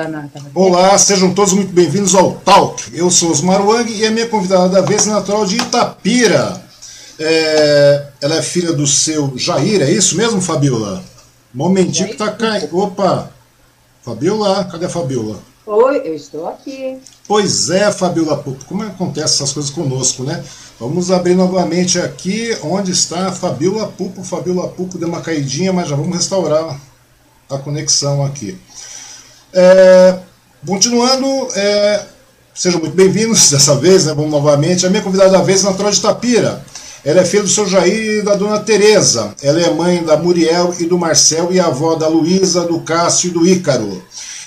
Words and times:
Tá 0.00 0.08
na, 0.08 0.22
tá 0.28 0.40
Olá, 0.54 0.96
sejam 0.96 1.34
todos 1.34 1.52
muito 1.52 1.74
bem-vindos 1.74 2.14
ao 2.14 2.32
Talk. 2.36 2.84
Eu 2.94 3.10
sou 3.10 3.30
Osmar 3.30 3.62
Wang 3.62 3.92
e 3.92 4.06
a 4.06 4.10
minha 4.10 4.26
convidada 4.26 4.66
da 4.70 4.80
vez 4.80 5.06
é 5.06 5.10
natural 5.10 5.44
de 5.44 5.56
Itapira. 5.58 6.58
É, 7.18 8.06
ela 8.22 8.36
é 8.36 8.40
filha 8.40 8.72
do 8.72 8.86
seu 8.86 9.36
Jair, 9.36 9.82
é 9.82 9.90
isso 9.90 10.16
mesmo, 10.16 10.40
Fabiola? 10.40 11.04
Momentinho 11.52 12.08
que 12.08 12.16
tá 12.16 12.32
caindo. 12.32 12.74
Opa! 12.78 13.30
Fabiola, 14.00 14.64
cadê 14.64 14.86
a 14.86 14.88
Fabiola? 14.88 15.38
Oi, 15.66 15.98
eu 16.02 16.14
estou 16.14 16.48
aqui. 16.48 16.96
Pois 17.28 17.68
é, 17.68 17.92
Fabiola 17.92 18.42
como 18.66 18.82
acontece 18.84 19.34
essas 19.34 19.52
coisas 19.52 19.70
conosco, 19.70 20.22
né? 20.22 20.42
Vamos 20.78 21.10
abrir 21.10 21.34
novamente 21.34 22.00
aqui 22.00 22.56
onde 22.62 22.90
está 22.90 23.28
a 23.28 23.32
Fabiola 23.32 23.86
Pupo. 23.88 24.24
Fabiola 24.24 24.66
Pupo 24.66 24.96
deu 24.96 25.08
uma 25.08 25.20
caidinha, 25.20 25.74
mas 25.74 25.90
já 25.90 25.94
vamos 25.94 26.16
restaurar 26.16 26.80
a 27.50 27.58
conexão 27.58 28.24
aqui. 28.24 28.58
É, 29.52 30.16
continuando, 30.64 31.26
é, 31.56 32.04
sejam 32.54 32.80
muito 32.80 32.94
bem-vindos 32.94 33.50
dessa 33.50 33.74
vez, 33.74 34.06
né, 34.06 34.14
vamos 34.14 34.30
novamente. 34.30 34.86
A 34.86 34.90
minha 34.90 35.02
convidada 35.02 35.30
da 35.30 35.42
vez 35.42 35.64
é 35.64 35.64
natural 35.64 35.90
de 35.90 36.00
Tapira. 36.00 36.64
Ela 37.04 37.22
é 37.22 37.24
filha 37.24 37.42
do 37.42 37.48
seu 37.48 37.66
Jair 37.66 38.18
e 38.18 38.22
da 38.22 38.34
dona 38.34 38.60
Tereza. 38.60 39.34
Ela 39.42 39.60
é 39.60 39.70
mãe 39.72 40.04
da 40.04 40.16
Muriel 40.16 40.74
e 40.78 40.84
do 40.84 40.98
Marcel 40.98 41.48
e 41.50 41.58
avó 41.58 41.94
da 41.94 42.06
Luísa, 42.06 42.62
do 42.62 42.80
Cássio 42.80 43.28
e 43.28 43.32
do 43.32 43.46
Ícaro. 43.46 44.02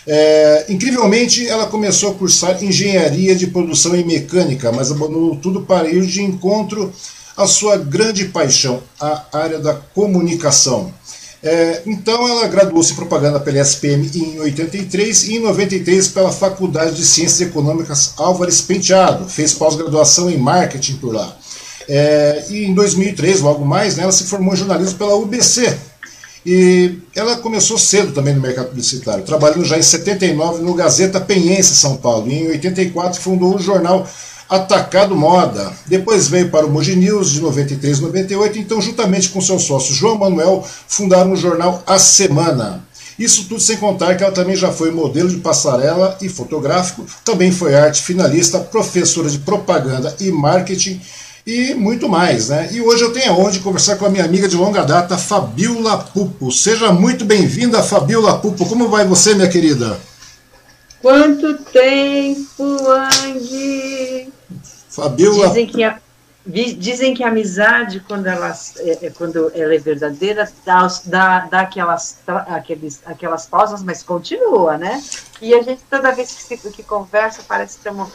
É, 0.06 0.66
incrivelmente, 0.70 1.48
ela 1.48 1.66
começou 1.66 2.12
a 2.12 2.14
cursar 2.14 2.64
engenharia 2.64 3.36
de 3.36 3.48
produção 3.48 3.96
e 3.96 4.04
mecânica, 4.04 4.72
mas 4.72 4.92
abandonou 4.92 5.36
tudo 5.38 5.62
para 5.62 5.90
ir 5.90 6.06
de 6.06 6.22
encontro 6.22 6.94
à 7.36 7.48
sua 7.48 7.76
grande 7.78 8.26
paixão, 8.26 8.84
a 9.02 9.24
área 9.34 9.60
da 9.60 9.74
comunicação. 9.74 10.94
É, 11.44 11.82
então 11.86 12.26
ela 12.26 12.48
graduou-se 12.48 12.94
em 12.94 12.96
propaganda 12.96 13.38
pela 13.38 13.60
SPM 13.60 14.10
em 14.16 14.40
83 14.40 15.24
e 15.26 15.36
em 15.36 15.40
93 15.40 16.08
pela 16.08 16.32
Faculdade 16.32 16.96
de 16.96 17.04
Ciências 17.06 17.42
Econômicas 17.42 18.14
Álvares 18.16 18.62
Penteado. 18.62 19.28
Fez 19.28 19.54
pós-graduação 19.54 20.30
em 20.30 20.38
marketing 20.38 20.96
por 20.96 21.14
lá. 21.14 21.38
É, 21.90 22.46
e 22.50 22.64
em 22.64 22.74
2003, 22.74 23.42
logo 23.42 23.66
mais, 23.66 23.98
né, 23.98 24.04
ela 24.04 24.12
se 24.14 24.24
formou 24.24 24.54
em 24.54 24.58
jornalismo 24.58 24.98
pela 24.98 25.16
UBC. 25.16 25.78
E 26.46 27.00
ela 27.14 27.38
começou 27.38 27.78
cedo 27.78 28.14
também 28.14 28.34
no 28.34 28.42
mercado 28.42 28.68
publicitário, 28.68 29.24
trabalhando 29.24 29.66
já 29.66 29.78
em 29.78 29.84
79 29.84 30.62
no 30.62 30.74
Gazeta 30.74 31.20
Penhense 31.20 31.76
São 31.76 31.98
Paulo. 31.98 32.30
E 32.30 32.36
em 32.36 32.48
84 32.50 33.20
fundou 33.20 33.56
o 33.56 33.60
jornal 33.60 34.08
Atacado 34.50 35.16
Moda. 35.16 35.72
Depois 35.86 36.28
veio 36.28 36.50
para 36.50 36.66
o 36.66 36.70
Mogi 36.70 36.96
News 36.96 37.32
de 37.32 37.42
93 37.42 37.98
e 37.98 38.02
98, 38.02 38.60
então 38.60 38.82
juntamente 38.82 39.30
com 39.30 39.42
seu 39.42 39.60
sócio 39.60 39.94
João 39.94 40.18
Manuel 40.18 40.66
fundaram 40.88 41.32
o 41.32 41.38
jornal 41.38 41.84
A 41.88 41.98
Semana. 41.98 42.84
Isso 43.18 43.46
tudo 43.48 43.60
sem 43.60 43.78
contar 43.78 44.16
que 44.16 44.24
ela 44.24 44.34
também 44.34 44.56
já 44.56 44.72
foi 44.72 44.92
modelo 44.92 45.30
de 45.30 45.38
passarela 45.38 46.18
e 46.22 46.28
fotográfico, 46.28 47.06
também 47.24 47.52
foi 47.52 47.76
arte 47.76 48.02
finalista, 48.02 48.60
professora 48.60 49.30
de 49.30 49.40
propaganda 49.40 50.16
e 50.20 50.32
marketing 50.32 51.00
e 51.46 51.74
muito 51.74 52.08
mais, 52.08 52.50
né? 52.50 52.70
E 52.72 52.82
hoje 52.82 53.04
eu 53.04 53.12
tenho 53.12 53.32
a 53.32 53.36
honra 53.36 53.52
de 53.52 53.60
conversar 53.60 53.98
com 53.98 54.06
a 54.06 54.10
minha 54.10 54.24
amiga 54.24 54.48
de 54.48 54.56
longa 54.56 54.84
data, 54.84 55.18
Fabiola 55.18 55.98
Pupo. 55.98 56.52
Seja 56.52 56.92
muito 56.92 57.26
bem-vinda, 57.26 57.84
Fabiola 57.84 58.40
Pupo. 58.40 58.66
Como 58.66 58.88
vai 58.88 59.06
você, 59.06 59.36
minha 59.36 59.50
querida? 59.50 60.00
Quanto 61.02 61.58
tempo, 61.66 62.90
Andy? 62.90 64.33
Fabiola. 64.94 65.48
Dizem 65.48 65.66
que 65.66 65.84
a, 65.84 66.00
dizem 66.46 67.14
que 67.14 67.24
a 67.24 67.30
amizade, 67.30 68.00
quando 68.02 68.28
ela, 68.28 68.56
é, 68.78 69.08
é, 69.08 69.10
quando 69.10 69.52
ela 69.56 69.74
é 69.74 69.78
verdadeira, 69.78 70.50
dá, 70.64 70.88
dá, 71.06 71.40
dá 71.40 71.62
aquelas, 71.62 72.20
aqueles, 72.48 73.02
aquelas 73.06 73.46
pausas, 73.48 73.82
mas 73.82 74.04
continua, 74.04 74.78
né? 74.78 75.04
E 75.42 75.54
a 75.54 75.62
gente, 75.64 75.82
toda 75.90 76.12
vez 76.12 76.32
que, 76.32 76.44
se, 76.44 76.58
que 76.58 76.84
conversa, 76.84 77.42
parece 77.48 77.74
que 77.74 77.80
estamos 77.80 78.10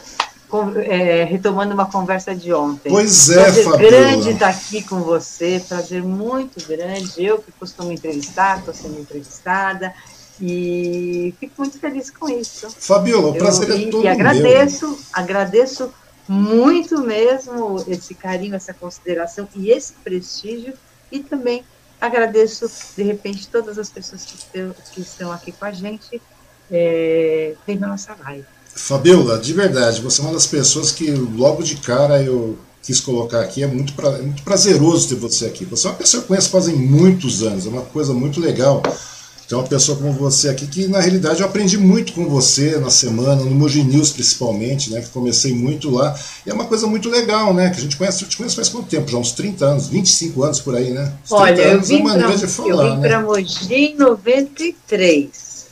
é, 0.85 1.25
retomando 1.25 1.73
uma 1.73 1.91
conversa 1.91 2.33
de 2.33 2.53
ontem. 2.53 2.89
Pois 2.89 3.29
é, 3.29 3.43
prazer 3.43 3.63
Fabiola. 3.65 3.89
grande 3.89 4.29
estar 4.29 4.49
aqui 4.49 4.81
com 4.83 5.01
você, 5.01 5.63
prazer 5.67 6.01
muito 6.01 6.65
grande. 6.65 7.11
Eu 7.17 7.39
que 7.39 7.51
costumo 7.51 7.91
entrevistar, 7.91 8.59
estou 8.59 8.73
sendo 8.73 8.99
entrevistada. 8.99 9.93
E 10.41 11.35
fico 11.37 11.55
muito 11.57 11.77
feliz 11.77 12.09
com 12.09 12.29
isso. 12.29 12.69
Fabiola, 12.79 13.27
o 13.27 13.35
prazer 13.35 13.69
é 13.69 13.91
todo 13.91 14.05
E 14.05 14.07
agradeço, 14.07 14.87
meu. 14.87 14.97
agradeço 15.11 15.91
muito 16.29 17.01
mesmo 17.01 17.83
esse 17.87 18.13
carinho, 18.13 18.53
essa 18.53 18.71
consideração 18.71 19.49
e 19.55 19.71
esse 19.71 19.93
prestígio. 20.03 20.73
E 21.11 21.19
também 21.19 21.63
agradeço, 21.99 22.69
de 22.95 23.01
repente, 23.01 23.47
todas 23.47 23.79
as 23.79 23.89
pessoas 23.89 24.23
que 24.23 24.35
estão, 24.35 24.75
que 24.93 25.01
estão 25.01 25.31
aqui 25.31 25.51
com 25.51 25.65
a 25.65 25.71
gente 25.71 26.21
é, 26.71 27.55
vendo 27.65 27.83
a 27.85 27.87
nossa 27.87 28.15
live. 28.23 28.45
Fabiola, 28.75 29.39
de 29.39 29.53
verdade, 29.53 30.01
você 30.01 30.21
é 30.21 30.23
uma 30.23 30.33
das 30.33 30.45
pessoas 30.45 30.91
que 30.91 31.09
logo 31.09 31.63
de 31.63 31.77
cara 31.77 32.21
eu 32.21 32.57
quis 32.83 32.99
colocar 32.99 33.41
aqui. 33.41 33.63
É 33.63 33.67
muito, 33.67 33.93
pra, 33.93 34.09
é 34.09 34.21
muito 34.21 34.43
prazeroso 34.43 35.09
ter 35.09 35.15
você 35.15 35.47
aqui. 35.47 35.65
Você 35.65 35.87
é 35.87 35.89
uma 35.89 35.97
pessoa 35.97 36.21
que 36.21 36.25
eu 36.25 36.27
conheço 36.27 36.51
fazem 36.51 36.75
muitos 36.75 37.41
anos, 37.41 37.65
é 37.65 37.69
uma 37.69 37.81
coisa 37.81 38.13
muito 38.13 38.39
legal. 38.39 38.83
Tem 39.49 39.57
uma 39.57 39.67
pessoa 39.67 39.97
como 39.97 40.13
você 40.13 40.47
aqui 40.47 40.67
que, 40.67 40.87
na 40.87 40.99
realidade, 40.99 41.41
eu 41.41 41.47
aprendi 41.47 41.75
muito 41.75 42.13
com 42.13 42.29
você 42.29 42.77
na 42.77 42.91
semana, 42.91 43.43
no 43.43 43.49
Mogi 43.49 43.81
News 43.81 44.11
principalmente, 44.11 44.91
né? 44.91 45.01
Que 45.01 45.09
comecei 45.09 45.55
muito 45.55 45.89
lá. 45.89 46.15
E 46.45 46.51
é 46.51 46.53
uma 46.53 46.65
coisa 46.65 46.85
muito 46.85 47.09
legal, 47.09 47.51
né? 47.51 47.71
Que 47.71 47.77
a 47.77 47.81
gente 47.81 47.97
conhece, 47.97 48.23
te 48.25 48.37
conhece 48.37 48.55
faz 48.55 48.69
quanto 48.69 48.87
tempo? 48.87 49.09
Já 49.09 49.17
uns 49.17 49.31
30 49.31 49.65
anos, 49.65 49.87
25 49.87 50.43
anos 50.43 50.59
por 50.59 50.75
aí, 50.75 50.91
né? 50.91 51.11
Uns 51.25 51.31
Olha, 51.31 51.61
eu 51.63 51.81
vim 51.81 52.03
para 52.03 53.17
né? 53.17 53.17
Mogi 53.25 53.73
em 53.73 53.95
93. 53.95 55.67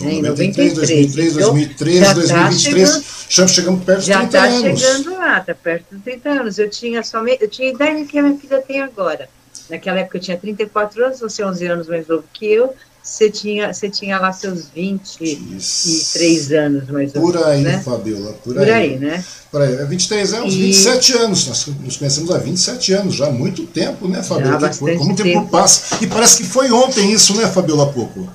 Em 0.00 0.22
93, 0.22 0.72
2003, 0.72 1.34
2013, 1.34 2.14
2023, 2.14 3.04
já 3.28 3.46
chegamos 3.46 3.84
perto 3.84 3.98
dos 3.98 4.06
30 4.06 4.28
tá 4.28 4.44
anos. 4.44 4.62
Já 4.62 4.70
está 4.70 4.88
chegando 4.88 5.18
lá, 5.18 5.38
está 5.40 5.54
perto 5.54 5.84
dos 5.92 6.02
30 6.04 6.28
anos. 6.30 6.58
Eu 6.58 6.70
tinha 6.70 7.02
somente, 7.02 7.42
eu 7.42 7.50
tinha 7.50 7.68
a 7.68 7.74
idade 7.74 8.04
que 8.06 8.18
a 8.18 8.22
minha 8.22 8.38
filha 8.38 8.62
tem 8.62 8.80
agora. 8.80 9.28
Naquela 9.68 10.00
época 10.00 10.16
eu 10.16 10.22
tinha 10.22 10.38
34 10.38 11.04
anos, 11.04 11.20
você 11.20 11.44
11 11.44 11.66
anos 11.66 11.86
mais 11.86 12.08
novo 12.08 12.24
que 12.32 12.46
eu. 12.46 12.74
Você 13.02 13.30
tinha, 13.30 13.72
você 13.72 13.88
tinha 13.88 14.18
lá 14.18 14.32
seus 14.32 14.68
23 14.68 16.52
anos, 16.52 16.88
mais 16.88 17.14
ou 17.14 17.22
menos. 17.22 17.32
Por 17.32 17.44
aí, 17.44 17.62
né? 17.62 17.80
Fabiola, 17.80 18.32
por, 18.44 18.54
por 18.54 18.62
aí. 18.62 18.70
aí. 18.70 18.98
né? 18.98 19.24
Por 19.50 19.62
aí. 19.62 19.86
23 19.86 20.34
anos, 20.34 20.54
e... 20.54 20.58
27 20.58 21.12
anos. 21.14 21.46
Nós 21.46 21.66
nos 21.66 21.96
conhecemos 21.96 22.30
há 22.30 22.38
27 22.38 22.92
anos, 22.92 23.14
já 23.14 23.26
há 23.26 23.30
muito 23.30 23.66
tempo, 23.66 24.06
né, 24.06 24.22
Fabiola? 24.22 24.60
Já, 24.60 24.78
Como 24.98 25.12
o 25.12 25.16
tempo 25.16 25.48
passa. 25.48 26.02
E 26.04 26.06
parece 26.06 26.36
que 26.38 26.44
foi 26.44 26.70
ontem 26.70 27.10
isso, 27.12 27.34
né, 27.36 27.46
Fabiola 27.48 27.90
Pouco? 27.92 28.28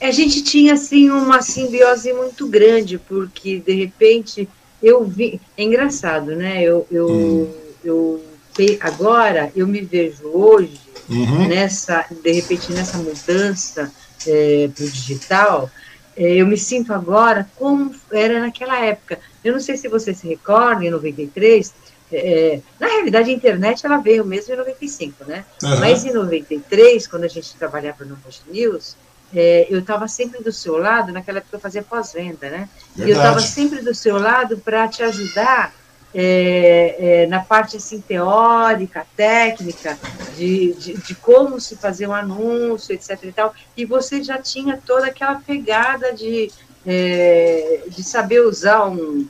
a 0.00 0.10
gente 0.10 0.42
tinha 0.42 0.72
assim 0.74 1.10
uma 1.10 1.42
simbiose 1.42 2.12
muito 2.12 2.46
grande, 2.48 2.98
porque 2.98 3.60
de 3.60 3.74
repente 3.74 4.48
eu 4.82 5.04
vi. 5.04 5.40
É 5.56 5.62
engraçado, 5.62 6.34
né? 6.34 6.62
Eu, 6.62 6.86
eu, 6.90 7.10
hum. 7.10 7.52
eu 7.84 8.24
agora 8.80 9.52
eu 9.54 9.66
me 9.66 9.80
vejo 9.80 10.26
hoje 10.26 10.78
uhum. 11.10 11.48
nessa, 11.48 12.06
de 12.22 12.32
repente, 12.32 12.72
nessa 12.72 12.98
mudança 12.98 13.92
é, 14.26 14.70
para 14.74 14.84
o 14.84 14.90
digital. 14.90 15.70
É, 16.16 16.34
eu 16.36 16.46
me 16.46 16.56
sinto 16.56 16.92
agora 16.92 17.48
como 17.56 17.94
era 18.10 18.40
naquela 18.40 18.78
época. 18.78 19.18
Eu 19.44 19.52
não 19.52 19.60
sei 19.60 19.76
se 19.76 19.88
você 19.88 20.14
se 20.14 20.26
recorda, 20.28 20.84
em 20.84 20.90
93, 20.90 21.72
é, 22.12 22.60
na 22.78 22.88
realidade, 22.88 23.30
a 23.30 23.32
internet 23.32 23.86
ela 23.86 23.98
veio 23.98 24.24
mesmo 24.24 24.52
em 24.52 24.56
95, 24.56 25.24
né? 25.24 25.44
Uhum. 25.62 25.80
Mas 25.80 26.04
em 26.04 26.12
93, 26.12 27.06
quando 27.06 27.24
a 27.24 27.28
gente 27.28 27.54
trabalhava 27.56 28.04
no 28.04 28.18
Most 28.24 28.42
News, 28.50 28.96
é, 29.32 29.66
eu 29.70 29.78
estava 29.78 30.08
sempre 30.08 30.42
do 30.42 30.52
seu 30.52 30.76
lado, 30.76 31.12
naquela 31.12 31.38
época 31.38 31.56
eu 31.56 31.60
fazia 31.60 31.82
pós-venda, 31.82 32.50
né? 32.50 32.68
Verdade. 32.96 33.08
E 33.08 33.12
eu 33.12 33.16
estava 33.16 33.40
sempre 33.40 33.80
do 33.80 33.94
seu 33.94 34.18
lado 34.18 34.58
para 34.58 34.88
te 34.88 35.02
ajudar 35.04 35.72
é, 36.12 37.22
é, 37.22 37.26
na 37.26 37.40
parte 37.40 37.76
assim, 37.76 38.00
teórica, 38.00 39.06
técnica, 39.16 39.98
de, 40.28 40.74
de, 40.74 40.96
de, 40.98 41.14
como 41.14 41.60
se 41.60 41.76
fazer 41.76 42.06
um 42.06 42.14
anúncio, 42.14 42.94
etc. 42.94 43.24
E, 43.24 43.32
tal, 43.32 43.54
e 43.76 43.84
você 43.84 44.22
já 44.22 44.38
tinha 44.38 44.80
toda 44.84 45.06
aquela 45.06 45.36
pegada 45.40 46.12
de, 46.12 46.50
é, 46.84 47.84
de 47.88 48.02
saber 48.02 48.40
usar 48.40 48.86
um, 48.88 49.28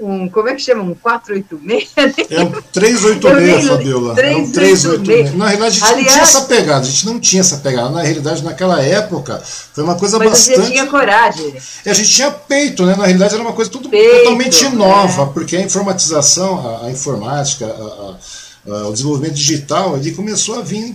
um, 0.00 0.28
como 0.28 0.48
é 0.48 0.54
que 0.54 0.62
chama? 0.62 0.82
Um 0.82 0.94
486? 0.94 2.30
É 2.30 2.42
um 2.42 2.50
386, 2.72 3.68
Fabiola. 3.68 4.14
386. 4.14 4.84
É 4.84 4.88
um 4.88 5.02
386. 5.02 5.34
Na 5.34 5.48
realidade, 5.48 5.70
a 5.70 5.70
gente 5.70 5.84
Aliás, 5.84 5.96
não 5.96 6.12
tinha 6.12 6.22
essa 6.22 6.40
pegada, 6.42 6.80
a 6.80 6.90
gente 6.90 7.06
não 7.06 7.20
tinha 7.20 7.40
essa 7.40 7.56
pegada. 7.58 7.90
Na 7.90 8.02
realidade, 8.02 8.44
naquela 8.44 8.82
época, 8.82 9.42
foi 9.44 9.84
uma 9.84 9.94
coisa 9.94 10.18
mas 10.18 10.30
bastante. 10.30 10.60
Você 10.60 10.70
tinha 10.70 10.86
coragem. 10.86 11.54
E 11.84 11.90
a 11.90 11.94
gente 11.94 12.10
tinha 12.10 12.30
peito, 12.30 12.86
né? 12.86 12.96
Na 12.96 13.04
realidade, 13.04 13.34
era 13.34 13.42
uma 13.42 13.52
coisa 13.52 13.70
tudo 13.70 13.88
peito, 13.88 14.18
totalmente 14.18 14.68
nova, 14.70 15.22
é. 15.22 15.26
porque 15.26 15.56
a 15.56 15.60
informatização, 15.60 16.66
a, 16.66 16.86
a 16.86 16.90
informática, 16.90 17.66
a, 17.66 18.72
a, 18.72 18.88
o 18.88 18.92
desenvolvimento 18.92 19.34
digital, 19.34 19.96
ele 19.96 20.12
começou 20.12 20.58
a 20.58 20.62
vir 20.62 20.94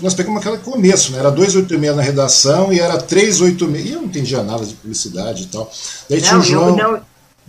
nós 0.00 0.14
pegamos 0.14 0.40
aquele 0.40 0.58
começo, 0.58 1.10
né? 1.12 1.18
Era 1.18 1.30
286 1.30 1.96
na 1.96 2.02
redação 2.02 2.72
e 2.72 2.78
era 2.78 2.96
386. 2.96 3.84
E 3.84 3.92
eu 3.92 4.00
não 4.00 4.06
entendia 4.06 4.42
nada 4.42 4.64
de 4.64 4.74
publicidade 4.74 5.42
e 5.42 5.46
tal. 5.46 5.70
Daí 6.08 6.20
não, 6.20 6.26
tinha 6.26 6.38
o 6.38 6.42
João. 6.42 6.76
Não, 6.76 7.00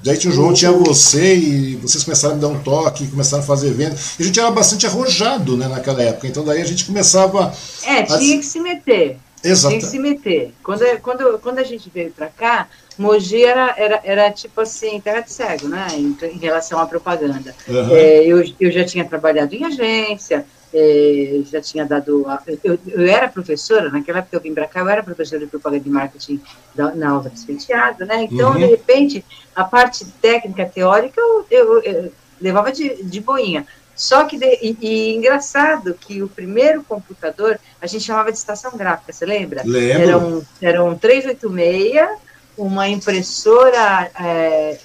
Daí 0.03 0.17
tinha 0.17 0.31
o 0.31 0.35
João, 0.35 0.53
tinha 0.53 0.71
você, 0.71 1.35
e 1.35 1.75
vocês 1.75 2.03
começaram 2.03 2.35
a 2.35 2.37
dar 2.37 2.47
um 2.47 2.59
toque, 2.59 3.07
começaram 3.07 3.43
a 3.43 3.45
fazer 3.45 3.67
evento. 3.67 3.95
E 4.19 4.23
a 4.23 4.25
gente 4.25 4.39
era 4.39 4.51
bastante 4.51 4.87
arrojado 4.87 5.55
né, 5.55 5.67
naquela 5.67 6.01
época. 6.01 6.27
Então 6.27 6.43
daí 6.43 6.61
a 6.61 6.65
gente 6.65 6.85
começava. 6.85 7.53
É, 7.83 8.03
tinha 8.03 8.35
a... 8.35 8.39
que 8.39 8.45
se 8.45 8.59
meter. 8.59 9.17
Exato. 9.43 9.69
Tinha 9.69 9.81
que 9.81 9.87
se 9.87 9.99
meter. 9.99 10.53
Quando, 10.63 10.83
quando, 11.01 11.39
quando 11.39 11.59
a 11.59 11.63
gente 11.63 11.89
veio 11.93 12.11
para 12.11 12.27
cá, 12.27 12.67
Mogi 12.97 13.43
era, 13.43 13.73
era, 13.77 14.01
era 14.03 14.31
tipo 14.31 14.61
assim, 14.61 14.99
terra 14.99 15.21
de 15.21 15.31
cego, 15.31 15.67
né, 15.67 15.87
em, 15.93 16.15
em 16.23 16.37
relação 16.37 16.79
à 16.79 16.85
propaganda. 16.85 17.55
Uhum. 17.67 17.95
É, 17.95 18.23
eu, 18.23 18.43
eu 18.59 18.71
já 18.71 18.83
tinha 18.85 19.03
trabalhado 19.03 19.55
em 19.55 19.63
agência, 19.63 20.45
é, 20.73 21.41
já 21.51 21.61
tinha 21.61 21.85
dado. 21.85 22.25
Eu, 22.63 22.79
eu, 22.87 23.07
era 23.07 23.27
professora, 23.27 23.89
naquela 23.89 24.19
época 24.19 24.37
eu 24.37 24.41
vim 24.41 24.53
para 24.53 24.67
cá, 24.67 24.79
eu 24.79 24.89
era 24.89 25.03
professora 25.03 25.39
de 25.39 25.47
propaganda 25.47 25.87
e 25.87 25.91
marketing 25.91 26.41
da, 26.73 26.95
na 26.95 27.09
Alva 27.09 27.29
Despenteado, 27.29 28.05
né? 28.05 28.27
Então, 28.29 28.51
uhum. 28.51 28.57
de 28.57 28.65
repente, 28.65 29.25
a 29.55 29.63
parte 29.63 30.05
técnica, 30.21 30.65
teórica, 30.65 31.19
eu, 31.19 31.45
eu, 31.49 31.81
eu 31.81 32.13
levava 32.39 32.71
de, 32.71 33.03
de 33.03 33.19
boinha. 33.19 33.65
Só 33.95 34.23
que, 34.23 34.37
de, 34.37 34.45
e, 34.61 34.77
e, 34.81 35.15
engraçado 35.15 35.93
que 35.93 36.23
o 36.23 36.27
primeiro 36.27 36.83
computador 36.83 37.59
a 37.79 37.85
gente 37.85 38.03
chamava 38.03 38.31
de 38.31 38.37
estação 38.37 38.75
gráfica, 38.75 39.13
você 39.13 39.25
lembra? 39.25 39.61
Lembro. 39.63 40.01
Era 40.01 40.17
um, 40.17 40.41
era 40.61 40.83
um 40.83 40.97
386, 40.97 42.09
uma 42.57 42.87
impressora 42.87 44.09
é, 44.19 44.79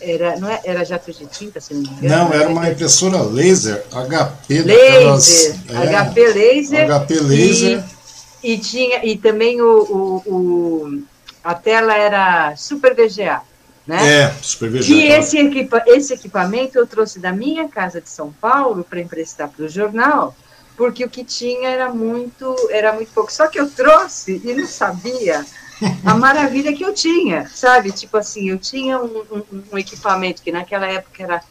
era, 0.00 0.38
não 0.38 0.48
é, 0.48 0.60
era 0.64 0.84
jato 0.84 1.12
de 1.12 1.26
tinta, 1.26 1.60
se 1.60 1.74
não 1.74 1.82
me 1.82 1.88
engano? 1.88 2.08
Não, 2.08 2.32
era 2.32 2.48
uma 2.48 2.68
impressora 2.68 3.22
laser, 3.22 3.84
HP. 3.90 4.62
Laser, 4.62 4.66
daquelas, 4.66 5.54
HP 5.68 6.20
é, 6.20 6.32
laser. 6.32 6.86
HP 6.86 7.20
laser. 7.20 7.84
E, 8.42 8.52
e, 8.52 8.58
tinha, 8.58 9.04
e 9.04 9.16
também 9.16 9.60
o, 9.60 9.66
o, 9.66 10.22
o, 10.26 11.02
a 11.44 11.54
tela 11.54 11.94
era 11.94 12.56
Super 12.56 12.94
VGA. 12.94 13.42
Né? 13.86 14.22
É, 14.22 14.34
Super 14.42 14.70
VGA. 14.70 14.92
E 14.92 15.08
esse, 15.08 15.38
equipa, 15.38 15.82
esse 15.86 16.14
equipamento 16.14 16.78
eu 16.78 16.86
trouxe 16.86 17.18
da 17.18 17.32
minha 17.32 17.68
casa 17.68 18.00
de 18.00 18.08
São 18.08 18.32
Paulo 18.32 18.84
para 18.88 19.00
emprestar 19.00 19.48
para 19.48 19.64
o 19.64 19.68
jornal, 19.68 20.34
porque 20.76 21.04
o 21.04 21.10
que 21.10 21.24
tinha 21.24 21.68
era 21.68 21.90
muito, 21.92 22.56
era 22.70 22.92
muito 22.92 23.12
pouco. 23.12 23.32
Só 23.32 23.48
que 23.48 23.60
eu 23.60 23.68
trouxe 23.68 24.40
e 24.42 24.54
não 24.54 24.66
sabia 24.66 25.44
a 26.04 26.14
maravilha 26.14 26.72
que 26.72 26.84
eu 26.84 26.92
tinha, 26.94 27.48
sabe? 27.48 27.92
Tipo 27.92 28.16
assim, 28.16 28.48
eu 28.48 28.58
tinha 28.58 28.98
um, 29.00 29.24
um, 29.30 29.62
um 29.72 29.78
equipamento 29.78 30.42
que 30.42 30.52
naquela 30.52 30.86
época 30.86 31.22
era 31.22 31.42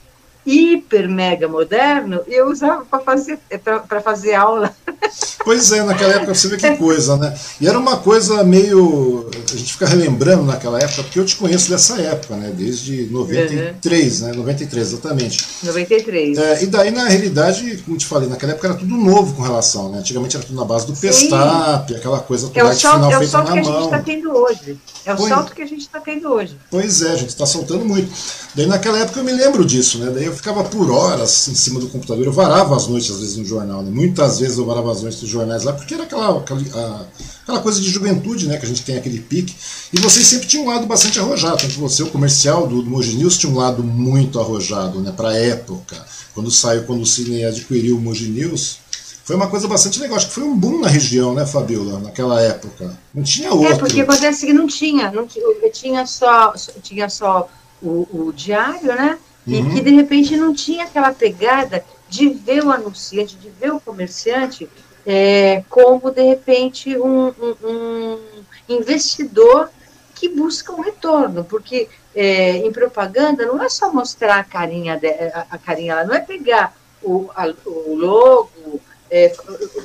hiper 0.50 1.08
mega 1.08 1.48
moderno 1.48 2.22
e 2.28 2.34
eu 2.34 2.48
usava 2.48 2.84
para 2.86 3.00
fazer 3.00 3.40
para 3.88 4.02
fazer 4.02 4.34
aula. 4.34 4.76
Pois 5.44 5.72
é, 5.72 5.82
naquela 5.82 6.16
época 6.16 6.36
você 6.36 6.48
vê 6.50 6.58
que 6.58 6.76
coisa, 6.76 7.18
né? 7.18 7.34
E 7.60 7.68
era 7.68 7.80
uma 7.80 7.98
coisa 7.98 8.44
meio 8.44 9.28
a 9.54 9.58
gente 9.58 9.74
fica 9.74 9.88
relembrando 9.88 10.44
naquela 10.44 10.78
época, 10.78 11.04
porque 11.04 11.20
eu 11.20 11.26
te 11.26 11.36
conheço 11.36 11.70
dessa 11.70 12.00
época, 12.00 12.36
né? 12.36 12.52
Desde 12.56 13.06
93, 13.10 14.22
uhum. 14.22 14.28
né? 14.28 14.34
93 14.34 14.88
exatamente. 14.88 15.48
93. 15.64 16.38
É, 16.38 16.64
e 16.64 16.68
daí 16.68 16.92
na 16.92 17.08
realidade, 17.08 17.82
como 17.86 17.98
te 17.98 18.06
falei, 18.06 18.30
naquela 18.30 18.52
época 18.52 18.68
era 18.68 18.78
tudo 18.78 18.96
novo 18.96 19.34
com 19.34 19.42
relação, 19.42 19.90
né? 19.90 20.00
Antigamente 20.00 20.36
era 20.36 20.46
tudo 20.46 20.56
na 20.56 20.66
base 20.66 20.86
do 20.86 20.94
Pestap, 20.94 21.96
aquela 21.96 22.20
coisa 22.20 22.48
toda 22.48 22.60
é 22.60 22.64
o 22.64 22.74
salto, 22.74 22.96
final 22.96 23.12
é 23.12 23.16
o 23.16 23.20
feita 23.20 23.32
salto 23.32 23.50
na 23.50 23.62
que 23.62 23.68
mão. 23.68 23.72
a 23.72 23.82
gente 23.82 23.86
está 23.86 24.00
tendo 24.00 24.38
hoje. 24.38 24.80
É 25.06 25.14
o 25.14 25.18
pois, 25.18 25.30
salto 25.30 25.56
que 25.56 25.62
a 25.62 25.66
gente 25.66 25.82
está 25.82 26.00
tendo 26.00 26.30
hoje. 26.32 26.58
Pois 26.70 27.02
é, 27.02 27.12
a 27.12 27.16
gente 27.16 27.30
está 27.30 27.46
saltando 27.46 27.86
muito. 27.86 28.12
Daí 28.54 28.66
naquela 28.66 29.00
época 29.00 29.20
eu 29.20 29.24
me 29.24 29.32
lembro 29.32 29.66
disso, 29.66 30.00
né? 30.00 30.12
Daí 30.14 30.26
eu 30.26 30.34
ficava 30.40 30.64
por 30.64 30.90
horas 30.90 31.50
em 31.50 31.54
cima 31.54 31.82
do 31.82 31.90
computador. 31.90 32.26
Eu 32.26 32.32
varava 32.32 32.74
as 32.74 32.88
noites, 32.88 33.12
às 33.12 33.20
vezes, 33.20 33.36
no 33.36 33.44
jornal. 33.44 33.84
Né? 33.84 33.92
Muitas 33.92 34.40
vezes 34.40 34.58
eu 34.58 34.66
varava 34.66 34.90
as 34.90 35.02
noites 35.02 35.20
dos 35.20 35.30
jornais 35.30 35.66
lá, 35.66 35.74
porque 35.74 35.94
era 35.94 36.04
aquela, 36.04 36.40
aquela, 36.40 37.08
aquela, 37.44 37.60
coisa 37.60 37.82
de 37.82 37.90
juventude, 37.90 38.48
né? 38.48 38.58
Que 38.58 38.66
a 38.66 38.70
gente 38.70 38.84
tem 38.84 38.98
aquele 38.98 39.20
pique. 39.20 39.54
E 39.92 40.00
vocês 40.00 40.26
sempre 40.26 40.48
tinham 40.48 40.64
um 40.64 40.70
lado 40.70 40.88
bastante 40.88 41.20
arrojado. 41.20 41.58
Tanto 41.58 41.74
você, 41.74 42.04
o 42.04 42.10
comercial 42.10 42.68
do, 42.68 42.82
do 42.82 42.90
Mogi 42.90 43.18
News, 43.18 43.38
tinha 43.38 43.52
um 43.52 43.58
lado 43.58 43.84
muito 43.84 44.40
arrojado, 44.40 45.02
né? 45.02 45.12
Pra 45.12 45.36
época. 45.36 45.98
Quando 46.34 46.50
saiu, 46.50 46.84
quando 46.84 47.02
o 47.02 47.06
Cine 47.06 47.44
adquiriu 47.44 47.98
o 47.98 48.02
Mogi 48.02 48.30
News, 48.30 48.78
foi 49.26 49.36
uma 49.36 49.48
coisa 49.48 49.68
bastante 49.68 50.00
legal. 50.00 50.16
Acho 50.16 50.28
que 50.28 50.34
foi 50.36 50.44
um 50.44 50.56
boom 50.56 50.80
na 50.80 50.88
região, 50.88 51.34
né, 51.34 51.46
Fabiola, 51.46 52.00
naquela 52.00 52.42
época. 52.42 52.98
Não 53.14 53.24
tinha 53.24 53.52
outro. 53.52 53.74
É, 53.74 53.78
porque 53.78 54.00
acontece 54.00 54.46
que 54.46 54.54
não 54.54 54.68
tinha. 54.68 55.12
Não 55.12 55.28
tinha 55.74 56.06
só, 56.06 56.54
tinha 56.82 57.10
só 57.10 57.50
o, 57.82 58.08
o 58.10 58.32
diário, 58.32 58.88
né? 58.88 59.18
E 59.50 59.62
uhum. 59.62 59.70
que 59.72 59.82
de 59.82 59.90
repente 59.90 60.38
não 60.38 60.54
tinha 60.54 60.86
aquela 60.86 61.12
pegada 61.12 61.84
de 62.08 62.30
ver 62.30 62.64
o 62.64 62.72
anunciante, 62.72 63.36
de 63.36 63.50
ver 63.50 63.74
o 63.74 63.80
comerciante 63.80 64.70
é, 65.06 65.64
como 65.70 66.12
de 66.12 66.22
repente 66.22 66.96
um, 66.98 67.28
um, 67.30 67.56
um, 67.64 68.20
investidor 68.68 69.72
que 70.14 70.30
busca 70.30 70.72
um 70.72 70.82
retorno, 70.82 71.44
porque 71.44 71.88
é, 72.16 72.58
em 72.58 72.72
propaganda 72.72 73.46
não 73.46 73.64
é 73.64 73.70
só 73.70 73.92
mostrar 73.92 74.38
a 74.38 74.44
carinha, 74.44 74.98
de, 74.98 75.08
a, 75.08 75.48
a 75.52 75.58
carinha, 75.58 75.94
ela 75.94 76.04
não 76.04 76.14
é 76.14 76.20
pegar 76.20 76.76
o, 77.02 77.30
a, 77.36 77.48
o 77.66 77.96
logo, 77.96 78.82
é, 79.12 79.36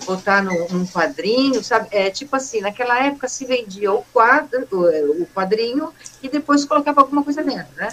botar 0.04 0.42
no, 0.42 0.68
num 0.68 0.86
quadrinho, 0.86 1.62
sabe? 1.64 1.88
É 1.90 2.10
tipo 2.10 2.36
assim, 2.36 2.60
naquela 2.60 3.04
época 3.04 3.26
se 3.26 3.44
vendia 3.44 3.92
o 3.92 4.02
quadro, 4.12 4.66
o, 4.70 5.22
o 5.22 5.26
quadrinho 5.34 5.92
e 6.22 6.28
depois 6.28 6.64
colocava 6.64 7.00
alguma 7.00 7.24
coisa 7.24 7.42
dentro, 7.42 7.74
né? 7.76 7.88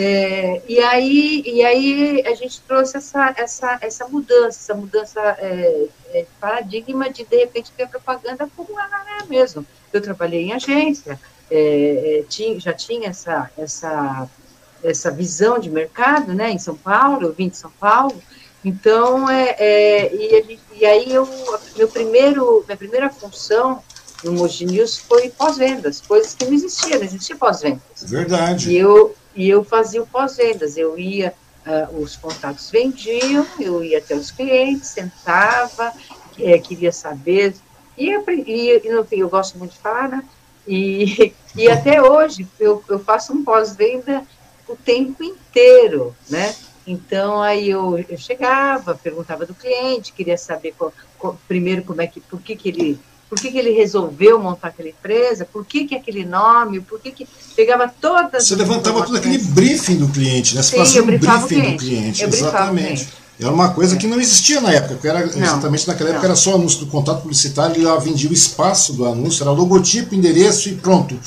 É, 0.00 0.62
e 0.68 0.78
aí 0.78 1.42
e 1.44 1.64
aí 1.64 2.22
a 2.26 2.34
gente 2.34 2.60
trouxe 2.62 2.96
essa 2.96 3.34
essa 3.36 3.78
essa 3.80 4.08
mudança, 4.08 4.58
essa 4.58 4.74
mudança 4.74 5.20
é, 5.38 5.88
é, 6.12 6.26
paradigma 6.40 7.10
de 7.10 7.24
de 7.24 7.36
repente 7.36 7.72
ter 7.72 7.88
propaganda 7.88 8.48
como 8.56 8.78
ela 8.78 9.20
é 9.20 9.24
mesmo. 9.26 9.66
Eu 9.92 10.00
trabalhei 10.00 10.42
em 10.44 10.52
agência, 10.52 11.18
é, 11.50 12.20
é, 12.20 12.24
tinha, 12.28 12.60
já 12.60 12.72
tinha 12.72 13.08
essa 13.08 13.50
essa 13.58 14.28
essa 14.82 15.10
visão 15.10 15.58
de 15.58 15.68
mercado, 15.68 16.32
né? 16.32 16.50
Em 16.50 16.58
São 16.58 16.74
Paulo, 16.76 17.26
eu 17.26 17.32
vim 17.32 17.48
de 17.48 17.56
São 17.56 17.70
Paulo 17.72 18.22
então, 18.64 19.28
é, 19.28 19.56
é 19.58 20.14
e, 20.14 20.42
gente, 20.42 20.60
e, 20.74 20.84
aí 20.84 21.12
eu, 21.12 21.28
meu 21.76 21.88
primeiro, 21.88 22.64
minha 22.66 22.76
primeira 22.76 23.10
função 23.10 23.82
no 24.22 24.32
Mogi 24.32 24.66
News 24.66 24.98
foi 24.98 25.30
pós-vendas, 25.30 26.00
coisas 26.00 26.34
que 26.34 26.44
não 26.44 26.52
existiam, 26.52 26.98
não 26.98 27.04
existia 27.04 27.36
pós-vendas. 27.36 28.02
Verdade. 28.02 28.70
E 28.70 28.76
eu, 28.76 29.14
e 29.34 29.48
eu 29.48 29.64
fazia 29.64 30.02
o 30.02 30.06
pós-vendas, 30.06 30.76
eu 30.76 30.98
ia, 30.98 31.32
uh, 31.66 31.96
os 31.98 32.16
contatos 32.16 32.70
vendiam, 32.70 33.46
eu 33.58 33.82
ia 33.82 33.98
até 33.98 34.14
os 34.14 34.30
clientes, 34.30 34.90
sentava, 34.90 35.92
é, 36.38 36.58
queria 36.58 36.92
saber, 36.92 37.54
e, 37.96 38.10
e, 38.10 38.82
e 38.84 38.92
no 38.92 39.04
fim, 39.04 39.20
eu 39.20 39.28
gosto 39.28 39.58
muito 39.58 39.72
de 39.72 39.78
falar, 39.78 40.08
né? 40.08 40.24
E, 40.66 41.34
e 41.56 41.68
até 41.68 42.02
hoje 42.02 42.46
eu, 42.58 42.82
eu 42.88 42.98
faço 42.98 43.32
um 43.32 43.42
pós-venda 43.44 44.22
o 44.68 44.76
tempo 44.76 45.22
inteiro, 45.22 46.14
né? 46.28 46.54
Então 46.86 47.40
aí 47.42 47.70
eu, 47.70 48.04
eu 48.08 48.18
chegava, 48.18 48.94
perguntava 48.94 49.46
do 49.46 49.54
cliente, 49.54 50.12
queria 50.12 50.38
saber 50.38 50.74
qual, 50.76 50.92
qual, 51.18 51.38
primeiro 51.46 51.82
como 51.82 52.00
é 52.00 52.06
que, 52.06 52.20
por 52.20 52.40
que, 52.40 52.56
que 52.56 52.68
ele 52.68 52.98
por 53.28 53.38
que, 53.38 53.52
que 53.52 53.58
ele 53.58 53.70
resolveu 53.70 54.40
montar 54.40 54.68
aquela 54.68 54.88
empresa, 54.88 55.44
por 55.44 55.64
que, 55.64 55.86
que 55.86 55.94
aquele 55.94 56.24
nome, 56.24 56.80
por 56.80 56.98
que, 56.98 57.12
que 57.12 57.28
pegava 57.54 57.86
todas 57.88 58.48
Você 58.48 58.56
levantava 58.56 59.04
todo 59.06 59.16
aquele 59.16 59.38
briefing 59.38 59.98
do 59.98 60.08
cliente, 60.08 60.56
né? 60.56 60.62
Você 60.62 60.72
Sim, 60.72 60.78
fazia 60.78 61.02
um 61.02 61.06
briefing 61.06 61.46
cliente. 61.46 61.70
do 61.70 61.78
cliente, 61.78 62.22
eu 62.22 62.28
exatamente. 62.28 63.08
Era 63.38 63.52
uma 63.52 63.72
coisa 63.72 63.96
que 63.96 64.06
não 64.06 64.20
existia 64.20 64.60
na 64.60 64.72
época, 64.72 65.08
era, 65.08 65.24
exatamente 65.24 65.86
naquela 65.86 66.10
época 66.10 66.24
não. 66.24 66.30
era 66.30 66.36
só 66.36 66.56
anúncio 66.56 66.80
do 66.80 66.86
contato 66.88 67.22
publicitário, 67.22 67.76
ele 67.76 68.00
vendia 68.00 68.28
o 68.28 68.34
espaço 68.34 68.92
do 68.92 69.06
anúncio, 69.06 69.42
era 69.42 69.50
logotipo, 69.52 70.14
endereço 70.14 70.68
e 70.68 70.74
pronto. 70.74 71.18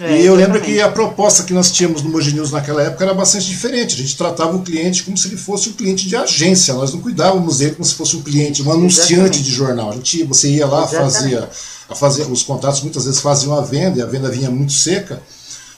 É, 0.00 0.20
e 0.20 0.26
eu 0.26 0.34
lembro 0.34 0.60
que 0.60 0.80
a 0.80 0.88
proposta 0.88 1.44
que 1.44 1.52
nós 1.52 1.70
tínhamos 1.70 2.02
no 2.02 2.10
Mogi 2.10 2.32
News 2.32 2.50
naquela 2.50 2.82
época 2.82 3.04
era 3.04 3.14
bastante 3.14 3.46
diferente. 3.46 3.94
A 3.94 3.98
gente 3.98 4.16
tratava 4.16 4.56
o 4.56 4.62
cliente 4.62 5.04
como 5.04 5.16
se 5.16 5.28
ele 5.28 5.36
fosse 5.36 5.68
um 5.68 5.72
cliente 5.72 6.08
de 6.08 6.16
agência. 6.16 6.74
Nós 6.74 6.92
não 6.92 7.00
cuidávamos 7.00 7.58
dele 7.58 7.72
como 7.72 7.84
se 7.84 7.94
fosse 7.94 8.16
um 8.16 8.22
cliente, 8.22 8.62
um 8.62 8.72
anunciante 8.72 9.12
Exatamente. 9.12 9.42
de 9.42 9.50
jornal. 9.52 9.90
A 9.90 9.94
gente, 9.94 10.24
você 10.24 10.50
ia 10.50 10.66
lá, 10.66 10.86
fazia, 10.86 11.48
fazia 11.94 12.26
os 12.26 12.42
contratos, 12.42 12.82
muitas 12.82 13.04
vezes 13.04 13.20
faziam 13.20 13.56
a 13.56 13.60
venda 13.60 14.00
e 14.00 14.02
a 14.02 14.06
venda 14.06 14.28
vinha 14.30 14.50
muito 14.50 14.72
seca. 14.72 15.22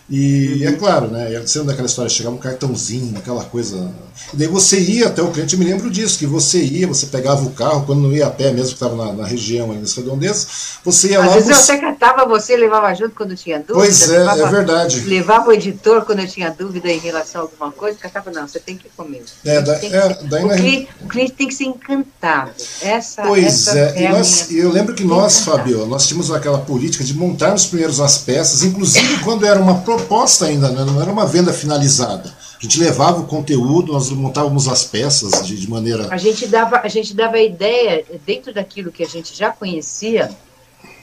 E 0.08 0.64
é 0.64 0.72
claro, 0.72 1.08
né? 1.08 1.42
Sendo 1.46 1.66
daquela 1.66 1.86
história, 1.86 2.08
chegava 2.08 2.34
um 2.34 2.38
cartãozinho, 2.38 3.18
aquela 3.18 3.44
coisa. 3.44 3.90
E 4.32 4.36
daí 4.36 4.46
você 4.46 4.78
ia 4.78 5.08
até 5.08 5.20
o 5.20 5.32
cliente, 5.32 5.54
eu 5.54 5.58
me 5.58 5.64
lembro 5.64 5.90
disso, 5.90 6.18
que 6.18 6.26
você 6.26 6.62
ia, 6.62 6.86
você 6.86 7.06
pegava 7.06 7.42
o 7.42 7.50
carro, 7.50 7.84
quando 7.84 8.02
não 8.02 8.12
ia 8.12 8.26
a 8.26 8.30
pé 8.30 8.52
mesmo, 8.52 8.68
que 8.68 8.75
estava 8.75 8.94
na, 8.94 9.12
na, 9.12 9.26
região 9.26 9.70
ali 9.72 9.80
nas 9.80 9.94
redondezas, 9.94 10.78
você 10.84 11.08
ia 11.08 11.18
Às 11.18 11.26
lá. 11.26 11.30
Às 11.34 11.46
vezes 11.46 11.56
você... 11.56 11.72
eu 11.72 11.76
até 11.76 11.86
catava 11.86 12.25
você 12.25 12.56
levava 12.56 12.94
junto 12.94 13.16
quando 13.16 13.34
tinha 13.34 13.58
dúvida. 13.58 13.75
Pois 13.75 14.08
é, 14.08 14.18
levava, 14.18 14.42
é 14.42 14.50
verdade. 14.50 15.00
Levava 15.00 15.48
o 15.48 15.52
editor 15.52 16.04
quando 16.04 16.20
eu 16.20 16.28
tinha 16.28 16.50
dúvida 16.50 16.88
em 16.88 16.98
relação 16.98 17.40
a 17.40 17.44
alguma 17.44 17.72
coisa, 17.72 17.98
catava, 17.98 18.30
não, 18.30 18.46
você 18.46 18.60
tem 18.60 18.76
que 18.76 18.86
ir 18.86 18.90
comigo. 18.96 19.25
É, 19.44 19.60
da, 19.60 19.76
que... 19.76 19.86
é, 19.86 20.18
daí 20.22 20.44
o, 20.44 20.48
cliente, 20.50 20.88
o, 21.02 21.08
cliente, 21.08 21.32
tem 21.32 21.48
que 21.48 21.54
ser 21.54 21.64
encantado. 21.64 22.52
Essa, 22.80 23.22
pois 23.22 23.44
essa 23.44 23.76
é, 23.76 24.04
é 24.04 24.08
nós, 24.10 24.52
eu 24.52 24.70
lembro 24.70 24.94
que 24.94 25.02
nós, 25.02 25.40
Fabio, 25.40 25.84
nós 25.86 26.06
tínhamos 26.06 26.30
aquela 26.30 26.58
política 26.58 27.02
de 27.02 27.12
montarmos 27.12 27.66
primeiros 27.66 28.00
as 28.00 28.18
peças, 28.18 28.62
inclusive 28.62 29.18
quando 29.25 29.44
era 29.44 29.60
uma 29.60 29.80
proposta 29.96 30.46
ainda 30.46 30.70
né? 30.70 30.84
não 30.84 31.00
era 31.00 31.10
uma 31.10 31.26
venda 31.26 31.52
finalizada. 31.52 32.32
A 32.58 32.62
gente 32.62 32.78
levava 32.78 33.20
o 33.20 33.26
conteúdo, 33.26 33.92
nós 33.92 34.10
montávamos 34.10 34.68
as 34.68 34.84
peças 34.84 35.46
de, 35.46 35.56
de 35.56 35.68
maneira. 35.68 36.08
A 36.10 36.16
gente 36.16 36.46
dava 36.46 36.80
a 36.82 36.88
gente 36.88 37.14
dava 37.14 37.36
a 37.36 37.42
ideia 37.42 38.04
dentro 38.24 38.52
daquilo 38.52 38.92
que 38.92 39.02
a 39.02 39.06
gente 39.06 39.36
já 39.36 39.50
conhecia 39.50 40.30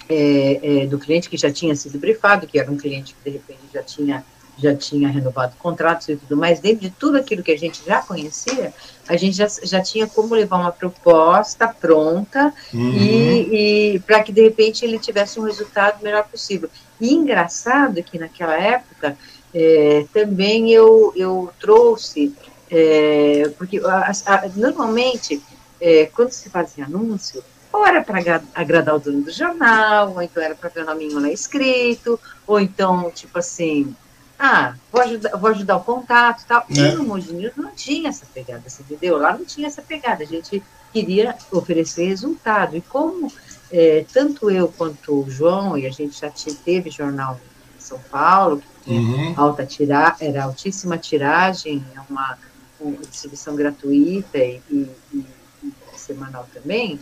é, 0.09 0.59
é, 0.63 0.87
do 0.87 0.97
cliente 0.97 1.29
que 1.29 1.37
já 1.37 1.51
tinha 1.51 1.75
sido 1.75 1.99
brifado, 1.99 2.47
que 2.47 2.59
era 2.59 2.71
um 2.71 2.77
cliente 2.77 3.15
que 3.15 3.29
de 3.29 3.37
repente 3.37 3.59
já 3.73 3.83
tinha 3.83 4.23
já 4.55 4.75
tinha 4.75 5.09
renovado 5.09 5.55
contratos 5.57 6.07
e 6.09 6.15
tudo 6.15 6.37
mais, 6.37 6.59
dentro 6.59 6.81
de 6.81 6.91
tudo 6.91 7.17
aquilo 7.17 7.41
que 7.41 7.51
a 7.51 7.57
gente 7.57 7.81
já 7.83 8.03
conhecia, 8.03 8.71
a 9.07 9.17
gente 9.17 9.35
já, 9.35 9.47
já 9.63 9.81
tinha 9.81 10.05
como 10.05 10.35
levar 10.35 10.57
uma 10.57 10.71
proposta 10.71 11.67
pronta 11.67 12.53
uhum. 12.71 12.91
e, 12.91 13.95
e 13.95 13.99
para 14.01 14.21
que 14.21 14.31
de 14.31 14.43
repente 14.43 14.85
ele 14.85 14.99
tivesse 14.99 15.39
um 15.39 15.43
resultado 15.43 16.03
melhor 16.03 16.23
possível. 16.25 16.69
E 17.03 17.13
engraçado 17.13 18.01
que 18.01 18.17
naquela 18.17 18.57
época 18.57 19.17
é, 19.53 20.05
também 20.13 20.71
eu, 20.71 21.11
eu 21.17 21.51
trouxe, 21.59 22.33
é, 22.71 23.51
porque 23.57 23.81
a, 23.85 24.11
a, 24.25 24.47
normalmente 24.55 25.43
é, 25.81 26.05
quando 26.05 26.31
se 26.31 26.49
fazia 26.49 26.85
anúncio, 26.85 27.43
ou 27.73 27.85
era 27.85 28.01
para 28.01 28.41
agradar 28.55 28.95
o 28.95 28.99
dono 28.99 29.23
do 29.23 29.31
jornal, 29.31 30.13
ou 30.13 30.21
então 30.21 30.41
era 30.41 30.55
para 30.55 30.69
ver 30.69 30.83
o 30.83 30.85
nominho 30.85 31.19
lá 31.19 31.29
escrito, 31.29 32.17
ou 32.47 32.57
então, 32.57 33.11
tipo 33.11 33.37
assim, 33.37 33.93
ah, 34.39 34.75
vou 34.89 35.01
ajudar, 35.01 35.37
vou 35.37 35.49
ajudar 35.49 35.75
o 35.75 35.83
contato 35.83 36.43
e 36.43 36.45
tal. 36.45 36.65
É. 36.69 36.73
E 36.73 36.95
no 36.95 37.03
Mogi 37.03 37.33
News 37.33 37.53
não 37.57 37.71
tinha 37.71 38.07
essa 38.07 38.25
pegada, 38.33 38.61
você 38.65 38.81
entendeu? 38.81 39.17
Lá 39.17 39.37
não 39.37 39.43
tinha 39.43 39.67
essa 39.67 39.81
pegada, 39.81 40.23
a 40.23 40.27
gente 40.27 40.63
queria 40.93 41.35
oferecer 41.51 42.05
resultado. 42.05 42.77
E 42.77 42.81
como 42.81 43.29
é, 43.73 44.05
tanto 44.13 44.51
eu 44.51 44.67
quanto 44.67 45.23
o 45.23 45.29
João, 45.31 45.75
e 45.75 45.87
a 45.87 45.89
gente 45.89 46.21
já 46.21 46.31
teve 46.63 46.91
jornal 46.91 47.39
em 47.75 47.81
São 47.81 47.99
Paulo, 48.11 48.61
que 48.83 48.91
uhum. 48.91 49.33
alta 49.35 49.65
tira, 49.65 50.15
era 50.19 50.43
altíssima 50.43 50.95
tiragem, 50.95 51.83
é 51.95 51.99
uma, 52.07 52.37
uma 52.79 52.97
distribuição 52.97 53.55
gratuita 53.55 54.37
e, 54.37 54.61
e, 54.69 54.87
e, 55.11 55.25
e 55.63 55.97
semanal 55.97 56.47
também, 56.53 56.99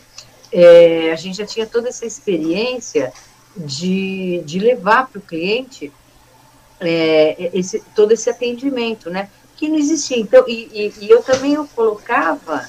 é, 0.50 1.12
a 1.12 1.16
gente 1.18 1.40
já 1.40 1.46
tinha 1.46 1.66
toda 1.68 1.90
essa 1.90 2.06
experiência 2.06 3.12
de, 3.58 4.42
de 4.46 4.58
levar 4.60 5.08
para 5.08 5.20
o 5.20 5.22
cliente 5.22 5.92
é, 6.80 7.52
esse, 7.54 7.82
todo 7.94 8.14
esse 8.14 8.30
atendimento, 8.30 9.10
né? 9.10 9.30
Que 9.58 9.68
não 9.68 9.76
existia. 9.76 10.18
Então, 10.18 10.46
e, 10.48 10.70
e, 10.74 11.06
e 11.06 11.10
eu 11.10 11.22
também 11.22 11.54
eu 11.54 11.68
colocava 11.68 12.66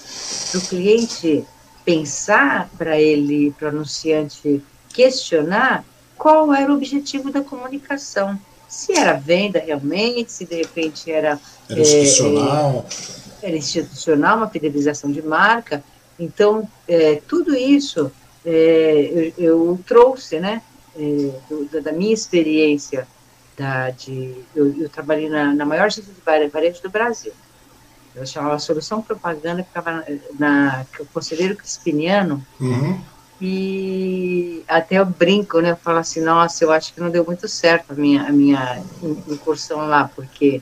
para 0.51 0.59
o 0.59 0.63
cliente 0.63 1.45
pensar, 1.85 2.69
para 2.77 3.01
ele, 3.01 3.53
para 3.59 3.67
o 3.67 3.69
anunciante 3.71 4.63
questionar 4.93 5.85
qual 6.17 6.53
era 6.55 6.71
o 6.71 6.77
objetivo 6.77 7.31
da 7.31 7.43
comunicação. 7.43 8.39
Se 8.69 8.93
era 8.93 9.15
venda 9.15 9.59
realmente, 9.59 10.33
se 10.33 10.45
de 10.45 10.57
repente 10.57 11.11
era. 11.11 11.39
Era 11.69 11.81
institucional. 11.81 12.87
É, 13.43 13.47
era 13.49 13.57
institucional, 13.57 14.37
uma 14.39 14.49
fidelização 14.49 15.11
de 15.11 15.21
marca. 15.21 15.83
Então, 16.19 16.69
é, 16.87 17.21
tudo 17.27 17.55
isso 17.55 18.11
é, 18.45 19.33
eu, 19.37 19.45
eu, 19.45 19.81
trouxe, 19.87 20.39
né, 20.39 20.63
é, 20.97 21.01
do, 21.49 21.83
da 21.83 21.93
minha 21.93 22.15
experiência 22.15 23.07
da, 23.57 23.91
de, 23.91 24.35
eu, 24.55 24.75
eu 24.81 24.89
trabalhei 24.89 25.29
na, 25.29 25.55
na, 25.55 25.65
maior 25.65 25.87
agência 25.87 26.13
de 26.13 26.49
varejo 26.49 26.83
do 26.83 26.91
Brasil. 26.91 27.33
Eu 28.15 28.27
chamava 28.27 28.59
Solução 28.59 29.01
Propaganda, 29.03 29.65
ficava 29.65 29.91
na, 29.91 30.05
na 30.39 30.87
Conselheiro 31.13 31.57
Crispiniano, 31.57 32.45
uhum. 32.61 33.01
e 33.41 34.63
até 34.69 34.97
eu 34.97 35.07
brinco, 35.07 35.61
né, 35.61 35.71
eu 35.71 35.77
falo 35.77 35.99
assim, 35.99 36.21
nossa, 36.21 36.63
eu 36.65 36.71
acho 36.71 36.93
que 36.93 37.01
não 37.01 37.11
deu 37.11 37.25
muito 37.25 37.49
certo 37.49 37.93
a 37.93 37.95
minha, 37.95 38.23
a 38.23 38.33
minha 38.33 38.83
incursão 39.29 39.87
lá, 39.89 40.11
porque 40.15 40.61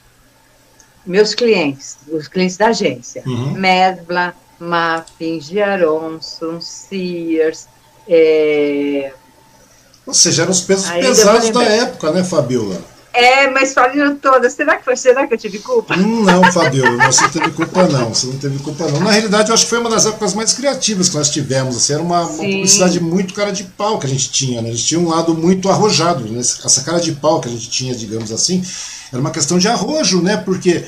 meus 1.04 1.34
clientes, 1.34 1.98
os 2.08 2.28
clientes 2.28 2.56
da 2.56 2.68
agência, 2.68 3.22
uhum. 3.26 3.52
Medbla, 3.52 4.34
Mapping, 4.58 5.40
Giaronson, 5.40 6.60
Sears, 6.60 7.66
é, 8.08 9.12
ou 10.06 10.14
seja, 10.14 10.42
eram 10.42 10.50
os 10.50 10.60
pesos 10.60 10.90
Ainda 10.90 11.06
pesados 11.06 11.50
da 11.50 11.62
época, 11.62 12.10
né, 12.10 12.24
Fabiola? 12.24 12.80
É, 13.20 13.50
mas 13.50 13.74
faliram 13.74 14.16
todas. 14.16 14.54
Será 14.54 14.76
que 14.76 14.84
foi? 14.84 14.96
Será 14.96 15.26
que 15.26 15.34
eu 15.34 15.38
tive 15.38 15.58
culpa? 15.58 15.94
Hum, 15.94 16.24
não, 16.24 16.42
Fabiola, 16.50 17.12
você 17.12 17.22
não 17.22 17.30
teve 17.30 17.50
culpa 17.50 17.86
não. 17.86 18.14
Você 18.14 18.26
não 18.26 18.38
teve 18.38 18.58
culpa 18.60 18.88
não. 18.88 19.00
Na 19.00 19.10
realidade, 19.10 19.50
eu 19.50 19.54
acho 19.54 19.64
que 19.64 19.70
foi 19.70 19.78
uma 19.78 19.90
das 19.90 20.06
épocas 20.06 20.32
mais 20.32 20.54
criativas 20.54 21.10
que 21.10 21.16
nós 21.16 21.28
tivemos. 21.28 21.76
Assim, 21.76 21.92
era 21.92 22.02
uma, 22.02 22.22
uma 22.22 22.36
publicidade 22.36 22.98
muito 22.98 23.34
cara 23.34 23.50
de 23.50 23.64
pau 23.64 23.98
que 23.98 24.06
a 24.06 24.08
gente 24.08 24.30
tinha, 24.30 24.62
né? 24.62 24.70
A 24.70 24.72
gente 24.72 24.86
tinha 24.86 25.00
um 25.00 25.08
lado 25.08 25.34
muito 25.34 25.68
arrojado, 25.68 26.24
né? 26.24 26.40
Essa 26.40 26.82
cara 26.82 26.98
de 26.98 27.12
pau 27.12 27.40
que 27.40 27.48
a 27.48 27.52
gente 27.52 27.68
tinha, 27.68 27.94
digamos 27.94 28.32
assim, 28.32 28.64
era 29.12 29.20
uma 29.20 29.30
questão 29.30 29.58
de 29.58 29.68
arrojo, 29.68 30.22
né? 30.22 30.38
Porque 30.38 30.84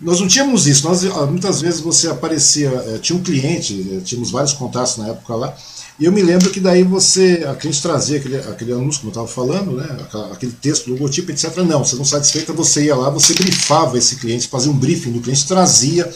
nós 0.00 0.20
não 0.20 0.28
tínhamos 0.28 0.66
isso. 0.66 0.86
Nós, 0.86 1.02
muitas 1.28 1.60
vezes 1.60 1.80
você 1.80 2.08
aparecia, 2.08 2.68
eh, 2.68 2.98
tinha 2.98 3.18
um 3.18 3.22
cliente, 3.22 3.86
eh, 3.92 4.00
tínhamos 4.04 4.30
vários 4.30 4.52
contatos 4.52 4.96
na 4.96 5.08
época 5.08 5.34
lá, 5.34 5.56
e 5.98 6.04
eu 6.04 6.12
me 6.12 6.22
lembro 6.22 6.50
que 6.50 6.60
daí 6.60 6.84
você, 6.84 7.44
a 7.50 7.56
cliente 7.56 7.82
trazia 7.82 8.18
aquele, 8.18 8.36
aquele 8.36 8.72
anúncio, 8.72 9.00
como 9.00 9.08
eu 9.08 9.22
estava 9.22 9.26
falando, 9.26 9.72
né, 9.72 9.86
aquele 10.32 10.52
texto, 10.52 10.88
logotipo, 10.90 11.32
etc. 11.32 11.56
Não, 11.58 11.84
você 11.84 11.96
não 11.96 12.04
satisfeita, 12.04 12.52
você 12.52 12.84
ia 12.84 12.94
lá, 12.94 13.10
você 13.10 13.34
brifava 13.34 13.98
esse 13.98 14.16
cliente, 14.16 14.46
fazia 14.46 14.70
um 14.70 14.76
briefing 14.76 15.10
do 15.10 15.20
cliente, 15.20 15.46
trazia 15.46 16.08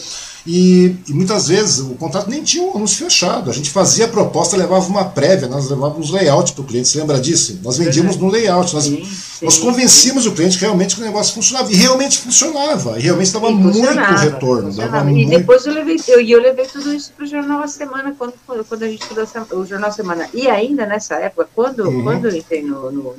e, 0.45 0.97
e, 1.07 1.13
muitas 1.13 1.47
vezes 1.47 1.79
o 1.79 1.95
contrato 1.95 2.29
nem 2.29 2.43
tinha 2.43 2.63
um 2.63 2.75
anúncio 2.75 3.05
fechado. 3.05 3.49
A 3.49 3.53
gente 3.53 3.69
fazia 3.69 4.05
a 4.05 4.07
proposta, 4.09 4.57
levava 4.57 4.85
uma 4.87 5.05
prévia, 5.05 5.47
nós 5.47 5.69
levávamos 5.69 6.11
layout 6.11 6.51
para 6.51 6.61
o 6.61 6.65
cliente. 6.65 6.89
Você 6.89 6.99
lembra 6.99 7.19
disso? 7.19 7.59
Nós 7.63 7.77
vendíamos 7.77 8.17
no 8.17 8.27
layout. 8.29 8.73
Nós, 8.73 8.83
sim, 8.83 9.05
sim, 9.05 9.45
nós 9.45 9.57
convencíamos 9.57 10.23
sim. 10.23 10.29
o 10.29 10.33
cliente 10.33 10.57
que 10.57 10.65
realmente 10.65 10.95
que 10.95 11.01
o 11.01 11.05
negócio 11.05 11.33
funcionava. 11.33 11.71
E 11.71 11.75
realmente 11.75 12.17
funcionava. 12.17 12.99
E 12.99 13.03
realmente 13.03 13.27
estava 13.27 13.49
muito 13.51 13.79
retorno. 13.79 14.73
Dava 14.73 15.09
e 15.09 15.13
muito... 15.13 15.29
depois 15.29 15.65
eu 15.65 15.73
levei, 15.73 15.97
eu, 16.09 16.19
eu 16.19 16.41
levei 16.41 16.65
tudo 16.65 16.93
isso 16.93 17.13
para 17.13 17.23
o 17.23 17.27
Jornal 17.27 17.63
A 17.63 17.67
Semana, 17.67 18.13
quando, 18.17 18.33
quando 18.67 18.83
a 18.83 18.87
gente 18.87 19.01
estudou 19.01 19.25
o 19.53 19.65
Jornal 19.65 19.89
A 19.89 19.93
Semana. 19.93 20.29
E 20.33 20.49
ainda 20.49 20.85
nessa 20.85 21.15
época, 21.15 21.47
quando, 21.55 21.85
uhum. 21.85 22.03
quando 22.03 22.27
eu 22.27 22.35
entrei 22.35 22.61
no, 22.61 22.91
no, 22.91 23.15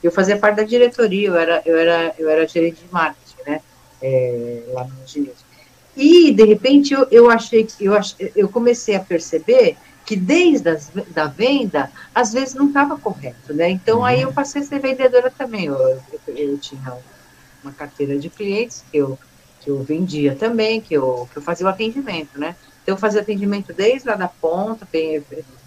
Eu 0.00 0.12
fazia 0.12 0.36
parte 0.36 0.58
da 0.58 0.62
diretoria, 0.62 1.26
eu 1.26 1.34
era, 1.34 1.60
eu 1.66 1.76
era, 1.76 2.14
eu 2.16 2.30
era 2.30 2.46
gerente 2.46 2.84
de 2.84 2.92
marketing, 2.92 3.50
né? 3.50 3.60
É, 4.00 4.62
lá 4.72 4.84
no 4.84 5.04
Ginásio. 5.04 5.47
E, 5.98 6.32
de 6.32 6.44
repente, 6.44 6.94
eu, 6.94 7.08
eu 7.10 7.28
achei 7.28 7.66
eu, 7.80 7.92
eu 8.36 8.48
comecei 8.48 8.94
a 8.94 9.00
perceber 9.00 9.76
que 10.06 10.14
desde 10.14 10.68
as, 10.68 10.90
da 11.10 11.26
venda, 11.26 11.90
às 12.14 12.32
vezes 12.32 12.54
não 12.54 12.68
estava 12.68 12.96
correto, 12.96 13.52
né? 13.52 13.68
Então, 13.68 13.98
uhum. 13.98 14.04
aí 14.04 14.22
eu 14.22 14.32
passei 14.32 14.62
a 14.62 14.64
ser 14.64 14.78
vendedora 14.78 15.28
também. 15.28 15.66
Eu, 15.66 15.76
eu, 15.76 16.00
eu, 16.28 16.58
tinha 16.58 16.96
uma 17.64 17.72
carteira 17.72 18.16
de 18.16 18.30
clientes 18.30 18.84
que 18.90 18.96
eu, 18.96 19.18
que 19.60 19.68
eu 19.68 19.82
vendia 19.82 20.36
também, 20.36 20.80
que 20.80 20.94
eu, 20.94 21.28
que 21.32 21.38
eu 21.38 21.42
fazia 21.42 21.66
o 21.66 21.68
atendimento, 21.68 22.38
né? 22.38 22.54
Então, 22.80 22.94
eu 22.94 22.98
fazia 22.98 23.20
atendimento 23.20 23.72
desde 23.72 24.08
lá 24.08 24.14
da 24.14 24.28
ponta, 24.28 24.88
e, 24.94 25.20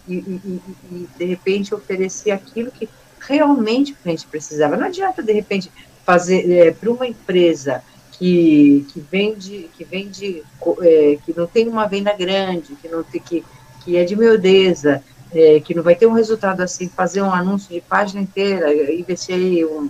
e, 0.08 0.14
e, 0.16 0.62
e 0.92 1.08
de 1.18 1.26
repente, 1.26 1.76
oferecia 1.76 2.36
aquilo 2.36 2.72
que 2.72 2.88
realmente 3.20 3.92
o 3.92 3.96
cliente 3.98 4.26
precisava. 4.28 4.78
Não 4.78 4.86
adianta, 4.88 5.22
de 5.22 5.34
repente, 5.34 5.70
fazer 6.06 6.50
é, 6.50 6.72
para 6.72 6.90
uma 6.90 7.06
empresa 7.06 7.84
que, 8.22 8.86
que 8.94 9.00
vende, 9.00 9.68
que 9.76 9.84
vende, 9.84 10.44
é, 10.82 11.18
que 11.26 11.34
não 11.36 11.48
tem 11.48 11.68
uma 11.68 11.88
venda 11.88 12.14
grande, 12.14 12.76
que 12.76 12.88
não 12.88 13.02
tem, 13.02 13.20
que, 13.20 13.44
que 13.84 13.98
é 13.98 14.04
de 14.04 14.16
miudeza, 14.16 15.04
é, 15.34 15.60
que 15.60 15.74
não 15.74 15.82
vai 15.82 15.96
ter 15.96 16.06
um 16.06 16.14
resultado 16.14 16.62
assim, 16.62 16.88
fazer 16.88 17.24
um 17.24 17.34
anúncio 17.34 17.74
de 17.74 17.82
página 17.82 18.22
inteira, 18.22 18.94
investir 18.94 19.34
aí 19.34 19.66
um, 19.66 19.90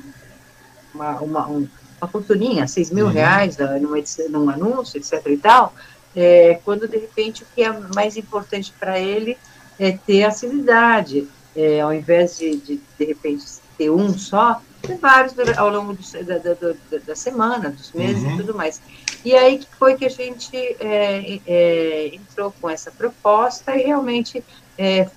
uma, 0.93 1.19
uma, 1.19 1.49
um, 1.49 1.67
uma 1.99 2.07
fortuninha, 2.07 2.65
6 2.65 2.91
mil 2.91 3.07
uhum. 3.07 3.11
reais 3.11 3.59
ah, 3.59 3.77
numa, 3.77 3.97
num 4.29 4.49
anúncio, 4.49 4.97
etc 4.97 5.21
e 5.27 5.35
tal, 5.35 5.75
é, 6.15 6.57
quando 6.63 6.87
de 6.87 6.99
repente 6.99 7.43
o 7.43 7.47
que 7.53 7.61
é 7.61 7.79
mais 7.93 8.15
importante 8.15 8.73
para 8.79 8.97
ele 8.97 9.37
é 9.77 9.91
ter 9.91 10.23
assiduidade, 10.23 11.27
é, 11.53 11.81
ao 11.81 11.93
invés 11.93 12.37
de, 12.37 12.55
de, 12.55 12.81
de 12.97 13.05
repente, 13.05 13.43
ter 13.77 13.89
um 13.89 14.17
só, 14.17 14.61
tem 14.81 14.97
vários 14.97 15.33
ao 15.57 15.69
longo 15.69 15.93
do, 15.93 16.25
da, 16.25 16.37
da, 16.37 16.99
da, 17.05 17.15
semana, 17.15 17.69
dos 17.69 17.91
meses 17.91 18.23
uhum. 18.23 18.33
e 18.33 18.37
tudo 18.37 18.55
mais. 18.55 18.81
E 19.23 19.35
aí 19.35 19.59
que 19.59 19.67
foi 19.77 19.95
que 19.95 20.05
a 20.05 20.09
gente 20.09 20.55
é, 20.79 21.39
é, 21.45 22.15
entrou 22.15 22.53
com 22.59 22.69
essa 22.69 22.91
proposta 22.91 23.75
e 23.75 23.83
realmente 23.83 24.43
é, 24.77 25.07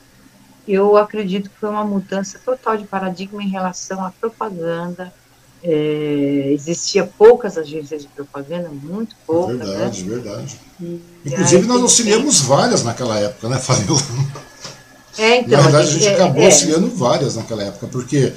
eu 0.66 0.96
acredito 0.96 1.50
que 1.50 1.58
foi 1.58 1.70
uma 1.70 1.84
mudança 1.84 2.38
total 2.44 2.76
de 2.76 2.84
paradigma 2.84 3.42
em 3.42 3.48
relação 3.48 4.04
à 4.04 4.10
propaganda. 4.10 5.12
É, 5.62 6.50
existia 6.52 7.06
poucas 7.06 7.56
agências 7.56 8.02
de 8.02 8.08
propaganda, 8.08 8.68
muito 8.68 9.16
poucas. 9.26 9.66
Verdade, 9.66 10.04
né? 10.04 10.14
verdade. 10.14 10.60
E 10.78 11.00
Inclusive 11.24 11.66
nós 11.66 11.80
auxiliamos 11.80 12.40
várias 12.42 12.84
naquela 12.84 13.18
época, 13.18 13.48
né, 13.48 13.56
Fabiola? 13.58 14.00
É, 15.16 15.38
então, 15.38 15.50
Na 15.50 15.62
verdade, 15.62 15.88
a 15.88 15.90
gente, 15.90 16.06
a 16.06 16.10
gente 16.10 16.20
acabou 16.20 16.42
é, 16.42 16.44
é. 16.44 16.46
auxiliando 16.46 16.90
várias 16.90 17.36
naquela 17.36 17.62
época, 17.62 17.86
porque 17.86 18.34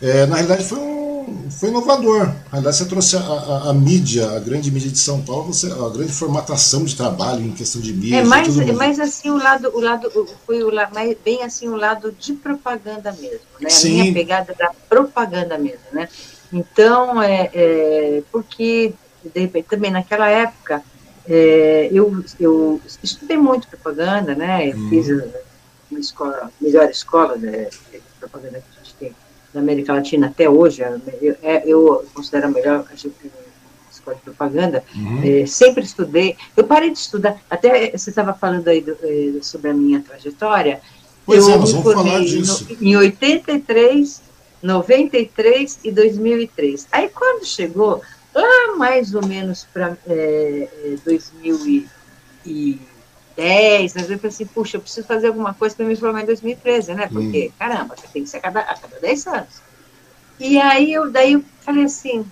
é, 0.00 0.26
na 0.26 0.36
realidade 0.36 0.64
foi, 0.64 0.78
um, 0.78 1.50
foi 1.50 1.68
inovador. 1.70 2.26
Na 2.26 2.50
realidade 2.52 2.76
você 2.76 2.84
trouxe 2.86 3.16
a, 3.16 3.20
a, 3.20 3.70
a, 3.70 3.74
mídia, 3.74 4.30
a 4.30 4.38
grande 4.40 4.70
mídia 4.70 4.90
de 4.90 4.98
São 4.98 5.22
Paulo, 5.22 5.52
você, 5.52 5.66
a 5.70 5.88
grande 5.90 6.12
formatação 6.12 6.84
de 6.84 6.94
trabalho 6.94 7.44
em 7.44 7.52
questão 7.52 7.80
de 7.80 7.92
mídia. 7.92 8.18
É 8.18 8.24
mais, 8.24 8.58
é 8.58 8.72
mais 8.72 9.00
assim 9.00 9.30
o 9.30 9.38
lado, 9.38 9.70
o 9.74 9.80
lado 9.80 10.10
foi 10.46 10.62
o 10.62 10.70
lado, 10.70 10.92
bem 11.24 11.42
assim 11.42 11.68
o 11.68 11.76
lado 11.76 12.12
de 12.12 12.34
propaganda 12.34 13.12
mesmo, 13.12 13.46
né? 13.60 13.70
Sim. 13.70 14.00
A 14.00 14.02
minha 14.02 14.14
pegada 14.14 14.54
da 14.58 14.70
propaganda 14.88 15.56
mesmo, 15.58 15.86
né? 15.92 16.08
Então, 16.52 17.22
é, 17.22 17.50
é 17.52 18.22
porque 18.30 18.94
de 19.34 19.40
repente, 19.40 19.66
também 19.68 19.90
naquela 19.90 20.28
época 20.28 20.82
é, 21.28 21.88
eu, 21.90 22.24
eu 22.38 22.80
estudei 23.02 23.36
muito 23.36 23.68
propaganda, 23.68 24.34
né? 24.34 24.68
Eu 24.68 24.76
hum. 24.76 24.88
fiz 24.88 25.08
uma 25.90 26.00
escola, 26.00 26.52
melhor 26.60 26.88
escola 26.88 27.36
de 27.38 27.68
propaganda 28.20 28.60
que 28.60 28.75
a 28.75 28.75
da 29.56 29.62
América 29.62 29.94
Latina 29.94 30.26
até 30.26 30.48
hoje, 30.48 30.82
eu, 31.22 31.34
é, 31.42 31.62
eu 31.66 32.06
considero 32.12 32.46
a 32.46 32.50
melhor 32.50 32.84
escola 33.90 34.16
de 34.16 34.22
propaganda, 34.22 34.84
uhum. 34.94 35.22
é, 35.24 35.46
sempre 35.46 35.82
estudei. 35.82 36.36
Eu 36.54 36.64
parei 36.64 36.90
de 36.90 36.98
estudar, 36.98 37.40
até 37.48 37.90
você 37.90 38.10
estava 38.10 38.34
falando 38.34 38.68
aí 38.68 38.82
do, 38.82 38.96
é, 39.02 39.40
sobre 39.40 39.70
a 39.70 39.74
minha 39.74 40.00
trajetória. 40.00 40.80
Pois 41.24 41.48
eu 41.48 41.54
é, 41.54 41.56
nós 41.56 41.72
vamos 41.72 41.92
falar 41.92 42.20
disso. 42.20 42.66
No, 42.78 42.86
em 42.86 42.96
83, 42.96 44.22
93 44.62 45.80
e 45.82 45.90
2003. 45.90 46.86
Aí 46.92 47.08
quando 47.08 47.46
chegou, 47.46 48.02
lá 48.34 48.76
mais 48.76 49.14
ou 49.14 49.26
menos 49.26 49.66
para 49.72 49.96
é, 50.06 50.68
2010, 53.36 53.96
é, 53.96 54.00
eu 54.00 54.04
falei 54.04 54.18
assim, 54.24 54.46
puxa, 54.46 54.76
eu 54.76 54.80
preciso 54.80 55.06
fazer 55.06 55.28
alguma 55.28 55.54
coisa 55.54 55.74
para 55.74 55.84
me 55.84 55.94
formar 55.94 56.22
em 56.22 56.26
2013, 56.26 56.94
né? 56.94 57.08
Porque, 57.12 57.48
hum. 57.48 57.52
caramba, 57.58 57.94
você 57.96 58.06
tem 58.08 58.24
que 58.24 58.30
ser 58.30 58.38
a 58.38 58.40
cada, 58.40 58.60
a 58.60 58.76
cada 58.76 58.98
10 58.98 59.26
anos. 59.26 59.66
E 60.40 60.58
aí 60.58 60.92
eu 60.92 61.10
daí 61.10 61.32
eu 61.32 61.44
falei 61.60 61.84
assim, 61.84 62.26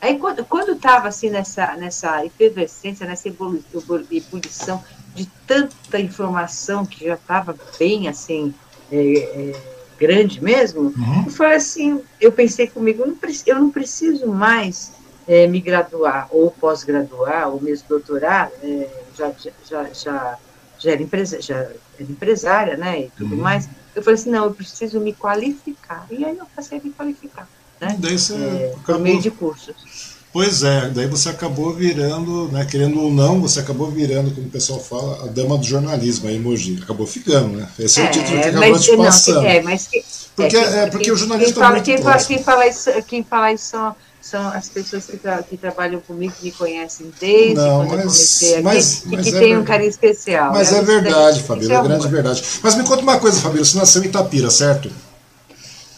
aí 0.00 0.18
quando, 0.18 0.44
quando 0.44 0.72
estava 0.72 1.08
assim 1.08 1.28
nessa, 1.28 1.74
nessa 1.76 2.24
efervescência, 2.24 3.06
nessa 3.06 3.28
ebulição 3.28 4.82
de 5.14 5.26
tanta 5.46 5.98
informação 6.00 6.86
que 6.86 7.06
já 7.06 7.14
estava 7.14 7.54
bem 7.78 8.08
assim, 8.08 8.54
é, 8.90 9.18
é, 9.18 9.52
grande 9.98 10.42
mesmo, 10.42 10.94
uhum. 10.96 11.24
eu 11.26 11.32
falei 11.32 11.56
assim, 11.56 12.02
eu 12.20 12.32
pensei 12.32 12.66
comigo, 12.66 13.02
eu 13.02 13.08
não, 13.08 13.16
eu 13.46 13.56
não 13.56 13.70
preciso 13.70 14.26
mais 14.26 14.92
é, 15.26 15.46
me 15.46 15.60
graduar, 15.60 16.28
ou 16.30 16.50
pós-graduar, 16.50 17.48
ou 17.48 17.60
mesmo 17.60 17.88
doutorar, 17.88 18.50
é, 18.62 18.88
já, 19.16 19.32
já, 19.68 19.84
já, 19.92 20.38
já, 20.78 20.90
era 20.90 21.02
empresa, 21.02 21.40
já 21.40 21.56
era 21.56 21.76
empresária, 22.00 22.76
né, 22.76 23.02
e 23.02 23.10
tudo 23.16 23.34
uhum. 23.34 23.42
mais, 23.42 23.68
eu 23.94 24.02
falei 24.02 24.18
assim, 24.18 24.30
não, 24.30 24.44
eu 24.44 24.54
preciso 24.54 25.00
me 25.00 25.12
qualificar, 25.12 26.06
e 26.10 26.24
aí 26.24 26.36
eu 26.36 26.46
passei 26.54 26.78
a 26.78 26.82
me 26.82 26.90
qualificar, 26.90 27.48
né, 27.80 27.96
daí 27.98 28.18
você 28.18 28.34
é, 28.34 28.74
acabou... 28.78 29.02
meio 29.02 29.20
de 29.20 29.30
cursos. 29.30 30.16
Pois 30.32 30.62
é, 30.62 30.90
daí 30.90 31.06
você 31.06 31.30
acabou 31.30 31.72
virando, 31.72 32.52
né, 32.52 32.66
querendo 32.66 33.00
ou 33.00 33.10
não, 33.10 33.40
você 33.40 33.60
acabou 33.60 33.90
virando, 33.90 34.34
como 34.34 34.48
o 34.48 34.50
pessoal 34.50 34.78
fala, 34.78 35.24
a 35.24 35.26
dama 35.28 35.56
do 35.56 35.64
jornalismo, 35.64 36.28
a 36.28 36.32
emoji. 36.32 36.78
Acabou 36.82 37.06
ficando, 37.06 37.56
né? 37.56 37.66
Esse 37.78 38.02
é, 38.02 38.04
é 38.04 38.08
o 38.08 38.10
título 38.10 38.42
que 38.42 38.48
acabou 38.48 38.78
te 38.78 38.96
passando. 38.98 39.46
É, 39.46 39.62
mas 39.62 39.86
que, 39.86 40.04
porque, 40.36 40.56
é, 40.58 40.60
é, 40.60 40.86
porque 40.90 41.10
o 41.10 41.16
jornalismo 41.16 41.54
quem, 41.54 41.62
fala, 41.62 41.80
quem, 41.80 41.96
quem, 41.96 42.44
fala 42.44 42.66
isso, 42.66 42.90
quem 43.06 43.24
fala 43.24 43.52
isso 43.52 43.96
são 44.26 44.48
as 44.48 44.68
pessoas 44.68 45.06
que, 45.06 45.16
tra 45.16 45.40
que 45.42 45.56
trabalham 45.56 46.00
comigo, 46.00 46.34
que 46.36 46.46
me 46.46 46.50
conhecem 46.50 47.12
desde 47.20 47.54
não, 47.54 47.86
quando 47.86 48.04
mas, 48.04 48.42
eu 48.42 48.52
comecei 48.52 48.54
aqui 48.54 48.62
mas, 48.64 49.04
e 49.06 49.16
que 49.18 49.36
é 49.36 49.38
têm 49.38 49.56
um 49.56 49.64
carinho 49.64 49.90
especial. 49.90 50.52
Mas 50.52 50.72
é, 50.72 50.78
é 50.78 50.82
verdade, 50.82 51.42
Fabíola, 51.44 51.74
é, 51.74 51.78
é 51.78 51.82
grande 51.82 52.08
verdade. 52.08 52.44
Mas 52.60 52.74
me 52.74 52.82
conta 52.82 53.02
uma 53.02 53.20
coisa, 53.20 53.40
Fabíola, 53.40 53.64
você 53.64 53.78
nasceu 53.78 54.02
em 54.02 54.06
Itapira, 54.06 54.50
certo? 54.50 54.90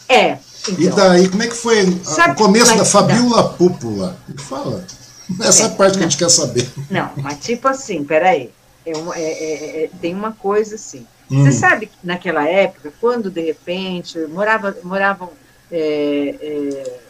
É. 0.07 0.37
Então. 0.67 0.79
E 0.79 0.89
daí, 0.89 1.27
como 1.27 1.41
é 1.41 1.47
que 1.47 1.55
foi 1.55 1.99
Sabe, 2.03 2.33
o 2.33 2.35
começo 2.35 2.77
da 2.77 2.85
Fabíola 2.85 3.49
Púpula? 3.49 4.15
Fala. 4.37 4.85
Essa 5.41 5.63
é 5.63 5.65
a 5.65 5.69
parte 5.69 5.97
que 5.97 6.03
a 6.03 6.07
gente 6.07 6.17
quer 6.17 6.29
saber. 6.29 6.69
Não, 6.89 7.09
mas 7.17 7.39
tipo 7.39 7.67
assim, 7.67 8.03
peraí. 8.03 8.51
É 8.85 8.95
uma, 8.95 9.15
é, 9.15 9.21
é, 9.21 9.83
é, 9.83 9.89
tem 9.99 10.13
uma 10.13 10.31
coisa 10.31 10.75
assim. 10.75 11.05
Hum. 11.31 11.43
Você 11.43 11.51
sabe 11.51 11.87
que 11.87 11.93
naquela 12.03 12.47
época, 12.47 12.93
quando 13.01 13.29
de 13.29 13.41
repente 13.41 14.17
morava, 14.27 14.75
moravam 14.83 15.29
é, 15.71 16.35
é 16.41 17.08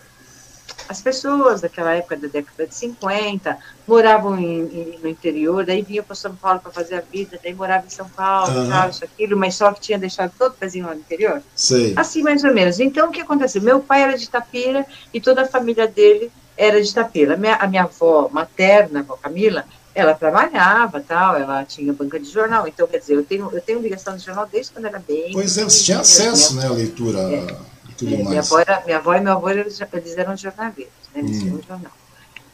as 0.90 1.04
pessoas 1.04 1.62
daquela 1.62 1.94
época 1.94 2.18
da 2.18 2.28
década 2.28 2.66
de 2.66 2.74
50 2.74 3.56
moravam 3.88 4.38
em, 4.40 4.62
em, 4.62 5.00
no 5.00 5.08
interior, 5.08 5.64
daí 5.64 5.84
vinham 5.84 6.04
para 6.04 6.16
São 6.16 6.36
Paulo 6.36 6.60
para 6.60 6.72
fazer 6.72 6.96
a 6.96 7.02
vida, 7.02 7.40
daí 7.44 7.54
morava 7.54 7.86
em 7.86 7.92
São 7.92 8.10
Paulo, 8.10 8.52
uhum. 8.52 8.70
tal, 8.70 8.90
isso, 8.90 9.04
aquilo, 9.04 9.38
mas 9.38 9.54
só 9.54 9.72
que 9.72 9.82
tinha 9.82 10.00
deixado 10.00 10.34
todo 10.36 10.54
o 10.54 10.56
pezinho 10.56 10.88
lá 10.88 10.96
no 10.96 11.02
interior. 11.02 11.44
Sei. 11.56 11.94
Assim, 11.96 12.24
mais 12.24 12.44
ou 12.44 12.52
menos. 12.52 12.80
Então, 12.80 13.10
o 13.10 13.12
que 13.12 13.22
aconteceu? 13.22 13.62
Meu 13.62 13.80
pai 13.80 14.02
era 14.02 14.18
de 14.18 14.24
Itapira 14.24 14.84
e 15.14 15.22
toda 15.22 15.44
a 15.44 15.48
família 15.48 15.88
dele 15.88 16.32
era 16.58 16.82
de 16.82 16.90
Itapira. 16.90 17.36
A 17.36 17.38
minha, 17.38 17.56
a 17.56 17.68
minha 17.68 17.84
avó 17.84 18.28
materna, 18.32 19.00
a 19.00 19.04
avó 19.04 19.16
Camila, 19.16 19.66
ela 19.94 20.16
trabalhava, 20.16 21.02
tal, 21.02 21.36
ela 21.36 21.64
tinha 21.66 21.94
banca 21.94 22.20
de 22.20 22.32
jornal. 22.32 22.68
Então, 22.68 22.88
quer 22.88 22.98
dizer, 22.98 23.14
eu 23.14 23.24
tenho, 23.24 23.48
eu 23.54 23.62
tenho 23.62 23.80
ligação 23.80 24.18
de 24.18 24.26
jornal 24.26 24.48
desde 24.52 24.72
quando 24.72 24.86
era 24.86 24.98
bem. 24.98 25.34
Pois 25.34 25.56
é, 25.56 25.64
você 25.64 25.84
tinha 25.84 26.00
acesso, 26.00 26.56
né, 26.56 26.66
à 26.66 26.72
leitura. 26.72 27.20
É 27.20 27.79
tudo 28.00 28.14
é, 28.14 28.18
mais. 28.18 28.30
Minha 28.30 28.42
avó, 28.42 28.60
era, 28.60 28.84
minha 28.86 28.98
avó 28.98 29.14
e 29.14 29.20
meu 29.20 29.34
avô 29.34 29.50
eles, 29.50 29.80
eles 29.94 30.18
eram 30.18 30.38
jornaleiros, 30.38 30.94
né? 31.14 31.22
Eles 31.22 31.44
hum. 31.44 31.60
jornal, 31.68 31.92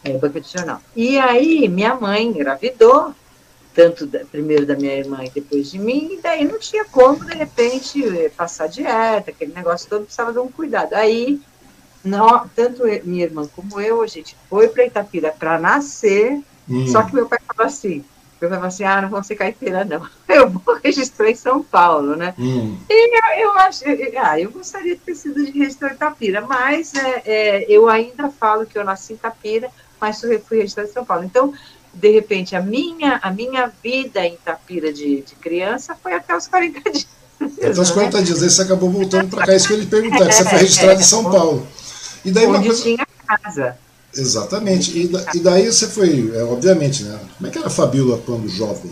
é, 0.04 0.18
banca 0.18 0.42
de 0.42 0.52
jornal. 0.52 0.82
E 0.96 1.18
aí 1.18 1.70
minha 1.70 1.96
mãe 1.96 2.28
engravidou, 2.28 3.14
tanto 3.74 4.06
da, 4.06 4.26
primeiro 4.26 4.66
da 4.66 4.76
minha 4.76 4.96
irmã 4.96 5.24
e 5.24 5.30
depois 5.30 5.72
de 5.72 5.78
mim, 5.78 6.14
e 6.14 6.22
daí 6.22 6.46
não 6.46 6.60
tinha 6.60 6.86
como, 6.86 7.24
de 7.24 7.36
repente, 7.36 8.04
passar 8.36 8.68
dieta, 8.68 9.32
aquele 9.32 9.54
negócio 9.54 9.90
todo, 9.90 10.04
precisava 10.04 10.34
de 10.34 10.40
um 10.40 10.52
cuidado. 10.52 10.94
Aí, 10.94 11.40
não, 12.04 12.48
tanto 12.56 12.84
minha 13.04 13.24
irmã 13.24 13.48
como 13.56 13.80
eu, 13.80 14.02
a 14.02 14.08
gente 14.08 14.36
foi 14.50 14.68
para 14.68 14.86
Itapira 14.86 15.34
para 15.38 15.60
nascer, 15.60 16.42
hum. 16.68 16.88
só 16.88 17.04
que 17.04 17.14
meu 17.14 17.28
pai 17.28 17.40
falou 17.48 17.68
assim, 17.68 18.04
eu 18.42 18.50
falava 18.50 18.68
assim, 18.68 18.84
ah, 18.84 19.02
não 19.02 19.10
vou 19.10 19.24
ser 19.24 19.36
caipira, 19.36 19.86
não. 19.86 20.06
Eu 20.28 20.50
vou 20.50 20.78
registrar 20.84 21.30
em 21.30 21.36
São 21.36 21.64
Paulo, 21.64 22.16
né? 22.16 22.34
Hum. 22.38 22.78
E 22.90 23.18
eu, 23.18 23.48
eu 23.48 23.58
acho, 23.60 23.84
ah, 24.22 24.40
eu 24.40 24.52
gostaria 24.52 24.96
de 24.96 25.02
ter 25.02 25.16
sido 25.16 25.46
de 25.46 25.58
registrar 25.58 25.94
em 25.94 25.96
Tapira, 25.96 26.42
mas 26.42 26.94
é, 26.94 27.22
é, 27.26 27.66
eu 27.70 27.88
ainda 27.88 28.30
falo 28.30 28.66
que 28.66 28.78
eu 28.78 28.84
nasci 28.84 29.14
em 29.14 29.18
Tapira, 29.18 29.70
mas 30.00 30.20
fui 30.20 30.58
registrada 30.58 30.90
em 30.90 30.92
São 30.92 31.06
Paulo. 31.06 31.24
Então, 31.24 31.54
de 31.94 32.12
repente, 32.12 32.56
a 32.56 32.62
minha, 32.62 33.20
a 33.24 33.32
minha 33.32 33.72
vida 33.82 34.26
em 34.26 34.36
Tapira 34.36 34.92
de, 34.92 35.22
de 35.22 35.36
criança 35.36 35.96
foi 35.96 36.14
até 36.14 36.36
os 36.36 36.48
40 36.48 36.92
dias. 36.92 37.08
Até 37.40 37.70
os 37.70 37.92
40 37.92 38.24
dias, 38.24 38.44
aí 38.44 38.50
você 38.50 38.62
acabou 38.62 38.90
voltando 38.90 39.30
para 39.30 39.46
cá, 39.46 39.56
isso 39.56 39.68
que 39.68 39.74
ele 39.74 39.86
perguntar, 39.86 40.28
que 40.28 40.34
você 40.34 40.44
foi 40.50 40.60
registrado 40.60 41.00
em 41.00 41.04
São 41.04 41.24
Paulo. 41.24 41.66
E 42.26 42.32
daí 42.32 42.46
Onde 42.46 42.58
uma 42.58 42.64
coisa... 42.66 42.84
tinha 42.84 43.08
casa. 43.26 43.78
Exatamente. 44.16 44.98
E, 44.98 45.08
da, 45.08 45.26
e, 45.34 45.40
daí 45.40 45.66
você 45.66 45.88
foi, 45.88 46.32
é, 46.36 46.44
obviamente, 46.44 47.04
né? 47.04 47.20
Como 47.38 47.48
é 47.48 47.52
que 47.52 47.58
era 47.58 47.68
a 47.68 47.72
Fabíola 47.72 48.22
quando 48.26 48.48
jovem? 48.48 48.92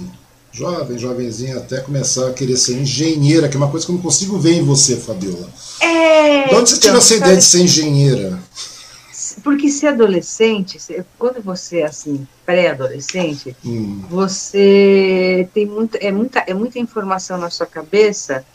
Jovem, 0.52 1.00
jovenzinha, 1.00 1.58
até 1.58 1.80
começar 1.82 2.28
a 2.28 2.34
querer 2.34 2.58
ser 2.58 2.78
engenheira, 2.78 3.50
que 3.50 3.56
é 3.56 3.58
uma 3.58 3.72
coisa 3.72 3.86
que 3.86 3.92
eu 3.92 3.96
não 3.96 4.02
consigo 4.02 4.38
ver 4.38 4.54
em 4.54 4.64
você, 4.64 4.96
Fabíola. 4.98 5.50
É, 5.82 6.48
de 6.48 6.56
onde 6.56 6.70
você 6.70 6.76
então, 6.76 6.80
tirou 6.80 6.98
essa 6.98 7.16
ideia 7.16 7.38
de 7.38 7.44
ser 7.44 7.62
engenheira? 7.62 8.40
Porque 9.44 9.70
ser 9.70 9.88
adolescente, 9.88 10.78
quando 11.18 11.42
você 11.42 11.80
é 11.80 11.86
assim, 11.86 12.28
pré-adolescente, 12.46 13.56
hum. 13.66 14.04
você 14.10 15.50
tem 15.54 15.66
muito, 15.66 15.98
é, 16.00 16.12
muita, 16.12 16.40
é 16.40 16.54
muita 16.54 16.78
informação 16.78 17.38
na 17.38 17.50
sua 17.50 17.66
cabeça 17.66 18.46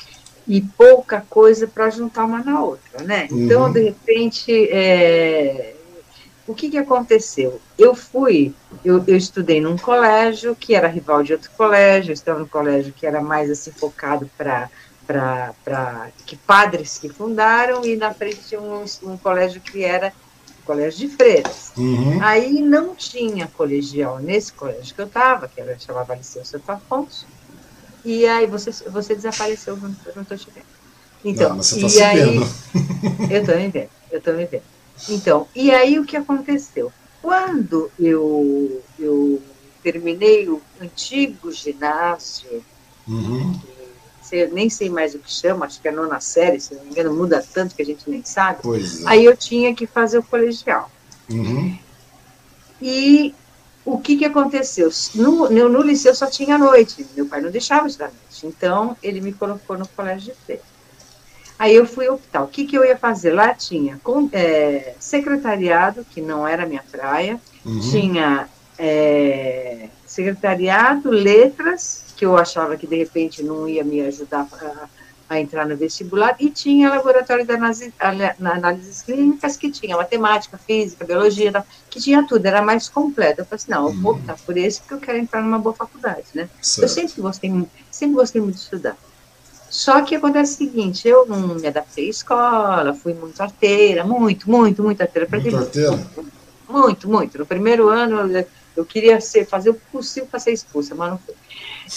e 0.46 0.60
pouca 0.60 1.24
coisa 1.28 1.66
para 1.66 1.90
juntar 1.90 2.24
uma 2.24 2.42
na 2.42 2.62
outra, 2.62 3.02
né? 3.04 3.28
Então, 3.30 3.64
uhum. 3.64 3.72
de 3.72 3.82
repente, 3.82 4.52
é, 4.70 5.74
o 6.48 6.54
que, 6.54 6.70
que 6.70 6.78
aconteceu? 6.78 7.60
Eu 7.78 7.94
fui, 7.94 8.54
eu, 8.82 9.04
eu, 9.06 9.16
estudei 9.16 9.60
num 9.60 9.76
colégio 9.76 10.56
que 10.56 10.74
era 10.74 10.88
rival 10.88 11.22
de 11.22 11.34
outro 11.34 11.50
colégio, 11.50 12.10
eu 12.10 12.14
estava 12.14 12.38
num 12.38 12.48
colégio 12.48 12.92
que 12.92 13.06
era 13.06 13.20
mais 13.20 13.50
assim 13.50 13.70
focado 13.70 14.28
para 14.36 14.70
para 15.06 16.10
que 16.26 16.36
padres 16.36 16.98
que 16.98 17.08
fundaram 17.08 17.82
e 17.82 17.96
na 17.96 18.12
frente 18.12 18.40
tinha 18.46 18.60
um, 18.60 18.84
um 19.04 19.16
colégio 19.16 19.58
que 19.58 19.82
era 19.82 20.12
colégio 20.66 21.08
de 21.08 21.16
freiras. 21.16 21.72
Uhum. 21.78 22.18
Aí 22.22 22.60
não 22.60 22.94
tinha 22.94 23.46
colegial 23.46 24.18
nesse 24.18 24.52
colégio 24.52 24.94
que 24.94 25.00
eu 25.00 25.06
estava, 25.06 25.48
que 25.48 25.58
era 25.62 25.78
chamava 25.78 26.14
Liceu 26.14 26.44
Santo 26.44 26.70
Afonso. 26.70 27.26
E 28.04 28.26
aí 28.26 28.46
você 28.46 28.70
você 28.90 29.14
desapareceu, 29.14 29.78
não 29.78 30.22
estou 30.22 30.36
te 30.36 30.50
vendo. 30.50 30.66
Então, 31.24 31.48
não, 31.50 31.62
você 31.62 31.80
tá 31.80 31.88
e 31.88 32.02
aí 32.02 32.36
eu 33.30 33.40
estou 33.40 33.56
me 33.56 33.68
vendo, 33.68 33.90
eu 34.12 34.18
estou 34.18 34.34
me 34.34 34.44
vendo. 34.44 34.77
Então, 35.08 35.46
e 35.54 35.70
aí 35.70 35.98
o 35.98 36.04
que 36.04 36.16
aconteceu? 36.16 36.92
Quando 37.20 37.90
eu, 37.98 38.82
eu 38.98 39.42
terminei 39.82 40.48
o 40.48 40.60
antigo 40.80 41.52
ginásio, 41.52 42.64
uhum. 43.06 43.58
eu 44.32 44.52
nem 44.52 44.70
sei 44.70 44.88
mais 44.88 45.14
o 45.14 45.18
que 45.18 45.30
chama, 45.30 45.66
acho 45.66 45.80
que 45.80 45.88
é 45.88 45.92
nona 45.92 46.20
série, 46.20 46.60
se 46.60 46.74
não 46.74 46.84
me 46.84 46.90
engano, 46.90 47.14
muda 47.14 47.44
tanto 47.52 47.74
que 47.74 47.82
a 47.82 47.84
gente 47.84 48.08
nem 48.08 48.24
sabe. 48.24 48.60
É. 48.64 49.08
Aí 49.08 49.24
eu 49.24 49.36
tinha 49.36 49.74
que 49.74 49.86
fazer 49.86 50.18
o 50.18 50.22
colegial. 50.22 50.90
Uhum. 51.30 51.78
E 52.80 53.34
o 53.84 53.98
que, 53.98 54.16
que 54.16 54.24
aconteceu? 54.24 54.90
No, 55.14 55.50
no, 55.50 55.68
no 55.68 55.82
liceu 55.82 56.14
só 56.14 56.26
tinha 56.26 56.58
noite, 56.58 57.06
meu 57.16 57.26
pai 57.26 57.40
não 57.40 57.50
deixava 57.50 57.86
estudar 57.86 58.06
noite, 58.12 58.46
então 58.46 58.96
ele 59.02 59.20
me 59.20 59.32
colocou 59.32 59.76
no 59.76 59.88
colégio 59.88 60.32
de 60.32 60.40
feira. 60.46 60.62
Aí 61.58 61.74
eu 61.74 61.84
fui 61.84 62.08
optar. 62.08 62.42
O 62.42 62.46
que, 62.46 62.64
que 62.64 62.76
eu 62.78 62.84
ia 62.84 62.96
fazer? 62.96 63.32
Lá 63.32 63.52
tinha 63.52 63.98
com, 64.04 64.28
é, 64.32 64.94
secretariado, 65.00 66.04
que 66.04 66.20
não 66.20 66.46
era 66.46 66.64
minha 66.64 66.84
praia, 66.88 67.40
uhum. 67.66 67.80
tinha 67.80 68.48
é, 68.78 69.88
secretariado, 70.06 71.10
letras, 71.10 72.04
que 72.16 72.24
eu 72.24 72.36
achava 72.36 72.76
que 72.76 72.86
de 72.86 72.96
repente 72.96 73.42
não 73.42 73.68
ia 73.68 73.82
me 73.82 74.00
ajudar 74.02 74.46
a, 74.52 74.88
a 75.28 75.40
entrar 75.40 75.66
no 75.66 75.76
vestibular, 75.76 76.36
e 76.38 76.48
tinha 76.48 76.90
laboratório 76.90 77.44
de 77.44 77.52
análise, 77.52 77.92
análises 77.98 79.02
clínicas, 79.02 79.56
que 79.56 79.70
tinha 79.70 79.96
matemática, 79.96 80.56
física, 80.56 81.04
biologia, 81.04 81.64
que 81.90 82.00
tinha 82.00 82.24
tudo, 82.24 82.46
era 82.46 82.62
mais 82.62 82.88
completo. 82.88 83.40
Eu 83.40 83.44
falei 83.44 83.56
assim, 83.56 83.70
não, 83.72 83.88
eu 83.88 83.94
vou 83.94 84.12
uhum. 84.12 84.18
optar 84.20 84.38
por 84.46 84.56
esse, 84.56 84.80
porque 84.80 84.94
eu 84.94 85.00
quero 85.00 85.18
entrar 85.18 85.42
numa 85.42 85.58
boa 85.58 85.74
faculdade, 85.74 86.26
né? 86.34 86.48
Certo. 86.62 86.84
Eu 86.84 86.88
sempre 86.88 87.20
gostei, 87.20 87.66
sempre 87.90 88.14
gostei 88.14 88.40
muito 88.40 88.54
de 88.54 88.62
estudar. 88.62 88.96
Só 89.70 90.02
que 90.02 90.14
acontece 90.14 90.54
o 90.54 90.56
seguinte, 90.56 91.06
eu 91.06 91.26
não 91.26 91.54
me 91.54 91.66
adaptei 91.66 92.06
à 92.06 92.10
escola, 92.10 92.94
fui 92.94 93.12
muito 93.12 93.40
arteira, 93.40 94.02
muito, 94.04 94.50
muito, 94.50 94.82
muito 94.82 95.00
arteira. 95.02 95.28
Muito 95.30 95.56
arteira? 95.56 96.06
Muito, 96.68 97.08
muito. 97.08 97.38
No 97.38 97.46
primeiro 97.46 97.88
ano 97.88 98.44
eu 98.76 98.84
queria 98.84 99.20
ser, 99.20 99.44
fazer 99.46 99.70
o 99.70 99.74
possível 99.74 100.28
para 100.28 100.38
ser 100.38 100.52
expulsa, 100.52 100.94
mas 100.94 101.10
não 101.10 101.18
foi. 101.18 101.34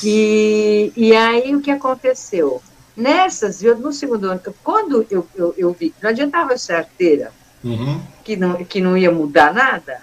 E, 0.04 0.92
e 0.96 1.16
aí 1.16 1.56
o 1.56 1.62
que 1.62 1.72
aconteceu? 1.72 2.62
Nessas, 2.96 3.62
no 3.62 3.94
segundo 3.94 4.30
ano, 4.30 4.42
quando 4.64 5.06
eu, 5.10 5.26
eu, 5.36 5.54
eu 5.58 5.72
vi, 5.72 5.94
não 6.02 6.10
adiantava 6.10 6.54
eu 6.54 6.58
ser 6.58 6.74
arteira, 6.74 7.32
uhum. 7.64 8.02
que, 8.24 8.36
não, 8.36 8.64
que 8.66 8.82
não 8.82 8.98
ia 8.98 9.12
mudar 9.12 9.54
nada, 9.54 10.02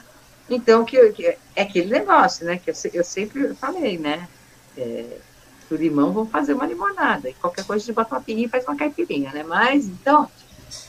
então 0.48 0.84
que, 0.84 1.10
que 1.10 1.26
é 1.54 1.62
aquele 1.62 1.90
negócio, 1.90 2.46
né? 2.46 2.58
Que 2.58 2.70
eu, 2.70 2.74
eu 2.94 3.04
sempre 3.04 3.54
falei, 3.54 3.98
né? 3.98 4.26
É, 4.76 5.04
o 5.74 5.76
limão, 5.76 6.12
vamos 6.12 6.30
fazer 6.30 6.54
uma 6.54 6.66
limonada. 6.66 7.28
E 7.28 7.34
qualquer 7.34 7.64
coisa 7.64 7.82
a 7.82 7.86
gente 7.86 7.94
bota 7.94 8.14
uma 8.14 8.20
pinguinha 8.22 8.46
e 8.46 8.50
faz 8.50 8.64
uma 8.64 8.76
caipirinha, 8.76 9.32
né? 9.32 9.42
Mas, 9.42 9.86
então, 9.86 10.28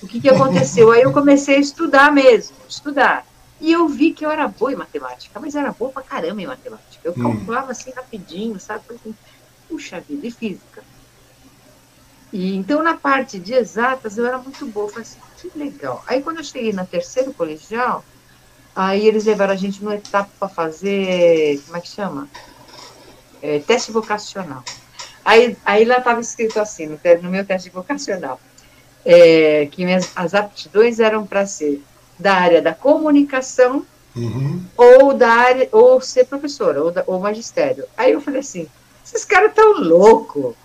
o 0.01 0.07
que, 0.07 0.19
que 0.19 0.29
aconteceu? 0.29 0.91
Aí 0.91 1.01
eu 1.01 1.11
comecei 1.11 1.55
a 1.55 1.59
estudar 1.59 2.11
mesmo, 2.11 2.55
estudar. 2.67 3.25
E 3.61 3.71
eu 3.71 3.87
vi 3.87 4.13
que 4.13 4.25
eu 4.25 4.31
era 4.31 4.47
boa 4.47 4.71
em 4.71 4.75
matemática, 4.75 5.39
mas 5.39 5.55
era 5.55 5.71
boa 5.71 5.91
pra 5.91 6.01
caramba 6.01 6.41
em 6.41 6.47
matemática. 6.47 7.01
Eu 7.03 7.13
hum. 7.17 7.21
calculava 7.21 7.71
assim 7.71 7.91
rapidinho, 7.91 8.59
sabe? 8.59 8.83
Assim, 8.89 9.13
Puxa 9.69 9.99
vida, 10.01 10.25
e 10.25 10.31
física. 10.31 10.83
E, 12.33 12.55
então, 12.55 12.81
na 12.81 12.95
parte 12.95 13.39
de 13.39 13.53
exatas, 13.53 14.17
eu 14.17 14.25
era 14.25 14.39
muito 14.39 14.65
boa. 14.65 14.87
Eu 14.87 14.89
falei 14.89 15.03
assim, 15.03 15.19
que 15.37 15.57
legal. 15.57 16.03
Aí, 16.07 16.23
quando 16.23 16.37
eu 16.37 16.43
cheguei 16.43 16.73
na 16.73 16.85
terceiro 16.85 17.31
colegial, 17.33 18.03
aí 18.75 19.07
eles 19.07 19.25
levaram 19.25 19.53
a 19.53 19.55
gente 19.55 19.83
numa 19.83 19.95
etapa 19.95 20.29
para 20.39 20.49
fazer, 20.49 21.61
como 21.65 21.77
é 21.77 21.81
que 21.81 21.87
chama? 21.87 22.27
É, 23.41 23.59
teste 23.59 23.91
vocacional. 23.91 24.63
Aí, 25.23 25.55
aí 25.65 25.85
lá 25.85 25.97
estava 25.97 26.19
escrito 26.19 26.59
assim, 26.59 26.87
no, 26.87 26.99
no, 27.21 27.29
meu 27.29 27.45
teste 27.45 27.69
vocacional, 27.69 28.39
é, 29.05 29.67
que 29.71 29.85
minhas, 29.85 30.11
as 30.15 30.33
aptidões 30.33 30.99
eram 30.99 31.25
para 31.25 31.45
ser 31.45 31.83
da 32.17 32.33
área 32.33 32.61
da 32.61 32.73
comunicação 32.73 33.85
uhum. 34.15 34.63
ou 34.75 35.13
da 35.13 35.29
área, 35.29 35.69
ou 35.71 36.01
ser 36.01 36.25
professora, 36.25 36.83
ou, 36.83 36.91
da, 36.91 37.03
ou 37.07 37.19
magistério. 37.19 37.85
Aí 37.97 38.11
eu 38.11 38.21
falei 38.21 38.41
assim, 38.41 38.67
esses 39.05 39.23
caras 39.23 39.49
estão 39.49 39.79
loucos, 39.79 40.55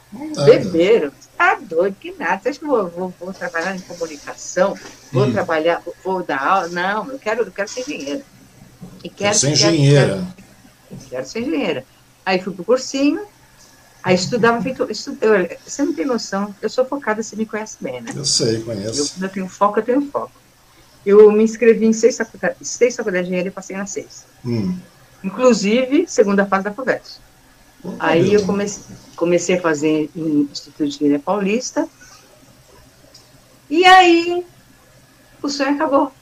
beberam, 0.45 1.13
tá 1.37 1.57
doido, 1.61 1.97
que 1.99 2.13
nada, 2.13 2.41
você 2.43 2.49
acha 2.51 2.59
que 2.59 2.65
eu 2.65 2.69
vou, 2.69 2.89
vou, 2.89 3.15
vou 3.21 3.33
trabalhar 3.33 3.75
em 3.75 3.81
comunicação, 3.81 4.77
vou 5.13 5.25
hum. 5.25 5.33
trabalhar, 5.33 5.83
vou 6.03 6.23
dar 6.23 6.43
aula, 6.43 6.69
não, 6.69 7.11
eu 7.11 7.19
quero, 7.19 7.43
eu 7.43 7.53
quero 7.53 7.69
ser 7.69 7.81
engenheira. 7.81 8.23
E 9.03 9.09
quero, 9.09 9.35
ser 9.35 9.51
engenheira. 9.51 10.27
Quero, 10.89 11.01
quero 11.11 11.27
ser 11.27 11.41
engenheira. 11.41 11.85
Aí 12.25 12.41
fui 12.41 12.53
pro 12.53 12.65
cursinho, 12.65 13.23
aí 14.03 14.15
estudava 14.15 14.61
feito. 14.63 14.91
Estu, 14.91 15.17
eu, 15.21 15.49
você 15.67 15.85
não 15.85 15.93
tem 15.93 16.07
noção, 16.07 16.55
eu 16.63 16.71
sou 16.71 16.85
focada, 16.85 17.23
você 17.23 17.37
me 17.37 17.45
conhece 17.45 17.77
bem, 17.81 18.01
né? 18.01 18.13
Eu 18.15 18.25
sei, 18.25 18.63
conheço. 18.63 19.15
Eu, 19.19 19.25
eu 19.25 19.29
tenho 19.29 19.49
foco, 19.49 19.79
eu 19.79 19.85
tenho 19.85 20.03
foco. 20.11 20.33
Eu 21.05 21.31
me 21.31 21.45
inscrevi 21.45 21.85
em 21.85 21.93
seis 21.93 22.17
faculdades, 22.17 22.67
seis 22.67 22.97
faculdades 22.97 23.27
de 23.27 23.33
engenharia 23.33 23.51
e 23.51 23.53
passei 23.53 23.77
na 23.77 23.85
seis. 23.85 24.25
Hum. 24.45 24.79
Inclusive, 25.23 26.07
segunda 26.09 26.47
fase 26.47 26.65
da 26.65 26.73
FUVEST. 26.73 27.21
aí 27.99 28.33
eu 28.33 28.45
comecei, 28.45 28.83
comecei 29.17 29.57
a 29.59 29.61
fazer 29.61 30.11
em 30.17 30.49
Instituto 30.51 30.89
de 30.89 30.97
Engenharia 30.97 31.19
Paulista. 31.19 31.87
E 33.69 33.85
aí, 33.85 34.45
o 35.43 35.49
sonho 35.49 35.75
acabou. 35.75 36.13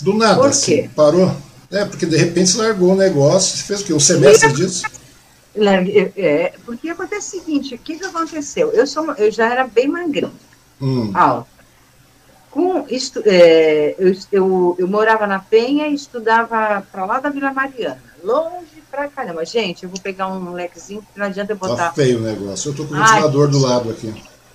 Do 0.00 0.14
nada, 0.14 0.34
Por 0.36 0.44
quê? 0.44 0.48
Assim, 0.48 0.88
parou? 0.88 1.36
É, 1.70 1.84
porque 1.84 2.04
de 2.04 2.16
repente 2.16 2.50
você 2.50 2.58
largou 2.58 2.92
o 2.92 2.96
negócio, 2.96 3.64
fez 3.64 3.80
o 3.80 3.84
quê? 3.84 3.94
Um 3.94 4.00
semestre 4.00 4.52
disso? 4.52 4.84
É, 5.54 6.54
porque 6.64 6.88
acontece 6.88 7.36
o 7.36 7.40
seguinte, 7.40 7.74
o 7.74 7.78
que, 7.78 7.98
que 7.98 8.04
aconteceu? 8.04 8.70
Eu, 8.70 8.86
sou, 8.86 9.12
eu 9.14 9.30
já 9.30 9.50
era 9.50 9.66
bem 9.66 9.86
magrinha, 9.86 10.32
hum. 10.80 11.10
alta. 11.14 11.52
Com, 12.50 12.86
isto, 12.88 13.22
é, 13.24 13.94
eu, 13.98 14.14
eu, 14.30 14.76
eu, 14.78 14.88
morava 14.88 15.26
na 15.26 15.38
Penha 15.38 15.88
e 15.88 15.94
estudava 15.94 16.86
para 16.92 17.06
lá 17.06 17.18
da 17.18 17.30
Vila 17.30 17.52
Mariana, 17.52 18.02
longe 18.22 18.82
pra 18.90 19.08
caramba. 19.08 19.44
Gente, 19.44 19.84
eu 19.84 19.90
vou 19.90 19.98
pegar 19.98 20.28
um 20.28 20.52
lequezinho, 20.52 21.02
não 21.16 21.26
adianta 21.26 21.52
eu 21.52 21.58
tá 21.58 21.68
botar... 21.68 21.84
Tá 21.88 21.92
feio 21.92 22.18
o 22.18 22.22
negócio, 22.22 22.70
eu 22.70 22.74
tô 22.74 22.84
com 22.84 22.94
o 22.94 22.96
ventilador 22.98 23.46
Ai, 23.46 23.50
do 23.50 23.58
lado 23.58 23.90
aqui. 23.90 24.14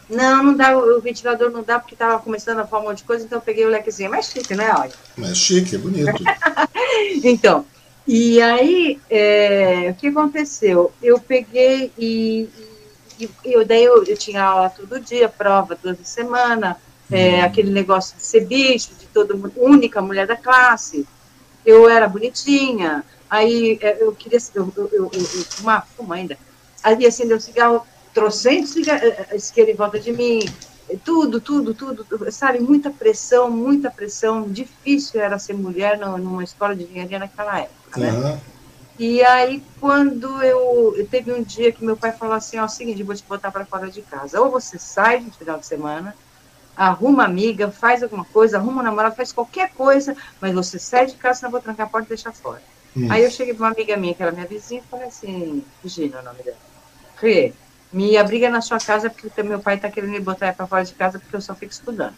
Não, 0.09 0.43
não 0.43 0.55
dá, 0.55 0.77
o 0.77 1.01
ventilador 1.01 1.51
não 1.51 1.63
dá 1.63 1.79
porque 1.79 1.95
estava 1.95 2.19
começando 2.19 2.59
a 2.59 2.67
falar 2.67 2.83
um 2.83 2.87
monte 2.87 2.99
de 2.99 3.03
coisa, 3.03 3.25
então 3.25 3.39
eu 3.39 3.41
peguei 3.41 3.65
o 3.65 3.69
lequezinho. 3.69 4.07
É 4.07 4.11
mais 4.11 4.27
chique, 4.27 4.55
né, 4.55 4.73
olha? 4.77 4.93
Mais 5.17 5.37
chique, 5.37 5.75
é 5.75 5.79
bonito. 5.79 6.23
então, 7.23 7.65
e 8.07 8.41
aí, 8.41 8.99
é, 9.09 9.89
o 9.91 9.95
que 9.95 10.07
aconteceu? 10.07 10.93
Eu 11.01 11.19
peguei 11.19 11.91
e, 11.97 12.49
e, 13.19 13.29
e 13.43 13.65
daí 13.65 13.83
eu, 13.83 14.03
eu, 14.05 14.15
tinha 14.15 14.43
aula 14.43 14.69
todo 14.69 14.99
dia, 14.99 15.27
prova 15.27 15.75
toda 15.75 15.97
semana, 16.03 16.77
é, 17.11 17.39
uhum. 17.39 17.43
aquele 17.43 17.71
negócio 17.71 18.15
de 18.15 18.23
ser 18.23 18.45
bicho, 18.45 18.91
de 18.97 19.07
todo 19.07 19.51
única 19.57 20.01
mulher 20.01 20.25
da 20.25 20.37
classe. 20.37 21.05
Eu 21.65 21.89
era 21.89 22.07
bonitinha, 22.07 23.03
aí 23.29 23.77
é, 23.81 24.01
eu 24.01 24.13
queria, 24.13 24.39
eu, 24.55 24.71
eu, 24.77 24.89
eu, 24.93 25.11
eu 25.13 25.21
fumava, 25.21 25.85
fumo 25.97 26.13
ainda, 26.13 26.37
aí 26.81 27.05
acendeu 27.05 27.35
o 27.35 27.41
cigarro, 27.41 27.85
trocentos 28.13 28.75
isqueiro 29.35 29.71
em 29.71 29.75
volta 29.75 29.99
de 29.99 30.13
mim, 30.13 30.39
tudo, 31.03 31.41
tudo, 31.41 31.73
tudo, 31.73 32.31
sabe, 32.31 32.59
muita 32.59 32.89
pressão, 32.89 33.51
muita 33.51 33.91
pressão, 33.91 34.49
difícil 34.49 35.19
era 35.19 35.37
ser 35.37 35.53
mulher 35.53 35.97
numa 35.97 36.43
escola 36.43 36.75
de 36.75 36.83
engenharia 36.83 37.19
naquela 37.19 37.59
época, 37.59 37.76
né? 37.95 38.11
Uhum. 38.11 38.39
E 38.99 39.23
aí, 39.23 39.63
quando 39.79 40.41
eu, 40.41 41.07
teve 41.11 41.31
um 41.31 41.43
dia 41.43 41.71
que 41.71 41.85
meu 41.85 41.95
pai 41.95 42.11
falou 42.11 42.33
assim, 42.33 42.57
ó, 42.57 42.63
é 42.63 42.65
o 42.65 42.69
seguinte, 42.69 43.03
vou 43.03 43.15
te 43.15 43.23
botar 43.23 43.51
para 43.51 43.65
fora 43.65 43.89
de 43.91 44.01
casa, 44.01 44.41
ou 44.41 44.49
você 44.49 44.79
sai 44.79 45.19
no 45.19 45.31
final 45.31 45.59
de 45.59 45.67
semana, 45.67 46.15
arruma 46.75 47.23
amiga, 47.23 47.69
faz 47.69 48.01
alguma 48.01 48.25
coisa, 48.25 48.57
arruma 48.57 48.81
um 48.81 48.85
namorado, 48.85 49.15
faz 49.15 49.31
qualquer 49.31 49.71
coisa, 49.73 50.15
mas 50.41 50.53
você 50.53 50.79
sai 50.79 51.05
de 51.05 51.15
casa, 51.15 51.39
senão 51.39 51.49
eu 51.49 51.51
vou 51.51 51.61
trancar 51.61 51.85
a 51.85 51.89
porta 51.89 52.07
e 52.07 52.09
deixar 52.09 52.33
fora. 52.33 52.61
Hum. 52.95 53.07
Aí 53.11 53.23
eu 53.23 53.29
cheguei 53.29 53.53
para 53.53 53.67
uma 53.67 53.73
amiga 53.73 53.95
minha, 53.97 54.15
que 54.15 54.23
era 54.23 54.31
minha 54.31 54.47
vizinha, 54.47 54.81
e 54.81 54.89
falei 54.89 55.07
assim, 55.07 55.63
Regina, 55.83 56.19
o 56.19 56.23
nome 56.23 56.41
dela, 56.41 56.57
Rê, 57.21 57.53
me 57.93 58.17
abriga 58.17 58.49
na 58.49 58.61
sua 58.61 58.79
casa 58.79 59.11
porque 59.11 59.43
meu 59.43 59.59
pai 59.59 59.75
está 59.75 59.89
querendo 59.89 60.11
me 60.11 60.19
botar 60.19 60.53
para 60.53 60.65
fora 60.65 60.83
de 60.83 60.93
casa 60.93 61.19
porque 61.19 61.35
eu 61.35 61.41
só 61.41 61.53
fico 61.53 61.71
estudando. 61.71 62.15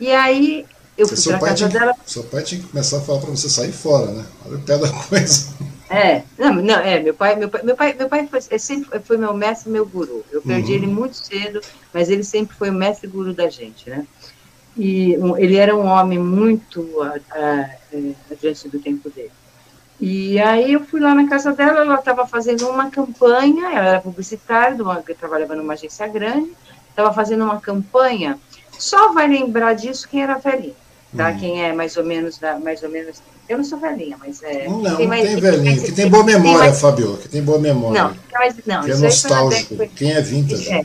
E 0.00 0.10
aí 0.10 0.66
eu 0.98 1.06
fui 1.06 1.16
para 1.22 1.38
casa 1.38 1.68
que, 1.68 1.72
dela. 1.72 1.94
Seu 2.04 2.24
pai 2.24 2.42
tinha 2.42 2.60
que 2.60 2.66
começar 2.66 2.98
a 2.98 3.00
falar 3.00 3.20
para 3.20 3.30
você 3.30 3.48
sair 3.48 3.72
fora, 3.72 4.10
né? 4.10 4.26
Olha 4.44 4.56
o 4.56 4.60
pé 4.60 4.76
da 4.76 4.90
coisa. 5.08 5.54
É, 5.88 6.22
não, 6.36 6.54
não, 6.56 6.74
é, 6.74 7.00
meu 7.00 7.14
pai, 7.14 7.36
meu 7.36 7.48
pai, 7.48 7.62
meu 7.62 7.76
pai, 7.76 7.94
meu 7.94 8.08
pai 8.08 8.26
foi, 8.26 8.40
é 8.50 8.58
sempre 8.58 8.98
foi 9.00 9.16
meu 9.16 9.32
mestre, 9.32 9.70
meu 9.70 9.86
guru. 9.86 10.24
Eu 10.30 10.42
perdi 10.42 10.72
uhum. 10.72 10.76
ele 10.76 10.86
muito 10.88 11.16
cedo, 11.16 11.60
mas 11.94 12.10
ele 12.10 12.24
sempre 12.24 12.56
foi 12.56 12.68
o 12.68 12.74
mestre 12.74 13.08
guru 13.08 13.32
da 13.32 13.48
gente, 13.48 13.88
né? 13.88 14.04
E 14.76 15.16
um, 15.18 15.36
ele 15.36 15.56
era 15.56 15.74
um 15.74 15.86
homem 15.86 16.18
muito 16.18 16.80
uh, 16.80 17.16
uh, 17.16 18.14
adiante 18.30 18.68
do 18.68 18.78
tempo 18.78 19.08
dele. 19.08 19.30
E 20.00 20.38
aí 20.38 20.72
eu 20.72 20.84
fui 20.84 21.00
lá 21.00 21.14
na 21.14 21.28
casa 21.28 21.52
dela, 21.52 21.80
ela 21.80 21.96
estava 21.96 22.26
fazendo 22.26 22.68
uma 22.68 22.90
campanha, 22.90 23.66
ela 23.72 23.88
era 23.88 24.00
publicitária, 24.00 24.80
uma, 24.82 25.02
trabalhava 25.02 25.56
numa 25.56 25.72
agência 25.72 26.06
grande, 26.06 26.52
estava 26.90 27.12
fazendo 27.12 27.44
uma 27.44 27.60
campanha, 27.60 28.38
só 28.78 29.12
vai 29.12 29.26
lembrar 29.26 29.74
disso 29.74 30.08
quem 30.08 30.22
era 30.22 30.38
velhinha, 30.38 30.74
tá? 31.16 31.30
Hum. 31.30 31.38
Quem 31.38 31.64
é 31.64 31.72
mais 31.72 31.96
ou 31.96 32.04
menos, 32.04 32.38
da, 32.38 32.58
mais 32.58 32.82
ou 32.82 32.88
menos, 32.88 33.22
eu 33.48 33.56
não 33.58 33.64
sou 33.64 33.78
velhinha, 33.78 34.16
mas 34.18 34.42
é... 34.42 34.68
Não, 34.68 34.96
tem, 34.96 35.06
mais, 35.06 35.28
tem 35.28 35.40
velhinho, 35.40 35.82
que 35.82 35.92
tem 35.92 36.08
boa 36.08 36.24
memória, 36.24 36.58
mais, 36.58 36.80
Fabio, 36.80 37.16
que 37.16 37.28
tem 37.28 37.42
boa 37.42 37.58
memória. 37.58 38.02
Não, 38.02 38.16
mas, 38.32 38.56
não 38.66 38.82
que 38.82 38.90
é 38.90 38.96
nostálgico, 38.96 39.88
quem 39.96 40.12
é 40.12 40.20
vintage. 40.20 40.70
É. 40.70 40.84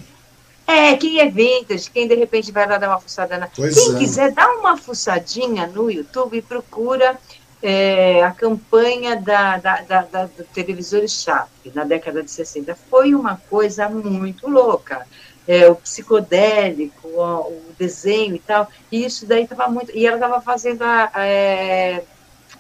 É, 0.65 0.95
quem 0.95 1.19
é 1.19 1.29
vintage, 1.29 1.91
quem 1.91 2.07
de 2.07 2.15
repente 2.15 2.51
vai 2.51 2.67
lá 2.67 2.77
dar 2.77 2.87
uma 2.87 2.99
fuçada 2.99 3.37
na. 3.37 3.47
Pois 3.53 3.75
quem 3.75 3.95
é. 3.95 3.99
quiser, 3.99 4.31
dá 4.31 4.47
uma 4.53 4.77
fuçadinha 4.77 5.67
no 5.67 5.91
YouTube 5.91 6.37
e 6.37 6.41
procura 6.41 7.19
é, 7.61 8.23
a 8.23 8.31
campanha 8.31 9.15
da, 9.15 9.57
da, 9.57 9.81
da, 9.81 10.01
da, 10.03 10.25
do 10.25 10.43
televisor 10.53 11.07
Chape, 11.07 11.71
na 11.73 11.85
década 11.85 12.21
de 12.21 12.29
60, 12.29 12.77
foi 12.89 13.15
uma 13.15 13.37
coisa 13.49 13.87
muito 13.87 14.49
louca. 14.49 15.05
É, 15.47 15.67
o 15.69 15.75
psicodélico, 15.75 17.07
o, 17.07 17.21
o, 17.21 17.75
desenho 17.77 18.35
e 18.35 18.39
tal, 18.39 18.69
e 18.91 19.03
isso 19.03 19.25
daí 19.25 19.43
estava 19.43 19.67
muito. 19.67 19.91
E 19.93 20.05
ela 20.05 20.15
estava 20.15 20.39
fazendo 20.39 20.83
a, 20.83 21.11
a 21.13 21.25
é, 21.25 22.03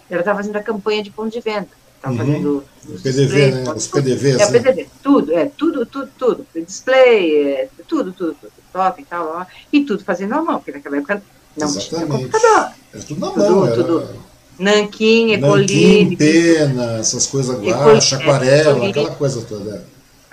ela 0.09 0.19
estava 0.19 0.37
fazendo 0.37 0.57
a 0.57 0.63
campanha 0.63 1.01
de 1.01 1.11
ponto 1.11 1.31
de 1.31 1.39
venda. 1.39 1.69
Estava 1.95 2.15
uhum. 2.15 2.19
fazendo 2.19 2.63
os 2.89 3.01
PDV, 3.01 3.21
displays, 3.23 3.55
né? 3.55 3.73
Os 3.73 3.87
PDVs. 3.87 4.35
É, 4.35 4.37
né? 4.37 4.51
PDV, 4.51 4.89
tudo, 5.01 5.33
é, 5.33 5.45
tudo, 5.45 5.85
tudo, 5.85 6.09
tudo. 6.17 6.47
Display, 6.53 7.45
é, 7.53 7.69
tudo, 7.87 8.11
tudo, 8.11 8.35
tudo, 8.39 8.51
top 8.73 9.01
e 9.01 9.05
tal, 9.05 9.27
ó, 9.27 9.45
e 9.71 9.85
tudo 9.85 10.03
fazendo 10.03 10.33
à 10.33 10.41
mão, 10.41 10.55
porque 10.55 10.73
naquela 10.73 10.97
época 10.97 11.23
não 11.55 11.67
Exatamente. 11.67 11.89
tinha 11.89 12.07
computador. 12.07 12.71
Era 12.93 13.03
tudo 13.03 13.19
na 13.21 13.27
mão, 13.27 13.35
tudo, 13.35 13.67
era... 13.67 13.75
tudo 13.75 14.23
Nanquim, 14.59 15.31
Ecoline. 15.31 16.15
Pena, 16.15 16.99
essas 16.99 17.25
coisas 17.25 17.59
guache, 17.59 18.15
aquarela, 18.15 18.85
é, 18.85 18.89
aquela 18.89 19.15
coisa 19.15 19.41
toda. 19.41 19.75
É. 19.75 19.81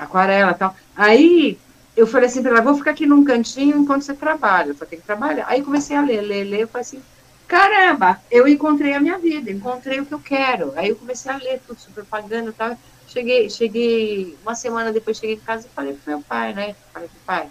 Aquarela 0.03 0.51
e 0.51 0.55
tal. 0.55 0.75
Aí 0.95 1.59
eu 2.01 2.07
falei 2.07 2.29
assim 2.29 2.43
para 2.43 2.53
ela, 2.53 2.63
vou 2.63 2.75
ficar 2.75 2.93
aqui 2.93 3.05
num 3.05 3.23
cantinho 3.23 3.77
enquanto 3.77 4.05
você 4.05 4.15
trabalha, 4.15 4.73
só 4.73 4.87
tem 4.87 4.99
que 4.99 5.05
trabalhar. 5.05 5.45
Aí 5.47 5.63
comecei 5.63 5.95
a 5.95 6.01
ler, 6.01 6.23
ler, 6.23 6.45
ler, 6.45 6.61
eu 6.63 6.69
falei 6.69 6.81
assim, 6.81 7.03
caramba, 7.47 8.19
eu 8.31 8.49
encontrei 8.49 8.95
a 8.95 9.01
minha 9.01 9.19
vida, 9.19 9.51
encontrei 9.51 10.01
o 10.01 10.07
que 10.07 10.15
eu 10.15 10.19
quero. 10.19 10.73
Aí 10.77 10.89
eu 10.89 10.97
comecei 10.97 11.31
a 11.31 11.37
ler 11.37 11.61
tudo 11.67 11.79
sobre 11.79 12.03
propaganda 12.03 12.49
e 12.51 12.53
tal. 12.55 12.79
Cheguei, 13.07 13.51
cheguei, 13.51 14.39
uma 14.43 14.55
semana 14.55 14.93
depois 14.93 15.19
cheguei 15.19 15.37
em 15.37 15.41
casa 15.41 15.67
e 15.67 15.71
falei 15.75 15.93
pro 15.93 16.11
meu 16.11 16.23
pai, 16.23 16.55
né? 16.55 16.75
Falei 16.91 17.09
pro 17.09 17.21
pai, 17.27 17.51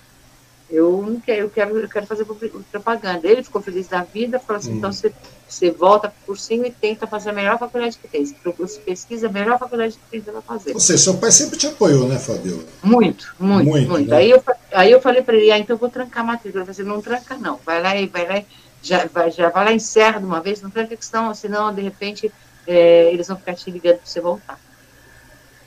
eu 0.69 1.01
não 1.01 1.19
quero, 1.19 1.41
eu 1.41 1.49
quero, 1.49 1.77
eu 1.79 1.89
quero 1.89 2.05
fazer 2.05 2.25
propaganda. 2.71 3.27
Ele 3.27 3.43
ficou 3.43 3.61
feliz 3.61 3.87
da 3.87 4.03
vida, 4.03 4.39
falou 4.39 4.59
assim, 4.59 4.73
então 4.73 4.91
você, 4.91 5.11
você 5.47 5.71
volta 5.71 6.13
por 6.25 6.37
cima 6.37 6.67
e 6.67 6.71
tenta 6.71 7.07
fazer 7.07 7.31
a 7.31 7.33
melhor 7.33 7.57
faculdade 7.57 7.97
que 7.97 8.07
tem. 8.07 8.23
Você 8.57 8.79
pesquisa 8.79 9.27
a 9.27 9.31
melhor 9.31 9.57
faculdade 9.57 9.93
que 9.93 10.11
tem 10.11 10.21
para 10.21 10.41
fazer. 10.41 10.73
Ou 10.73 10.79
seja, 10.79 11.03
seu 11.03 11.17
pai 11.17 11.31
sempre 11.31 11.57
te 11.57 11.67
apoiou, 11.67 12.07
né, 12.07 12.19
Fabio? 12.19 12.63
Muito, 12.83 13.33
muito, 13.39 13.69
muito. 13.69 13.89
muito. 13.89 14.09
Né? 14.09 14.17
Aí, 14.17 14.29
eu, 14.29 14.43
aí 14.71 14.91
eu 14.91 15.01
falei 15.01 15.23
para 15.23 15.35
ele, 15.35 15.51
ah, 15.51 15.57
então 15.57 15.75
eu 15.75 15.79
vou 15.79 15.89
trancar 15.89 16.23
a 16.23 16.27
matrícula. 16.27 16.63
Ele 16.63 16.73
falou 16.73 16.89
assim, 16.89 16.95
não 16.95 17.01
tranca 17.01 17.37
não, 17.37 17.59
vai 17.65 17.81
lá 17.81 17.95
e 17.95 18.05
vai 18.05 18.27
lá 18.27 18.43
já 18.81 19.05
vai, 19.07 19.29
já 19.31 19.49
vai 19.49 19.65
lá 19.65 19.71
e 19.71 19.75
encerra 19.75 20.19
de 20.19 20.25
uma 20.25 20.39
vez, 20.39 20.61
não 20.61 20.69
tranca, 20.69 20.95
senão, 20.99 21.33
senão 21.33 21.73
de 21.73 21.81
repente 21.81 22.31
é, 22.65 23.11
eles 23.11 23.27
vão 23.27 23.37
ficar 23.37 23.55
te 23.55 23.69
ligando 23.69 23.97
para 23.97 24.05
você 24.05 24.21
voltar. 24.21 24.59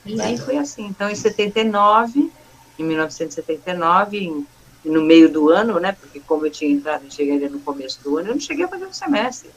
E 0.05 0.21
aí 0.21 0.37
foi 0.37 0.57
assim. 0.57 0.87
Então, 0.87 1.09
em 1.09 1.15
79, 1.15 2.31
em 2.79 2.85
1979, 2.85 4.19
em 4.19 4.47
no 4.85 5.03
meio 5.03 5.31
do 5.31 5.49
ano, 5.49 5.79
né? 5.79 5.93
Porque 5.93 6.21
como 6.21 6.47
eu 6.47 6.51
tinha 6.51 6.71
entrado, 6.71 7.05
e 7.07 7.11
cheguei 7.11 7.39
no 7.49 7.61
começo 7.61 8.01
do 8.03 8.19
ano, 8.19 8.29
eu 8.29 8.35
não 8.35 8.41
cheguei 8.41 8.65
a 8.65 8.69
fazer 8.69 8.87
um 8.87 8.93
semestre. 8.93 9.51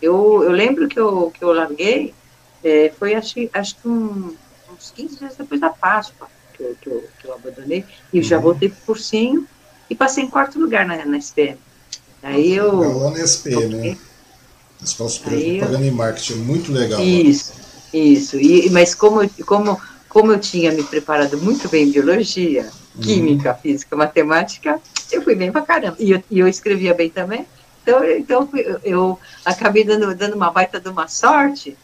Eu, 0.00 0.42
eu 0.44 0.52
lembro 0.52 0.88
que 0.88 0.98
eu, 0.98 1.32
que 1.32 1.42
eu 1.42 1.52
larguei, 1.52 2.14
é, 2.62 2.92
foi 2.98 3.14
acho, 3.14 3.34
acho 3.52 3.76
que 3.76 3.88
um, 3.88 4.34
uns 4.72 4.90
15 4.92 5.18
dias 5.18 5.36
depois 5.36 5.60
da 5.60 5.70
Páscoa 5.70 6.28
que 6.54 6.62
eu, 6.62 6.76
que 6.80 6.88
eu, 6.88 7.08
que 7.20 7.26
eu 7.26 7.34
abandonei, 7.34 7.84
e 8.12 8.18
uhum. 8.18 8.22
já 8.22 8.38
voltei 8.38 8.68
para 8.68 8.78
o 8.78 8.86
cursinho 8.86 9.46
e 9.88 9.94
passei 9.94 10.24
em 10.24 10.30
quarto 10.30 10.58
lugar 10.58 10.86
na, 10.86 11.04
na 11.04 11.18
SPM. 11.18 11.58
Aí 12.22 12.54
eu. 12.54 12.74
Lá 12.74 13.10
na 13.10 13.20
SPM, 13.20 13.74
né? 13.76 13.98
Escola 14.82 15.10
Superior 15.10 15.40
de 15.40 15.58
Propaganda 15.58 15.84
eu... 15.84 15.88
e 15.88 15.94
Marketing, 15.94 16.34
muito 16.34 16.72
legal. 16.72 17.00
Isso, 17.00 17.52
isso. 17.92 18.36
E, 18.38 18.70
mas 18.70 18.94
como, 18.94 19.28
como, 19.44 19.80
como 20.18 20.32
eu 20.32 20.40
tinha 20.40 20.72
me 20.72 20.82
preparado 20.82 21.38
muito 21.38 21.68
bem 21.68 21.84
em 21.84 21.92
biologia, 21.92 22.68
química, 23.00 23.52
uhum. 23.52 23.58
física, 23.58 23.94
matemática, 23.94 24.80
eu 25.12 25.22
fui 25.22 25.36
bem 25.36 25.52
pra 25.52 25.62
caramba. 25.62 25.96
E 26.00 26.10
eu, 26.10 26.24
e 26.28 26.40
eu 26.40 26.48
escrevia 26.48 26.92
bem 26.92 27.08
também. 27.08 27.46
Então, 27.82 28.04
então 28.04 28.48
eu, 28.52 28.80
eu 28.82 29.20
acabei 29.44 29.84
dando, 29.84 30.12
dando 30.16 30.34
uma 30.34 30.50
baita 30.50 30.80
de 30.80 30.88
uma 30.88 31.06
sorte 31.06 31.78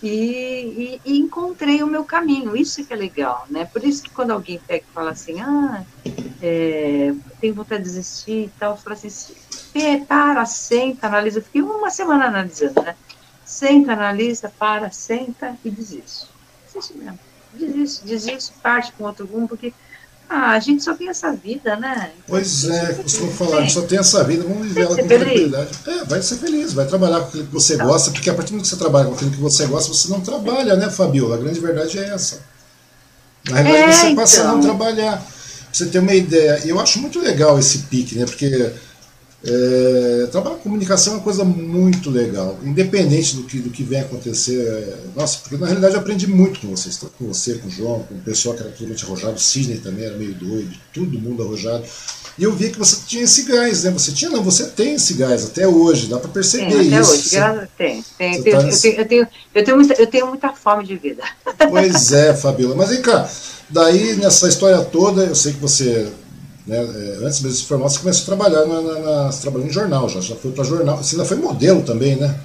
e, 0.00 0.08
e, 0.08 1.00
e, 1.04 1.18
encontrei 1.18 1.82
o 1.82 1.86
meu 1.88 2.04
caminho. 2.04 2.56
Isso 2.56 2.84
que 2.84 2.92
é 2.92 2.96
legal, 2.96 3.44
né? 3.50 3.64
Por 3.64 3.82
isso 3.82 4.04
que 4.04 4.10
quando 4.10 4.30
alguém 4.30 4.60
pega 4.68 4.84
e 4.88 4.94
fala 4.94 5.10
assim, 5.10 5.40
ah, 5.40 5.82
é, 6.40 7.12
tenho 7.40 7.54
vontade 7.54 7.82
de 7.82 7.88
desistir 7.88 8.44
e 8.44 8.52
tal, 8.56 8.74
eu 8.74 8.76
falo 8.76 8.94
assim, 8.94 10.04
para, 10.06 10.44
senta, 10.44 11.08
analisa. 11.08 11.40
Eu 11.40 11.42
fiquei 11.42 11.60
uma 11.60 11.90
semana 11.90 12.26
analisando, 12.26 12.82
né? 12.82 12.94
Senta, 13.44 13.94
analisa, 13.94 14.52
para, 14.56 14.92
senta 14.92 15.56
e 15.64 15.70
desiste. 15.70 16.28
Desiste 16.66 16.96
mesmo. 16.96 17.29
Desiste, 17.52 18.04
desiste, 18.04 18.52
parte 18.62 18.92
com 18.92 19.04
outro 19.04 19.26
rumo, 19.26 19.48
porque 19.48 19.72
ah, 20.28 20.52
a 20.52 20.60
gente 20.60 20.84
só 20.84 20.94
tem 20.94 21.08
essa 21.08 21.32
vida, 21.32 21.74
né? 21.74 22.10
Pois 22.28 22.64
é, 22.68 22.94
costumo 22.94 23.32
falar, 23.32 23.58
a 23.58 23.60
gente 23.62 23.72
só 23.72 23.82
tem 23.82 23.98
essa 23.98 24.22
vida, 24.22 24.44
vamos 24.44 24.68
viver 24.68 24.82
ela 24.82 24.96
com 24.96 25.08
tranquilidade. 25.08 25.70
É, 25.88 26.04
vai 26.04 26.22
ser 26.22 26.36
feliz, 26.36 26.72
vai 26.72 26.86
trabalhar 26.86 27.20
com 27.20 27.26
aquilo 27.26 27.46
que 27.46 27.52
você 27.52 27.76
tá. 27.76 27.84
gosta, 27.84 28.12
porque 28.12 28.30
a 28.30 28.34
partir 28.34 28.50
do 28.50 28.52
momento 28.52 28.64
que 28.66 28.70
você 28.70 28.76
trabalha 28.76 29.08
com 29.08 29.14
aquilo 29.14 29.32
que 29.32 29.40
você 29.40 29.66
gosta, 29.66 29.92
você 29.92 30.08
não 30.08 30.20
trabalha, 30.20 30.76
né, 30.76 30.88
Fabiola? 30.88 31.34
A 31.34 31.38
grande 31.38 31.58
verdade 31.58 31.98
é 31.98 32.10
essa. 32.10 32.40
Na 33.48 33.60
realidade, 33.60 33.90
é, 33.90 33.92
você 33.92 34.14
passa 34.14 34.36
então. 34.36 34.48
a 34.48 34.52
não 34.52 34.60
então. 34.60 34.76
trabalhar. 34.76 35.16
Pra 35.16 35.30
você 35.72 35.86
ter 35.86 35.98
uma 35.98 36.14
ideia. 36.14 36.60
E 36.64 36.68
eu 36.68 36.78
acho 36.80 37.00
muito 37.00 37.20
legal 37.20 37.58
esse 37.58 37.78
pique, 37.78 38.16
né? 38.16 38.24
Porque 38.24 38.72
é, 39.42 40.28
trabalhar 40.30 40.56
com 40.56 40.64
comunicação 40.64 41.14
é 41.14 41.16
uma 41.16 41.22
coisa 41.22 41.44
muito 41.44 42.10
legal, 42.10 42.58
independente 42.62 43.36
do 43.36 43.44
que, 43.44 43.58
do 43.58 43.70
que 43.70 43.82
vem 43.82 44.00
acontecer. 44.00 44.60
É, 44.60 44.96
nossa, 45.16 45.38
porque 45.38 45.56
na 45.56 45.66
realidade 45.66 45.94
eu 45.94 46.00
aprendi 46.00 46.26
muito 46.26 46.60
com 46.60 46.68
vocês, 46.68 46.98
com 46.98 47.26
você, 47.26 47.54
com 47.54 47.68
o 47.68 47.70
João, 47.70 48.02
com 48.02 48.14
o 48.14 48.20
pessoal 48.20 48.54
que 48.54 48.62
era 48.62 48.70
totalmente 48.70 49.04
arrojado, 49.04 49.36
o 49.36 49.38
Sidney 49.38 49.78
também 49.78 50.04
era 50.04 50.16
meio 50.16 50.34
doido, 50.34 50.76
todo 50.92 51.18
mundo 51.18 51.42
arrojado. 51.42 51.84
E 52.38 52.42
eu 52.42 52.54
vi 52.54 52.70
que 52.70 52.78
você 52.78 52.98
tinha 53.06 53.24
esse 53.24 53.42
gás, 53.44 53.84
né? 53.84 53.90
Você 53.90 54.12
tinha, 54.12 54.30
não, 54.30 54.42
você 54.42 54.66
tem 54.66 54.94
esse 54.94 55.14
gás 55.14 55.44
até 55.44 55.66
hoje, 55.66 56.06
dá 56.06 56.18
para 56.18 56.30
perceber 56.30 56.68
tem, 56.68 56.88
até 56.88 57.00
isso. 57.00 57.12
Hoje, 57.12 57.28
você, 57.28 57.68
tem, 57.76 58.04
tem, 58.18 58.42
tem, 58.42 58.52
tá 58.52 58.58
eu, 58.60 58.78
tenho, 58.78 58.94
eu, 58.94 59.06
tenho, 59.06 59.28
eu, 59.54 59.64
tenho 59.64 59.76
muita, 59.76 59.94
eu 59.94 60.06
tenho 60.06 60.26
muita 60.26 60.52
fome 60.52 60.84
de 60.84 60.96
vida. 60.96 61.22
Pois 61.70 62.12
é, 62.12 62.34
Fabiola. 62.34 62.74
Mas 62.74 62.90
vem 62.90 63.02
cá, 63.02 63.28
daí 63.70 64.16
nessa 64.16 64.48
história 64.48 64.82
toda, 64.84 65.24
eu 65.24 65.34
sei 65.34 65.52
que 65.52 65.60
você 65.60 66.10
né? 66.66 66.76
É, 66.76 67.24
antes 67.24 67.40
mesmo 67.40 67.50
de 67.50 67.56
se 67.56 67.64
formar, 67.64 67.88
você 67.88 68.00
começou 68.00 68.22
a 68.22 68.36
trabalhar 68.36 68.66
na, 68.66 68.80
na, 68.80 68.98
na 68.98 69.32
você 69.32 69.42
trabalhou 69.42 69.66
em 69.66 69.70
jornal, 69.70 70.08
já, 70.08 70.20
já 70.20 70.36
foi 70.36 70.52
para 70.52 70.64
jornal. 70.64 70.96
Você 70.98 71.16
ainda 71.16 71.26
foi 71.26 71.36
modelo 71.36 71.82
também, 71.82 72.16
né? 72.16 72.38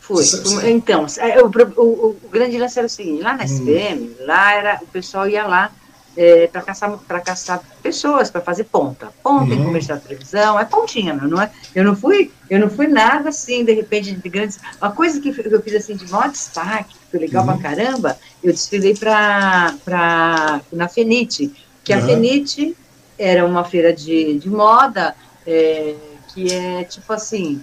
Foi. 0.00 0.24
Você, 0.24 0.70
então, 0.70 1.06
é, 1.18 1.42
o, 1.42 1.50
o, 1.76 2.16
o, 2.24 2.28
grande 2.30 2.58
lance 2.58 2.78
era 2.78 2.86
o 2.86 2.90
seguinte, 2.90 3.22
lá 3.22 3.36
na 3.36 3.44
SPM, 3.44 4.00
hum. 4.00 4.14
lá 4.20 4.54
era, 4.54 4.80
o 4.82 4.86
pessoal 4.86 5.28
ia 5.28 5.46
lá 5.46 5.70
é, 6.16 6.48
para 6.48 6.62
caçar, 6.62 6.98
caçar 7.24 7.62
pessoas, 7.82 8.30
para 8.30 8.40
fazer 8.40 8.64
ponta. 8.64 9.12
Ponta 9.22 9.52
uhum. 9.52 9.60
em 9.60 9.64
comercial 9.64 9.98
de 9.98 10.04
televisão, 10.04 10.58
é 10.58 10.64
pontinha, 10.64 11.14
meu, 11.14 11.28
não 11.28 11.40
é? 11.40 11.50
Eu 11.74 11.84
não 11.84 11.94
fui, 11.94 12.32
eu 12.50 12.58
não 12.58 12.68
fui 12.68 12.88
nada 12.88 13.28
assim, 13.28 13.64
de 13.64 13.72
repente, 13.72 14.12
de 14.12 14.28
grandes. 14.28 14.58
Uma 14.80 14.90
coisa 14.90 15.20
que 15.20 15.28
eu 15.28 15.62
fiz 15.62 15.74
assim 15.74 15.94
de 15.94 16.10
maior 16.10 16.28
destaque, 16.30 16.94
que 16.94 17.10
foi 17.10 17.20
legal 17.20 17.46
uhum. 17.46 17.56
pra 17.56 17.70
caramba, 17.70 18.18
eu 18.42 18.52
desfilei 18.52 18.96
pra, 18.96 19.74
pra, 19.84 20.60
na 20.72 20.88
Fenite, 20.88 21.52
que 21.84 21.92
uhum. 21.92 22.00
a 22.00 22.02
Fenite 22.02 22.76
era 23.18 23.44
uma 23.44 23.64
feira 23.64 23.92
de, 23.92 24.38
de 24.38 24.48
moda, 24.48 25.14
é, 25.46 25.94
que 26.32 26.52
é 26.52 26.84
tipo 26.84 27.12
assim, 27.12 27.60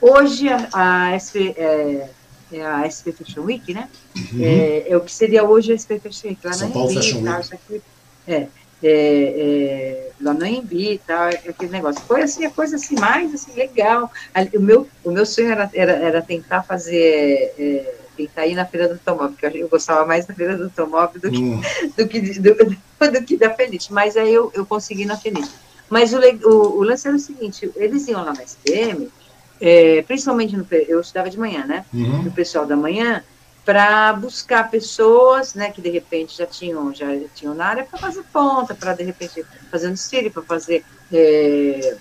hoje 0.00 0.48
a, 0.48 0.68
a 1.12 1.18
SP, 1.20 1.54
é, 1.56 2.08
é 2.52 2.62
a 2.62 2.90
SP 2.90 3.12
Fashion 3.12 3.42
Week, 3.44 3.72
né? 3.72 3.88
Uhum. 4.16 4.42
É, 4.42 4.90
é, 4.90 4.96
o 4.96 5.00
que 5.00 5.12
seria 5.12 5.44
hoje 5.44 5.72
a 5.72 5.78
SP 5.78 6.00
Fashion 6.00 6.30
Week, 6.30 6.40
lá 6.44 6.52
São 6.52 6.68
na 6.68 6.74
Paulo 6.74 6.92
Fashion 6.92 7.22
Week. 7.22 7.54
Aqui, 7.54 7.82
é, 8.26 8.46
é, 8.82 8.90
é, 8.90 10.10
lá 10.20 10.34
no 10.34 10.46
Embi 10.46 10.92
e 10.92 10.98
tal, 10.98 11.28
aquele 11.28 11.70
negócio. 11.70 12.02
Foi 12.06 12.22
assim, 12.22 12.44
a 12.44 12.50
coisa 12.50 12.76
assim, 12.76 12.96
mais 12.96 13.32
assim, 13.34 13.52
legal. 13.54 14.10
O 14.54 14.60
meu, 14.60 14.88
o 15.04 15.10
meu 15.10 15.26
sonho 15.26 15.50
era, 15.50 15.70
era, 15.74 15.92
era 15.92 16.22
tentar 16.22 16.62
fazer 16.62 17.54
tentar 18.18 18.46
ir 18.46 18.54
na 18.54 18.66
feira 18.66 18.88
do 18.88 18.94
automóvel, 18.94 19.36
porque 19.38 19.58
eu 19.58 19.68
gostava 19.68 20.04
mais 20.04 20.26
da 20.26 20.34
feira 20.34 20.56
do 20.56 20.64
automóvel 20.64 21.20
do 21.20 21.30
que, 21.30 21.38
hum. 21.38 21.60
do, 21.96 22.08
que, 22.08 22.20
do, 22.40 22.54
do, 23.12 23.24
que 23.24 23.36
da 23.36 23.54
Fenite. 23.54 23.92
Mas 23.92 24.16
aí 24.16 24.34
eu, 24.34 24.50
eu 24.54 24.66
consegui 24.66 25.06
na 25.06 25.16
Fenite. 25.16 25.50
Mas 25.88 26.12
o, 26.12 26.18
o, 26.18 26.78
o, 26.78 26.82
lance 26.82 27.06
era 27.06 27.16
o 27.16 27.20
seguinte, 27.20 27.70
eles 27.76 28.08
iam 28.08 28.22
lá 28.22 28.34
na 28.34 28.42
SPM, 28.42 29.08
é, 29.60 30.02
principalmente 30.02 30.56
no, 30.56 30.66
eu 30.70 31.00
estudava 31.00 31.30
de 31.30 31.38
manhã, 31.38 31.64
né? 31.64 31.84
Uhum. 31.94 32.24
No 32.24 32.30
pessoal 32.30 32.66
da 32.66 32.76
manhã, 32.76 33.24
para 33.64 34.12
buscar 34.14 34.70
pessoas, 34.70 35.54
né, 35.54 35.70
que 35.70 35.80
de 35.80 35.90
repente 35.90 36.36
já 36.36 36.46
tinham, 36.46 36.94
já 36.94 37.06
tinham 37.34 37.54
na 37.54 37.66
área 37.66 37.84
para 37.84 37.98
fazer 37.98 38.22
ponta, 38.32 38.74
para 38.74 38.94
de 38.94 39.02
repente 39.02 39.44
fazer 39.70 39.88
um 39.88 39.92
desfile, 39.92 40.30
para 40.30 40.42
fazer 40.42 40.84
é, 41.12 41.96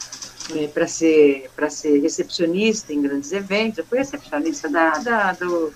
é, 0.56 0.68
para 0.68 0.88
ser 0.88 1.50
para 1.56 1.70
ser 1.70 2.00
recepcionista 2.00 2.94
em 2.94 3.02
grandes 3.02 3.32
eventos. 3.32 3.80
Eu 3.80 3.86
fui 3.86 3.98
recepcionista 3.98 4.70
da, 4.70 4.92
da 4.92 5.34
do 5.34 5.74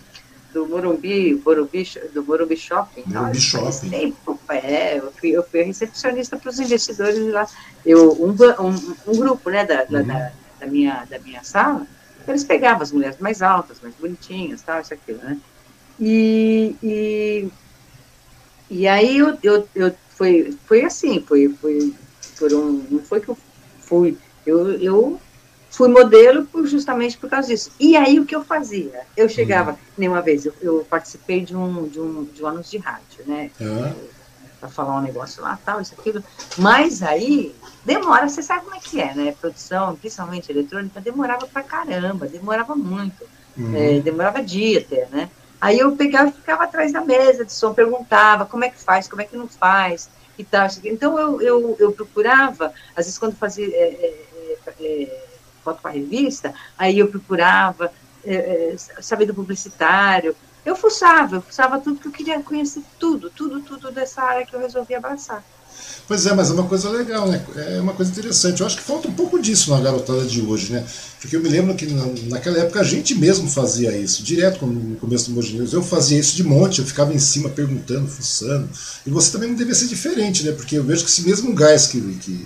do 0.54 0.68
Morumbi, 0.68 1.42
Morumbi 1.46 1.88
do 2.14 2.24
Morumbi 2.24 2.58
Shopping. 2.58 3.04
Morumbi 3.08 3.40
Shopping. 3.40 3.90
Tempo, 3.90 4.40
é, 4.50 4.98
eu 4.98 5.12
fui, 5.12 5.30
eu 5.32 5.44
fui 5.44 5.62
recepcionista 5.62 6.38
para 6.38 6.50
os 6.50 6.60
investidores 6.60 7.32
lá. 7.32 7.48
Eu, 7.86 8.12
um, 8.22 8.32
um, 8.32 8.96
um 9.08 9.18
grupo 9.18 9.50
né, 9.50 9.66
da, 9.66 9.86
uhum. 9.90 10.06
da, 10.06 10.32
da, 10.60 10.68
minha, 10.68 11.06
da 11.10 11.20
minha 11.20 11.44
sala, 11.44 11.88
eles 12.28 12.44
pegavam 12.44 12.84
as 12.84 12.92
mulheres 12.92 13.18
mais 13.20 13.42
altas, 13.42 13.80
mais 13.82 13.96
bonitinhas, 13.96 14.62
tal, 14.62 14.82
isso, 14.82 14.94
aquilo, 14.94 15.20
né? 15.20 15.38
E, 16.00 16.76
e, 16.82 17.50
e 18.70 18.88
aí 18.88 19.18
eu, 19.18 19.38
eu, 19.44 19.68
eu 19.76 19.94
foi, 20.10 20.56
foi 20.66 20.84
assim, 20.84 21.24
foi, 21.28 21.50
foi, 21.60 21.94
foram, 22.36 22.84
não 22.90 23.00
foi 23.00 23.22
que 23.22 23.30
eu 23.30 23.38
fui, 23.80 24.18
eu, 24.46 24.72
eu 24.74 25.22
fui 25.72 25.88
modelo 25.88 26.46
por, 26.46 26.68
justamente 26.68 27.18
por 27.18 27.30
causa 27.30 27.48
disso. 27.48 27.72
E 27.80 27.96
aí 27.96 28.20
o 28.20 28.26
que 28.26 28.36
eu 28.36 28.44
fazia? 28.44 29.02
Eu 29.16 29.28
chegava, 29.30 29.72
uhum. 29.72 29.78
nenhuma 29.98 30.22
vez, 30.22 30.46
eu, 30.46 30.54
eu, 30.62 30.86
participei 30.88 31.42
de 31.42 31.56
um, 31.56 31.88
de 31.88 32.00
um, 32.00 32.26
de 32.26 32.44
um 32.44 32.48
anúncio 32.48 32.78
de 32.78 32.86
rádio, 32.86 33.24
né? 33.26 33.50
Uhum. 33.60 33.94
Para 34.60 34.70
falar 34.70 34.98
um 34.98 35.02
negócio 35.02 35.42
lá, 35.42 35.58
tal, 35.66 35.82
isso, 35.82 35.96
aquilo. 35.98 36.22
Mas 36.58 37.02
aí 37.02 37.56
demora, 37.86 38.28
você 38.28 38.44
sabe 38.44 38.66
como 38.66 38.76
é 38.76 38.80
que 38.80 39.00
é, 39.00 39.16
né? 39.16 39.34
Produção, 39.40 39.96
principalmente 39.96 40.52
eletrônica, 40.52 41.00
demorava 41.00 41.48
pra 41.48 41.64
caramba, 41.64 42.28
demorava 42.28 42.76
muito. 42.76 43.26
Uhum. 43.58 43.76
É, 43.76 44.00
demorava 44.02 44.44
dia 44.44 44.80
até, 44.80 45.08
né? 45.10 45.30
Aí 45.60 45.80
eu 45.80 45.96
pegava 45.96 46.30
e 46.30 46.34
ficava 46.34 46.64
atrás 46.64 46.92
da 46.92 47.02
mesa 47.02 47.46
de 47.46 47.54
som, 47.54 47.74
perguntava 47.74 48.46
como 48.46 48.66
é 48.66 48.70
que 48.70 48.80
faz, 48.80 49.08
como 49.08 49.22
é 49.22 49.26
que 49.26 49.38
não 49.38 49.48
faz 49.48 50.10
e 50.38 50.44
tal. 50.44 50.68
Então 50.84 51.18
eu, 51.18 51.42
eu, 51.42 51.76
eu 51.80 51.92
procurava, 51.94 52.74
às 52.96 53.06
vezes 53.06 53.18
quando 53.18 53.36
fazia. 53.36 53.68
É, 53.68 53.80
é, 53.80 54.28
é 54.80 55.31
foto 55.64 55.82
para 55.82 55.92
revista, 55.92 56.54
aí 56.78 57.00
eu 57.00 57.08
procurava 57.08 57.92
é, 58.24 58.76
é, 58.76 59.02
saber 59.02 59.26
do 59.26 59.34
publicitário. 59.34 60.36
Eu 60.66 60.76
fuçava, 60.76 61.38
eu 61.38 61.42
fuçava 61.42 61.80
tudo 61.80 62.00
que 62.00 62.08
eu 62.08 62.12
queria 62.12 62.40
conhecer, 62.42 62.84
tudo, 63.00 63.30
tudo, 63.30 63.62
tudo 63.62 63.92
dessa 63.92 64.22
área 64.22 64.46
que 64.46 64.56
eu 64.56 64.60
resolvi 64.60 64.94
abraçar. 64.94 65.44
Pois 66.08 66.26
é, 66.26 66.34
mas 66.34 66.50
é 66.50 66.54
uma 66.54 66.68
coisa 66.68 66.90
legal, 66.90 67.28
né? 67.28 67.44
É 67.56 67.80
uma 67.80 67.94
coisa 67.94 68.12
interessante. 68.12 68.60
Eu 68.60 68.68
acho 68.68 68.78
que 68.78 68.84
falta 68.84 69.08
um 69.08 69.14
pouco 69.14 69.40
disso 69.40 69.72
na 69.72 69.80
garotada 69.80 70.26
de 70.26 70.42
hoje, 70.42 70.74
né? 70.74 70.86
Porque 71.20 71.36
eu 71.36 71.42
me 71.42 71.50
lembro 71.50 71.74
que 71.76 71.86
na, 71.88 72.06
naquela 72.28 72.60
época 72.60 72.82
a 72.82 72.84
gente 72.84 73.16
mesmo 73.16 73.50
fazia 73.50 73.96
isso, 73.96 74.22
direto 74.22 74.66
no 74.66 74.98
começo 74.98 75.32
do 75.32 75.42
News. 75.42 75.74
Eu 75.74 75.82
fazia 75.82 76.20
isso 76.20 76.36
de 76.36 76.44
monte, 76.44 76.80
eu 76.80 76.86
ficava 76.86 77.14
em 77.14 77.20
cima 77.20 77.50
perguntando, 77.50 78.08
fuçando. 78.08 78.70
E 79.06 79.10
você 79.10 79.32
também 79.32 79.50
não 79.50 79.56
devia 79.56 79.74
ser 79.74 79.88
diferente, 79.88 80.44
né? 80.44 80.52
Porque 80.52 80.78
eu 80.78 80.84
vejo 80.84 81.04
que 81.04 81.10
esse 81.10 81.22
mesmo 81.24 81.54
gás 81.54 81.88
que, 81.88 82.02
que 82.16 82.46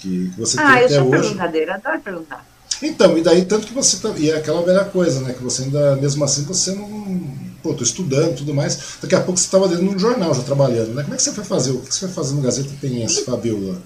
que, 0.00 0.30
que 0.30 0.40
você 0.40 0.58
ah, 0.58 0.72
tem 0.72 0.80
eu 0.80 0.86
até 0.86 0.94
sou 0.94 1.08
hoje. 1.08 1.20
perguntadeira, 1.20 1.74
adoro 1.74 2.00
perguntar. 2.00 2.46
Então, 2.82 3.18
e 3.18 3.22
daí 3.22 3.44
tanto 3.44 3.66
que 3.66 3.74
você 3.74 3.98
tá, 3.98 4.10
e 4.16 4.30
é 4.30 4.36
aquela 4.36 4.62
velha 4.62 4.84
coisa, 4.84 5.20
né, 5.20 5.34
que 5.34 5.42
você 5.42 5.64
ainda 5.64 5.96
mesmo 5.96 6.24
assim 6.24 6.44
você 6.44 6.72
não, 6.72 7.34
pô, 7.62 7.74
tô 7.74 7.82
estudando, 7.82 8.36
tudo 8.36 8.54
mais. 8.54 8.96
Daqui 9.02 9.14
a 9.14 9.20
pouco 9.20 9.38
você 9.38 9.44
estava 9.44 9.68
dentro 9.68 9.86
de 9.86 9.94
um 9.94 9.98
jornal 9.98 10.34
já 10.34 10.42
trabalhando, 10.42 10.94
né? 10.94 11.02
Como 11.02 11.14
é 11.14 11.16
que 11.16 11.22
você 11.22 11.32
foi 11.32 11.44
fazer? 11.44 11.72
O 11.72 11.80
que 11.80 11.92
você 11.92 12.00
foi 12.00 12.08
fazer 12.08 12.34
no 12.34 12.40
Gazeta 12.40 12.70
Penhense, 12.80 13.24
Fabiola? 13.24 13.78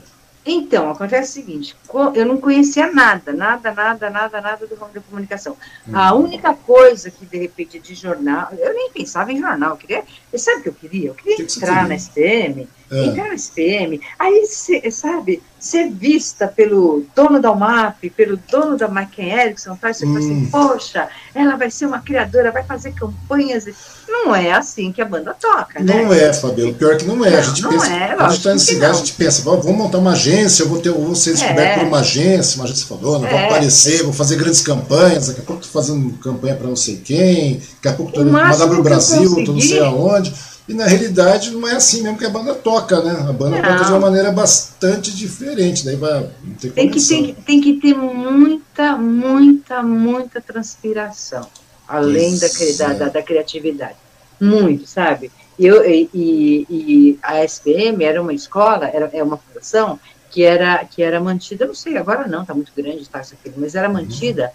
Então, 0.46 0.90
acontece 0.90 1.30
o 1.30 1.42
seguinte, 1.42 1.74
eu 2.14 2.26
não 2.26 2.36
conhecia 2.36 2.92
nada, 2.92 3.32
nada, 3.32 3.72
nada, 3.72 4.10
nada, 4.10 4.40
nada 4.42 4.66
do 4.66 4.74
ramo 4.74 4.92
da 4.92 5.00
comunicação. 5.00 5.56
Uhum. 5.86 5.96
A 5.96 6.14
única 6.14 6.52
coisa 6.52 7.10
que, 7.10 7.24
de 7.24 7.38
repente, 7.38 7.78
de 7.78 7.94
jornal, 7.94 8.48
eu 8.58 8.74
nem 8.74 8.90
pensava 8.90 9.32
em 9.32 9.40
jornal, 9.40 9.70
eu 9.70 9.76
queria, 9.78 10.04
sabe 10.36 10.58
o 10.58 10.62
que 10.64 10.68
eu 10.68 10.74
queria? 10.74 11.08
Eu 11.08 11.14
queria 11.14 11.36
que 11.36 11.42
entrar 11.42 11.88
na 11.88 11.94
SPM, 11.94 12.68
é. 12.90 13.04
entrar 13.06 13.28
na 13.28 13.34
SPM, 13.34 13.98
aí, 14.18 14.44
cê, 14.46 14.90
sabe, 14.90 15.42
ser 15.58 15.90
vista 15.90 16.46
pelo 16.46 17.06
dono 17.16 17.40
da 17.40 17.50
UMAP, 17.50 18.10
pelo 18.10 18.36
dono 18.36 18.76
da 18.76 18.86
Michael 18.86 19.46
Erickson, 19.46 19.76
tá? 19.76 19.94
você 19.94 20.04
hum. 20.04 20.12
fala 20.12 20.18
assim, 20.18 20.34
hum. 20.34 20.48
poxa, 20.50 21.08
ela 21.34 21.56
vai 21.56 21.70
ser 21.70 21.86
uma 21.86 22.00
criadora, 22.00 22.52
vai 22.52 22.64
fazer 22.64 22.92
campanhas. 22.92 23.64
Não 24.14 24.34
é 24.34 24.52
assim 24.52 24.92
que 24.92 25.02
a 25.02 25.04
banda 25.04 25.34
toca, 25.34 25.80
né? 25.80 26.02
Não 26.02 26.12
é, 26.12 26.32
Fabiola, 26.32 26.72
pior 26.72 26.96
que 26.96 27.04
não 27.04 27.24
é. 27.24 27.30
Não, 27.30 27.38
a 27.38 27.42
gente 27.42 27.62
não 27.62 27.70
pensa, 27.70 27.92
é, 27.92 28.16
a 28.16 28.28
gente 28.28 28.38
está 28.38 28.52
nesse 28.54 28.74
lugar, 28.74 28.90
a 28.90 28.94
gente 28.94 29.12
pensa, 29.12 29.42
vamos 29.42 29.66
montar 29.66 29.98
uma 29.98 30.12
agência, 30.12 30.62
eu 30.62 30.68
vou, 30.68 30.80
ter, 30.80 30.90
eu 30.90 31.00
vou 31.00 31.14
ser 31.16 31.32
descoberto 31.32 31.60
é. 31.60 31.78
por 31.78 31.88
uma 31.88 31.98
agência, 31.98 32.56
uma 32.56 32.64
agência 32.64 32.86
fodona, 32.86 33.26
é. 33.26 33.30
vou 33.30 33.38
aparecer, 33.40 34.02
vou 34.04 34.12
fazer 34.12 34.36
grandes 34.36 34.60
campanhas, 34.60 35.26
daqui 35.26 35.40
a 35.40 35.42
pouco 35.42 35.62
estou 35.62 35.82
fazendo 35.82 36.16
campanha 36.18 36.54
para 36.54 36.68
não 36.68 36.76
sei 36.76 36.96
quem, 36.96 37.60
daqui 37.74 37.88
a 37.88 37.92
pouco 37.92 38.12
estou 38.12 38.24
mandando 38.24 38.68
para 38.68 38.80
o 38.80 38.82
Brasil, 38.82 39.38
estou 39.38 39.54
não 39.54 39.60
sei 39.60 39.80
aonde. 39.80 40.32
E 40.66 40.72
na 40.72 40.86
realidade 40.86 41.50
não 41.50 41.68
é 41.68 41.72
assim 41.72 42.02
mesmo 42.02 42.16
que 42.16 42.24
a 42.24 42.30
banda 42.30 42.54
toca, 42.54 43.02
né? 43.02 43.26
A 43.28 43.32
banda 43.32 43.60
não. 43.60 43.62
toca 43.62 43.84
de 43.84 43.90
uma 43.90 44.00
maneira 44.00 44.32
bastante 44.32 45.14
diferente, 45.14 45.84
daí 45.84 45.96
vai 45.96 46.30
ter 46.58 46.70
tem 46.72 46.88
que, 46.88 47.06
tem, 47.06 47.34
tem 47.34 47.60
que 47.60 47.74
ter 47.74 47.94
muita, 47.94 48.96
muita, 48.96 49.82
muita 49.82 50.40
transpiração, 50.40 51.46
além 51.86 52.38
da, 52.38 52.46
da, 52.78 52.92
da, 52.94 53.08
da, 53.10 53.22
criatividade. 53.22 54.03
Muito, 54.44 54.86
sabe? 54.86 55.30
Eu, 55.58 55.88
e, 55.88 56.08
e, 56.12 57.18
a 57.22 57.44
SPM 57.44 58.04
era 58.04 58.20
uma 58.20 58.32
escola, 58.32 58.88
era, 58.88 59.08
é 59.12 59.22
uma 59.22 59.36
fundação 59.36 60.00
que 60.30 60.42
era, 60.42 60.84
que 60.84 61.02
era 61.02 61.20
mantida, 61.20 61.64
não 61.64 61.74
sei, 61.74 61.96
agora 61.96 62.26
não, 62.26 62.42
está 62.42 62.52
muito 62.52 62.72
grande, 62.76 63.02
está 63.02 63.20
isso 63.20 63.34
aqui, 63.34 63.52
mas 63.56 63.76
era 63.76 63.88
mantida 63.88 64.50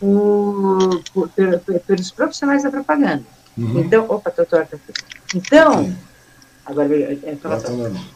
uhum. 0.00 1.00
por, 1.12 1.28
por, 1.28 1.80
pelos 1.80 2.10
profissionais 2.12 2.62
da 2.62 2.70
propaganda. 2.70 3.24
Uhum. 3.58 3.80
Então, 3.80 4.06
opa, 4.08 4.30
tô 4.30 4.44
torta. 4.44 4.78
Então, 5.34 5.92
agora 6.64 6.94
é, 6.94 7.18
é, 7.24 7.36
tá 7.36 7.58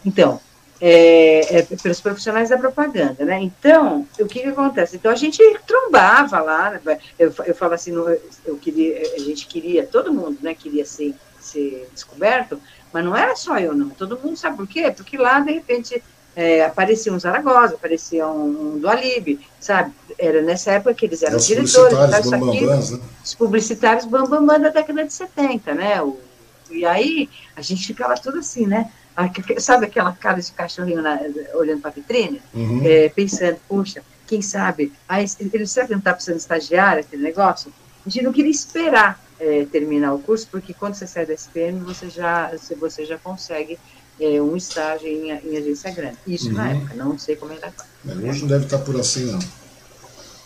então, 0.05 0.41
é, 0.81 1.59
é, 1.59 1.63
pelos 1.63 2.01
profissionais 2.01 2.51
da 2.51 2.59
propaganda, 2.59 3.25
né? 3.25 3.41
Então, 3.41 4.07
o 4.19 4.27
que, 4.27 4.41
que 4.41 4.49
acontece? 4.49 4.97
Então 4.97 5.11
a 5.11 5.17
gente 5.17 5.43
trombava 5.67 6.41
lá, 6.41 6.71
né? 6.71 6.99
eu, 7.19 7.33
eu 7.45 7.55
falo 7.55 7.75
assim, 7.75 7.93
eu 8.45 8.57
queria, 8.57 9.01
a 9.15 9.19
gente 9.19 9.47
queria, 9.47 9.87
todo 9.87 10.13
mundo, 10.13 10.39
né, 10.41 10.55
queria 10.55 10.85
ser, 10.85 11.15
ser 11.41 11.89
descoberto, 11.93 12.61
mas 12.93 13.05
não 13.05 13.17
era 13.17 13.35
só 13.35 13.59
eu, 13.59 13.75
não. 13.75 13.91
Todo 13.91 14.19
mundo 14.19 14.37
sabe 14.37 14.57
por 14.57 14.69
quê? 14.69 14.91
Porque 14.91 15.19
lá, 15.19 15.41
de 15.41 15.53
repente, 15.53 16.03
é, 16.37 16.65
aparecia 16.65 17.13
um 17.13 17.19
Zaragoza, 17.19 17.75
aparecia 17.75 18.27
um 18.29 18.79
do 18.79 18.89
Alib, 18.89 19.41
sabe? 19.59 19.93
Era 20.17 20.41
nessa 20.43 20.73
época 20.73 20.95
que 20.95 21.07
eles 21.07 21.23
eram 21.23 21.37
os 21.37 21.47
diretores, 21.47 21.75
publicitários, 21.75 22.31
bam, 22.31 22.49
aqui, 22.49 22.67
né? 22.67 23.01
os 23.25 23.35
publicitários 23.35 24.05
bambam 24.05 24.47
bam, 24.47 24.47
bam, 24.47 24.61
da 24.61 24.69
década 24.69 25.05
de 25.05 25.13
70, 25.13 25.75
né? 25.75 26.01
O, 26.01 26.19
e 26.71 26.85
aí 26.85 27.29
a 27.57 27.63
gente 27.63 27.85
ficava 27.87 28.15
tudo 28.15 28.39
assim, 28.39 28.67
né? 28.67 28.91
Sabe 29.59 29.87
aquela 29.87 30.13
cara 30.13 30.41
de 30.41 30.53
cachorrinho 30.53 31.03
na, 31.03 31.19
olhando 31.55 31.81
para 31.81 31.91
a 31.91 31.95
vitrine? 31.95 32.41
Uhum. 32.55 32.83
É, 32.85 33.09
pensando, 33.09 33.59
puxa, 33.69 34.03
quem 34.27 34.43
sabe? 34.43 34.93
Aí, 35.09 35.27
ele, 35.41 35.67
será 35.67 35.87
que 35.87 35.93
não 35.93 35.99
está 35.99 36.13
precisando 36.13 36.37
de 36.37 36.43
estagiário, 36.43 37.01
aquele 37.01 37.23
negócio? 37.23 37.73
A 38.07 38.09
gente 38.09 38.25
não 38.25 38.33
queria 38.33 38.51
esperar 38.51 39.21
é, 39.41 39.67
terminar 39.67 40.15
o 40.15 40.19
curso, 40.19 40.47
porque 40.51 40.73
quando 40.73 40.95
você 40.95 41.07
sai 41.07 41.27
da 41.27 41.35
SPM, 41.35 41.81
você 41.81 42.09
já, 42.09 42.53
você 42.79 43.05
já 43.05 43.19
consegue 43.19 43.79
é, 44.21 44.41
um 44.41 44.57
estágio 44.57 45.09
em, 45.09 45.31
em, 45.31 45.57
agência 45.57 45.91
grande. 45.91 46.19
Isso 46.27 46.49
uhum. 46.49 46.55
na 46.55 46.71
época, 46.71 46.95
não 46.95 47.19
sei 47.19 47.37
como 47.37 47.53
é 47.53 47.57
agora. 47.57 48.29
Hoje 48.29 48.43
não 48.43 48.49
deve 48.49 48.65
estar 48.65 48.79
por 48.79 48.99
assim, 48.99 49.33
não. 49.33 49.39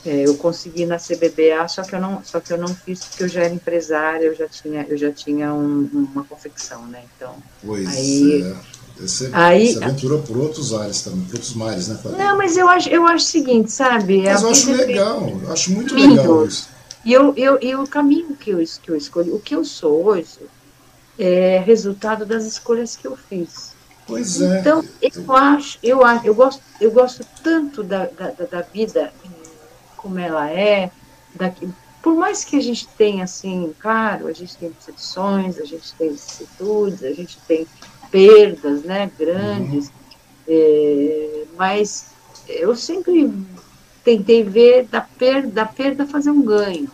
É, 0.05 0.27
eu 0.27 0.35
consegui 0.37 0.85
na 0.85 0.97
CBBA, 0.97 1.69
só 1.69 1.83
que 1.83 1.95
eu 1.95 2.01
não, 2.01 2.25
só 2.25 2.41
que 2.41 2.53
eu 2.53 2.59
não 2.59 2.75
fiz 2.75 3.01
porque 3.05 3.23
eu 3.23 3.29
já 3.29 3.43
era 3.43 3.55
empresária, 3.55 4.27
eu 4.27 4.35
já 4.35 4.49
tinha, 4.49 4.85
eu 4.89 4.97
já 4.97 5.13
tinha 5.13 5.55
um, 5.55 5.89
uma 5.93 6.25
confecção, 6.25 6.87
né? 6.89 7.05
Então. 7.17 7.37
Pois 7.65 7.87
aí, 7.87 8.43
é. 8.43 8.73
Você, 9.01 9.31
aí, 9.33 9.73
você 9.73 9.83
aventurou 9.83 10.23
por 10.23 10.37
outros 10.37 10.75
ares 10.75 11.03
também, 11.03 11.25
por 11.25 11.35
outros 11.35 11.55
mares, 11.55 11.89
né, 11.89 11.99
Fabio? 12.03 12.19
Não, 12.19 12.37
mas 12.37 12.57
eu 12.57 12.69
acho, 12.69 12.89
eu 12.89 13.07
acho 13.07 13.25
o 13.25 13.29
seguinte, 13.29 13.71
sabe? 13.71 14.23
Mas 14.23 14.43
eu 14.43 14.51
acho 14.51 14.73
legal, 14.73 15.29
eu 15.43 15.53
acho 15.53 15.73
muito 15.73 15.95
legal 15.95 16.47
isso. 16.47 16.69
E 17.05 17.13
eu, 17.13 17.35
eu, 17.37 17.59
e 17.61 17.75
o 17.75 17.87
caminho 17.87 18.37
que 18.37 18.51
eu, 18.51 18.59
que 18.59 18.91
eu 18.91 18.97
escolhi, 18.97 19.31
o 19.31 19.41
que 19.41 19.55
eu 19.55 19.65
sou 19.65 20.05
hoje, 20.07 20.39
é 21.19 21.59
resultado 21.59 22.25
das 22.25 22.45
escolhas 22.45 22.97
que 22.97 23.07
eu 23.07 23.17
fiz. 23.17 23.75
Pois 24.07 24.41
é. 24.41 24.61
Então, 24.61 24.85
eu 25.01 25.33
acho, 25.37 25.79
eu 25.83 26.05
acho, 26.05 26.27
eu 26.27 26.35
gosto, 26.35 26.63
eu 26.81 26.91
gosto 26.91 27.27
tanto 27.43 27.83
da, 27.83 28.07
da, 28.07 28.31
da 28.31 28.63
vida 28.63 29.13
como 30.03 30.19
ela 30.19 30.51
é, 30.51 30.91
daqui, 31.35 31.73
por 32.03 32.17
mais 32.17 32.45
que 32.45 32.57
a 32.57 32.61
gente 32.61 32.89
tenha, 32.89 33.25
assim, 33.25 33.73
claro, 33.79 34.27
a 34.27 34.33
gente 34.33 34.57
tem 34.57 34.71
decepções, 34.71 35.59
a 35.59 35.65
gente 35.65 35.95
tem 35.95 36.11
vicissitudes, 36.11 37.05
a 37.05 37.13
gente 37.13 37.39
tem 37.47 37.67
perdas, 38.11 38.83
né, 38.83 39.11
grandes, 39.17 39.87
uhum. 39.87 39.93
é, 40.49 41.45
mas 41.57 42.11
eu 42.49 42.75
sempre 42.75 43.33
tentei 44.03 44.43
ver 44.43 44.87
da 44.89 45.01
perda, 45.01 45.49
da 45.49 45.65
perda 45.65 46.05
fazer 46.05 46.31
um 46.31 46.43
ganho, 46.43 46.91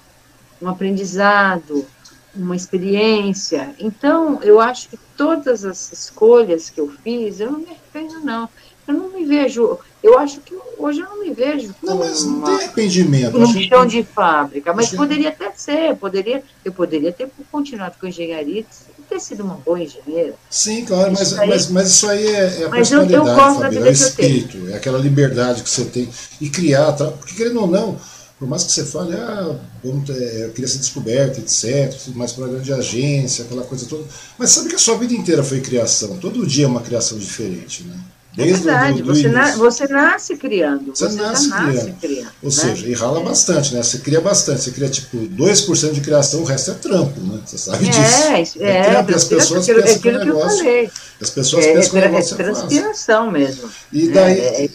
um 0.61 0.69
aprendizado, 0.69 1.87
uma 2.35 2.55
experiência. 2.55 3.75
Então, 3.79 4.41
eu 4.43 4.61
acho 4.61 4.91
que 4.91 4.99
todas 5.17 5.65
as 5.65 5.91
escolhas 5.91 6.69
que 6.69 6.81
eu 6.81 6.89
fiz, 7.03 7.41
eu 7.41 7.51
não 7.51 7.61
me 7.61 7.67
arrependo, 7.67 8.21
não. 8.21 8.49
Eu 8.89 8.95
não 8.95 9.11
me 9.11 9.27
vejo. 9.27 9.79
Eu 10.03 10.19
acho 10.19 10.41
que 10.41 10.57
hoje 10.79 11.01
eu 11.01 11.09
não 11.11 11.21
me 11.21 11.35
vejo. 11.35 11.75
Não, 11.83 11.99
mas 11.99 12.25
não 12.25 12.41
tem 12.41 12.55
arrependimento. 12.55 13.37
Um 13.37 13.47
chão 13.47 13.83
que... 13.83 13.89
de 13.89 14.03
fábrica. 14.03 14.73
Mas 14.73 14.91
poderia 14.91 15.29
até 15.29 15.53
ser. 15.55 15.95
Poderia, 15.97 16.43
eu 16.65 16.73
poderia 16.73 17.13
ter 17.13 17.29
continuado 17.53 17.97
com 18.01 18.07
engenharia 18.07 18.65
e 18.99 19.03
ter 19.03 19.21
sido 19.21 19.45
uma 19.45 19.57
boa 19.57 19.79
engenheira. 19.79 20.35
Sim, 20.49 20.87
claro, 20.87 21.13
mas, 21.13 21.39
aí, 21.39 21.49
mas, 21.49 21.69
mas 21.69 21.89
isso 21.89 22.09
aí 22.09 22.27
é, 22.27 22.63
é 22.63 22.65
a 22.65 22.69
mas 22.71 22.91
eu, 22.91 23.05
eu 23.05 23.25
gosto 23.25 23.61
Fabio, 23.61 23.87
é 23.87 23.91
espírito, 23.91 24.69
é 24.69 24.77
aquela 24.77 24.99
liberdade 24.99 25.63
que 25.63 25.69
você 25.69 25.85
tem. 25.85 26.09
E 26.41 26.49
criar, 26.49 26.93
tá? 26.93 27.11
porque 27.11 27.35
querendo 27.35 27.61
ou 27.61 27.67
não 27.67 27.99
por 28.39 28.47
mais 28.47 28.63
que 28.63 28.71
você 28.71 28.85
fale, 28.85 29.15
ah, 29.15 29.59
vamos 29.83 30.07
ter, 30.07 30.43
eu 30.43 30.51
queria 30.51 30.69
ser 30.69 30.79
descoberto, 30.79 31.41
etc, 31.41 31.93
tudo 32.05 32.17
mais 32.17 32.33
programa 32.33 32.63
de 32.63 32.73
agência, 32.73 33.45
aquela 33.45 33.65
coisa 33.65 33.85
toda. 33.87 34.05
Mas 34.39 34.51
sabe 34.51 34.69
que 34.69 34.77
a 34.77 34.79
sua 34.79 34.97
vida 34.97 35.13
inteira 35.13 35.43
foi 35.43 35.61
criação. 35.61 36.17
Todo 36.19 36.47
dia 36.47 36.65
é 36.65 36.69
uma 36.69 36.81
criação 36.81 37.19
diferente, 37.19 37.83
né? 37.83 37.99
É 38.39 38.45
Desde 38.45 38.69
é 38.69 38.73
verdade, 38.73 39.03
do, 39.03 39.03
do 39.03 39.15
você, 39.15 39.29
na, 39.29 39.57
você, 39.57 39.89
nasce 39.89 40.37
criando. 40.37 40.95
Você, 40.95 41.09
você 41.09 41.17
nasce, 41.17 41.51
criando. 41.51 42.01
criando. 42.01 42.31
Ou 42.41 42.49
né? 42.49 42.55
seja, 42.55 42.87
e 42.87 42.93
rala 42.95 43.19
é. 43.19 43.25
bastante, 43.25 43.75
né? 43.75 43.83
Você 43.83 43.99
cria 43.99 44.21
bastante. 44.21 44.63
Você 44.63 44.71
cria 44.71 44.89
tipo 44.89 45.17
2% 45.17 45.93
de 45.93 46.01
criação, 46.01 46.43
o 46.43 46.45
resto 46.45 46.71
é 46.71 46.75
trampo, 46.75 47.21
né? 47.21 47.41
Você 47.45 47.59
sabe 47.59 47.89
é, 47.89 47.91
disso. 47.91 48.63
É, 48.63 48.69
é, 48.69 48.77
é 48.77 48.97
as 48.97 49.25
pessoas 49.25 49.65
aquilo, 49.65 49.83
pensam 49.83 50.01
que 50.01 50.09
o 50.09 50.19
negócio. 50.25 50.63
Que 50.63 50.69
eu 50.69 50.73
falei. 50.73 50.91
As 51.21 51.31
pessoas 51.31 51.67
é, 51.67 51.73
pensam 51.73 51.91
que 51.91 51.97
o 51.97 52.01
negócio 52.01 52.31
é, 52.31 52.41
é 52.41 52.45
transpiração 52.45 53.31
mesmo. 53.33 53.71
E 53.93 54.09
daí. 54.09 54.39
É, 54.39 54.71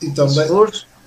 então, 0.00 0.32
daí, 0.32 0.48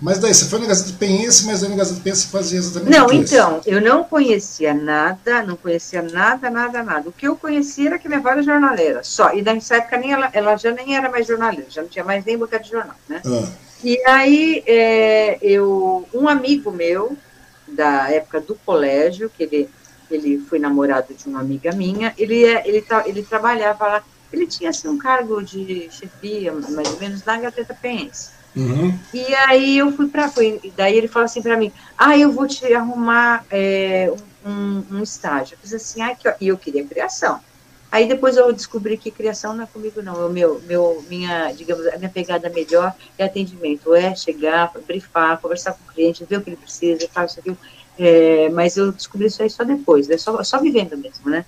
mas 0.01 0.17
daí, 0.17 0.33
você 0.33 0.45
foi 0.45 0.59
na 0.59 0.65
Gazeta 0.65 0.97
Penhense, 0.97 1.45
mas 1.45 1.61
daí 1.61 1.69
na 1.69 1.75
Gazeta 1.75 2.01
Penhense 2.01 2.25
fazia 2.25 2.57
exatamente 2.57 2.97
Não, 2.97 3.11
então, 3.13 3.61
eu 3.67 3.79
não 3.79 4.03
conhecia 4.03 4.73
nada, 4.73 5.43
não 5.43 5.55
conhecia 5.55 6.01
nada, 6.01 6.49
nada, 6.49 6.81
nada. 6.81 7.07
O 7.07 7.11
que 7.11 7.27
eu 7.27 7.35
conhecia 7.35 7.89
era 7.89 7.99
que 7.99 8.07
minha 8.07 8.19
avó 8.19 8.29
era 8.29 8.41
jornaleira, 8.41 9.03
só. 9.03 9.31
E 9.31 9.43
nessa 9.43 9.75
época 9.75 9.97
nem 9.97 10.11
ela, 10.11 10.29
ela 10.33 10.57
já 10.57 10.71
nem 10.71 10.95
era 10.95 11.07
mais 11.07 11.27
jornaleira, 11.27 11.69
já 11.69 11.83
não 11.83 11.89
tinha 11.89 12.03
mais 12.03 12.25
nem 12.25 12.35
boca 12.35 12.59
de 12.59 12.69
jornal, 12.69 12.95
né? 13.07 13.21
Ah. 13.23 13.47
E 13.83 14.03
aí, 14.07 14.63
é, 14.65 15.37
eu, 15.39 16.07
um 16.11 16.27
amigo 16.27 16.71
meu, 16.71 17.15
da 17.67 18.09
época 18.09 18.41
do 18.41 18.55
colégio, 18.55 19.29
que 19.29 19.43
ele, 19.43 19.69
ele 20.09 20.39
foi 20.39 20.57
namorado 20.57 21.13
de 21.13 21.27
uma 21.27 21.41
amiga 21.41 21.71
minha, 21.73 22.11
ele, 22.17 22.43
é, 22.43 22.67
ele, 22.67 22.83
ele 23.05 23.21
trabalhava 23.21 23.85
lá, 23.85 24.03
ele 24.33 24.47
tinha 24.47 24.71
assim, 24.71 24.87
um 24.87 24.97
cargo 24.97 25.43
de 25.43 25.89
chefia, 25.91 26.51
mais 26.53 26.89
ou 26.89 26.99
menos, 26.99 27.23
na 27.23 27.37
Gazeta 27.37 27.77
Penhense. 27.79 28.40
Uhum. 28.55 28.97
E 29.13 29.33
aí 29.33 29.77
eu 29.77 29.91
fui 29.93 30.07
para 30.07 30.31
daí 30.75 30.97
ele 30.97 31.07
falou 31.07 31.25
assim 31.25 31.41
para 31.41 31.55
mim, 31.55 31.71
ah, 31.97 32.17
eu 32.17 32.31
vou 32.31 32.47
te 32.47 32.73
arrumar 32.73 33.45
é, 33.49 34.11
um, 34.45 34.83
um, 34.91 35.03
estágio. 35.03 35.55
Eu 35.55 35.59
fiz 35.59 35.73
assim, 35.73 36.01
ah, 36.01 36.15
e 36.39 36.47
eu 36.47 36.57
queria 36.57 36.85
criação. 36.85 37.39
Aí 37.91 38.07
depois 38.07 38.37
eu 38.37 38.51
descobri 38.53 38.97
que 38.97 39.11
criação 39.11 39.53
não 39.53 39.65
é 39.65 39.67
comigo 39.67 40.01
não, 40.01 40.27
o 40.27 40.31
meu, 40.31 40.61
meu, 40.61 41.03
minha, 41.09 41.51
digamos, 41.51 41.85
a 41.87 41.97
minha 41.97 42.09
pegada 42.09 42.49
melhor 42.49 42.93
é 43.17 43.25
atendimento, 43.25 43.93
é 43.93 44.15
chegar, 44.15 44.71
brifar, 44.87 45.39
conversar 45.41 45.73
com 45.73 45.83
o 45.83 45.93
cliente, 45.93 46.23
ver 46.23 46.37
o 46.37 46.41
que 46.41 46.51
ele 46.51 46.57
precisa, 46.57 47.07
tal, 47.13 47.25
isso 47.25 47.39
aqui. 47.39 47.55
É, 47.99 48.49
mas 48.49 48.77
eu 48.77 48.93
descobri 48.93 49.27
isso 49.27 49.43
aí 49.43 49.49
só 49.49 49.65
depois, 49.65 50.07
né, 50.07 50.17
só, 50.17 50.41
só 50.41 50.59
vivendo 50.59 50.97
mesmo, 50.97 51.29
né? 51.29 51.45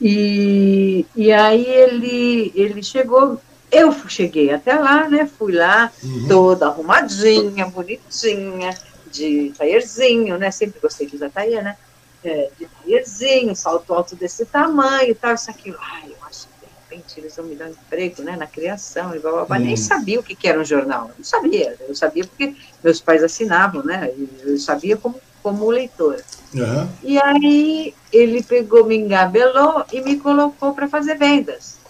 E, 0.00 1.04
e 1.16 1.32
aí 1.32 1.64
ele, 1.66 2.52
ele 2.54 2.82
chegou, 2.82 3.40
Eu 3.74 3.92
cheguei 4.08 4.52
até 4.52 4.78
lá, 4.78 5.08
né? 5.08 5.26
Fui 5.26 5.52
lá, 5.52 5.90
uhum. 6.02 6.28
toda 6.28 6.68
arrumadinha, 6.68 7.66
bonitinha, 7.66 8.72
de 9.10 9.52
taierzinho, 9.58 10.38
né? 10.38 10.52
Sempre 10.52 10.80
gostei 10.80 11.08
de 11.08 11.16
usar 11.16 11.30
taier, 11.30 11.62
né? 11.62 11.76
É, 12.22 12.50
de 12.56 12.66
taierzinho, 12.66 13.54
salto 13.56 13.92
alto 13.92 14.14
desse 14.14 14.46
tamanho 14.46 15.10
e 15.10 15.14
tal, 15.14 15.34
isso 15.34 15.50
aqui. 15.50 15.74
Ai, 15.76 16.04
eu 16.08 16.16
acho 16.24 16.46
que 16.46 16.66
de 16.66 16.72
repente 16.96 17.20
eles 17.20 17.34
vão 17.34 17.46
me 17.46 17.56
dar 17.56 17.66
um 17.66 17.70
emprego, 17.70 18.22
né? 18.22 18.36
Na 18.36 18.46
criação, 18.46 19.12
igual 19.12 19.44
Mas 19.48 19.60
nem 19.60 19.70
uhum. 19.70 19.76
sabia 19.76 20.20
o 20.20 20.22
que, 20.22 20.36
que 20.36 20.46
era 20.46 20.60
um 20.60 20.64
jornal. 20.64 21.10
Não 21.18 21.24
sabia. 21.24 21.76
Eu 21.80 21.96
sabia 21.96 22.24
porque 22.24 22.54
meus 22.82 23.00
pais 23.00 23.24
assinavam, 23.24 23.82
né? 23.82 24.08
Eu 24.44 24.56
sabia 24.56 24.96
como, 24.96 25.20
como 25.42 25.68
leitora. 25.68 26.22
Uhum. 26.54 26.88
E 27.02 27.20
aí 27.20 27.92
ele 28.12 28.40
pegou, 28.40 28.84
me 28.84 28.96
engabelou 28.96 29.84
e 29.92 30.00
me 30.00 30.16
colocou 30.20 30.72
para 30.72 30.86
fazer 30.86 31.16
vendas. 31.16 31.82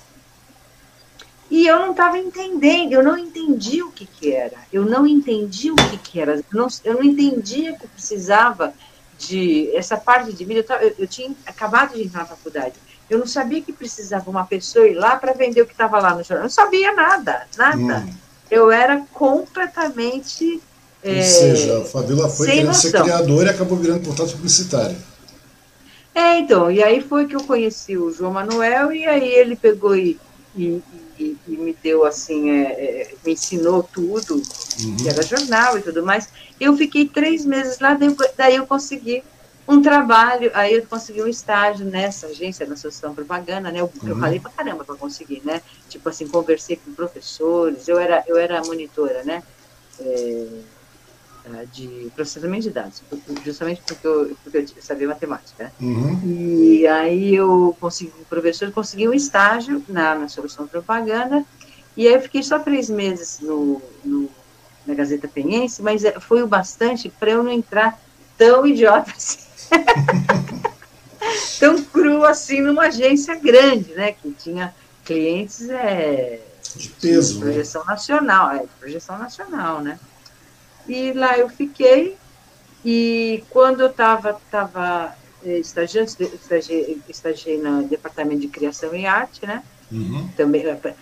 E 1.51 1.67
eu 1.67 1.79
não 1.79 1.91
estava 1.91 2.19
entendendo, 2.19 2.93
eu 2.93 3.03
não 3.03 3.19
entendi 3.19 3.83
o 3.83 3.91
que, 3.91 4.07
que 4.07 4.33
era, 4.33 4.57
eu 4.73 4.85
não 4.85 5.07
entendi 5.07 5.71
o 5.71 5.77
que, 5.77 5.99
que 5.99 6.21
era, 6.21 6.37
eu 6.37 6.45
não, 6.53 6.67
eu 6.83 6.95
não 6.95 7.05
entendia 7.05 7.75
que 7.75 7.87
precisava 7.87 8.73
de 9.19 9.71
essa 9.77 9.97
parte 9.97 10.33
de 10.33 10.45
mídia. 10.45 10.65
Eu, 10.69 10.77
eu, 10.77 10.95
eu, 11.01 11.07
tinha 11.07 11.31
acabado 11.47 11.95
de 11.95 12.03
entrar 12.03 12.21
na 12.21 12.27
faculdade, 12.27 12.75
eu 13.09 13.19
não 13.19 13.27
sabia 13.27 13.61
que 13.61 13.73
precisava 13.73 14.31
uma 14.31 14.47
pessoa 14.47 14.89
ir 14.89 14.95
lá 14.95 15.17
para 15.17 15.33
vender 15.33 15.63
o 15.63 15.67
que 15.67 15.73
estava 15.73 16.01
lá 16.01 16.15
no 16.15 16.25
jornal, 16.25 16.39
eu 16.39 16.43
não 16.45 16.51
sabia 16.51 16.93
nada, 16.95 17.47
nada. 17.57 18.05
Hum. 18.07 18.15
Eu 18.51 18.71
era 18.71 19.05
completamente. 19.13 20.61
Ou 21.05 21.11
é, 21.11 21.23
seja, 21.23 21.83
a 21.83 21.85
Fabiola 21.85 22.31
foi 22.31 22.47
querendo 22.47 22.69
noção. 22.69 22.91
ser 22.91 23.03
criadora 23.03 23.51
e 23.51 23.55
acabou 23.55 23.77
virando 23.77 24.07
contato 24.07 24.33
publicitário. 24.33 24.97
É, 26.15 26.39
então, 26.39 26.71
e 26.71 26.83
aí 26.83 27.01
foi 27.01 27.27
que 27.27 27.35
eu 27.35 27.43
conheci 27.43 27.99
o 27.99 28.13
João 28.13 28.33
Manuel, 28.33 28.93
e 28.93 29.05
aí 29.05 29.29
ele 29.29 29.57
pegou 29.57 29.97
e, 29.97 30.19
e, 30.57 30.81
e, 31.19 31.37
e 31.47 31.51
me 31.53 31.77
deu 31.83 32.05
assim, 32.05 32.51
é, 32.51 32.62
é, 32.62 33.15
me 33.25 33.33
ensinou 33.33 33.83
tudo, 33.83 34.35
uhum. 34.35 34.97
que 34.97 35.09
era 35.09 35.23
jornal 35.23 35.79
e 35.79 35.83
tudo 35.83 36.05
mais. 36.05 36.29
Eu 36.61 36.77
fiquei 36.77 37.07
três 37.07 37.45
meses 37.45 37.79
lá, 37.79 37.95
daí, 37.95 38.15
daí 38.37 38.57
eu 38.57 38.67
consegui 38.67 39.23
um 39.67 39.81
trabalho, 39.81 40.51
aí 40.55 40.75
eu 40.75 40.87
consegui 40.87 41.23
um 41.23 41.27
estágio 41.27 41.87
nessa 41.87 42.27
agência 42.27 42.67
da 42.67 42.75
Associação 42.75 43.15
Propaganda, 43.15 43.73
né? 43.73 43.81
Eu, 43.81 43.91
uhum. 44.03 44.09
eu 44.11 44.19
falei 44.19 44.39
pra 44.39 44.51
caramba 44.51 44.85
para 44.85 44.95
conseguir, 44.95 45.41
né? 45.45 45.62
Tipo 45.89 46.09
assim, 46.09 46.29
conversei 46.29 46.77
com 46.77 46.93
professores, 46.93 47.89
eu 47.89 47.99
era, 47.99 48.23
eu 48.27 48.37
era 48.37 48.62
monitora, 48.62 49.25
né? 49.25 49.43
É, 50.01 50.47
Tá, 51.45 51.63
de 51.71 52.11
processamento 52.17 52.63
de 52.63 52.71
dados, 52.71 53.03
justamente 53.45 53.83
porque 53.87 54.07
eu, 54.07 54.35
porque 54.43 54.57
eu 54.57 54.83
sabia 54.83 55.07
matemática. 55.07 55.65
Né? 55.65 55.73
Uhum. 55.79 56.21
E 56.25 56.87
aí 56.87 57.35
eu 57.35 57.77
consegui, 57.79 58.15
o 58.19 58.25
professor 58.25 58.73
conseguiu 58.73 59.11
um 59.11 59.15
estágio 59.15 59.85
na, 59.87 60.15
na 60.15 60.27
solução 60.27 60.65
de 60.65 60.71
propaganda, 60.71 61.45
e 61.95 62.09
aí 62.09 62.15
eu 62.15 62.23
fiquei 62.23 62.43
só 62.43 62.59
três 62.59 62.89
meses 62.89 63.41
no, 63.41 63.83
no 64.03 64.31
na 64.87 64.95
Gazeta 64.95 65.29
Penhense, 65.29 65.83
mas 65.83 66.03
é, 66.03 66.19
foi 66.19 66.43
o 66.43 66.47
bastante 66.47 67.11
para 67.11 67.33
eu 67.33 67.43
não 67.43 67.53
entrar 67.53 68.01
tão 68.39 68.67
idiota 68.67 69.13
assim. 69.15 69.39
tão 71.61 71.83
cru 71.83 72.25
assim 72.25 72.63
numa 72.63 72.85
agência 72.85 73.35
grande, 73.35 73.93
né? 73.93 74.13
Que 74.13 74.31
tinha 74.33 74.75
clientes 75.05 75.69
é, 75.69 76.41
de 76.75 76.89
peso. 76.89 77.35
De 77.35 77.41
projeção 77.41 77.83
né? 77.83 77.91
nacional, 77.91 78.51
é, 78.53 78.59
de 78.61 78.73
projeção 78.81 79.19
nacional, 79.19 79.83
né? 79.83 79.99
E 80.87 81.12
lá 81.12 81.39
eu 81.39 81.49
fiquei, 81.49 82.16
e 82.85 83.43
quando 83.51 83.80
eu 83.80 83.89
estava 83.89 84.39
tava, 84.51 85.14
eh, 85.45 85.59
estagiando, 85.59 86.11
estagiei, 86.20 86.99
estagiei 87.09 87.59
no 87.59 87.85
departamento 87.85 88.41
de 88.41 88.49
criação 88.49 88.95
e 88.95 89.07
arte, 89.07 89.47
né? 89.47 89.62
Uhum. 89.91 90.28
Também, 90.37 90.64
eh, 90.66 90.95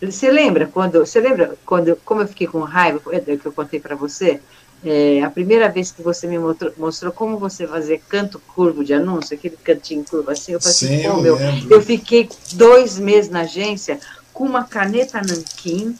você 0.00 0.30
lembra 0.30 0.66
quando, 0.66 1.00
você 1.00 1.20
lembra 1.20 1.56
quando, 1.66 1.96
como 2.04 2.20
eu 2.20 2.28
fiquei 2.28 2.46
com 2.46 2.60
raiva, 2.60 3.00
que 3.00 3.46
eu 3.46 3.52
contei 3.52 3.80
para 3.80 3.96
você? 3.96 4.40
É, 4.84 5.22
a 5.24 5.30
primeira 5.30 5.68
vez 5.68 5.90
que 5.90 6.00
você 6.00 6.28
me 6.28 6.38
mostrou, 6.38 6.72
mostrou, 6.76 7.12
como 7.12 7.36
você 7.36 7.66
fazer 7.66 8.00
canto 8.08 8.40
curvo 8.54 8.84
de 8.84 8.94
anúncio, 8.94 9.36
aquele 9.36 9.56
cantinho 9.56 10.04
curvo 10.04 10.30
assim, 10.30 10.52
eu 10.52 10.60
falei 10.60 10.76
assim, 10.76 10.86
Sim, 10.86 11.02
eu, 11.02 11.36
eu 11.68 11.82
fiquei 11.82 12.28
dois 12.52 12.96
meses 12.96 13.28
na 13.28 13.40
agência 13.40 13.98
com 14.32 14.44
uma 14.44 14.62
caneta 14.62 15.20
nanquim, 15.20 15.98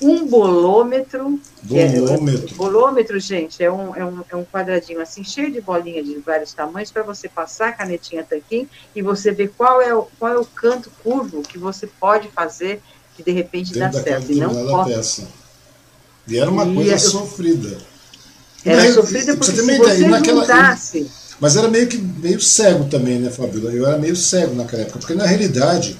um 0.00 0.26
bolômetro. 0.26 1.40
Bolômetro. 1.62 2.48
É, 2.50 2.54
bolômetro, 2.54 3.20
gente, 3.20 3.62
é 3.62 3.70
um, 3.70 3.94
é, 3.94 4.04
um, 4.04 4.24
é 4.30 4.36
um 4.36 4.44
quadradinho 4.44 5.00
assim, 5.00 5.24
cheio 5.24 5.52
de 5.52 5.60
bolinha 5.60 6.02
de 6.02 6.16
vários 6.18 6.52
tamanhos, 6.52 6.90
para 6.90 7.02
você 7.02 7.28
passar 7.28 7.68
a 7.68 7.72
canetinha 7.72 8.24
tanquinho 8.24 8.68
e 8.94 9.02
você 9.02 9.32
ver 9.32 9.52
qual 9.56 9.80
é, 9.80 9.94
o, 9.94 10.06
qual 10.18 10.32
é 10.32 10.38
o 10.38 10.44
canto 10.44 10.90
curvo 11.02 11.42
que 11.42 11.58
você 11.58 11.86
pode 11.86 12.28
fazer 12.28 12.80
que 13.16 13.22
de 13.22 13.32
repente 13.32 13.72
Dentro 13.72 13.98
dá 13.98 14.02
certo. 14.02 14.30
E 14.30 14.36
não 14.36 14.54
pode. 14.66 14.94
Peça. 14.94 15.26
E 16.26 16.38
era 16.38 16.50
uma 16.50 16.64
e 16.66 16.74
coisa 16.74 16.92
eu, 16.92 16.98
sofrida. 16.98 17.78
Era 18.64 18.82
Mas, 18.82 18.94
sofrida 18.94 19.36
porque 19.36 19.52
você 19.52 19.62
se 19.62 19.78
você 19.78 20.08
naquela, 20.08 20.42
juntasse... 20.42 21.10
Mas 21.40 21.56
era 21.56 21.68
meio 21.68 21.86
que 21.86 21.96
meio 21.96 22.40
cego 22.40 22.84
também, 22.86 23.18
né, 23.18 23.30
Fabíola? 23.30 23.72
Eu 23.72 23.86
era 23.86 23.96
meio 23.96 24.16
cego 24.16 24.54
naquela 24.54 24.82
época, 24.82 24.98
porque 24.98 25.14
na 25.14 25.24
realidade 25.24 25.96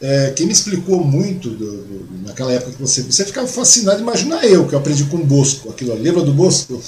é, 0.00 0.30
quem 0.36 0.46
me 0.46 0.52
explicou 0.52 1.02
muito 1.02 1.48
do, 1.48 1.82
do, 1.82 2.26
naquela 2.26 2.52
época 2.52 2.72
que 2.72 2.80
você. 2.80 3.02
Você 3.02 3.24
ficava 3.24 3.46
fascinado, 3.46 4.00
imagina 4.00 4.44
eu, 4.44 4.66
que 4.66 4.74
eu 4.74 4.78
aprendi 4.78 5.04
com 5.04 5.16
o 5.16 5.24
Bosco, 5.24 5.70
aquilo 5.70 5.92
ali. 5.92 6.02
Lembra 6.02 6.22
do 6.22 6.32
Bosco? 6.32 6.82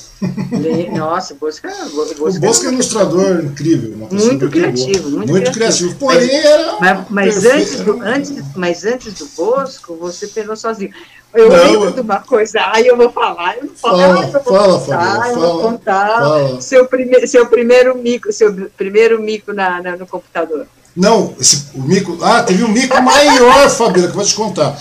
Nossa, 0.94 1.32
o 1.32 1.36
Bosco 1.38 1.66
é. 1.66 1.84
O 1.86 2.40
Bosco, 2.40 2.66
é 2.66 2.68
um 2.68 2.72
ilustrador 2.72 3.44
incrível. 3.44 3.96
muito 3.96 4.50
criativo, 4.50 5.10
muito, 5.10 5.30
muito 5.30 5.52
criativo. 5.52 5.94
criativo. 5.94 5.94
Porém, 5.96 6.26
mas, 6.26 6.44
era. 6.44 6.76
Mas, 6.80 7.06
mas 7.08 7.44
antes 7.46 7.80
do, 7.80 8.02
antes, 8.02 8.42
mas 8.54 8.84
antes 8.84 9.14
do 9.14 9.26
Bosco, 9.34 9.96
você 9.96 10.26
pegou 10.26 10.54
sozinho. 10.54 10.92
Eu 11.32 11.48
não, 11.50 11.64
lembro 11.64 11.92
de 11.92 12.00
uma 12.00 12.20
coisa, 12.20 12.58
aí 12.72 12.86
eu 12.86 12.96
vou 12.96 13.10
falar, 13.12 13.58
eu 13.58 13.66
vou 13.66 13.76
falar, 13.76 14.08
fala, 14.08 14.22
eu 14.22 14.32
vou 14.32 14.42
fala, 14.42 14.78
contar, 14.78 14.86
fala, 14.86 15.28
eu 15.28 15.40
vou 15.40 15.60
contar 15.60 16.20
fala. 16.20 16.60
Seu, 16.60 16.86
prime, 16.86 17.26
seu 17.26 17.46
primeiro 17.46 17.96
mico, 17.98 18.32
seu 18.32 18.70
primeiro 18.76 19.22
mico 19.22 19.52
na, 19.52 19.82
na 19.82 19.96
no 19.96 20.06
computador. 20.06 20.66
Não, 20.98 21.32
esse, 21.40 21.66
o 21.74 21.80
mico. 21.80 22.18
Ah, 22.20 22.42
teve 22.42 22.64
um 22.64 22.68
mico 22.68 23.00
maior, 23.00 23.70
Fabíola, 23.70 24.08
que 24.08 24.12
eu 24.12 24.16
vou 24.16 24.24
te 24.24 24.34
contar. 24.34 24.76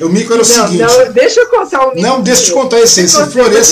O 0.00 0.08
mico 0.08 0.32
era 0.32 0.42
o 0.42 0.48
não, 0.48 0.54
seguinte. 0.54 0.82
Não, 0.82 1.12
deixa 1.12 1.40
eu 1.40 1.48
contar 1.48 1.86
o 1.86 1.88
mico. 1.88 2.00
Não, 2.00 2.22
deixa 2.22 2.42
eu 2.42 2.46
te 2.46 2.52
contar 2.52 2.80
esse. 2.80 3.02
Esse 3.02 3.16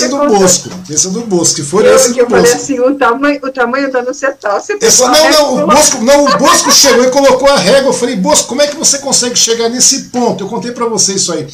é 0.05 0.07
do 0.07 0.17
contar. 0.17 0.29
Bosco. 0.29 0.69
Esse 0.89 1.07
é 1.07 1.09
do 1.09 1.21
Bosco. 1.21 1.55
Que 1.55 1.63
floresce 1.63 2.13
do 2.13 2.19
eu 2.19 2.27
Bosco. 2.27 2.35
Eu 2.35 2.43
falei 2.43 2.53
assim: 2.53 2.79
o 2.79 2.95
tamanho, 2.95 3.39
o 3.41 3.51
tamanho 3.51 3.91
tá 3.91 4.03
no 4.03 4.13
setal. 4.13 4.59
Você 4.59 4.75
não, 4.75 5.31
não, 5.31 5.63
o 5.63 5.67
Bosco, 5.67 6.03
não, 6.03 6.25
o 6.25 6.37
Bosco 6.37 6.71
chegou 6.71 7.03
e 7.03 7.09
colocou 7.09 7.49
a 7.49 7.57
régua. 7.57 7.89
Eu 7.89 7.93
falei, 7.93 8.15
Bosco, 8.15 8.47
como 8.49 8.61
é 8.61 8.67
que 8.67 8.75
você 8.75 8.99
consegue 8.99 9.35
chegar 9.35 9.67
nesse 9.69 10.03
ponto? 10.09 10.43
Eu 10.43 10.47
contei 10.47 10.71
para 10.71 10.85
você 10.85 11.13
isso 11.13 11.31
aí. 11.33 11.47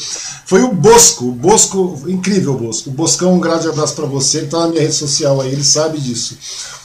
Foi 0.45 0.61
o 0.61 0.73
Bosco. 0.73 1.25
O 1.25 1.31
Bosco, 1.31 2.01
incrível, 2.07 2.55
Bosco. 2.55 2.89
O 2.89 2.93
Boscão, 2.93 3.33
um 3.33 3.39
grande 3.39 3.69
abraço 3.69 3.95
para 3.95 4.05
você. 4.05 4.39
Ele 4.39 4.47
tá 4.47 4.59
na 4.59 4.67
minha 4.67 4.81
rede 4.81 4.95
social 4.95 5.39
aí, 5.39 5.53
ele 5.53 5.63
sabe 5.63 5.99
disso. 5.99 6.37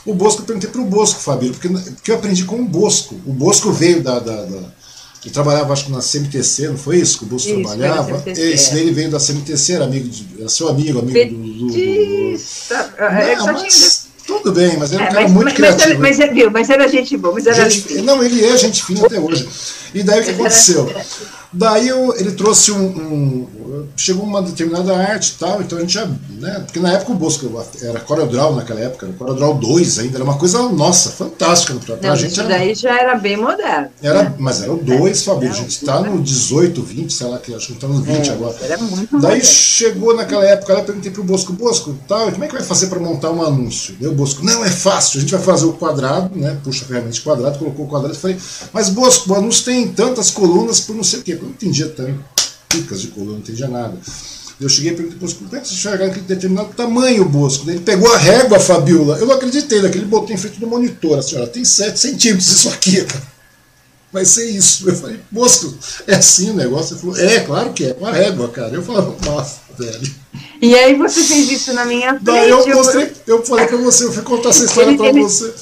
O 0.09 0.13
Bosco, 0.13 0.41
eu 0.41 0.45
perguntei 0.45 0.69
para 0.69 0.81
o 0.81 0.85
Bosco, 0.85 1.19
Fabíola, 1.19 1.53
porque, 1.53 1.69
porque 1.69 2.11
eu 2.11 2.15
aprendi 2.15 2.43
com 2.45 2.55
o 2.55 2.65
Bosco. 2.65 3.15
O 3.25 3.33
Bosco 3.33 3.71
veio 3.71 4.01
da, 4.01 4.19
da, 4.19 4.45
da 4.45 4.79
ele 5.23 5.33
trabalhava, 5.33 5.73
acho 5.73 5.85
que 5.85 5.91
na 5.91 5.99
CMTC, 5.99 6.69
não 6.69 6.77
foi 6.77 6.97
isso 6.97 7.19
que 7.19 7.25
o 7.25 7.27
Bosco 7.27 7.49
isso, 7.49 7.61
trabalhava? 7.61 8.23
Esse 8.25 8.71
daí 8.71 8.83
ele 8.83 8.91
veio 8.91 9.11
da 9.11 9.19
CMTC, 9.19 9.73
era, 9.73 9.83
amigo 9.83 10.07
de, 10.07 10.27
era 10.39 10.47
seu 10.47 10.69
amigo, 10.69 10.99
amigo 10.99 11.35
do. 11.35 11.43
do, 11.43 11.67
do, 11.67 11.67
do... 11.67 12.39
Não, 13.37 13.53
mas, 13.53 14.07
tudo 14.25 14.53
bem, 14.53 14.77
mas 14.77 14.93
era 14.93 15.03
um 15.03 15.05
é, 15.05 15.09
cara 15.09 15.21
mas, 15.23 15.31
muito 15.31 15.45
mas, 15.45 15.53
criativo. 15.55 15.99
Mas, 15.99 16.17
mas, 16.19 16.33
viu, 16.33 16.51
mas 16.51 16.69
era 16.69 16.87
gente 16.87 17.17
boa, 17.17 17.33
mas 17.33 17.47
era 17.47 17.69
gente, 17.69 18.01
Não, 18.01 18.23
ele 18.23 18.45
é 18.45 18.57
gente 18.57 18.83
fina 18.83 19.05
até 19.05 19.19
hoje. 19.19 19.47
E 19.93 20.03
daí 20.03 20.21
o 20.21 20.23
que 20.23 20.29
aconteceu? 20.29 20.89
Daí 21.51 21.87
eu, 21.87 22.15
ele 22.15 22.31
trouxe 22.31 22.71
um, 22.71 22.85
um, 22.85 23.47
Chegou 23.95 24.23
uma 24.23 24.41
determinada 24.41 24.95
arte 24.95 25.33
e 25.35 25.39
tal, 25.39 25.61
então 25.61 25.77
a 25.77 25.81
gente 25.81 25.93
já. 25.93 26.05
Né, 26.05 26.61
porque 26.65 26.79
na 26.79 26.93
época 26.93 27.11
o 27.11 27.15
Bosco 27.15 27.49
era 27.81 27.99
CorelDRAW 27.99 28.55
naquela 28.55 28.79
época, 28.79 29.05
era 29.07 29.15
CorelDRAW 29.15 29.55
2 29.55 29.99
ainda, 29.99 30.17
era 30.17 30.23
uma 30.23 30.37
coisa, 30.37 30.61
nossa, 30.69 31.09
fantástica. 31.09 31.73
Pra, 31.85 31.97
pra 31.97 32.09
Não, 32.09 32.15
gente 32.15 32.31
isso 32.31 32.39
era, 32.41 32.49
daí 32.49 32.73
já 32.73 32.99
era 32.99 33.15
bem 33.15 33.37
moderno. 33.37 33.89
Era, 34.01 34.23
né? 34.23 34.35
Mas 34.37 34.61
era 34.61 34.73
o 34.73 34.77
2, 34.77 35.21
é, 35.21 35.23
Fabio. 35.23 35.49
A 35.49 35.53
gente 35.53 35.69
está 35.69 36.01
no 36.01 36.21
18, 36.21 36.81
20, 36.81 37.13
sei 37.13 37.27
lá, 37.27 37.37
que 37.37 37.53
acho 37.53 37.67
que 37.67 37.73
está 37.73 37.87
no 37.87 38.01
20 38.01 38.27
é, 38.27 38.31
agora. 38.31 38.55
Era 38.61 38.77
muito 38.77 39.11
Daí 39.19 39.21
moderno. 39.21 39.45
chegou 39.45 40.15
naquela 40.15 40.45
época, 40.45 40.73
eu 40.73 40.83
perguntei 40.83 41.11
pro 41.11 41.23
Bosco, 41.23 41.53
Bosco, 41.53 41.95
tal, 42.07 42.31
como 42.31 42.43
é 42.43 42.47
que 42.47 42.53
vai 42.53 42.63
fazer 42.63 42.87
para 42.87 42.99
montar 42.99 43.31
um 43.31 43.43
anúncio? 43.43 43.95
Daí 43.99 44.09
o 44.09 44.13
Bosco, 44.13 44.43
não, 44.43 44.63
é 44.63 44.69
fácil, 44.69 45.17
a 45.17 45.21
gente 45.21 45.31
vai 45.31 45.41
fazer 45.41 45.65
o 45.65 45.73
quadrado, 45.73 46.37
né? 46.37 46.57
Puxa 46.63 46.85
a 46.85 46.87
ferramenta 46.87 47.11
de 47.11 47.21
quadrado, 47.21 47.59
colocou 47.59 47.85
o 47.85 47.89
quadrado 47.89 48.15
e 48.15 48.17
falei, 48.17 48.37
mas 48.71 48.89
Bosco, 48.89 49.31
o 49.31 49.35
anúncio 49.35 49.65
tem 49.65 49.87
tantas 49.89 50.31
colunas 50.31 50.79
por 50.79 50.95
não 50.95 51.03
sei 51.03 51.19
o 51.19 51.23
quê. 51.23 51.33
Eu 51.33 51.43
não 51.43 51.49
entendia 51.49 51.87
tanto 51.89 52.38
picas 52.69 53.01
de 53.01 53.07
coluna, 53.07 53.33
não 53.33 53.39
entendia 53.39 53.67
nada. 53.67 53.97
Eu 54.61 54.67
cheguei 54.67 54.91
e 54.91 54.95
perguntei 54.95 55.17
para 55.17 55.27
o 55.27 55.35
como 55.35 55.55
é 55.55 55.59
que 55.61 55.67
você 55.67 55.73
enxergar 55.73 56.05
aquele 56.07 56.25
determinado 56.25 56.73
tamanho, 56.73 57.23
Bosco? 57.23 57.69
Ele 57.69 57.79
pegou 57.79 58.13
a 58.13 58.17
régua, 58.17 58.59
Fabiola. 58.59 59.17
Eu 59.17 59.25
não 59.25 59.35
acreditei 59.35 59.81
naquele, 59.81 60.03
ele 60.03 60.09
botou 60.09 60.35
em 60.35 60.37
frente 60.37 60.59
do 60.59 60.67
monitor. 60.67 61.17
A 61.17 61.21
senhora 61.21 61.47
tem 61.47 61.63
7 61.63 61.97
centímetros 61.97 62.49
isso 62.49 62.69
aqui, 62.69 63.05
Vai 64.11 64.25
ser 64.25 64.49
isso. 64.49 64.89
Eu 64.89 64.95
falei, 64.95 65.19
Bosco, 65.29 65.73
é 66.07 66.15
assim 66.15 66.49
o 66.49 66.55
negócio? 66.55 66.95
Ele 66.95 67.01
falou, 67.01 67.17
é, 67.17 67.39
claro 67.41 67.73
que 67.73 67.85
é, 67.85 67.93
com 67.93 68.05
a 68.05 68.11
régua, 68.11 68.49
cara. 68.49 68.73
Eu 68.73 68.83
falei, 68.83 69.15
nossa, 69.23 69.59
velho. 69.77 70.15
E 70.61 70.75
aí 70.75 70.95
você 70.95 71.23
fez 71.23 71.51
isso 71.51 71.73
na 71.73 71.85
minha 71.85 72.09
frente. 72.09 72.23
Daí 72.23 72.49
eu 72.49 72.67
mostrei, 72.67 73.11
eu 73.27 73.45
falei 73.45 73.67
para 73.67 73.77
você, 73.77 74.05
eu 74.05 74.11
fui 74.11 74.23
contar 74.23 74.49
essa 74.49 74.65
história 74.65 74.97
para 74.97 75.11
você. 75.13 75.53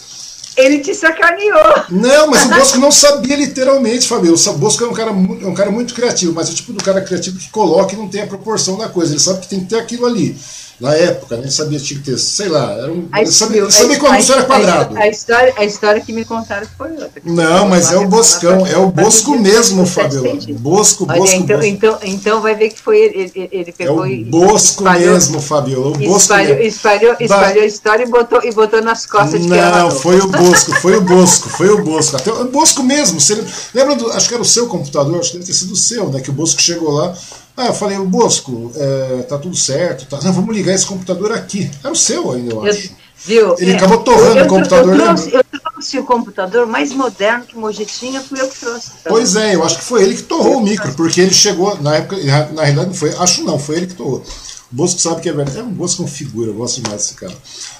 Ele 0.57 0.79
te 0.79 0.93
sacaneou. 0.95 1.83
Não, 1.89 2.27
mas 2.31 2.45
o 2.45 2.49
Bosco 2.49 2.79
não 2.79 2.91
sabia 2.91 3.35
literalmente, 3.35 4.07
Fabio. 4.07 4.33
O 4.33 4.53
Bosco 4.53 4.83
é 4.83 4.87
um 4.87 4.93
cara, 4.93 5.11
é 5.11 5.45
um 5.47 5.53
cara 5.53 5.69
muito 5.69 5.93
criativo, 5.93 6.33
mas 6.33 6.49
é 6.49 6.51
o 6.51 6.55
tipo 6.55 6.73
do 6.73 6.83
cara 6.83 6.99
criativo 7.01 7.37
que 7.37 7.49
coloca 7.49 7.93
e 7.93 7.97
não 7.97 8.07
tem 8.07 8.23
a 8.23 8.27
proporção 8.27 8.77
da 8.77 8.89
coisa. 8.89 9.13
Ele 9.13 9.19
sabe 9.19 9.41
que 9.41 9.47
tem 9.47 9.59
que 9.59 9.67
ter 9.67 9.77
aquilo 9.77 10.05
ali 10.05 10.35
na 10.79 10.93
época? 10.93 11.35
Ele 11.35 11.49
sabia 11.49 11.79
tinha 11.79 11.99
que 11.99 12.05
ter, 12.05 12.17
sei 12.17 12.49
lá, 12.49 12.71
era 12.71 12.91
um, 12.91 13.09
ele 13.15 13.25
sabia, 13.27 13.61
ele 13.61 13.71
sabia 13.71 13.97
que 13.97 14.03
o 14.03 14.07
anúncio 14.07 14.33
era 14.33 14.43
quadrado. 14.43 14.97
A, 14.97 15.01
a, 15.01 15.07
história, 15.07 15.53
a 15.57 15.65
história 15.65 16.01
que 16.01 16.13
me 16.13 16.23
contaram 16.23 16.67
foi 16.77 16.91
outra. 16.91 17.21
Não, 17.23 17.67
mas 17.67 17.91
é 17.91 17.97
o 17.97 18.07
Boscão, 18.07 18.65
é 18.65 18.77
o 18.77 18.87
Bosco 18.91 19.37
mesmo, 19.39 19.85
Fabiola. 19.85 20.37
Bosco, 20.59 21.05
Bosco, 21.05 21.23
Olha, 21.23 21.35
então, 21.35 21.57
Bosco. 21.57 21.65
Então, 21.65 21.99
então 22.03 22.41
vai 22.41 22.55
ver 22.55 22.69
que 22.69 22.79
foi 22.79 22.99
ele, 22.99 23.31
ele, 23.35 23.49
ele 23.51 23.71
pegou 23.71 24.05
é 24.05 24.09
o 24.09 24.25
Bosco 24.25 24.83
espalhou, 24.83 25.13
mesmo, 25.13 25.41
Fabiola. 25.41 25.87
O 25.87 25.97
Bosco 25.97 26.17
espalhou, 26.17 26.59
espalhou, 26.59 27.15
espalhou 27.19 27.63
a 27.63 27.67
história 27.67 28.03
e 28.03 28.07
botou, 28.07 28.43
e 28.43 28.51
botou 28.51 28.81
nas 28.81 29.05
costas 29.05 29.41
de 29.41 29.47
Não, 29.47 29.89
foi 29.89 30.19
o 30.19 30.27
Bosco, 30.29 30.75
foi 30.75 30.95
o 30.95 31.01
Bosco, 31.01 31.49
foi 31.49 31.69
o 31.69 31.83
Bosco. 31.83 32.17
Até 32.17 32.31
o 32.31 32.45
Bosco 32.45 32.83
mesmo. 32.83 33.19
Você 33.19 33.43
lembra 33.73 33.95
do, 33.95 34.11
acho 34.11 34.27
que 34.27 34.33
era 34.33 34.43
o 34.43 34.45
seu 34.45 34.67
computador, 34.67 35.19
acho 35.19 35.31
que 35.31 35.37
deve 35.37 35.47
ter 35.47 35.57
sido 35.57 35.73
o 35.73 35.77
seu, 35.77 36.09
né? 36.09 36.21
Que 36.21 36.29
o 36.29 36.33
Bosco 36.33 36.61
chegou 36.61 36.91
lá. 36.91 37.15
Ah, 37.57 37.65
eu 37.65 37.73
falei, 37.73 37.97
o 37.97 38.05
Bosco, 38.05 38.71
é, 38.75 39.23
tá 39.23 39.35
tudo 39.35 39.55
certo. 39.55 40.05
Tá, 40.05 40.23
não, 40.23 40.31
vamos 40.31 40.55
ligar 40.55 40.75
esse 40.75 40.85
computador 40.85 41.31
aqui. 41.31 41.71
Era 41.83 41.91
o 41.91 41.95
seu 41.95 42.31
ainda, 42.31 42.53
eu 42.53 42.63
acho. 42.63 42.91
viu? 43.25 43.55
Ele 43.57 43.71
é, 43.71 43.75
acabou 43.75 43.97
torrando 44.03 44.37
eu, 44.37 44.45
o 44.45 44.47
computador. 44.47 44.93
Eu 44.93 45.03
trouxe, 45.03 45.33
eu 45.33 45.43
trouxe, 45.43 45.97
o 45.97 46.03
computador 46.03 46.67
mais 46.67 46.93
moderno 46.93 47.45
que 47.45 47.57
o 47.57 47.59
Moji 47.59 47.83
tinha, 47.83 48.21
fui 48.21 48.39
eu 48.39 48.47
que 48.47 48.59
trouxe. 48.59 48.91
Então. 49.01 49.11
Pois 49.11 49.35
é, 49.35 49.55
eu 49.55 49.63
acho 49.63 49.79
que 49.79 49.85
foi 49.85 50.03
ele 50.03 50.13
que 50.13 50.21
torrou 50.21 50.57
o 50.57 50.61
micro, 50.61 50.93
porque 50.93 51.19
ele 51.19 51.33
chegou, 51.33 51.75
na 51.81 51.95
época, 51.95 52.15
na 52.53 52.61
realidade 52.61 52.87
não 52.89 52.93
foi, 52.93 53.15
acho 53.15 53.43
não, 53.43 53.57
foi 53.57 53.77
ele 53.77 53.87
que 53.87 53.95
torrou. 53.95 54.23
O 54.71 54.75
Bosco 54.75 54.99
sabe 54.99 55.21
que 55.21 55.29
é 55.29 55.33
verdade. 55.33 55.57
É 55.57 55.63
um 55.63 55.71
Bosco 55.71 56.03
com 56.03 56.07
figura, 56.07 56.51
eu 56.51 56.53
gosto 56.53 56.79
demais 56.79 57.01
desse 57.01 57.15
cara. 57.15 57.33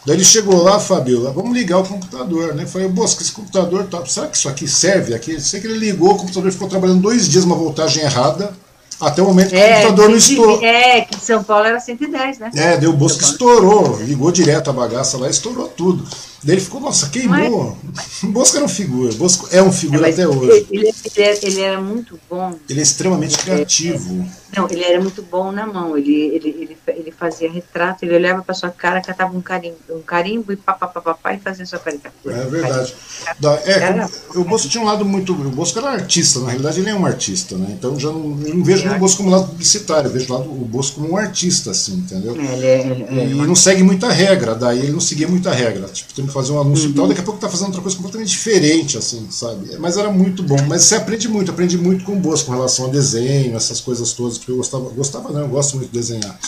Daí 0.08 0.16
ele 0.16 0.24
chegou 0.24 0.64
lá, 0.64 0.80
Fabio, 0.80 1.32
vamos 1.34 1.56
ligar 1.56 1.78
o 1.78 1.84
computador, 1.84 2.56
né? 2.56 2.66
Falei, 2.66 2.88
Bosco, 2.88 3.22
esse 3.22 3.32
computador, 3.32 3.86
tá, 3.86 4.04
será 4.08 4.26
que 4.26 4.38
isso 4.38 4.50
aqui 4.50 4.68
serve 4.68 5.14
aqui? 5.14 5.40
Sei 5.40 5.62
que 5.62 5.68
ele 5.68 5.78
ligou, 5.78 6.14
o 6.14 6.18
computador 6.18 6.52
ficou 6.52 6.68
trabalhando 6.68 7.02
dois 7.02 7.30
dias, 7.30 7.44
uma 7.44 7.56
voltagem 7.56 8.02
errada. 8.02 8.52
Até 9.00 9.22
o 9.22 9.26
momento 9.26 9.50
que 9.50 9.56
é, 9.56 9.60
o 9.60 9.76
computador 9.76 10.10
não 10.10 10.18
estourou. 10.18 10.64
É, 10.64 11.02
que 11.02 11.20
São 11.20 11.44
Paulo 11.44 11.66
era 11.66 11.80
110, 11.80 12.40
né? 12.40 12.52
É, 12.56 12.78
deu 12.78 12.90
o 12.90 12.94
Bosco 12.94 13.22
estourou, 13.22 14.00
ligou 14.02 14.32
direto 14.32 14.70
a 14.70 14.74
bagaça 14.74 15.18
lá, 15.18 15.30
estourou 15.30 15.68
tudo. 15.68 16.04
Daí 16.48 16.56
ele 16.56 16.62
ficou, 16.62 16.80
nossa, 16.80 17.10
queimou. 17.10 17.78
Mas, 17.94 18.24
o 18.24 18.28
Bosco 18.28 18.56
era 18.56 18.66
um 18.66 18.70
figura, 18.70 19.12
o 19.12 19.16
Bosco 19.18 19.50
é 19.52 19.62
um 19.62 19.70
figura 19.70 20.08
é, 20.08 20.14
até 20.14 20.26
hoje. 20.26 20.66
Ele, 20.72 20.94
ele, 21.18 21.40
ele, 21.44 21.62
era 21.62 21.82
muito 21.82 22.18
bom. 22.30 22.58
Ele 22.70 22.80
é 22.80 22.84
extremamente 22.84 23.38
criativo. 23.38 24.26
Não, 24.56 24.66
ele 24.70 24.82
era 24.82 25.00
muito 25.02 25.22
bom 25.22 25.52
na 25.52 25.68
mão. 25.68 25.98
Ele, 25.98 26.14
ele, 26.14 26.50
ele, 26.58 26.78
ele 26.88 27.12
fazia 27.12 27.52
retrato, 27.52 28.06
ele 28.06 28.16
olhava 28.16 28.42
para 28.42 28.56
sua 28.56 28.70
cara, 28.70 29.02
catava 29.02 29.36
um 29.36 29.42
carimbo, 29.42 29.76
um 29.90 30.02
carimbo 30.02 30.54
e 30.54 30.56
papapá 30.56 31.34
e 31.34 31.40
fazia 31.40 31.66
sua 31.66 31.80
caricatura. 31.80 32.38
É 32.38 32.46
verdade. 32.46 32.96
Da, 33.40 33.54
é, 33.56 34.08
o, 34.34 34.40
o 34.40 34.44
Bosco 34.46 34.70
tinha 34.70 34.82
um 34.82 34.86
lado 34.86 35.04
muito. 35.04 35.34
O 35.34 35.50
Bosco 35.50 35.78
era 35.80 35.90
artista, 35.90 36.40
na 36.40 36.48
realidade 36.48 36.80
ele 36.80 36.90
é 36.90 36.96
um 36.96 37.06
artista, 37.06 37.58
né? 37.58 37.68
Então 37.72 38.00
já 38.00 38.10
não, 38.10 38.40
eu 38.46 38.56
não 38.56 38.64
vejo 38.64 38.90
o 38.90 38.98
Bosco 38.98 39.18
como 39.18 39.30
lado 39.30 39.50
publicitário, 39.50 40.08
eu 40.08 40.14
vejo 40.14 40.34
o, 40.34 40.38
lado, 40.38 40.50
o 40.50 40.66
Bosco 40.66 41.02
como 41.02 41.14
um 41.14 41.18
artista, 41.18 41.72
assim, 41.72 41.96
entendeu? 41.96 42.34
É, 42.40 42.54
ele, 42.54 42.66
é, 42.66 43.24
ele, 43.24 43.34
e 43.34 43.48
não 43.48 43.56
segue 43.56 43.84
muita 43.84 44.10
regra, 44.10 44.56
daí 44.56 44.80
ele 44.80 44.92
não 44.92 45.02
seguia 45.02 45.28
muita 45.28 45.52
regra. 45.52 45.88
Tipo, 45.88 46.14
tem 46.14 46.26
fazer 46.42 46.54
um 46.54 46.62
anúncio 46.62 46.86
uhum. 46.86 46.92
e 46.92 46.94
tal, 46.94 47.08
daqui 47.08 47.22
a 47.22 47.24
pouco 47.24 47.40
tá 47.40 47.50
fazendo 47.50 47.68
outra 47.68 47.82
coisa 47.82 47.98
completamente 47.98 48.30
diferente, 48.30 48.98
assim, 48.98 49.28
sabe? 49.30 49.78
Mas 49.80 49.98
era 49.98 50.12
muito 50.12 50.44
bom. 50.44 50.58
Mas 50.68 50.84
você 50.84 50.96
aprende 50.96 51.28
muito, 51.28 51.52
aprende 51.52 51.78
muito 51.78 52.06
com 52.06 52.14
o 52.14 52.20
Bosco 52.20 52.48
com 52.48 52.54
relação 52.54 52.86
a 52.86 52.90
desenho, 52.90 53.56
essas 53.56 53.82
coisas 53.82 54.14
todas, 54.14 54.38
porque 54.38 54.52
eu 54.52 54.58
gostava, 54.58 54.90
gostava 54.90 55.30
não, 55.30 55.42
eu 55.42 55.48
gosto 55.48 55.78
muito 55.78 55.92
de 55.92 55.98
desenhar. 55.98 56.40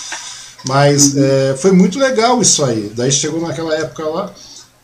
Mas 0.68 1.14
uhum. 1.14 1.24
é, 1.24 1.56
foi 1.58 1.72
muito 1.72 1.98
legal 1.98 2.42
isso 2.42 2.64
aí. 2.64 2.92
Daí 2.96 3.12
chegou 3.12 3.42
naquela 3.42 3.74
época 3.76 4.06
lá, 4.06 4.34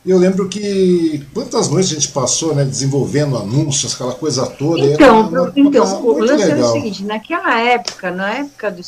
e 0.06 0.12
eu 0.12 0.20
lembro 0.20 0.48
que 0.48 1.26
quantas 1.34 1.68
noites 1.70 1.92
a 1.92 1.96
gente 1.96 2.10
passou, 2.10 2.54
né, 2.54 2.64
desenvolvendo 2.64 3.38
anúncios, 3.38 3.96
aquela 3.96 4.14
coisa 4.14 4.46
toda. 4.46 4.86
Então, 4.86 5.22
uma, 5.22 5.42
uma 5.42 5.52
então 5.56 6.06
o 6.06 6.20
lance 6.20 6.44
legal. 6.44 6.58
era 6.58 6.66
o 6.66 6.72
seguinte, 6.74 7.04
naquela 7.04 7.60
época, 7.60 8.12
na 8.12 8.34
época 8.36 8.72
do, 8.72 8.82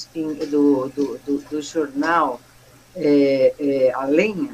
do, 0.45 0.91
do, 0.95 1.20
do, 1.26 1.43
do 1.49 1.61
jornal 1.61 2.39
é, 2.95 3.53
é, 3.59 3.91
A 3.95 4.05
Lenha, 4.05 4.51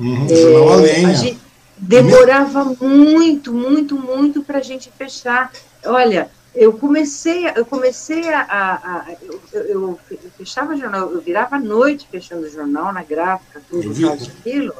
uhum, 0.00 0.26
é, 0.28 0.72
A 0.72 0.76
Lenha. 0.76 1.08
A 1.08 1.12
gente 1.12 1.38
demorava 1.76 2.64
muito, 2.64 3.52
muito, 3.52 3.98
muito 3.98 4.42
para 4.42 4.58
a 4.58 4.62
gente 4.62 4.90
fechar. 4.96 5.52
Olha, 5.84 6.30
eu 6.54 6.72
comecei, 6.72 7.48
eu 7.48 7.64
comecei 7.64 8.28
a, 8.28 8.40
a, 8.40 8.74
a 8.74 9.12
eu, 9.22 9.40
eu, 9.52 9.98
eu, 10.10 10.30
fechava 10.36 10.76
jornal, 10.76 11.10
eu 11.10 11.20
virava 11.20 11.56
à 11.56 11.60
noite 11.60 12.08
fechando 12.10 12.46
o 12.46 12.50
jornal 12.50 12.92
na 12.92 13.02
gráfica, 13.02 13.62
tudo 13.68 14.12
aquilo, 14.12 14.74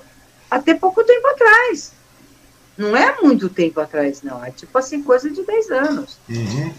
até 0.51 0.75
pouco 0.75 1.05
tempo 1.05 1.27
atrás. 1.29 1.93
Não 2.77 2.97
é 2.97 3.21
muito 3.21 3.49
tempo 3.49 3.79
atrás, 3.79 4.23
não. 4.23 4.43
É 4.45 4.51
tipo 4.51 4.77
assim, 4.77 5.03
coisa 5.03 5.31
de 5.31 5.43
10 5.43 5.71
anos. 5.71 6.19
Uhum. 6.29 6.73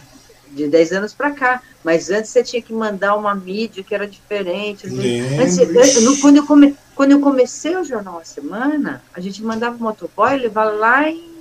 De 0.52 0.68
10 0.68 0.92
anos 0.92 1.14
para 1.14 1.32
cá. 1.32 1.62
Mas 1.84 2.10
antes 2.10 2.30
você 2.30 2.44
tinha 2.44 2.62
que 2.62 2.74
mandar 2.74 3.16
uma 3.16 3.34
mídia 3.34 3.84
que 3.84 3.96
era 3.96 4.08
diferente. 4.08 4.88
Antes, 4.88 5.58
eu, 5.58 6.18
quando, 6.20 6.38
eu 6.38 6.46
come, 6.46 6.76
quando 6.96 7.12
eu 7.12 7.20
comecei 7.20 7.76
o 7.76 7.84
Jornal 7.84 8.20
a 8.20 8.26
Semana, 8.26 9.02
a 9.14 9.20
gente 9.20 9.42
mandava 9.42 9.76
o 9.76 9.80
motoboy 9.80 10.38
levar 10.38 10.66
lá 10.66 11.10
em 11.10 11.32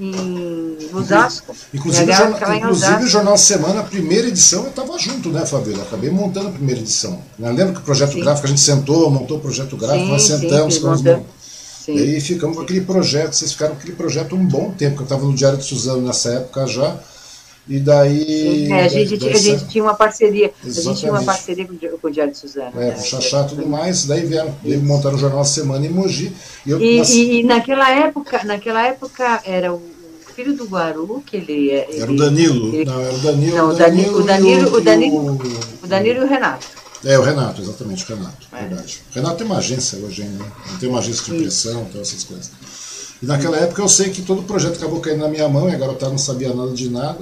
em 0.00 0.78
Osasco. 0.94 1.54
Inclusive, 1.74 2.10
o 2.10 2.14
jornal, 2.14 2.54
inclusive 2.54 3.04
o 3.04 3.06
jornal 3.06 3.36
Semana, 3.36 3.80
a 3.80 3.84
primeira 3.84 4.28
edição, 4.28 4.64
eu 4.64 4.70
estava 4.70 4.98
junto, 4.98 5.28
né, 5.28 5.44
Fabíola? 5.44 5.82
Acabei 5.82 6.10
montando 6.10 6.48
a 6.48 6.52
primeira 6.52 6.80
edição. 6.80 7.20
Eu 7.38 7.52
lembro 7.52 7.74
que 7.74 7.80
o 7.80 7.82
projeto 7.82 8.14
sim. 8.14 8.20
gráfico, 8.20 8.46
a 8.46 8.50
gente 8.50 8.62
sentou, 8.62 9.10
montou 9.10 9.36
o 9.36 9.40
projeto 9.40 9.76
gráfico, 9.76 10.06
sim, 10.06 10.10
nós 10.10 10.22
sentamos, 10.22 10.74
sim, 10.74 10.80
ficamos, 10.80 11.00
sim. 11.84 11.94
e 11.94 12.00
aí 12.00 12.20
ficamos 12.20 12.56
com 12.56 12.62
aquele 12.62 12.80
projeto, 12.80 13.34
vocês 13.34 13.52
ficaram 13.52 13.74
com 13.74 13.80
aquele 13.80 13.96
projeto 13.96 14.34
um 14.34 14.44
bom 14.44 14.70
tempo, 14.70 15.00
eu 15.00 15.04
estava 15.04 15.24
no 15.24 15.34
Diário 15.34 15.58
de 15.58 15.64
Suzano 15.64 16.00
nessa 16.00 16.30
época 16.30 16.66
já. 16.66 16.96
E 17.68 17.78
daí. 17.78 18.70
É, 18.72 18.84
a, 18.84 18.88
gente, 18.88 19.16
daí, 19.16 19.32
a 19.32 19.36
gente 19.36 19.68
tinha 19.68 19.84
uma 19.84 19.94
parceria. 19.94 20.52
Exatamente. 20.64 20.78
A 20.78 20.82
gente 20.82 21.00
tinha 21.00 21.12
uma 21.12 21.22
parceria 21.22 21.66
com, 21.66 22.08
o 22.08 22.10
Diário 22.10 22.32
de 22.32 22.38
Suzano. 22.38 22.72
É, 22.80 22.86
né? 22.86 22.92
com 22.92 23.00
o 23.00 23.04
Xaxá 23.04 23.42
e 23.42 23.48
tudo 23.48 23.66
mais. 23.66 24.04
Daí 24.06 24.24
vieram, 24.24 24.54
veio 24.62 24.82
montar 24.82 25.14
o 25.14 25.18
Jornal 25.18 25.44
Semana 25.44 25.86
em 25.86 25.90
Mogi. 25.90 26.32
E, 26.66 26.70
eu, 26.70 26.80
e, 26.80 26.98
nas... 26.98 27.10
e, 27.10 27.42
naquela 27.42 27.90
época, 27.90 28.44
naquela 28.44 28.86
época 28.86 29.42
era 29.44 29.72
o 29.72 29.82
filho 30.34 30.56
do 30.56 30.64
Guaru, 30.64 31.22
que 31.24 31.36
ele 31.36 31.70
é. 31.70 32.00
Era 32.00 32.10
o 32.10 32.16
Danilo. 32.16 32.74
Ele, 32.74 32.84
não, 32.84 33.00
era 33.00 33.14
o 33.14 33.18
Danilo. 33.18 33.56
Não, 33.56 33.68
o 33.68 33.74
Danilo, 33.74 34.18
o 34.18 34.22
Danilo, 34.24 34.76
o, 34.76 34.80
Danilo, 34.80 35.38
o 35.82 35.86
Danilo 35.86 36.20
e 36.20 36.24
o 36.24 36.28
Renato. 36.28 36.66
É, 37.04 37.18
o 37.18 37.22
Renato, 37.22 37.62
exatamente, 37.62 38.04
o 38.04 38.16
Renato, 38.16 38.46
é. 38.52 38.60
verdade. 38.60 39.00
O 39.10 39.14
Renato 39.14 39.36
tem 39.36 39.46
uma 39.46 39.56
agência 39.56 39.98
hoje 39.98 40.22
ainda, 40.22 40.44
né? 40.44 40.52
Não 40.70 40.78
tem 40.78 40.88
uma 40.88 40.98
agência 40.98 41.24
de 41.24 41.34
impressão, 41.34 41.86
então 41.88 42.00
essas 42.00 42.24
coisas. 42.24 42.50
E 43.22 43.26
naquela 43.26 43.56
época 43.56 43.80
eu 43.80 43.88
sei 43.88 44.10
que 44.10 44.22
todo 44.22 44.40
o 44.40 44.44
projeto 44.44 44.76
acabou 44.76 45.00
caindo 45.00 45.20
na 45.20 45.28
minha 45.28 45.48
mão 45.48 45.68
e 45.68 45.74
agora 45.74 45.94
tá, 45.94 46.08
não 46.08 46.18
sabia 46.18 46.52
nada 46.52 46.72
de 46.72 46.90
nada. 46.90 47.20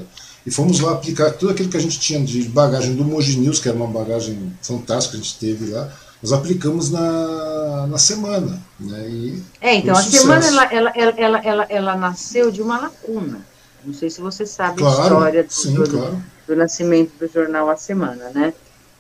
E 0.49 0.51
fomos 0.51 0.81
lá 0.81 0.93
aplicar 0.93 1.31
tudo 1.33 1.53
aquilo 1.53 1.69
que 1.69 1.77
a 1.77 1.81
gente 1.81 2.01
tinha 2.01 2.25
de 2.25 2.45
bagagem 2.49 2.95
do 2.95 3.05
Moji 3.05 3.39
News, 3.39 3.61
que 3.61 3.69
era 3.69 3.77
uma 3.77 3.87
bagagem 3.87 4.51
fantástica 4.63 5.15
que 5.15 5.21
a 5.21 5.23
gente 5.23 5.39
teve 5.39 5.71
lá 5.71 5.93
nós 6.23 6.33
aplicamos 6.33 6.91
na, 6.91 7.87
na 7.87 7.99
semana. 7.99 8.61
Né? 8.81 9.09
E 9.09 9.43
é, 9.61 9.75
então 9.77 9.95
a 9.95 10.03
sucesso. 10.03 10.23
semana 10.23 10.47
ela, 10.47 10.65
ela, 10.65 10.93
ela, 11.17 11.39
ela, 11.39 11.67
ela, 11.69 11.97
nasceu 11.97 12.51
de 12.51 12.61
uma 12.61 12.81
lacuna. 12.81 13.41
Não 13.85 13.95
sei 13.95 14.11
se 14.11 14.21
você 14.21 14.45
sabe 14.45 14.79
claro, 14.79 14.99
a 14.99 15.03
história 15.03 15.45
do, 15.45 15.53
sim, 15.53 15.75
do, 15.75 15.89
claro. 15.89 16.21
do, 16.47 16.57
nascimento 16.57 17.13
do 17.21 17.29
jornal 17.29 17.71
A 17.71 17.77
Semana, 17.77 18.31
né? 18.35 18.53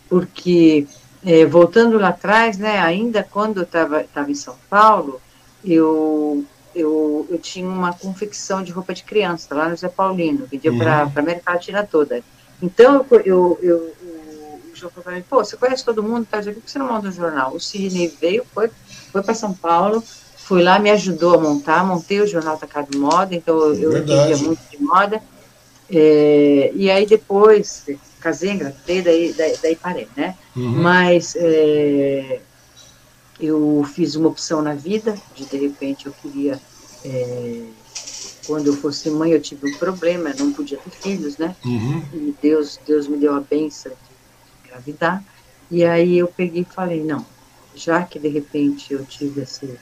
Porque, 0.08 0.86
é, 1.24 1.44
voltando 1.44 1.98
lá 1.98 2.10
atrás, 2.10 2.56
né, 2.56 2.78
ainda 2.78 3.24
quando 3.24 3.58
eu 3.58 3.64
estava 3.64 4.30
em 4.30 4.34
São 4.34 4.54
Paulo, 4.70 5.20
eu, 5.64 6.44
eu, 6.78 7.26
eu 7.30 7.38
tinha 7.38 7.66
uma 7.68 7.92
confecção 7.92 8.62
de 8.62 8.72
roupa 8.72 8.94
de 8.94 9.04
criança 9.04 9.54
lá 9.54 9.68
no 9.68 9.76
Zé 9.76 9.88
Paulino, 9.88 10.46
vendia 10.46 10.72
uhum. 10.72 10.78
para 10.78 11.02
a 11.02 11.18
América 11.20 11.52
Latina 11.52 11.84
toda. 11.84 12.22
Então, 12.62 13.04
eu, 13.24 13.58
eu, 13.62 13.94
eu 13.94 13.94
João 14.78 14.90
falou 14.90 15.04
para 15.04 15.12
mim, 15.14 15.24
pô, 15.28 15.44
você 15.44 15.56
conhece 15.56 15.84
todo 15.84 16.02
mundo, 16.02 16.26
tá? 16.30 16.40
por 16.40 16.54
que 16.54 16.70
você 16.70 16.78
não 16.78 16.86
monta 16.86 17.08
um 17.08 17.12
jornal? 17.12 17.54
O 17.54 17.60
Sidney 17.60 18.14
veio, 18.20 18.44
foi, 18.54 18.70
foi 19.12 19.22
para 19.22 19.34
São 19.34 19.52
Paulo, 19.52 20.02
fui 20.36 20.62
lá, 20.62 20.78
me 20.78 20.90
ajudou 20.90 21.34
a 21.34 21.38
montar, 21.38 21.84
montei 21.84 22.20
o 22.20 22.26
jornal 22.26 22.56
Tacado 22.56 22.96
Moda, 22.96 23.34
então 23.34 23.58
eu 23.74 23.96
entendia 23.98 24.36
muito 24.38 24.60
de 24.70 24.82
moda. 24.82 25.20
É, 25.90 26.70
e 26.74 26.90
aí 26.90 27.06
depois, 27.06 27.84
casei, 28.20 28.52
engravidei, 28.52 29.02
daí, 29.02 29.32
daí, 29.32 29.58
daí 29.60 29.76
parei, 29.76 30.08
né? 30.16 30.36
Uhum. 30.54 30.82
Mas 30.82 31.34
é, 31.36 32.40
eu 33.40 33.82
fiz 33.94 34.16
uma 34.16 34.28
opção 34.28 34.62
na 34.62 34.74
vida, 34.74 35.18
de 35.34 35.44
de 35.44 35.56
repente 35.56 36.06
eu 36.06 36.12
queria... 36.12 36.60
É, 37.04 37.64
quando 38.46 38.68
eu 38.68 38.74
fosse 38.74 39.10
mãe, 39.10 39.32
eu 39.32 39.42
tive 39.42 39.66
um 39.66 39.78
problema, 39.78 40.34
não 40.38 40.50
podia 40.54 40.78
ter 40.78 40.90
filhos, 40.90 41.36
né? 41.36 41.54
Uhum. 41.66 42.02
E 42.14 42.34
Deus, 42.40 42.80
Deus 42.86 43.06
me 43.06 43.18
deu 43.18 43.34
a 43.34 43.40
benção 43.40 43.92
engravidar. 44.64 45.22
E 45.70 45.84
aí 45.84 46.16
eu 46.16 46.28
peguei 46.28 46.62
e 46.62 46.74
falei, 46.74 47.04
não, 47.04 47.26
já 47.74 48.02
que 48.04 48.18
de 48.18 48.28
repente 48.28 48.92
eu 48.92 49.04
tive 49.04 49.42
esse, 49.42 49.78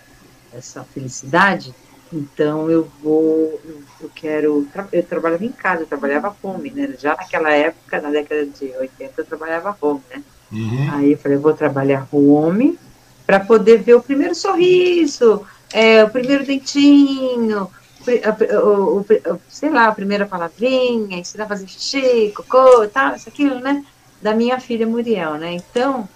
essa 0.52 0.82
felicidade, 0.82 1.72
então 2.12 2.68
eu 2.68 2.90
vou, 3.00 3.60
eu, 3.64 3.82
eu 4.00 4.10
quero, 4.12 4.66
eu 4.92 5.02
trabalhava 5.04 5.44
em 5.44 5.52
casa, 5.52 5.82
eu 5.82 5.86
trabalhava 5.86 6.36
home, 6.42 6.70
né? 6.70 6.94
Já 6.98 7.14
naquela 7.16 7.52
época, 7.52 8.00
na 8.00 8.10
década 8.10 8.46
de 8.46 8.64
80, 8.76 9.12
eu 9.16 9.24
trabalhava 9.24 9.76
home, 9.80 10.02
né? 10.10 10.22
Uhum. 10.50 10.90
Aí 10.92 11.12
eu 11.12 11.18
falei, 11.18 11.36
eu 11.36 11.40
vou 11.40 11.54
trabalhar 11.54 12.08
home 12.10 12.78
para 13.26 13.40
poder 13.40 13.82
ver 13.82 13.94
o 13.94 14.02
primeiro 14.02 14.34
sorriso 14.34 15.44
é, 15.72 16.04
o 16.04 16.10
primeiro 16.10 16.44
dentinho, 16.44 17.70
o, 18.06 18.56
o, 18.56 19.00
o, 19.00 19.40
sei 19.48 19.70
lá, 19.70 19.88
a 19.88 19.94
primeira 19.94 20.26
palavrinha, 20.26 21.18
ensinar 21.18 21.44
a 21.44 21.48
fazer 21.48 21.66
xixi, 21.66 22.32
cocô, 22.34 22.86
tal, 22.88 23.16
isso, 23.16 23.28
aquilo, 23.28 23.58
né? 23.60 23.84
Da 24.22 24.32
minha 24.32 24.60
filha 24.60 24.86
Muriel, 24.86 25.34
né? 25.34 25.52
Então, 25.52 26.08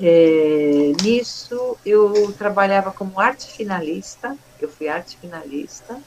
é, 0.00 0.92
nisso 1.02 1.76
eu 1.84 2.32
trabalhava 2.38 2.92
como 2.92 3.18
arte 3.18 3.46
finalista, 3.46 4.36
eu 4.60 4.68
fui 4.68 4.88
arte 4.88 5.16
finalista, 5.20 5.98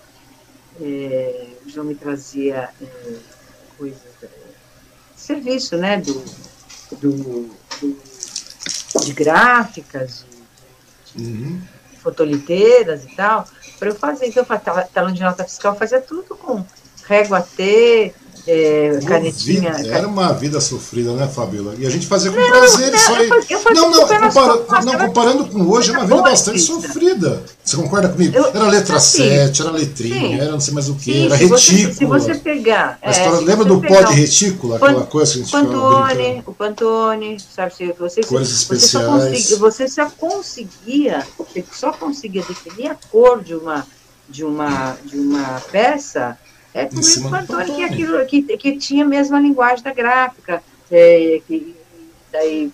é, 0.80 1.48
o 1.66 1.70
João 1.70 1.88
me 1.88 1.96
trazia 1.96 2.70
é, 2.82 3.16
coisas, 3.78 4.02
é, 4.24 4.28
serviço, 5.16 5.76
né? 5.76 5.98
Do, 5.98 6.24
do, 6.98 7.12
do 7.82 8.02
de 9.04 9.14
gráficas, 9.14 10.26
uhum. 11.16 11.62
fotoliteiras 12.02 13.04
e 13.04 13.16
tal, 13.16 13.48
para 13.80 13.90
eu 13.90 13.96
fazer. 13.96 14.28
Então, 14.28 14.44
eu 14.44 14.48
fazia, 14.48 14.88
talão 14.94 15.12
de 15.12 15.22
nota 15.22 15.44
fiscal, 15.44 15.76
fazia 15.76 16.02
tudo 16.02 16.36
com 16.36 16.66
régua 17.08 17.42
T, 17.42 18.14
é, 18.48 19.00
canetinha. 19.06 19.74
Vida, 19.74 19.96
era 19.96 20.08
uma 20.08 20.34
vida 20.34 20.60
sofrida, 20.60 21.14
né, 21.14 21.28
Fabiola? 21.28 21.76
E 21.78 21.86
a 21.86 21.90
gente 21.90 22.08
fazia 22.08 22.32
com 22.32 22.40
não, 22.40 22.48
prazer 22.48 22.92
não, 22.92 22.98
isso 22.98 23.14
aí. 23.14 23.30
Eu 23.50 23.60
fazia, 23.60 23.82
não, 23.82 23.92
não, 23.92 24.08
compara, 24.08 24.86
não, 24.86 24.98
comparando 24.98 25.46
com 25.48 25.70
hoje, 25.70 25.92
é 25.92 25.94
uma 25.94 26.06
vida 26.06 26.22
bastante 26.22 26.60
sofrida. 26.60 27.44
Você 27.64 27.78
concorda 27.78 28.10
comigo? 28.10 28.36
Eu, 28.36 28.48
era 28.48 28.68
letra 28.68 28.98
assim, 28.98 29.30
7, 29.30 29.62
era 29.62 29.72
letrinha, 29.72 30.20
sim, 30.20 30.40
era 30.40 30.52
não 30.52 30.60
sei 30.60 30.74
mais 30.74 30.90
o 30.90 30.96
que, 30.96 31.14
sim, 31.14 31.26
era 31.26 31.38
se 31.38 31.46
retícula. 31.46 31.94
Se 31.94 32.06
você 32.06 32.36
pegar. 32.36 32.98
É, 33.02 33.12
história, 33.12 33.40
lembra 33.40 33.66
do 33.66 33.82
pó 33.82 34.02
de 34.02 34.14
retícula, 34.14 34.78
aquela 34.78 35.06
coisa 35.06 35.34
que 35.34 35.40
a 35.40 35.42
gente 35.44 35.52
Pantone, 35.52 36.44
o 36.46 36.54
Pantone, 36.54 37.38
sabe? 37.40 37.76
Se 37.76 37.94
você, 37.94 38.22
Cores 38.22 38.50
você 38.50 38.54
especiais. 38.56 39.06
Só 39.06 39.12
conseguia, 39.12 39.58
você 39.58 39.88
só 39.88 40.10
conseguia, 40.10 41.28
você 41.38 41.66
só 41.72 41.92
conseguia 41.92 42.44
definir 42.44 42.88
a 42.88 42.98
cor 43.12 43.44
de 43.44 43.54
uma, 43.56 43.86
de 44.28 44.44
uma, 44.44 44.98
de 45.06 45.18
uma 45.18 45.62
peça 45.72 46.38
é 46.74 46.86
por 46.86 47.00
isso 47.00 47.30
Pantone 47.30 47.76
que, 47.76 47.84
aquilo, 47.84 48.26
que, 48.26 48.42
que 48.58 48.78
tinha 48.78 49.04
a 49.04 49.08
mesma 49.08 49.40
linguagem 49.40 49.84
da 49.84 49.94
gráfica. 49.94 50.64
É, 50.90 51.42
que, 51.48 51.76
daí, 52.32 52.72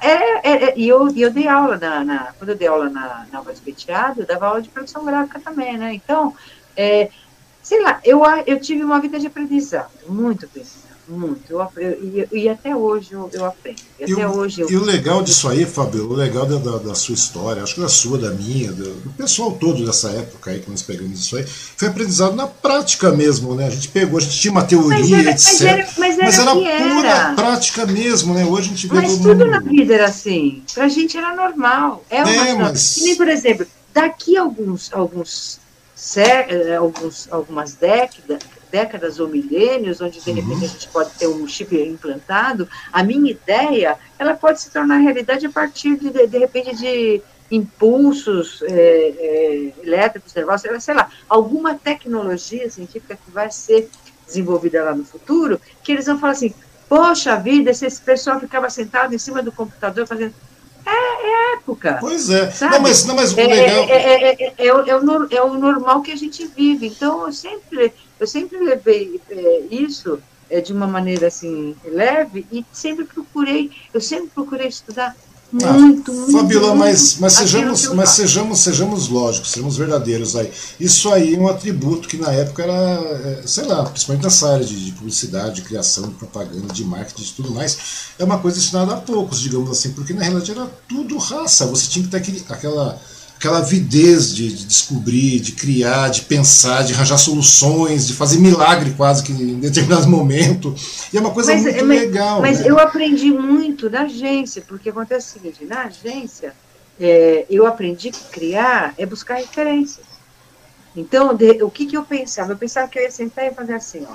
é, 0.00 0.48
é, 0.48 0.64
é, 0.64 0.74
e 0.76 0.88
eu, 0.88 1.08
eu 1.16 1.30
dei 1.30 1.48
aula, 1.48 1.76
na, 1.76 2.04
na, 2.04 2.32
quando 2.38 2.50
eu 2.50 2.56
dei 2.56 2.68
aula 2.68 2.88
na, 2.88 3.26
na 3.32 3.40
Voz 3.40 3.60
Peteado, 3.60 4.20
eu 4.22 4.26
dava 4.26 4.46
aula 4.46 4.62
de 4.62 4.68
produção 4.68 5.04
gráfica 5.04 5.40
também, 5.40 5.76
né? 5.76 5.92
Então, 5.94 6.34
é, 6.76 7.10
sei 7.62 7.82
lá, 7.82 8.00
eu, 8.04 8.22
eu 8.46 8.60
tive 8.60 8.82
uma 8.84 9.00
vida 9.00 9.18
de 9.18 9.26
aprendizado, 9.26 9.90
muito 10.08 10.46
aprendizado 10.46 10.91
muito. 11.08 11.42
Eu, 11.50 11.68
eu, 11.76 12.28
e, 12.32 12.48
até 12.48 12.74
hoje 12.74 13.12
eu, 13.12 13.28
eu 13.32 13.44
aprendo. 13.44 13.80
E, 13.98 14.12
até 14.12 14.26
o, 14.26 14.36
hoje 14.36 14.60
eu... 14.60 14.70
e 14.70 14.76
o 14.76 14.84
legal 14.84 15.22
disso 15.22 15.48
aí, 15.48 15.66
Fábio, 15.66 16.10
o 16.10 16.14
legal 16.14 16.46
da, 16.46 16.56
da, 16.56 16.78
da, 16.78 16.94
sua 16.94 17.14
história, 17.14 17.62
acho 17.62 17.74
que 17.74 17.80
da 17.80 17.88
sua, 17.88 18.18
da 18.18 18.30
minha, 18.30 18.72
do, 18.72 18.94
do, 18.94 19.10
pessoal 19.10 19.52
todo 19.52 19.84
dessa 19.84 20.10
época 20.10 20.50
aí 20.50 20.60
que 20.60 20.70
nós 20.70 20.82
pegamos 20.82 21.20
isso 21.20 21.36
aí, 21.36 21.44
foi 21.44 21.88
aprendizado 21.88 22.34
na 22.34 22.46
prática 22.46 23.10
mesmo, 23.10 23.54
né? 23.54 23.66
A 23.66 23.70
gente 23.70 23.88
pegou, 23.88 24.18
a 24.18 24.22
gente 24.22 24.38
tinha 24.38 24.52
uma 24.52 24.64
teoria, 24.64 24.98
mas 24.98 25.12
era, 25.12 25.30
etc. 25.30 25.44
Mas 25.48 25.60
era, 25.62 25.88
mas 25.98 26.18
era, 26.18 26.24
mas 26.24 26.38
era 26.38 26.54
pura 26.54 27.08
era. 27.08 27.34
prática 27.34 27.86
mesmo, 27.86 28.34
né? 28.34 28.44
Hoje 28.44 28.68
a 28.68 28.70
gente 28.70 28.86
vê 28.86 28.94
Mas 28.94 29.12
tudo 29.12 29.28
mundo... 29.28 29.46
na 29.46 29.60
vida 29.60 29.94
era 29.94 30.06
assim. 30.06 30.62
Pra 30.72 30.88
gente 30.88 31.16
era 31.16 31.34
normal. 31.34 32.04
É, 32.08 32.22
uma 32.22 32.48
é 32.48 32.54
mas... 32.54 32.98
nem, 33.02 33.16
por 33.16 33.28
exemplo, 33.28 33.66
daqui 33.92 34.36
a 34.36 34.42
alguns, 34.42 34.92
alguns, 34.92 35.60
eh, 36.16 36.76
alguns 36.76 37.28
algumas 37.30 37.74
décadas 37.74 38.40
décadas 38.72 39.20
ou 39.20 39.28
milênios, 39.28 40.00
onde 40.00 40.18
de 40.18 40.32
repente 40.32 40.58
uhum. 40.58 40.64
a 40.64 40.68
gente 40.68 40.88
pode 40.88 41.10
ter 41.10 41.26
um 41.28 41.46
chip 41.46 41.76
implantado, 41.76 42.66
a 42.90 43.04
minha 43.04 43.30
ideia, 43.30 43.98
ela 44.18 44.34
pode 44.34 44.62
se 44.62 44.70
tornar 44.70 44.96
realidade 44.96 45.44
a 45.44 45.50
partir 45.50 45.96
de, 45.98 46.10
de, 46.10 46.26
de 46.26 46.38
repente, 46.38 46.74
de 46.74 47.22
impulsos 47.50 48.62
é, 48.62 48.72
é, 48.72 49.72
elétricos, 49.82 50.32
nervosos, 50.32 50.82
sei 50.82 50.94
lá, 50.94 51.10
alguma 51.28 51.74
tecnologia 51.74 52.70
científica 52.70 53.14
que 53.22 53.30
vai 53.30 53.50
ser 53.50 53.90
desenvolvida 54.26 54.82
lá 54.82 54.94
no 54.94 55.04
futuro, 55.04 55.60
que 55.84 55.92
eles 55.92 56.06
vão 56.06 56.18
falar 56.18 56.32
assim, 56.32 56.54
poxa 56.88 57.36
vida, 57.36 57.74
se 57.74 57.84
esse 57.84 58.00
pessoal 58.00 58.40
ficava 58.40 58.70
sentado 58.70 59.14
em 59.14 59.18
cima 59.18 59.42
do 59.42 59.52
computador 59.52 60.06
fazendo 60.06 60.34
é, 60.86 60.90
é 60.90 61.54
época. 61.54 61.98
Pois 62.00 62.30
é. 62.30 62.50
Sabe? 62.50 62.74
Não, 62.74 62.82
mas, 62.82 63.04
não, 63.04 63.14
mas 63.14 63.32
o 63.32 63.36
legal. 63.36 63.84
É, 63.88 63.92
é, 63.92 64.44
é, 64.44 64.54
é, 64.58 64.74
o, 64.74 64.80
é, 65.30 65.42
o, 65.42 65.54
normal 65.54 66.02
que 66.02 66.12
a 66.12 66.16
gente 66.16 66.46
vive. 66.46 66.86
Então, 66.86 67.26
eu 67.26 67.32
sempre, 67.32 67.92
eu 68.18 68.26
sempre 68.26 68.58
levei 68.58 69.20
isso 69.70 70.20
de 70.64 70.72
uma 70.72 70.86
maneira 70.86 71.28
assim 71.28 71.74
leve 71.82 72.46
e 72.52 72.62
sempre 72.70 73.06
procurei, 73.06 73.70
eu 73.94 74.02
sempre 74.02 74.28
procurei 74.34 74.68
estudar 74.68 75.16
muito, 75.52 75.66
ah, 75.66 75.72
muito. 75.72 76.32
Fabiola, 76.32 76.74
mas, 76.74 77.18
mas, 77.18 77.34
sejamos, 77.34 77.86
mas 77.88 78.08
sejamos, 78.10 78.60
sejamos 78.60 79.08
lógicos, 79.08 79.50
sejamos 79.50 79.76
verdadeiros 79.76 80.34
aí. 80.34 80.50
Isso 80.80 81.12
aí 81.12 81.34
é 81.34 81.38
um 81.38 81.46
atributo 81.46 82.08
que 82.08 82.16
na 82.16 82.32
época 82.32 82.62
era, 82.62 82.72
é, 82.72 83.42
sei 83.46 83.64
lá, 83.64 83.84
principalmente 83.84 84.24
nessa 84.24 84.52
área 84.52 84.64
de, 84.64 84.84
de 84.84 84.92
publicidade, 84.92 85.56
de 85.56 85.62
criação, 85.62 86.08
de 86.08 86.14
propaganda, 86.14 86.72
de 86.72 86.84
marketing 86.84 87.22
e 87.22 87.34
tudo 87.34 87.50
mais, 87.50 87.78
é 88.18 88.24
uma 88.24 88.38
coisa 88.38 88.58
ensinada 88.58 88.94
a 88.94 88.96
poucos, 88.96 89.40
digamos 89.40 89.70
assim, 89.70 89.92
porque 89.92 90.14
na 90.14 90.22
realidade 90.22 90.50
era 90.50 90.66
tudo 90.88 91.18
raça. 91.18 91.66
Você 91.66 91.86
tinha 91.88 92.04
que 92.04 92.10
ter 92.10 92.16
aquele, 92.16 92.44
aquela 92.48 92.98
aquela 93.42 93.58
avidez 93.58 94.32
de, 94.32 94.54
de, 94.54 94.64
descobrir, 94.64 95.40
de 95.40 95.50
criar, 95.50 96.10
de 96.10 96.22
pensar, 96.22 96.84
de 96.84 96.94
arranjar 96.94 97.18
soluções, 97.18 98.06
de 98.06 98.14
fazer 98.14 98.38
milagre 98.38 98.92
quase 98.92 99.24
que 99.24 99.32
em 99.32 99.58
determinado 99.58 100.06
momento. 100.08 100.72
E 101.12 101.18
é 101.18 101.20
uma 101.20 101.32
coisa 101.32 101.52
mas, 101.52 101.64
muito 101.64 101.84
mas, 101.84 102.00
legal. 102.00 102.40
Mas 102.40 102.60
né? 102.60 102.68
eu 102.68 102.78
aprendi 102.78 103.32
muito 103.32 103.90
na 103.90 104.02
agência, 104.02 104.62
porque 104.62 104.90
acontece 104.90 105.30
o 105.30 105.32
seguinte, 105.32 105.64
na 105.64 105.86
agência 105.86 106.54
é, 107.00 107.44
eu 107.50 107.66
aprendi 107.66 108.12
que 108.12 108.22
criar 108.30 108.94
é 108.96 109.04
buscar 109.04 109.34
referências. 109.34 110.06
Então, 110.94 111.34
de, 111.34 111.64
o 111.64 111.70
que, 111.70 111.86
que 111.86 111.96
eu 111.96 112.04
pensava? 112.04 112.52
Eu 112.52 112.56
pensava 112.56 112.86
que 112.86 112.96
eu 112.96 113.02
ia 113.02 113.10
sentar 113.10 113.44
e 113.44 113.50
fazer 113.52 113.74
assim, 113.74 114.06
ó. 114.08 114.14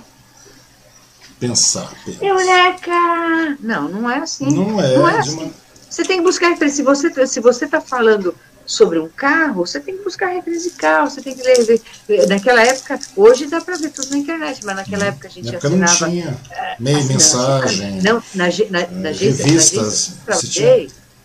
Pensar. 1.38 1.92
Eureka! 2.22 3.58
Não, 3.60 3.90
não 3.90 4.10
é 4.10 4.20
assim. 4.20 4.50
Não 4.50 4.82
é. 4.82 4.98
Não 4.98 5.10
é 5.10 5.20
assim. 5.20 5.36
Uma... 5.36 5.52
Você 5.90 6.04
tem 6.04 6.18
que 6.20 6.24
buscar 6.24 6.48
referência. 6.48 6.78
Se 6.78 6.84
você 6.84 7.08
está 7.08 7.26
se 7.28 7.40
você 7.42 7.68
tá 7.68 7.82
falando 7.82 8.34
sobre 8.68 9.00
um 9.00 9.08
carro, 9.08 9.66
você 9.66 9.80
tem 9.80 9.98
que 9.98 10.04
buscar 10.04 10.28
referência 10.28 10.70
de 10.70 10.78
carro, 10.78 11.10
você 11.10 11.22
tem 11.22 11.34
que 11.34 11.42
ler. 11.42 12.28
Naquela 12.28 12.62
época, 12.62 13.00
hoje 13.16 13.48
dá 13.48 13.62
para 13.62 13.78
ver 13.78 13.90
tudo 13.90 14.12
na 14.12 14.18
internet, 14.18 14.64
mas 14.66 14.76
naquela 14.76 15.06
hum, 15.06 15.08
época 15.08 15.28
a 15.28 15.32
gente 15.32 15.48
época 15.48 15.68
assinava. 15.68 15.92
Não 15.92 16.10
tinha 16.12 16.38
meio 16.78 17.04
mensagem. 17.06 18.02
Não, 18.02 18.22
na, 18.36 18.46
na, 18.70 18.88
na, 18.88 19.10
revistas. 19.10 20.14
Na 20.28 20.36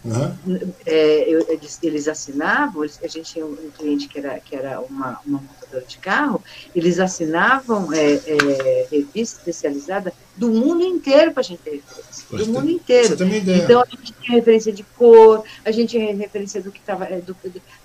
Uhum. 0.05 0.73
É, 0.85 1.29
eu, 1.29 1.61
eles 1.81 2.09
assinavam, 2.09 2.83
a 2.83 3.07
gente 3.07 3.35
tinha 3.35 3.47
um 3.47 3.71
cliente 3.77 4.09
que 4.09 4.19
era, 4.19 4.41
que 4.41 4.57
era 4.57 4.81
uma, 4.81 5.21
uma 5.25 5.41
de 5.81 5.99
carro, 5.99 6.43
eles 6.75 6.99
assinavam 6.99 7.93
é, 7.93 8.15
é, 8.15 8.87
revista 8.91 9.39
especializada 9.39 10.13
do 10.37 10.49
mundo 10.49 10.83
inteiro 10.83 11.33
para 11.33 11.41
a 11.41 11.45
gente 11.45 11.61
ter 11.63 11.83
referência, 11.83 12.37
do 12.37 12.47
mundo 12.47 12.71
inteiro. 12.71 13.17
Então 13.63 13.81
a 13.81 13.87
gente 13.87 14.13
tinha 14.13 14.37
referência 14.37 14.73
de 14.73 14.83
cor, 14.83 15.45
a 15.65 15.71
gente 15.71 15.91
tinha 15.91 16.15
referência 16.15 16.61
do 16.63 16.71
que 16.71 16.79
estava, 16.79 17.05
é, 17.05 17.23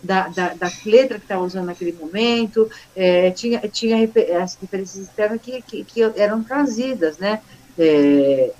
da, 0.02 0.28
da, 0.30 0.54
da, 0.54 0.72
letra 0.86 1.18
que 1.18 1.26
estava 1.26 1.44
usando 1.44 1.66
naquele 1.66 1.94
momento, 1.94 2.70
é, 2.96 3.32
tinha, 3.32 3.60
tinha 3.68 3.98
as 4.42 4.56
referências 4.56 5.08
externas 5.08 5.42
que, 5.42 5.62
que, 5.62 5.84
que 5.84 6.02
eram 6.02 6.44
trazidas, 6.44 7.18
né? 7.18 7.42
É, 7.78 8.52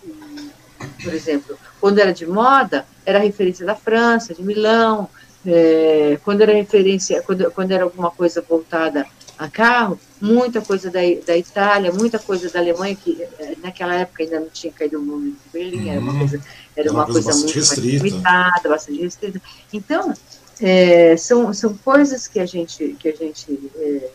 por 1.04 1.14
exemplo, 1.14 1.58
quando 1.80 2.00
era 2.00 2.14
de 2.14 2.26
moda, 2.26 2.86
era 3.06 3.20
referência 3.20 3.66
da 3.66 3.76
França, 3.76 4.34
de 4.34 4.44
Milão, 4.44 5.10
é, 5.46 6.20
quando 6.24 6.42
era 6.42 6.54
referência, 6.54 7.22
quando, 7.24 7.50
quando 7.52 7.72
era 7.72 7.84
alguma 7.84 8.12
coisa 8.12 8.44
voltada 8.48 9.06
a 9.38 9.48
carro, 9.48 10.00
muita 10.20 10.62
coisa 10.62 10.90
da, 10.90 11.00
da 11.26 11.38
Itália, 11.38 11.92
muita 11.92 12.18
coisa 12.18 12.50
da 12.50 12.60
Alemanha, 12.60 12.96
que 12.96 13.22
é, 13.22 13.56
naquela 13.62 13.96
época 13.96 14.24
ainda 14.24 14.40
não 14.40 14.50
tinha 14.50 14.74
caído 14.74 15.00
o 15.00 15.02
mundo 15.02 15.32
de 15.32 15.50
Berlim, 15.54 15.90
era 15.90 16.00
uma 16.00 16.14
uhum. 16.14 16.20
coisa, 16.20 16.42
era 16.76 16.92
uma, 16.92 17.06
coisa, 17.06 17.24
coisa 17.24 17.40
muito 17.40 17.56
restrita. 17.56 18.04
limitada, 18.04 18.70
bastante 18.70 19.02
restrita. 19.02 19.42
Então, 19.72 20.14
é, 20.60 21.16
são, 21.18 21.54
são 21.54 21.74
coisas 21.76 22.28
que 22.28 22.40
a 22.40 22.46
gente, 22.46 22.96
que 23.00 23.10
a 23.10 23.16
gente 23.16 23.72
é, 23.76 24.10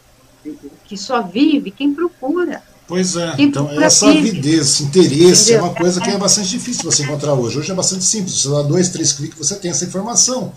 que 0.85 0.97
só 0.97 1.23
vive 1.23 1.71
quem 1.71 1.95
procura. 1.95 2.63
Pois 2.87 3.17
é, 3.17 3.35
então 3.39 3.71
essa 3.81 4.09
avidez, 4.11 4.61
esse 4.61 4.83
interesse 4.83 5.53
Entendeu? 5.53 5.59
é 5.59 5.63
uma 5.63 5.75
coisa 5.75 6.01
que 6.01 6.11
é 6.11 6.19
bastante 6.19 6.51
difícil 6.51 6.85
você 6.85 7.05
encontrar 7.05 7.33
hoje. 7.33 7.59
Hoje 7.59 7.71
é 7.71 7.75
bastante 7.75 8.05
simples, 8.05 8.43
você 8.43 8.51
dá 8.51 8.63
dois, 8.63 8.89
três 8.89 9.13
cliques 9.13 9.39
você 9.39 9.55
tem 9.55 9.71
essa 9.71 9.85
informação. 9.85 10.53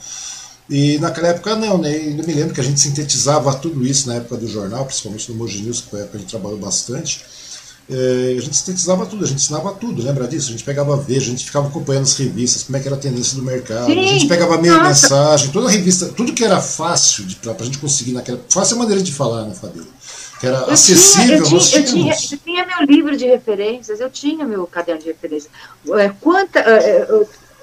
E 0.70 0.98
naquela 1.00 1.28
época 1.30 1.56
não, 1.56 1.78
né? 1.78 1.90
Ainda 1.90 2.24
me 2.24 2.34
lembro 2.34 2.54
que 2.54 2.62
a 2.62 2.64
gente 2.64 2.80
sintetizava 2.80 3.54
tudo 3.56 3.86
isso 3.86 4.08
na 4.08 4.16
época 4.16 4.38
do 4.38 4.48
jornal, 4.48 4.86
principalmente 4.86 5.32
no 5.32 5.38
Moji 5.38 5.62
News, 5.62 5.82
que 5.82 5.90
foi 5.92 6.00
a 6.00 6.04
época 6.04 6.12
que 6.12 6.18
a 6.18 6.22
gente 6.22 6.32
trabalhou 6.32 6.58
bastante. 6.58 7.24
É, 7.88 8.36
a 8.36 8.42
gente 8.42 8.58
sintetizava 8.58 9.06
tudo, 9.06 9.24
a 9.24 9.28
gente 9.28 9.38
ensinava 9.38 9.72
tudo, 9.74 10.02
lembra 10.02 10.28
disso? 10.28 10.50
A 10.50 10.52
gente 10.54 10.64
pegava 10.64 10.98
veja, 10.98 11.28
a 11.28 11.30
gente 11.30 11.46
ficava 11.46 11.68
acompanhando 11.68 12.04
as 12.04 12.18
revistas, 12.18 12.64
como 12.64 12.78
é 12.78 12.80
que 12.80 12.88
era 12.88 12.96
a 12.96 13.00
tendência 13.00 13.38
do 13.38 13.44
mercado, 13.44 13.86
Sim. 13.86 14.00
a 14.00 14.08
gente 14.08 14.28
pegava 14.28 14.58
meia 14.60 14.82
mensagem, 14.82 15.52
toda 15.52 15.68
a 15.68 15.72
revista, 15.72 16.08
tudo 16.08 16.34
que 16.34 16.44
era 16.44 16.60
fácil 16.60 17.26
para 17.44 17.54
a 17.60 17.64
gente 17.64 17.78
conseguir 17.78 18.14
naquela. 18.14 18.42
Fácil 18.50 18.74
é 18.74 18.78
a 18.78 18.80
maneira 18.80 19.04
de 19.04 19.14
falar, 19.14 19.46
né, 19.46 19.54
Fabíola? 19.54 19.88
que 20.40 20.48
era 20.48 20.58
eu 20.58 20.72
acessível. 20.72 21.44
Tinha, 21.44 21.58
eu, 21.58 21.60
tinha, 21.60 21.80
eu, 21.80 21.86
tinha, 21.86 22.14
eu, 22.14 22.38
tinha, 22.40 22.66
meu 22.66 22.82
livro 22.88 23.16
de 23.16 23.26
referências, 23.26 24.00
eu 24.00 24.10
tinha 24.10 24.46
meu 24.46 24.66
caderno 24.68 25.02
de 25.02 25.08
referências. 25.08 25.52
É, 25.94 26.10
quanta, 26.10 26.60
é, 26.60 27.08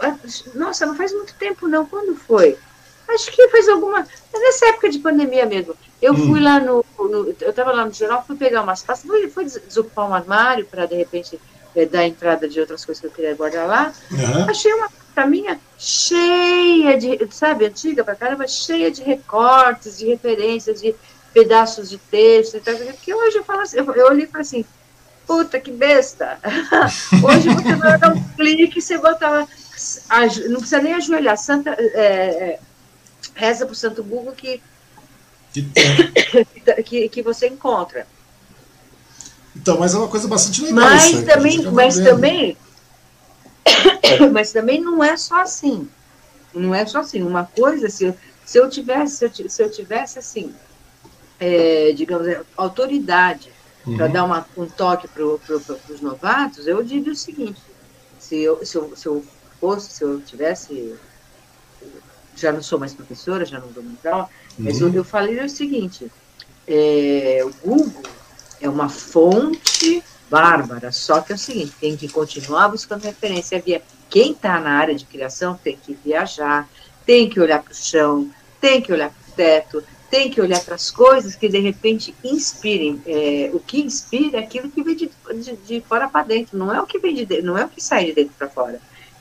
é, 0.03 0.15
nossa, 0.55 0.87
não 0.87 0.97
faz 0.97 1.13
muito 1.13 1.35
tempo 1.35 1.69
não. 1.69 1.85
Quando 1.85 2.17
foi? 2.17 2.57
Acho 3.15 3.31
que 3.31 3.49
faz 3.49 3.69
alguma. 3.69 4.07
Nessa 4.33 4.67
época 4.67 4.89
de 4.89 4.99
pandemia 4.99 5.47
mesmo. 5.47 5.75
Eu 6.01 6.15
hum. 6.15 6.27
fui 6.29 6.41
lá 6.41 6.59
no, 6.59 6.85
no 6.99 7.35
Eu 7.41 7.51
estava 7.51 7.73
lá 7.73 7.85
no 7.85 7.93
jornal, 7.93 8.25
fui 8.27 8.37
pegar 8.37 8.63
umas 8.63 8.83
pastas, 8.83 9.09
fui, 9.09 9.29
fui 9.29 9.45
desocupar 9.45 10.09
um 10.09 10.15
armário 10.15 10.67
para, 10.67 10.87
de 10.87 10.97
repente, 10.97 11.39
é, 11.77 11.87
dar 11.87 12.07
entrada 12.07 12.49
de 12.49 12.59
outras 12.59 12.85
coisas 12.85 13.01
que 13.01 13.07
eu 13.07 13.11
queria 13.11 13.35
guardar 13.35 13.67
lá. 13.67 13.93
Uhum. 14.11 14.51
Achei 14.51 14.73
uma 14.75 14.91
caminha 15.15 15.61
cheia 15.79 16.99
de. 16.99 17.27
Sabe, 17.31 17.67
antiga 17.67 18.03
pra 18.03 18.17
caramba, 18.17 18.49
cheia 18.49 18.91
de 18.91 19.03
recortes, 19.03 19.99
de 19.99 20.07
referências, 20.07 20.81
de 20.81 20.95
pedaços 21.33 21.89
de 21.89 21.99
texto 21.99 22.57
e 22.57 22.61
tal. 22.61 22.75
Que 22.75 23.15
hoje 23.15 23.39
eu 23.39 23.45
falo 23.45 23.61
assim, 23.61 23.79
eu, 23.79 23.93
eu 23.95 24.07
olhei 24.07 24.25
e 24.25 24.29
falei 24.29 24.43
assim. 24.43 24.65
Puta 25.25 25.61
que 25.61 25.71
besta! 25.71 26.39
Hoje 27.25 27.49
você 27.49 27.77
vai 27.77 27.97
dar 27.97 28.13
um 28.13 28.23
clique 28.35 28.81
e 28.81 28.83
você 28.83 28.99
bota 28.99 29.29
lá. 29.29 29.49
Não 30.49 30.57
precisa 30.59 30.83
nem 30.83 30.95
ajoelhar. 30.95 31.37
Santa, 31.39 31.71
é, 31.79 31.79
é, 31.95 32.61
reza 33.35 33.65
para 33.65 33.73
o 33.73 33.77
Santo 33.77 34.03
Google 34.03 34.33
que, 34.33 34.63
que, 35.53 35.63
que, 36.85 37.09
que 37.09 37.23
você 37.23 37.49
encontra. 37.49 38.07
Então, 39.55 39.79
mas 39.79 39.95
é 39.95 39.99
uma 39.99 40.09
coisa 40.09 40.27
bastante 40.27 40.63
legal. 40.63 40.77
Mas 40.77 41.05
aí, 41.05 41.25
também, 41.25 41.63
mas 41.71 41.99
também, 41.99 42.57
mas 44.33 44.53
também 44.53 44.81
não 44.81 45.03
é 45.03 45.17
só 45.17 45.43
assim. 45.43 45.89
Não 46.55 46.75
é 46.75 46.87
só 46.87 47.01
assim. 47.01 47.23
Uma 47.23 47.45
coisa, 47.45 47.89
se 47.89 48.05
eu, 48.05 48.17
se 48.45 48.59
eu 48.59 48.69
tivesse, 48.69 49.17
se 49.17 49.43
eu, 49.43 49.51
se 49.51 49.63
eu 49.63 49.71
tivesse 49.71 50.19
assim, 50.19 50.55
é, 51.39 51.93
digamos, 51.93 52.27
é, 52.27 52.41
autoridade 52.57 53.53
uhum. 53.87 53.97
para 53.97 54.07
dar 54.07 54.25
uma, 54.25 54.47
um 54.57 54.67
toque 54.67 55.09
para 55.09 55.23
pro, 55.23 55.61
pro, 55.61 55.79
os 55.91 56.01
novatos, 56.01 56.67
eu 56.67 56.83
diria 56.83 57.13
o 57.13 57.17
seguinte: 57.17 57.61
se 58.19 58.41
eu, 58.41 58.65
se 58.65 58.77
eu, 58.77 58.97
se 58.97 59.07
eu 59.07 59.25
fosse, 59.61 59.93
se 59.93 60.03
eu 60.03 60.21
tivesse 60.21 60.95
já 62.43 62.53
não 62.53 62.63
sou 62.63 62.79
mais 62.79 62.93
professora, 62.93 63.45
já 63.45 63.59
não 63.59 63.69
dou 63.69 63.83
mais 63.83 64.05
aula, 64.05 64.25
uhum. 64.59 64.65
mas 64.65 64.81
eu, 64.81 64.93
eu 64.93 65.05
falei 65.05 65.43
o 65.43 65.49
seguinte, 65.49 66.11
é, 66.67 67.41
o 67.45 67.67
Google 67.67 68.03
é 68.61 68.69
uma 68.69 68.89
fonte 68.89 70.03
bárbara, 70.31 70.93
só 70.93 71.21
que 71.21 71.33
é 71.33 71.35
o 71.35 71.39
seguinte, 71.39 71.73
tem 71.81 71.97
que 71.97 72.09
continuar 72.09 72.69
buscando 72.69 73.05
referência 73.05 73.61
via 73.61 73.83
quem 74.09 74.33
está 74.33 74.61
na 74.61 74.73
área 74.73 74.95
de 74.95 75.05
criação 75.05 75.59
tem 75.63 75.77
que 75.77 75.97
viajar, 76.05 76.69
tem 77.07 77.29
que 77.29 77.41
olhar 77.41 77.63
para 77.63 77.73
o 77.73 77.75
chão, 77.75 78.31
tem 78.61 78.81
que 78.81 78.93
olhar 78.93 79.11
para 79.11 79.33
o 79.33 79.35
teto, 79.35 79.85
tem 80.11 80.31
que 80.31 80.41
olhar 80.41 80.61
para 80.61 80.75
as 80.75 80.91
coisas 80.91 81.35
que 81.35 81.49
de 81.49 81.59
repente 81.59 82.15
inspirem. 82.23 83.01
É, 83.07 83.51
o 83.55 83.59
que 83.59 83.81
inspira 83.81 84.39
é 84.39 84.45
aquilo 84.45 84.71
que 84.71 84.83
vem 84.83 84.95
de, 84.95 85.11
de, 85.35 85.57
de 85.57 85.81
fora 85.81 86.09
para 86.09 86.27
dentro, 86.27 86.59
não 86.59 86.73
é 86.73 86.81
o 86.81 86.87
que 86.87 86.99
vem 86.99 87.15
de 87.15 87.25
dentro, 87.25 87.47
não 87.47 87.57
é 87.57 87.65
o 87.65 87.69
que 87.69 87.83
sai 87.83 88.05
de 88.05 88.13
dentro 88.13 88.35
para 88.39 88.51
fora. 88.51 88.79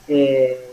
É, 0.10 0.71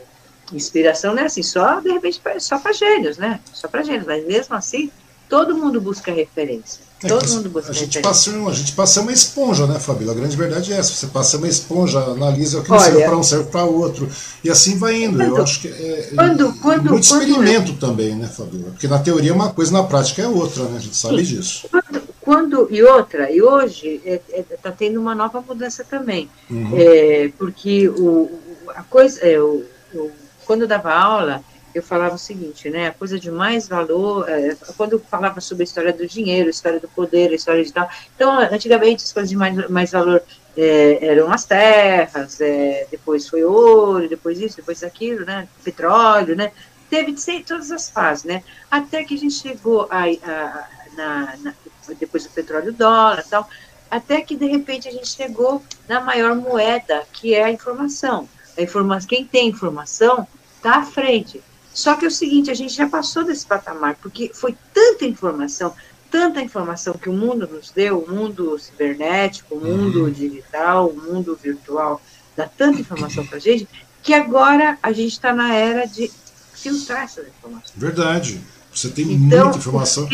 inspiração 0.53 1.15
não 1.15 1.23
é 1.23 1.27
assim, 1.27 1.43
só 1.43 1.81
de 1.81 1.91
repente 1.91 2.21
só 2.39 2.59
para 2.59 2.73
gênios, 2.73 3.19
né? 3.19 3.41
Só 3.53 3.69
para 3.69 3.83
gênios, 3.83 4.07
mas 4.07 4.27
mesmo 4.27 4.55
assim, 4.55 4.91
todo 5.29 5.55
mundo 5.55 5.81
busca 5.81 6.13
referência. 6.13 6.89
É, 7.03 7.07
todo 7.07 7.29
mundo 7.29 7.49
busca 7.49 7.71
a 7.71 7.75
gente, 7.75 8.01
passa, 8.01 8.31
a 8.31 8.53
gente 8.53 8.73
passa 8.73 9.01
uma 9.01 9.13
esponja, 9.13 9.67
né, 9.69 9.79
Fabíola? 9.79 10.13
A 10.13 10.17
grande 10.17 10.37
verdade 10.37 10.73
é 10.73 10.77
essa. 10.77 10.93
Você 10.93 11.07
passa 11.07 11.37
uma 11.37 11.47
esponja, 11.47 12.01
analisa 12.01 12.59
o 12.59 12.65
que 12.65 12.81
serve 12.81 13.05
para 13.05 13.17
um, 13.17 13.23
serve 13.23 13.45
para 13.45 13.65
outro. 13.65 14.09
E 14.43 14.51
assim 14.51 14.77
vai 14.77 15.05
indo. 15.05 15.19
Quando, 15.19 15.37
Eu 15.37 15.43
acho 15.43 15.61
que 15.61 15.69
é, 15.69 16.11
quando, 16.15 16.53
quando, 16.61 16.91
muito 16.91 17.05
experimento 17.05 17.75
também, 17.75 18.17
né, 18.17 18.27
Fabíola? 18.27 18.71
Porque 18.71 18.89
na 18.89 18.99
teoria 18.99 19.31
é 19.31 19.35
uma 19.35 19.51
coisa, 19.51 19.73
na 19.73 19.85
prática 19.85 20.23
é 20.23 20.27
outra, 20.27 20.65
né? 20.65 20.79
A 20.79 20.81
gente 20.81 20.97
sabe 20.97 21.25
Sim. 21.25 21.37
disso. 21.37 21.69
Quando, 21.71 22.03
quando, 22.21 22.69
e 22.69 22.83
outra, 22.83 23.31
e 23.31 23.41
hoje 23.41 24.01
está 24.05 24.35
é, 24.35 24.41
é, 24.41 24.57
tá 24.61 24.73
tendo 24.73 25.01
uma 25.01 25.15
nova 25.15 25.41
mudança 25.41 25.85
também. 25.85 26.29
Uhum. 26.51 26.73
É, 26.77 27.31
porque 27.39 27.89
o, 27.89 28.29
a 28.75 28.83
coisa. 28.83 29.21
É, 29.21 29.41
o, 29.41 29.63
o 29.95 30.11
quando 30.49 30.63
eu 30.63 30.67
dava 30.67 30.93
aula, 30.93 31.45
eu 31.75 31.83
falava 31.83 32.15
o 32.15 32.19
seguinte, 32.19 32.71
né, 32.71 32.89
a 32.89 32.93
coisa 32.93 33.21
de 33.21 33.31
mais 33.31 33.69
valor, 33.69 34.29
é, 34.29 34.57
quando 34.79 34.95
eu 34.95 34.99
falava 34.99 35.41
sobre 35.41 35.63
a 35.63 35.67
história 35.67 35.93
do 35.93 36.07
dinheiro, 36.07 36.47
a 36.47 36.51
história 36.51 36.81
do 36.81 36.89
poder, 36.89 37.31
a 37.31 37.35
história 37.35 37.63
de 37.63 37.71
tal, 37.71 37.89
então, 38.17 38.39
antigamente, 38.39 39.05
as 39.05 39.13
coisas 39.13 39.29
de 39.29 39.37
mais, 39.37 39.69
mais 39.69 39.93
valor 39.93 40.23
é, 40.57 41.07
eram 41.07 41.31
as 41.31 41.45
terras, 41.45 42.41
é, 42.41 42.87
depois 42.91 43.29
foi 43.29 43.45
ouro, 43.45 44.09
depois 44.09 44.41
isso, 44.41 44.57
depois 44.57 44.83
aquilo, 44.83 45.27
né, 45.27 45.47
petróleo, 45.63 46.35
né, 46.35 46.51
teve 46.89 47.13
de 47.13 47.45
todas 47.45 47.71
as 47.71 47.91
fases, 47.91 48.25
né, 48.25 48.43
até 48.71 49.05
que 49.05 49.15
a 49.15 49.19
gente 49.19 49.35
chegou 49.35 49.87
a, 49.91 50.05
a 50.05 50.69
na, 50.97 51.37
na, 51.43 51.55
depois 52.01 52.25
do 52.25 52.31
petróleo 52.31 52.73
dólar 52.73 53.23
tal, 53.29 53.49
até 53.91 54.23
que 54.23 54.35
de 54.35 54.47
repente 54.47 54.89
a 54.89 54.91
gente 54.91 55.09
chegou 55.09 55.63
na 55.87 56.01
maior 56.01 56.35
moeda, 56.35 57.05
que 57.13 57.35
é 57.35 57.45
a 57.45 57.51
informação. 57.51 58.29
A 58.57 58.63
informação 58.63 59.09
quem 59.09 59.25
tem 59.25 59.49
informação 59.49 60.27
está 60.59 60.77
à 60.79 60.85
frente. 60.85 61.41
Só 61.73 61.95
que 61.95 62.05
é 62.05 62.09
o 62.09 62.11
seguinte, 62.11 62.51
a 62.51 62.55
gente 62.55 62.75
já 62.75 62.89
passou 62.89 63.25
desse 63.25 63.47
patamar, 63.47 63.97
porque 64.03 64.31
foi 64.35 64.57
tanta 64.75 65.05
informação, 65.05 65.73
tanta 66.11 66.43
informação 66.43 66.95
que 66.95 67.09
o 67.09 67.13
mundo 67.13 67.47
nos 67.47 67.71
deu, 67.71 68.01
o 68.01 68.11
mundo 68.11 68.59
cibernético, 68.59 69.55
o 69.55 69.61
mundo 69.61 70.05
uhum. 70.05 70.11
digital, 70.11 70.89
o 70.89 70.97
mundo 70.97 71.39
virtual, 71.41 72.03
dá 72.37 72.47
tanta 72.47 72.81
informação 72.81 73.25
para 73.25 73.37
a 73.37 73.41
gente, 73.41 73.69
que 74.03 74.13
agora 74.13 74.79
a 74.83 74.93
gente 74.93 75.13
está 75.13 75.33
na 75.33 75.55
era 75.55 75.87
de 75.87 76.11
filtrar 76.55 77.05
essa 77.05 77.21
informação. 77.23 77.73
Verdade. 77.77 78.41
Você 78.75 78.91
tem 78.91 79.13
então, 79.13 79.45
muita 79.45 79.59
informação. 79.59 80.09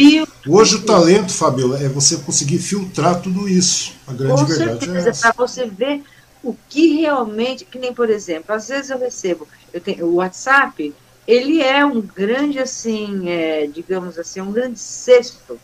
Hoje 0.46 0.76
o 0.76 0.82
talento, 0.82 1.32
Fabiola, 1.32 1.82
é 1.82 1.88
você 1.88 2.16
conseguir 2.18 2.58
filtrar 2.58 3.20
tudo 3.20 3.48
isso. 3.48 3.92
A 4.06 4.12
grande 4.12 4.40
Com 4.40 4.46
verdade 4.46 4.84
certeza, 4.84 5.08
é 5.08 5.10
essa. 5.10 5.32
Para 5.32 5.46
você 5.46 5.66
ver 5.66 6.02
o 6.44 6.56
que 6.68 7.00
realmente, 7.00 7.64
que 7.64 7.78
nem 7.78 7.92
por 7.92 8.10
exemplo, 8.10 8.54
às 8.54 8.68
vezes 8.68 8.90
eu 8.90 8.98
recebo, 8.98 9.48
eu 9.72 9.80
tenho 9.80 10.06
o 10.06 10.16
WhatsApp, 10.16 10.94
ele 11.26 11.62
é 11.62 11.84
um 11.84 12.02
grande 12.02 12.58
assim, 12.58 13.28
é, 13.30 13.66
digamos 13.66 14.18
assim, 14.18 14.42
um 14.42 14.52
grande 14.52 14.78
cesto 14.78 15.58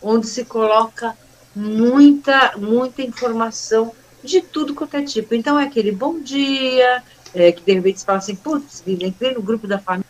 onde 0.00 0.26
se 0.26 0.44
coloca 0.46 1.16
muita, 1.54 2.56
muita 2.56 3.02
informação 3.02 3.92
de 4.24 4.40
tudo 4.40 4.74
quanto 4.74 4.96
é 4.96 5.02
tipo. 5.02 5.34
Então 5.34 5.60
é 5.60 5.64
aquele 5.64 5.92
bom 5.92 6.18
dia, 6.18 7.02
é, 7.34 7.52
que 7.52 7.62
de 7.62 7.72
repente 7.74 8.00
você 8.00 8.06
fala 8.06 8.18
assim, 8.18 8.34
putz, 8.34 8.82
entrei 8.86 9.34
no 9.34 9.42
grupo 9.42 9.66
da 9.66 9.78
família 9.78 10.06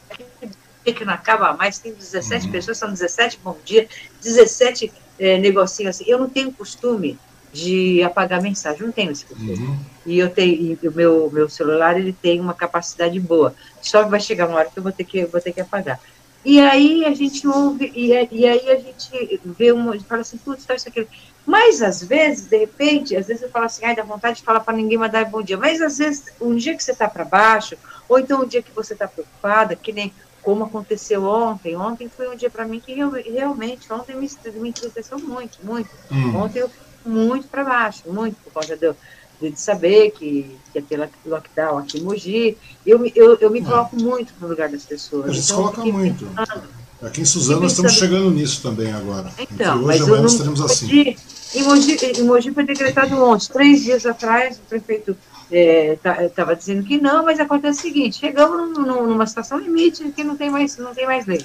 que 0.85 1.05
não 1.05 1.12
acaba 1.12 1.53
mais, 1.53 1.78
tem 1.78 1.93
17 1.93 2.47
uhum. 2.47 2.53
pessoas, 2.53 2.78
são 2.78 2.89
17 2.89 3.39
bom 3.43 3.57
dia, 3.64 3.89
17 4.22 4.93
é, 5.18 5.39
negocinhos 5.39 5.97
assim. 5.97 6.05
Eu 6.09 6.18
não 6.18 6.28
tenho 6.28 6.53
costume 6.53 7.18
de 7.53 8.03
apagar 8.03 8.40
mensagem, 8.40 8.82
não 8.82 8.92
tenho 8.92 9.12
esse 9.12 9.26
costume. 9.26 9.55
Uhum. 9.55 9.78
E 10.07 10.18
eu 10.18 10.30
tenho, 10.30 10.78
e 10.82 10.88
o 10.88 10.92
meu, 10.92 11.30
meu 11.30 11.48
celular 11.48 11.98
ele 11.98 12.12
tem 12.12 12.40
uma 12.40 12.55
capacidade 12.55 13.18
boa. 13.20 13.55
Só 13.80 14.03
que 14.03 14.11
vai 14.11 14.20
chegar 14.20 14.48
uma 14.48 14.59
hora 14.59 14.70
que 14.70 14.78
eu 14.78 14.82
vou 14.82 14.92
ter 14.92 15.05
que, 15.05 15.24
vou 15.26 15.40
ter 15.40 15.53
que 15.53 15.61
apagar. 15.61 16.00
E 16.44 16.59
aí 16.59 17.05
a 17.05 17.14
gente 17.14 17.46
ouve, 17.46 17.92
e, 17.94 18.09
e 18.09 18.46
aí 18.46 18.70
a 18.70 18.76
gente 18.76 19.40
vê 19.44 19.70
uma, 19.70 19.98
fala 20.00 20.22
assim, 20.22 20.38
putz, 20.38 20.64
tá 20.64 20.74
isso 20.74 20.88
aqui. 20.88 21.07
Mas 21.46 21.82
às 21.82 22.03
vezes, 22.03 22.46
de 22.46 22.57
repente, 22.57 23.16
às 23.16 23.26
vezes 23.26 23.42
eu 23.42 23.50
falo 23.50 23.66
assim, 23.66 23.84
ai, 23.84 23.94
dá 23.94 24.03
vontade 24.03 24.38
de 24.38 24.42
falar 24.42 24.61
para 24.61 24.76
ninguém 24.76 24.98
mandar 24.98 25.24
bom 25.26 25.42
dia. 25.42 25.57
Mas 25.57 25.80
às 25.80 25.98
vezes, 25.98 26.24
um 26.40 26.57
dia 26.57 26.76
que 26.76 26.82
você 26.82 26.92
está 26.92 27.09
para 27.09 27.24
baixo, 27.24 27.76
ou 28.09 28.18
então 28.18 28.42
um 28.42 28.46
dia 28.46 28.62
que 28.62 28.72
você 28.72 28.94
está 28.94 29.07
preocupada, 29.07 29.76
que 29.76 29.92
nem 29.92 30.12
como 30.42 30.64
aconteceu 30.64 31.24
ontem. 31.24 31.76
Ontem 31.76 32.09
foi 32.09 32.28
um 32.28 32.34
dia 32.34 32.50
para 32.50 32.66
mim 32.66 32.80
que 32.80 32.94
realmente, 32.94 33.92
ontem 33.92 34.16
me, 34.16 34.28
me 34.55 34.68
entristeceu 34.68 35.18
muito, 35.18 35.59
muito. 35.62 35.90
Hum. 36.11 36.36
Ontem 36.36 36.59
eu 36.59 36.70
muito 37.09 37.48
para 37.48 37.64
baixo, 37.64 38.03
muito 38.07 38.36
por 38.44 38.53
conta 38.53 38.76
do, 38.76 38.96
de 39.40 39.59
saber 39.59 40.11
que, 40.12 40.57
que 40.72 40.78
ia 40.78 40.82
ter 40.82 41.11
lockdown 41.26 41.78
aqui 41.78 41.98
em 41.98 42.03
Mogi. 42.03 42.59
Eu, 42.86 43.05
eu, 43.14 43.36
eu 43.40 43.50
me 43.50 43.62
coloco 43.62 43.96
muito 43.96 44.32
no 44.40 44.48
lugar 44.48 44.68
das 44.68 44.84
pessoas. 44.84 45.30
A 45.30 45.32
gente 45.32 45.44
então, 45.44 45.57
coloca 45.57 45.84
muito. 45.84 46.26
Pensando, 46.26 46.62
aqui 47.03 47.20
em 47.20 47.24
Suzano 47.24 47.61
nós 47.62 47.72
estamos 47.72 47.92
chegando 47.92 48.30
nisso 48.30 48.62
também 48.62 48.92
agora. 48.92 49.32
Então, 49.38 49.76
Entre 49.76 49.84
hoje 49.84 49.86
mas 49.86 50.03
amanhã 50.03 50.26
estaremos 50.26 50.61
assim. 50.61 51.16
Em 51.55 51.62
Mogi, 51.64 51.98
em 52.18 52.22
Mogi 52.24 52.53
foi 52.53 52.64
decretado 52.64 53.14
ontem, 53.22 53.53
três 53.53 53.82
dias 53.82 54.07
atrás, 54.07 54.57
o 54.57 54.62
prefeito 54.62 55.14
estava 55.50 56.53
é, 56.53 56.55
dizendo 56.55 56.82
que 56.82 56.98
não, 56.98 57.24
mas 57.24 57.38
acontece 57.38 57.80
o 57.80 57.82
seguinte, 57.82 58.18
chegamos 58.18 58.78
num, 58.78 59.07
numa 59.07 59.26
situação 59.26 59.59
limite 59.59 60.03
que 60.12 60.24
não 60.24 60.34
tem 60.34 60.50
mais, 60.50 60.78
não 60.78 60.94
tem 60.94 61.05
mais 61.05 61.26
leito. 61.26 61.44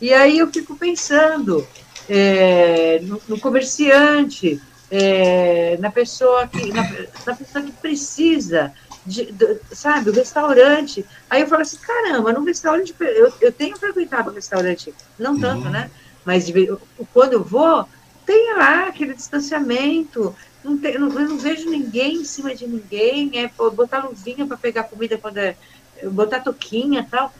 E 0.00 0.12
aí 0.12 0.38
eu 0.38 0.48
fico 0.52 0.76
pensando, 0.76 1.66
é, 2.08 3.00
no, 3.02 3.20
no, 3.28 3.40
comerciante, 3.40 4.60
é, 4.90 5.76
na 5.78 5.90
pessoa 5.90 6.46
que 6.46 6.72
na, 6.72 6.82
na, 7.26 7.34
pessoa 7.34 7.64
que 7.64 7.72
precisa, 7.72 8.72
de, 9.06 9.32
de, 9.32 9.58
sabe, 9.72 10.10
o 10.10 10.12
restaurante. 10.12 11.04
Aí 11.28 11.42
eu 11.42 11.48
falo 11.48 11.62
assim, 11.62 11.78
caramba, 11.78 12.32
no 12.32 12.44
restaurante 12.44 12.94
eu, 13.00 13.32
eu 13.40 13.52
tenho 13.52 13.76
frequentado 13.76 14.30
o 14.30 14.34
restaurante, 14.34 14.94
não 15.18 15.38
tanto, 15.38 15.66
uhum. 15.66 15.70
né? 15.70 15.90
Mas 16.24 16.46
de, 16.46 16.72
quando 17.12 17.34
eu 17.34 17.44
vou, 17.44 17.86
tem 18.24 18.54
lá 18.54 18.88
aquele 18.88 19.14
distanciamento. 19.14 20.34
Não 20.62 20.78
tem, 20.78 20.98
não, 20.98 21.08
eu 21.08 21.28
não 21.28 21.38
vejo 21.38 21.68
ninguém 21.68 22.16
em 22.16 22.24
cima 22.24 22.54
de 22.54 22.66
ninguém, 22.66 23.30
é 23.38 23.50
botar 23.70 24.04
luvinha 24.04 24.46
para 24.46 24.56
pegar 24.56 24.84
comida 24.84 25.18
quando 25.18 25.36
é, 25.36 25.56
botar 26.04 26.40
toquinha 26.40 27.06
tal. 27.10 27.34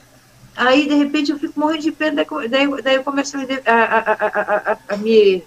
Aí, 0.57 0.87
de 0.89 0.95
repente, 0.95 1.33
eu 1.33 1.39
fico 1.39 1.59
morrendo 1.59 1.83
de 1.83 1.93
pena, 1.93 2.25
daí, 2.49 2.83
daí 2.83 2.95
eu 2.95 3.05
começo 3.05 3.37
a 3.37 3.41
me, 3.41 3.47
a, 3.67 4.73
a, 4.73 4.95
a, 4.95 4.97
me 4.97 5.43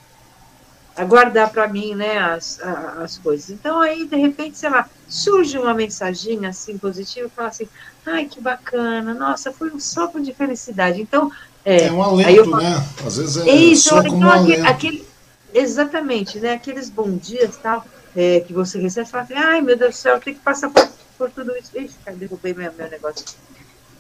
a 0.95 1.05
guardar 1.05 1.49
para 1.49 1.68
mim, 1.68 1.95
né, 1.95 2.18
as, 2.18 2.60
as 3.01 3.18
coisas. 3.18 3.49
Então, 3.49 3.80
aí, 3.80 4.05
de 4.05 4.16
repente, 4.16 4.58
sei 4.58 4.70
lá, 4.70 4.89
surge 5.08 5.58
uma 5.58 5.74
mensagem 5.74 6.45
assim 6.45 6.78
positiva 6.78 7.28
e 7.28 7.30
fala 7.30 7.49
assim, 7.49 7.68
ai, 8.05 8.26
que 8.26 8.41
bacana, 8.41 9.14
nossa, 9.14 9.51
foi 9.51 9.72
um 9.72 9.80
sopro 9.80 10.22
de 10.22 10.34
felicidade. 10.34 11.01
Então, 11.01 11.32
é, 11.64 11.86
é 11.86 11.91
um 11.91 12.01
alento, 12.01 12.30
eu, 12.30 12.58
né? 12.58 12.84
Às 13.05 13.18
vezes 13.18 13.38
é 13.38 13.55
isso, 13.55 13.89
só 13.89 13.99
então, 13.99 14.20
um 14.20 14.30
aquele, 14.30 14.68
aquele, 14.68 15.08
exatamente, 15.53 16.39
né, 16.39 16.53
aqueles 16.53 16.89
bons 16.89 17.28
dias, 17.28 17.58
tal, 17.58 17.86
é, 18.16 18.39
que 18.41 18.51
você 18.51 18.80
recebe, 18.80 19.08
fala 19.08 19.24
assim, 19.24 19.36
ai, 19.36 19.62
meu 19.62 19.78
Deus 19.78 19.95
do 19.95 19.97
céu, 19.97 20.16
eu 20.16 20.20
tenho 20.20 20.36
que 20.36 20.43
passar 20.43 20.70
por, 20.70 20.89
por 21.18 21.30
tudo 21.30 21.55
isso. 21.55 21.72
Ixi, 21.78 21.95
cara, 22.03 22.18
derrubei 22.18 22.53
meu, 22.53 22.74
meu 22.74 22.89
negócio. 22.89 23.24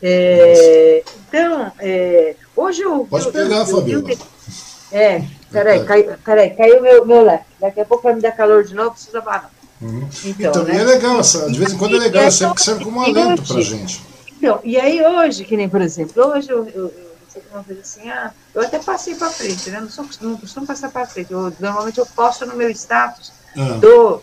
É, 0.01 1.03
então, 1.27 1.71
é, 1.79 2.35
hoje 2.55 2.81
eu... 2.81 3.05
Pode 3.09 3.31
pegar, 3.31 3.65
Fabiola. 3.65 4.09
É, 4.91 5.21
peraí, 5.51 5.83
cai, 5.83 6.03
peraí, 6.23 6.49
caiu 6.51 6.81
meu, 6.81 7.05
meu 7.05 7.21
leque. 7.23 7.45
Daqui 7.59 7.81
a 7.81 7.85
pouco 7.85 8.03
vai 8.03 8.15
me 8.15 8.21
dar 8.21 8.31
calor 8.31 8.63
de 8.63 8.73
novo, 8.73 8.91
precisa 8.91 9.21
parar. 9.21 9.51
Uhum. 9.81 10.07
Então, 10.25 10.51
então 10.51 10.63
né? 10.63 10.77
é 10.77 10.83
legal, 10.83 11.19
essa, 11.19 11.51
de 11.51 11.59
vez 11.59 11.73
em 11.73 11.77
quando 11.77 11.95
é 11.95 11.99
legal, 11.99 12.31
sempre 12.31 12.55
que 12.55 12.61
serve 12.61 12.83
como 12.83 12.99
um 12.99 13.03
alento 13.03 13.43
para 13.43 13.61
gente. 13.61 14.03
Então, 14.37 14.59
e 14.63 14.77
aí 14.77 15.03
hoje, 15.05 15.43
que 15.43 15.57
nem, 15.57 15.67
por 15.67 15.81
exemplo, 15.81 16.25
hoje 16.25 16.49
eu, 16.49 16.67
eu, 16.69 16.85
eu 16.85 17.07
uma 17.51 17.63
coisa 17.63 17.81
assim, 17.81 18.09
ah, 18.09 18.31
eu 18.53 18.61
até 18.61 18.79
passei 18.79 19.15
para 19.15 19.29
frente, 19.29 19.69
né? 19.69 19.79
Não, 19.79 19.89
sou, 19.89 20.05
não 20.21 20.37
costumo 20.37 20.65
passar 20.65 20.89
para 20.89 21.05
frente. 21.05 21.31
Eu, 21.31 21.53
normalmente 21.59 21.99
eu 21.99 22.05
posto 22.05 22.45
no 22.45 22.55
meu 22.55 22.69
status 22.71 23.31
ah. 23.55 23.77
do, 23.79 24.21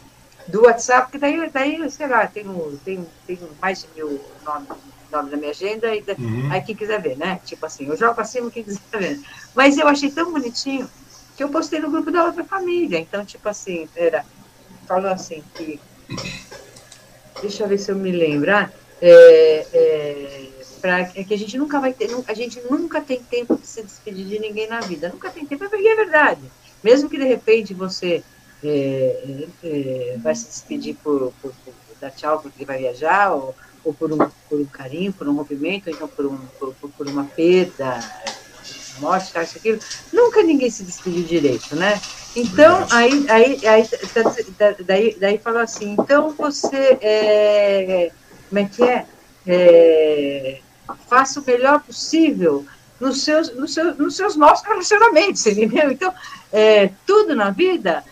do 0.48 0.62
WhatsApp, 0.62 1.10
que 1.12 1.18
daí, 1.18 1.48
daí, 1.50 1.90
sei 1.90 2.08
lá, 2.08 2.26
tenho, 2.26 2.78
tenho, 2.84 3.06
tenho 3.26 3.48
mais 3.60 3.82
de 3.82 3.88
mil 3.94 4.20
nomes 4.44 4.68
nome 5.14 5.30
da 5.30 5.36
minha 5.36 5.50
agenda, 5.50 5.94
e 5.94 6.04
uhum. 6.18 6.50
aí 6.50 6.60
quem 6.62 6.74
quiser 6.74 7.00
ver, 7.00 7.16
né? 7.16 7.40
Tipo 7.44 7.66
assim, 7.66 7.86
eu 7.86 7.96
jogo 7.96 8.14
pra 8.14 8.24
cima 8.24 8.50
quem 8.50 8.62
quiser 8.62 8.80
ver. 8.98 9.20
Mas 9.54 9.78
eu 9.78 9.88
achei 9.88 10.10
tão 10.10 10.32
bonitinho 10.32 10.88
que 11.36 11.42
eu 11.42 11.48
postei 11.48 11.80
no 11.80 11.90
grupo 11.90 12.10
da 12.10 12.24
outra 12.24 12.44
família. 12.44 12.98
Então, 12.98 13.24
tipo 13.24 13.48
assim, 13.48 13.88
era, 13.96 14.24
falou 14.86 15.10
assim 15.10 15.42
que. 15.54 15.80
Deixa 17.40 17.64
eu 17.64 17.68
ver 17.68 17.78
se 17.78 17.90
eu 17.90 17.96
me 17.96 18.12
lembro. 18.12 18.50
Ah, 18.50 18.70
é, 19.00 19.66
é, 19.72 20.48
pra, 20.80 21.00
é 21.00 21.24
que 21.24 21.34
a 21.34 21.38
gente 21.38 21.58
nunca 21.58 21.80
vai 21.80 21.92
ter, 21.92 22.08
a 22.26 22.34
gente 22.34 22.60
nunca 22.70 23.00
tem 23.00 23.22
tempo 23.22 23.56
de 23.56 23.66
se 23.66 23.82
despedir 23.82 24.26
de 24.26 24.38
ninguém 24.38 24.68
na 24.68 24.80
vida. 24.80 25.08
Nunca 25.08 25.30
tem 25.30 25.44
tempo, 25.44 25.64
e 25.74 25.88
é 25.88 25.96
verdade. 25.96 26.42
Mesmo 26.82 27.08
que 27.08 27.18
de 27.18 27.24
repente 27.24 27.72
você 27.74 28.22
é, 28.62 29.46
é, 29.62 30.16
vai 30.22 30.34
se 30.34 30.46
despedir 30.46 30.96
por, 31.02 31.32
por, 31.40 31.52
por, 31.64 31.74
dar 32.00 32.10
tchau 32.10 32.40
porque 32.40 32.64
vai 32.64 32.78
viajar, 32.78 33.32
ou 33.32 33.54
ou 33.85 33.93
por 33.93 34.12
um, 34.12 34.18
por 34.49 34.61
um 34.61 34.64
carinho, 34.64 35.12
por 35.12 35.28
um 35.28 35.35
rompimento, 35.35 35.89
ou 35.89 35.95
então 35.95 36.09
por, 36.09 36.26
um, 36.26 36.39
por, 36.59 36.74
por 36.97 37.07
uma 37.07 37.24
perda, 37.24 38.01
morte, 38.99 39.39
isso, 39.39 39.59
aquilo. 39.59 39.78
Nunca 40.12 40.43
ninguém 40.43 40.70
se 40.70 40.85
despediu 40.85 41.22
direito, 41.22 41.74
né? 41.76 42.01
Então, 42.37 42.87
aí, 42.91 43.26
aí, 43.28 43.66
aí 43.66 43.89
tá, 43.89 44.22
tá, 44.59 44.76
daí, 44.85 45.16
daí 45.20 45.39
falou 45.39 45.61
assim, 45.61 45.95
então 45.99 46.30
você, 46.30 46.99
é, 47.01 48.11
como 48.49 48.59
é 48.59 48.64
que 48.64 48.82
é? 48.82 49.07
é? 49.47 50.61
Faça 51.09 51.41
o 51.41 51.45
melhor 51.45 51.80
possível 51.80 52.66
nos 53.01 53.22
seus, 53.22 53.55
nos 53.55 53.72
seus, 53.72 53.97
nos 53.97 54.16
seus 54.16 54.37
nossos 54.37 54.66
relacionamentos, 54.66 55.47
entendeu? 55.47 55.91
Então, 55.91 56.12
é, 56.53 56.91
tudo 57.07 57.35
na 57.35 57.51
vida, 57.51 58.05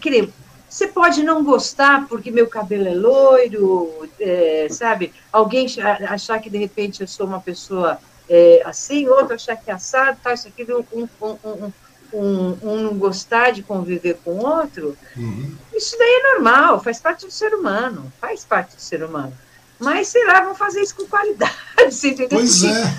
que 0.00 0.10
nem, 0.10 0.32
você 0.78 0.86
pode 0.86 1.24
não 1.24 1.42
gostar 1.42 2.06
porque 2.06 2.30
meu 2.30 2.46
cabelo 2.46 2.86
é 2.86 2.94
loiro, 2.94 4.08
é, 4.20 4.68
sabe? 4.70 5.12
Alguém 5.32 5.66
achar 6.08 6.38
que 6.38 6.48
de 6.48 6.56
repente 6.56 7.00
eu 7.00 7.08
sou 7.08 7.26
uma 7.26 7.40
pessoa 7.40 7.98
é, 8.30 8.62
assim, 8.64 9.08
outro 9.08 9.34
achar 9.34 9.56
que 9.56 9.68
é 9.72 9.74
assado, 9.74 10.20
tal, 10.22 10.32
isso 10.32 10.46
aqui, 10.46 10.64
um, 10.72 11.08
um, 11.20 11.72
um, 12.12 12.56
um, 12.62 12.76
não 12.82 12.96
gostar 12.96 13.50
de 13.50 13.60
conviver 13.60 14.20
com 14.24 14.38
outro. 14.38 14.96
Uhum. 15.16 15.52
Isso 15.74 15.98
daí 15.98 16.08
é 16.08 16.34
normal, 16.34 16.80
faz 16.80 17.00
parte 17.00 17.26
do 17.26 17.32
ser 17.32 17.54
humano, 17.54 18.12
faz 18.20 18.44
parte 18.44 18.76
do 18.76 18.80
ser 18.80 19.02
humano. 19.02 19.32
Mas, 19.80 20.06
sei 20.06 20.24
lá, 20.26 20.42
vamos 20.42 20.58
fazer 20.58 20.80
isso 20.80 20.94
com 20.94 21.06
qualidade, 21.06 21.56
você 21.90 22.10
entendeu? 22.10 22.38
Pois 22.38 22.60
porque, 22.60 22.76
é. 22.76 22.98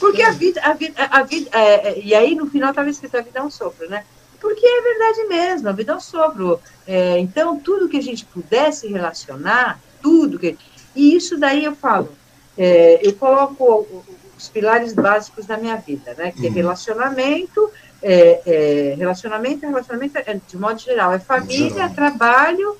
Porque 0.00 0.22
a 0.22 0.30
vida, 0.32 0.60
a 0.60 0.72
vida, 0.72 1.04
a 1.04 1.22
vida 1.22 1.50
é, 1.52 1.88
é 1.88 2.00
e 2.00 2.14
aí 2.16 2.34
no 2.34 2.50
final 2.50 2.70
estava 2.70 2.90
escrito 2.90 3.16
a 3.16 3.20
vida 3.20 3.38
é 3.38 3.42
um 3.42 3.50
sopro, 3.50 3.88
né? 3.88 4.04
Porque 4.42 4.66
é 4.66 4.82
verdade 4.82 5.24
mesmo, 5.28 5.68
a 5.68 5.72
vida 5.72 5.92
é 5.92 5.94
um 5.94 6.00
sopro. 6.00 6.60
É, 6.84 7.16
então, 7.20 7.60
tudo 7.60 7.88
que 7.88 7.96
a 7.96 8.02
gente 8.02 8.24
pudesse 8.24 8.88
relacionar, 8.88 9.80
tudo 10.02 10.36
que. 10.36 10.58
E 10.96 11.14
isso 11.14 11.38
daí 11.38 11.64
eu 11.64 11.76
falo, 11.76 12.10
é, 12.58 12.98
eu 13.06 13.14
coloco 13.14 14.04
os 14.36 14.48
pilares 14.48 14.92
básicos 14.92 15.46
da 15.46 15.56
minha 15.56 15.76
vida, 15.76 16.12
né? 16.14 16.32
Que 16.32 16.46
é 16.46 16.48
uhum. 16.48 16.56
relacionamento, 16.56 17.70
é, 18.02 18.42
é, 18.44 18.94
relacionamento, 18.98 19.64
relacionamento 19.64 20.18
é, 20.18 20.40
de 20.46 20.56
modo 20.56 20.80
geral, 20.80 21.12
é 21.12 21.20
família, 21.20 21.88
trabalho, 21.88 22.76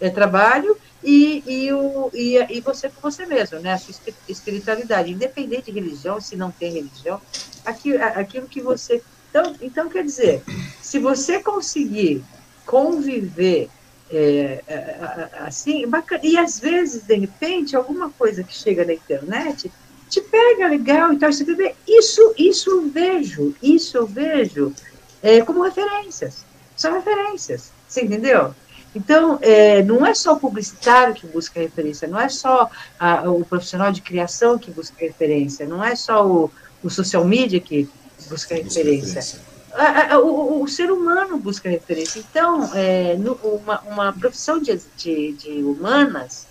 é 0.00 0.10
trabalho 0.10 0.76
e, 1.00 1.44
e, 1.46 1.72
o, 1.72 2.10
e, 2.12 2.36
e 2.56 2.60
você 2.60 2.88
com 2.88 3.00
você 3.00 3.24
mesmo, 3.24 3.60
né? 3.60 3.74
A 3.74 3.78
sua 3.78 3.94
espiritualidade, 4.28 5.12
independente 5.12 5.70
de 5.70 5.78
religião, 5.78 6.20
se 6.20 6.34
não 6.34 6.50
tem 6.50 6.72
religião, 6.72 7.20
aquilo, 7.64 8.02
aquilo 8.02 8.48
que 8.48 8.60
você 8.60 9.00
então, 9.34 9.56
então, 9.60 9.88
quer 9.88 10.04
dizer, 10.04 10.44
se 10.80 11.00
você 11.00 11.40
conseguir 11.40 12.22
conviver 12.64 13.68
é, 14.08 14.62
é, 14.68 15.28
assim, 15.40 15.84
bacana, 15.88 16.20
e 16.22 16.38
às 16.38 16.60
vezes, 16.60 17.02
de 17.02 17.16
repente, 17.16 17.74
alguma 17.74 18.10
coisa 18.10 18.44
que 18.44 18.54
chega 18.54 18.84
na 18.84 18.94
internet 18.94 19.72
te 20.08 20.20
pega 20.20 20.68
legal 20.68 21.12
e 21.12 21.18
tal, 21.18 21.30
isso, 21.30 22.34
isso 22.38 22.70
eu 22.70 22.88
vejo, 22.88 23.56
isso 23.60 23.96
eu 23.96 24.06
vejo 24.06 24.72
é, 25.20 25.40
como 25.40 25.64
referências, 25.64 26.44
são 26.76 26.92
referências, 26.92 27.72
você 27.88 28.02
entendeu? 28.02 28.54
Então, 28.94 29.40
é, 29.42 29.82
não 29.82 30.06
é 30.06 30.14
só 30.14 30.34
o 30.34 30.38
publicitário 30.38 31.12
que 31.12 31.26
busca 31.26 31.58
referência, 31.58 32.06
não 32.06 32.20
é 32.20 32.28
só 32.28 32.70
a, 33.00 33.28
o 33.28 33.44
profissional 33.44 33.90
de 33.90 34.00
criação 34.00 34.56
que 34.56 34.70
busca 34.70 34.94
referência, 35.00 35.66
não 35.66 35.82
é 35.82 35.96
só 35.96 36.24
o, 36.24 36.52
o 36.84 36.88
social 36.88 37.24
media 37.24 37.58
que 37.58 37.88
busca 38.28 38.54
referência. 38.54 39.40
A, 39.72 40.18
o, 40.18 40.62
o, 40.62 40.68
ser 40.68 40.90
humano 40.90 41.36
busca 41.36 41.68
referência. 41.68 42.20
Então, 42.20 42.70
é, 42.74 43.16
no, 43.16 43.34
uma, 43.34 43.80
uma 43.80 44.12
profissão 44.12 44.60
de, 44.60 44.80
de, 44.96 45.32
de, 45.32 45.50
humanas, 45.62 46.46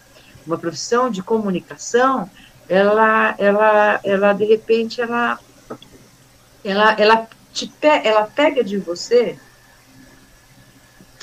uma 0.46 0.58
profissão 0.58 1.10
de 1.10 1.24
comunicação, 1.24 2.30
ela, 2.68 3.34
ela, 3.38 4.00
ela 4.04 4.34
de 4.34 4.44
repente, 4.44 5.00
ela, 5.00 5.40
ela, 6.66 6.94
ela, 7.00 7.28
te 7.54 7.68
pe, 7.68 8.02
ela 8.04 8.24
pega 8.24 8.62
de 8.62 8.78
você 8.78 9.38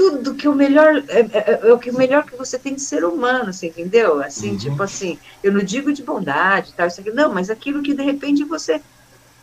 tudo 0.01 0.34
que 0.34 0.48
o 0.48 0.55
melhor 0.55 1.05
é, 1.09 1.20
é, 1.20 1.61
é, 1.62 1.72
o 1.74 1.78
que 1.78 1.90
o 1.90 1.94
melhor 1.94 2.24
que 2.24 2.34
você 2.34 2.59
tem 2.59 2.74
de 2.74 2.80
ser 2.80 3.05
humano, 3.05 3.53
você 3.53 3.66
entendeu? 3.66 4.22
Assim, 4.22 4.53
uhum. 4.53 4.57
tipo 4.57 4.82
assim, 4.82 5.18
eu 5.42 5.53
não 5.53 5.61
digo 5.61 5.92
de 5.92 6.03
bondade, 6.03 6.72
tal, 6.74 6.86
isso 6.86 7.03
aqui, 7.03 7.11
não, 7.11 7.34
mas 7.34 7.51
aquilo 7.51 7.82
que 7.82 7.92
de 7.92 8.03
repente 8.03 8.42
você 8.42 8.80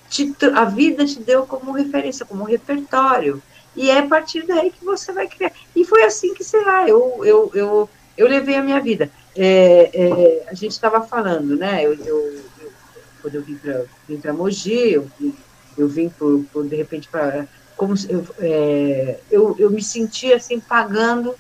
te, 0.10 0.34
a 0.54 0.66
vida 0.66 1.06
te 1.06 1.20
deu 1.20 1.46
como 1.46 1.72
referência, 1.72 2.26
como 2.26 2.44
repertório. 2.44 3.42
E 3.76 3.90
é 3.90 4.00
a 4.00 4.08
partir 4.08 4.46
daí 4.46 4.72
que 4.72 4.84
você 4.84 5.12
vai 5.12 5.28
criar. 5.28 5.52
E 5.76 5.86
foi 5.86 6.04
assim 6.04 6.34
que, 6.34 6.44
sei 6.44 6.64
lá, 6.64 6.88
eu, 6.88 7.22
eu, 7.24 7.52
eu, 7.54 7.90
eu 8.18 8.28
levei 8.28 8.56
a 8.56 8.64
minha 8.64 8.82
vida. 8.82 9.12
É, 9.36 9.92
é, 9.94 10.44
a 10.48 10.54
gente 10.56 10.72
estava 10.72 11.02
falando, 11.02 11.56
né? 11.56 11.86
Eu, 11.86 11.94
eu, 11.94 12.44
eu, 12.60 12.72
quando 13.22 13.36
eu 13.36 13.44
vim 14.08 14.20
para 14.20 14.34
Mogi, 14.34 14.94
eu, 14.94 15.08
eu 15.78 15.88
vim 15.88 16.10
por, 16.10 16.44
por 16.52 16.66
de 16.66 16.76
repente 16.76 17.08
para. 17.08 17.48
Como 17.76 17.94
eu, 18.10 18.26
é, 18.40 19.20
eu, 19.30 19.56
eu 19.60 19.70
me 19.70 19.84
senti 19.84 20.34
assim 20.34 20.60
pagando 20.60 21.36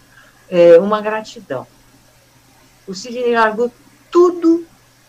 é, 0.47 0.77
uma 0.77 1.01
gratidão. 1.01 1.65
O 2.85 2.93
Sidney 2.93 3.33
largou 3.33 3.71
tudo 4.11 4.65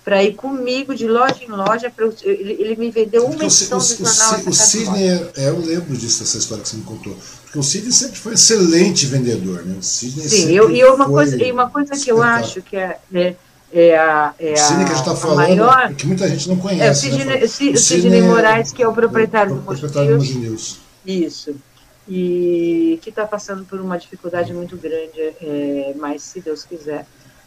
para 0.08 0.24
ir 0.24 0.32
comigo 0.32 0.94
de 0.94 1.06
loja 1.06 1.36
em 1.42 1.50
loja. 1.50 1.92
Eu, 1.98 2.14
ele, 2.22 2.56
ele, 2.58 2.76
me 2.76 2.90
vendeu 2.90 3.26
uma 3.26 3.44
edição 3.44 3.76
o, 3.76 3.82
do 3.82 4.06
jornal. 4.06 4.40
O, 4.46 4.48
o 4.48 4.54
Sidney, 4.54 5.06
é, 5.06 5.32
é, 5.36 5.48
eu 5.50 5.58
lembro 5.58 5.94
disso, 5.94 6.22
essa 6.22 6.38
história 6.38 6.62
que 6.62 6.70
você 6.70 6.78
me 6.78 6.82
contou. 6.82 7.14
Porque 7.42 7.58
o 7.58 7.62
Sidney 7.62 7.92
sempre 7.92 8.16
foi 8.16 8.32
excelente 8.32 9.04
vendedor. 9.04 9.66
Né? 9.66 9.76
O 9.78 9.82
Sidney 9.82 10.26
Sim, 10.26 10.50
eu, 10.52 10.70
e 10.70 10.82
uma 10.82 11.04
coisa, 11.04 11.36
e 11.36 11.52
uma 11.52 11.68
coisa 11.68 11.92
que 11.92 12.10
eu 12.10 12.22
acho 12.22 12.62
que 12.62 12.74
é, 12.74 12.98
é, 13.12 13.36
é 13.70 13.98
a, 13.98 14.34
é 14.38 14.56
Sidney 14.56 14.86
que 14.86 14.92
a 14.92 14.94
gente 14.94 15.08
está 15.08 15.14
falando, 15.14 15.36
maior, 15.36 15.92
que 15.92 16.06
muita 16.06 16.26
gente 16.26 16.48
não 16.48 16.56
conhece. 16.56 16.82
É, 16.82 16.90
o 16.90 16.94
Sidney, 16.94 17.24
né? 17.26 17.44
o 17.44 17.48
Sidney, 17.48 17.76
Sidney 17.76 18.22
Moraes, 18.22 18.72
que 18.72 18.82
é 18.82 18.88
o 18.88 18.94
proprietário, 18.94 19.52
o, 19.52 19.56
do, 19.56 19.62
proprietário 19.62 20.16
do 20.16 20.24
News. 20.24 20.78
Isso. 21.04 21.54
E 22.08 22.98
que 23.02 23.10
está 23.10 23.26
passando 23.26 23.62
por 23.66 23.78
uma 23.78 23.98
dificuldade 23.98 24.54
muito 24.54 24.74
grande, 24.78 25.20
é, 25.20 25.92
mas 25.98 26.22
se 26.22 26.40
Deus 26.40 26.64
quiser, 26.64 27.04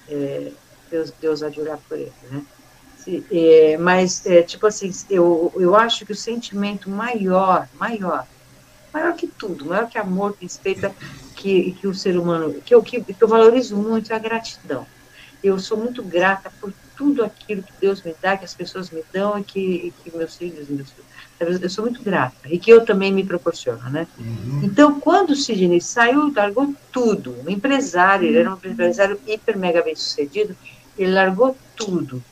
é, 0.08 0.52
Deus, 0.92 1.14
Deus 1.22 1.42
há 1.42 1.50
de 1.50 1.62
olhar 1.62 1.78
por 1.78 1.98
ele, 1.98 2.12
né? 2.30 2.44
É, 3.32 3.78
mas, 3.78 4.26
é, 4.28 4.44
tipo 4.44 4.68
assim, 4.68 4.92
eu, 5.10 5.52
eu 5.56 5.76
acho 5.76 6.06
que 6.06 6.12
o 6.12 6.16
sentimento 6.16 6.90
maior, 6.90 7.68
maior, 7.80 8.28
maior 8.94 9.16
que 9.16 9.26
tudo, 9.26 9.66
maior 9.66 9.90
que 9.90 9.98
amor, 9.98 10.38
que 10.38 10.44
respeita, 10.44 10.94
que, 11.36 11.72
que 11.72 11.88
o 11.88 11.96
ser 11.96 12.18
humano, 12.18 12.62
que 12.64 12.76
eu, 12.76 12.84
que, 12.84 13.02
que 13.02 13.24
eu 13.24 13.28
valorizo 13.28 13.76
muito 13.76 14.14
é 14.14 14.16
a 14.16 14.20
gratidão. 14.20 14.86
Eu 15.44 15.58
sou 15.58 15.78
muito 15.78 16.04
grata 16.04 16.52
por 16.62 16.72
tudo 16.96 17.24
aquilo 17.24 17.64
que 17.64 17.74
Deus 17.82 18.04
me 18.04 18.14
dá, 18.22 18.38
que 18.38 18.46
as 18.46 18.54
pessoas 18.54 18.92
me 18.92 19.04
dão 19.12 19.40
e 19.40 19.44
que, 19.44 19.60
e 19.60 19.94
que 20.04 20.16
meus 20.16 20.36
filhos, 20.36 20.70
meus 20.70 20.92
filhos, 20.92 21.62
eu 21.62 21.70
sou 21.72 21.84
muito 21.84 22.04
grata, 22.04 22.36
e 22.46 22.60
que 22.60 22.70
eu 22.70 22.86
também 22.86 23.12
me 23.12 23.24
proporciono, 23.24 23.90
né? 23.90 24.08
Uhum. 24.20 24.62
Então, 24.64 25.00
quando 25.00 25.32
o 25.32 25.36
Sidney 25.36 25.82
saiu, 25.82 26.32
largou 26.32 26.76
tudo, 26.92 27.36
um 27.44 27.50
empresário, 27.50 28.28
ele 28.28 28.38
era 28.38 28.54
um 28.54 28.58
empresário 28.64 29.20
hiper 29.26 29.58
mega 29.58 29.82
bem 29.82 29.96
sucedido, 29.96 30.56
ele 31.04 31.14
largou 31.14 31.56
tudo 31.76 32.24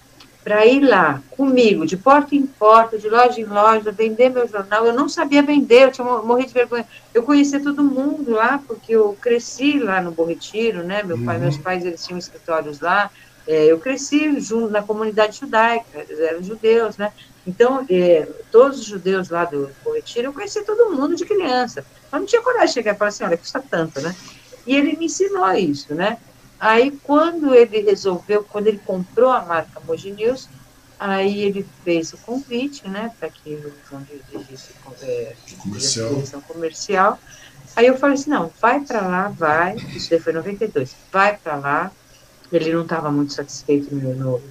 para 0.43 0.65
ir 0.65 0.79
lá 0.79 1.21
comigo, 1.31 1.85
de 1.85 1.97
porta 1.97 2.33
em 2.33 2.45
porta, 2.45 2.97
de 2.97 3.09
loja 3.09 3.39
em 3.39 3.45
loja, 3.45 3.91
vender 3.91 4.29
meu 4.29 4.47
jornal. 4.47 4.85
Eu 4.85 4.93
não 4.93 5.09
sabia 5.09 5.43
vender, 5.43 5.83
eu 5.83 5.91
tinha 5.91 6.05
morrido 6.05 6.47
de 6.47 6.53
vergonha. 6.53 6.87
Eu 7.13 7.23
conhecia 7.23 7.61
todo 7.61 7.83
mundo 7.83 8.31
lá, 8.31 8.59
porque 8.65 8.93
eu 8.93 9.15
cresci 9.21 9.77
lá 9.77 10.01
no 10.01 10.11
Bom 10.11 10.25
Retiro, 10.25 10.83
né? 10.83 11.03
Meu 11.03 11.17
pai, 11.23 11.35
uhum. 11.35 11.43
meus 11.43 11.57
pais, 11.57 11.85
eles 11.85 12.05
tinham 12.05 12.17
escritórios 12.17 12.79
lá. 12.79 13.11
É, 13.47 13.65
eu 13.65 13.79
cresci 13.79 14.39
junto 14.39 14.69
na 14.69 14.81
comunidade 14.81 15.39
judaica, 15.39 15.85
eles 15.93 16.19
eram 16.19 16.41
judeus, 16.41 16.97
né? 16.97 17.11
Então, 17.45 17.85
é, 17.89 18.27
todos 18.51 18.79
os 18.79 18.85
judeus 18.85 19.29
lá 19.29 19.45
do 19.45 19.69
Bom 19.83 19.93
Retiro, 19.93 20.27
eu 20.27 20.33
conhecia 20.33 20.63
todo 20.63 20.91
mundo 20.95 21.15
de 21.15 21.25
criança. 21.25 21.85
Mas 22.11 22.21
não 22.21 22.27
tinha 22.27 22.41
coragem 22.41 22.67
de 22.67 22.73
chegar 22.73 22.95
e 22.95 22.97
falar 22.97 23.09
assim, 23.09 23.23
olha, 23.23 23.37
custa 23.37 23.63
tanto, 23.69 24.01
né? 24.01 24.15
E 24.65 24.75
ele 24.75 24.95
me 24.95 25.05
ensinou 25.05 25.51
isso, 25.53 25.93
né? 25.93 26.17
Aí, 26.59 26.91
quando 27.03 27.55
ele 27.55 27.79
resolveu, 27.81 28.43
quando 28.43 28.67
ele 28.67 28.79
comprou 28.79 29.31
a 29.31 29.45
marca 29.45 29.79
Moji 29.87 30.11
News, 30.11 30.49
aí 30.99 31.41
ele 31.43 31.65
fez 31.83 32.11
o 32.11 32.17
convite, 32.17 32.87
né, 32.87 33.11
para 33.17 33.29
que 33.29 33.51
eles 33.51 33.73
vão 33.89 34.01
dirigisse 34.01 34.73
é, 35.01 35.35
comercial. 35.57 36.41
comercial. 36.45 37.19
Aí 37.75 37.85
eu 37.85 37.97
falei 37.97 38.15
assim, 38.15 38.29
não, 38.29 38.51
vai 38.59 38.81
para 38.81 39.01
lá, 39.01 39.29
vai, 39.29 39.75
isso 39.95 40.09
daí 40.09 40.19
foi 40.19 40.33
em 40.33 40.35
92, 40.35 40.95
vai 41.11 41.37
para 41.37 41.55
lá. 41.55 41.91
Ele 42.51 42.73
não 42.73 42.81
estava 42.81 43.11
muito 43.11 43.31
satisfeito, 43.31 43.93
no, 43.93 44.15
no, 44.15 44.41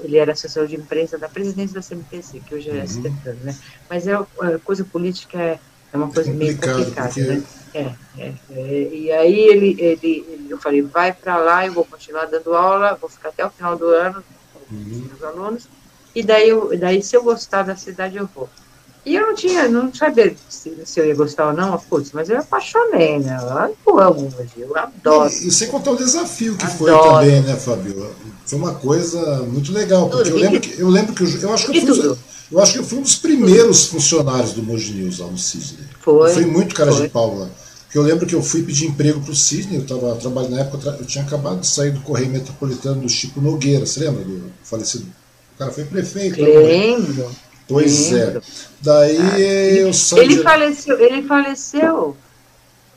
ele 0.00 0.18
era 0.18 0.32
assessor 0.32 0.66
de 0.66 0.74
imprensa 0.74 1.16
da 1.16 1.28
presidência 1.28 1.80
da 1.80 1.86
CMTC, 1.86 2.40
que 2.40 2.54
hoje 2.56 2.68
é 2.68 2.80
uhum. 2.80 2.86
secretário, 2.88 3.38
né? 3.44 3.56
Mas 3.88 4.08
é, 4.08 4.14
a 4.14 4.58
coisa 4.64 4.84
política 4.84 5.38
é, 5.38 5.60
é 5.94 5.96
uma 5.96 6.10
coisa 6.10 6.30
é 6.30 6.32
meio 6.34 6.58
complicada, 6.58 7.08
porque... 7.08 7.20
né? 7.22 7.42
É, 7.72 7.92
é, 8.18 8.32
é, 8.50 8.88
e 8.92 9.12
aí 9.12 9.38
ele, 9.38 9.76
ele, 9.80 10.46
eu 10.48 10.58
falei, 10.58 10.82
vai 10.82 11.12
para 11.12 11.36
lá, 11.36 11.66
eu 11.66 11.72
vou 11.72 11.84
continuar 11.84 12.26
dando 12.26 12.54
aula, 12.54 12.98
vou 13.00 13.08
ficar 13.08 13.30
até 13.30 13.44
o 13.44 13.50
final 13.50 13.76
do 13.76 13.86
ano 13.86 14.22
com 14.52 14.74
uhum. 14.74 15.08
os 15.14 15.24
alunos, 15.24 15.68
e 16.14 16.22
daí, 16.22 16.48
eu, 16.48 16.76
daí 16.78 17.02
se 17.02 17.16
eu 17.16 17.22
gostar 17.22 17.62
da 17.62 17.76
cidade 17.76 18.16
eu 18.16 18.28
vou. 18.32 18.48
E 19.06 19.14
eu 19.14 19.26
não 19.26 19.34
tinha, 19.34 19.68
não 19.68 19.92
sabia 19.92 20.34
se, 20.48 20.78
se 20.84 20.98
eu 20.98 21.06
ia 21.06 21.14
gostar 21.14 21.48
ou 21.48 21.52
não, 21.52 21.78
putz, 21.78 22.10
mas 22.12 22.30
eu 22.30 22.38
apaixonei, 22.38 23.18
né? 23.18 23.38
Eu 23.86 23.98
amo 23.98 24.32
eu 24.56 24.76
adoro. 24.76 25.30
E, 25.30 25.48
e 25.48 25.50
sem 25.50 25.68
contar 25.68 25.90
o 25.90 25.96
desafio 25.96 26.56
que 26.56 26.64
adoro. 26.64 26.78
foi 26.78 26.92
também, 26.92 27.42
né, 27.42 27.56
Fabiola? 27.56 28.10
Foi 28.46 28.58
uma 28.58 28.74
coisa 28.74 29.42
muito 29.42 29.72
legal, 29.72 30.08
porque 30.08 30.30
eu 30.30 30.36
lembro 30.36 30.60
que 30.60 30.80
eu 30.80 30.88
lembro 30.88 31.14
que 31.14 31.22
eu, 31.22 31.40
eu 31.40 31.52
acho 31.52 31.70
que 31.70 31.78
eu 31.78 31.94
fui, 31.94 32.16
eu 32.50 32.60
acho 32.60 32.72
que 32.72 32.78
eu 32.78 32.84
fui 32.84 32.98
um 32.98 33.02
dos 33.02 33.16
primeiros 33.16 33.86
funcionários 33.86 34.52
do 34.52 34.62
Moji 34.62 34.92
News 34.92 35.18
lá 35.18 35.26
no 35.26 35.38
Cisne. 35.38 35.78
Foi. 36.00 36.30
Eu 36.30 36.34
fui 36.34 36.46
muito 36.46 36.74
cara 36.74 36.92
foi. 36.92 37.02
de 37.02 37.08
pau 37.08 37.38
lá. 37.38 37.48
Porque 37.84 37.98
eu 37.98 38.02
lembro 38.02 38.26
que 38.26 38.34
eu 38.34 38.42
fui 38.42 38.62
pedir 38.62 38.86
emprego 38.86 39.20
para 39.20 39.32
o 39.32 39.36
Cisne, 39.36 39.76
eu 39.76 39.82
estava 39.82 40.16
trabalhando 40.16 40.52
na 40.52 40.60
época, 40.60 40.96
eu 40.98 41.06
tinha 41.06 41.24
acabado 41.24 41.60
de 41.60 41.66
sair 41.66 41.92
do 41.92 42.00
Correio 42.00 42.30
Metropolitano 42.30 43.02
do 43.02 43.08
Chico 43.08 43.40
Nogueira, 43.40 43.86
você 43.86 44.00
lembra 44.00 44.24
do 44.24 44.52
falecido? 44.62 45.06
O 45.54 45.58
cara 45.58 45.70
foi 45.70 45.84
prefeito. 45.84 46.42
Lembro. 46.42 47.30
Pois 47.68 48.12
é. 48.12 48.24
lembro. 48.24 48.38
é. 48.38 48.42
Daí 48.80 49.16
ah, 49.16 49.38
eu 49.38 49.92
saí. 49.92 50.20
Ele 50.20 50.42
faleceu, 50.42 51.00
ele 51.00 51.22
faleceu 51.22 52.16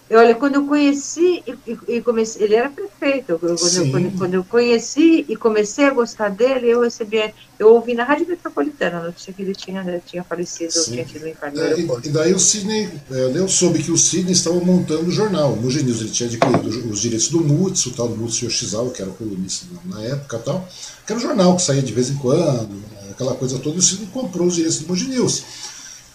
Olha, 0.10 0.34
quando 0.36 0.56
eu 0.56 0.66
conheci 0.66 1.44
e, 1.46 1.78
e, 1.88 2.02
comecei, 2.02 2.44
ele 2.44 2.56
era 2.56 2.70
prefeito. 2.70 3.38
quando, 3.38 3.52
eu, 3.52 3.92
quando, 3.92 4.18
quando, 4.18 4.34
eu 4.36 4.44
conheci 4.44 5.26
e 5.28 5.36
comecei 5.36 5.84
a 5.84 5.94
gostar 5.94 6.30
dele, 6.30 6.70
eu 6.70 6.82
recebi, 6.82 7.34
eu 7.60 7.74
ouvi 7.74 7.94
na 7.94 8.06
Rádio 8.06 8.26
Metropolitana 8.26 9.00
a 9.00 9.04
notícia 9.04 9.34
que 9.34 9.42
ele 9.42 9.54
tinha, 9.54 9.84
né, 9.84 10.02
tinha 10.06 10.24
falecido, 10.24 10.72
Sim. 10.72 10.92
tinha 10.92 11.06
tido 11.06 11.26
um 11.26 11.28
infarto 11.28 11.60
é, 11.60 11.78
e, 11.78 11.88
e, 12.06 12.10
daí 12.10 12.34
o 12.34 12.40
Sidney, 12.40 12.90
é, 13.12 13.32
eu 13.36 13.50
soube 13.50 13.84
que 13.84 13.92
o 13.92 13.98
Sidney 13.98 14.32
estava 14.32 14.56
montando 14.62 15.08
o 15.08 15.12
jornal, 15.12 15.52
o 15.52 15.58
Mugen 15.58 15.84
News, 15.84 16.00
ele 16.00 16.12
tinha 16.12 16.30
adquirido 16.30 16.90
os 16.90 17.02
direitos 17.02 17.28
do 17.28 17.42
Mutz, 17.42 17.86
o 17.86 17.92
tal 17.92 18.08
do 18.08 18.16
Mutz 18.16 18.42
Yoshizawa, 18.42 18.92
que 18.92 19.02
era 19.02 19.12
o 19.12 19.14
colunista 19.14 19.66
na 19.84 20.02
época 20.04 20.38
tal, 20.40 20.66
que 21.06 21.12
era 21.12 21.20
um 21.20 21.22
jornal 21.22 21.58
que 21.58 21.64
saía 21.64 21.82
de 21.82 21.92
vez 21.92 22.10
em 22.10 22.16
quando, 22.16 22.82
aquela 23.12 23.36
coisa 23.36 23.60
toda, 23.60 23.76
e 23.76 23.80
o 23.80 23.82
Sidney 23.82 24.08
comprou 24.14 24.48
os 24.48 24.56
direitos 24.56 24.80
do 24.80 24.88
Mugen 24.88 25.10
News. 25.10 25.44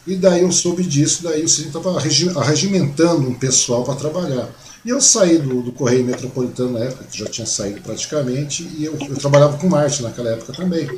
E 0.06 0.16
daí 0.16 0.42
eu 0.42 0.50
soube 0.50 0.82
disso, 0.82 1.22
daí 1.22 1.44
o 1.44 1.48
Cine 1.48 1.68
estava 1.68 1.96
arregimentando 1.96 3.28
um 3.28 3.34
pessoal 3.34 3.84
para 3.84 3.94
trabalhar. 3.94 4.48
E 4.84 4.88
eu 4.88 5.00
saí 5.00 5.38
do, 5.38 5.62
do, 5.62 5.70
Correio 5.72 6.04
Metropolitano 6.04 6.72
na 6.72 6.86
época, 6.86 7.04
que 7.04 7.18
já 7.18 7.26
tinha 7.26 7.46
saído 7.46 7.80
praticamente, 7.80 8.64
e 8.76 8.84
eu, 8.84 8.96
eu 8.98 9.16
trabalhava 9.16 9.56
com 9.58 9.68
marketing 9.68 10.02
naquela 10.02 10.30
época 10.30 10.52
também. 10.52 10.90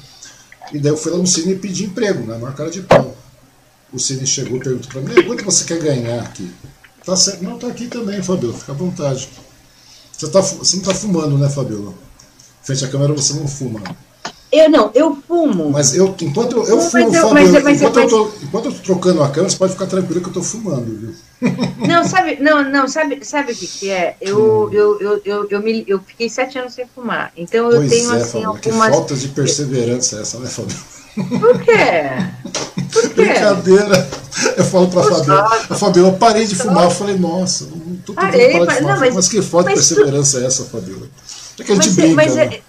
E 0.73 0.79
daí 0.79 0.91
eu 0.91 0.97
fui 0.97 1.13
lá 1.13 1.19
no 1.19 1.27
Cine 1.27 1.53
e 1.53 1.59
pedi 1.59 1.85
emprego, 1.85 2.27
na 2.27 2.39
maior 2.39 2.55
cara 2.55 2.71
de 2.71 2.81
pau. 2.81 3.15
O 3.93 3.99
Cine 3.99 4.27
chegou 4.27 4.57
e 4.57 4.61
perguntou 4.61 4.91
para 4.91 5.01
mim, 5.03 5.23
quanto 5.27 5.45
você 5.45 5.65
quer 5.65 5.81
ganhar 5.81 6.23
aqui? 6.23 6.51
Tá 7.05 7.15
certo. 7.15 7.45
Não, 7.45 7.59
tá 7.59 7.67
aqui 7.67 7.87
também, 7.87 8.23
Fabiola, 8.23 8.57
fica 8.57 8.73
à 8.73 8.75
vontade. 8.75 9.29
Você, 10.11 10.29
tá, 10.29 10.41
você 10.41 10.77
não 10.77 10.83
está 10.83 10.95
fumando, 10.95 11.37
né, 11.37 11.51
Fabiola? 11.51 11.93
Frente 12.63 12.85
à 12.87 12.89
câmera 12.89 13.13
você 13.13 13.35
não 13.35 13.47
fuma. 13.47 13.83
Eu 14.55 14.71
não, 14.71 14.89
eu 14.95 15.17
fumo. 15.27 15.71
Mas 15.71 15.97
eu, 15.97 16.15
enquanto 16.21 16.59
eu, 16.59 16.65
eu 16.65 16.81
fumo, 16.81 17.11
mas 17.11 17.15
eu, 17.15 17.29
Fábio, 17.29 17.35
mas, 17.35 17.51
mas, 17.65 17.83
enquanto, 17.83 17.95
mas, 17.97 18.13
eu 18.13 18.19
tô, 18.19 18.31
enquanto 18.41 18.65
eu 18.67 18.73
tô 18.73 18.79
trocando 18.79 19.23
a 19.25 19.29
câmera, 19.29 19.51
você 19.51 19.57
pode 19.57 19.73
ficar 19.73 19.87
tranquilo 19.87 20.21
que 20.21 20.29
eu 20.29 20.33
tô 20.33 20.43
fumando, 20.43 20.97
viu? 20.97 21.15
Não, 21.89 22.05
sabe, 22.05 22.39
não, 22.41 22.71
não, 22.71 22.89
sabe, 22.89 23.23
sabe 23.23 23.53
o 23.53 23.57
que, 23.57 23.67
que 23.67 23.91
é? 23.91 24.17
Eu, 24.21 24.39
hum. 24.39 24.73
eu, 24.73 25.01
eu, 25.01 25.23
eu, 25.25 25.47
eu, 25.51 25.63
me, 25.63 25.85
eu 25.87 26.01
fiquei 26.01 26.31
sete 26.31 26.59
anos 26.59 26.73
sem 26.73 26.87
fumar. 26.87 27.33
Então 27.37 27.71
eu 27.71 27.79
pois 27.79 27.91
tenho 27.91 28.13
é, 28.15 28.17
assim 28.17 28.43
Fábio, 28.43 28.49
algumas. 28.49 28.61
Que 28.61 28.73
falta 28.73 29.15
de 29.15 29.29
perseverança 29.29 30.21
essa, 30.21 30.39
né, 30.39 30.49
Fábio? 30.49 30.77
Por 31.15 31.61
quê? 31.61 31.77
Por 32.93 33.11
quê? 33.11 33.23
Brincadeira. 33.23 34.09
Eu 34.57 34.65
falo 34.65 34.89
pra 34.89 35.03
Fabiola, 35.03 35.67
a 35.69 35.75
Fabiola, 35.75 36.09
eu 36.09 36.15
parei 36.15 36.47
de 36.47 36.55
fumar. 36.55 36.85
Eu 36.85 36.91
falei, 36.91 37.19
nossa, 37.19 37.65
não 37.67 37.97
tô 37.97 38.15
tentando 38.15 38.31
Parei, 38.31 38.53
parar 38.53 38.67
de 38.67 38.79
fumar. 38.79 38.95
Não, 38.95 39.01
mas, 39.01 39.15
mas 39.15 39.29
que 39.29 39.43
falta 39.43 39.69
de 39.69 39.75
perseverança 39.75 40.39
tu... 40.39 40.45
é 40.45 40.47
essa, 40.47 40.65
Fabiola? 40.65 41.07
É 41.59 41.63
que 41.63 41.73
a 41.73 41.75
gente 41.75 41.87
mas, 41.87 41.95
brinca. 41.97 42.15
Mas, 42.15 42.35
né? 42.35 42.61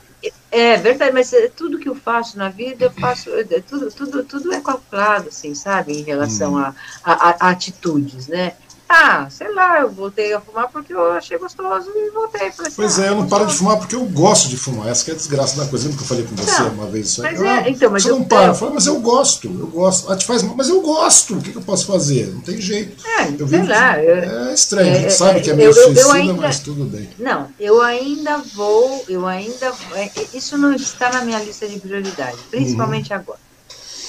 É 0.57 0.77
verdade, 0.77 1.11
mas 1.11 1.33
é, 1.33 1.49
tudo 1.49 1.77
que 1.77 1.89
eu 1.89 1.95
faço 1.95 2.37
na 2.37 2.47
vida, 2.47 2.85
eu 2.85 2.91
faço, 2.91 3.29
é, 3.29 3.43
tudo, 3.43 3.91
tudo, 3.91 4.23
tudo 4.23 4.53
é 4.53 4.61
calculado, 4.61 5.27
assim, 5.27 5.53
sabe, 5.53 5.91
em 5.91 6.03
relação 6.03 6.53
hum. 6.53 6.59
a, 6.59 6.73
a, 7.03 7.47
a, 7.47 7.49
atitudes, 7.49 8.29
né? 8.29 8.53
Ah, 8.87 9.27
sei 9.31 9.51
lá, 9.51 9.81
eu 9.81 9.89
voltei 9.89 10.31
a 10.33 10.39
fumar 10.39 10.69
porque 10.69 10.93
eu 10.93 11.11
achei 11.11 11.37
gostoso 11.39 11.89
e 11.89 12.11
voltei. 12.11 12.51
Falei 12.51 12.67
assim, 12.67 12.75
pois 12.75 12.99
é, 12.99 13.09
eu 13.09 13.15
não 13.15 13.27
paro 13.27 13.47
de 13.47 13.55
fumar 13.55 13.77
porque 13.77 13.95
eu 13.95 14.05
gosto 14.05 14.47
de 14.47 14.57
fumar. 14.57 14.87
Essa 14.89 15.09
é 15.09 15.13
a 15.13 15.17
desgraça 15.17 15.57
da 15.57 15.67
coisa. 15.67 15.85
Lembra 15.85 15.97
que 15.97 16.03
eu 16.03 16.07
falei 16.07 16.23
com 16.25 16.35
você 16.35 16.61
não, 16.61 16.69
uma 16.69 16.85
vez? 16.85 17.17
Mas 17.17 17.41
é, 17.41 17.49
ah, 17.49 17.69
então, 17.69 17.91
mas 17.91 18.03
você 18.03 18.11
eu, 18.11 18.19
não 18.19 18.25
para. 18.25 18.47
Eu 18.47 18.55
falo, 18.55 18.75
mas 18.75 18.85
eu 18.85 18.99
gosto, 18.99 19.47
eu 19.47 19.67
gosto. 19.67 20.11
Ah, 20.11 20.15
te 20.15 20.25
faz 20.25 20.43
mal, 20.43 20.55
mas 20.55 20.69
eu 20.69 20.81
gosto. 20.81 21.35
O 21.35 21.41
que, 21.41 21.51
que 21.51 21.57
eu 21.57 21.63
posso 21.63 21.87
fazer? 21.87 22.27
Não 22.27 22.41
tem 22.41 22.61
jeito. 22.61 23.03
É, 23.07 23.41
eu 23.41 23.47
sei 23.47 23.63
lá. 23.63 24.03
Eu, 24.03 24.49
é 24.49 24.53
estranho, 24.53 24.87
é, 24.87 24.91
a 24.91 25.01
gente 25.01 25.13
sabe 25.13 25.41
que 25.41 25.49
é 25.49 25.55
meio 25.55 25.69
eu, 25.69 25.73
suicida, 25.73 26.13
ainda, 26.13 26.33
mas 26.33 26.59
tudo 26.59 26.85
bem. 26.85 27.09
Não, 27.17 27.49
eu 27.59 27.81
ainda 27.81 28.37
vou, 28.37 29.03
eu 29.09 29.25
ainda. 29.25 29.73
É, 29.95 30.11
isso 30.31 30.59
não 30.59 30.73
está 30.75 31.11
na 31.11 31.21
minha 31.21 31.39
lista 31.39 31.67
de 31.67 31.79
prioridade, 31.79 32.37
principalmente 32.51 33.11
uhum. 33.11 33.19
agora. 33.19 33.39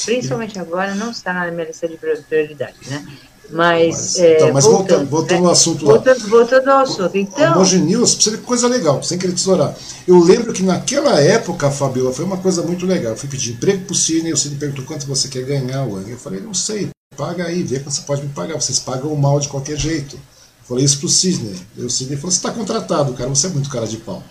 Principalmente 0.05 0.59
agora 0.59 0.95
não 0.95 1.11
está 1.11 1.33
na 1.33 1.51
minha 1.51 1.67
lista 1.67 1.89
de 1.89 1.97
prioridade, 1.97 2.77
né? 2.87 3.05
Mas, 3.51 3.95
mas, 3.95 4.19
é, 4.19 4.37
então, 4.37 4.53
mas 4.53 4.65
voltando, 4.65 5.09
voltando, 5.09 5.41
né? 5.41 5.47
ao 5.47 5.53
assunto 5.53 5.85
voltando, 5.85 6.23
lá. 6.23 6.29
Voltando 6.29 6.69
ao 6.69 6.79
assunto. 6.81 7.17
Então. 7.17 7.65
News, 7.65 8.15
você 8.15 8.31
ver 8.31 8.39
que 8.39 8.45
coisa 8.45 8.67
legal, 8.69 9.03
sem 9.03 9.19
querer 9.19 9.33
tesourar. 9.33 9.75
Eu 10.07 10.19
lembro 10.19 10.53
que 10.53 10.63
naquela 10.63 11.21
época, 11.21 11.71
Fabiola, 11.71 12.13
foi 12.13 12.25
uma 12.25 12.37
coisa 12.37 12.63
muito 12.63 12.87
legal. 12.87 13.13
Eu 13.13 13.19
fui 13.19 13.29
pedir 13.29 13.53
emprego 13.53 13.85
pro 13.85 13.95
Cine, 13.95 14.33
o 14.33 14.37
Cine 14.37 14.57
perguntou 14.57 14.85
quanto 14.85 15.07
você 15.07 15.29
quer 15.29 15.43
ganhar, 15.43 15.85
Wang. 15.85 16.11
Eu 16.11 16.19
falei, 16.19 16.41
não 16.41 16.55
sei, 16.55 16.89
paga 17.17 17.45
aí, 17.45 17.63
vê 17.63 17.79
quanto 17.79 17.95
você 17.95 18.03
pode 18.03 18.23
me 18.23 18.29
pagar. 18.31 18.55
Vocês 18.55 18.79
pagam 18.79 19.15
mal 19.15 19.39
de 19.39 19.49
qualquer 19.49 19.77
jeito. 19.77 20.19
Falei 20.69 20.85
isso 20.85 20.99
pro 20.99 21.09
Sidney. 21.09 21.55
o 21.79 21.89
Sidney 21.89 22.17
falou: 22.17 22.33
você 22.33 22.39
está 22.39 22.51
contratado, 22.51 23.13
cara, 23.13 23.29
você 23.29 23.47
é 23.47 23.51
muito 23.51 23.71
cara 23.71 23.87
de 23.87 23.99
pau. 23.99 24.23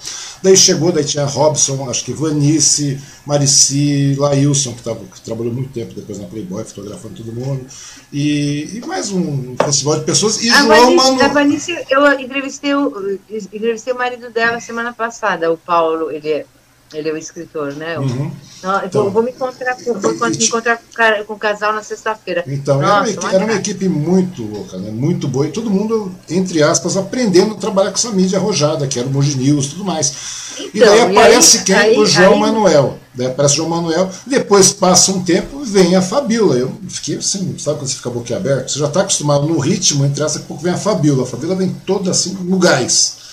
Daí 0.43 0.57
chegou, 0.57 0.91
daí 0.91 1.05
tinha 1.05 1.23
Robson, 1.23 1.89
acho 1.89 2.03
que 2.03 2.11
Vanice, 2.11 2.99
Marici, 3.25 4.15
Lailson, 4.15 4.73
que, 4.73 4.83
tava, 4.83 4.99
que 4.99 5.21
trabalhou 5.21 5.53
muito 5.53 5.71
tempo 5.71 5.93
depois 5.93 6.19
na 6.19 6.27
Playboy, 6.27 6.65
fotografando 6.65 7.15
todo 7.15 7.31
mundo. 7.31 7.65
E, 8.11 8.69
e 8.73 8.85
mais 8.85 9.11
um 9.11 9.55
festival 9.63 9.99
de 9.99 10.05
pessoas. 10.05 10.43
E 10.43 10.49
a 10.49 10.57
João 10.57 10.67
Vanice, 10.67 10.95
Manu... 10.95 11.23
A 11.23 11.27
Vanice, 11.29 11.85
eu 11.89 12.19
entrevistei 12.19 12.75
o, 12.75 13.19
entrevistei 13.29 13.93
o 13.93 13.97
marido 13.97 14.29
dela 14.29 14.59
semana 14.59 14.91
passada, 14.91 15.51
o 15.51 15.57
Paulo, 15.57 16.11
ele 16.11 16.29
é 16.29 16.45
ele 16.93 17.09
é 17.09 17.13
o 17.13 17.17
escritor, 17.17 17.73
né? 17.73 17.97
Uhum. 17.97 18.31
Não, 18.63 18.79
eu 18.79 18.85
então, 18.85 19.09
vou, 19.09 19.23
me 19.23 19.31
encontrar, 19.31 19.75
com, 19.75 19.93
vou 19.93 20.29
me 20.29 20.45
encontrar 20.45 20.79
com, 21.25 21.33
o 21.33 21.37
casal 21.37 21.73
na 21.73 21.83
sexta-feira. 21.83 22.43
Então, 22.47 22.81
Nossa, 22.81 23.11
era, 23.11 23.19
uma, 23.19 23.33
era, 23.33 23.45
uma, 23.45 23.53
equipe 23.53 23.87
muito 23.89 24.43
louca, 24.43 24.77
né? 24.77 24.91
muito 24.91 25.27
boa, 25.27 25.47
e 25.47 25.51
todo 25.51 25.69
mundo, 25.69 26.11
entre 26.29 26.63
aspas, 26.63 26.95
aprendendo 26.95 27.55
a 27.55 27.57
trabalhar 27.57 27.91
com 27.91 27.97
essa 27.97 28.11
mídia 28.11 28.39
arrojada, 28.39 28.87
que 28.87 28.99
era 28.99 29.07
o 29.07 29.11
Mogi 29.11 29.35
News 29.35 29.65
e 29.65 29.69
tudo 29.69 29.83
mais. 29.83 30.55
Então, 30.57 30.69
e 30.73 30.79
daí 30.79 31.01
aparece 31.01 31.57
e 31.57 31.59
aí, 31.59 31.65
quem? 31.65 31.75
Aí, 31.75 31.97
o 31.99 32.05
João 32.05 32.33
aí, 32.33 32.39
Manuel. 32.39 32.99
Daí 33.13 33.27
aparece 33.27 33.53
o 33.55 33.57
João 33.57 33.69
Manuel, 33.69 34.09
depois 34.25 34.71
passa 34.71 35.11
um 35.11 35.23
tempo 35.23 35.65
vem 35.65 35.95
a 35.95 36.01
Fabiola. 36.01 36.55
Eu 36.55 36.71
fiquei 36.87 37.17
assim, 37.17 37.57
sabe 37.57 37.79
quando 37.79 37.89
você 37.89 37.95
fica 37.95 38.09
boquiaberto? 38.09 38.71
Você 38.71 38.79
já 38.79 38.87
está 38.87 39.01
acostumado 39.01 39.47
no 39.47 39.59
ritmo, 39.59 40.05
entre 40.05 40.23
essa, 40.23 40.35
daqui 40.35 40.45
a 40.45 40.47
pouco 40.47 40.63
vem 40.63 40.73
a 40.73 40.77
Fabiola. 40.77 41.23
A 41.23 41.25
Fabiola 41.25 41.55
vem 41.55 41.75
toda 41.85 42.11
assim 42.11 42.37
no 42.41 42.57
gás. 42.57 43.24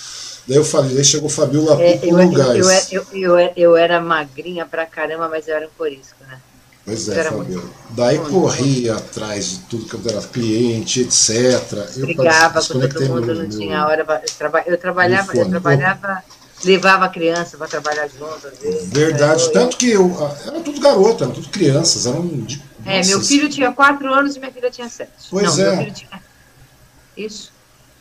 Daí 0.46 0.56
eu 0.56 0.64
falei, 0.64 0.94
daí 0.94 1.04
chegou 1.04 1.28
Fabiola 1.28 1.80
é, 1.80 2.00
eu, 2.02 2.18
eu, 2.18 2.30
eu, 2.90 3.02
eu, 3.12 3.52
eu, 3.56 3.76
era 3.76 4.00
magrinha 4.00 4.66
pra 4.66 4.84
caramba, 4.84 5.28
mas 5.28 5.46
eu 5.46 5.54
era 5.54 5.66
um 5.66 5.70
corisco, 5.78 6.16
né? 6.28 6.38
Pois 6.84 7.08
é, 7.08 7.22
Fabiola. 7.22 7.70
Daí 7.90 8.18
muito 8.18 8.32
corria 8.32 8.94
muito. 8.94 9.04
atrás 9.04 9.50
de 9.50 9.58
tudo 9.60 9.84
que 9.86 10.08
era 10.08 10.20
cliente, 10.22 11.00
etc. 11.02 11.30
Eu 11.96 12.06
Brigava 12.06 12.60
com 12.60 12.80
todo 12.80 13.08
mundo, 13.08 13.34
não 13.34 13.48
tinha 13.48 13.86
hora. 13.86 14.00
Eu, 14.00 14.34
traba, 14.36 14.62
eu 14.66 14.78
trabalhava, 14.78 15.36
eu 15.36 15.48
trabalhava, 15.48 16.24
levava 16.64 17.04
a 17.04 17.08
criança 17.08 17.56
para 17.56 17.68
trabalhar 17.68 18.08
junto, 18.08 18.48
às 18.48 18.58
vezes. 18.58 18.88
Verdade, 18.88 19.44
eu, 19.44 19.52
tanto 19.52 19.76
que 19.76 19.90
eu. 19.90 20.10
Era 20.44 20.60
tudo 20.60 20.80
garoto, 20.80 21.22
eram 21.22 21.32
tudo 21.32 21.48
crianças, 21.50 22.06
eram. 22.06 22.26
De, 22.26 22.60
é, 22.84 23.04
meu 23.06 23.20
filho 23.20 23.48
tinha 23.48 23.70
quatro 23.70 24.12
anos 24.12 24.34
e 24.34 24.40
minha 24.40 24.50
filha 24.50 24.70
tinha 24.70 24.88
sete. 24.88 25.12
Pois 25.30 25.56
não, 25.56 25.64
é. 25.64 25.76
Meu 25.76 25.92
tinha... 25.92 26.20
Isso. 27.16 27.51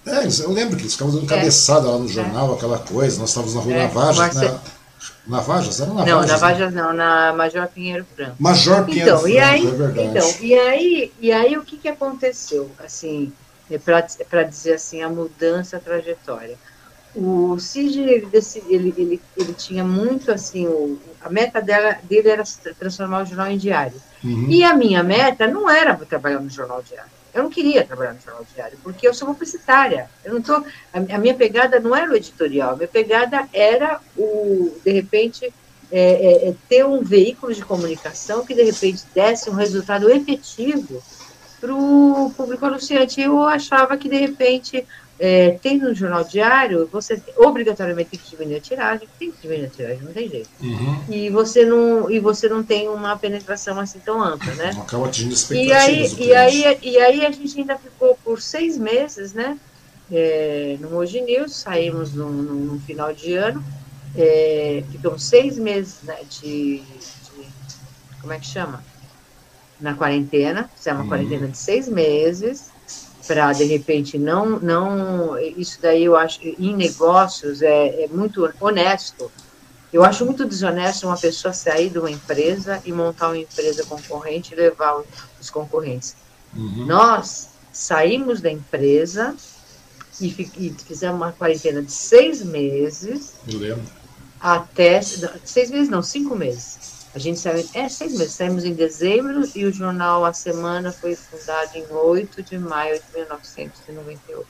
É, 0.05 0.25
eu 0.43 0.51
lembro 0.51 0.75
que 0.75 0.83
eles 0.83 0.93
ficavam 0.93 1.13
dando 1.13 1.25
é. 1.25 1.35
cabeçada 1.35 1.89
lá 1.89 1.97
no 1.97 2.05
é. 2.05 2.07
jornal, 2.07 2.53
aquela 2.53 2.79
coisa. 2.79 3.19
Nós 3.19 3.29
estávamos 3.29 3.55
na 3.55 3.61
rua 3.61 3.73
é. 3.73 3.83
Navajas, 3.83 4.17
Marce... 4.17 4.45
na, 4.45 4.59
Navajas? 5.27 5.79
Era 5.79 5.93
Navajas? 5.93 6.09
Não, 6.09 6.27
Navajas 6.27 6.73
né? 6.73 6.81
não, 6.81 6.93
na 6.93 7.33
Major 7.33 7.67
Pinheiro 7.67 8.05
Franco. 8.15 8.35
Major 8.39 8.85
Pinheiro 8.85 9.09
então, 9.09 9.19
Franco, 9.19 9.35
e 9.35 9.39
aí, 9.39 9.67
é 9.67 9.71
verdade. 9.71 10.07
Então, 10.07 10.35
e 10.41 10.53
aí, 10.53 11.13
e 11.19 11.31
aí 11.31 11.57
o 11.57 11.63
que, 11.63 11.77
que 11.77 11.87
aconteceu? 11.87 12.71
Assim, 12.83 13.31
para 14.29 14.43
dizer 14.43 14.73
assim, 14.73 15.01
a 15.01 15.09
mudança, 15.09 15.77
a 15.77 15.79
trajetória. 15.79 16.57
O 17.13 17.59
Cid, 17.59 17.99
ele, 17.99 18.29
ele, 18.69 18.93
ele, 18.97 19.21
ele 19.37 19.53
tinha 19.53 19.83
muito 19.83 20.31
assim, 20.31 20.65
o, 20.65 20.97
a 21.21 21.29
meta 21.29 21.61
dela, 21.61 21.97
dele 22.03 22.29
era 22.29 22.43
transformar 22.79 23.23
o 23.23 23.25
jornal 23.25 23.47
em 23.47 23.57
diário. 23.57 24.01
Uhum. 24.23 24.47
E 24.49 24.63
a 24.63 24.73
minha 24.73 25.03
meta 25.03 25.45
não 25.45 25.69
era 25.69 25.93
trabalhar 25.95 26.39
no 26.39 26.49
jornal 26.49 26.81
diário. 26.81 27.11
Eu 27.33 27.43
não 27.43 27.49
queria 27.49 27.85
trabalhar 27.85 28.13
no 28.13 28.19
jornal 28.19 28.45
diário, 28.53 28.77
porque 28.83 29.07
eu 29.07 29.13
sou 29.13 29.27
publicitária. 29.27 30.09
Eu 30.23 30.33
não 30.33 30.41
tô, 30.41 30.53
a, 30.53 30.65
a 30.93 31.17
minha 31.17 31.33
pegada 31.33 31.79
não 31.79 31.95
era 31.95 32.11
o 32.11 32.15
editorial, 32.15 32.73
a 32.73 32.75
minha 32.75 32.87
pegada 32.87 33.47
era 33.53 33.99
o, 34.17 34.77
de 34.83 34.91
repente, 34.91 35.53
é, 35.91 35.99
é, 36.01 36.49
é 36.49 36.55
ter 36.67 36.85
um 36.85 37.01
veículo 37.01 37.53
de 37.53 37.63
comunicação 37.63 38.45
que 38.45 38.53
de 38.53 38.63
repente 38.63 39.03
desse 39.13 39.49
um 39.49 39.53
resultado 39.53 40.09
efetivo 40.09 41.01
para 41.59 41.73
o 41.73 42.33
público 42.35 42.65
anunciante. 42.65 43.21
Eu 43.21 43.41
achava 43.43 43.95
que 43.95 44.09
de 44.09 44.17
repente 44.17 44.85
é, 45.23 45.59
tendo 45.61 45.87
um 45.87 45.93
jornal 45.93 46.23
diário, 46.23 46.89
você 46.91 47.21
obrigatoriamente 47.37 48.09
tem 48.09 48.19
que 48.19 48.31
diminuir 48.31 48.55
a 48.55 48.59
tiragem, 48.59 49.07
tem 49.19 49.31
que 49.31 49.39
diminuir 49.43 49.67
a 49.67 49.69
tiragem, 49.69 50.01
não 50.01 50.11
tem 50.11 50.27
jeito. 50.27 50.49
Uhum. 50.59 51.03
E, 51.09 51.29
você 51.29 51.63
não, 51.63 52.09
e 52.09 52.19
você 52.19 52.49
não 52.49 52.63
tem 52.63 52.89
uma 52.89 53.15
penetração 53.15 53.79
assim 53.79 53.99
tão 53.99 54.19
ampla, 54.19 54.51
né? 54.55 54.71
Acaba 54.81 55.05
atingindo 55.05 55.53
e 55.53 55.71
aí, 55.71 56.11
e, 56.17 56.33
aí, 56.33 56.79
e 56.81 56.97
aí 56.97 57.23
a 57.23 57.29
gente 57.29 57.59
ainda 57.59 57.77
ficou 57.77 58.17
por 58.23 58.41
seis 58.41 58.79
meses, 58.79 59.31
né? 59.31 59.59
É, 60.11 60.77
no 60.79 60.89
Moji 60.89 61.21
News, 61.21 61.55
saímos 61.55 62.15
no, 62.15 62.27
no, 62.31 62.53
no 62.73 62.79
final 62.79 63.13
de 63.13 63.35
ano, 63.35 63.63
é, 64.17 64.83
ficamos 64.91 65.23
seis 65.23 65.55
meses 65.59 66.01
né, 66.01 66.17
de, 66.27 66.79
de, 66.79 67.47
Como 68.19 68.33
é 68.33 68.39
que 68.39 68.47
chama? 68.47 68.83
Na 69.79 69.93
quarentena, 69.93 70.67
fizemos 70.75 71.01
uma 71.01 71.03
uhum. 71.03 71.09
quarentena 71.09 71.47
de 71.47 71.57
seis 71.57 71.87
meses 71.87 72.70
para 73.27 73.53
de 73.53 73.63
repente 73.65 74.17
não 74.17 74.59
não 74.59 75.37
isso 75.37 75.79
daí 75.81 76.05
eu 76.05 76.15
acho 76.15 76.39
em 76.41 76.75
negócios 76.75 77.61
é, 77.61 78.03
é, 78.03 78.07
muito 78.07 78.51
honesto. 78.59 79.31
Eu 79.91 80.05
acho 80.05 80.25
muito 80.25 80.45
desonesto 80.45 81.05
uma 81.05 81.17
pessoa 81.17 81.53
sair 81.53 81.89
de 81.89 81.99
uma 81.99 82.09
empresa 82.09 82.81
e 82.85 82.93
montar 82.93 83.27
uma 83.27 83.37
empresa 83.37 83.83
concorrente 83.85 84.53
e 84.53 84.55
levar 84.55 85.03
os 85.39 85.49
concorrentes. 85.49 86.15
Uhum. 86.53 86.85
nós 86.85 87.49
saímos 87.71 88.41
da 88.41 88.51
empresa 88.51 89.33
e, 90.19 90.27
e, 90.27 90.75
fizemos 90.85 91.15
uma 91.15 91.31
quarentena 91.31 91.81
de 91.81 91.93
seis 91.93 92.43
meses 92.43 93.35
até 94.37 95.01
seis 95.01 95.71
meses 95.71 95.87
não 95.87 96.01
cinco 96.01 96.35
meses 96.35 97.00
a 97.13 97.19
gente 97.19 97.39
saiu, 97.39 97.67
é 97.73 97.89
seis 97.89 98.17
meses, 98.17 98.33
saímos 98.33 98.63
em 98.63 98.73
dezembro 98.73 99.47
e 99.53 99.65
o 99.65 99.73
jornal 99.73 100.23
A 100.23 100.31
Semana 100.31 100.91
foi 100.91 101.15
fundado 101.15 101.71
em 101.75 101.85
8 101.91 102.41
de 102.43 102.57
maio 102.57 102.95
de 102.95 103.17
1998. 103.19 104.47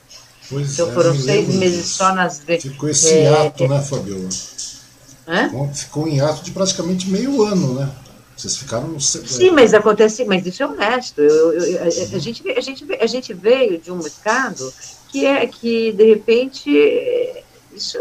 Pois 0.48 0.72
então 0.72 0.90
é, 0.90 0.92
foram 0.92 1.14
seis 1.14 1.48
meses 1.54 1.86
só 1.86 2.14
nas 2.14 2.40
Ficou 2.40 2.88
esse 2.88 3.12
é, 3.12 3.46
ato, 3.46 3.66
né, 3.66 3.80
Fabiola? 3.82 4.28
Ficou, 4.30 5.74
ficou 5.74 6.08
em 6.08 6.20
ato 6.20 6.42
de 6.42 6.50
praticamente 6.50 7.08
meio 7.08 7.42
ano, 7.42 7.74
né? 7.74 7.90
Vocês 8.36 8.56
ficaram 8.56 8.88
no 8.88 9.00
Sim, 9.00 9.50
mas 9.50 9.74
acontece, 9.74 10.24
mas 10.24 10.44
isso 10.44 10.62
é 10.62 10.66
honesto. 10.66 11.20
Eu, 11.20 11.52
eu, 11.52 11.82
a, 11.82 11.86
a, 11.86 12.18
gente, 12.18 12.48
a, 12.50 12.60
gente, 12.60 12.84
a 12.94 13.06
gente 13.06 13.34
veio 13.34 13.78
de 13.78 13.92
um 13.92 13.96
mercado 13.96 14.72
que 15.10 15.26
é 15.26 15.46
que, 15.46 15.92
de 15.92 16.04
repente, 16.06 16.70
isso 17.72 17.98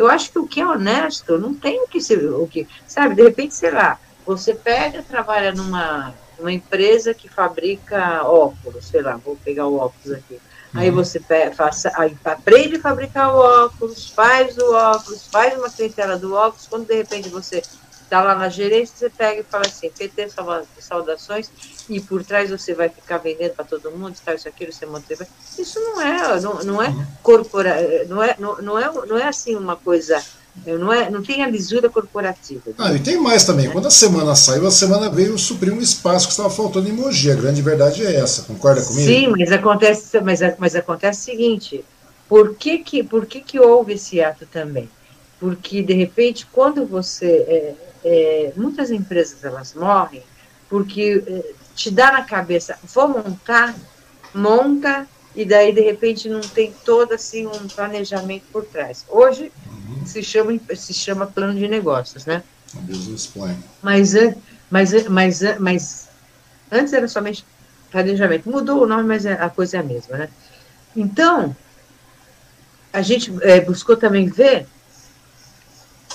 eu 0.00 0.08
acho 0.08 0.32
que 0.32 0.38
o 0.38 0.46
que 0.46 0.60
é 0.62 0.66
honesto 0.66 1.38
não 1.38 1.54
tem 1.54 1.82
o 1.82 1.86
que 1.86 2.00
ser, 2.00 2.24
o 2.32 2.46
que, 2.46 2.66
sabe, 2.86 3.14
de 3.14 3.22
repente, 3.22 3.54
sei 3.54 3.70
lá, 3.70 3.98
você 4.24 4.54
pega, 4.54 5.02
trabalha 5.02 5.52
numa 5.52 6.14
uma 6.38 6.50
empresa 6.50 7.12
que 7.12 7.28
fabrica 7.28 8.24
óculos, 8.24 8.86
sei 8.86 9.02
lá, 9.02 9.18
vou 9.22 9.36
pegar 9.44 9.66
o 9.66 9.76
óculos 9.76 10.16
aqui. 10.16 10.40
Aí 10.72 10.88
uhum. 10.88 10.96
você 10.96 11.20
pega, 11.20 11.54
faça, 11.54 11.92
aí 11.96 12.16
aprende 12.24 12.76
a 12.76 12.80
fabricar 12.80 13.34
o 13.34 13.38
óculos, 13.38 14.08
faz 14.08 14.56
o 14.56 14.72
óculos, 14.72 15.26
faz 15.26 15.58
uma 15.58 15.68
clientela 15.68 16.16
do 16.16 16.32
óculos, 16.32 16.66
quando 16.66 16.86
de 16.86 16.94
repente 16.94 17.28
você 17.28 17.62
está 18.10 18.24
lá 18.24 18.34
na 18.34 18.48
gerência, 18.48 18.96
você 18.96 19.08
pega 19.08 19.40
e 19.40 19.44
fala 19.44 19.64
assim, 19.64 19.88
PT 19.88 20.30
saudações, 20.80 21.48
e 21.88 22.00
por 22.00 22.24
trás 22.24 22.50
você 22.50 22.74
vai 22.74 22.88
ficar 22.88 23.18
vendendo 23.18 23.52
para 23.52 23.64
todo 23.64 23.92
mundo, 23.92 24.16
tal, 24.24 24.34
isso, 24.34 24.48
aquilo, 24.48 24.72
você 24.72 24.84
manteve. 24.84 25.24
Isso 25.56 25.78
não 25.78 26.00
é, 26.00 26.40
não, 26.40 26.54
não 26.64 26.82
é 26.82 26.92
corpora, 27.22 28.04
não 28.08 28.20
é, 28.20 28.34
não, 28.36 28.60
não 28.60 28.78
é, 28.78 28.92
não 29.06 29.16
é 29.16 29.28
assim 29.28 29.54
uma 29.54 29.76
coisa 29.76 30.20
não, 30.66 30.92
é, 30.92 31.08
não 31.08 31.22
tem 31.22 31.44
a 31.44 31.46
lisura 31.46 31.88
corporativa. 31.88 32.72
Ah, 32.76 32.92
e 32.92 32.98
tem 32.98 33.16
mais 33.16 33.44
também. 33.44 33.70
Quando 33.70 33.86
a 33.86 33.90
semana 33.90 34.34
saiu, 34.34 34.66
a 34.66 34.70
semana 34.70 35.08
veio 35.08 35.38
suprir 35.38 35.72
um 35.72 35.80
espaço 35.80 36.26
que 36.26 36.32
estava 36.32 36.50
faltando 36.50 36.88
em 36.88 36.92
Mogi. 36.92 37.30
A 37.30 37.36
grande 37.36 37.62
verdade 37.62 38.04
é 38.04 38.16
essa. 38.16 38.42
Concorda 38.42 38.82
comigo? 38.82 39.06
Sim, 39.06 39.28
mas 39.28 39.52
acontece, 39.52 40.20
mas, 40.20 40.40
mas 40.58 40.74
acontece 40.74 41.20
o 41.20 41.24
seguinte: 41.24 41.84
por 42.28 42.56
que, 42.56 42.78
que, 42.78 43.04
por 43.04 43.24
que, 43.26 43.40
que 43.40 43.60
houve 43.60 43.94
esse 43.94 44.20
ato 44.20 44.44
também? 44.44 44.88
Porque, 45.38 45.82
de 45.82 45.94
repente, 45.94 46.46
quando 46.52 46.84
você. 46.84 47.26
É, 47.26 47.74
é, 48.04 48.52
muitas 48.56 48.90
empresas 48.90 49.44
elas 49.44 49.74
morrem 49.74 50.22
porque 50.68 51.22
é, 51.26 51.52
te 51.74 51.90
dá 51.90 52.12
na 52.12 52.22
cabeça, 52.22 52.78
vou 52.84 53.08
montar, 53.08 53.74
monta, 54.34 55.06
e 55.34 55.44
daí 55.44 55.72
de 55.72 55.80
repente 55.80 56.28
não 56.28 56.40
tem 56.40 56.72
todo 56.84 57.12
assim 57.12 57.46
um 57.46 57.68
planejamento 57.68 58.44
por 58.52 58.64
trás. 58.64 59.04
Hoje 59.08 59.52
uhum. 59.66 60.06
se 60.06 60.22
chama 60.22 60.58
se 60.74 60.92
chama 60.92 61.26
plano 61.26 61.58
de 61.58 61.68
negócios, 61.68 62.26
né? 62.26 62.42
Business 62.74 63.26
plan. 63.26 63.56
Mas 63.82 64.14
mas 64.70 65.08
mas 65.08 65.40
mas 65.58 66.08
antes 66.70 66.92
era 66.92 67.08
somente 67.08 67.44
planejamento. 67.90 68.48
Mudou 68.50 68.82
o 68.82 68.86
nome, 68.86 69.04
mas 69.04 69.24
é, 69.24 69.32
a 69.32 69.48
coisa 69.48 69.76
é 69.76 69.80
a 69.80 69.84
mesma, 69.84 70.16
né? 70.16 70.28
Então 70.96 71.54
a 72.92 73.02
gente 73.02 73.32
é, 73.42 73.60
buscou 73.60 73.96
também 73.96 74.28
ver 74.28 74.66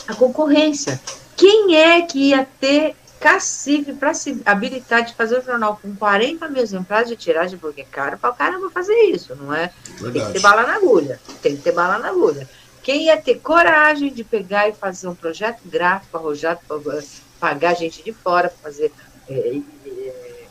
a 0.08 0.14
concorrência. 0.14 1.00
Quem 1.36 1.76
é 1.76 2.02
que 2.02 2.30
ia 2.30 2.48
ter 2.60 2.96
cacife 3.20 3.92
para 3.94 4.14
se 4.14 4.40
habilitar 4.46 5.04
de 5.04 5.16
fazer 5.16 5.40
o 5.40 5.44
jornal 5.44 5.80
com 5.82 5.96
40 5.96 6.48
mil 6.48 6.62
exemplares 6.62 7.10
de 7.10 7.16
tiragem, 7.16 7.58
porque 7.58 7.82
é 7.82 7.86
caro 7.86 8.18
para 8.20 8.30
o 8.30 8.36
caramba 8.36 8.70
fazer 8.70 8.94
isso, 9.06 9.36
não 9.36 9.54
é? 9.54 9.72
Verdade. 10.00 10.14
Tem 10.14 10.26
que 10.28 10.34
ter 10.34 10.40
bala 10.42 10.64
na 10.64 10.76
agulha, 10.76 11.20
tem 11.42 11.56
que 11.56 11.64
ter 11.64 11.72
bala 11.72 11.98
na 11.98 12.10
agulha. 12.10 12.48
Quem 12.84 13.06
ia 13.06 13.18
ter 13.20 13.40
coragem 13.40 14.14
de 14.14 14.24
pegar 14.24 14.70
e 14.70 14.74
fazer 14.74 15.08
um 15.08 15.16
projeto 15.16 15.60
gráfico 15.66 16.16
arrojado, 16.16 16.60
para 16.68 17.04
pagar 17.40 17.74
gente 17.74 18.04
de 18.04 18.14
fora, 18.14 18.48
para 18.48 18.60
fazer. 18.60 18.92
É, 19.28 19.60
é, 19.88 20.46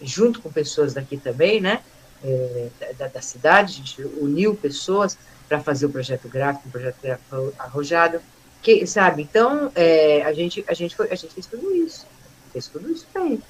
junto 0.00 0.40
com 0.40 0.50
pessoas 0.50 0.94
daqui 0.94 1.16
também, 1.16 1.60
né? 1.60 1.82
É, 2.22 2.68
da, 2.96 3.08
da, 3.08 3.20
cidade, 3.20 3.72
a 3.72 3.76
gente 3.76 4.02
uniu 4.20 4.54
pessoas 4.54 5.18
para 5.48 5.58
fazer 5.58 5.86
o 5.86 5.90
projeto 5.90 6.28
gráfico, 6.28 6.68
o 6.68 6.70
projeto 6.70 6.96
gráfico 7.02 7.52
arrojado 7.58 8.20
que, 8.62 8.86
sabe? 8.86 9.22
Então, 9.22 9.70
é, 9.74 10.22
a, 10.22 10.32
gente, 10.32 10.64
a, 10.68 10.74
gente 10.74 10.96
foi, 10.96 11.10
a 11.10 11.14
gente 11.14 11.34
fez 11.34 11.46
tudo 11.46 11.74
isso. 11.74 12.06
Fez 12.52 12.66
tudo 12.66 12.90
isso 12.90 13.06
aí. 13.14 13.40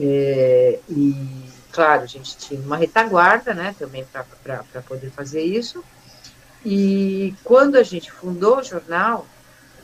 É, 0.00 0.78
e, 0.88 1.14
claro, 1.70 2.02
a 2.02 2.06
gente 2.06 2.36
tinha 2.36 2.60
uma 2.60 2.76
retaguarda, 2.76 3.52
né, 3.54 3.74
também 3.78 4.04
para 4.12 4.82
poder 4.82 5.10
fazer 5.10 5.42
isso. 5.42 5.82
E 6.64 7.34
quando 7.42 7.76
a 7.76 7.82
gente 7.82 8.10
fundou 8.10 8.58
o 8.58 8.62
jornal, 8.62 9.26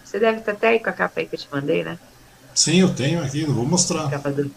você 0.04 0.18
deve 0.18 0.38
estar 0.38 0.52
até 0.52 0.68
aí 0.68 0.80
com 0.80 0.88
a 0.88 0.92
capa 0.92 1.20
aí 1.20 1.26
que 1.26 1.34
eu 1.34 1.38
te 1.38 1.48
mandei, 1.50 1.82
né? 1.82 1.98
Sim, 2.54 2.80
eu 2.80 2.94
tenho 2.94 3.22
aqui, 3.22 3.46
não 3.46 3.54
vou 3.54 3.66
mostrar. 3.66 4.08
Capa 4.08 4.30
do, 4.30 4.50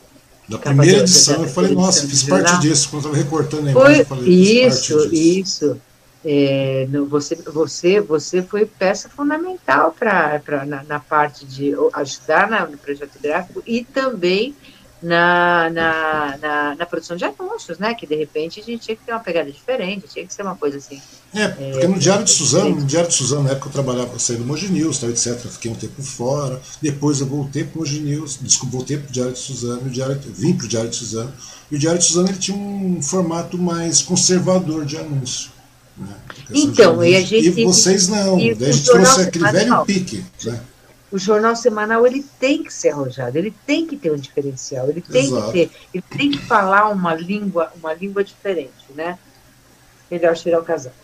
da 0.48 0.57
primeira 0.57 0.99
edição, 0.99 1.43
eu 1.43 1.49
falei, 1.49 1.73
nossa, 1.73 2.07
fiz 2.07 2.23
parte 2.23 2.60
disso. 2.61 2.89
Quando 2.89 3.06
eu 3.06 3.11
estava 3.11 3.23
recortando 3.23 3.68
a 3.68 3.72
imagem, 3.72 3.99
eu 3.99 4.06
falei, 4.06 4.30
isso, 4.30 5.14
isso. 5.14 5.81
É, 6.23 6.88
você, 7.10 7.35
você, 7.35 7.99
você 7.99 8.43
foi 8.43 8.65
peça 8.65 9.10
fundamental 9.10 9.91
para 9.91 10.65
na, 10.68 10.84
na, 10.84 10.99
parte 10.99 11.45
de 11.45 11.73
ajudar 11.93 12.48
na, 12.48 12.68
no 12.68 12.77
projeto 12.77 13.18
gráfico 13.19 13.64
e 13.65 13.84
também 13.84 14.56
na, 15.02 15.68
na, 15.72 16.38
na, 16.38 16.76
na, 16.76 16.85
produção 16.85 17.18
de 17.18 17.26
anúncios, 17.26 17.80
né? 17.80 17.95
Que 17.95 18.06
de 18.06 18.15
repente 18.15 18.60
a 18.60 18.64
gente 18.64 18.85
tinha 18.85 18.95
que 18.95 19.03
ter 19.03 19.11
uma 19.11 19.19
pegada 19.19 19.52
diferente, 19.52 20.07
tinha 20.07 20.26
que 20.26 20.31
ser 20.31 20.43
uma 20.43 20.56
coisa 20.56 20.77
assim 20.77 21.02
É, 21.34 21.48
porque 21.48 21.88
no 21.88 21.98
Diário 21.98 22.23
de 22.23 22.30
Suzano, 22.30 22.76
no 22.76 22.85
Diário 22.85 23.10
de 23.10 23.15
Suzano, 23.15 23.43
na 23.43 23.52
época 23.52 23.69
eu 23.69 23.72
trabalhava, 23.72 24.19
saí 24.19 24.38
do 24.38 24.45
Mogi 24.45 24.68
News, 24.68 25.02
etc. 25.02 25.39
Fiquei 25.49 25.72
um 25.72 25.76
tempo 25.76 26.03
fora. 26.03 26.61
Depois 26.80 27.19
eu 27.19 27.26
voltei 27.26 27.64
para 27.64 27.77
o 27.77 27.80
Mogi 27.80 27.99
News, 27.99 28.38
desculpa, 28.39 28.77
voltei 28.77 28.98
para 28.98 29.10
o 29.10 29.11
Diário 29.11 29.34
de 29.34 29.39
Suzano, 29.39 29.88
o 29.88 29.89
Diário, 29.89 30.22
vim 30.23 30.53
para 30.53 30.65
o 30.65 30.69
Diário 30.69 30.89
de 30.91 30.95
Suzano. 30.95 31.34
E 31.72 31.76
o 31.76 31.80
Diário 31.80 31.99
de 31.99 32.06
Suzano 32.06 32.30
ele 32.30 32.38
tinha 32.38 32.56
um 32.56 33.02
formato 33.02 33.57
mais 33.57 34.03
conservador 34.03 34.85
de 34.85 34.98
anúncio. 34.98 35.49
Né? 35.97 36.15
Então, 36.53 37.03
e 37.03 37.15
a 37.15 37.22
gente. 37.22 37.59
E 37.59 37.65
vocês 37.65 38.07
não, 38.07 38.39
e 38.39 38.53
daí 38.53 38.69
a 38.69 38.73
gente 38.73 38.85
trouxe 38.85 39.22
aquele 39.22 39.51
velho 39.51 39.85
pique. 39.85 40.26
Né? 40.45 40.59
O 41.11 41.19
jornal 41.19 41.55
semanal 41.55 42.07
ele 42.07 42.26
tem 42.39 42.63
que 42.63 42.73
ser 42.73 42.89
arrojado, 42.89 43.38
ele 43.38 43.53
tem 43.65 43.85
que 43.85 43.97
ter 43.97 44.11
um 44.11 44.15
diferencial, 44.15 44.89
ele 44.89 45.01
tem 45.01 45.26
Exato. 45.26 45.47
que 45.47 45.51
ter, 45.51 45.72
ele 45.93 46.03
tem 46.18 46.31
que 46.31 46.38
falar 46.38 46.89
uma 46.89 47.13
língua, 47.13 47.72
uma 47.76 47.93
língua 47.93 48.23
diferente, 48.23 48.85
né? 48.95 49.19
Melhor 50.09 50.35
tirar 50.35 50.59
o 50.59 50.63
casaco. 50.63 50.95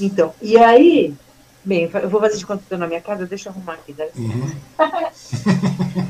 Então, 0.00 0.34
e 0.42 0.58
aí, 0.58 1.14
bem, 1.64 1.90
eu 2.02 2.10
vou 2.10 2.20
fazer 2.20 2.36
de 2.36 2.44
conta 2.44 2.58
que 2.58 2.64
estou 2.64 2.78
na 2.78 2.86
minha 2.86 3.00
casa, 3.00 3.26
deixa 3.26 3.48
eu 3.48 3.52
arrumar 3.52 3.74
aqui. 3.74 3.94
Né? 3.96 4.08
Uhum. 4.16 4.50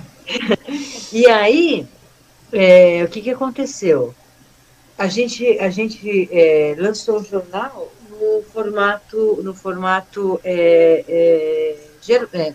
e 1.12 1.26
aí, 1.26 1.86
é, 2.52 3.04
o 3.04 3.08
que, 3.08 3.20
que 3.20 3.30
aconteceu? 3.30 4.14
A 4.96 5.06
gente, 5.06 5.46
a 5.60 5.70
gente 5.70 6.28
é, 6.32 6.74
lançou 6.76 7.20
o 7.20 7.24
jornal 7.24 7.92
no 8.20 8.42
formato, 8.42 9.40
no 9.42 9.54
formato 9.54 10.40
é, 10.44 11.04
é, 11.08 11.76
é 12.32 12.54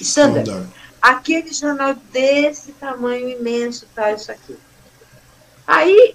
standard. 0.00 0.66
Aquele 1.00 1.52
jornal 1.52 1.94
desse 2.12 2.72
tamanho 2.72 3.28
imenso, 3.28 3.86
tá, 3.94 4.12
isso 4.12 4.32
aqui. 4.32 4.56
Aí, 5.66 6.14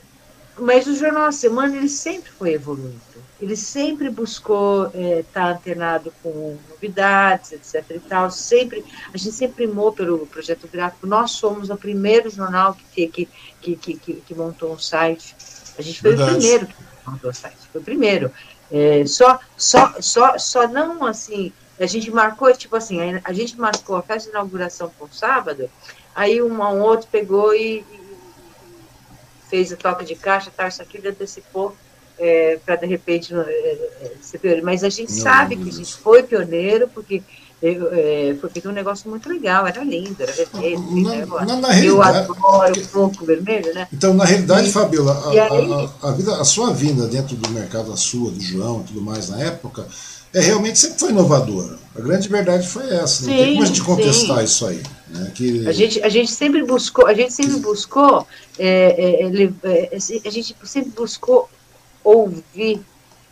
mas 0.57 0.88
o 0.88 0.95
Jornal 0.95 1.26
da 1.26 1.31
Semana, 1.31 1.76
ele 1.76 1.88
sempre 1.88 2.30
foi 2.31 2.53
evoluindo 2.53 3.14
ele 3.43 3.57
sempre 3.57 4.10
buscou 4.10 4.85
estar 4.85 4.99
é, 4.99 5.23
tá 5.23 5.49
antenado 5.49 6.14
com 6.23 6.57
novidades, 6.69 7.51
etc. 7.51 7.97
e 7.97 7.99
tal. 7.99 8.31
Sempre, 8.31 8.84
a 9.14 9.18
gente 9.18 9.35
sempre 9.35 9.65
primou 9.65 9.91
pelo 9.91 10.26
projeto 10.27 10.68
gráfico. 10.72 11.05
Nós 11.05 11.31
somos 11.31 11.69
o 11.69 11.76
primeiro 11.76 12.30
jornal 12.30 12.77
que, 12.93 13.07
que, 13.07 13.27
que, 13.61 13.76
que, 13.76 14.14
que 14.14 14.35
montou 14.35 14.73
um 14.73 14.80
site. 14.80 15.35
A 15.77 15.81
gente 15.81 15.99
foi 15.99 16.15
Verdade. 16.15 16.31
o 16.31 16.39
primeiro 16.39 16.68
que 16.68 16.76
montou 17.05 17.31
o 17.31 17.34
site, 17.34 17.57
foi 17.72 17.81
o 17.81 17.84
primeiro. 17.84 18.31
É, 18.72 19.06
só, 19.06 19.40
só, 19.57 19.95
só, 19.99 20.38
só 20.38 20.68
não 20.68 21.06
assim. 21.06 21.52
A 21.80 21.85
gente 21.85 22.10
marcou, 22.11 22.53
tipo 22.56 22.76
assim, 22.76 22.99
a 23.23 23.34
gente 23.34 23.60
marcou 23.60 23.95
a 23.95 24.02
festa 24.02 24.30
de 24.30 24.35
inauguração 24.35 24.90
para 24.90 25.06
o 25.06 25.14
sábado, 25.14 25.69
aí 26.15 26.41
um, 26.41 26.61
um 26.61 26.81
outro 26.81 27.07
pegou 27.11 27.53
e, 27.53 27.80
e 27.80 28.03
fez 29.49 29.73
a 29.73 29.76
toca 29.77 30.06
de 30.06 30.15
caixa, 30.15 30.52
tá, 30.56 30.68
isso 30.68 30.81
aqui 30.81 31.06
antecipou 31.06 31.76
é, 32.18 32.60
para 32.65 32.76
de 32.76 32.85
repente 32.85 33.34
é, 33.34 33.38
é, 33.38 34.11
ser 34.22 34.40
pioneiro. 34.40 34.65
Mas 34.65 34.84
a 34.84 34.90
gente 34.90 35.11
sabe 35.11 35.56
que 35.56 35.69
a 35.69 35.72
gente 35.72 35.95
foi 35.95 36.23
pioneiro, 36.23 36.88
porque 36.88 37.22
é, 37.64 38.35
foi 38.41 38.49
feito 38.49 38.68
um 38.68 38.73
negócio 38.73 39.10
muito 39.10 39.30
legal, 39.30 39.65
era 39.65 39.81
lindo, 39.84 40.18
era 40.19 40.31
vermelho. 40.34 41.27
Na, 41.27 41.45
na, 41.45 41.56
na 41.56 41.80
eu 41.80 42.02
adoro 42.02 42.34
o 42.34 42.88
pouco 42.88 43.26
vermelho, 43.26 43.73
né? 43.73 43.88
Então, 43.94 44.14
na 44.14 44.26
realidade, 44.26 44.68
e, 44.68 44.72
Fabiola, 44.72 45.14
a, 45.14 45.30
aí, 45.30 45.40
a, 45.40 46.10
a, 46.10 46.11
vida, 46.11 46.35
a 46.35 46.44
sua 46.44 46.73
vinda 46.73 47.07
dentro 47.07 47.38
do 47.38 47.49
mercado, 47.52 47.94
a 47.94 47.95
sua, 47.95 48.31
do 48.31 48.41
João 48.41 48.81
e 48.81 48.88
tudo 48.88 49.02
mais 49.02 49.30
na 49.30 49.40
época, 49.40 49.88
é 50.34 50.41
realmente 50.41 50.77
sempre 50.77 50.99
foi 50.99 51.10
inovadora. 51.11 51.77
A 51.95 52.02
grande 52.02 52.27
verdade 52.27 52.68
foi 52.68 52.84
essa. 52.84 53.26
Não 53.26 53.31
sim, 53.31 53.38
tem 53.38 53.52
como 53.52 53.64
a 53.64 53.65
gente 53.65 53.84
contestar 53.84 54.38
sim. 54.40 54.44
isso 54.44 54.65
aí. 54.65 54.84
Né? 55.07 55.31
Que... 55.34 55.68
A, 55.68 55.72
gente, 55.72 56.03
a 56.03 56.10
gente 56.10 56.31
sempre 56.31 56.64
buscou, 56.64 57.07
a 57.07 57.14
gente 57.14 57.31
sempre 57.31 57.60
buscou, 57.60 58.27
é, 58.60 59.22
é, 59.22 59.91
é, 59.94 59.95
a 59.95 60.30
gente 60.30 60.56
sempre 60.65 60.91
buscou 60.91 61.49
ouvir 62.03 62.81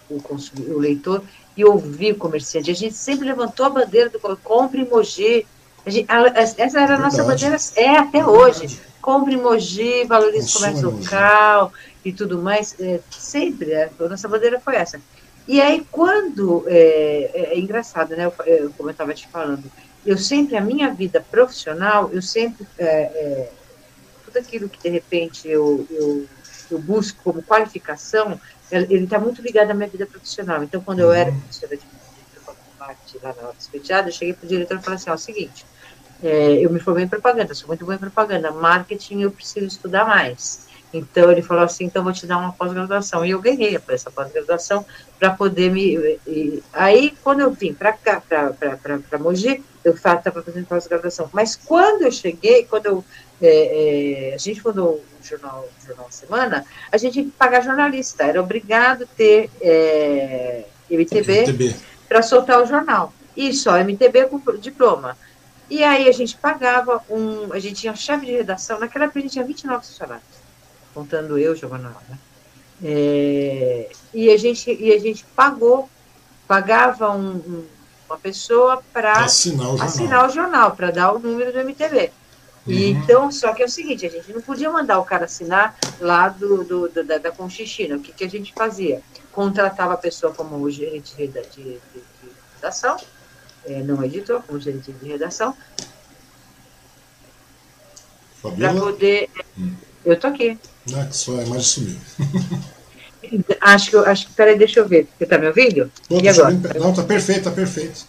o, 0.09 0.21
o 0.69 0.79
leitor 0.79 1.21
e 1.61 1.65
ouvir 1.65 2.13
o 2.13 2.17
comerciante. 2.17 2.71
A 2.71 2.75
gente 2.75 2.95
sempre 2.95 3.27
levantou 3.27 3.67
a 3.67 3.69
bandeira 3.69 4.09
do 4.09 4.19
compre 4.38 4.83
Mogi. 4.83 5.45
Gente, 5.85 6.05
a, 6.09 6.27
essa 6.35 6.81
era 6.81 6.95
a 6.95 6.99
nossa 6.99 7.23
bandeira, 7.23 7.55
é 7.75 7.97
até 7.97 8.25
hoje. 8.25 8.81
Compre 9.01 9.38
Mogi, 9.38 10.03
valorize 10.05 10.49
o 10.49 10.59
comércio 10.59 10.89
local 10.89 11.71
e 12.03 12.11
tudo 12.11 12.41
mais. 12.41 12.75
É, 12.79 12.99
sempre, 13.11 13.75
a 13.75 13.89
nossa 13.99 14.27
bandeira 14.27 14.59
foi 14.59 14.75
essa. 14.75 14.99
E 15.47 15.61
aí, 15.61 15.85
quando. 15.91 16.65
É, 16.67 17.31
é, 17.33 17.53
é 17.53 17.59
engraçado, 17.59 18.15
né? 18.15 18.31
Eu, 18.45 18.71
como 18.71 18.89
eu 18.89 18.91
estava 18.91 19.13
te 19.13 19.27
falando, 19.27 19.63
eu 20.05 20.17
sempre, 20.17 20.55
a 20.55 20.61
minha 20.61 20.91
vida 20.91 21.23
profissional, 21.31 22.09
eu 22.11 22.21
sempre. 22.21 22.65
É, 22.77 22.85
é, 22.85 23.51
tudo 24.25 24.38
aquilo 24.38 24.69
que 24.69 24.81
de 24.81 24.89
repente 24.89 25.47
eu, 25.47 25.85
eu, 25.91 26.25
eu 26.73 26.80
busco 26.80 27.19
como 27.23 27.43
qualificação, 27.43 28.39
ele 28.72 29.03
está 29.03 29.19
muito 29.19 29.41
ligado 29.41 29.72
à 29.72 29.73
minha 29.73 29.89
vida 29.89 30.06
profissional. 30.06 30.64
Então, 30.64 30.81
quando 30.81 30.99
eu 30.99 31.11
era 31.11 31.30
uhum. 31.30 31.39
professora 31.39 31.77
de 31.77 31.84
marketing 32.80 33.18
lá 33.23 33.35
na 33.39 33.48
Alta 33.48 33.60
Especiada, 33.60 34.10
eu 34.10 34.14
cheguei 34.14 34.34
para 34.34 34.45
o 34.45 34.49
diretor 34.49 34.77
e 34.77 34.81
falei 34.81 34.95
assim, 34.95 35.10
ó, 35.10 35.14
é 35.14 35.15
o 35.15 35.19
seguinte, 35.19 35.65
é, 36.23 36.53
eu 36.65 36.69
me 36.69 36.80
formei 36.80 37.06
em 37.06 37.07
propaganda, 37.07 37.53
sou 37.53 37.68
muito 37.68 37.84
boa 37.84 37.95
em 37.95 37.99
propaganda, 37.99 38.52
marketing 38.52 39.22
eu 39.22 39.31
preciso 39.31 39.65
estudar 39.65 40.06
mais. 40.06 40.69
Então, 40.93 41.31
ele 41.31 41.41
falou 41.41 41.64
assim, 41.64 41.85
então 41.85 42.03
vou 42.03 42.11
te 42.11 42.26
dar 42.27 42.38
uma 42.38 42.52
pós-graduação. 42.52 43.26
E 43.26 43.31
eu 43.31 43.41
ganhei 43.41 43.80
essa 43.88 44.11
pós-graduação 44.11 44.85
para 45.18 45.30
poder 45.31 45.72
me... 45.72 45.95
E, 46.27 46.61
aí, 46.73 47.15
quando 47.23 47.39
eu 47.39 47.52
vim 47.52 47.73
para 47.73 47.93
cá, 47.93 48.22
para 48.22 49.18
Mogi, 49.18 49.64
eu 49.84 49.93
estava 49.93 50.43
fazendo 50.43 50.65
pós-graduação. 50.65 51.30
Mas 51.31 51.56
quando 51.56 52.02
eu 52.02 52.11
cheguei, 52.11 52.65
quando 52.65 52.88
eu, 52.88 53.06
é, 53.41 54.30
é, 54.30 54.34
a 54.34 54.38
gente 54.38 54.61
fundou 54.61 55.03
o 55.19 55.23
jornal, 55.23 55.68
o 55.81 55.85
jornal 55.88 56.07
Semana, 56.09 56.65
a 56.91 56.97
gente 56.97 57.13
tinha 57.13 57.26
que 57.26 57.31
pagar 57.31 57.63
jornalista, 57.63 58.23
era 58.23 58.41
obrigado 58.41 59.03
a 59.03 59.07
ter 59.07 59.49
é, 59.59 60.65
MTB, 60.89 61.39
MTB. 61.41 61.76
para 62.07 62.22
soltar 62.22 62.61
o 62.61 62.65
jornal. 62.65 63.13
E 63.35 63.53
só 63.53 63.77
MTB 63.77 64.27
com 64.27 64.39
diploma. 64.57 65.18
E 65.69 65.84
aí 65.84 66.09
a 66.09 66.11
gente 66.11 66.35
pagava 66.35 67.01
um. 67.09 67.53
A 67.53 67.59
gente 67.59 67.76
tinha 67.80 67.95
chave 67.95 68.26
de 68.26 68.34
redação, 68.34 68.77
naquela 68.77 69.05
época 69.05 69.19
a 69.19 69.22
gente 69.22 69.31
tinha 69.31 69.45
29 69.45 69.85
funcionários, 69.85 70.27
contando 70.93 71.38
eu, 71.38 71.55
Giovanna. 71.55 71.95
Né? 72.09 72.18
É, 72.84 73.89
e, 74.13 74.30
a 74.30 74.38
gente, 74.38 74.69
e 74.69 74.91
a 74.91 74.99
gente 74.99 75.23
pagou, 75.35 75.89
pagava 76.47 77.11
um, 77.11 77.35
um, 77.35 77.65
uma 78.09 78.18
pessoa 78.18 78.84
para 78.91 79.13
assinar 79.23 79.81
assinar 79.81 80.27
o 80.27 80.30
jornal 80.30 80.76
para 80.76 80.91
dar 80.91 81.13
o 81.13 81.19
número 81.19 81.53
do 81.53 81.59
MTB. 81.59 82.11
Uhum. 82.67 82.73
então, 82.73 83.31
só 83.31 83.53
que 83.53 83.63
é 83.63 83.65
o 83.65 83.69
seguinte, 83.69 84.05
a 84.05 84.09
gente 84.09 84.31
não 84.31 84.41
podia 84.41 84.69
mandar 84.69 84.99
o 84.99 85.05
cara 85.05 85.25
assinar 85.25 85.75
lá 85.99 86.29
do, 86.29 86.63
do, 86.63 86.88
do 86.88 87.03
da, 87.03 87.17
da 87.17 87.31
Conchichina. 87.31 87.95
O 87.95 87.99
que, 87.99 88.11
que 88.11 88.23
a 88.23 88.29
gente 88.29 88.53
fazia? 88.53 89.01
Contratava 89.31 89.93
a 89.93 89.97
pessoa 89.97 90.33
como 90.33 90.69
gerente 90.69 91.15
de, 91.15 91.27
de, 91.27 91.41
de, 91.41 91.73
de 91.73 91.81
redação, 92.55 92.97
é, 93.65 93.81
não 93.81 94.03
editor, 94.03 94.43
como 94.43 94.59
gerente 94.59 94.91
de 94.91 95.07
redação, 95.07 95.55
para 98.41 98.73
poder. 98.73 99.29
Hum. 99.57 99.75
Eu 100.03 100.19
tô 100.19 100.27
aqui. 100.27 100.57
Ah, 100.95 101.05
que 101.05 101.15
sua 101.15 101.43
imagem 101.43 101.61
sumiu. 101.61 101.97
acho 103.61 103.91
que, 103.91 103.97
acho 103.97 104.27
que, 104.27 104.33
peraí, 104.33 104.57
deixa 104.57 104.79
eu 104.79 104.88
ver. 104.88 105.07
Você 105.17 105.25
tá 105.27 105.38
me 105.38 105.47
ouvindo? 105.47 105.91
Pô, 106.09 106.19
e 106.19 106.27
agora? 106.27 106.51
Não, 106.79 106.93
tá 106.93 107.03
perfeito, 107.03 107.43
tá 107.43 107.51
perfeito. 107.51 108.05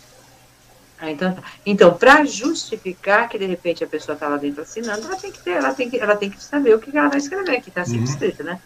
Ah, 1.03 1.11
então, 1.11 1.35
tá. 1.35 1.43
então 1.66 1.93
para 1.95 2.24
justificar 2.24 3.29
que 3.29 3.37
de 3.37 3.45
repente 3.45 3.83
a 3.83 3.89
pessoa 3.89 4.15
está 4.15 4.29
lá 4.29 4.37
dentro 4.37 4.62
assinando, 4.62 5.05
ela 5.05 5.16
tem 5.16 5.33
que 5.33 5.41
ter, 5.41 5.51
ela 5.51 5.74
tem 5.74 5.91
que, 5.91 5.99
ela 5.99 6.15
tem 6.15 6.31
que 6.31 6.41
saber 6.41 6.77
o 6.77 6.79
que 6.79 6.97
ela 6.97 7.09
vai 7.09 7.19
escrever, 7.19 7.61
que 7.61 7.70
está 7.70 7.85
sempre 7.85 7.99
uhum. 7.99 8.05
escrito, 8.05 8.45
né? 8.45 8.61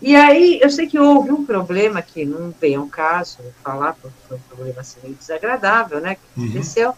E 0.00 0.16
aí, 0.16 0.58
eu 0.60 0.68
sei 0.68 0.88
que 0.88 0.98
houve 0.98 1.30
um 1.30 1.46
problema 1.46 2.02
que 2.02 2.24
não 2.24 2.52
vem 2.60 2.74
ao 2.74 2.88
caso 2.88 3.38
falar, 3.62 3.92
porque 3.92 4.16
foi 4.26 4.38
um 4.38 4.40
problema 4.40 4.80
assim, 4.80 4.98
meio 5.04 5.14
desagradável, 5.14 6.00
né, 6.00 6.16
que 6.16 6.40
uhum. 6.40 6.46
aconteceu, 6.46 6.94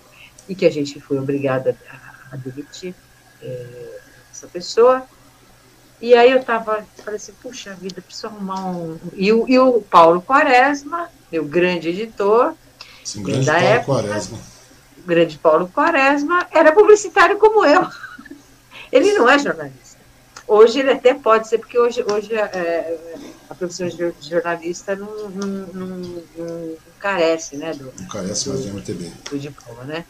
e 0.48 0.54
que 0.54 0.64
a 0.64 0.70
gente 0.70 0.98
foi 0.98 1.18
obrigada 1.18 1.76
a, 1.90 2.34
a 2.34 2.36
demitir 2.38 2.94
é, 3.42 4.00
essa 4.32 4.46
pessoa. 4.46 5.02
E 6.00 6.14
aí 6.14 6.30
eu 6.30 6.42
tava, 6.42 6.86
falei 7.04 7.16
assim, 7.16 7.34
puxa 7.42 7.74
vida, 7.74 8.00
preciso 8.00 8.28
arrumar 8.28 8.64
um... 8.64 8.98
E 9.12 9.30
o, 9.30 9.46
e 9.46 9.58
o 9.58 9.82
Paulo 9.82 10.22
Quaresma, 10.22 11.10
meu 11.30 11.44
grande 11.44 11.90
editor, 11.90 12.54
Sim, 13.04 13.22
grande 13.22 13.44
da 13.44 13.52
Paulo 13.52 13.66
época, 13.66 14.02
Quaresma 14.02 14.53
grande 15.04 15.38
Paulo 15.38 15.68
Quaresma, 15.68 16.46
era 16.50 16.72
publicitário 16.72 17.38
como 17.38 17.64
eu. 17.64 17.86
Ele 18.90 19.12
não 19.12 19.28
é 19.28 19.38
jornalista. 19.38 19.98
Hoje 20.46 20.80
ele 20.80 20.92
até 20.92 21.14
pode 21.14 21.48
ser, 21.48 21.58
porque 21.58 21.78
hoje, 21.78 22.04
hoje 22.10 22.34
é, 22.34 22.98
a 23.48 23.54
profissão 23.54 23.88
de 23.88 24.12
jornalista 24.20 24.94
não, 24.94 25.30
não, 25.30 25.46
não, 25.72 25.86
não 26.36 26.76
carece, 26.98 27.56
né? 27.56 27.72
Do, 27.72 27.92
não 27.98 28.06
carece 28.08 28.48
mais 28.48 28.62
de 28.62 28.70
MTB. 28.70 29.12
Do 29.30 29.38
diploma, 29.38 29.84
né? 29.84 30.04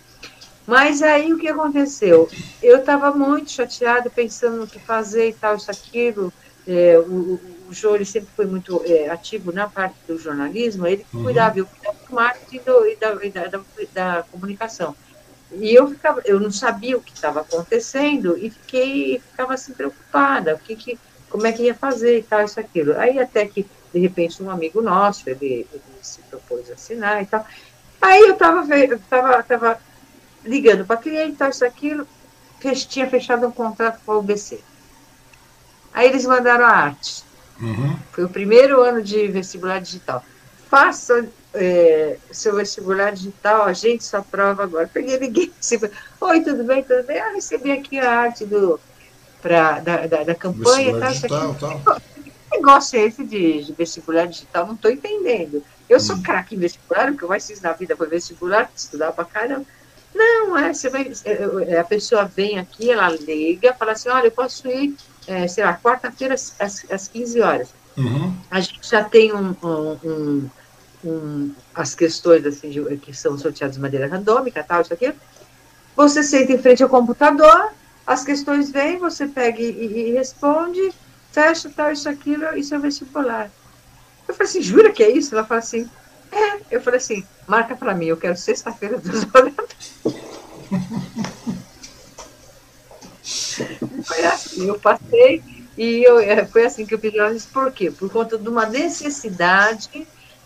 Mas 0.67 1.03
aí 1.03 1.33
o 1.33 1.39
que 1.39 1.49
aconteceu? 1.49 2.29
Eu 2.63 2.79
estava 2.79 3.13
muito 3.13 3.51
chateada, 3.51 4.11
pensando 4.11 4.57
no 4.57 4.67
que 4.67 4.79
fazer 4.79 5.29
e 5.29 5.33
tal, 5.33 5.57
isso, 5.57 5.71
aquilo. 5.71 6.33
É, 6.67 6.99
o, 6.99 7.39
o 7.69 7.73
Jô 7.73 7.95
ele 7.95 8.05
sempre 8.05 8.29
foi 8.35 8.47
muito 8.47 8.83
é, 8.85 9.09
ativo 9.09 9.53
na 9.53 9.69
parte 9.69 9.97
do 10.07 10.19
jornalismo, 10.19 10.87
ele 10.87 11.05
uhum. 11.13 11.25
cuidava, 11.25 11.59
eu 11.59 11.67
cuidava 11.67 11.97
do 12.07 12.15
marketing 12.15 12.61
do, 12.65 12.87
e, 12.87 12.97
da, 12.97 13.25
e 13.25 13.31
da, 13.31 13.47
da, 13.47 13.61
da, 13.93 14.23
comunicação. 14.31 14.95
E 15.53 15.73
eu 15.73 15.89
ficava, 15.89 16.21
eu 16.25 16.41
não 16.41 16.51
sabia 16.51 16.97
o 16.97 17.01
que 17.01 17.13
estava 17.13 17.41
acontecendo 17.41 18.37
e 18.37 18.51
fiquei, 18.51 19.21
ficava 19.21 19.55
assim 19.55 19.73
preocupada, 19.73 20.55
o 20.55 20.59
que, 20.59 20.75
que, 20.75 20.99
como 21.31 21.47
é 21.47 21.53
que 21.53 21.63
ia 21.63 21.75
fazer 21.75 22.19
e 22.19 22.23
tal, 22.23 22.45
isso, 22.45 22.59
aquilo. 22.59 22.99
Aí 22.99 23.19
até 23.19 23.47
que 23.47 23.67
de 23.95 24.01
repente, 24.01 24.43
um 24.43 24.51
amigo 24.51 24.83
nosso, 24.83 25.31
ele, 25.31 25.67
ele 25.73 25.83
se 26.03 26.21
propôs 26.23 26.69
a 26.69 26.75
assinar 26.75 27.23
e 27.23 27.27
tal. 27.27 27.47
Aí 28.03 28.21
eu 28.23 28.33
estava 28.33 28.67
tava, 29.09 29.43
tava 29.45 29.81
ligando 30.45 30.85
para 30.85 30.97
cliente, 30.97 31.37
tal, 31.37 31.49
isso, 31.49 31.65
aquilo, 31.65 32.07
tinha 32.89 33.09
fechado 33.09 33.47
um 33.47 33.53
contrato 33.53 34.01
com 34.05 34.13
a 34.13 34.19
UBC. 34.19 34.61
Aí 35.93 36.09
eles 36.09 36.27
mandaram 36.27 36.65
a 36.65 36.71
arte. 36.71 37.23
Uhum. 37.65 37.97
Foi 38.13 38.25
o 38.25 38.29
primeiro 38.29 38.83
ano 38.83 39.03
de 39.03 39.27
vestibular 39.29 39.81
digital. 39.81 40.25
Faça 40.69 41.27
é, 41.55 42.19
seu 42.31 42.57
vestibular 42.57 43.13
digital, 43.13 43.63
a 43.63 43.73
gente 43.73 44.05
só 44.05 44.21
prova 44.21 44.65
agora. 44.65 44.91
Peguei 44.93 45.19
ninguém. 45.19 45.51
Oi, 46.21 46.41
tudo 46.43 46.65
bem? 46.65 46.83
Tudo 46.83 47.07
bem? 47.07 47.19
Ah, 47.19 47.33
recebi 47.33 47.73
aqui 47.73 47.99
a 47.99 48.11
arte 48.11 48.45
do, 48.45 48.79
pra, 49.41 49.81
da, 49.81 50.07
da, 50.07 50.25
da 50.25 50.35
campanha. 50.35 50.99
Tá, 50.99 51.09
digital, 51.09 51.57
tal. 51.59 52.01
Que 52.23 52.33
negócio 52.57 52.99
é 52.99 53.05
esse 53.05 53.25
de, 53.25 53.65
de 53.65 53.73
vestibular 53.73 54.27
digital? 54.27 54.67
Não 54.67 54.75
estou 54.75 54.91
entendendo. 54.91 55.63
Eu 55.89 56.01
sou 56.01 56.17
hum. 56.17 56.23
craque 56.23 56.55
em 56.55 56.59
vestibular, 56.59 57.11
o 57.11 57.17
que 57.17 57.23
eu 57.23 57.29
mais 57.29 57.47
fiz 57.47 57.61
na 57.61 57.73
vida 57.73 57.97
foi 57.97 58.09
vestibular, 58.09 58.71
estudar 58.75 59.13
para 59.13 59.25
caramba. 59.25 59.65
Não, 60.15 60.57
é, 60.57 60.73
você 60.73 60.89
vai, 60.89 61.11
é, 61.25 61.73
é, 61.73 61.79
a 61.79 61.85
pessoa 61.85 62.25
vem 62.25 62.59
aqui, 62.59 62.91
ela 62.91 63.09
liga, 63.11 63.75
fala 63.75 63.93
assim, 63.93 64.09
olha, 64.09 64.29
eu 64.29 64.31
posso 64.31 64.69
ir, 64.69 64.95
é, 65.27 65.47
sei 65.49 65.65
lá, 65.65 65.79
quarta-feira 65.83 66.35
às, 66.35 66.55
às 66.91 67.09
15 67.09 67.41
horas. 67.41 67.69
Uhum. 67.97 68.37
A 68.51 68.61
gente 68.61 68.89
já 68.89 69.05
tem 69.05 69.33
um, 69.33 69.55
um, 69.63 69.99
um, 70.05 70.51
um, 71.05 71.55
as 71.75 71.95
questões 71.95 72.45
assim, 72.45 72.71
de, 72.71 72.97
que 72.99 73.15
são 73.15 73.39
sorteadas 73.39 73.77
de 73.77 73.83
maneira 73.83 74.07
randômica, 74.07 74.65
tal, 74.65 74.83
isso 74.83 74.93
aqui. 74.93 75.13
Você 75.97 76.23
senta 76.23 76.53
em 76.53 76.59
frente 76.59 76.83
ao 76.83 76.89
computador, 76.89 77.71
as 78.07 78.25
questões 78.25 78.71
vêm, 78.71 78.99
você 78.99 79.27
pega 79.27 79.61
e, 79.61 80.09
e 80.09 80.13
responde, 80.13 80.93
fecha, 81.31 81.71
tal, 81.75 81.93
isso, 81.93 82.09
aquilo, 82.09 82.57
isso 82.57 82.75
é 82.75 82.79
vestibular. 82.79 83.51
Eu 84.27 84.35
falei 84.35 84.51
assim, 84.51 84.63
jura 84.63 84.91
que 84.91 85.03
é 85.03 85.11
isso? 85.11 85.35
Ela 85.35 85.45
fala 85.45 85.61
assim, 85.61 85.89
é. 86.33 86.61
Eu 86.71 86.81
falei 86.81 86.99
assim, 86.99 87.25
marca 87.47 87.77
para 87.77 87.95
mim, 87.95 88.07
eu 88.07 88.17
quero 88.17 88.37
sexta-feira 88.37 88.99
duas 88.99 89.25
horas. 89.33 89.55
foi 94.05 94.25
assim, 94.25 94.67
eu 94.67 94.79
passei 94.79 95.43
e 95.77 96.03
eu, 96.05 96.19
é, 96.19 96.47
foi 96.47 96.65
assim 96.65 96.87
que 96.87 96.95
eu 96.95 96.99
pedi 96.99 97.19
isso. 97.35 97.49
Por 97.53 97.73
quê? 97.73 97.91
Por 97.91 98.11
conta 98.11 98.39
de 98.39 98.49
uma 98.49 98.67
necessidade 98.67 99.89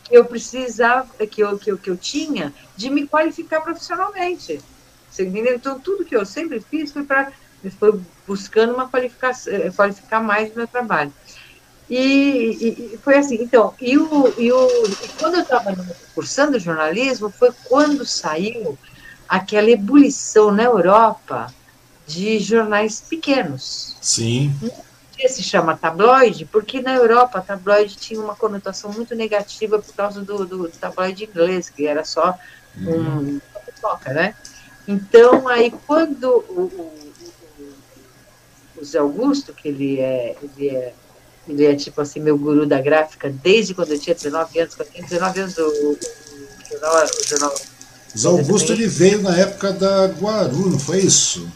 que 0.05 0.17
eu 0.17 0.25
precisava, 0.25 1.09
que 1.27 1.43
eu, 1.43 1.59
que 1.59 1.71
eu, 1.71 1.79
que 1.79 1.91
eu 1.91 1.97
tinha 1.97 2.53
de 2.77 2.91
me 2.91 3.07
qualificar 3.07 3.61
profissionalmente. 3.61 4.59
Você 5.09 5.27
entendeu? 5.27 5.55
Então, 5.55 5.79
tudo 5.81 6.05
que 6.05 6.17
eu 6.17 6.25
sempre 6.25 6.61
fiz 6.61 6.93
foi 6.93 7.05
para 7.05 7.33
foi 7.79 8.01
buscando 8.27 8.73
uma 8.73 8.89
qualificação, 8.89 9.53
eh, 9.53 9.71
qualificar 9.71 10.23
mais 10.23 10.53
o 10.53 10.57
meu 10.57 10.69
trabalho. 10.69 11.13
E, 11.91 12.93
e, 12.95 12.99
foi 12.99 13.17
assim, 13.17 13.37
então, 13.43 13.75
e, 13.81 13.99
o, 13.99 14.35
e, 14.39 14.53
o, 14.53 14.85
e 14.87 15.09
quando 15.19 15.37
eu 15.37 15.43
estava 15.43 15.75
cursando 16.15 16.59
jornalismo, 16.59 17.31
foi 17.31 17.51
quando 17.65 18.05
saiu 18.05 18.79
aquela 19.27 19.71
ebulição 19.71 20.53
na 20.53 20.65
Europa 20.65 21.53
de 22.09 22.41
jornais 22.41 23.05
pequenos. 23.09 23.95
Sim. 24.01 24.53
Que 25.13 25.29
se 25.29 25.43
chama 25.43 25.77
tabloide, 25.77 26.47
porque 26.47 26.81
na 26.81 26.95
Europa 26.95 27.41
tabloide 27.41 27.97
tinha 27.97 28.21
uma 28.21 28.35
conotação 28.35 28.91
muito 28.91 29.15
negativa 29.15 29.79
por 29.79 29.95
causa 29.95 30.23
do, 30.23 30.47
do, 30.47 30.69
tabloide 30.71 31.25
inglês, 31.25 31.69
que 31.69 31.87
era 31.87 32.05
só 32.05 32.37
um 32.79 32.91
uhum. 32.91 33.41
toca, 33.81 34.13
né? 34.13 34.35
Então, 34.87 35.47
aí 35.47 35.71
quando 35.87 36.45
o, 36.49 36.63
o, 36.63 36.93
o 38.81 38.85
Zé 38.85 38.99
Augusto, 38.99 39.53
que 39.53 39.69
ele 39.69 40.01
é, 40.01 40.35
ele 40.43 40.71
é 40.71 40.95
ele 41.47 41.65
é 41.65 41.75
tipo 41.75 42.01
assim, 42.01 42.21
meu 42.21 42.37
guru 42.37 42.67
da 42.67 42.81
gráfica, 42.81 43.31
desde 43.31 43.75
quando 43.75 43.93
eu 43.93 43.99
tinha 43.99 44.15
19 44.15 44.61
anos, 44.61 44.75
quando 44.75 44.89
eu 44.89 44.95
tinha 44.95 45.09
19 45.09 45.41
anos, 45.41 45.57
o, 45.57 45.63
o, 45.63 45.99
jornal. 46.71 47.05
O 47.05 47.27
jornal 47.27 47.55
Zé 48.17 48.29
Augusto 48.29 48.73
ele 48.73 48.87
veio 48.87 49.23
na 49.23 49.37
época 49.37 49.73
da 49.73 50.07
Guaru, 50.07 50.71
não 50.71 50.79
foi 50.79 50.99
isso? 50.99 51.49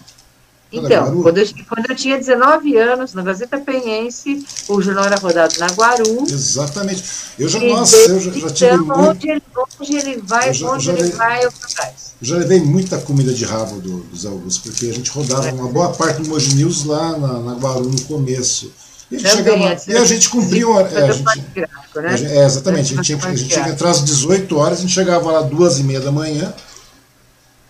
Então, 0.72 1.22
quando 1.22 1.38
eu, 1.38 1.46
quando 1.68 1.90
eu, 1.90 1.94
tinha 1.94 2.16
19 2.16 2.76
anos, 2.78 3.12
na 3.12 3.22
Gazeta 3.22 3.58
Penhense, 3.58 4.44
o 4.68 4.80
jornal 4.80 5.04
era 5.04 5.16
rodado 5.16 5.54
na 5.58 5.66
Guaru. 5.66 6.24
Exatamente. 6.24 7.04
Eu 7.38 7.48
já, 7.48 7.60
nossa, 7.60 7.96
eu 7.96 8.20
já, 8.20 8.30
já 8.30 8.50
tive 8.50 8.74
então, 8.74 8.86
muito... 8.86 9.10
Onde 9.10 9.30
ele, 9.30 9.42
onde 9.78 9.96
ele 9.96 10.22
vai, 10.24 10.54
já, 10.54 10.70
onde 10.70 10.90
ele 10.90 11.10
vai, 11.10 11.44
eu 11.44 11.48
atrás. 11.48 12.14
Eu 12.20 12.26
já 12.26 12.36
levei 12.36 12.60
muita 12.60 12.98
comida 12.98 13.34
de 13.34 13.44
rabo 13.44 13.80
do, 13.80 13.98
do 13.98 14.16
Zé 14.16 14.28
Augusto, 14.28 14.62
porque 14.62 14.86
a 14.86 14.92
gente 14.94 15.10
rodava 15.10 15.48
é. 15.48 15.52
uma 15.52 15.68
boa 15.68 15.90
parte 15.90 16.22
do 16.22 16.28
Moji 16.28 16.54
News 16.54 16.84
lá 16.84 17.18
na, 17.18 17.40
na 17.40 17.54
Guaru 17.54 17.90
no 17.90 18.00
começo. 18.02 18.72
E, 19.10 19.18
chegava, 19.18 19.76
e 19.86 19.96
a 19.96 20.04
gente 20.06 20.30
cumpria 20.30 20.66
uma. 20.66 20.80
É, 20.80 21.02
a 21.02 21.12
gente, 21.12 21.44
gráfico, 21.54 22.00
né? 22.00 22.14
é, 22.14 22.46
exatamente. 22.46 22.94
A 22.94 22.96
gente, 22.96 23.04
tinha, 23.04 23.18
a 23.18 23.34
gente 23.34 23.48
tinha 23.48 23.64
que 23.64 23.70
entrar 23.70 23.90
às 23.90 24.02
18 24.02 24.56
horas, 24.56 24.78
a 24.78 24.80
gente 24.80 24.92
chegava 24.92 25.30
lá 25.30 25.42
duas 25.42 25.78
e 25.78 25.82
meia 25.82 26.00
da 26.00 26.10
manhã. 26.10 26.54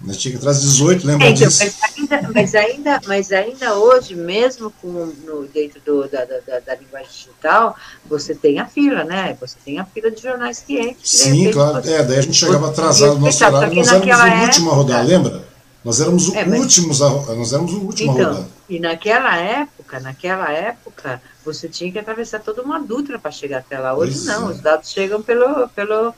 Gente 0.04 0.18
tinha 0.18 0.38
que 0.38 0.48
às 0.48 0.60
18, 0.60 1.06
lembra 1.06 1.26
é, 1.26 1.30
então, 1.30 1.46
disso? 1.46 1.64
Mas 1.64 1.94
ainda, 1.96 2.30
mas 2.34 2.54
ainda, 2.54 3.00
mas 3.06 3.32
ainda 3.32 3.74
hoje, 3.74 4.16
mesmo 4.16 4.72
com, 4.82 4.88
no, 5.24 5.46
dentro 5.46 5.80
do, 5.84 6.08
da, 6.08 6.24
da, 6.24 6.58
da, 6.58 6.74
linguagem 6.74 7.08
digital, 7.08 7.76
você 8.04 8.34
tem 8.34 8.58
a 8.58 8.66
fila, 8.66 9.04
né? 9.04 9.36
Você 9.40 9.56
tem 9.64 9.78
a 9.78 9.84
fila 9.84 10.10
de 10.10 10.20
jornais 10.20 10.58
que 10.66 10.80
entram. 10.80 10.96
Sim, 11.04 11.50
claro. 11.52 11.82
Você, 11.82 11.92
é, 11.92 12.02
daí 12.02 12.18
a 12.18 12.22
gente 12.22 12.36
chegava 12.36 12.68
atrasado 12.68 13.14
no 13.14 13.20
nosso 13.20 13.44
horário, 13.44 13.74
nós 13.76 13.88
éramos 13.92 14.18
o 14.18 14.42
último 14.42 14.70
a 14.70 14.74
rodar, 14.74 15.06
lembra? 15.06 15.44
Nós 15.84 16.00
éramos 16.00 16.28
o 16.28 16.36
é, 16.36 16.44
últimos 16.44 17.02
a, 17.02 17.10
nós 17.10 17.52
éramos 17.52 17.72
o 17.72 17.80
último 17.80 18.12
então, 18.12 18.24
a 18.24 18.32
rodar. 18.32 18.46
E 18.68 18.80
naquela 18.80 19.36
época, 19.36 20.00
naquela 20.00 20.50
época, 20.50 21.22
você 21.44 21.68
tinha 21.68 21.92
que 21.92 21.98
atravessar 21.98 22.40
toda 22.40 22.62
uma 22.62 22.80
dutra 22.80 23.18
para 23.18 23.30
chegar 23.30 23.58
até 23.58 23.78
lá. 23.78 23.94
Hoje 23.94 24.12
pois 24.14 24.24
não, 24.26 24.48
é. 24.48 24.52
os 24.52 24.60
dados 24.60 24.90
chegam 24.90 25.22
pelo, 25.22 25.68
pelo, 25.68 26.14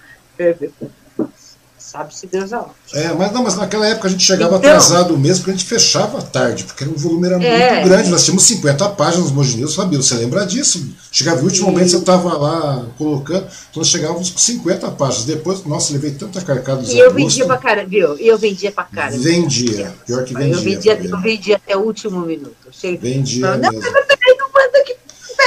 sabe-se 1.85 2.27
Deus 2.27 2.53
aonde. 2.53 2.73
É, 2.93 3.13
mas 3.13 3.33
não, 3.33 3.43
mas 3.43 3.57
naquela 3.57 3.87
época 3.87 4.09
a 4.09 4.11
gente 4.11 4.25
chegava 4.25 4.57
então, 4.57 4.71
atrasado 4.71 5.17
mesmo, 5.19 5.45
porque 5.45 5.51
a 5.51 5.55
gente 5.55 5.67
fechava 5.67 6.23
tarde, 6.23 6.65
porque 6.65 6.85
o 6.85 6.97
volume 6.97 7.27
era 7.27 7.43
é, 7.43 7.75
muito 7.75 7.89
grande. 7.89 8.11
Nós 8.11 8.25
tínhamos 8.25 8.45
50 8.45 8.89
páginas 8.91 9.29
no 9.29 9.35
Mogi 9.35 9.57
News, 9.57 9.75
você 9.75 10.15
lembra 10.15 10.47
disso? 10.47 10.85
Chegava 11.13 11.39
no 11.39 11.45
último 11.45 11.71
momento, 11.71 11.91
você 11.91 11.99
estava 11.99 12.37
lá 12.37 12.87
colocando, 12.97 13.45
então 13.45 13.77
nós 13.77 13.89
chegávamos 13.89 14.31
com 14.31 14.39
50 14.39 14.91
páginas. 14.93 15.25
Depois, 15.27 15.65
nossa, 15.65 15.93
levei 15.93 16.13
tanta 16.13 16.41
carcada 16.41 16.83
E 16.83 16.99
eu 16.99 17.13
vendia 17.13 17.47
pra 17.47 17.59
cara, 17.59 17.85
viu? 17.87 18.19
E 18.19 18.27
eu 18.27 18.39
vendia 18.39 18.73
pra 18.73 18.85
cara. 18.85 19.17
Vendia, 19.17 19.95
pior 20.07 20.25
que 20.25 20.35
vendia. 20.35 20.55
Eu 20.55 20.61
vendia, 20.61 21.01
eu 21.05 21.21
vendia 21.21 21.57
até 21.57 21.77
o 21.77 21.81
último 21.81 22.21
minuto. 22.21 22.55
Cheguei, 22.73 23.15
vendia. 23.15 23.57
Não, 23.57 23.59
mesmo. 23.59 23.81
não, 23.81 23.93
não 23.93 24.15
aqui 24.24 24.24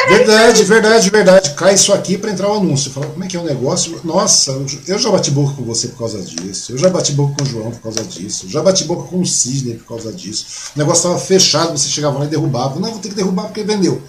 Verdade, 0.08 0.64
verdade, 0.64 1.10
verdade. 1.10 1.54
Cai 1.54 1.74
isso 1.74 1.94
aqui 1.94 2.18
para 2.18 2.32
entrar 2.32 2.50
o 2.50 2.56
anúncio. 2.56 2.92
Fala, 2.92 3.08
como 3.08 3.24
é 3.24 3.28
que 3.28 3.36
é 3.36 3.40
o 3.40 3.44
negócio? 3.44 4.00
Nossa, 4.04 4.52
eu 4.88 4.98
já 4.98 5.12
bati 5.12 5.32
boca 5.32 5.54
com 5.54 5.64
você 5.64 5.90
por 5.90 6.00
causa 6.00 6.22
disso. 6.22 6.72
Eu 6.72 6.78
já 6.78 6.90
bati 6.90 7.12
boca 7.12 7.36
com 7.38 7.44
o 7.44 7.46
João 7.46 7.72
por 7.72 7.82
causa 7.82 8.04
disso. 8.04 8.46
Eu 8.46 8.50
já 8.50 8.62
bati 8.62 8.86
boca 8.86 9.10
com 9.10 9.20
o 9.20 9.26
Cisne 9.26 9.76
por 9.76 9.88
causa 9.88 10.12
disso. 10.14 10.72
O 10.76 10.80
negócio 10.80 11.02
estava 11.02 11.20
fechado, 11.20 11.78
você 11.78 11.90
chegava 11.90 12.20
lá 12.20 12.26
e 12.26 12.30
derrubava. 12.30 12.80
Não, 12.80 12.92
vou 12.92 13.00
ter 13.00 13.10
que 13.10 13.16
derrubar 13.16 13.48
porque 13.48 13.64
vendeu. 13.64 14.02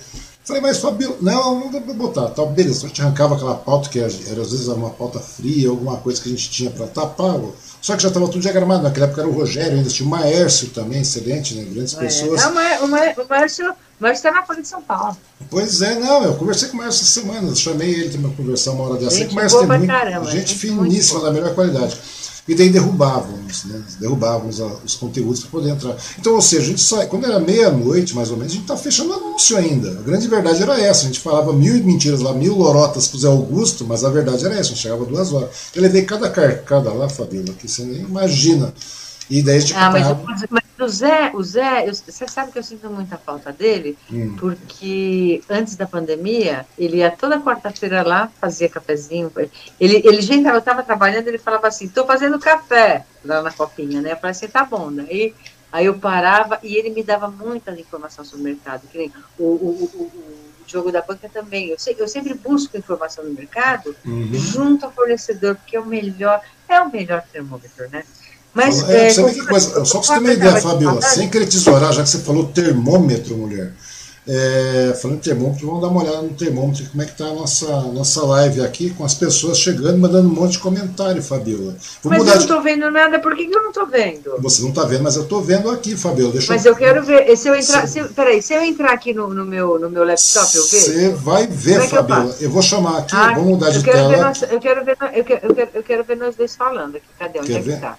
Falei, 0.45 0.63
mas 0.63 0.79
Fabio, 0.79 1.17
não, 1.21 1.61
não 1.61 1.71
dá 1.71 1.81
pra 1.81 1.93
botar. 1.93 2.29
Tá, 2.29 2.43
beleza, 2.47 2.87
a 2.87 2.89
gente 2.89 3.03
arrancava 3.03 3.35
aquela 3.35 3.55
pauta 3.55 3.91
que 3.91 3.99
era, 3.99 4.09
às 4.09 4.51
vezes 4.51 4.67
uma 4.69 4.89
pauta 4.89 5.19
fria, 5.19 5.69
alguma 5.69 5.99
coisa 5.99 6.23
que 6.23 6.29
a 6.29 6.33
gente 6.33 6.49
tinha 6.49 6.71
para 6.71 6.87
tapar. 6.87 7.39
Só 7.83 7.95
que 7.95 8.03
já 8.03 8.09
estava 8.09 8.27
tudo 8.29 8.41
diagramado. 8.41 8.83
Naquela 8.83 9.07
época 9.07 9.21
era 9.21 9.31
o 9.31 9.35
Rogério, 9.35 9.77
ainda 9.77 9.91
tinha 9.91 10.07
o 10.07 10.11
Maércio 10.11 10.69
também, 10.69 11.03
excelente, 11.03 11.55
né? 11.55 11.65
Grandes 11.71 11.95
é, 11.95 11.99
pessoas. 11.99 12.41
Não, 12.41 12.85
o 12.85 12.89
Maércio 12.89 13.75
mas 13.99 14.19
está 14.19 14.31
na 14.31 14.43
Folha 14.43 14.63
de 14.63 14.69
São 14.69 14.83
Paulo. 14.83 15.17
Pois 15.51 15.83
é, 15.83 15.99
não, 15.99 16.25
eu 16.25 16.35
conversei 16.35 16.69
com 16.69 16.75
o 16.75 16.79
Márcio 16.79 17.03
essa 17.03 17.21
semana, 17.21 17.55
chamei 17.55 17.91
ele 17.91 18.19
para 18.19 18.31
conversar 18.31 18.73
uma 18.73 18.85
hora 18.85 19.01
dessa. 19.01 19.17
Gente, 19.17 19.35
Márcio 19.35 19.59
tem 19.61 19.69
muito, 19.69 19.87
caramba, 19.87 20.31
gente, 20.31 20.49
gente 20.49 20.55
finíssima, 20.55 21.21
da 21.21 21.31
melhor 21.31 21.55
qualidade. 21.55 21.99
E 22.49 22.55
daí 22.55 22.71
derrubávamos, 22.71 23.65
né? 23.65 23.83
Derrubávamos 24.01 24.59
os 24.59 24.95
conteúdos 24.95 25.41
para 25.41 25.51
poder 25.51 25.69
entrar. 25.69 25.95
Então, 26.19 26.35
ou 26.35 26.41
seja, 26.41 26.63
a 26.63 26.65
gente 26.65 26.81
sai, 26.81 27.07
quando 27.07 27.27
era 27.27 27.39
meia-noite, 27.39 28.15
mais 28.15 28.31
ou 28.31 28.39
menos, 28.39 28.53
a 28.53 28.55
gente 28.55 28.63
está 28.63 28.75
fechando 28.75 29.13
anúncio 29.13 29.55
ainda. 29.55 29.91
A 29.91 30.03
grande 30.03 30.27
verdade 30.27 30.63
era 30.63 30.81
essa. 30.81 31.03
A 31.03 31.07
gente 31.09 31.21
falava 31.21 31.53
mil 31.53 31.75
mentiras 31.85 32.21
lá, 32.21 32.33
mil 32.33 32.57
lorotas 32.57 33.07
para 33.07 33.17
o 33.19 33.21
Zé 33.21 33.29
Augusto, 33.29 33.85
mas 33.87 34.03
a 34.03 34.09
verdade 34.09 34.47
era 34.47 34.55
essa, 34.55 34.63
a 34.63 34.69
gente 34.69 34.79
chegava 34.79 35.05
duas 35.05 35.31
horas. 35.31 35.51
Eu 35.75 35.83
levei 35.83 36.07
cada 36.07 36.31
carcada 36.31 36.91
lá, 36.91 37.07
Fabíola, 37.07 37.53
que 37.53 37.69
você 37.69 37.83
nem 37.83 38.01
imagina. 38.01 38.73
E 39.31 39.43
daí 39.43 39.61
gente 39.61 39.75
ah, 39.75 39.91
mas, 39.91 40.47
mas, 40.51 40.65
o 40.81 40.89
Zé, 40.89 41.33
o 41.35 41.43
Zé 41.43 41.89
eu, 41.89 41.95
você 41.95 42.27
sabe 42.29 42.53
que 42.53 42.59
eu 42.59 42.63
sinto 42.63 42.89
muita 42.89 43.17
falta 43.17 43.53
dele, 43.53 43.99
hum. 44.11 44.37
porque 44.39 45.43
antes 45.51 45.77
da 45.77 45.87
pandemia, 45.87 46.65
ele 46.79 46.99
ia 46.99 47.11
toda 47.11 47.41
quarta-feira 47.41 48.03
lá, 48.03 48.31
fazia 48.41 48.69
cafezinho. 48.69 49.31
Ele, 49.81 50.03
ele 50.05 50.23
gente, 50.23 50.47
eu 50.47 50.59
estava 50.59 50.83
trabalhando, 50.83 51.29
ele 51.29 51.39
falava 51.39 51.67
assim, 51.67 51.87
estou 51.87 52.07
fazendo 52.07 52.39
café 52.39 53.05
lá 53.25 53.43
na 53.43 53.51
copinha, 53.51 54.01
né? 54.01 54.13
Eu 54.13 54.17
falei 54.17 54.31
assim, 54.31 54.49
tá 54.49 54.65
bom. 54.65 54.93
Daí 54.93 55.35
aí 55.71 55.87
eu 55.87 55.99
parava 55.99 56.59
e 56.63 56.77
ele 56.77 56.91
me 56.91 57.03
dava 57.03 57.29
muita 57.29 57.73
informação 57.73 58.25
sobre 58.25 58.41
o 58.41 58.45
mercado, 58.45 58.87
que 58.91 59.13
o, 59.39 59.45
o, 59.45 59.47
o, 59.47 60.03
o 60.05 60.49
jogo 60.67 60.93
da 60.93 61.03
banca 61.03 61.29
também. 61.29 61.71
Eu, 61.71 61.79
sei, 61.79 61.97
eu 61.99 62.09
sempre 62.09 62.35
busco 62.35 62.77
informação 62.77 63.25
no 63.25 63.33
mercado 63.33 63.95
uhum. 64.05 64.31
junto 64.35 64.87
ao 64.87 64.93
fornecedor, 64.93 65.57
porque 65.57 65.77
é 65.77 65.81
o 65.81 65.87
melhor, 65.87 66.41
é 66.69 66.81
o 66.81 66.91
melhor 66.91 67.23
termômetro, 67.33 67.89
né? 67.91 68.05
Mas, 68.59 68.89
é, 68.89 69.07
é, 69.07 69.11
sabe 69.11 69.35
que 69.35 69.47
coisa, 69.47 69.85
só 69.85 69.99
para 70.01 70.07
você 70.07 70.13
ter 70.15 70.21
uma 70.21 70.33
ideia, 70.33 70.57
Fabiola, 70.61 71.01
sem 71.01 71.29
querer 71.29 71.47
tesourar, 71.47 71.93
já 71.93 72.03
que 72.03 72.11
você 72.11 72.19
falou 72.19 72.45
termômetro, 72.45 73.37
mulher, 73.37 73.73
É, 74.31 74.93
falando 75.01 75.17
em 75.17 75.21
termômetro, 75.21 75.67
vamos 75.67 75.81
dar 75.81 75.89
uma 75.89 76.03
olhada 76.03 76.21
no 76.21 76.35
termômetro, 76.35 76.85
como 76.91 77.03
é 77.03 77.07
que 77.07 77.13
está 77.13 77.25
a 77.25 77.33
nossa, 77.33 77.67
nossa 77.99 78.27
live 78.27 78.61
aqui, 78.61 78.91
com 78.91 79.03
as 79.03 79.15
pessoas 79.15 79.59
chegando, 79.59 79.97
mandando 79.97 80.29
um 80.29 80.35
monte 80.35 80.53
de 80.53 80.59
comentário, 80.59 81.23
Fabiola. 81.23 81.75
Vou 82.03 82.13
mas 82.13 82.19
eu 82.19 82.35
não 82.35 82.35
estou 82.35 82.59
de... 82.59 82.65
vendo 82.65 82.91
nada, 82.91 83.19
por 83.21 83.35
que, 83.35 83.47
que 83.47 83.57
eu 83.57 83.63
não 83.63 83.71
estou 83.71 83.87
vendo? 83.87 84.35
Você 84.41 84.61
não 84.61 84.69
está 84.69 84.85
vendo, 84.85 85.03
mas 85.03 85.17
eu 85.17 85.23
estou 85.23 85.41
vendo 85.41 85.71
aqui, 85.71 85.97
Fabiola. 85.97 86.33
Deixa 86.33 86.53
mas 86.53 86.67
eu... 86.67 86.73
eu 86.73 86.77
quero 86.77 87.03
ver, 87.03 87.35
se 87.39 87.49
eu 87.49 87.55
entrar, 87.55 87.89
se... 87.89 88.03
Se, 88.03 88.09
peraí, 88.13 88.43
se 88.43 88.53
eu 88.53 88.63
entrar 88.63 88.93
aqui 88.93 89.15
no, 89.15 89.33
no, 89.33 89.47
meu, 89.47 89.79
no 89.79 89.89
meu 89.89 90.05
laptop, 90.05 90.55
eu 90.55 90.63
vejo? 90.63 90.93
Você 90.93 91.09
vai 91.11 91.47
ver, 91.47 91.81
é 91.81 91.89
Fabiola. 91.89 92.37
Eu, 92.39 92.49
eu, 92.49 92.51
vou 92.51 92.61
chamar 92.61 92.99
aqui, 92.99 93.17
ah, 93.17 93.33
vamos 93.33 93.49
mudar 93.49 93.71
de 93.71 93.83
tela. 93.83 94.15
Nós, 94.15 94.43
eu, 94.43 94.61
quero 94.61 94.85
ver, 94.85 94.99
eu, 95.15 95.25
quero, 95.25 95.47
eu, 95.47 95.55
quero, 95.55 95.71
eu 95.73 95.83
quero 95.83 96.05
ver 96.05 96.17
nós 96.19 96.37
dois 96.37 96.55
falando 96.55 96.97
aqui, 96.97 97.07
cadê? 97.19 97.39
Onde 97.39 97.49
Quer 97.53 97.61
é 97.61 97.63
ver? 97.63 97.71
que 97.71 97.77
está? 97.77 97.97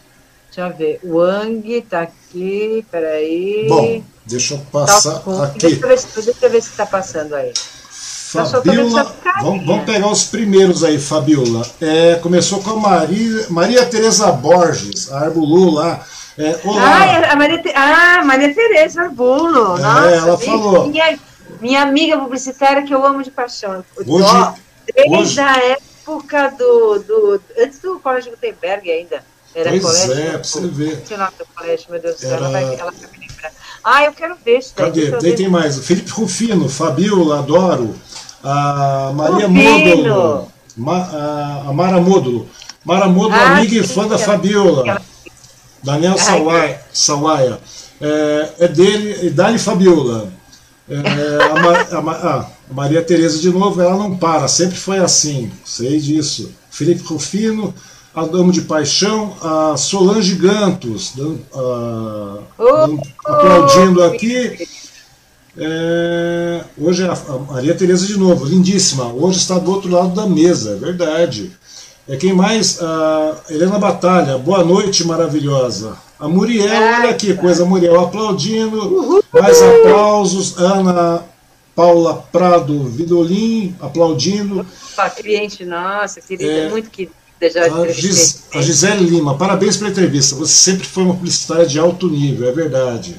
Deixa 0.52 0.70
eu 0.70 0.78
ver, 0.78 1.00
o 1.04 1.18
Wang 1.18 1.72
está 1.72 2.02
aqui, 2.02 2.86
peraí... 2.92 3.68
Bom, 3.68 4.04
Deixa 4.30 4.54
eu 4.54 4.60
passar 4.72 5.20
tá 5.20 5.44
aqui. 5.46 5.60
Deixa 5.60 5.76
eu 5.76 5.90
ver, 5.90 6.24
deixa 6.24 6.46
eu 6.46 6.50
ver 6.52 6.62
se 6.62 6.70
está 6.70 6.86
passando 6.86 7.34
aí. 7.34 7.52
Tá 8.32 8.46
Fabiola, 8.46 9.16
vamos, 9.42 9.66
vamos, 9.66 9.86
pegar 9.86 10.08
os 10.08 10.26
primeiros 10.26 10.84
aí, 10.84 11.00
Fabiola. 11.00 11.66
É, 11.82 12.14
começou 12.16 12.62
com 12.62 12.70
a 12.70 12.76
Maria, 12.76 13.48
Maria 13.50 13.84
Tereza 13.88 14.32
Borges, 14.32 15.12
a 15.12 15.22
Arbulu 15.22 15.72
lá. 15.72 16.06
É, 16.38 16.60
olá. 16.64 16.84
Ah, 16.84 17.32
a 17.32 17.36
Maria, 17.36 17.64
ah, 17.74 18.24
Maria 18.24 18.54
Tereza 18.54 19.02
Arbulo. 19.02 19.78
É, 19.78 19.82
Nossa, 19.82 20.10
ela 20.10 20.38
falou. 20.38 20.88
Minha, 20.88 21.20
minha 21.60 21.82
amiga 21.82 22.20
publicitária 22.20 22.84
que 22.84 22.94
eu 22.94 23.04
amo 23.04 23.24
de 23.24 23.32
paixão. 23.32 23.84
Hoje, 23.98 24.54
desde 24.94 25.18
hoje... 25.18 25.40
a 25.40 25.58
época 25.58 26.50
do, 26.52 27.00
do. 27.00 27.42
Antes 27.58 27.80
do 27.80 28.00
Colégio 28.00 28.32
Gutenberg 28.32 28.92
ainda. 28.92 29.24
Era 29.56 29.70
pois 29.72 29.82
colégio, 29.82 30.14
é, 30.14 30.32
pra 30.32 30.44
você 30.44 30.68
ver. 30.68 31.04
Não 31.10 31.28
do 31.38 31.46
colégio, 31.56 31.86
meu 31.90 32.02
Deus 32.02 32.16
do 32.16 32.22
céu, 32.22 32.38
ela 32.38 32.50
vai, 32.50 32.64
ela 32.64 32.92
vai 32.92 33.12
me 33.12 33.28
lembrar. 33.28 33.52
Ah, 33.84 34.04
eu 34.04 34.14
quero 34.14 34.36
ver 34.44 34.60
isso 34.60 34.74
daí. 34.76 34.86
Cadê? 34.86 35.12
Daí 35.12 35.36
tem 35.36 35.50
mais. 35.50 35.80
Felipe 35.80 36.12
Rufino, 36.12 36.70
Fabiola, 36.70 37.40
adoro. 37.40 37.96
A 38.44 39.12
Maria 39.14 39.48
Módulo. 39.48 40.52
Ma, 40.78 41.64
a 41.68 41.74
Mara 41.74 42.00
Módulo. 42.00 42.48
Mara 42.86 43.08
Módulo, 43.08 43.36
ah, 43.36 43.58
amiga 43.58 43.74
sim, 43.74 43.80
e 43.80 43.88
fã 43.88 44.08
da 44.08 44.18
Fabiola. 44.18 45.02
Daniel 45.84 46.18
Sawaia. 46.18 46.82
Sawaia. 46.94 47.60
É, 48.02 48.50
é 48.60 48.68
dele, 48.68 49.28
e 49.28 49.30
Dali 49.30 49.60
Fabiola. 49.60 50.32
É, 50.90 50.96
a, 50.96 51.98
a, 51.98 52.00
a, 52.00 52.40
a, 52.40 52.50
Maria 52.72 53.04
Tereza 53.04 53.40
de 53.40 53.50
novo, 53.50 53.82
ela 53.82 53.96
não 53.96 54.18
para, 54.18 54.48
sempre 54.48 54.78
foi 54.78 54.98
assim, 54.98 55.52
sei 55.66 56.00
disso. 56.00 56.52
Felipe 56.72 57.04
Rufino, 57.04 57.74
a 58.20 58.26
Dama 58.26 58.52
de 58.52 58.62
Paixão, 58.62 59.34
a 59.42 59.78
Solange 59.78 60.36
Gantos, 60.36 61.14
a, 61.54 62.40
oh, 62.58 62.98
aplaudindo 63.26 64.04
aqui. 64.04 64.68
É, 65.58 66.62
hoje 66.78 67.04
é 67.04 67.08
a, 67.08 67.16
Maria 67.52 67.76
Tereza 67.76 68.06
de 68.06 68.18
novo, 68.18 68.46
lindíssima. 68.46 69.06
Hoje 69.06 69.38
está 69.38 69.58
do 69.58 69.72
outro 69.72 69.90
lado 69.90 70.10
da 70.10 70.28
mesa, 70.28 70.72
é 70.72 70.76
verdade. 70.76 71.52
É 72.08 72.18
quem 72.18 72.34
mais? 72.34 72.82
A 72.82 73.36
Helena 73.50 73.80
Batalha, 73.80 74.38
boa 74.38 74.64
noite, 74.64 75.06
maravilhosa. 75.06 75.98
A 76.20 76.28
Muriel, 76.28 76.66
olha 77.00 77.12
aqui, 77.12 77.34
coisa 77.36 77.64
Muriel 77.64 78.00
aplaudindo. 78.02 79.24
Mais 79.32 79.62
aplausos. 79.62 80.58
Ana 80.58 81.24
Paula 81.74 82.26
Prado 82.30 82.84
Vidolin 82.86 83.74
aplaudindo. 83.80 84.66
Opa, 84.92 85.10
cliente 85.10 85.64
nossa, 85.64 86.20
querida, 86.20 86.52
é, 86.52 86.70
muito 86.70 86.90
querida 86.90 87.19
já 87.48 87.66
a, 87.66 87.88
Gis, 87.88 88.44
a 88.54 88.62
Gisele 88.62 89.06
Lima, 89.06 89.38
parabéns 89.38 89.78
pela 89.78 89.90
entrevista. 89.90 90.36
Você 90.36 90.54
sempre 90.54 90.86
foi 90.86 91.04
uma 91.04 91.16
publicitária 91.16 91.66
de 91.66 91.80
alto 91.80 92.10
nível, 92.10 92.50
é 92.50 92.52
verdade. 92.52 93.16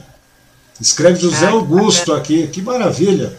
Escreve 0.80 1.20
José 1.20 1.46
ah, 1.46 1.50
Augusto 1.50 2.12
aqui, 2.12 2.46
que 2.48 2.60
maravilha. 2.60 3.36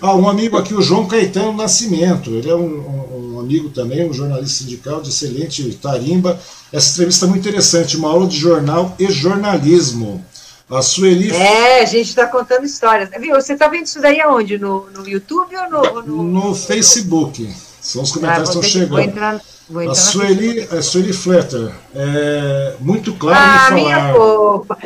Ah, 0.00 0.14
um 0.14 0.28
amigo 0.28 0.56
aqui, 0.56 0.74
o 0.74 0.82
João 0.82 1.06
Caetano 1.06 1.52
Nascimento. 1.52 2.30
Ele 2.30 2.48
é 2.48 2.54
um, 2.54 2.60
um, 2.60 3.34
um, 3.34 3.40
amigo 3.40 3.70
também, 3.70 4.08
um 4.08 4.12
jornalista 4.12 4.64
sindical 4.64 5.00
de 5.00 5.10
excelente 5.10 5.74
tarimba. 5.74 6.38
Essa 6.72 6.92
entrevista 6.92 7.26
é 7.26 7.28
muito 7.28 7.48
interessante, 7.48 7.96
uma 7.96 8.08
aula 8.08 8.26
de 8.26 8.36
jornal 8.36 8.94
e 8.98 9.10
jornalismo. 9.10 10.24
A 10.70 10.82
Sueli. 10.82 11.32
É, 11.32 11.82
a 11.82 11.84
gente 11.84 12.08
está 12.08 12.26
contando 12.26 12.64
histórias. 12.64 13.10
Viu? 13.18 13.34
Você 13.34 13.54
está 13.54 13.66
vendo 13.66 13.86
isso 13.86 14.00
daí 14.00 14.20
aonde? 14.20 14.56
No, 14.56 14.88
no 14.90 15.08
YouTube 15.08 15.54
ou 15.56 15.68
no. 15.68 16.02
No, 16.02 16.22
no 16.22 16.54
Facebook. 16.54 17.52
São 17.80 18.02
os 18.02 18.12
comentários 18.12 18.50
ah, 18.50 18.52
que 18.52 18.66
estão 18.66 18.80
chegando. 18.80 19.40
Vou 19.70 19.88
a 19.88 19.94
Sueli, 19.94 20.68
a 20.68 20.82
Sueli 20.82 21.12
Fletter, 21.12 21.72
é 21.94 22.74
muito 22.80 23.14
claro 23.14 23.38
ah, 23.38 23.54
em 23.54 23.58
falar. 23.58 23.74
Minha 23.74 24.14
fofa. 24.14 24.78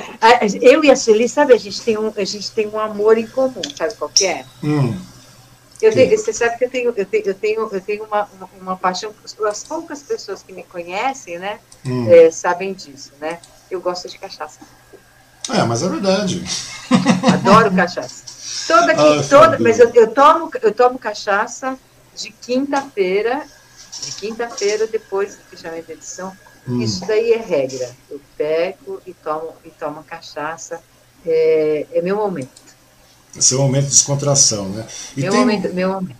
Eu 0.60 0.84
e 0.84 0.90
a 0.90 0.96
Sueli, 0.96 1.26
sabe, 1.26 1.54
a 1.54 1.58
gente 1.58 1.80
tem 1.80 1.96
um, 1.96 2.12
a 2.14 2.24
gente 2.24 2.50
tem 2.50 2.68
um 2.68 2.78
amor 2.78 3.16
em 3.16 3.26
comum, 3.26 3.62
sabe 3.74 3.94
qual 3.94 4.10
que 4.10 4.26
é? 4.26 4.44
Hum. 4.62 4.94
Eu 5.80 5.90
tenho, 5.90 6.18
você 6.18 6.34
sabe 6.34 6.58
que 6.58 6.66
eu 6.66 6.70
tenho, 6.70 6.92
eu 6.94 7.06
tenho, 7.06 7.24
eu 7.24 7.34
tenho, 7.34 7.68
eu 7.72 7.80
tenho 7.80 8.04
uma, 8.04 8.28
uma, 8.36 8.50
uma 8.60 8.76
paixão, 8.76 9.10
as 9.48 9.64
poucas 9.64 10.02
pessoas 10.02 10.42
que 10.42 10.52
me 10.52 10.62
conhecem, 10.62 11.38
né, 11.38 11.60
hum. 11.86 12.06
é, 12.10 12.30
sabem 12.30 12.74
disso, 12.74 13.12
né? 13.18 13.38
Eu 13.70 13.80
gosto 13.80 14.06
de 14.06 14.18
cachaça. 14.18 14.60
É, 15.48 15.62
mas 15.62 15.82
é 15.82 15.88
verdade. 15.88 16.44
Adoro 17.32 17.74
cachaça. 17.74 18.22
Toda, 18.66 18.92
ah, 19.00 19.22
toda, 19.28 19.58
mas 19.58 19.78
eu, 19.78 19.90
eu, 19.94 20.08
tomo, 20.08 20.50
eu 20.60 20.72
tomo 20.72 20.98
cachaça 20.98 21.78
de 22.14 22.30
quinta-feira 22.30 23.46
de 24.02 24.12
quinta-feira, 24.12 24.86
depois 24.86 25.36
do 25.36 25.42
fechamento 25.50 25.88
da 25.88 25.94
edição. 25.94 26.36
Hum. 26.66 26.80
Isso 26.80 27.06
daí 27.06 27.32
é 27.32 27.38
regra. 27.38 27.90
Eu 28.10 28.20
pego 28.36 29.00
e 29.06 29.12
tomo, 29.12 29.54
e 29.64 29.70
tomo 29.70 30.02
cachaça. 30.02 30.80
É, 31.26 31.86
é 31.92 32.02
meu 32.02 32.16
momento. 32.16 32.50
Esse 33.36 33.54
é 33.54 33.56
o 33.56 33.60
momento 33.60 33.84
de 33.84 33.90
descontração, 33.90 34.68
né? 34.68 34.86
E 35.16 35.22
meu, 35.22 35.30
tem, 35.30 35.40
momento, 35.40 35.74
meu 35.74 35.88
momento. 35.88 36.16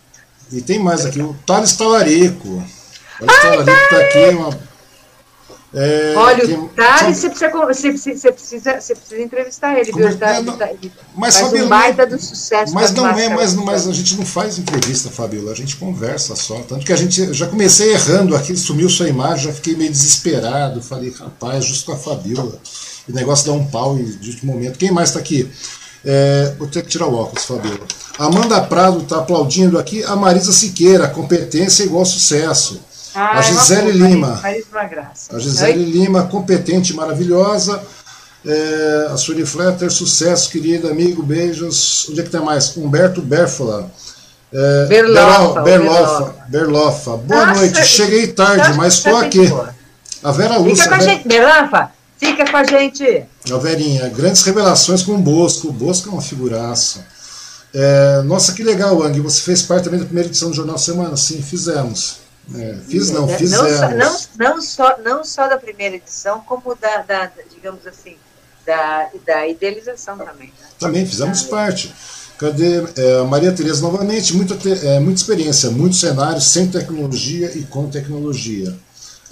E 0.51 0.61
tem 0.61 0.79
mais 0.79 1.07
aqui, 1.07 1.21
o 1.21 1.35
Thales 1.47 1.77
Talarico. 1.77 2.49
O 3.21 3.27
Thales 3.27 3.43
Talarico 3.43 3.71
está 3.71 3.99
aqui, 3.99 4.35
uma 4.35 4.74
é, 5.77 6.15
Olha, 6.17 6.59
o 6.61 6.69
Thales, 6.69 7.17
você, 7.17 7.29
precisa, 7.29 7.51
você, 7.51 7.93
precisa, 7.93 8.81
você, 8.81 8.95
precisa, 8.95 9.21
entrevistar 9.21 9.77
ele, 9.77 9.91
viu? 9.91 10.07
Ele 10.07 10.17
tá, 10.17 10.39
ele 10.39 10.53
tá, 10.53 10.71
ele 10.71 10.93
mas, 11.17 11.35
faz 11.35 11.47
Fabiola, 11.47 11.67
um 11.67 11.69
baita 11.69 12.07
do 12.07 12.17
sucesso. 12.17 12.73
Mas 12.73 12.93
não 12.93 13.09
é, 13.09 13.29
mas, 13.29 13.55
mas 13.55 13.89
a 13.89 13.93
gente 13.93 14.17
não 14.17 14.25
faz 14.25 14.57
entrevista, 14.57 15.11
Fabiola, 15.11 15.51
a 15.51 15.55
gente 15.55 15.75
conversa 15.75 16.37
só. 16.37 16.61
Tanto 16.61 16.87
que 16.87 16.93
a 16.93 16.97
gente, 16.97 17.35
já 17.35 17.49
comecei 17.49 17.93
errando 17.93 18.37
aqui, 18.37 18.57
sumiu 18.57 18.89
sua 18.89 19.09
imagem, 19.09 19.47
já 19.47 19.53
fiquei 19.53 19.75
meio 19.75 19.91
desesperado. 19.91 20.81
Falei, 20.81 21.11
rapaz, 21.11 21.65
justo 21.65 21.87
com 21.87 21.93
a 21.93 21.97
Fabiola. 21.97 22.57
O 23.09 23.13
negócio 23.13 23.45
dá 23.45 23.53
um 23.53 23.67
pau 23.67 23.97
de 23.97 24.31
último 24.31 24.53
momento. 24.53 24.79
Quem 24.79 24.93
mais 24.93 25.09
está 25.09 25.19
aqui? 25.19 25.51
É, 26.05 26.55
vou 26.57 26.69
ter 26.69 26.83
que 26.83 26.89
tirar 26.89 27.09
o 27.09 27.15
óculos, 27.15 27.45
Fabiola. 27.47 27.87
Amanda 28.17 28.61
Prado 28.61 29.01
está 29.01 29.19
aplaudindo 29.19 29.77
aqui. 29.77 30.05
A 30.05 30.15
Marisa 30.15 30.53
Siqueira, 30.53 31.09
competência 31.09 31.83
igual 31.83 32.05
sucesso. 32.05 32.81
Ah, 33.15 33.39
a 33.39 33.43
Gisele 33.43 33.93
Lima. 33.93 34.41
A 35.31 35.39
Gisele 35.39 35.85
Oi? 35.85 35.91
Lima, 35.91 36.24
competente, 36.24 36.93
maravilhosa. 36.95 37.81
É, 38.47 39.09
a 39.11 39.16
Sueli 39.16 39.47
Fletter, 39.47 39.91
sucesso, 39.91 40.51
querida 40.51 40.91
amigo, 40.91 41.23
beijos. 41.23 42.07
Onde 42.11 42.20
é 42.20 42.23
que 42.24 42.31
tem 42.31 42.43
mais? 42.43 42.77
Humberto 42.77 43.23
Berfola. 43.23 43.91
É, 44.53 44.86
Berlofa, 44.86 45.62
Berlofa, 45.62 46.35
Berlofa. 46.49 47.16
Boa 47.16 47.47
Nossa, 47.47 47.61
noite, 47.61 47.85
cheguei 47.86 48.27
tarde, 48.28 48.77
mas 48.77 48.95
estou 48.95 49.16
aqui. 49.16 49.51
A 50.23 50.31
Vera 50.31 50.59
Lúcia. 50.59 50.85
Fica 50.85 50.89
com 50.89 51.03
a 51.03 51.07
gente, 51.07 51.28
Berlofa, 51.28 51.91
fica 52.19 52.51
com 52.51 52.57
a 52.57 52.65
gente. 52.65 53.24
A 53.51 53.57
Verinha, 53.59 54.09
grandes 54.09 54.43
revelações 54.43 55.03
com 55.03 55.12
o 55.12 55.19
Bosco. 55.19 55.69
O 55.69 55.73
Bosco 55.73 56.09
é 56.09 56.12
uma 56.12 56.23
figuraça. 56.23 57.05
É, 57.73 58.23
nossa, 58.23 58.53
que 58.53 58.62
legal, 58.62 59.03
Ang. 59.03 59.19
Você 59.20 59.41
fez 59.41 59.62
parte 59.62 59.85
também 59.85 59.99
da 59.99 60.07
primeira 60.07 60.28
edição 60.28 60.51
do 60.51 60.57
Jornal 60.57 60.78
Semana? 60.78 61.16
Sim, 61.16 61.43
fizemos. 61.43 62.24
É, 62.55 62.77
fiz 62.87 63.11
não, 63.11 63.27
fizemos. 63.27 63.81
Não, 63.81 63.91
não, 63.91 64.21
não, 64.39 64.62
só, 64.62 64.99
não 64.99 65.25
só 65.25 65.49
da 65.49 65.57
primeira 65.57 65.97
edição, 65.97 66.41
como 66.41 66.75
da, 66.75 66.99
da 66.99 67.31
digamos 67.51 67.87
assim, 67.87 68.16
da, 68.66 69.09
da 69.25 69.49
idealização 69.49 70.19
também. 70.19 70.49
Né? 70.49 70.66
Também 70.79 71.07
fizemos 71.07 71.43
parte. 71.43 71.95
Cadê? 72.39 72.85
É, 72.97 73.23
Maria 73.23 73.53
Tereza 73.53 73.81
novamente, 73.81 74.35
muita, 74.35 74.55
é, 74.69 74.99
muita 74.99 75.21
experiência, 75.21 75.71
muitos 75.71 76.01
cenários, 76.01 76.47
sem 76.47 76.69
tecnologia 76.69 77.51
e 77.57 77.62
com 77.62 77.89
tecnologia. 77.89 78.75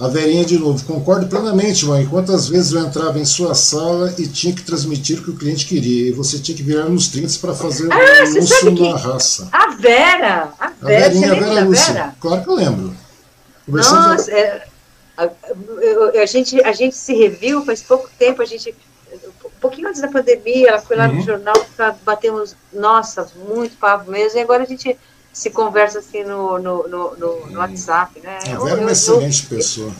A 0.00 0.08
Verinha 0.08 0.44
de 0.44 0.58
novo, 0.58 0.82
concordo 0.84 1.26
plenamente, 1.26 1.84
mãe. 1.84 2.06
Quantas 2.06 2.48
vezes 2.48 2.72
eu 2.72 2.80
entrava 2.80 3.18
em 3.18 3.24
sua 3.24 3.54
sala 3.54 4.12
e 4.18 4.26
tinha 4.26 4.54
que 4.54 4.62
transmitir 4.62 5.18
o 5.18 5.22
que 5.22 5.30
o 5.30 5.36
cliente 5.36 5.66
queria, 5.66 6.08
e 6.08 6.12
você 6.12 6.38
tinha 6.38 6.56
que 6.56 6.62
virar 6.62 6.88
nos 6.88 7.08
30 7.08 7.38
para 7.40 7.54
fazer 7.54 7.92
ah, 7.92 7.96
o 7.96 8.26
anúncio 8.26 8.70
na 8.72 8.96
raça. 8.96 9.48
A 9.52 9.74
Vera, 9.76 10.48
a 10.58 10.68
Vera, 10.68 11.06
a 11.06 11.08
Verinha, 11.08 11.32
a 11.32 11.34
Vera 11.34 11.64
Lúcia. 11.64 11.92
Vera? 11.92 12.14
Claro 12.18 12.42
que 12.42 12.48
eu 12.48 12.54
lembro. 12.54 13.01
Nossa, 13.66 14.30
é, 14.30 14.66
a, 15.16 15.24
a, 15.24 16.22
a, 16.22 16.26
gente, 16.26 16.60
a 16.62 16.72
gente 16.72 16.96
se 16.96 17.14
reviu 17.14 17.64
faz 17.64 17.82
pouco 17.82 18.08
tempo, 18.18 18.42
a 18.42 18.44
gente, 18.44 18.74
um 19.44 19.60
pouquinho 19.60 19.88
antes 19.88 20.00
da 20.00 20.08
pandemia, 20.08 20.70
ela 20.70 20.80
foi 20.80 20.96
lá 20.96 21.06
uhum. 21.06 21.16
no 21.16 21.22
jornal, 21.22 21.54
tá, 21.76 21.94
batemos, 22.04 22.56
nossa, 22.72 23.30
muito 23.48 23.76
papo 23.76 24.10
mesmo, 24.10 24.38
e 24.38 24.42
agora 24.42 24.62
a 24.62 24.66
gente 24.66 24.96
se 25.32 25.50
conversa 25.50 26.00
assim 26.00 26.24
no, 26.24 26.58
no, 26.58 26.88
no, 26.88 27.16
no, 27.16 27.46
no 27.46 27.58
WhatsApp, 27.58 28.20
né? 28.20 28.38
A 28.52 28.58
Vera 28.64 28.80
é 28.80 28.80
uma 28.80 28.92
excelente 28.92 29.46
pessoa. 29.46 29.92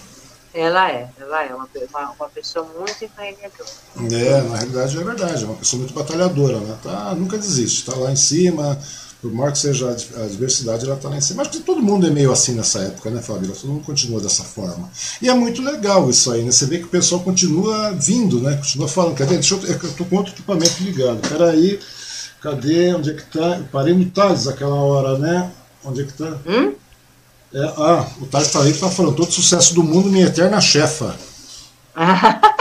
Ela 0.54 0.90
é, 0.90 1.08
ela 1.18 1.44
é 1.44 1.54
uma, 1.54 1.66
uma, 1.90 2.10
uma 2.10 2.28
pessoa 2.28 2.68
muito 2.78 3.02
empreendedora. 3.02 3.70
É, 3.96 4.42
na 4.42 4.56
realidade 4.56 4.98
é 4.98 5.04
verdade, 5.04 5.44
é 5.44 5.46
uma 5.46 5.56
pessoa 5.56 5.80
muito 5.80 5.94
batalhadora, 5.94 6.58
né? 6.58 6.78
Tá, 6.82 7.14
nunca 7.14 7.38
desiste, 7.38 7.86
tá 7.86 7.96
lá 7.96 8.12
em 8.12 8.16
cima, 8.16 8.78
por 9.22 9.32
maior 9.32 9.52
que 9.52 9.58
seja 9.60 9.88
a 9.88 10.26
diversidade, 10.26 10.84
ela 10.84 10.96
está 10.96 11.08
lá 11.08 11.16
em 11.16 11.20
cima. 11.20 11.42
Acho 11.42 11.52
que 11.52 11.60
todo 11.60 11.80
mundo 11.80 12.08
é 12.08 12.10
meio 12.10 12.32
assim 12.32 12.54
nessa 12.54 12.80
época, 12.80 13.08
né, 13.08 13.22
Fabíola? 13.22 13.54
Todo 13.54 13.70
mundo 13.70 13.84
continua 13.84 14.20
dessa 14.20 14.42
forma. 14.42 14.90
E 15.22 15.28
é 15.28 15.34
muito 15.34 15.62
legal 15.62 16.10
isso 16.10 16.32
aí, 16.32 16.42
né? 16.42 16.50
Você 16.50 16.66
vê 16.66 16.78
que 16.78 16.86
o 16.86 16.88
pessoal 16.88 17.20
continua 17.20 17.92
vindo, 17.92 18.40
né? 18.40 18.56
Continua 18.56 18.88
falando. 18.88 19.16
Ver? 19.16 19.26
Deixa 19.26 19.54
eu, 19.54 19.64
eu 19.64 19.92
tô 19.94 20.04
com 20.04 20.16
outro 20.16 20.32
equipamento 20.32 20.82
ligado. 20.82 21.20
Peraí, 21.28 21.78
cadê? 22.40 22.92
Onde 22.94 23.10
é 23.10 23.14
que 23.14 23.22
tá? 23.26 23.58
Eu 23.58 23.64
parei 23.70 23.94
no 23.94 24.04
Thales 24.10 24.48
aquela 24.48 24.74
hora, 24.74 25.16
né? 25.16 25.52
Onde 25.84 26.02
é 26.02 26.04
que 26.04 26.14
tá? 26.14 26.38
Hum? 26.44 26.74
É, 27.54 27.64
ah, 27.76 28.06
o 28.20 28.26
Thales 28.26 28.50
tá 28.50 28.60
aí 28.60 28.72
que 28.72 28.80
tá 28.80 28.90
falando, 28.90 29.14
todo 29.14 29.30
sucesso 29.30 29.72
do 29.72 29.84
mundo, 29.84 30.10
minha 30.10 30.26
eterna 30.26 30.60
chefa. 30.60 31.14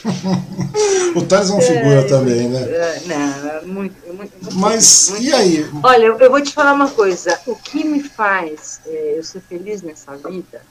o 1.14 1.22
Thales 1.22 1.50
é 1.50 1.52
uma 1.52 1.62
figura 1.62 2.00
é, 2.00 2.08
também, 2.08 2.48
né? 2.48 2.62
É, 2.62 3.02
não, 3.06 3.50
é 3.50 3.60
muito, 3.62 4.14
muito, 4.14 4.32
muito 4.42 4.54
Mas 4.56 5.10
muito, 5.10 5.24
e 5.24 5.32
aí? 5.32 5.70
Olha, 5.82 6.06
eu 6.06 6.30
vou 6.30 6.40
te 6.40 6.52
falar 6.52 6.72
uma 6.72 6.90
coisa. 6.90 7.38
O 7.46 7.54
que 7.54 7.84
me 7.84 8.02
faz 8.02 8.80
é, 8.86 9.18
eu 9.18 9.22
ser 9.22 9.40
feliz 9.42 9.82
nessa 9.82 10.16
vida 10.16 10.62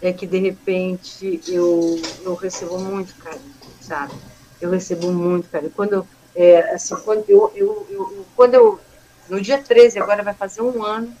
é 0.00 0.12
que 0.12 0.26
de 0.26 0.38
repente 0.38 1.40
eu, 1.48 2.00
eu 2.22 2.34
recebo 2.34 2.78
muito 2.78 3.14
carinho, 3.16 3.54
sabe? 3.80 4.14
Eu 4.60 4.70
recebo 4.70 5.10
muito 5.12 5.48
carinho. 5.48 5.72
Quando, 5.74 6.06
é, 6.34 6.74
assim, 6.74 6.94
quando 6.96 7.24
eu, 7.28 7.52
eu, 7.54 7.86
eu, 7.90 8.26
quando 8.36 8.54
eu. 8.54 8.80
No 9.28 9.40
dia 9.40 9.58
13, 9.58 9.98
agora 9.98 10.22
vai 10.22 10.34
fazer 10.34 10.62
um 10.62 10.82
ano 10.82 11.12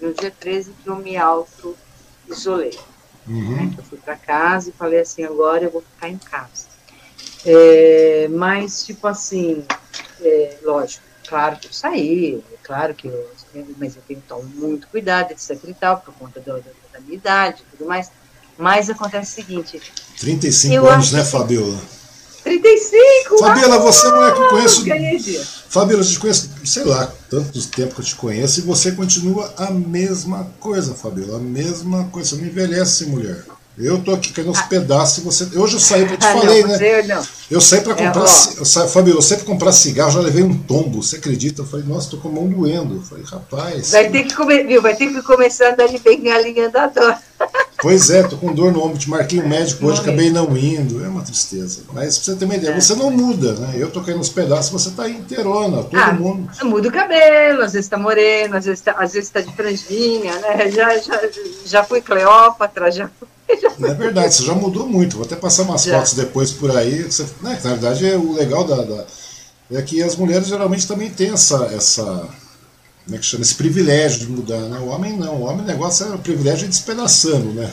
no 0.00 0.12
dia 0.12 0.30
13 0.30 0.72
que 0.82 0.88
eu 0.88 0.96
me 0.96 1.16
auto-isolei. 1.16 2.78
Uhum. 3.26 3.56
Né? 3.56 3.74
Eu 3.76 3.84
fui 3.84 3.98
para 3.98 4.16
casa 4.16 4.70
e 4.70 4.72
falei 4.72 5.00
assim, 5.00 5.24
agora 5.24 5.64
eu 5.64 5.70
vou 5.70 5.82
ficar 5.82 6.08
em 6.08 6.18
casa. 6.18 6.67
É, 7.50 8.28
mas, 8.30 8.84
tipo 8.84 9.08
assim, 9.08 9.64
é, 10.20 10.58
lógico, 10.62 11.02
claro 11.26 11.56
que 11.56 11.68
eu 11.68 11.72
saí, 11.72 12.44
é 12.52 12.56
claro 12.62 12.94
que 12.94 13.08
eu, 13.08 13.30
mas 13.78 13.96
eu 13.96 14.02
tenho 14.06 14.20
que 14.20 14.28
tomar 14.28 14.44
muito 14.44 14.86
cuidado, 14.88 15.32
etc 15.32 15.58
e 15.66 15.72
tal, 15.72 15.96
por 15.96 16.12
conta 16.12 16.40
do, 16.40 16.62
da 16.92 17.00
minha 17.00 17.16
idade 17.16 17.62
e 17.66 17.76
tudo 17.76 17.88
mais. 17.88 18.10
Mas 18.58 18.90
acontece 18.90 19.32
o 19.32 19.34
seguinte... 19.46 19.80
35 20.20 20.86
anos, 20.86 21.12
né, 21.12 21.24
Fabiola? 21.24 21.80
35! 22.44 23.38
Fabiola, 23.38 23.78
você 23.78 24.08
não 24.08 24.26
é 24.26 24.32
que 24.32 24.40
eu 24.40 24.48
conheço... 24.48 24.84
Fabiola, 25.70 26.02
eu 26.02 26.06
te 26.06 26.18
conheço, 26.18 26.50
sei 26.64 26.84
lá, 26.84 27.10
tanto 27.30 27.66
tempo 27.68 27.94
que 27.94 28.00
eu 28.00 28.04
te 28.04 28.16
conheço, 28.16 28.60
e 28.60 28.62
você 28.62 28.92
continua 28.92 29.54
a 29.56 29.70
mesma 29.70 30.52
coisa, 30.60 30.94
Fabiola, 30.94 31.36
a 31.36 31.40
mesma 31.40 32.08
coisa. 32.08 32.30
Você 32.30 32.36
não 32.36 32.48
envelhece, 32.48 33.06
mulher. 33.06 33.44
Eu 33.78 34.02
tô 34.02 34.12
aqui 34.12 34.32
caindo 34.32 34.48
aos 34.48 34.58
ah. 34.58 34.64
pedaços 34.64 35.22
você. 35.22 35.44
Hoje 35.56 35.74
eu 35.74 35.80
saí, 35.80 36.02
eu 36.02 36.16
te 36.16 36.26
ah, 36.26 36.32
falei, 36.32 36.62
não, 36.62 36.68
né? 36.68 37.00
Eu, 37.00 37.06
não. 37.06 37.26
eu 37.50 37.60
saí 37.60 37.80
para 37.80 37.92
é, 37.92 38.06
comprar. 38.06 38.24
É, 38.24 38.60
eu 38.60 38.64
saí, 38.64 38.88
Fabiola, 38.88 39.20
eu 39.20 39.36
para 39.36 39.46
comprar 39.46 39.72
cigarro, 39.72 40.10
já 40.10 40.20
levei 40.20 40.42
um 40.42 40.58
tombo, 40.58 41.02
você 41.02 41.16
acredita? 41.16 41.62
Eu 41.62 41.66
falei, 41.66 41.86
nossa, 41.86 42.10
tô 42.10 42.16
com 42.16 42.28
a 42.28 42.32
mão 42.32 42.48
doendo. 42.48 42.96
Eu 42.96 43.02
falei, 43.02 43.24
rapaz. 43.24 43.92
Vai 43.92 44.10
ter 44.10 44.24
que, 44.24 44.34
comer, 44.34 44.66
viu? 44.66 44.82
Vai 44.82 44.96
ter 44.96 45.06
que 45.06 45.22
começar 45.22 45.68
a 45.68 45.72
andar 45.72 45.86
de 45.86 45.98
bengalinha 45.98 46.66
andador. 46.66 47.16
Pois 47.80 48.10
é, 48.10 48.24
tô 48.24 48.36
com 48.36 48.52
dor 48.52 48.72
no 48.72 48.82
ombro, 48.82 48.98
te 48.98 49.08
marquei 49.08 49.40
um 49.40 49.48
médico 49.48 49.86
hoje, 49.86 50.00
acabei 50.00 50.30
não 50.30 50.56
indo. 50.56 51.04
É 51.04 51.08
uma 51.08 51.22
tristeza. 51.22 51.82
Mas 51.92 52.18
pra 52.18 52.24
você 52.24 52.36
ter 52.36 52.44
uma 52.44 52.56
ideia, 52.56 52.72
é. 52.72 52.80
você 52.80 52.94
não 52.94 53.10
muda, 53.10 53.52
né? 53.54 53.74
Eu 53.76 53.90
tô 53.90 54.00
caindo 54.02 54.18
nos 54.18 54.28
pedaços, 54.28 54.70
você 54.70 54.90
tá 54.90 55.08
inteirona, 55.08 55.84
todo 55.84 55.96
ah, 55.96 56.12
mundo. 56.12 56.50
Muda 56.64 56.88
o 56.88 56.92
cabelo, 56.92 57.62
às 57.62 57.72
vezes 57.72 57.88
tá 57.88 57.96
moreno, 57.96 58.56
às 58.56 58.64
vezes 58.64 58.80
tá, 58.80 58.92
às 58.98 59.12
vezes 59.12 59.30
tá 59.30 59.40
de 59.40 59.54
franjinha, 59.54 60.34
né? 60.40 60.70
Já, 60.70 60.98
já, 60.98 61.20
já 61.64 61.84
fui 61.84 62.00
Cleópatra, 62.00 62.90
já 62.90 63.08
É 63.48 63.94
verdade, 63.94 64.34
você 64.34 64.44
já 64.44 64.54
mudou 64.54 64.86
muito. 64.86 65.16
Vou 65.16 65.24
até 65.24 65.36
passar 65.36 65.62
umas 65.62 65.84
já. 65.84 65.96
fotos 65.96 66.14
depois 66.14 66.50
por 66.50 66.76
aí. 66.76 67.04
Você, 67.04 67.22
né, 67.40 67.58
na 67.62 67.70
verdade, 67.70 68.08
é 68.08 68.16
o 68.16 68.32
legal 68.32 68.64
da, 68.64 68.82
da, 68.82 69.04
é 69.72 69.82
que 69.82 70.02
as 70.02 70.16
mulheres 70.16 70.48
geralmente 70.48 70.86
também 70.86 71.10
têm 71.10 71.32
essa, 71.32 71.66
essa 71.66 72.28
como 73.08 73.16
é 73.16 73.20
que 73.20 73.24
chama? 73.24 73.42
Esse 73.42 73.54
privilégio 73.54 74.20
de 74.20 74.30
mudar, 74.30 74.60
né? 74.68 74.78
O 74.80 74.88
homem 74.88 75.16
não. 75.16 75.36
O 75.36 75.44
homem 75.44 75.62
o 75.62 75.66
negócio 75.66 76.04
é 76.04 76.14
o 76.14 76.18
privilégio 76.18 76.64
de 76.64 76.68
despedaçando, 76.68 77.54
né? 77.54 77.72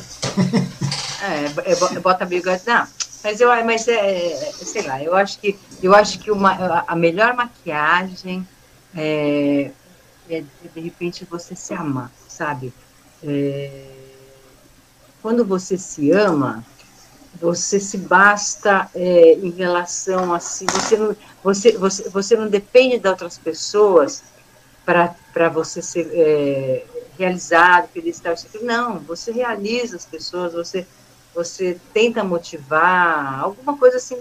é, 1.22 1.74
é, 1.74 2.00
bota 2.00 2.26
bigode. 2.26 2.62
Não, 2.66 2.88
mas 3.22 3.42
eu 3.42 3.50
mas 3.66 3.86
é, 3.90 4.32
é, 4.32 4.52
sei 4.54 4.84
lá, 4.84 5.04
eu 5.04 5.14
acho 5.14 5.38
que 5.40 5.60
eu 5.84 5.94
acho 5.94 6.20
que 6.20 6.32
uma, 6.32 6.86
a 6.88 6.96
melhor 6.96 7.36
maquiagem 7.36 8.48
é, 8.96 9.72
é 10.30 10.44
de 10.74 10.80
repente 10.80 11.28
você 11.30 11.54
se 11.54 11.74
amar, 11.74 12.10
sabe? 12.30 12.74
É, 13.22 13.88
quando 15.22 15.44
você 15.44 15.78
se 15.78 16.12
ama, 16.12 16.64
você 17.42 17.78
se 17.78 17.98
basta 17.98 18.90
é, 18.96 19.34
em 19.34 19.50
relação 19.50 20.34
assim, 20.34 20.66
você 20.66 20.96
não, 20.96 21.14
você, 21.44 21.78
você, 21.78 22.08
você 22.08 22.38
não 22.38 22.48
depende 22.48 23.00
de 23.00 23.10
outras 23.10 23.38
pessoas 23.38 24.24
para 24.86 25.50
você 25.50 25.82
ser 25.82 26.08
é, 26.14 26.86
realizado, 27.18 27.90
feliz, 27.92 28.20
tal, 28.20 28.36
não, 28.62 29.00
você 29.00 29.32
realiza 29.32 29.96
as 29.96 30.06
pessoas, 30.06 30.54
você, 30.54 30.86
você 31.34 31.80
tenta 31.94 32.24
motivar, 32.24 33.42
alguma 33.42 33.78
coisa 33.78 33.98
assim, 33.98 34.16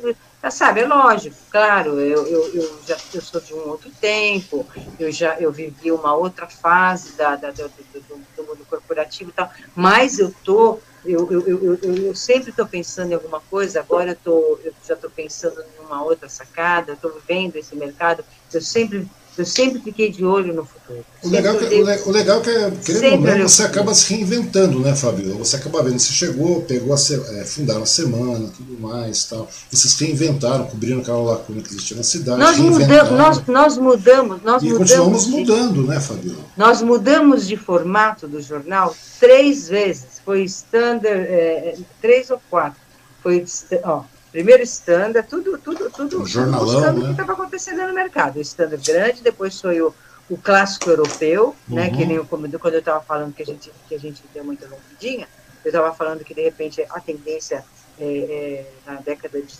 sabe, 0.50 0.80
é 0.80 0.86
lógico, 0.86 1.36
claro, 1.50 2.00
eu, 2.00 2.26
eu, 2.26 2.54
eu, 2.54 2.80
já 2.86 2.96
eu 3.12 3.20
sou 3.20 3.40
de 3.40 3.52
um 3.52 3.68
outro 3.68 3.90
tempo, 4.00 4.66
eu 4.98 5.12
já 5.12 5.38
eu 5.38 5.52
vivi 5.52 5.92
uma 5.92 6.14
outra 6.14 6.48
fase 6.48 7.12
da, 7.16 7.36
da 7.36 7.50
do, 7.50 7.68
do, 7.68 8.00
do, 8.36 8.42
mundo 8.44 8.66
corporativo 8.68 9.30
e 9.30 9.32
tal, 9.32 9.50
mas 9.74 10.18
eu 10.18 10.32
tô 10.44 10.78
eu, 11.04 11.30
eu, 11.30 11.46
eu, 11.46 11.78
eu, 11.82 11.96
eu 12.06 12.14
sempre 12.14 12.48
estou 12.48 12.66
pensando 12.66 13.12
em 13.12 13.14
alguma 13.14 13.38
coisa, 13.38 13.80
agora 13.80 14.12
eu, 14.12 14.16
tô, 14.16 14.58
eu 14.64 14.72
já 14.86 14.94
estou 14.94 15.10
pensando 15.10 15.60
em 15.60 15.84
uma 15.84 16.02
outra 16.02 16.30
sacada, 16.30 16.94
estou 16.94 17.20
vendo 17.28 17.56
esse 17.56 17.76
mercado, 17.76 18.24
eu 18.52 18.60
sempre 18.62 19.06
eu 19.36 19.44
sempre 19.44 19.80
fiquei 19.80 20.10
de 20.10 20.24
olho 20.24 20.54
no 20.54 20.64
futuro. 20.64 21.04
O 21.22 21.28
legal, 21.28 21.56
que, 21.56 21.64
o 21.64 22.10
legal 22.10 22.40
que, 22.40 22.50
é, 22.50 22.70
querendo 22.84 23.28
ou 23.28 23.36
não, 23.38 23.48
você 23.48 23.62
acaba 23.64 23.92
se 23.94 24.14
reinventando, 24.14 24.78
né, 24.78 24.94
Fabio? 24.94 25.36
Você 25.38 25.56
acaba 25.56 25.82
vendo, 25.82 25.98
você 25.98 26.12
chegou, 26.12 26.62
pegou 26.62 26.94
a, 26.94 26.96
é, 26.96 27.44
fundaram 27.44 27.82
a 27.82 27.86
semana, 27.86 28.48
tudo 28.56 28.78
mais 28.80 29.24
tal. 29.24 29.48
Vocês 29.70 29.98
reinventaram, 29.98 30.66
cobriram 30.66 31.00
aquela 31.00 31.22
lacuna 31.22 31.62
que 31.62 31.70
existia 31.70 31.96
na 31.96 32.04
cidade. 32.04 32.38
Nós 32.38 32.58
mudamos, 32.58 33.10
nós, 33.10 33.46
nós 33.46 33.78
mudamos, 33.78 34.42
nós 34.42 34.62
e 34.62 34.66
mudamos. 34.66 34.90
continuamos 34.90 35.26
mudando, 35.26 35.86
né, 35.86 36.00
Fabio? 36.00 36.36
Nós 36.56 36.80
mudamos 36.80 37.48
de 37.48 37.56
formato 37.56 38.28
do 38.28 38.40
jornal 38.40 38.94
três 39.18 39.68
vezes. 39.68 40.20
Foi 40.24 40.44
standard, 40.44 41.06
é, 41.08 41.76
três 42.00 42.30
ou 42.30 42.40
quatro. 42.48 42.80
Foi, 43.22 43.44
ó, 43.82 44.04
Primeiro 44.34 44.64
standard, 44.64 45.28
tudo, 45.28 45.56
tudo, 45.58 45.88
tudo, 45.90 46.22
um 46.22 46.26
jornalão, 46.26 46.64
buscando 46.66 46.98
né? 46.98 47.02
o 47.02 47.06
que 47.06 47.10
estava 47.12 47.32
acontecendo 47.34 47.86
no 47.86 47.94
mercado. 47.94 48.38
O 48.38 48.40
standard 48.40 48.84
grande, 48.84 49.22
depois 49.22 49.60
foi 49.60 49.80
o, 49.80 49.94
o 50.28 50.36
clássico 50.36 50.90
europeu, 50.90 51.54
uhum. 51.68 51.76
né? 51.76 51.88
Que 51.88 52.04
nem 52.04 52.18
o, 52.18 52.26
quando 52.26 52.74
eu 52.74 52.80
estava 52.80 53.00
falando 53.00 53.32
que 53.32 53.44
a 53.44 53.46
gente 53.46 53.70
que 53.88 53.94
a 53.94 53.98
gente 53.98 54.24
deu 54.34 54.44
muita 54.44 54.66
rompidinha, 54.66 55.28
eu 55.64 55.68
estava 55.68 55.94
falando 55.94 56.24
que 56.24 56.34
de 56.34 56.42
repente 56.42 56.84
a 56.90 56.98
tendência 56.98 57.64
é, 57.96 58.04
é, 58.04 58.66
na 58.84 58.96
década 58.96 59.40
de 59.40 59.54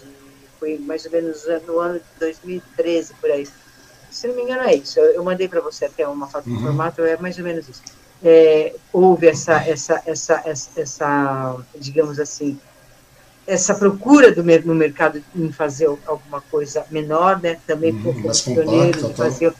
foi 0.58 0.76
mais 0.78 1.04
ou 1.04 1.12
menos 1.12 1.44
no 1.68 1.78
ano 1.78 2.00
de 2.00 2.18
2013 2.18 3.14
por 3.20 3.30
aí. 3.30 3.46
Se 4.10 4.26
não 4.26 4.34
me 4.34 4.42
engano 4.42 4.62
é 4.62 4.74
isso. 4.74 4.98
Eu, 4.98 5.12
eu 5.12 5.22
mandei 5.22 5.46
para 5.46 5.60
você 5.60 5.84
até 5.84 6.04
uma 6.08 6.26
foto 6.26 6.50
uhum. 6.50 6.60
formato, 6.60 7.00
é 7.02 7.16
mais 7.16 7.38
ou 7.38 7.44
menos 7.44 7.68
isso. 7.68 7.82
É, 8.20 8.74
houve 8.92 9.28
essa, 9.28 9.54
essa, 9.68 10.02
essa, 10.04 10.42
essa, 10.44 10.80
essa, 10.80 11.64
digamos 11.76 12.18
assim, 12.18 12.58
essa 13.46 13.74
procura 13.74 14.32
do, 14.32 14.42
no 14.42 14.74
mercado 14.74 15.22
em 15.34 15.52
fazer 15.52 15.86
alguma 16.06 16.40
coisa 16.40 16.84
menor, 16.90 17.40
né? 17.42 17.58
Também 17.66 17.92
hum, 17.92 18.02
fomos 18.02 18.40
pioneiros 18.40 19.02
em 19.02 19.14
fazer 19.14 19.52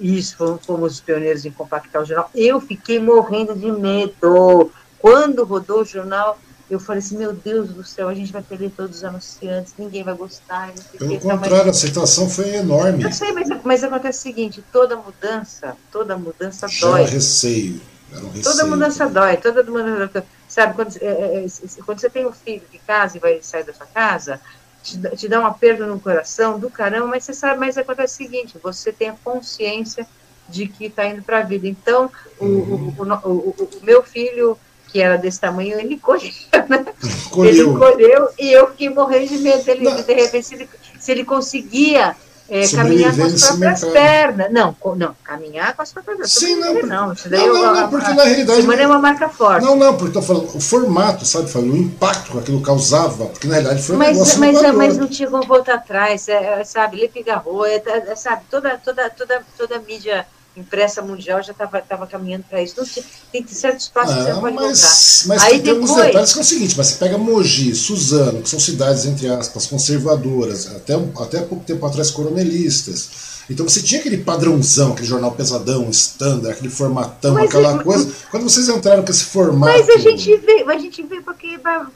isso, 0.00 0.36
fomos, 0.36 0.64
fomos 0.64 0.92
os 0.94 1.00
pioneiros 1.00 1.44
em 1.44 1.50
compactar 1.50 2.02
o 2.02 2.04
jornal. 2.04 2.30
Eu 2.34 2.60
fiquei 2.60 2.98
morrendo 2.98 3.54
de 3.54 3.70
medo. 3.70 4.70
Quando 4.98 5.44
rodou 5.44 5.82
o 5.82 5.84
jornal, 5.84 6.38
eu 6.70 6.80
falei 6.80 7.00
assim, 7.00 7.16
meu 7.16 7.32
Deus 7.32 7.70
do 7.70 7.84
céu, 7.84 8.08
a 8.08 8.14
gente 8.14 8.32
vai 8.32 8.42
perder 8.42 8.70
todos 8.76 8.98
os 8.98 9.04
anunciantes, 9.04 9.74
ninguém 9.78 10.02
vai 10.02 10.14
gostar. 10.14 10.72
Pelo 10.98 11.10
que, 11.10 11.18
contrário, 11.18 11.66
a 11.66 11.70
aceitação 11.70 12.28
foi 12.28 12.56
enorme. 12.56 13.04
Eu 13.04 13.12
sei, 13.12 13.32
mas, 13.32 13.48
mas 13.62 13.84
acontece 13.84 14.18
o 14.18 14.22
seguinte, 14.22 14.64
toda 14.72 14.96
mudança, 14.96 15.76
toda 15.92 16.16
mudança 16.16 16.66
dói. 16.80 17.04
receio. 17.04 17.80
Era 18.12 18.24
um 18.24 18.30
receio. 18.30 18.44
Toda 18.44 18.66
mudança 18.66 19.08
dói, 19.08 19.36
toda 19.36 19.62
mudança 19.62 20.24
Sabe, 20.58 20.74
quando, 20.74 20.96
é, 21.00 21.06
é, 21.06 21.44
é 21.44 21.82
quando 21.86 22.00
você 22.00 22.10
tem 22.10 22.26
um 22.26 22.32
filho 22.32 22.62
que 22.68 22.80
casa 22.80 23.16
e 23.16 23.20
vai 23.20 23.40
sair 23.40 23.62
da 23.62 23.72
sua 23.72 23.86
casa, 23.86 24.40
te, 24.82 24.98
te 25.16 25.28
dá 25.28 25.38
uma 25.38 25.54
perda 25.54 25.86
no 25.86 26.00
coração 26.00 26.58
do 26.58 26.68
caramba, 26.68 27.06
mas 27.06 27.22
você 27.22 27.32
sabe, 27.32 27.60
mas 27.60 27.78
acontece 27.78 28.14
o 28.14 28.26
seguinte, 28.26 28.58
você 28.60 28.92
tem 28.92 29.08
a 29.08 29.16
consciência 29.22 30.04
de 30.48 30.66
que 30.66 30.86
está 30.86 31.06
indo 31.06 31.22
para 31.22 31.38
a 31.38 31.42
vida. 31.42 31.68
Então, 31.68 32.10
o, 32.40 32.44
uhum. 32.44 32.94
o, 32.98 33.28
o, 33.28 33.68
o, 33.80 33.84
meu 33.84 34.02
filho, 34.02 34.58
que 34.88 35.00
era 35.00 35.16
desse 35.16 35.38
tamanho, 35.38 35.78
ele 35.78 35.96
colheu, 35.96 36.32
né? 36.68 36.84
Colheu. 37.30 37.68
Ele 37.68 37.78
colheu 37.78 38.28
e 38.36 38.50
eu 38.50 38.66
fiquei 38.72 38.88
morrendo 38.88 39.28
de 39.28 39.38
medo 39.38 39.62
dele, 39.62 39.88
de 40.02 40.12
repente, 40.12 40.44
se 40.44 40.54
ele, 40.56 40.68
se 40.98 41.12
ele 41.12 41.24
conseguia 41.24 42.16
é, 42.48 42.66
caminhar 42.68 43.14
com 43.14 43.22
as 43.24 43.46
próprias 43.46 43.84
pernas. 43.84 44.52
Não, 44.52 44.76
não, 44.96 45.16
caminhar 45.22 45.74
com 45.74 45.82
as 45.82 45.92
próprias 45.92 46.16
pernas. 46.16 46.32
Sim, 46.32 46.56
não, 46.56 46.72
porque, 46.72 46.86
não, 46.86 47.12
isso 47.12 47.28
daí 47.28 47.46
não, 47.46 47.54
não, 47.54 47.74
não, 47.74 47.90
porque 47.90 48.14
na 48.14 48.24
realidade. 48.24 48.60
Semana 48.62 48.82
é 48.82 48.86
uma 48.86 48.98
marca 48.98 49.28
forte. 49.28 49.64
Não, 49.64 49.76
não, 49.76 49.92
porque 49.92 50.18
estou 50.18 50.22
falando, 50.22 50.56
o 50.56 50.60
formato, 50.60 51.26
sabe, 51.26 51.50
o 51.58 51.76
impacto 51.76 52.32
que 52.32 52.38
aquilo 52.38 52.62
causava, 52.62 53.26
porque 53.26 53.46
na 53.46 53.54
realidade 53.54 53.82
foi 53.82 53.94
um 53.94 53.98
mas, 53.98 54.12
negócio 54.12 54.40
mas, 54.40 54.74
mas 54.74 54.96
não 54.96 55.06
tinha 55.06 55.28
como 55.30 55.46
voltar 55.46 55.74
atrás, 55.74 56.28
é, 56.28 56.60
é 56.60 56.64
sabe, 56.64 56.96
Le 56.96 57.08
Figaro, 57.08 57.64
é, 57.64 57.82
é, 57.84 58.16
sabe, 58.16 58.42
toda, 58.50 58.78
toda, 58.78 59.10
toda, 59.10 59.42
toda 59.56 59.76
a 59.76 59.80
mídia 59.80 60.26
impressa 60.58 61.02
mundial 61.02 61.42
já 61.42 61.52
estava 61.52 61.80
tava 61.80 62.06
caminhando 62.06 62.44
para 62.48 62.62
isso. 62.62 62.74
Não 62.76 62.86
tem 63.32 63.46
certos 63.46 63.88
passos 63.88 64.14
que 64.14 64.22
você 64.22 64.32
não 64.32 64.40
pode 64.40 64.54
mas, 64.54 64.80
voltar. 64.80 65.28
Mas 65.28 65.42
Aí 65.42 65.60
tem 65.60 65.74
depois... 65.74 65.90
uns 65.90 65.96
detalhes 65.96 66.32
que 66.32 66.38
é 66.38 66.42
o 66.42 66.44
seguinte, 66.44 66.74
mas 66.76 66.86
você 66.88 66.96
pega 66.96 67.18
Mogi, 67.18 67.74
Suzano, 67.74 68.42
que 68.42 68.48
são 68.48 68.60
cidades, 68.60 69.06
entre 69.06 69.28
aspas, 69.28 69.66
conservadoras, 69.66 70.66
até, 70.74 70.94
até 70.94 71.40
pouco 71.42 71.64
tempo 71.64 71.84
atrás 71.86 72.10
coronelistas. 72.10 73.28
Então 73.50 73.66
você 73.66 73.82
tinha 73.82 74.00
aquele 74.00 74.18
padrãozão, 74.18 74.92
aquele 74.92 75.08
jornal 75.08 75.32
pesadão, 75.32 75.88
standard, 75.88 76.50
aquele 76.50 76.68
formatão, 76.68 77.34
mas 77.34 77.44
aquela 77.44 77.80
é, 77.80 77.82
coisa. 77.82 78.12
Quando 78.30 78.42
vocês 78.42 78.68
entraram 78.68 79.02
com 79.02 79.10
esse 79.10 79.24
formato. 79.24 79.72
Mas 79.72 79.88
a 79.88 79.96
gente 79.96 80.36
veio, 80.36 80.68
a 80.68 80.78
gente 80.78 81.02
veio 81.02 81.22
para 81.22 81.34
quebrar, 81.34 81.90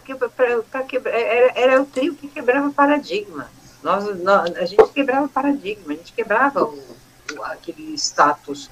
para 0.71 0.83
quebrar 0.85 1.13
era, 1.13 1.53
era 1.55 1.83
o 1.83 1.85
trio 1.85 2.15
que 2.15 2.27
quebrava 2.29 2.71
paradigma. 2.71 3.51
Nós, 3.83 4.19
nós, 4.21 4.57
a 4.57 4.65
gente 4.65 4.89
quebrava 4.95 5.29
paradigma, 5.29 5.93
a 5.93 5.97
gente 5.97 6.13
quebrava 6.13 6.65
o, 6.65 6.79
aquele 7.45 7.95
status 7.95 8.71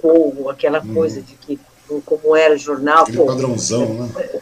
quo, 0.00 0.48
aquela 0.48 0.80
hum. 0.80 0.94
coisa 0.94 1.20
de 1.20 1.34
que 1.34 1.58
como 2.04 2.36
era 2.36 2.54
o 2.54 2.58
jornal. 2.58 3.02
Aquele 3.02 3.18
pô, 3.18 3.26
padrãozão, 3.26 3.94
né? 3.94 4.40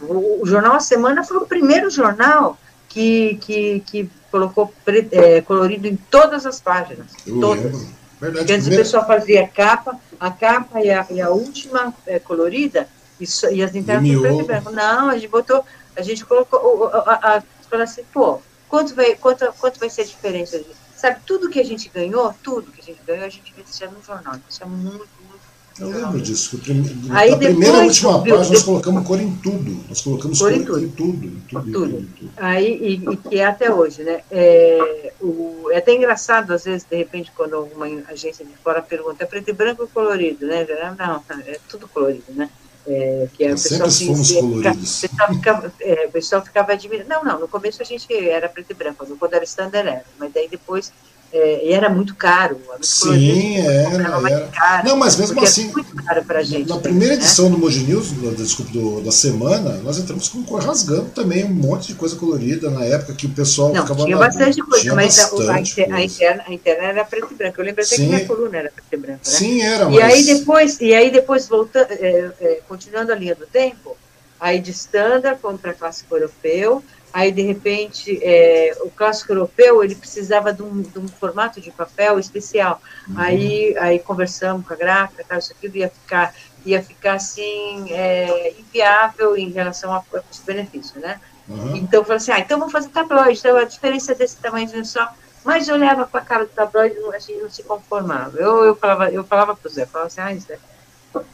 O, 0.00 0.42
o, 0.42 0.46
Jornal 0.46 0.74
A 0.74 0.80
Semana 0.80 1.24
foi 1.24 1.38
o 1.38 1.46
primeiro 1.46 1.88
jornal 1.88 2.58
que, 2.88 3.38
que, 3.40 3.80
que 3.80 4.10
colocou 4.30 4.72
é, 5.10 5.40
colorido 5.40 5.86
em 5.86 5.96
todas 5.96 6.46
as 6.46 6.60
páginas. 6.60 7.12
Eu 7.26 7.40
todas. 7.40 7.64
Lembro. 7.64 8.04
Verdade, 8.20 8.38
Porque 8.38 8.52
antes 8.52 8.66
o 8.68 8.70
pessoal 8.70 9.06
fazia 9.06 9.44
a 9.44 9.48
capa, 9.48 9.98
a 10.20 10.30
capa 10.30 10.80
e 10.80 10.90
a, 10.90 11.06
e 11.10 11.20
a 11.20 11.30
última 11.30 11.92
é, 12.06 12.18
colorida, 12.18 12.88
e, 13.18 13.26
so, 13.26 13.48
e 13.48 13.62
as 13.62 13.74
internas 13.74 14.20
preto 14.20 14.44
branco. 14.44 14.70
Não, 14.70 15.08
a 15.08 15.14
gente 15.14 15.28
botou, 15.28 15.64
a 15.96 16.02
gente 16.02 16.24
colocou, 16.24 16.86
a, 16.86 16.98
a, 16.98 17.36
a, 17.36 17.42
a 17.76 17.82
assim, 17.82 18.04
pô, 18.12 18.40
quanto 18.68 18.94
vai, 18.94 19.14
quanto, 19.16 19.52
quanto 19.58 19.80
vai 19.80 19.90
ser 19.90 20.02
a 20.02 20.06
diferença 20.06 20.58
disso? 20.58 20.83
Sabe, 21.04 21.20
tudo 21.26 21.50
que 21.50 21.60
a 21.60 21.64
gente 21.64 21.90
ganhou, 21.90 22.34
tudo 22.42 22.72
que 22.72 22.80
a 22.80 22.84
gente 22.84 23.00
ganhou, 23.06 23.26
a 23.26 23.28
gente 23.28 23.52
vestia 23.54 23.90
no 23.90 24.02
jornal. 24.02 24.36
Isso 24.48 24.62
é 24.62 24.66
muito, 24.66 25.06
muito. 25.28 25.44
Eu 25.78 25.90
lembro 25.90 26.18
disso. 26.18 26.58
Prime... 26.60 26.82
Aí 27.10 27.30
Na 27.30 27.36
primeira 27.36 27.84
e 27.84 27.86
última 27.88 28.22
viu, 28.22 28.36
página, 28.36 28.54
nós 28.54 28.62
colocamos 28.62 29.06
cor 29.06 29.20
em 29.20 29.36
tudo. 29.36 29.84
Nós 29.86 30.00
colocamos 30.00 30.38
cor, 30.38 30.50
em, 30.50 30.64
tudo. 30.64 30.82
em 30.82 30.88
tudo. 30.88 31.26
Em 31.26 31.40
tudo, 31.46 31.72
tudo. 31.72 31.98
Em 31.98 32.06
tudo. 32.06 32.30
Aí, 32.38 32.78
e, 32.80 33.12
e, 33.12 33.16
que 33.18 33.38
é 33.38 33.44
até 33.44 33.70
hoje, 33.70 34.02
né? 34.02 34.22
É, 34.30 35.12
o, 35.20 35.68
é 35.72 35.76
até 35.76 35.92
engraçado, 35.92 36.54
às 36.54 36.64
vezes, 36.64 36.86
de 36.88 36.96
repente, 36.96 37.30
quando 37.36 37.60
uma 37.74 37.84
agência 38.08 38.42
de 38.42 38.54
fora 38.56 38.80
pergunta, 38.80 39.24
é 39.24 39.26
preto 39.26 39.50
e 39.50 39.52
branco 39.52 39.82
ou 39.82 39.88
colorido, 39.88 40.46
né? 40.46 40.66
Não, 40.98 41.22
é 41.46 41.60
tudo 41.68 41.86
colorido, 41.86 42.32
né? 42.32 42.48
É, 42.86 43.28
que 43.32 43.44
é, 43.44 43.48
o 43.48 43.50
pessoal, 43.52 43.90
fomos 43.90 44.28
fica, 44.28 44.40
coloridos. 44.40 45.00
Pessoal 45.00 45.34
ficava, 45.34 45.72
é, 45.80 46.06
o 46.06 46.10
pessoal 46.10 46.44
ficava 46.44 46.72
admirando. 46.72 47.08
Não, 47.08 47.24
não, 47.24 47.40
no 47.40 47.48
começo 47.48 47.80
a 47.80 47.84
gente 47.84 48.12
era 48.12 48.48
preto 48.48 48.70
e 48.70 48.74
branco, 48.74 49.06
quando 49.18 49.34
era 49.34 49.44
standard 49.44 49.88
era, 49.88 50.04
mas 50.18 50.32
daí 50.32 50.48
depois 50.48 50.92
é, 51.34 51.72
era 51.72 51.90
muito 51.90 52.14
caro. 52.14 52.60
Sim, 52.80 53.58
era. 53.58 54.28
era. 54.30 54.48
Caro, 54.48 54.88
não, 54.88 54.96
mas 54.96 55.16
mesmo 55.16 55.42
assim, 55.42 55.68
muito 55.72 55.96
caro 55.96 56.24
pra 56.24 56.44
gente, 56.44 56.68
na 56.68 56.78
primeira 56.78 57.14
né? 57.14 57.20
edição 57.20 57.50
do 57.50 57.58
Moji 57.58 57.80
News, 57.80 58.12
desculpa, 58.36 58.70
do, 58.70 59.00
da 59.00 59.10
semana, 59.10 59.80
nós 59.82 59.98
entramos 59.98 60.28
com 60.28 60.44
rasgando 60.54 61.06
também, 61.10 61.44
um 61.44 61.52
monte 61.52 61.88
de 61.88 61.94
coisa 61.96 62.14
colorida 62.14 62.70
na 62.70 62.84
época 62.84 63.14
que 63.14 63.26
o 63.26 63.30
pessoal 63.30 63.72
não, 63.72 63.82
ficava. 63.82 64.04
Tinha 64.04 64.16
bastante 64.16 64.62
coisa, 64.62 64.82
tinha 64.82 64.94
mas 64.94 65.16
bastante 65.16 65.50
a, 65.50 65.56
a, 65.56 65.60
interna, 65.60 65.96
a, 65.96 66.04
interna, 66.04 66.44
a, 66.46 66.52
interna, 66.52 66.82
era 66.84 67.04
preto 67.04 67.28
e 67.32 67.34
branco. 67.34 67.60
Eu 67.60 67.64
lembro 67.64 67.82
até 67.82 67.96
Sim. 67.96 68.02
que 68.04 68.08
minha 68.14 68.26
coluna 68.26 68.56
era 68.56 68.70
preto 68.70 68.92
e 68.92 68.96
branco. 68.96 69.20
Né? 69.26 69.32
Sim, 69.32 69.62
era. 69.62 69.86
Mas... 69.86 69.96
E 69.96 70.02
aí 70.02 70.24
depois, 70.38 70.80
e 70.80 70.94
aí 70.94 71.10
depois 71.10 71.48
voltando, 71.48 71.90
é, 71.90 72.32
é, 72.40 72.60
continuando 72.68 73.10
a 73.10 73.16
linha 73.16 73.34
do 73.34 73.46
tempo, 73.46 73.96
aí 74.38 74.60
de 74.60 74.70
standard, 74.70 75.40
fomos 75.40 75.60
para 75.60 75.74
clássico 75.74 76.14
europeu 76.14 76.84
aí 77.14 77.30
de 77.30 77.42
repente 77.42 78.18
é, 78.20 78.76
o 78.80 78.90
clássico 78.90 79.32
europeu 79.32 79.84
ele 79.84 79.94
precisava 79.94 80.52
de 80.52 80.64
um, 80.64 80.82
de 80.82 80.98
um, 80.98 81.06
formato 81.06 81.60
de 81.60 81.70
papel 81.70 82.18
especial. 82.18 82.82
Uhum. 83.08 83.14
aí 83.16 83.78
aí 83.78 84.00
conversamos 84.00 84.66
com 84.66 84.74
a 84.74 84.76
gráfica 84.76 85.24
tal 85.26 85.38
isso 85.38 85.52
aqui 85.52 85.70
ia 85.78 85.88
ficar 85.88 86.34
ia 86.66 86.82
ficar 86.82 87.12
assim 87.14 87.86
é, 87.92 88.52
inviável 88.58 89.36
em 89.36 89.52
relação 89.52 89.94
a 89.94 90.00
custo-benefício 90.00 91.00
né? 91.00 91.20
Uhum. 91.48 91.76
então 91.76 92.02
falei 92.02 92.16
assim 92.16 92.32
ah, 92.32 92.40
então 92.40 92.58
vamos 92.58 92.72
fazer 92.72 92.88
tabloide. 92.88 93.38
Então 93.38 93.56
a 93.56 93.64
diferença 93.64 94.12
desse 94.12 94.36
tamanho 94.38 94.84
só. 94.84 95.08
Mas 95.44 95.68
eu 95.68 95.74
olhava 95.74 96.06
para 96.06 96.20
a 96.20 96.24
cara 96.24 96.44
do 96.46 96.50
tabloide 96.50 96.96
a 97.14 97.18
gente 97.20 97.40
não 97.40 97.50
se 97.50 97.62
conformava. 97.62 98.36
Eu, 98.38 98.64
eu 98.64 98.74
falava 98.74 99.12
eu 99.12 99.22
falava 99.22 99.54
para 99.54 99.68
o 99.68 99.70
Zé 99.70 99.86
falava 99.86 100.08
assim 100.08 100.20
ah 100.20 100.34
Zé 100.34 100.58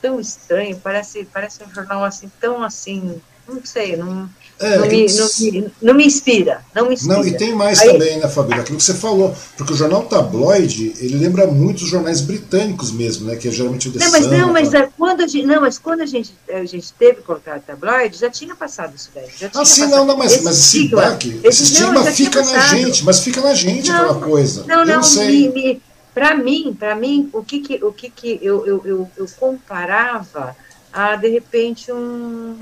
tão 0.03 0.21
estranho 0.21 0.79
parece 0.79 1.25
parece 1.25 1.65
um 1.65 1.73
jornal 1.73 2.05
assim 2.05 2.31
tão 2.39 2.63
assim 2.63 3.23
não 3.55 3.65
sei 3.65 3.97
não 3.97 4.29
é, 4.61 4.77
não, 4.77 4.87
me, 4.87 5.07
não, 5.07 5.29
me, 5.39 5.73
não, 5.81 5.95
me, 5.95 6.07
inspira, 6.07 6.63
não 6.75 6.87
me 6.87 6.93
inspira. 6.93 7.17
Não, 7.17 7.27
e 7.27 7.35
tem 7.35 7.55
mais 7.55 7.81
Aí, 7.81 7.93
também, 7.93 8.19
né, 8.19 8.29
Fabíola? 8.29 8.61
Aquilo 8.61 8.77
que 8.77 8.85
você 8.85 8.93
falou, 8.93 9.35
porque 9.57 9.73
o 9.73 9.77
jornal 9.77 10.03
tabloide, 10.03 10.93
ele 10.99 11.17
lembra 11.17 11.47
muito 11.47 11.83
os 11.83 11.89
jornais 11.89 12.21
britânicos 12.21 12.93
mesmo, 12.93 13.27
né? 13.27 13.37
Que 13.37 13.49
é 13.49 13.51
geralmente 13.51 13.89
o 13.89 13.93
The 13.93 13.99
Não, 13.99 14.11
mas 14.11 14.27
não, 14.27 14.53
mas 14.53 14.75
é, 14.75 14.87
quando 14.99 15.23
a 15.23 15.27
gente, 15.27 15.47
não, 15.47 15.63
mas 15.63 15.79
quando 15.79 16.03
a 16.03 16.07
gente, 16.07 16.35
a 16.47 16.63
gente 16.67 16.93
teve 16.93 17.23
colocar 17.23 17.59
tabloide, 17.61 18.19
já 18.19 18.29
tinha 18.29 18.55
passado 18.55 18.95
isso 18.95 19.09
daí. 19.15 19.29
Já 19.35 19.51
ah, 19.55 19.65
sim, 19.65 19.87
não, 19.87 20.05
não, 20.05 20.19
mas 20.19 20.33
esse, 20.33 20.45
mas 20.45 20.59
esse 20.59 20.89
baque, 20.89 21.41
esse 21.43 21.63
estigma 21.63 22.05
fica 22.05 22.45
na 22.45 22.59
gente, 22.67 23.03
mas 23.03 23.21
fica 23.21 23.41
na 23.41 23.55
gente 23.55 23.91
aquela 23.91 24.21
coisa. 24.21 24.67
Não, 24.67 24.85
não, 24.85 25.01
não 25.01 25.25
me, 25.25 25.81
para 26.13 26.35
mim, 26.35 26.77
para 26.79 26.95
mim, 26.95 27.31
o 27.33 27.43
que 27.43 27.61
que, 27.61 27.83
o 27.83 27.93
que, 27.95 28.11
que 28.11 28.39
eu, 28.43 28.67
eu, 28.67 28.83
eu, 28.85 29.11
eu 29.17 29.27
comparava 29.39 30.55
a, 30.93 31.17
de 31.17 31.29
repente, 31.29 31.91
um 31.91 32.59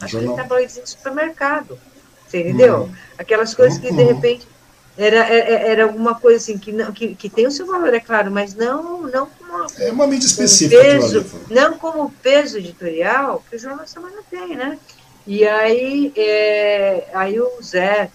aquele 0.00 0.34
tabloides 0.34 0.80
de 0.82 0.88
supermercado. 0.88 1.78
Você 2.26 2.40
entendeu? 2.40 2.84
Hum. 2.84 2.94
Aquelas 3.18 3.54
coisas 3.54 3.78
que, 3.78 3.92
de 3.92 4.00
uhum. 4.00 4.14
repente, 4.14 4.46
era, 4.96 5.16
era, 5.16 5.34
é, 5.34 5.38
é, 5.38 5.70
era 5.70 5.84
alguma 5.84 6.14
coisa 6.14 6.38
assim 6.38 6.58
que, 6.58 6.72
não, 6.72 6.90
que, 6.90 7.14
que 7.14 7.28
tem 7.28 7.46
o 7.46 7.50
seu 7.50 7.66
valor, 7.66 7.92
é 7.92 8.00
claro, 8.00 8.30
mas 8.30 8.54
não, 8.54 9.02
não 9.02 9.26
como. 9.26 9.66
É 9.78 9.92
uma 9.92 10.06
mídia 10.06 10.26
específica. 10.26 10.80
Peso, 10.80 11.24
não 11.50 11.78
como 11.78 12.10
peso 12.22 12.58
editorial 12.58 13.44
que 13.48 13.56
o 13.56 13.58
Jornal 13.58 13.86
Semana 13.86 14.22
tem, 14.30 14.56
né? 14.56 14.78
E 15.26 15.46
aí, 15.46 16.12
é, 16.16 17.08
aí 17.12 17.38
o 17.38 17.60
Zé, 17.62 18.10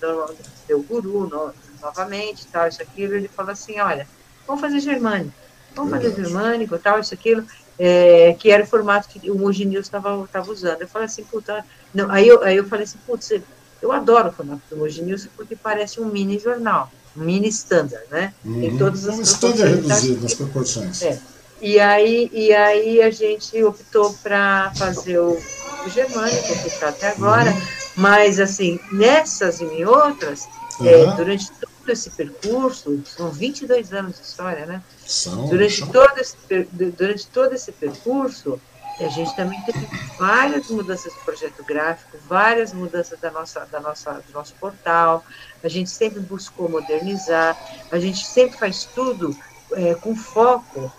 seu 0.65 0.81
guru, 0.81 1.27
no, 1.27 1.53
novamente, 1.81 2.47
tal, 2.47 2.67
isso, 2.67 2.81
aquilo, 2.81 3.13
ele 3.13 3.27
falou 3.27 3.51
assim: 3.51 3.79
olha, 3.79 4.07
vamos 4.47 4.61
fazer 4.61 4.79
germânico, 4.79 5.33
vamos 5.75 5.91
Verdade. 5.91 6.15
fazer 6.15 6.27
germânico, 6.27 6.79
tal, 6.79 6.99
isso, 6.99 7.13
aquilo 7.13 7.45
é, 7.83 8.35
que 8.37 8.51
era 8.51 8.63
o 8.63 8.67
formato 8.67 9.09
que 9.09 9.31
o 9.31 9.35
Mogi 9.35 9.65
News 9.65 9.87
estava 9.87 10.15
usando. 10.47 10.83
Eu 10.83 10.87
falei 10.87 11.07
assim, 11.07 11.23
puta, 11.23 11.65
não, 11.91 12.11
aí, 12.11 12.27
eu, 12.27 12.43
aí 12.43 12.55
eu 12.55 12.65
falei 12.65 12.83
assim, 12.83 12.99
putz, 13.07 13.33
eu 13.81 13.91
adoro 13.91 14.29
o 14.29 14.31
formato 14.31 14.61
do 14.69 14.77
Mogi 14.77 15.01
News 15.01 15.27
porque 15.35 15.55
parece 15.55 15.99
um 15.99 16.05
mini 16.05 16.37
jornal, 16.37 16.91
um 17.17 17.23
mini 17.23 17.47
standard, 17.47 18.03
né? 18.11 18.35
Uhum. 18.45 18.61
Em 18.61 18.77
todas 18.77 19.07
as 19.07 19.17
um 19.17 19.21
standard 19.23 19.77
reduzido 19.77 20.21
nas 20.21 20.35
proporções. 20.35 21.01
É. 21.01 21.19
E 21.59 21.79
aí, 21.79 22.29
e 22.31 22.53
aí 22.53 23.01
a 23.01 23.09
gente 23.09 23.63
optou 23.63 24.13
para 24.21 24.71
fazer 24.75 25.17
o, 25.17 25.41
o 25.83 25.89
germânico, 25.89 26.61
que 26.61 26.67
está 26.67 26.89
até 26.89 27.07
agora, 27.07 27.49
uhum. 27.49 27.61
mas 27.95 28.39
assim, 28.39 28.79
nessas 28.91 29.59
e 29.59 29.63
em 29.65 29.85
outras, 29.85 30.47
uhum. 30.79 30.85
é, 30.85 31.15
durante 31.15 31.51
todo 31.53 31.70
esse 31.89 32.09
percurso, 32.11 33.01
são 33.05 33.31
22 33.31 33.93
anos 33.93 34.17
de 34.17 34.21
história, 34.21 34.65
né? 34.65 34.83
São, 35.05 35.47
durante, 35.47 35.79
são. 35.79 35.87
Todo 35.87 36.17
esse, 36.17 36.35
durante 36.71 37.27
todo 37.27 37.53
esse 37.53 37.71
percurso, 37.71 38.59
a 38.99 39.09
gente 39.09 39.35
também 39.35 39.59
teve 39.61 39.87
várias 40.17 40.67
mudanças 40.67 41.13
do 41.13 41.19
projeto 41.21 41.63
gráfico, 41.63 42.17
várias 42.27 42.73
mudanças 42.73 43.19
da 43.19 43.31
nossa, 43.31 43.65
da 43.65 43.79
nossa, 43.79 44.13
do 44.27 44.33
nosso 44.33 44.53
portal, 44.55 45.23
a 45.63 45.67
gente 45.67 45.89
sempre 45.89 46.19
buscou 46.19 46.69
modernizar, 46.69 47.57
a 47.91 47.99
gente 47.99 48.25
sempre 48.25 48.57
faz 48.57 48.83
tudo 48.83 49.35
é, 49.73 49.95
com 49.95 50.15
foco 50.15 50.91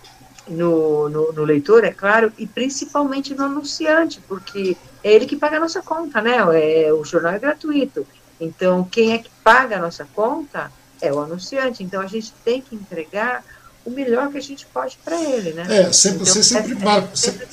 no, 0.49 1.09
no, 1.09 1.33
no, 1.33 1.45
leitor, 1.45 1.85
é 1.85 1.93
claro, 1.93 2.33
e 2.37 2.47
principalmente 2.47 3.35
no 3.35 3.45
anunciante, 3.45 4.21
porque 4.27 4.77
é 5.05 5.13
ele 5.13 5.27
que 5.27 5.37
paga 5.37 5.59
a 5.59 5.61
nossa 5.61 5.83
conta, 5.83 6.21
né? 6.21 6.39
É, 6.55 6.93
o 6.93 7.05
jornal 7.05 7.35
é 7.35 7.39
gratuito. 7.39 8.07
Então, 8.45 8.85
quem 8.85 9.13
é 9.13 9.19
que 9.19 9.31
paga 9.45 9.77
a 9.77 9.81
nossa 9.81 10.07
conta 10.15 10.71
é 11.01 11.13
o 11.13 11.21
anunciante. 11.21 11.83
Então, 11.83 12.01
a 12.01 12.07
gente 12.07 12.33
tem 12.45 12.61
que 12.61 12.75
entregar 12.75 13.45
o 13.85 13.91
melhor 13.91 14.31
que 14.31 14.39
a 14.39 14.43
gente 14.43 14.67
pode 14.67 14.99
para 15.05 15.21
ele, 15.21 15.53
né? 15.53 15.67
É, 15.69 15.93
sempre, 15.93 16.23
então, 16.23 16.35
você 16.35 16.43
sempre, 16.43 16.73
é, 16.73 16.75
marca, 16.77 17.17
sempre 17.17 17.47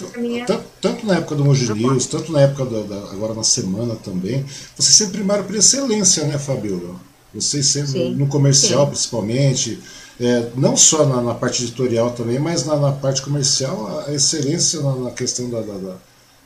tanto, 0.46 0.64
tanto, 0.80 1.06
na 1.06 1.16
época 1.16 1.36
do 1.36 1.46
Moji 1.46 1.74
News, 1.74 2.06
tanto 2.06 2.32
na 2.32 2.42
época 2.42 2.66
da, 2.66 2.82
da, 2.82 3.12
agora 3.12 3.34
na 3.34 3.44
semana 3.44 3.96
também, 3.96 4.46
você 4.78 4.92
sempre 4.92 5.24
marca 5.24 5.44
por 5.44 5.56
excelência, 5.56 6.26
né, 6.26 6.38
Fabiola? 6.38 6.96
Vocês 7.34 7.66
sempre, 7.66 7.92
sim, 7.92 8.16
no 8.16 8.28
comercial 8.28 8.86
sim. 8.86 8.92
principalmente, 8.92 9.80
é, 10.20 10.50
não 10.56 10.76
só 10.76 11.06
na, 11.06 11.22
na, 11.22 11.34
parte 11.34 11.64
editorial 11.64 12.12
também, 12.12 12.40
mas 12.40 12.66
na, 12.66 12.76
na 12.76 12.92
parte 12.92 13.22
comercial, 13.22 14.06
a 14.08 14.14
excelência 14.14 14.82
na, 14.82 14.96
na 14.96 15.12
questão 15.12 15.50
da, 15.50 15.62
da, 15.62 15.96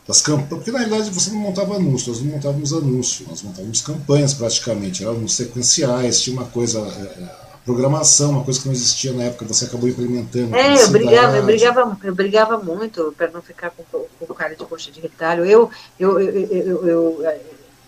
das 0.08 0.22
campanhas, 0.22 0.50
porque 0.50 0.72
na 0.72 0.80
realidade 0.80 1.10
você 1.10 1.32
não 1.32 1.40
montava 1.40 1.76
anúncios, 1.76 2.18
nós 2.18 2.26
não 2.26 2.34
montávamos 2.34 2.74
anúncios, 2.74 3.28
nós 3.28 3.42
montávamos 3.42 3.82
campanhas 3.82 4.34
praticamente, 4.34 5.04
eram 5.04 5.28
sequenciais, 5.28 6.22
tinha 6.22 6.36
uma 6.36 6.46
coisa 6.46 6.80
é, 6.80 7.24
é 7.24 7.44
programação, 7.66 8.32
uma 8.32 8.44
coisa 8.44 8.60
que 8.60 8.66
não 8.66 8.74
existia 8.74 9.14
na 9.14 9.24
época, 9.24 9.46
você 9.46 9.66
acabou 9.66 9.88
implementando. 9.88 10.56
É, 10.56 10.84
eu 10.84 10.90
brigava, 10.90 11.38
eu 11.38 11.44
brigava, 11.44 11.98
eu 12.04 12.16
brigava 12.16 12.58
muito 12.58 13.14
para 13.18 13.30
não 13.32 13.42
ficar 13.42 13.72
com, 13.72 13.84
com 14.20 14.34
cara 14.34 14.56
de 14.56 14.66
coxa 14.66 14.92
de 14.92 15.00
retalho. 15.00 15.46
Eu, 15.46 15.70
eu, 15.98 16.20
eu, 16.20 16.48
eu, 16.52 16.88
eu, 16.88 17.34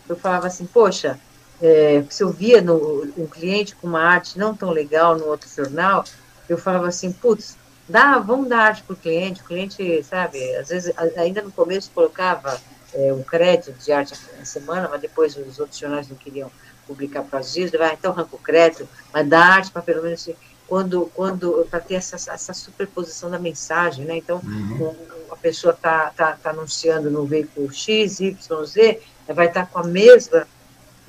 eu 0.07 0.15
falava 0.15 0.47
assim, 0.47 0.65
poxa, 0.65 1.19
é, 1.61 2.03
se 2.09 2.23
eu 2.23 2.29
via 2.29 2.61
no, 2.61 3.05
um 3.17 3.27
cliente 3.27 3.75
com 3.75 3.87
uma 3.87 4.01
arte 4.01 4.37
não 4.37 4.55
tão 4.55 4.71
legal 4.71 5.17
no 5.17 5.25
outro 5.25 5.49
jornal, 5.53 6.05
eu 6.47 6.57
falava 6.57 6.87
assim, 6.87 7.11
putz, 7.11 7.57
dá, 7.87 8.17
vamos 8.19 8.49
dar 8.49 8.59
arte 8.59 8.83
para 8.83 8.93
o 8.93 8.97
cliente, 8.97 9.41
o 9.41 9.45
cliente, 9.45 10.03
sabe, 10.03 10.55
às 10.55 10.69
vezes, 10.69 10.93
ainda 11.17 11.41
no 11.41 11.51
começo 11.51 11.91
colocava 11.93 12.59
é, 12.93 13.13
um 13.13 13.23
crédito 13.23 13.73
de 13.73 13.91
arte 13.91 14.13
na 14.37 14.45
semana, 14.45 14.87
mas 14.89 15.01
depois 15.01 15.35
os 15.35 15.59
outros 15.59 15.77
jornais 15.77 16.09
não 16.09 16.15
queriam 16.15 16.51
publicar 16.87 17.23
para 17.23 17.41
os 17.41 17.53
dias, 17.53 17.71
vai, 17.71 17.93
então 17.93 18.11
arranca 18.11 18.35
o 18.35 18.39
crédito, 18.39 18.87
mas 19.11 19.27
dá 19.27 19.39
arte 19.39 19.71
para 19.71 19.81
pelo 19.81 20.03
menos 20.03 20.27
quando, 20.67 21.11
quando 21.13 21.67
para 21.69 21.79
ter 21.79 21.95
essa, 21.95 22.15
essa 22.15 22.53
superposição 22.53 23.29
da 23.29 23.39
mensagem, 23.39 24.05
né? 24.05 24.17
Então, 24.17 24.41
uhum. 24.43 24.95
a 25.31 25.35
pessoa 25.35 25.73
está 25.73 26.11
tá, 26.11 26.37
tá 26.41 26.49
anunciando 26.49 27.09
no 27.11 27.25
veículo 27.25 27.71
X, 27.71 28.19
Y, 28.19 28.65
Z, 28.65 29.01
vai 29.27 29.47
estar 29.47 29.65
tá 29.65 29.71
com 29.71 29.79
a 29.79 29.83
mesma, 29.83 30.47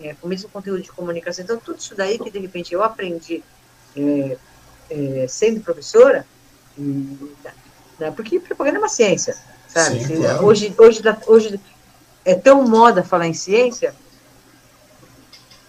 é, 0.00 0.14
com 0.14 0.26
o 0.26 0.30
mesmo 0.30 0.48
conteúdo 0.50 0.82
de 0.82 0.90
comunicação. 0.90 1.44
Então, 1.44 1.58
tudo 1.58 1.78
isso 1.78 1.94
daí 1.94 2.18
que 2.18 2.30
de 2.30 2.38
repente 2.38 2.74
eu 2.74 2.82
aprendi 2.82 3.42
é, 3.96 4.36
é, 4.90 5.26
sendo 5.28 5.60
professora, 5.60 6.26
né, 6.76 8.10
porque 8.10 8.40
propaganda 8.40 8.78
é 8.78 8.80
uma 8.80 8.88
ciência, 8.88 9.36
sabe? 9.68 10.04
Sim, 10.04 10.16
claro. 10.16 10.44
hoje, 10.44 10.74
hoje, 10.76 11.02
hoje 11.26 11.60
é 12.24 12.34
tão 12.34 12.62
moda 12.66 13.02
falar 13.02 13.26
em 13.26 13.34
ciência, 13.34 13.94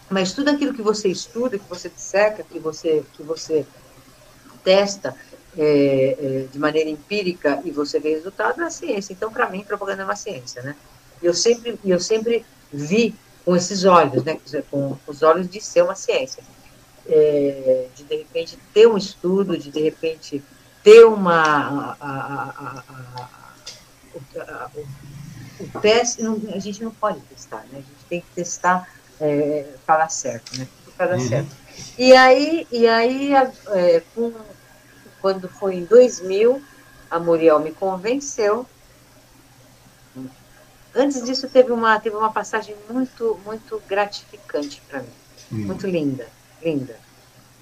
mas 0.09 0.33
tudo 0.33 0.49
aquilo 0.49 0.73
que 0.73 0.81
você 0.81 1.09
estuda, 1.09 1.57
que 1.57 1.69
você 1.69 1.89
disseca, 1.89 2.43
que 2.43 2.59
você, 2.59 3.03
que 3.13 3.23
você 3.23 3.65
testa 4.63 5.15
é, 5.57 6.17
é, 6.19 6.47
de 6.51 6.59
maneira 6.59 6.89
empírica 6.89 7.61
e 7.65 7.71
você 7.71 7.99
vê 7.99 8.11
resultado, 8.11 8.61
é 8.61 8.69
ciência. 8.69 9.13
Então, 9.13 9.31
para 9.31 9.49
mim, 9.49 9.63
propaganda 9.63 10.03
é 10.03 10.05
uma 10.05 10.15
ciência, 10.15 10.61
né? 10.61 10.75
Eu 11.21 11.33
sempre, 11.33 11.79
eu 11.83 11.99
sempre 11.99 12.45
vi 12.71 13.15
com 13.43 13.55
esses 13.55 13.83
olhos, 13.85 14.23
né? 14.23 14.37
Com 14.69 14.97
os 15.07 15.23
olhos 15.23 15.49
de 15.49 15.59
ser 15.59 15.83
uma 15.83 15.95
ciência. 15.95 16.43
É, 17.09 17.87
de, 17.95 18.03
de 18.03 18.15
repente, 18.17 18.59
ter 18.73 18.87
um 18.87 18.97
estudo, 18.97 19.57
de, 19.57 19.71
de 19.71 19.81
repente, 19.81 20.43
ter 20.87 21.05
uma... 21.05 21.97
A, 21.99 22.07
a, 22.55 22.83
a, 24.39 24.69
o 25.59 25.79
teste, 25.81 26.23
não, 26.23 26.39
a 26.53 26.59
gente 26.59 26.81
não 26.81 26.91
pode 26.91 27.19
testar, 27.21 27.65
né? 27.69 27.73
A 27.73 27.75
gente 27.75 28.05
tem 28.07 28.21
que 28.21 28.27
testar 28.33 28.87
é, 29.19 29.67
falar 29.85 30.07
certo, 30.07 30.57
né? 30.57 30.65
Dar 30.97 31.11
uhum. 31.11 31.27
certo. 31.27 31.49
E 31.97 32.13
aí, 32.13 32.65
e 32.71 32.87
aí 32.87 33.33
é, 33.33 34.01
com, 34.15 34.31
quando 35.19 35.49
foi 35.49 35.75
em 35.75 35.83
2000, 35.83 36.63
a 37.11 37.19
Muriel 37.19 37.59
me 37.59 37.73
convenceu. 37.73 38.65
Antes 40.95 41.21
disso, 41.21 41.49
teve 41.49 41.73
uma, 41.73 41.99
teve 41.99 42.15
uma 42.15 42.31
passagem 42.31 42.77
muito, 42.89 43.37
muito 43.43 43.81
gratificante 43.89 44.81
para 44.87 45.01
mim. 45.01 45.09
Uhum. 45.51 45.57
Muito 45.65 45.85
linda, 45.85 46.29
linda. 46.63 46.97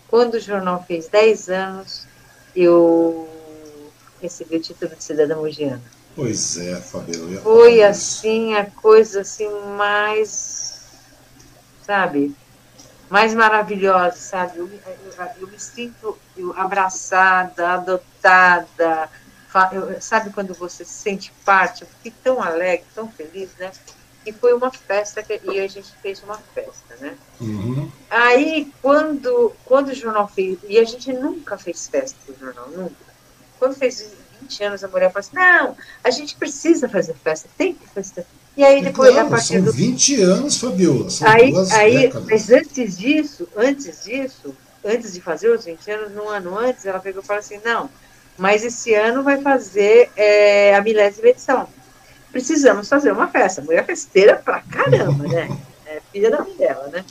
Quando 0.07 0.35
o 0.35 0.39
jornal 0.39 0.83
fez 0.87 1.07
10 1.07 1.49
anos, 1.49 2.07
eu 2.55 3.27
recebi 4.21 4.57
o 4.57 4.61
título 4.61 4.95
de 4.95 5.03
cidadã 5.03 5.35
mogiana. 5.35 5.81
Pois 6.15 6.57
é, 6.57 6.75
Fabiola. 6.75 7.41
Foi 7.41 7.83
assim, 7.83 8.55
a 8.55 8.65
coisa 8.65 9.21
assim 9.21 9.49
mais 9.77 10.65
sabe? 11.85 12.35
Mais 13.09 13.33
maravilhosa, 13.35 14.17
sabe? 14.17 14.57
Eu, 14.57 14.67
eu, 14.67 15.25
eu 15.41 15.47
me 15.47 15.59
sinto 15.59 16.17
eu, 16.35 16.53
abraçada, 16.57 17.69
adotada, 17.69 19.09
sabe 20.01 20.31
quando 20.31 20.53
você 20.53 20.83
se 20.83 20.93
sente 20.93 21.31
parte? 21.45 21.83
Eu 21.83 21.87
fiquei 21.87 22.13
tão 22.23 22.41
alegre, 22.41 22.85
tão 22.95 23.09
feliz, 23.09 23.49
né? 23.59 23.71
E 24.25 24.31
foi 24.31 24.53
uma 24.53 24.71
festa, 24.71 25.21
que, 25.21 25.39
e 25.43 25.59
a 25.59 25.67
gente 25.67 25.91
fez 26.01 26.21
uma 26.23 26.37
festa, 26.53 26.95
né? 26.99 27.15
Uhum. 27.39 27.91
Aí, 28.09 28.71
quando, 28.81 29.53
quando 29.65 29.89
o 29.89 29.93
jornal 29.93 30.27
fez, 30.27 30.57
e 30.67 30.79
a 30.79 30.83
gente 30.83 31.13
nunca 31.13 31.57
fez 31.57 31.87
festa 31.87 32.17
pro 32.25 32.35
jornal, 32.39 32.67
nunca. 32.69 32.95
Quando 33.59 33.75
fez 33.75 34.11
20 34.41 34.63
anos, 34.63 34.83
a 34.83 34.87
mulher 34.87 35.11
falou 35.11 35.19
assim, 35.27 35.35
não, 35.35 35.77
a 36.03 36.09
gente 36.09 36.35
precisa 36.35 36.89
fazer 36.89 37.13
festa, 37.15 37.47
tem 37.57 37.73
que 37.73 37.87
fazer 37.87 38.25
e 38.57 38.63
aí 38.63 38.81
depois, 38.81 39.11
claro, 39.11 39.27
a 39.27 39.29
partir 39.31 39.55
são 39.55 39.63
do... 39.63 39.71
20 39.73 40.21
anos, 40.21 40.57
Fabiola, 40.57 41.09
são 41.09 41.27
aí, 41.27 41.51
duas 41.51 41.71
aí, 41.71 41.97
décadas. 41.97 42.29
Mas 42.29 42.49
antes 42.49 42.97
disso, 42.97 43.49
antes 43.55 44.03
disso, 44.05 44.55
antes 44.83 45.13
de 45.13 45.19
fazer 45.19 45.49
os 45.49 45.65
20 45.65 45.91
anos, 45.91 46.11
num 46.13 46.29
ano 46.29 46.57
antes, 46.57 46.85
ela 46.85 46.99
pegou 46.99 47.21
e 47.21 47.25
falou 47.25 47.41
assim, 47.41 47.59
não, 47.65 47.89
mas 48.37 48.63
esse 48.63 48.93
ano 48.93 49.23
vai 49.23 49.41
fazer 49.41 50.09
é, 50.15 50.73
a 50.73 50.81
milésima 50.81 51.27
edição. 51.27 51.67
Precisamos 52.35 52.89
fazer 52.89 53.13
uma 53.13 53.29
festa. 53.29 53.61
Mulher 53.61 53.85
festeira 53.85 54.35
pra 54.35 54.59
caramba, 54.59 55.25
né? 55.25 55.57
É 55.85 56.01
filha 56.11 56.29
da 56.29 56.43
mãe 56.43 56.53
dela, 56.57 56.89
né? 56.89 57.05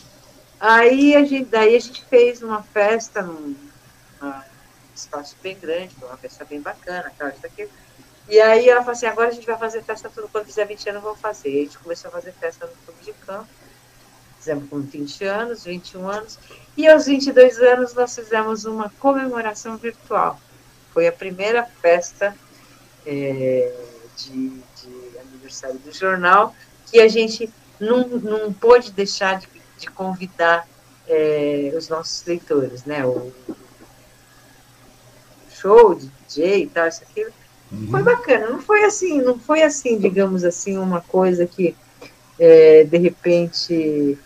Aí 0.60 1.16
a 1.16 1.24
gente, 1.24 1.46
daí 1.46 1.74
a 1.74 1.80
gente 1.80 2.05
fez 2.05 2.42
uma 2.42 2.62
festa 2.62 3.22
num 3.22 3.56
espaço 4.94 5.34
bem 5.42 5.56
grande, 5.59 5.96
uma 6.02 6.18
festa 6.18 6.44
bem 6.44 6.60
bacana, 6.60 7.10
tal, 7.16 7.30
isso 7.30 7.46
aqui. 7.46 7.66
E 8.28 8.38
aí 8.38 8.68
ela 8.68 8.80
falou 8.80 8.92
assim, 8.92 9.06
agora 9.06 9.28
a 9.28 9.32
gente 9.32 9.46
vai 9.46 9.56
fazer 9.56 9.82
festa 9.82 10.10
tudo, 10.14 10.28
quando 10.28 10.44
fizer 10.44 10.66
20 10.66 10.90
anos 10.90 11.02
vamos 11.02 11.20
fazer. 11.20 11.48
E 11.48 11.60
a 11.60 11.62
gente 11.62 11.78
começou 11.78 12.10
a 12.10 12.12
fazer 12.12 12.32
festa 12.32 12.66
no 12.66 12.72
clube 12.84 13.02
de 13.02 13.12
campo. 13.24 13.48
Fizemos 14.36 14.68
com 14.68 14.82
20 14.82 15.24
anos, 15.24 15.64
21 15.64 16.06
anos. 16.06 16.38
E 16.76 16.86
aos 16.86 17.06
22 17.06 17.60
anos 17.60 17.94
nós 17.94 18.14
fizemos 18.14 18.66
uma 18.66 18.90
comemoração 19.01 19.78
virtual. 19.78 20.38
Foi 20.92 21.09
a 21.09 21.12
primeira 21.12 21.64
festa 21.80 22.36
é, 23.06 23.72
de, 24.18 24.62
aniversário 25.44 25.78
do 25.78 25.92
jornal 25.92 26.54
que 26.90 27.00
a 27.00 27.08
gente 27.08 27.50
não, 27.78 28.06
não 28.08 28.52
pôde 28.52 28.90
deixar 28.90 29.38
de, 29.38 29.48
de 29.78 29.86
convidar 29.88 30.66
é, 31.08 31.72
os 31.76 31.88
nossos 31.88 32.24
leitores, 32.26 32.84
né? 32.84 33.04
O 33.04 33.32
show 35.50 35.94
de 35.94 36.10
DJ 36.26 36.62
e 36.62 36.66
tal, 36.66 36.88
isso 36.88 37.02
aquilo 37.02 37.32
Uhum. 37.74 37.88
Foi 37.90 38.02
bacana, 38.02 38.50
não 38.50 38.60
foi 38.60 38.84
assim, 38.84 39.20
não 39.20 39.38
foi 39.38 39.62
assim, 39.62 39.98
digamos 39.98 40.44
assim, 40.44 40.78
uma 40.78 41.00
coisa 41.00 41.46
que 41.46 41.74
é, 42.38 42.84
de 42.84 42.98
repente 42.98 44.18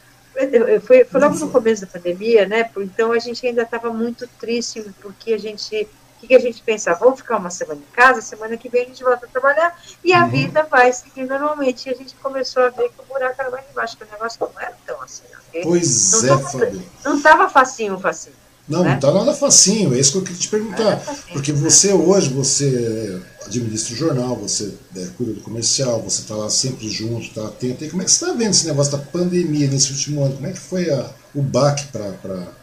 foi, 0.84 1.04
foi 1.04 1.20
logo 1.20 1.36
no 1.36 1.50
começo 1.50 1.82
da 1.82 1.86
pandemia, 1.86 2.46
né? 2.46 2.70
Então 2.78 3.12
a 3.12 3.18
gente 3.18 3.46
ainda 3.46 3.62
estava 3.62 3.92
muito 3.92 4.28
triste 4.40 4.84
porque 5.00 5.32
a 5.32 5.38
gente 5.38 5.88
o 6.18 6.20
que, 6.20 6.26
que, 6.26 6.34
a 6.34 6.40
gente 6.40 6.60
pensava? 6.62 6.98
Vamos 6.98 7.20
ficar 7.20 7.36
uma 7.36 7.48
semana 7.48 7.80
em 7.80 7.94
casa, 7.94 8.20
semana 8.20 8.56
que 8.56 8.68
vem 8.68 8.82
a 8.82 8.86
gente 8.86 9.04
volta 9.04 9.24
a 9.24 9.28
trabalhar 9.28 9.80
e 10.02 10.12
a 10.12 10.24
uhum. 10.24 10.30
vida 10.30 10.66
vai 10.68 10.92
seguir 10.92 11.24
normalmente. 11.24 11.88
E 11.88 11.92
a 11.92 11.94
gente 11.94 12.16
começou 12.16 12.64
a 12.64 12.70
ver 12.70 12.88
que 12.88 13.00
o 13.00 13.04
buraco 13.04 13.40
era 13.40 13.50
mais 13.50 13.64
embaixo, 13.70 13.96
que 13.96 14.02
o 14.02 14.08
negócio 14.10 14.36
não 14.40 14.60
era 14.60 14.76
tão 14.84 15.00
assim. 15.00 15.22
Okay? 15.48 15.62
Pois 15.62 16.10
não 16.10 16.24
é, 16.24 16.28
tava, 16.28 16.72
Não 17.04 17.16
estava 17.16 17.48
facinho, 17.48 17.98
facinho. 18.00 18.34
Não, 18.68 18.82
né? 18.82 18.90
não 18.90 18.96
está 18.96 19.12
nada 19.12 19.32
facinho, 19.32 19.94
é 19.94 20.00
isso 20.00 20.12
que 20.12 20.18
eu 20.18 20.22
queria 20.22 20.40
te 20.40 20.48
perguntar. 20.48 21.00
porque 21.32 21.52
né? 21.52 21.60
você 21.60 21.92
hoje, 21.92 22.30
você 22.30 23.22
administra 23.46 23.94
o 23.94 23.96
jornal, 23.96 24.34
você 24.34 24.74
é, 24.96 25.06
cuida 25.16 25.34
do 25.34 25.40
comercial, 25.40 26.02
você 26.02 26.22
está 26.22 26.34
lá 26.34 26.50
sempre 26.50 26.90
junto, 26.90 27.22
está 27.22 27.46
atento. 27.46 27.84
E 27.84 27.90
como 27.90 28.02
é 28.02 28.04
que 28.04 28.10
você 28.10 28.24
está 28.24 28.36
vendo 28.36 28.50
esse 28.50 28.66
negócio 28.66 28.90
da 28.90 28.98
pandemia 28.98 29.68
nesse 29.68 29.92
último 29.92 30.24
ano? 30.24 30.34
Como 30.34 30.48
é 30.48 30.52
que 30.52 30.58
foi 30.58 30.90
a, 30.90 31.08
o 31.32 31.40
baque 31.40 31.86
para 31.86 32.57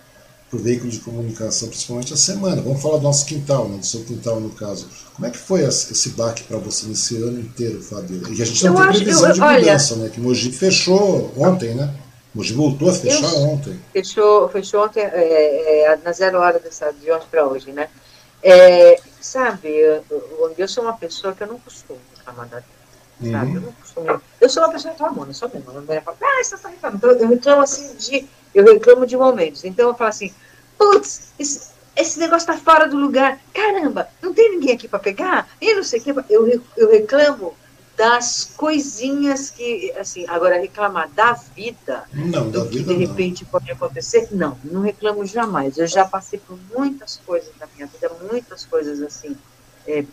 o 0.55 0.59
veículo 0.59 0.89
de 0.89 0.99
comunicação, 0.99 1.67
principalmente 1.67 2.13
a 2.13 2.17
semana? 2.17 2.61
Vamos 2.61 2.81
falar 2.81 2.97
do 2.97 3.03
nosso 3.03 3.25
quintal, 3.25 3.67
né, 3.69 3.77
do 3.77 3.85
seu 3.85 4.03
quintal 4.03 4.39
no 4.39 4.49
caso. 4.51 4.87
Como 5.15 5.27
é 5.27 5.31
que 5.31 5.37
foi 5.37 5.61
esse 5.61 6.09
baque 6.09 6.43
para 6.43 6.57
você 6.57 6.87
nesse 6.87 7.15
ano 7.17 7.39
inteiro, 7.39 7.81
Fábio? 7.81 8.21
E 8.33 8.41
a 8.41 8.45
gente 8.45 8.65
não 8.65 8.73
eu 8.73 8.91
tem 8.91 9.03
previsão 9.03 9.29
eu, 9.29 9.33
de 9.33 9.39
mudança, 9.39 9.93
olha, 9.93 10.03
né? 10.03 10.09
Que 10.09 10.19
Mogi 10.19 10.51
fechou 10.51 11.31
ontem, 11.37 11.73
né? 11.73 11.93
Mogi 12.33 12.53
voltou 12.53 12.89
a 12.89 12.93
fechar 12.93 13.33
eu, 13.33 13.43
ontem. 13.43 13.79
Fechou, 13.93 14.49
fechou 14.49 14.83
ontem, 14.83 14.99
é, 14.99 15.83
é, 15.83 15.99
na 16.03 16.11
zero 16.11 16.37
hora 16.39 16.59
dessa, 16.59 16.91
de 16.91 17.09
ontem 17.09 17.27
para 17.31 17.47
hoje, 17.47 17.71
né? 17.71 17.87
É, 18.43 18.99
sabe, 19.21 19.69
eu, 19.69 20.03
eu, 20.57 20.67
sou 20.67 20.83
uma 20.83 20.93
pessoa 20.93 21.33
que 21.33 21.41
eu 21.41 21.47
não 21.47 21.59
costumo 21.59 21.99
reclamar 22.17 22.47
da 22.47 22.57
vida, 22.57 23.31
sabe? 23.31 23.51
Uhum. 23.51 23.55
Eu 23.55 23.61
não 23.61 23.71
costumo. 23.71 24.21
Eu 24.41 24.49
sou 24.49 24.63
uma 24.63 24.71
pessoa 24.71 24.91
reclamona, 24.91 25.33
sou 25.33 25.49
mesmo. 25.49 25.71
A 25.71 25.81
mulher 25.81 26.03
fala, 26.03 26.17
ah, 26.21 26.43
você 26.43 26.55
está 26.55 26.69
reclamando. 26.69 26.97
Então, 26.97 27.21
eu 27.21 27.29
reclamo 27.29 27.61
assim 27.61 27.95
de. 27.95 28.27
Eu 28.53 28.65
reclamo 28.65 29.07
de 29.07 29.17
momentos. 29.17 29.63
Então 29.63 29.89
eu 29.89 29.95
falo 29.95 30.09
assim, 30.09 30.33
putz, 30.77 31.33
esse, 31.39 31.69
esse 31.95 32.19
negócio 32.19 32.51
está 32.51 32.57
fora 32.57 32.87
do 32.87 32.97
lugar. 32.97 33.39
Caramba, 33.53 34.09
não 34.21 34.33
tem 34.33 34.51
ninguém 34.51 34.75
aqui 34.75 34.87
para 34.87 34.99
pegar? 34.99 35.47
E 35.61 35.73
não 35.73 35.83
sei 35.83 35.99
o 35.99 36.03
que. 36.03 36.09
Eu, 36.29 36.61
eu 36.77 36.91
reclamo 36.91 37.55
das 37.97 38.51
coisinhas 38.57 39.49
que, 39.49 39.91
assim, 39.97 40.25
agora 40.27 40.59
reclamar 40.59 41.09
da 41.09 41.33
vida, 41.33 42.03
não, 42.13 42.49
do 42.49 42.63
da 42.63 42.69
que 42.69 42.79
vida, 42.79 42.93
de 42.93 43.05
repente 43.05 43.43
não. 43.43 43.51
pode 43.51 43.71
acontecer, 43.71 44.27
não, 44.31 44.57
não 44.63 44.81
reclamo 44.81 45.25
jamais. 45.25 45.77
Eu 45.77 45.87
já 45.87 46.05
passei 46.05 46.39
por 46.39 46.59
muitas 46.75 47.21
coisas 47.25 47.51
na 47.59 47.67
minha 47.73 47.87
vida, 47.87 48.11
muitas 48.29 48.65
coisas 48.65 49.01
assim, 49.01 49.37
é, 49.87 50.03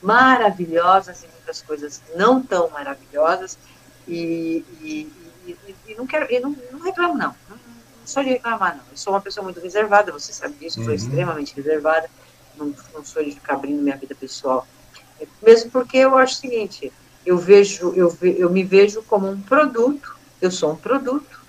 maravilhosas 0.00 1.24
e 1.24 1.28
muitas 1.28 1.60
coisas 1.60 2.00
não 2.14 2.40
tão 2.40 2.70
maravilhosas, 2.70 3.58
e, 4.06 4.64
e, 4.80 5.12
e, 5.46 5.76
e 5.88 5.94
não 5.96 6.06
quero, 6.06 6.32
e 6.32 6.38
não, 6.38 6.54
não 6.70 6.80
reclamo, 6.80 7.14
não. 7.14 7.34
não. 7.48 7.63
Sou 8.04 8.22
de 8.22 8.30
reclamar, 8.30 8.76
não. 8.76 8.84
Eu 8.90 8.96
sou 8.96 9.12
uma 9.12 9.20
pessoa 9.20 9.44
muito 9.44 9.60
reservada, 9.60 10.12
você 10.12 10.32
sabe 10.32 10.54
disso, 10.54 10.78
uhum. 10.80 10.86
sou 10.86 10.94
extremamente 10.94 11.54
reservada, 11.54 12.08
não, 12.56 12.74
não 12.92 13.04
sou 13.04 13.22
de 13.24 13.32
ficar 13.32 13.54
abrindo 13.54 13.82
minha 13.82 13.96
vida 13.96 14.14
pessoal. 14.14 14.66
Mesmo 15.42 15.70
porque 15.70 15.98
eu 15.98 16.16
acho 16.16 16.34
o 16.34 16.40
seguinte, 16.40 16.92
eu 17.24 17.38
vejo, 17.38 17.92
eu, 17.94 18.16
eu 18.22 18.50
me 18.50 18.62
vejo 18.62 19.02
como 19.02 19.28
um 19.28 19.40
produto, 19.40 20.16
eu 20.40 20.50
sou 20.50 20.72
um 20.72 20.76
produto, 20.76 21.40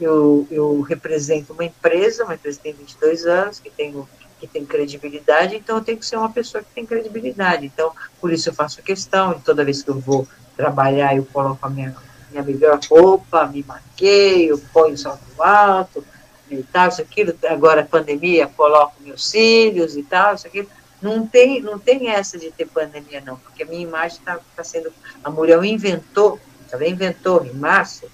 eu, 0.00 0.46
eu 0.50 0.80
represento 0.80 1.52
uma 1.52 1.64
empresa, 1.64 2.24
uma 2.24 2.34
empresa 2.34 2.56
que 2.58 2.64
tem 2.64 2.72
22 2.72 3.26
anos, 3.26 3.60
que 3.60 3.70
tem, 3.70 3.94
que 4.40 4.46
tem 4.46 4.64
credibilidade, 4.64 5.54
então 5.54 5.76
eu 5.76 5.84
tenho 5.84 5.98
que 5.98 6.06
ser 6.06 6.16
uma 6.16 6.30
pessoa 6.30 6.64
que 6.64 6.70
tem 6.74 6.86
credibilidade. 6.86 7.66
Então, 7.66 7.92
por 8.20 8.32
isso 8.32 8.48
eu 8.48 8.54
faço 8.54 8.82
questão, 8.82 9.32
e 9.32 9.40
toda 9.40 9.64
vez 9.64 9.82
que 9.82 9.90
eu 9.90 9.98
vou 9.98 10.26
trabalhar, 10.56 11.16
eu 11.16 11.24
coloco 11.26 11.64
a 11.64 11.70
minha, 11.70 11.94
minha 12.30 12.42
melhor 12.42 12.78
roupa, 12.88 13.46
me 13.46 13.62
maqueio, 13.62 14.58
ponho 14.72 14.96
salto 14.96 15.20
alto, 15.38 16.04
e 16.50 16.62
tal, 16.64 16.88
isso 16.88 17.00
aquilo. 17.00 17.34
Agora, 17.48 17.84
pandemia, 17.84 18.46
coloco 18.48 18.94
meus 19.00 19.28
cílios 19.28 19.96
e 19.96 20.02
tal, 20.02 20.34
isso 20.34 20.46
aquilo. 20.46 20.68
Não 21.00 21.26
tem, 21.26 21.62
não 21.62 21.78
tem 21.78 22.10
essa 22.10 22.38
de 22.38 22.50
ter 22.50 22.66
pandemia, 22.66 23.22
não, 23.24 23.36
porque 23.36 23.62
a 23.62 23.66
minha 23.66 23.82
imagem 23.82 24.18
está 24.18 24.38
tá 24.54 24.64
sendo. 24.64 24.92
A 25.24 25.30
mulher 25.30 25.62
inventou, 25.64 26.38
ela 26.70 26.86
inventou 26.86 27.44
em 27.44 27.54
março. 27.54 28.06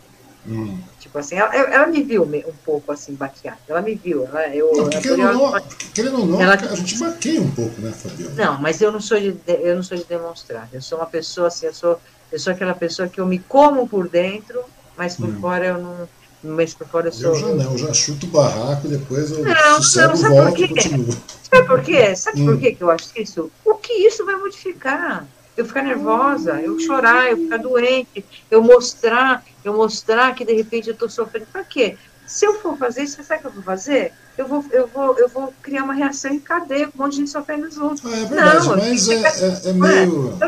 Hum. 0.48 0.78
Tipo 1.00 1.18
assim, 1.18 1.34
ela, 1.34 1.52
ela, 1.56 1.86
me 1.88 2.04
viu 2.04 2.22
um 2.22 2.54
pouco 2.64 2.92
assim, 2.92 3.14
baqueada. 3.14 3.58
Ela 3.66 3.82
me 3.82 3.96
viu. 3.96 4.24
Ela, 4.26 4.48
eu, 4.54 4.70
não, 4.72 4.84
porque 4.84 5.00
querendo, 5.00 5.32
não, 5.32 5.60
querendo 5.92 6.20
ou 6.20 6.26
não, 6.26 6.40
ela, 6.40 6.54
a 6.54 6.76
gente 6.76 6.98
baqueia 6.98 7.40
um 7.40 7.50
pouco, 7.50 7.80
né, 7.80 7.90
Fabiola? 7.90 8.34
Não, 8.34 8.60
mas 8.60 8.80
eu 8.80 8.92
não 8.92 9.00
sou 9.00 9.18
de, 9.18 9.36
eu 9.48 9.74
não 9.74 9.82
sou 9.82 9.96
de 9.96 10.04
demonstrar. 10.04 10.68
Eu 10.72 10.80
sou 10.80 10.98
uma 10.98 11.06
pessoa 11.06 11.48
assim, 11.48 11.66
eu 11.66 11.74
sou, 11.74 12.00
eu 12.32 12.38
sou 12.38 12.52
aquela 12.52 12.74
pessoa 12.74 13.08
que 13.08 13.20
eu 13.20 13.26
me 13.26 13.38
como 13.38 13.88
por 13.88 14.08
dentro, 14.08 14.62
mas 14.96 15.16
por 15.16 15.28
hum. 15.28 15.40
fora 15.40 15.66
eu 15.66 15.78
não 15.78 16.08
mas 16.42 16.74
por 16.74 16.86
fora 16.86 17.08
eu 17.08 17.12
sou. 17.12 17.34
Eu 17.34 17.40
já 17.40 17.46
não, 17.48 17.72
eu 17.72 17.78
já 17.78 17.92
chuto 17.92 18.26
o 18.26 18.28
barraco, 18.28 18.86
depois 18.86 19.30
eu 19.30 19.42
não, 19.44 19.82
sossego, 19.82 20.08
não, 20.08 20.16
sabe 20.16 20.34
volto 20.34 20.48
por 20.50 20.56
quê? 20.56 20.68
continuo. 20.68 21.16
Sabe 21.42 21.66
por 21.66 21.82
quê? 21.82 22.16
Sabe 22.16 22.42
hum. 22.42 22.46
por 22.46 22.58
quê 22.58 22.72
que 22.72 22.82
eu 22.82 22.90
acho 22.90 23.10
isso? 23.16 23.50
O 23.64 23.74
que 23.74 23.92
isso 23.92 24.24
vai 24.24 24.36
modificar? 24.36 25.26
Eu 25.56 25.64
ficar 25.64 25.82
nervosa, 25.82 26.60
eu 26.60 26.78
chorar, 26.78 27.30
eu 27.30 27.38
ficar 27.38 27.56
doente, 27.56 28.24
eu 28.50 28.62
mostrar, 28.62 29.42
eu 29.64 29.72
mostrar 29.72 30.34
que 30.34 30.44
de 30.44 30.52
repente 30.52 30.88
eu 30.88 30.92
estou 30.92 31.08
sofrendo. 31.08 31.46
Para 31.46 31.64
quê? 31.64 31.96
Se 32.26 32.44
eu 32.44 32.60
for 32.60 32.76
fazer 32.76 33.02
isso, 33.02 33.22
sabe 33.22 33.38
o 33.38 33.42
que 33.42 33.46
eu 33.46 33.52
vou 33.52 33.62
fazer? 33.62 34.12
Eu 34.36 34.46
vou, 34.46 34.64
eu 34.70 34.86
vou, 34.86 35.18
eu 35.18 35.28
vou 35.28 35.54
criar 35.62 35.84
uma 35.84 35.94
reação 35.94 36.30
em 36.30 36.38
cadeia, 36.38 36.88
com 36.88 36.98
um 36.98 37.02
monte 37.04 37.12
de 37.12 37.18
gente 37.18 37.30
sofrendo 37.30 37.70
junto. 37.70 38.06
Ah, 38.06 38.16
é 38.16 38.24
verdade, 38.24 38.68
não, 38.68 38.76
mas 38.76 39.08
é, 39.08 39.14
é, 39.14 39.70
é, 39.70 39.72
meio. 39.72 40.38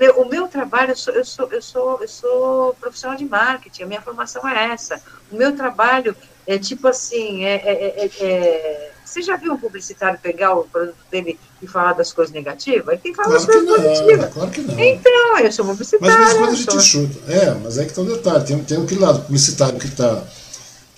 É, 0.00 0.10
o 0.10 0.28
meu 0.28 0.46
trabalho, 0.48 0.90
eu 0.90 0.96
sou, 0.96 1.14
eu, 1.14 1.24
sou, 1.24 1.48
eu, 1.50 1.62
sou, 1.62 1.98
eu 2.02 2.08
sou 2.08 2.74
profissional 2.74 3.16
de 3.16 3.24
marketing, 3.24 3.84
a 3.84 3.86
minha 3.86 4.02
formação 4.02 4.46
é 4.46 4.72
essa. 4.72 5.00
O 5.30 5.36
meu 5.36 5.56
trabalho 5.56 6.14
é 6.46 6.58
tipo 6.58 6.88
assim, 6.88 7.44
é, 7.44 7.54
é, 7.54 8.04
é, 8.04 8.10
é 8.20 8.90
você 9.08 9.22
já 9.22 9.36
viu 9.36 9.54
um 9.54 9.56
publicitário 9.56 10.18
pegar 10.18 10.54
o 10.54 10.64
produto 10.64 10.98
dele 11.10 11.40
e 11.62 11.66
falar 11.66 11.94
das 11.94 12.12
coisas 12.12 12.32
negativas? 12.32 12.88
Ele 12.88 12.98
tem 12.98 13.12
que 13.12 13.16
falar 13.16 13.38
claro 13.38 13.46
das 13.46 13.54
coisas 13.54 13.68
não, 13.68 13.82
positivas. 13.82 14.32
Claro 14.34 14.50
que 14.50 14.60
não. 14.60 14.78
Então, 14.78 15.38
eu 15.38 15.52
sou 15.52 15.64
publicitário. 15.64 16.18
Mas 16.18 16.34
quando 16.34 16.50
a 16.50 16.54
gente 16.54 16.72
sou... 16.72 16.80
chuta. 16.80 17.32
É, 17.32 17.54
mas 17.54 17.78
é 17.78 17.84
que 17.84 17.90
está 17.90 18.02
o 18.02 18.04
detalhe. 18.04 18.44
Tem, 18.44 18.64
tem 18.64 18.82
aquele 18.82 19.00
lado 19.00 19.22
publicitário 19.22 19.78
que 19.78 19.86
está 19.86 20.22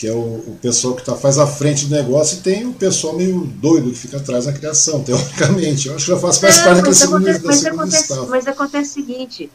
que 0.01 0.09
é 0.09 0.13
o, 0.13 0.17
o 0.17 0.59
pessoal 0.63 0.95
que 0.95 1.05
tá, 1.05 1.15
faz 1.15 1.37
a 1.39 1.47
frente 1.47 1.85
do 1.85 1.95
negócio, 1.95 2.39
e 2.39 2.41
tem 2.41 2.67
o 2.67 2.73
pessoal 2.73 3.15
meio 3.15 3.41
doido 3.41 3.91
que 3.91 3.99
fica 3.99 4.17
atrás 4.17 4.47
na 4.47 4.53
criação, 4.55 5.05
teoricamente. 5.05 5.89
Eu 5.89 5.95
acho 5.95 6.07
que 6.07 6.11
já 6.13 6.19
faz, 6.19 6.39
faz 6.39 6.59
parte 6.59 6.77
daquele 6.77 6.95
segundo, 6.95 7.29
acontece, 7.29 7.45
mas, 7.45 7.67
acontece, 7.67 8.15
mas 8.31 8.47
acontece 8.47 8.91
o 8.91 8.95
seguinte, 8.95 9.51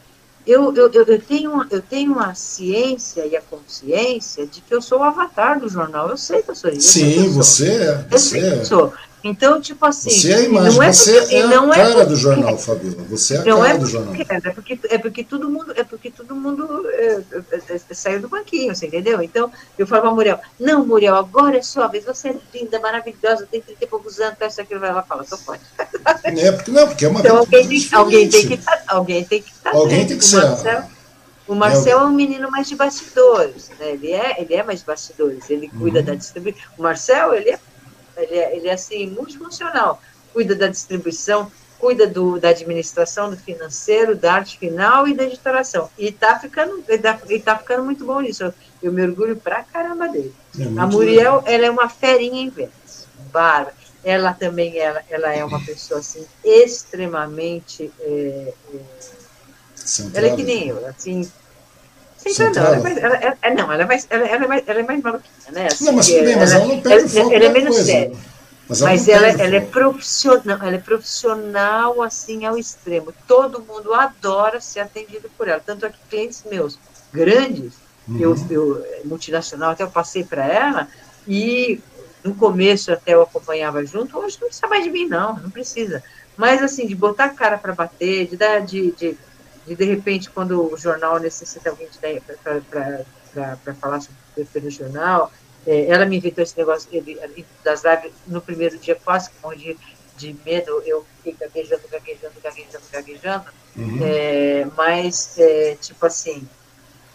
eu, 0.46 0.72
eu, 0.72 0.88
eu, 0.92 1.20
tenho, 1.20 1.66
eu 1.68 1.82
tenho 1.82 2.20
a 2.20 2.32
ciência 2.32 3.26
e 3.26 3.36
a 3.36 3.40
consciência 3.42 4.46
de 4.46 4.60
que 4.60 4.72
eu 4.72 4.80
sou 4.80 5.00
o 5.00 5.02
avatar 5.02 5.58
do 5.58 5.68
jornal. 5.68 6.08
Eu 6.10 6.16
sei 6.16 6.40
que 6.40 6.52
eu 6.52 6.54
sou 6.54 6.70
isso. 6.70 6.92
Sim, 6.92 7.28
você 7.30 7.66
é. 7.66 8.06
Eu 8.08 8.18
sei 8.20 8.40
que 8.40 8.46
eu 8.46 8.64
sou. 8.64 8.92
Então, 9.26 9.60
tipo 9.60 9.84
assim. 9.84 10.10
Você 10.10 10.32
é 10.32 10.36
a 10.36 10.40
imagem, 10.42 10.78
não 10.78 10.82
é 10.82 10.92
você 10.92 11.20
porque, 11.20 11.34
é 11.34 11.42
a 11.42 11.46
não 11.46 11.72
é 11.72 11.76
cara 11.76 12.02
é 12.02 12.06
do 12.06 12.16
jornal, 12.16 12.58
Fabiola. 12.58 13.02
Você 13.10 13.34
é 13.34 13.38
a 13.38 13.44
não 13.44 13.60
cara 13.60 13.74
é 13.74 13.78
do 13.78 13.86
jornal. 13.86 14.14
É 14.14 14.50
porque, 14.50 14.80
é 14.88 14.98
porque 14.98 15.24
todo 15.24 15.50
mundo, 15.50 15.72
é 15.76 15.84
porque 15.84 16.10
todo 16.10 16.34
mundo 16.34 16.88
é, 16.90 17.22
é, 17.52 17.74
é, 17.74 17.94
saiu 17.94 18.20
do 18.20 18.28
banquinho, 18.28 18.74
você 18.74 18.86
entendeu? 18.86 19.20
Então, 19.22 19.50
eu 19.78 19.86
falo 19.86 20.02
pra 20.02 20.10
Muriel, 20.12 20.40
não, 20.58 20.86
Muriel, 20.86 21.16
agora 21.16 21.58
é 21.58 21.62
sua 21.62 21.88
vez, 21.88 22.04
você 22.04 22.28
é 22.28 22.36
linda, 22.54 22.78
maravilhosa, 22.78 23.48
tem 23.50 23.60
30 23.60 23.84
e 23.84 23.86
poucos 23.86 24.20
anos, 24.20 24.38
isso 24.40 24.60
aqui 24.60 24.74
lá 24.74 25.02
fala, 25.02 25.24
tô 25.24 25.36
pode. 25.38 25.62
É, 26.24 26.52
porque, 26.52 26.70
não, 26.70 26.86
porque 26.86 27.04
é 27.04 27.08
uma 27.08 27.20
então, 27.20 27.38
alguém 27.38 27.68
tem, 27.68 27.88
alguém 27.92 28.28
tem 28.28 28.46
que 28.46 28.56
tá, 28.56 28.82
alguém 28.86 29.24
tem 29.24 29.42
que 29.42 29.50
estar. 29.50 29.72
Tá 29.72 29.76
alguém 29.76 30.06
tem 30.06 30.16
que 30.16 30.24
ser. 30.24 30.86
O 31.48 31.54
Marcel 31.54 32.00
é 32.00 32.04
um 32.04 32.12
menino 32.12 32.50
mais 32.50 32.68
de 32.68 32.74
bastidores, 32.74 33.70
né? 33.78 33.92
Ele 33.92 34.12
é, 34.12 34.40
ele 34.40 34.54
é 34.54 34.62
mais 34.64 34.80
de 34.80 34.86
bastidores, 34.86 35.48
ele 35.48 35.68
cuida 35.68 36.00
uhum. 36.00 36.04
da 36.04 36.14
distribuição. 36.14 36.62
O 36.76 36.82
Marcel, 36.82 37.34
ele 37.34 37.50
é 37.50 37.58
ele 38.16 38.36
é, 38.36 38.56
ele 38.56 38.68
é 38.68 38.72
assim, 38.72 39.06
multifuncional. 39.08 40.00
Cuida 40.32 40.54
da 40.54 40.68
distribuição, 40.68 41.50
cuida 41.78 42.06
do, 42.06 42.38
da 42.38 42.50
administração, 42.50 43.30
do 43.30 43.36
financeiro, 43.36 44.16
da 44.16 44.34
arte 44.34 44.58
final 44.58 45.06
e 45.06 45.14
da 45.14 45.24
editoração. 45.24 45.90
E 45.98 46.06
está 46.06 46.38
ficando, 46.38 46.82
tá 47.44 47.58
ficando 47.58 47.84
muito 47.84 48.04
bom 48.04 48.20
nisso. 48.20 48.44
Eu, 48.44 48.54
eu 48.82 48.92
me 48.92 49.02
orgulho 49.02 49.36
pra 49.36 49.62
caramba 49.62 50.08
dele. 50.08 50.34
É 50.58 50.64
a 50.64 50.86
Muriel, 50.86 51.36
legal. 51.36 51.44
ela 51.46 51.66
é 51.66 51.70
uma 51.70 51.88
ferinha 51.88 52.42
em 52.42 52.50
vendas. 52.50 53.06
Bárbara. 53.32 53.74
Ela 54.04 54.32
também 54.32 54.78
ela, 54.78 55.02
ela 55.10 55.34
é 55.34 55.44
uma 55.44 55.60
pessoa 55.64 55.98
assim, 55.98 56.24
extremamente. 56.44 57.90
É, 58.00 58.52
é, 58.72 58.80
ela 60.14 60.26
é 60.28 60.36
que 60.36 60.44
nem 60.44 60.68
eu, 60.68 60.86
assim, 60.86 61.30
Central, 62.34 62.66
ela 62.66 62.76
é 62.76 62.80
mais, 62.80 62.96
ela, 62.98 63.16
ela, 63.16 63.54
não, 63.54 63.72
ela 63.72 63.82
é 63.82 63.86
mais, 63.86 64.06
ela, 64.10 64.26
ela 64.26 64.44
é 64.44 64.48
mais, 64.48 64.62
ela 64.66 64.80
é 64.80 64.82
mais 64.82 65.02
maluquinha, 65.02 65.52
né? 65.52 65.66
Assim, 65.66 65.84
não, 65.84 65.92
mas 65.92 66.06
tudo 66.06 66.24
bem, 66.24 66.36
mas 66.36 66.52
ela, 66.52 66.66
não 66.66 66.80
perde 66.80 67.08
foco 67.08 67.32
Ela 67.32 67.44
é 67.44 67.48
menos 67.48 67.76
séria. 67.76 68.16
Mas 68.68 68.80
ela, 68.80 68.90
mas 68.90 69.08
ela, 69.08 69.26
ela 69.28 69.56
é 69.56 69.60
profissional, 69.60 70.58
ela 70.60 70.74
é 70.74 70.78
profissional 70.78 72.02
assim 72.02 72.44
ao 72.44 72.58
extremo. 72.58 73.12
Todo 73.26 73.62
mundo 73.62 73.94
adora 73.94 74.60
ser 74.60 74.80
atendido 74.80 75.30
por 75.38 75.46
ela. 75.46 75.62
Tanto 75.64 75.86
é 75.86 75.90
que 75.90 75.98
clientes 76.10 76.42
meus 76.50 76.78
grandes, 77.12 77.74
uhum. 78.08 78.18
eu, 78.18 78.36
eu, 78.50 78.86
multinacional, 79.04 79.70
até 79.70 79.84
eu 79.84 79.90
passei 79.90 80.24
para 80.24 80.44
ela, 80.46 80.88
e 81.28 81.80
no 82.24 82.34
começo 82.34 82.92
até 82.92 83.14
eu 83.14 83.22
acompanhava 83.22 83.84
junto, 83.86 84.18
hoje 84.18 84.36
não 84.40 84.48
precisa 84.48 84.66
mais 84.66 84.82
de 84.82 84.90
mim, 84.90 85.06
não, 85.06 85.36
não 85.36 85.50
precisa. 85.50 86.02
Mas 86.36 86.62
assim, 86.62 86.86
de 86.86 86.94
botar 86.94 87.26
a 87.26 87.30
cara 87.30 87.56
para 87.56 87.72
bater, 87.72 88.26
de 88.26 88.36
dar 88.36 88.60
de, 88.60 88.90
de 88.92 89.16
de 89.66 89.74
de 89.74 89.84
repente, 89.84 90.30
quando 90.30 90.72
o 90.72 90.76
jornal 90.76 91.18
necessita 91.18 91.70
alguém 91.70 91.88
para 93.32 93.74
falar 93.74 94.00
sobre 94.00 94.20
o 94.32 94.34
perfil 94.34 94.62
do 94.62 94.70
jornal, 94.70 95.32
é, 95.66 95.86
ela 95.86 96.06
me 96.06 96.16
inventou 96.16 96.44
esse 96.44 96.56
negócio 96.56 96.88
ele, 96.92 97.18
das 97.64 97.82
lives 97.82 98.12
no 98.26 98.40
primeiro 98.40 98.78
dia, 98.78 98.94
quase 98.94 99.30
que 99.30 99.36
morri 99.42 99.76
de 100.16 100.36
medo, 100.44 100.82
eu 100.86 101.04
fiquei 101.16 101.36
gaguejando, 101.38 101.82
gaguejando, 101.90 102.34
gaguejando, 102.42 102.84
gaguejando, 102.90 103.44
uhum. 103.76 103.98
é, 104.02 104.66
mas, 104.76 105.36
é, 105.38 105.76
tipo 105.80 106.06
assim, 106.06 106.48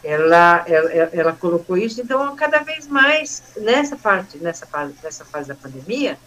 ela, 0.03 0.63
ela, 0.67 0.91
ela 0.91 1.33
colocou 1.33 1.77
isso, 1.77 2.01
então, 2.01 2.35
cada 2.35 2.59
vez 2.59 2.87
mais, 2.87 3.41
nessa 3.55 3.95
parte, 3.95 4.37
nessa 4.37 4.65
fase, 4.65 4.93
nessa 5.01 5.25
fase 5.25 5.47
da 5.47 5.55
pandemia, 5.55 6.17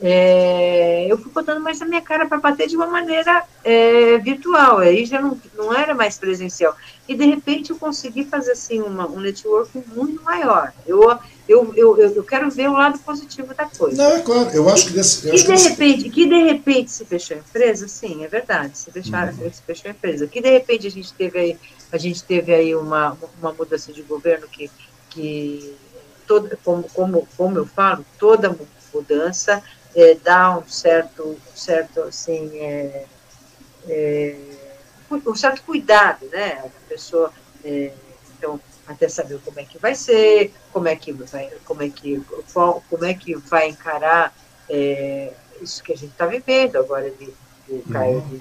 é, 0.00 1.06
eu 1.08 1.18
fui 1.18 1.32
botando 1.32 1.60
mais 1.60 1.82
a 1.82 1.84
minha 1.84 2.00
cara 2.00 2.26
para 2.26 2.38
bater 2.38 2.68
de 2.68 2.76
uma 2.76 2.86
maneira 2.86 3.42
é, 3.64 4.16
virtual, 4.18 4.78
aí 4.78 5.04
já 5.04 5.20
não, 5.20 5.36
não 5.56 5.74
era 5.74 5.92
mais 5.92 6.16
presencial. 6.16 6.76
E 7.08 7.16
de 7.16 7.24
repente 7.24 7.70
eu 7.70 7.76
consegui 7.76 8.24
fazer 8.24 8.52
assim 8.52 8.80
uma, 8.80 9.08
um 9.08 9.18
network 9.18 9.82
muito 9.94 10.22
maior. 10.22 10.72
Eu, 10.86 11.18
eu, 11.48 11.74
eu, 11.74 11.96
eu 11.98 12.22
quero 12.22 12.48
ver 12.48 12.68
o 12.68 12.74
lado 12.74 12.98
positivo 13.00 13.52
da 13.54 13.64
coisa. 13.64 14.00
Não, 14.00 14.16
é 14.16 14.20
claro, 14.20 14.50
eu 14.50 14.68
acho 14.68 14.86
que 14.86 14.92
desse, 14.92 15.26
eu 15.26 15.34
que, 15.34 15.42
de 15.42 15.68
repente, 15.68 16.10
que 16.10 16.26
de 16.26 16.42
repente 16.44 16.90
se 16.92 17.04
fechou 17.04 17.36
a 17.36 17.40
empresa, 17.40 17.88
sim, 17.88 18.24
é 18.24 18.28
verdade, 18.28 18.78
se, 18.78 18.92
fecharam, 18.92 19.32
uhum. 19.32 19.52
se 19.52 19.62
fechou 19.62 19.88
a 19.88 19.90
empresa. 19.90 20.28
Que 20.28 20.40
de 20.40 20.50
repente 20.50 20.86
a 20.86 20.90
gente 20.90 21.12
teve 21.12 21.38
aí, 21.40 21.58
a 21.90 21.98
gente 21.98 22.22
teve 22.22 22.54
aí 22.54 22.72
uma, 22.76 23.18
uma 23.40 23.52
mudança 23.52 23.92
de 23.92 24.02
governo 24.02 24.46
que, 24.46 24.70
que 25.10 25.74
todo, 26.24 26.56
como, 26.62 26.84
como, 26.90 27.28
como 27.36 27.58
eu 27.58 27.66
falo, 27.66 28.04
toda 28.16 28.54
mudança 28.94 29.62
é, 29.98 30.14
dá 30.14 30.56
um 30.56 30.68
certo, 30.68 31.36
certo 31.56 32.02
assim, 32.02 32.56
é, 32.60 33.04
é, 33.88 34.36
um 35.10 35.34
certo 35.34 35.62
cuidado, 35.64 36.24
né? 36.26 36.62
A 36.64 36.88
pessoa, 36.88 37.32
é, 37.64 37.92
então, 38.36 38.60
até 38.86 39.08
saber 39.08 39.40
como 39.44 39.58
é 39.58 39.64
que 39.64 39.76
vai 39.76 39.96
ser, 39.96 40.54
como 40.72 40.86
é 40.86 40.94
que 40.94 41.12
vai, 41.12 41.50
como 41.64 41.82
é 41.82 41.90
que, 41.90 42.22
como 42.88 43.04
é 43.04 43.12
que 43.12 43.34
vai 43.34 43.70
encarar 43.70 44.32
é, 44.70 45.32
isso 45.60 45.82
que 45.82 45.92
a 45.92 45.96
gente 45.96 46.12
está 46.12 46.26
vivendo 46.26 46.76
agora 46.76 47.10
de, 47.10 47.26
de 47.66 47.72
uhum. 47.72 47.82
cair 47.90 48.20
de, 48.22 48.40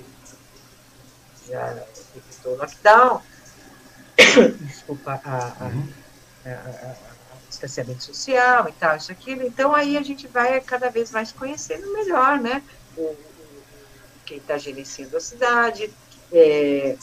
já 1.50 1.74
decretou 2.14 2.54
o 2.54 2.58
lockdown, 2.58 3.22
desculpa, 4.62 5.20
a, 5.26 5.54
a, 5.60 5.66
uhum. 5.66 5.90
a, 6.46 6.50
a 6.50 7.17
distanciamento 7.58 8.04
social 8.04 8.70
e 8.70 8.72
tal, 8.74 8.96
isso 8.96 9.12
aquilo. 9.12 9.44
Então 9.44 9.74
aí 9.74 9.98
a 9.98 10.04
gente 10.04 10.28
vai 10.28 10.60
cada 10.62 10.90
vez 10.90 11.12
mais 11.12 11.32
conhecendo 11.32 11.92
melhor, 11.92 12.40
né? 12.40 12.62
O, 12.96 13.02
o 13.02 13.18
quem 14.26 14.38
está 14.38 14.58
gerenciando 14.58 15.18
a 15.18 15.20
cidade, 15.20 15.90
é, 16.32 16.96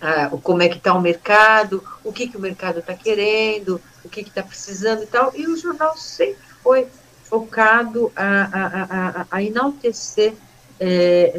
a, 0.00 0.28
como 0.42 0.62
é 0.62 0.68
que 0.68 0.78
está 0.78 0.94
o 0.94 1.00
mercado, 1.00 1.84
o 2.02 2.12
que, 2.12 2.28
que 2.28 2.36
o 2.36 2.40
mercado 2.40 2.78
está 2.78 2.94
querendo, 2.94 3.80
o 4.04 4.08
que 4.08 4.20
está 4.20 4.42
precisando 4.42 5.02
e 5.02 5.06
tal. 5.06 5.32
E 5.34 5.46
o 5.46 5.56
jornal 5.56 5.96
sempre 5.96 6.42
foi 6.62 6.88
focado 7.24 8.10
a, 8.16 8.24
a, 8.24 9.20
a, 9.20 9.26
a 9.30 9.42
enaltecer 9.42 10.34
é, 10.78 11.32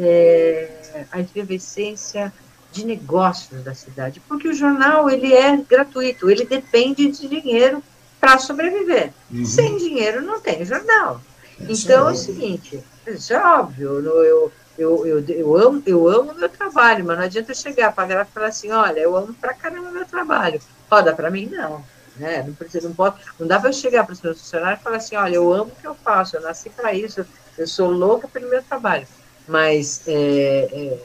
é, 0.94 1.06
a 1.10 1.20
efervescência 1.20 2.32
de 2.70 2.86
negócios 2.86 3.62
da 3.62 3.74
cidade, 3.74 4.18
porque 4.20 4.48
o 4.48 4.54
jornal 4.54 5.10
ele 5.10 5.34
é 5.34 5.54
gratuito, 5.58 6.30
ele 6.30 6.46
depende 6.46 7.10
de 7.10 7.28
dinheiro 7.28 7.82
para 8.22 8.38
sobreviver. 8.38 9.12
Uhum. 9.32 9.44
Sem 9.44 9.76
dinheiro 9.76 10.22
não 10.22 10.40
tem 10.40 10.64
jornal. 10.64 11.20
Isso 11.68 11.86
então 11.86 12.06
é, 12.06 12.10
é, 12.10 12.14
o 12.14 12.16
seguinte, 12.16 12.84
isso 13.04 13.32
é 13.32 13.44
óbvio, 13.44 13.98
eu, 13.98 14.52
eu, 14.78 15.06
eu, 15.06 15.24
eu, 15.28 15.56
amo, 15.56 15.82
eu 15.84 16.08
amo 16.08 16.32
meu 16.32 16.48
trabalho, 16.48 17.04
mas 17.04 17.18
não 17.18 17.24
adianta 17.24 17.50
eu 17.50 17.56
chegar 17.56 17.92
para 17.92 18.20
a 18.20 18.22
e 18.22 18.26
falar 18.26 18.46
assim, 18.46 18.70
olha, 18.70 19.00
eu 19.00 19.16
amo 19.16 19.34
para 19.34 19.52
caramba 19.54 19.90
meu 19.90 20.04
trabalho. 20.04 20.60
Roda 20.88 21.12
para 21.12 21.32
mim? 21.32 21.46
Não. 21.46 21.84
Né? 22.16 22.44
Não, 22.46 22.54
precisa, 22.54 22.86
não, 22.86 22.94
pode, 22.94 23.16
não 23.40 23.46
dá 23.46 23.58
para 23.58 23.70
eu 23.70 23.74
chegar 23.74 24.04
para 24.04 24.12
os 24.12 24.20
meus 24.20 24.40
funcionários 24.40 24.80
e 24.80 24.84
falar 24.84 24.96
assim, 24.98 25.16
olha, 25.16 25.34
eu 25.34 25.52
amo 25.52 25.72
o 25.72 25.80
que 25.80 25.86
eu 25.86 25.94
faço, 25.94 26.36
eu 26.36 26.42
nasci 26.42 26.70
para 26.70 26.94
isso, 26.94 27.26
eu 27.58 27.66
sou 27.66 27.90
louca 27.90 28.28
pelo 28.28 28.48
meu 28.48 28.62
trabalho. 28.62 29.06
Mas 29.48 30.02
é, 30.06 30.68
é, 30.70 30.98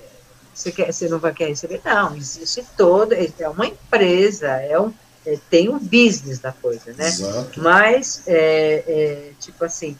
você, 0.53 0.71
quer, 0.71 0.93
você 0.93 1.09
não 1.09 1.17
vai 1.17 1.33
querer 1.33 1.49
receber? 1.49 1.81
Não, 1.83 2.15
existe 2.15 2.63
toda, 2.77 3.15
é 3.15 3.49
uma 3.49 3.65
empresa, 3.65 4.47
é 4.47 4.79
um, 4.79 4.93
é, 5.27 5.37
tem 5.49 5.67
um 5.67 5.77
business 5.77 6.39
da 6.39 6.53
coisa, 6.53 6.93
né? 6.97 7.07
Exato. 7.07 7.61
Mas, 7.61 8.21
é, 8.25 8.83
é, 8.87 9.31
tipo 9.39 9.65
assim, 9.65 9.95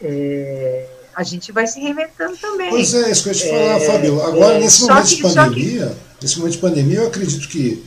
é, 0.00 0.86
a 1.14 1.22
gente 1.22 1.50
vai 1.50 1.66
se 1.66 1.80
reinventando 1.80 2.36
também. 2.36 2.68
Pois 2.68 2.92
é, 2.92 3.10
isso 3.10 3.22
que 3.22 3.30
eu 3.30 3.32
ia 3.32 3.38
te 3.38 3.48
falar, 3.48 3.80
Fabio. 3.80 4.22
Agora, 4.22 4.58
nesse 4.60 4.82
momento 4.82 5.08
que, 5.08 5.16
de 5.16 5.22
pandemia, 5.22 5.86
que... 5.86 6.24
nesse 6.24 6.38
momento 6.38 6.52
de 6.52 6.58
pandemia, 6.58 6.98
eu 6.98 7.06
acredito 7.06 7.48
que 7.48 7.84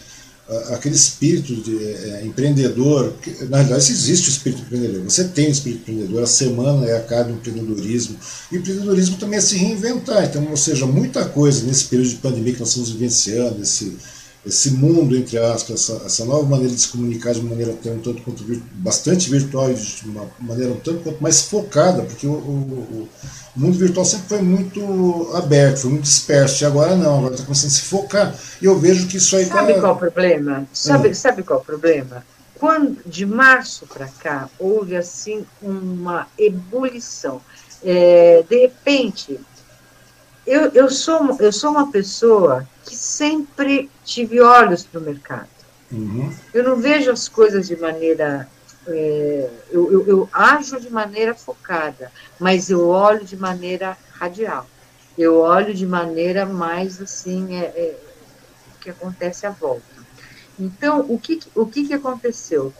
aquele 0.74 0.96
espírito 0.96 1.56
de 1.56 1.78
é, 1.78 2.26
empreendedor, 2.26 3.14
que, 3.22 3.46
na 3.46 3.58
realidade 3.58 3.90
existe 3.90 4.28
o 4.28 4.32
espírito 4.32 4.64
empreendedor, 4.64 5.04
você 5.04 5.24
tem 5.24 5.48
o 5.48 5.52
espírito 5.52 5.82
empreendedor, 5.82 6.24
a 6.24 6.28
semana 6.28 6.86
é 6.88 6.98
a 6.98 7.02
cara 7.02 7.26
do 7.26 7.34
empreendedorismo, 7.34 8.18
e 8.52 8.58
o 8.58 8.60
empreendedorismo 8.60 9.18
também 9.18 9.38
é 9.38 9.42
se 9.42 9.56
reinventar, 9.56 10.26
então, 10.26 10.46
ou 10.50 10.58
seja, 10.58 10.86
muita 10.86 11.24
coisa 11.24 11.64
nesse 11.64 11.86
período 11.86 12.10
de 12.10 12.16
pandemia 12.16 12.54
que 12.54 12.60
nós 12.60 12.70
estamos 12.70 12.92
vivenciando, 12.92 13.62
esse, 13.62 13.98
esse 14.46 14.72
mundo, 14.72 15.16
entre 15.16 15.38
aspas, 15.38 15.90
essa, 15.90 16.04
essa 16.06 16.26
nova 16.26 16.44
maneira 16.44 16.74
de 16.74 16.82
se 16.82 16.88
comunicar 16.88 17.34
de 17.34 17.44
maneira 17.44 17.74
até 17.74 17.92
um 17.92 18.00
tanto 18.00 18.24
quanto 18.24 18.44
bastante 18.74 19.30
virtual 19.30 19.70
e 19.70 19.76
de 19.76 20.06
uma 20.06 20.28
maneira 20.40 20.74
um 20.74 20.80
tanto 20.80 21.04
quanto 21.04 21.22
mais 21.22 21.42
focada, 21.44 22.02
porque 22.02 22.26
o, 22.26 22.32
o, 22.32 23.10
o 23.56 23.60
mundo 23.60 23.78
virtual 23.78 24.04
sempre 24.04 24.30
foi 24.30 24.42
muito 24.42 25.32
aberto, 25.36 25.82
foi 25.82 25.92
muito 25.92 26.04
disperso, 26.04 26.64
e 26.64 26.66
agora 26.66 26.96
não, 26.96 27.20
agora 27.20 27.36
está 27.36 27.46
começando 27.46 27.70
a 27.70 27.74
se 27.74 27.82
focar. 27.82 28.36
E 28.60 28.66
eu 28.66 28.80
vejo 28.80 29.08
que 29.08 29.18
isso 29.18 29.36
aí 29.36 29.46
Sabe 29.46 29.76
tá... 29.76 29.80
qual 29.80 29.94
o 29.94 29.98
problema? 29.98 30.66
Sabe, 30.74 31.14
sabe 31.14 31.44
qual 31.44 31.60
o 31.60 31.64
problema? 31.64 32.26
Quando, 32.58 32.98
de 33.06 33.26
março 33.26 33.86
para 33.86 34.08
cá, 34.08 34.50
houve 34.58 34.96
assim 34.96 35.46
uma 35.62 36.28
ebulição. 36.38 37.42
É, 37.84 38.44
de 38.48 38.62
repente, 38.62 39.40
eu, 40.52 40.70
eu, 40.74 40.90
sou, 40.90 41.38
eu 41.40 41.50
sou 41.50 41.72
uma 41.72 41.90
pessoa 41.90 42.68
que 42.86 42.94
sempre 42.94 43.90
tive 44.04 44.42
olhos 44.42 44.84
para 44.84 45.00
o 45.00 45.04
mercado. 45.04 45.48
Uhum. 45.90 46.30
Eu 46.54 46.64
não 46.66 46.76
vejo 46.76 47.10
as 47.10 47.30
coisas 47.30 47.68
de 47.68 47.78
maneira. 47.78 48.50
É, 48.86 49.50
eu, 49.72 49.92
eu, 49.94 50.08
eu 50.08 50.30
ajo 50.34 50.78
de 50.78 50.90
maneira 50.90 51.34
focada, 51.34 52.12
mas 52.38 52.70
eu 52.70 52.90
olho 52.90 53.24
de 53.24 53.38
maneira 53.38 53.98
radial. 54.14 54.68
Eu 55.18 55.38
olho 55.38 55.74
de 55.74 55.86
maneira 55.86 56.46
mais 56.46 57.00
assim, 57.00 57.56
é, 57.56 57.66
é, 57.66 57.98
o 58.76 58.80
que 58.80 58.90
acontece 58.90 59.46
à 59.46 59.52
volta. 59.52 59.86
Então, 60.60 61.06
o 61.08 61.18
que, 61.18 61.40
o 61.56 61.66
que, 61.66 61.88
que 61.88 61.94
aconteceu? 61.94 62.74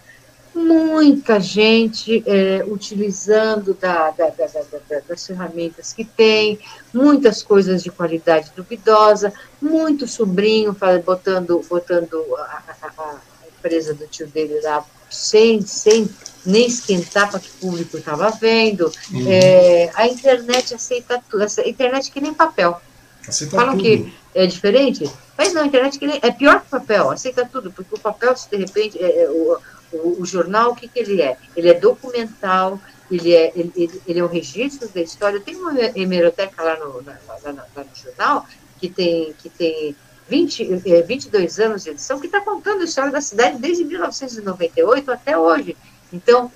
Muita 0.54 1.40
gente 1.40 2.24
é, 2.26 2.64
utilizando 2.68 3.74
da, 3.74 4.12
da, 4.12 4.30
da, 4.30 5.00
das 5.08 5.26
ferramentas 5.26 5.94
que 5.94 6.04
tem, 6.04 6.60
muitas 6.94 7.42
coisas 7.42 7.82
de 7.82 7.90
qualidade 7.90 8.52
duvidosa, 8.56 9.34
muito 9.62 10.08
sobrinho 10.08 10.76
botando, 11.06 11.64
botando 11.70 12.24
a, 12.38 12.64
a, 12.82 13.04
a 13.04 13.20
empresa 13.58 13.94
do 13.94 14.06
tio 14.08 14.28
dele 14.28 14.60
lá 14.62 14.86
sem, 15.10 15.62
sem 15.62 16.10
nem 16.46 16.66
esquentar 16.66 17.30
para 17.30 17.40
que 17.40 17.50
o 17.50 17.60
público 17.60 17.98
estava 17.98 18.30
vendo. 18.32 18.92
Uhum. 19.12 19.26
É, 19.28 19.92
a 19.94 20.08
internet 20.08 20.74
aceita 20.74 21.22
tudo, 21.30 21.44
a 21.44 21.70
internet 21.70 22.12
que 22.12 22.22
nem 22.22 22.34
papel. 22.34 22.82
Aceita 23.28 23.56
Falam 23.56 23.78
tudo. 23.78 23.84
que 23.84 24.14
é 24.34 24.48
diferente, 24.48 25.10
mas 25.38 25.54
não, 25.54 25.62
a 25.62 25.66
internet 25.68 26.00
que 26.00 26.08
nem, 26.08 26.20
é 26.22 26.32
pior 26.32 26.62
que 26.62 26.70
papel, 26.70 27.12
aceita 27.12 27.46
tudo, 27.46 27.72
porque 27.72 27.94
o 27.94 28.00
papel, 28.00 28.36
se 28.36 28.50
de 28.50 28.58
repente, 28.58 28.98
é, 28.98 29.24
é, 29.24 29.30
o, 29.30 29.58
o, 29.94 30.22
o, 30.22 30.26
jornal, 30.26 30.72
o 30.72 30.76
que, 30.76 30.88
que 30.88 31.00
ele 31.00 31.22
é? 31.22 31.38
Ele 31.56 31.70
é 31.70 31.74
documental, 31.74 32.80
ele 33.10 33.34
é, 33.34 33.52
ele, 33.56 34.02
ele 34.08 34.20
é 34.20 34.24
um 34.24 34.28
registro 34.28 34.88
da 34.90 35.02
história. 35.02 35.40
Tem 35.40 35.56
uma 35.56 35.74
hemeroteca 35.96 36.64
lá 36.64 36.78
no, 36.78 37.02
na, 37.02 37.18
lá, 37.28 37.40
lá 37.76 37.84
no 37.84 37.96
jornal 37.96 38.46
que 38.80 38.90
tem, 38.90 39.34
que 39.34 39.50
tem 39.50 39.96
20, 40.28 40.82
é, 40.86 41.02
22 41.02 41.60
anos 41.60 41.84
de 41.84 41.90
edição, 41.90 42.20
que 42.20 42.26
está 42.26 42.42
contando 42.42 42.82
a 42.82 42.86
história 42.86 43.12
da 43.12 43.22
cidade 43.22 43.58
desde 43.58 43.84
1998 43.84 45.12
até 45.12 45.38
hoje. 45.38 45.76
Então, 46.12 46.52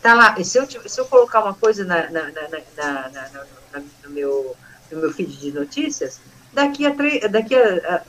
tá 0.00 0.14
lá. 0.14 0.42
Se 0.42 0.58
eu, 0.58 0.66
se 0.68 1.00
eu 1.00 1.04
colocar 1.06 1.42
uma 1.42 1.54
coisa 1.54 1.84
na, 1.84 2.08
na, 2.10 2.30
na, 2.30 3.30
no, 4.04 4.10
meu, 4.10 4.56
no 4.90 5.00
meu 5.00 5.12
feed 5.12 5.36
de 5.36 5.52
notícias, 5.52 6.20
daqui 6.52 6.86
a 6.86 6.94
três, 6.94 7.30
daqui 7.30 7.54
a, 7.54 7.96
a 7.96 8.02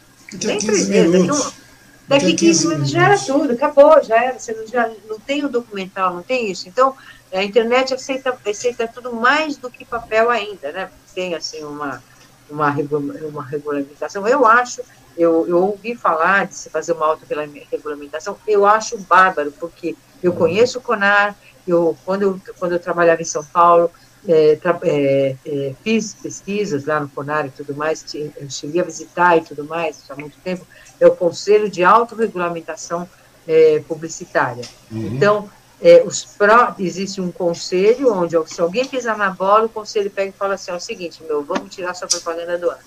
nem 0.45 0.59
três 0.59 0.87
meses, 0.87 1.11
daqui 1.11 1.31
um, 1.31 1.62
Daqui 2.07 2.33
15 2.33 2.67
minutos 2.67 2.91
já 2.91 3.05
era 3.05 3.17
tudo, 3.17 3.53
acabou, 3.53 4.03
já 4.03 4.23
era. 4.23 4.39
Você 4.39 4.53
não, 4.53 4.67
já, 4.67 4.91
não 5.07 5.19
tem 5.19 5.45
o 5.45 5.49
documental, 5.49 6.13
não 6.13 6.23
tem 6.23 6.51
isso. 6.51 6.67
Então, 6.67 6.95
a 7.31 7.43
internet 7.43 7.93
aceita, 7.93 8.37
aceita 8.45 8.87
tudo 8.87 9.13
mais 9.13 9.57
do 9.57 9.69
que 9.69 9.85
papel 9.85 10.29
ainda, 10.29 10.71
né? 10.71 10.89
Tem, 11.15 11.33
assim, 11.33 11.63
uma, 11.63 12.03
uma, 12.49 12.75
uma 13.23 13.45
regulamentação. 13.45 14.27
Eu 14.27 14.45
acho, 14.45 14.81
eu, 15.17 15.47
eu 15.47 15.57
ouvi 15.57 15.95
falar 15.95 16.47
de 16.47 16.55
se 16.55 16.69
fazer 16.69 16.91
uma 16.91 17.05
auto-regulamentação, 17.05 18.37
eu 18.47 18.65
acho 18.65 18.97
bárbaro, 18.99 19.51
porque 19.53 19.95
eu 20.21 20.33
conheço 20.33 20.79
o 20.79 20.81
CONAR, 20.81 21.35
eu, 21.67 21.97
quando, 22.05 22.21
eu, 22.23 22.41
quando 22.59 22.73
eu 22.73 22.79
trabalhava 22.79 23.21
em 23.21 23.25
São 23.25 23.43
Paulo, 23.43 23.89
é, 24.27 24.57
é, 24.83 25.35
é, 25.45 25.75
fiz 25.83 26.13
pesquisas 26.13 26.85
lá 26.85 26.99
no 26.99 27.09
CONAR 27.09 27.45
e 27.47 27.51
tudo 27.51 27.75
mais, 27.75 28.05
cheguei 28.49 28.81
a 28.81 28.85
visitar 28.85 29.37
e 29.37 29.41
tudo 29.41 29.65
mais, 29.65 30.03
há 30.09 30.15
muito 30.15 30.37
tempo, 30.39 30.65
é 31.03 31.07
o 31.07 31.15
Conselho 31.15 31.69
de 31.69 31.83
Autorregulamentação 31.83 33.07
é, 33.47 33.83
Publicitária. 33.87 34.63
Uhum. 34.89 35.07
Então, 35.07 35.49
é, 35.81 36.01
pró, 36.37 36.73
existe 36.79 37.19
um 37.19 37.29
conselho 37.29 38.13
onde, 38.13 38.37
se 38.47 38.61
alguém 38.61 38.85
pisar 38.85 39.17
na 39.17 39.29
bola, 39.29 39.65
o 39.65 39.69
conselho 39.69 40.09
pega 40.09 40.29
e 40.29 40.31
fala 40.31 40.53
assim, 40.53 40.71
é 40.71 40.75
o 40.75 40.79
seguinte, 40.79 41.21
meu, 41.23 41.43
vamos 41.43 41.75
tirar 41.75 41.93
sua 41.93 42.07
propaganda 42.07 42.57
do 42.57 42.71
ar. 42.71 42.79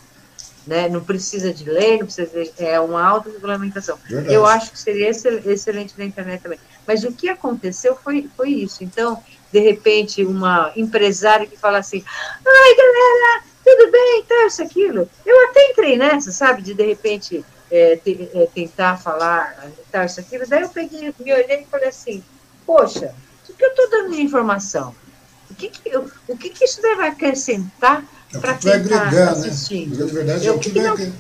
Né? 0.67 0.89
Não 0.89 1.05
precisa 1.05 1.53
de 1.53 1.69
lei, 1.69 1.99
não 1.99 2.07
precisa 2.07 2.27
de, 2.27 2.53
é 2.59 2.81
uma 2.81 3.05
autorregulamentação. 3.05 3.99
Eu 4.29 4.47
acho 4.47 4.73
que 4.73 4.79
seria 4.79 5.11
excelente 5.11 5.95
na 5.99 6.05
internet 6.05 6.43
também. 6.43 6.59
Mas 6.87 7.05
o 7.05 7.13
que 7.13 7.29
aconteceu 7.29 7.95
foi, 7.95 8.29
foi 8.35 8.49
isso. 8.49 8.83
Então, 8.83 9.23
de 9.53 9.61
repente, 9.61 10.25
uma 10.25 10.73
empresária 10.75 11.47
que 11.47 11.57
fala 11.57 11.79
assim, 11.79 12.03
ai, 12.45 12.77
galera, 12.77 13.45
tudo 13.63 13.93
bem, 13.93 14.25
tá, 14.27 14.47
isso, 14.47 14.63
aquilo. 14.63 15.09
Eu 15.25 15.51
até 15.51 15.71
entrei 15.71 15.97
nessa, 15.99 16.33
sabe, 16.33 16.63
de 16.63 16.73
de 16.73 16.85
repente 16.85 17.45
é, 17.71 18.01
é, 18.05 18.49
tentar 18.55 18.97
falar, 18.97 19.71
tal, 19.91 20.05
isso, 20.05 20.21
aquilo. 20.21 20.47
Daí 20.47 20.63
eu 20.63 20.69
peguei, 20.69 21.15
me 21.19 21.33
olhei 21.33 21.63
e 21.63 21.67
falei 21.67 21.89
assim, 21.89 22.23
poxa, 22.65 23.15
o 23.49 23.53
que 23.53 23.65
eu 23.65 23.71
estou 23.71 23.91
dando 23.91 24.15
de 24.15 24.23
informação? 24.23 24.95
O 25.51 25.55
que, 25.55 25.69
que, 25.69 25.89
eu, 25.89 26.11
o 26.29 26.37
que, 26.37 26.51
que 26.51 26.65
isso 26.65 26.81
vai 26.83 27.09
acrescentar 27.09 28.05
é 28.35 28.39
para 28.39 28.55
quem 28.55 28.73
está 28.73 29.11
né? 29.11 29.23
assistindo? 29.23 30.07
Na 30.07 30.13
verdade, 30.13 30.47
é 30.47 30.53
o 30.53 30.59
que, 30.59 30.71
que 30.71 30.81
vai... 30.81 31.13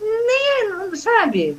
Nem, 0.00 0.96
sabe, 0.96 1.58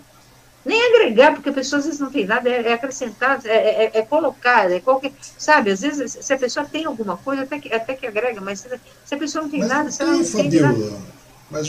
nem 0.65 0.85
agregar, 0.87 1.33
porque 1.33 1.49
a 1.49 1.53
pessoa 1.53 1.79
às 1.79 1.85
vezes 1.85 1.99
não 1.99 2.11
tem 2.11 2.25
nada, 2.25 2.49
é, 2.49 2.69
é 2.69 2.73
acrescentar, 2.73 3.39
é, 3.45 3.85
é, 3.85 3.91
é, 3.93 4.01
colocar, 4.03 4.71
é 4.71 4.79
qualquer, 4.79 5.11
sabe, 5.37 5.71
às 5.71 5.81
vezes 5.81 6.17
se 6.21 6.33
a 6.33 6.37
pessoa 6.37 6.65
tem 6.65 6.85
alguma 6.85 7.17
coisa, 7.17 7.43
até 7.43 7.59
que, 7.59 7.73
até 7.73 7.95
que 7.95 8.05
agrega, 8.05 8.41
mas 8.41 8.59
se, 8.59 8.69
se 9.05 9.15
a 9.15 9.17
pessoa 9.17 9.43
não 9.43 9.49
tem 9.49 9.61
mas 9.61 9.69
nada, 9.69 9.91
se 9.91 10.01
ela 10.01 10.13
não 10.13 10.23
tem 10.23 10.61
nada. 10.61 11.18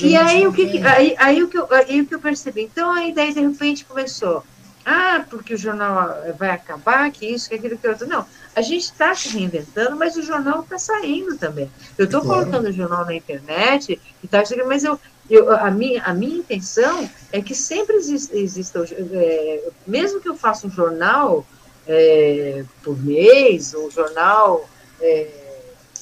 E 0.03 0.17
aí 0.17 0.47
o 0.47 0.53
que, 0.53 0.79
aí, 0.87 1.15
aí, 1.19 1.43
o 1.43 1.49
que 1.49 1.59
eu, 1.59 1.67
aí 1.73 2.01
o 2.01 2.07
que 2.07 2.15
eu 2.15 2.21
percebi? 2.21 2.63
Então 2.63 2.91
aí 2.91 3.15
daí 3.15 3.33
de 3.33 3.41
repente 3.41 3.85
começou, 3.85 4.45
ah, 4.85 5.25
porque 5.29 5.55
o 5.55 5.59
jornal 5.59 6.17
vai 6.39 6.51
acabar, 6.51 7.11
que 7.11 7.27
isso, 7.27 7.49
que 7.49 7.55
aquilo, 7.55 7.79
que 7.79 7.89
outro. 7.89 8.07
Não, 8.07 8.27
a 8.55 8.63
gente 8.63 8.85
está 8.85 9.15
se 9.15 9.29
reinventando, 9.29 9.97
mas 9.97 10.17
o 10.17 10.23
jornal 10.23 10.61
está 10.61 10.79
saindo 10.79 11.37
também. 11.37 11.71
Eu 11.97 12.07
estou 12.07 12.21
claro. 12.21 12.41
colocando 12.41 12.69
o 12.69 12.73
jornal 12.73 13.05
na 13.05 13.15
internet 13.15 14.01
e 14.23 14.29
tal, 14.29 14.43
mas 14.67 14.85
eu, 14.85 14.99
eu, 15.29 15.51
a, 15.53 15.71
minha, 15.71 16.03
a 16.03 16.13
minha 16.13 16.39
intenção 16.39 17.09
é 17.31 17.41
que 17.41 17.55
sempre 17.55 17.97
exista, 17.97 18.37
exista 18.37 18.85
é, 19.13 19.69
mesmo 19.87 20.21
que 20.21 20.29
eu 20.29 20.37
faça 20.37 20.67
um 20.67 20.71
jornal 20.71 21.47
é, 21.87 22.65
por 22.83 22.99
mês, 23.03 23.75
um 23.75 23.91
jornal. 23.91 24.69
É, 25.01 25.29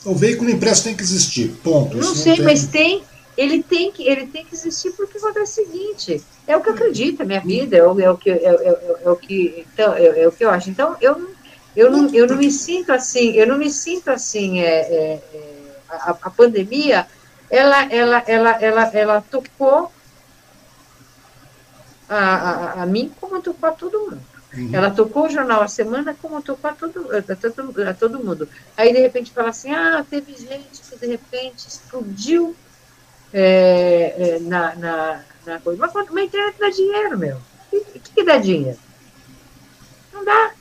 o 0.05 0.15
veículo 0.15 0.51
impresso 0.51 0.85
tem 0.85 0.97
que 0.97 1.03
existir, 1.03 1.49
ponto. 1.63 1.97
Não 1.97 2.13
Isso 2.13 2.23
sei, 2.23 2.33
não 2.33 2.37
tem... 2.37 2.45
mas 2.47 2.67
tem, 2.67 3.03
ele 3.39 3.63
tem 3.63 3.93
que, 3.93 4.03
ele 4.03 4.27
tem 4.27 4.45
que 4.45 4.53
existir 4.53 4.91
porque 4.95 5.17
acontece 5.17 5.61
o 5.61 5.65
seguinte, 5.65 6.25
é 6.45 6.57
o 6.57 6.61
que 6.61 6.71
eu 6.71 6.75
acredito, 6.75 7.23
é 7.23 7.25
minha 7.25 7.41
vida, 7.41 7.77
é 7.77 7.87
o, 7.87 8.01
é 8.01 8.11
o 8.11 8.17
que, 8.17 8.31
é, 8.31 8.35
é, 8.35 8.99
é 9.05 9.11
o 9.11 9.15
que, 9.15 9.65
então, 9.73 9.95
é, 9.95 10.23
é, 10.23 10.27
o 10.27 10.33
que 10.33 10.45
eu 10.45 10.51
acho. 10.51 10.69
Então, 10.69 10.97
eu, 11.01 11.31
eu, 11.77 11.89
não, 11.89 12.13
eu 12.13 12.27
não 12.27 12.35
me 12.35 12.51
sinto 12.51 12.91
assim, 12.91 13.31
eu 13.35 13.47
não 13.47 13.57
me 13.57 13.71
sinto 13.71 14.11
assim, 14.11 14.61
é, 14.61 15.21
a, 15.89 16.17
a 16.21 16.31
pandemia, 16.31 17.07
ela, 17.49 17.85
ela, 17.85 18.25
ela, 18.27 18.51
ela, 18.61 18.85
ela 18.93 19.21
tocou 19.31 19.93
a, 22.09 22.19
a, 22.19 22.83
a 22.83 22.87
mim 22.87 23.13
como 23.21 23.41
tocou 23.41 23.69
a 23.69 23.73
todo 23.73 24.01
mundo. 24.01 24.21
Uhum. 24.53 24.71
Ela 24.73 24.91
tocou 24.91 25.27
o 25.27 25.31
jornal 25.31 25.63
a 25.63 25.69
semana 25.69 26.17
como 26.21 26.43
tocou 26.43 26.71
a 26.71 26.75
todo, 26.75 27.09
a, 27.17 27.23
todo, 27.23 27.89
a 27.89 27.95
todo 27.95 28.25
mundo. 28.25 28.49
Aí, 28.77 28.93
de 28.93 28.99
repente, 28.99 29.31
fala 29.31 29.51
assim, 29.51 29.71
ah, 29.71 30.05
teve 30.11 30.33
gente 30.33 30.83
que, 30.91 30.99
de 30.99 31.07
repente, 31.07 31.69
explodiu 31.69 32.57
é, 33.33 34.15
é, 34.17 34.39
na, 34.41 34.75
na, 34.77 35.25
na, 35.47 35.61
coisa. 35.61 35.81
Mas, 35.81 35.93
mas 35.93 36.17
a 36.17 36.23
internet 36.23 36.57
dá 36.59 36.71
dinheiro, 36.71 37.19
meu. 37.19 37.37
O 37.73 37.81
que, 37.81 38.01
que, 38.17 38.25
dá 38.25 38.39
dinheiro? 38.39 38.79
Não 40.13 40.25
dá. 40.25 40.53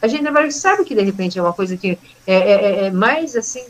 A 0.00 0.06
gente 0.06 0.52
sabe 0.52 0.84
que, 0.84 0.94
de 0.94 1.02
repente, 1.02 1.38
é 1.38 1.42
uma 1.42 1.52
coisa 1.52 1.76
que 1.76 1.98
é, 2.26 2.34
é, 2.34 2.52
é, 2.52 2.84
é 2.86 2.90
mais, 2.92 3.34
assim, 3.34 3.66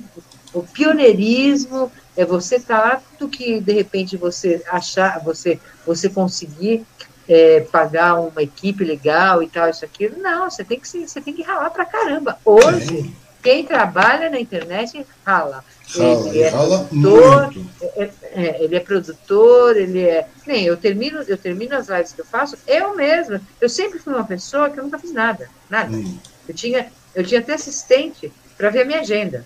o 0.53 0.63
pioneirismo, 0.63 1.91
é 2.15 2.27
você 2.27 2.57
estar 2.57 2.81
tá 2.81 2.89
lá 2.89 3.03
do 3.19 3.27
que, 3.27 3.59
de 3.59 3.73
repente, 3.73 4.17
você 4.17 4.63
achar, 4.69 5.21
você, 5.21 5.59
você 5.87 6.11
conseguir 6.11 6.85
é, 7.29 7.61
pagar 7.61 8.21
uma 8.21 8.43
equipe 8.43 8.85
legal 8.85 9.43
e 9.43 9.49
tal, 9.49 9.71
isso 9.71 9.85
aqui. 9.85 10.09
Não, 10.11 10.51
você 10.51 10.63
tem 10.63 10.79
que, 10.79 10.87
você 10.87 11.21
tem 11.21 11.33
que 11.33 11.43
ralar 11.43 11.71
pra 11.71 11.87
caramba. 11.87 12.39
Hoje, 12.45 13.11
quem 13.43 13.65
trabalha 13.65 14.31
na 14.31 14.39
internet 14.39 15.07
rala. 15.25 15.65
Rala, 15.95 16.29
ele 16.29 16.41
é 16.41 16.49
rala 16.49 16.89
produtor, 16.89 17.55
é, 17.97 18.11
é, 18.33 18.65
ele 18.65 18.77
é 18.77 18.81
produtor, 18.81 19.77
ele 19.77 20.01
é. 20.01 20.27
Nem, 20.47 20.65
eu 20.65 20.77
termino, 20.77 21.23
eu 21.23 21.37
termino 21.37 21.77
as 21.77 21.89
lives 21.89 22.13
que 22.13 22.21
eu 22.21 22.25
faço, 22.25 22.57
eu 22.67 22.95
mesma. 22.97 23.41
Eu 23.61 23.69
sempre 23.69 23.99
fui 23.99 24.13
uma 24.13 24.25
pessoa 24.25 24.71
que 24.71 24.79
eu 24.79 24.85
nunca 24.85 24.99
fiz 24.99 25.13
nada. 25.13 25.49
Nada. 25.69 25.95
Hum. 25.95 26.19
Eu, 26.49 26.55
tinha, 26.55 26.91
eu 27.15 27.25
tinha 27.25 27.41
até 27.41 27.55
assistente 27.55 28.33
para 28.57 28.71
ver 28.71 28.83
a 28.83 28.85
minha 28.85 29.01
agenda. 29.01 29.45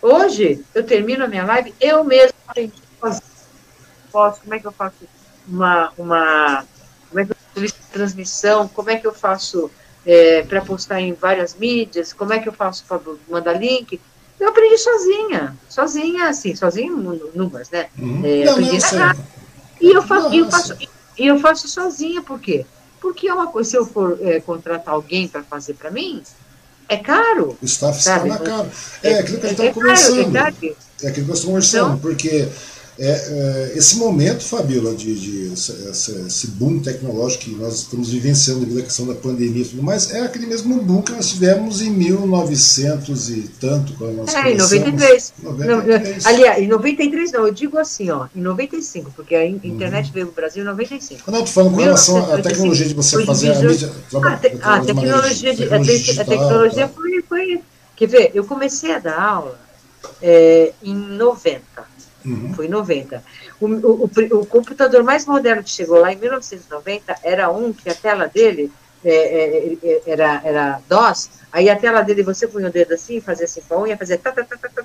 Hoje, 0.00 0.64
eu 0.74 0.82
termino 0.82 1.24
a 1.24 1.28
minha 1.28 1.44
live, 1.44 1.74
eu 1.80 2.02
mesma 2.04 2.34
posso, 4.10 4.40
como 4.40 4.54
é 4.54 4.58
que 4.58 4.66
eu 4.66 4.72
faço 4.72 4.96
uma, 5.46 5.92
uma 5.96 6.66
como 7.08 7.20
é 7.20 7.24
que 7.24 7.32
eu 7.32 7.36
faço 7.36 7.74
transmissão, 7.92 8.68
como 8.68 8.90
é 8.90 8.96
que 8.96 9.06
eu 9.06 9.14
faço 9.14 9.70
é, 10.06 10.42
para 10.42 10.60
postar 10.60 11.00
em 11.00 11.12
várias 11.12 11.54
mídias, 11.54 12.12
como 12.12 12.32
é 12.32 12.38
que 12.38 12.48
eu 12.48 12.52
faço 12.52 12.84
para 12.86 13.00
mandar 13.28 13.54
link. 13.54 14.00
Eu 14.40 14.48
aprendi 14.48 14.78
sozinha, 14.78 15.56
sozinha, 15.68 16.28
assim, 16.28 16.56
sozinha 16.56 16.90
numas, 16.90 17.68
né? 17.68 17.88
Uhum. 17.98 18.22
É, 18.24 18.44
não, 18.44 18.52
aprendi 18.52 18.78
não, 18.78 18.98
na 18.98 19.16
e 19.80 19.92
eu 19.92 20.02
faço, 20.02 20.34
eu 20.34 20.50
faço, 20.50 20.76
e 21.18 21.26
eu 21.26 21.38
faço 21.38 21.68
sozinha, 21.68 22.22
por 22.22 22.40
quê? 22.40 22.66
Porque 23.00 23.28
é 23.28 23.34
uma 23.34 23.46
coisa, 23.46 23.70
se 23.70 23.76
eu 23.76 23.86
for 23.86 24.18
é, 24.20 24.40
contratar 24.40 24.94
alguém 24.94 25.26
para 25.26 25.42
fazer 25.42 25.74
para 25.74 25.90
mim, 25.90 26.22
é 26.88 26.96
caro. 26.96 27.56
O 27.60 27.64
staff 27.64 28.02
se 28.02 28.12
torna 28.12 28.38
caro. 28.38 28.70
É, 29.02 29.12
é 29.12 29.18
aquilo 29.20 29.38
que 29.38 29.46
a 29.46 29.48
gente 29.48 29.62
estava 29.62 29.68
é, 29.68 29.70
é 29.70 29.74
conversando. 29.74 30.36
É, 30.36 30.40
é 30.40 30.42
aquilo 30.48 30.76
que 31.12 31.20
nós 31.20 31.38
estamos 31.38 31.44
conversando, 31.44 31.86
então, 31.86 31.98
porque 31.98 32.48
é, 33.02 33.08
é, 33.08 33.72
esse 33.78 33.96
momento, 33.96 34.44
Fabiola, 34.44 34.94
de, 34.94 35.18
de 35.18 35.52
esse, 35.54 35.72
esse, 36.26 36.46
boom 36.48 36.80
tecnológico 36.80 37.44
que 37.44 37.50
nós 37.52 37.76
estamos 37.76 38.10
vivenciando 38.10 38.60
devido 38.60 38.80
à 38.80 38.82
questão 38.82 39.06
da 39.06 39.14
pandemia 39.14 39.62
e 39.62 39.64
tudo 39.64 39.82
mais, 39.82 40.10
é 40.12 40.20
aquele 40.20 40.46
mesmo 40.46 40.82
boom 40.82 41.00
que 41.00 41.12
nós 41.12 41.30
tivemos 41.30 41.80
em 41.80 41.88
1900 41.88 43.30
e 43.30 43.50
tanto, 43.58 43.94
quando 43.94 44.16
nós 44.16 44.34
É, 44.34 44.52
em 44.52 44.56
93. 44.58 45.32
93. 45.42 46.24
Não, 46.24 46.30
aliás, 46.30 46.62
em 46.62 46.66
93 46.66 47.32
não, 47.32 47.46
eu 47.46 47.54
digo 47.54 47.78
assim, 47.78 48.10
ó, 48.10 48.26
em 48.36 48.40
95, 48.42 49.10
porque 49.16 49.34
a 49.34 49.46
internet 49.46 50.08
uhum. 50.08 50.12
veio 50.12 50.26
para 50.26 50.32
o 50.32 50.36
Brasil 50.36 50.62
em 50.62 50.66
95. 50.66 51.30
Não, 51.30 51.38
estou 51.38 51.54
falando 51.54 51.74
com 51.76 51.80
relação 51.80 52.34
à 52.34 52.42
tecnologia 52.42 52.86
de 52.86 52.94
você 52.94 53.24
fazer 53.24 53.52
a 53.52 53.60
mídia. 53.60 53.88
Te, 53.88 54.16
a 54.60 54.74
ah, 54.74 54.80
tecnologia, 54.84 55.54
de, 55.54 55.66
tecnologia, 55.66 56.20
a 56.20 56.24
tecnologia 56.26 56.88
foi, 56.88 57.22
foi. 57.26 57.60
Quer 57.96 58.06
ver, 58.06 58.30
eu 58.34 58.44
comecei 58.44 58.92
a 58.92 58.98
dar 58.98 59.18
aula 59.18 59.58
é, 60.20 60.74
em 60.82 60.94
90. 60.94 61.89
Uhum. 62.24 62.52
Foi 62.54 62.66
em 62.66 62.68
90. 62.68 63.22
O, 63.60 63.66
o, 63.66 64.10
o, 64.40 64.46
computador 64.46 65.02
mais 65.02 65.24
moderno 65.24 65.62
que 65.62 65.70
chegou 65.70 65.98
lá 65.98 66.12
em 66.12 66.16
1990 66.16 67.16
era 67.22 67.50
um 67.50 67.72
que 67.72 67.88
a 67.88 67.94
tela 67.94 68.26
dele 68.26 68.70
é, 69.04 69.14
é, 69.14 69.78
é, 69.82 70.02
era, 70.06 70.40
era 70.44 70.80
DOS, 70.88 71.30
aí 71.50 71.70
a 71.70 71.76
tela 71.76 72.02
dele 72.02 72.22
você 72.22 72.46
punha 72.46 72.68
o 72.68 72.72
dedo 72.72 72.92
assim, 72.92 73.20
fazia 73.20 73.46
assim 73.46 73.62
com 73.66 73.74
a 73.74 73.82
unha, 73.82 73.96
fazia. 73.96 74.18
Tá, 74.18 74.32
tá, 74.32 74.44
tá, 74.44 74.56
tá, 74.56 74.68
tá, 74.68 74.84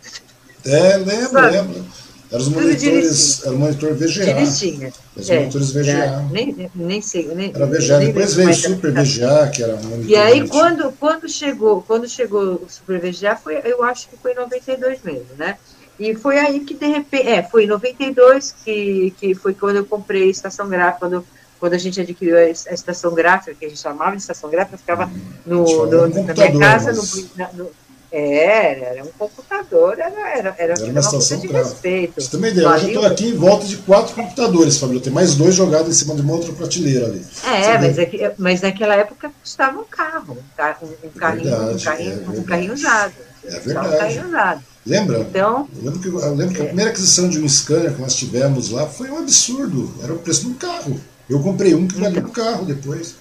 É, 0.65 0.97
lembro, 0.97 1.29
Sabe? 1.29 1.51
lembro. 1.51 1.85
Era 2.31 2.41
os 2.41 2.49
monitores, 2.49 3.45
era 3.45 3.55
o 3.55 3.59
monitor 3.59 3.93
VGA. 3.93 4.07
Direitinho. 4.07 4.93
Os 5.15 5.29
é, 5.29 5.39
monitores 5.39 5.71
VGA. 5.71 5.91
É, 5.91 6.25
nem, 6.31 6.71
nem 6.73 7.01
sei. 7.01 7.27
Nem, 7.27 7.51
era 7.53 7.65
VGA, 7.67 7.99
nem 7.99 8.07
depois 8.07 8.33
veio 8.33 8.49
o 8.49 8.53
Super 8.53 8.91
VGA, 8.91 9.51
que 9.53 9.63
era 9.63 9.75
monitor. 9.75 10.09
E 10.09 10.15
aí, 10.15 10.47
quando, 10.47 10.91
quando, 10.93 11.29
chegou, 11.29 11.83
quando 11.83 12.09
chegou 12.09 12.55
o 12.55 12.67
Super 12.67 12.99
VGA, 12.99 13.35
foi, 13.35 13.61
eu 13.63 13.83
acho 13.83 14.09
que 14.09 14.17
foi 14.17 14.31
em 14.31 14.35
92 14.35 14.99
mesmo, 15.03 15.27
né? 15.37 15.57
E 15.99 16.13
foi 16.15 16.37
aí 16.37 16.59
que, 16.59 16.73
de 16.73 16.87
repente, 16.87 17.27
é, 17.27 17.41
foi 17.41 17.63
em 17.63 17.67
92 17.67 18.55
que, 18.63 19.13
que 19.17 19.33
foi 19.33 19.53
quando 19.53 19.77
eu 19.77 19.85
comprei 19.85 20.23
a 20.23 20.31
estação 20.31 20.67
gráfica, 20.67 20.99
quando, 20.99 21.25
quando 21.59 21.73
a 21.73 21.77
gente 21.77 22.01
adquiriu 22.01 22.37
a, 22.37 22.49
estação 22.49 23.13
gráfica, 23.13 23.55
que 23.55 23.65
a 23.65 23.69
gente 23.69 23.79
chamava 23.79 24.11
de 24.11 24.21
estação 24.21 24.49
gráfica, 24.49 24.77
ficava 24.77 25.09
no, 25.45 25.85
no, 25.85 26.07
na 26.07 26.33
minha 26.33 26.59
casa, 26.59 26.93
mas... 26.93 27.13
no, 27.37 27.63
no, 27.63 27.71
é, 28.11 28.79
era 28.79 29.03
um 29.03 29.11
computador, 29.17 29.99
era, 29.99 30.37
era, 30.37 30.55
era, 30.57 30.73
era 30.73 30.85
uma 30.85 30.99
estação 30.99 31.37
de 31.37 31.47
gráfica. 31.47 31.69
respeito. 31.69 32.21
Você 32.21 32.37
uma 32.37 32.47
ideia, 32.47 32.69
hoje 32.69 32.83
eu 32.83 32.89
estou 32.89 33.05
aqui 33.05 33.27
em 33.27 33.35
volta 33.35 33.65
de 33.65 33.77
quatro 33.77 34.15
computadores, 34.15 34.77
Fabio, 34.77 35.01
tem 35.01 35.11
mais 35.11 35.35
dois 35.35 35.55
jogados 35.55 35.89
em 35.89 35.93
cima 35.93 36.15
de 36.15 36.21
uma 36.21 36.33
outra 36.33 36.53
prateleira 36.53 37.07
ali. 37.07 37.25
É, 37.43 37.77
mas, 37.77 37.97
é 37.97 38.35
mas 38.37 38.61
naquela 38.61 38.95
época 38.95 39.31
custava 39.41 39.79
um 39.79 39.83
carro, 39.83 40.37
um, 40.81 41.07
um, 41.07 41.09
carrinho, 41.11 41.43
verdade, 41.43 41.75
um, 41.75 41.83
carrinho, 41.83 42.11
é 42.11 42.39
um 42.39 42.43
carrinho 42.43 42.73
usado. 42.73 43.13
É 43.43 43.59
verdade. 43.59 43.87
Um 43.87 43.97
carrinho 43.97 44.27
usado. 44.27 44.63
Lembra? 44.85 45.19
Então, 45.21 45.67
eu 45.75 45.83
lembro 45.83 45.99
que, 45.99 46.07
eu 46.07 46.35
lembro 46.35 46.53
que 46.53 46.61
a 46.61 46.65
primeira 46.65 46.91
aquisição 46.91 47.27
de 47.27 47.39
um 47.39 47.49
Scania 47.49 47.91
que 47.91 47.99
nós 47.99 48.15
tivemos 48.15 48.69
lá 48.69 48.85
foi 48.85 49.09
um 49.09 49.17
absurdo. 49.17 49.91
Era 50.03 50.13
o 50.13 50.19
preço 50.19 50.41
de 50.41 50.47
um 50.47 50.53
carro. 50.53 51.01
Eu 51.27 51.41
comprei 51.41 51.73
um 51.73 51.87
que 51.87 51.95
valia 51.95 52.19
então, 52.19 52.29
um 52.29 52.33
carro 52.33 52.65
depois. 52.65 53.15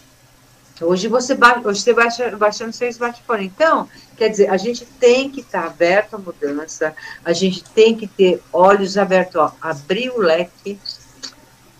Hoje 0.79 1.09
você, 1.09 1.35
baixa, 1.35 1.67
hoje 1.67 1.81
você 1.81 1.95
baixa, 1.95 2.37
baixa 2.37 2.67
no 2.67 2.73
seu 2.73 2.89
smartphone. 2.89 3.47
Então, 3.47 3.89
quer 4.15 4.29
dizer, 4.29 4.51
a 4.51 4.59
gente 4.59 4.85
tem 4.85 5.31
que 5.31 5.41
estar 5.41 5.65
aberto 5.65 6.15
à 6.15 6.19
mudança, 6.19 6.95
a 7.25 7.33
gente 7.33 7.65
tem 7.65 7.97
que 7.97 8.07
ter 8.07 8.43
olhos 8.53 8.99
abertos, 8.99 9.37
ó, 9.37 9.55
abrir 9.63 10.11
o 10.11 10.19
leque 10.19 10.79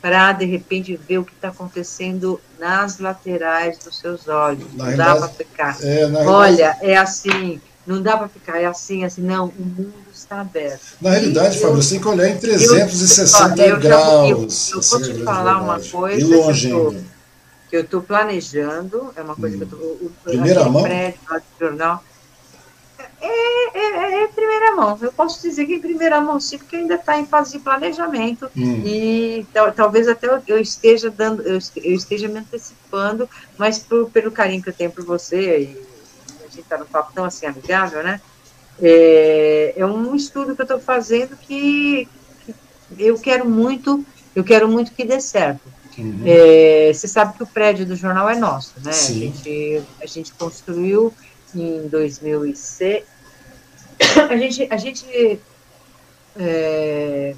para, 0.01 0.33
de 0.33 0.47
repente, 0.47 0.97
ver 0.97 1.19
o 1.19 1.25
que 1.25 1.33
está 1.33 1.49
acontecendo 1.49 2.41
nas 2.59 2.99
laterais 2.99 3.79
dos 3.79 3.99
seus 3.99 4.29
olhos. 4.29 4.73
Na 4.75 4.91
Não 4.91 4.97
dá 4.97 5.17
para 5.17 5.29
ficar. 5.29 5.77
É, 5.83 6.07
Olha, 6.27 6.79
é 6.81 6.97
assim 6.97 7.61
não 7.87 8.01
dá 8.01 8.17
para 8.17 8.29
ficar 8.29 8.61
é 8.61 8.67
assim, 8.67 9.05
assim, 9.05 9.21
não, 9.21 9.47
o 9.47 9.63
mundo 9.63 9.95
está 10.13 10.41
aberto. 10.41 10.81
Na 11.01 11.11
realidade, 11.11 11.59
Fábio, 11.59 11.77
você 11.77 11.95
tem 11.95 12.01
que 12.01 12.09
olhar 12.09 12.29
em 12.29 12.39
360 12.39 13.63
eu, 13.63 13.69
eu, 13.69 13.81
graus. 13.81 14.71
Eu, 14.71 14.79
eu, 14.79 14.83
vou 14.83 15.03
te 15.03 15.25
falar 15.25 15.61
uma 15.61 15.81
coisa. 15.81 16.21
E 16.21 16.25
longe 16.25 16.73
que 17.69 17.77
eu 17.77 17.83
estou 17.83 18.03
planejando, 18.03 19.13
é 19.17 19.23
uma 19.23 19.35
coisa 19.37 19.57
hum. 19.57 19.59
que 19.59 19.65
eu 19.65 19.79
estou. 19.79 20.11
Primeira 20.25 20.65
mão? 20.65 20.83
Prédio, 20.83 21.21
jornal. 21.61 22.05
É, 23.21 23.79
é, 23.79 24.21
é, 24.21 24.23
é, 24.23 24.29
primeira 24.29 24.77
mão. 24.77 24.99
Eu 25.01 25.13
posso 25.13 25.43
dizer 25.43 25.67
que 25.67 25.75
em 25.75 25.81
primeira 25.81 26.21
mão 26.21 26.39
sim, 26.39 26.59
porque 26.59 26.77
ainda 26.77 26.95
está 26.95 27.19
em 27.19 27.27
fase 27.27 27.53
de 27.53 27.59
planejamento 27.59 28.51
hum. 28.57 28.83
e 28.85 29.47
talvez 29.75 30.09
até 30.09 30.29
eu 30.47 30.61
esteja 30.61 31.11
dando, 31.11 31.43
eu 31.43 31.59
esteja 31.59 32.29
me 32.29 32.39
antecipando, 32.39 33.29
mas 33.59 33.79
por, 33.79 34.11
pelo 34.11 34.31
carinho 34.31 34.63
que 34.63 34.69
eu 34.69 34.75
tenho 34.75 34.91
por 34.91 35.05
você 35.05 35.61
e 35.61 35.94
gente 36.55 36.65
está 36.65 36.79
no 36.79 36.87
papo 36.87 37.13
tão 37.15 37.25
assim 37.25 37.47
amigável, 37.47 38.03
né? 38.03 38.21
É, 38.81 39.75
é 39.77 39.87
um 39.87 40.15
estudo 40.15 40.55
que 40.55 40.63
eu 40.63 40.65
estou 40.65 40.81
fazendo 40.81 41.37
que, 41.37 42.09
que, 42.45 42.55
eu 42.99 43.19
quero 43.19 43.49
muito, 43.49 44.05
eu 44.35 44.43
quero 44.43 44.69
muito 44.69 44.93
que 44.93 45.05
dê 45.05 45.21
certo. 45.21 45.63
Uhum. 45.97 46.23
É, 46.27 46.91
você 46.93 47.07
sabe 47.07 47.37
que 47.37 47.43
o 47.43 47.47
prédio 47.47 47.87
do 47.87 47.95
jornal 47.95 48.29
é 48.29 48.37
nosso, 48.37 48.75
né? 48.83 48.91
A 48.91 48.93
gente, 48.93 49.83
a 50.03 50.07
gente 50.07 50.33
construiu 50.33 51.15
em 51.55 51.87
2006. 51.89 53.05
A 54.29 54.37
gente, 54.37 54.67
a 54.71 54.77
gente 54.77 55.41
é, 56.37 57.35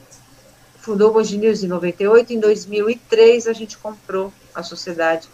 fundou 0.79 1.11
o 1.11 1.15
Mogi 1.15 1.37
News 1.37 1.63
em 1.63 1.67
98, 1.67 2.33
em 2.33 2.41
2003 2.41 3.47
a 3.47 3.53
gente 3.53 3.77
comprou 3.77 4.33
a 4.55 4.63
sociedade 4.63 5.29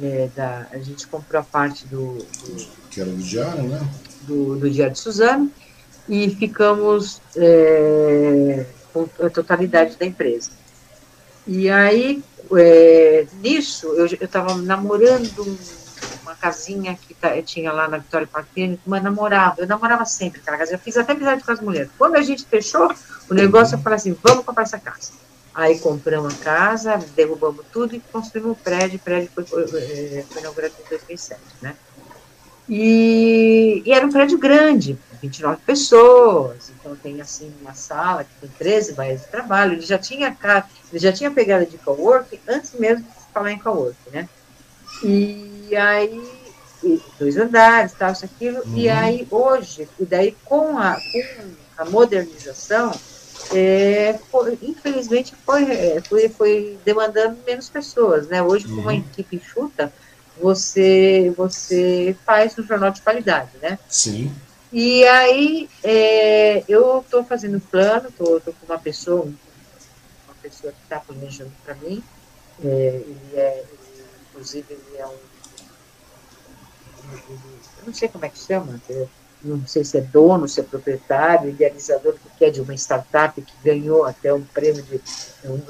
é, 0.00 0.28
da, 0.34 0.66
a 0.70 0.78
gente 0.78 1.06
comprou 1.06 1.40
a 1.40 1.44
parte 1.44 1.86
do, 1.86 2.18
do 2.18 2.66
que 2.90 3.00
era 3.00 3.10
do 3.10 3.22
Diário, 3.22 3.62
né? 3.64 3.80
Do, 4.22 4.56
do 4.56 4.70
Diário 4.70 4.92
de 4.92 4.98
Suzano, 4.98 5.50
e 6.08 6.30
ficamos 6.30 7.20
é, 7.36 8.66
com 8.92 9.08
a 9.20 9.30
totalidade 9.30 9.96
da 9.96 10.06
empresa. 10.06 10.50
E 11.46 11.70
aí, 11.70 12.22
é, 12.56 13.26
nisso, 13.40 13.86
eu 13.88 14.06
estava 14.06 14.54
namorando 14.56 15.58
uma 16.22 16.34
casinha 16.34 16.98
que 17.00 17.14
tá, 17.14 17.40
tinha 17.42 17.72
lá 17.72 17.86
na 17.86 17.98
Vitória 17.98 18.26
Park 18.26 18.48
uma 18.84 19.00
namorava, 19.00 19.60
eu 19.60 19.66
namorava 19.66 20.04
sempre 20.04 20.40
aquela 20.40 20.58
casa, 20.58 20.74
eu 20.74 20.78
fiz 20.78 20.96
até 20.96 21.12
amizade 21.12 21.44
com 21.44 21.52
as 21.52 21.60
mulheres. 21.60 21.90
Quando 21.96 22.16
a 22.16 22.22
gente 22.22 22.44
fechou 22.44 22.92
o 23.30 23.34
negócio, 23.34 23.76
eu 23.76 23.78
falei 23.78 23.96
assim, 23.96 24.16
vamos 24.22 24.44
comprar 24.44 24.64
essa 24.64 24.78
casa. 24.78 25.12
Aí 25.56 25.78
compramos 25.78 26.34
a 26.34 26.44
casa, 26.44 26.98
derrubamos 27.16 27.64
tudo 27.72 27.96
e 27.96 28.00
construímos 28.12 28.52
um 28.52 28.54
prédio, 28.62 28.98
o 28.98 29.00
prédio 29.00 29.30
foi, 29.34 29.42
foi, 29.46 29.66
foi 29.66 30.40
inaugurado 30.42 30.74
em 30.78 30.88
2007, 30.90 31.40
né? 31.62 31.74
E, 32.68 33.82
e, 33.86 33.90
era 33.90 34.04
um 34.04 34.12
prédio 34.12 34.36
grande, 34.36 34.98
29 35.22 35.62
pessoas, 35.64 36.70
então 36.78 36.94
tem 36.96 37.22
assim 37.22 37.50
uma 37.62 37.72
sala 37.72 38.24
que 38.24 38.30
tem 38.38 38.50
13 38.58 38.92
baias 38.92 39.22
de 39.22 39.28
trabalho, 39.28 39.72
ele 39.72 39.80
já 39.80 39.96
tinha 39.96 40.36
ele 40.92 40.98
já 40.98 41.10
tinha 41.10 41.30
pegada 41.30 41.64
de 41.64 41.78
coworking 41.78 42.40
antes 42.46 42.72
mesmo 42.74 43.04
de 43.04 43.32
falar 43.32 43.52
em 43.52 43.58
coworking, 43.58 44.10
né? 44.12 44.28
E 45.02 45.74
aí, 45.74 46.22
e 46.84 47.00
dois 47.18 47.38
andares, 47.38 47.94
tal, 47.94 48.12
isso, 48.12 48.26
aquilo, 48.26 48.58
uhum. 48.58 48.76
e 48.76 48.90
aí 48.90 49.26
hoje, 49.30 49.88
e 49.98 50.04
daí 50.04 50.36
com 50.44 50.76
a, 50.76 50.96
com 50.96 51.82
a 51.82 51.84
modernização, 51.86 52.92
é, 53.52 54.18
foi, 54.30 54.58
infelizmente 54.62 55.34
foi, 55.44 55.64
é, 55.70 56.00
foi, 56.02 56.28
foi 56.28 56.78
demandando 56.84 57.38
menos 57.46 57.68
pessoas, 57.68 58.26
né? 58.28 58.42
Hoje, 58.42 58.66
com 58.66 58.74
uma 58.74 58.92
uhum. 58.92 58.98
equipe 58.98 59.36
enxuta, 59.36 59.92
você, 60.40 61.32
você 61.36 62.16
faz 62.24 62.58
um 62.58 62.62
jornal 62.62 62.90
de 62.90 63.02
qualidade, 63.02 63.50
né? 63.62 63.78
Sim. 63.88 64.34
E 64.72 65.04
aí, 65.04 65.70
é, 65.82 66.64
eu 66.68 67.00
estou 67.00 67.24
fazendo 67.24 67.60
plano, 67.60 68.08
estou 68.08 68.40
com 68.40 68.66
uma 68.66 68.78
pessoa, 68.78 69.24
uma 69.24 70.34
pessoa 70.42 70.72
que 70.72 70.82
está 70.82 70.98
planejando 70.98 71.52
para 71.64 71.74
mim, 71.76 72.02
é, 72.62 73.02
ele 73.04 73.30
é, 73.34 73.58
ele, 73.58 74.04
inclusive, 74.30 74.66
ele 74.70 74.96
é 74.98 75.06
um, 75.06 75.14
ele, 77.12 77.38
eu 77.78 77.86
não 77.86 77.94
sei 77.94 78.08
como 78.08 78.24
é 78.24 78.28
que 78.28 78.38
chama, 78.38 78.80
não 79.42 79.66
sei 79.66 79.84
se 79.84 79.98
é 79.98 80.00
dono, 80.00 80.48
se 80.48 80.60
é 80.60 80.62
proprietário, 80.62 81.50
idealizador, 81.50 82.16
que 82.36 82.44
é 82.44 82.50
de 82.50 82.60
uma 82.60 82.74
startup 82.74 83.40
que 83.40 83.52
ganhou 83.62 84.04
até 84.04 84.32
um 84.32 84.42
prêmio 84.42 84.82
de, 84.82 85.00
um, 85.44 85.60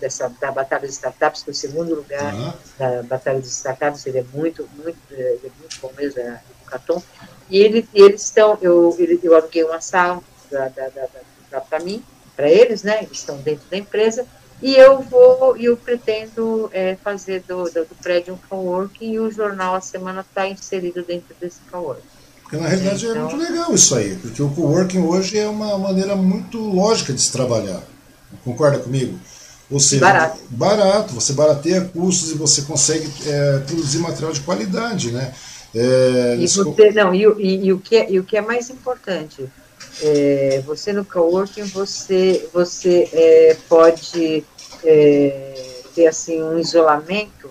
dessa, 0.00 0.28
da 0.40 0.50
Batalha 0.50 0.86
de 0.86 0.92
Startups, 0.92 1.42
foi 1.42 1.52
o 1.52 1.56
segundo 1.56 1.94
lugar 1.94 2.34
uhum. 2.34 2.52
da 2.78 3.02
Batalha 3.04 3.40
de 3.40 3.48
Startups, 3.48 4.06
ele 4.06 4.18
é 4.18 4.24
muito, 4.32 4.68
muito, 4.76 4.98
ele 5.10 5.40
é 5.44 5.50
muito 5.58 5.78
bom 5.80 5.92
mesmo, 5.96 6.20
é 6.20 6.30
do 6.32 6.66
Caton. 6.66 7.02
E 7.48 7.58
ele, 7.58 7.88
eles 7.94 8.22
estão, 8.22 8.58
eu, 8.60 8.94
ele, 8.98 9.20
eu 9.22 9.34
aluguei 9.34 9.64
uma 9.64 9.80
sala 9.80 10.22
para 11.68 11.80
mim, 11.80 12.04
para 12.36 12.50
eles, 12.50 12.82
né? 12.82 13.04
Eles 13.04 13.18
estão 13.18 13.36
dentro 13.38 13.68
da 13.70 13.76
empresa, 13.76 14.26
e 14.62 14.74
eu 14.76 15.00
vou, 15.00 15.56
eu 15.56 15.76
pretendo 15.76 16.70
é, 16.72 16.96
fazer 16.96 17.40
do, 17.40 17.64
do, 17.64 17.84
do 17.84 17.94
prédio 17.96 18.34
um 18.34 18.38
coworking 18.48 19.12
e 19.12 19.20
o 19.20 19.30
jornal 19.30 19.74
A 19.74 19.80
Semana 19.80 20.22
está 20.22 20.48
inserido 20.48 21.02
dentro 21.02 21.34
desse 21.40 21.60
coworking. 21.70 22.13
Porque 22.54 22.56
na 22.56 22.68
realidade 22.68 23.06
é 23.06 23.10
então, 23.10 23.28
é 23.28 23.32
muito 23.32 23.36
legal 23.36 23.74
isso 23.74 23.94
aí, 23.94 24.16
porque 24.16 24.42
o 24.42 24.50
coworking 24.50 25.00
hoje 25.00 25.38
é 25.38 25.48
uma 25.48 25.76
maneira 25.76 26.14
muito 26.14 26.58
lógica 26.58 27.12
de 27.12 27.20
se 27.20 27.32
trabalhar. 27.32 27.82
Concorda 28.44 28.78
comigo? 28.78 29.18
Ou 29.70 29.80
seja, 29.80 30.04
barato. 30.04 30.40
barato, 30.50 31.14
você 31.14 31.32
barateia 31.32 31.80
custos 31.80 32.30
e 32.30 32.34
você 32.34 32.62
consegue 32.62 33.10
é, 33.26 33.58
produzir 33.60 33.98
material 33.98 34.32
de 34.32 34.40
qualidade, 34.40 35.10
né? 35.10 35.32
É, 35.74 36.36
e, 36.38 36.46
você, 36.46 36.92
não, 36.92 37.12
e, 37.12 37.24
e, 37.38 37.66
e, 37.66 37.72
o 37.72 37.80
que 37.80 37.96
é, 37.96 38.10
e 38.10 38.20
o 38.20 38.24
que 38.24 38.36
é 38.36 38.40
mais 38.40 38.70
importante, 38.70 39.44
é, 40.00 40.62
você 40.64 40.92
no 40.92 41.04
coworking, 41.04 41.64
você, 41.64 42.48
você 42.52 43.08
é, 43.12 43.56
pode 43.68 44.44
é, 44.84 45.82
ter 45.94 46.06
assim, 46.06 46.40
um 46.40 46.58
isolamento 46.58 47.50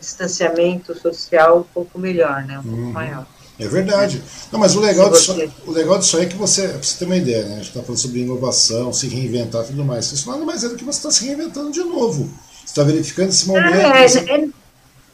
distanciamento 0.00 0.98
social 0.98 1.60
um 1.60 1.74
pouco 1.74 1.98
melhor, 1.98 2.42
né? 2.44 2.58
Um 2.58 2.62
pouco 2.62 2.78
uhum. 2.78 2.92
maior. 2.92 3.26
É 3.58 3.68
verdade. 3.68 4.22
Não, 4.50 4.58
mas 4.58 4.74
o 4.74 4.80
legal, 4.80 5.10
disso, 5.10 5.36
o 5.66 5.70
legal 5.70 5.98
disso 5.98 6.16
aí 6.16 6.24
é 6.24 6.26
que 6.26 6.36
você, 6.36 6.66
pra 6.66 6.82
você 6.82 6.98
ter 6.98 7.04
uma 7.04 7.16
ideia, 7.16 7.44
né? 7.44 7.52
A 7.52 7.56
gente 7.56 7.68
está 7.68 7.82
falando 7.82 7.98
sobre 7.98 8.20
inovação, 8.20 8.90
se 8.92 9.06
reinventar 9.06 9.64
e 9.64 9.66
tudo 9.66 9.84
mais. 9.84 10.10
Isso 10.10 10.30
nada 10.30 10.44
mais 10.46 10.64
é 10.64 10.68
do 10.70 10.76
que 10.76 10.84
você 10.84 10.98
está 10.98 11.10
se 11.10 11.26
reinventando 11.26 11.70
de 11.70 11.84
novo. 11.84 12.24
Você 12.60 12.66
está 12.66 12.82
verificando 12.82 13.28
esse 13.28 13.46
momento. 13.46 13.76
É, 13.76 14.08
você... 14.08 14.18
é, 14.20 14.48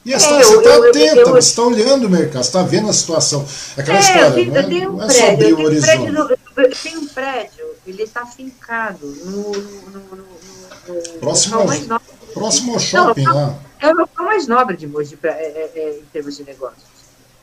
e 0.07 0.13
é, 0.15 0.19
você 0.21 0.29
está 0.39 0.77
atenta, 0.77 1.21
eu, 1.21 1.31
você 1.33 1.49
está 1.49 1.63
olhando 1.63 2.07
o 2.07 2.11
mercado, 2.11 2.45
você 2.45 2.49
está 2.49 2.63
vendo 2.63 2.89
a 2.89 2.93
situação. 2.93 3.45
Aquela 3.77 3.99
é, 3.99 4.01
história, 4.01 4.41
eu, 4.41 4.47
não 4.47 4.61
é, 4.61 4.89
um 4.89 4.93
não 4.93 5.03
é 5.03 5.07
prédio, 5.09 5.59
o 5.59 5.63
horizonte. 5.65 6.13
Prédio, 6.13 6.39
eu 6.57 6.77
tenho 6.77 7.01
um 7.01 7.07
prédio, 7.09 7.67
ele 7.85 8.03
está 8.05 8.25
fincado 8.25 9.05
no, 9.25 9.51
no, 9.51 10.01
no, 10.01 10.17
no 10.87 11.19
próximo, 11.19 11.59
ao, 11.59 12.01
próximo 12.33 12.75
ao 12.75 12.79
shopping 12.79 13.25
não, 13.25 13.35
lá. 13.35 13.59
É 13.87 13.93
o 13.93 13.97
local 13.97 14.27
mais 14.27 14.49
nobre 14.49 14.77
de 14.77 14.85
Mogi 14.85 15.17
pra, 15.17 15.31
é, 15.31 15.45
é, 15.45 15.73
é, 15.77 15.99
em 16.01 16.05
termos 16.07 16.37
de 16.37 16.43
negócios. 16.43 16.83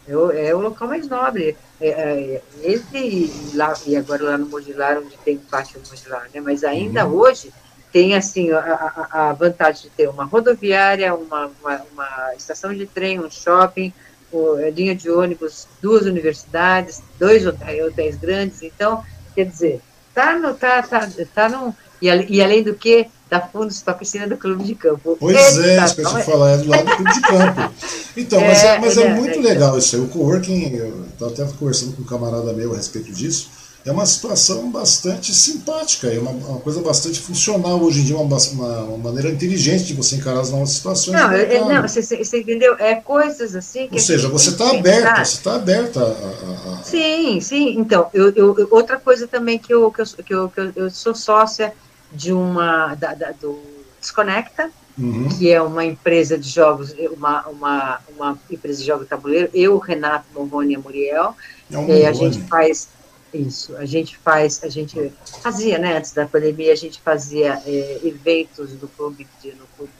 É 0.06 0.18
o, 0.18 0.32
é 0.32 0.54
o 0.54 0.60
local 0.60 0.90
mais 0.90 1.08
nobre. 1.08 1.56
É, 1.80 1.88
é, 1.88 2.42
esse 2.62 3.56
lá, 3.56 3.74
e 3.88 3.96
agora 3.96 4.24
lá 4.24 4.38
no 4.38 4.48
Mogilar, 4.48 4.98
onde 4.98 5.16
tem 5.24 5.38
o 5.38 5.40
pátio 5.40 5.80
Mogilar, 5.90 6.30
né? 6.34 6.42
Mas 6.42 6.66
ainda 6.66 7.06
uhum. 7.06 7.14
hoje 7.14 7.54
tem 7.94 8.14
assim 8.16 8.52
a, 8.52 8.60
a, 8.60 9.30
a, 9.30 9.34
vantagem 9.34 9.84
de 9.84 9.90
ter 9.92 10.10
uma 10.10 10.26
rodoviária, 10.26 11.16
uma, 11.16 11.50
uma, 11.62 11.82
uma 11.94 12.36
estação 12.36 12.74
de 12.74 12.86
trem, 12.88 13.22
um 13.22 13.32
shopping, 13.32 13.94
uma 14.30 14.70
linha 14.70 14.94
de 14.94 15.10
ônibus, 15.10 15.66
duas 15.82 16.06
universidades, 16.06 17.02
dois 17.18 17.46
hotéis 17.48 18.18
grandes. 18.18 18.62
Então, 18.64 19.02
quer 19.34 19.46
dizer, 19.46 19.82
tá 20.14 20.38
no, 20.38 20.54
tá, 20.56 20.82
tá, 20.82 21.08
tá 21.34 21.48
no, 21.48 21.74
e, 22.02 22.08
e 22.08 22.44
além 22.44 22.62
do 22.62 22.74
que 22.74 23.08
da 23.34 23.42
Fundos 23.42 23.82
para 23.82 23.94
a 23.94 23.98
piscina 23.98 24.28
do 24.28 24.38
Clube 24.38 24.64
de 24.64 24.76
Campo. 24.76 25.18
Pois 25.20 25.58
é, 25.58 25.84
isso 25.84 25.96
que 25.96 26.02
eu 26.02 26.18
ia 26.18 26.24
falar, 26.24 26.52
é 26.52 26.58
do 26.58 26.70
lado 26.70 26.86
do 26.86 26.96
Clube 26.96 27.14
de 27.14 27.22
Campo. 27.22 27.74
Então, 28.16 28.40
é, 28.40 28.48
mas 28.48 28.64
é, 28.64 28.80
mas 28.80 28.98
é, 28.98 29.02
é 29.02 29.14
muito 29.16 29.40
é, 29.40 29.42
legal 29.42 29.76
isso 29.76 29.96
aí. 29.96 30.02
O 30.04 30.08
coworking, 30.08 30.76
eu 30.76 31.06
estava 31.12 31.32
até 31.32 31.44
conversando 31.58 31.94
com 31.94 32.04
um 32.04 32.06
camarada 32.06 32.54
meu 32.54 32.74
a 32.74 32.78
respeito 32.78 33.12
disso, 33.12 33.50
é 33.84 33.92
uma 33.92 34.06
situação 34.06 34.70
bastante 34.72 35.34
simpática, 35.34 36.08
é 36.08 36.20
uma, 36.20 36.30
uma 36.30 36.60
coisa 36.60 36.80
bastante 36.80 37.20
funcional 37.20 37.82
hoje 37.82 38.02
em 38.02 38.04
dia, 38.04 38.18
uma, 38.18 38.38
uma, 38.38 38.84
uma, 38.84 38.98
maneira 38.98 39.30
inteligente 39.30 39.86
de 39.86 39.94
você 39.94 40.16
encarar 40.16 40.42
as 40.42 40.52
novas 40.52 40.70
situações. 40.70 41.20
Não, 41.20 41.32
é, 41.32 41.60
não 41.60 41.82
você, 41.82 42.02
você, 42.02 42.40
entendeu? 42.40 42.76
É 42.78 42.96
coisas 42.96 43.56
assim 43.56 43.88
que. 43.88 43.96
Ou 43.96 44.00
seja, 44.00 44.30
você 44.30 44.52
está 44.52 44.70
aberta, 44.70 45.26
você 45.26 45.38
está 45.38 45.56
aberta 45.56 46.02
a, 46.02 46.80
a, 46.80 46.84
Sim, 46.84 47.42
sim. 47.42 47.80
Então, 47.80 48.08
eu, 48.14 48.32
eu, 48.36 48.68
outra 48.70 48.98
coisa 48.98 49.28
também 49.28 49.58
que 49.58 49.74
eu, 49.74 49.92
que 49.92 50.02
eu, 50.02 50.06
que 50.24 50.34
eu, 50.34 50.50
que 50.50 50.80
eu 50.80 50.90
sou 50.92 51.16
sócia 51.16 51.74
de 52.14 52.32
uma 52.32 52.96
da, 52.96 53.14
da, 53.14 53.32
do 53.32 53.60
Desconecta, 54.00 54.70
uhum. 54.98 55.30
que 55.30 55.52
é 55.52 55.62
uma 55.62 55.84
empresa 55.84 56.38
de 56.38 56.50
jogos, 56.50 56.94
uma, 57.12 57.48
uma, 57.48 58.00
uma 58.10 58.40
empresa 58.50 58.80
de 58.80 58.86
jogos 58.86 59.08
tabuleiro, 59.08 59.50
eu, 59.54 59.78
Renato 59.78 60.26
Morrone 60.34 60.74
e 60.74 60.78
Muriel, 60.78 61.36
é 61.72 61.78
um 61.78 61.90
e 61.90 62.06
a 62.06 62.14
gente 62.14 62.42
faz 62.42 62.90
isso, 63.34 63.76
a 63.78 63.86
gente 63.86 64.18
faz, 64.18 64.64
a 64.64 64.70
gente 64.70 65.12
fazia, 65.42 65.80
né, 65.80 65.98
antes 65.98 66.12
da 66.12 66.28
pandemia, 66.28 66.72
a 66.72 66.76
gente 66.76 67.02
fazia 67.02 67.62
é, 67.66 68.00
eventos 68.04 68.72
do 68.74 68.88
clube, 68.88 69.28
de, 69.42 69.54
no 69.54 69.66
clube 69.76 69.92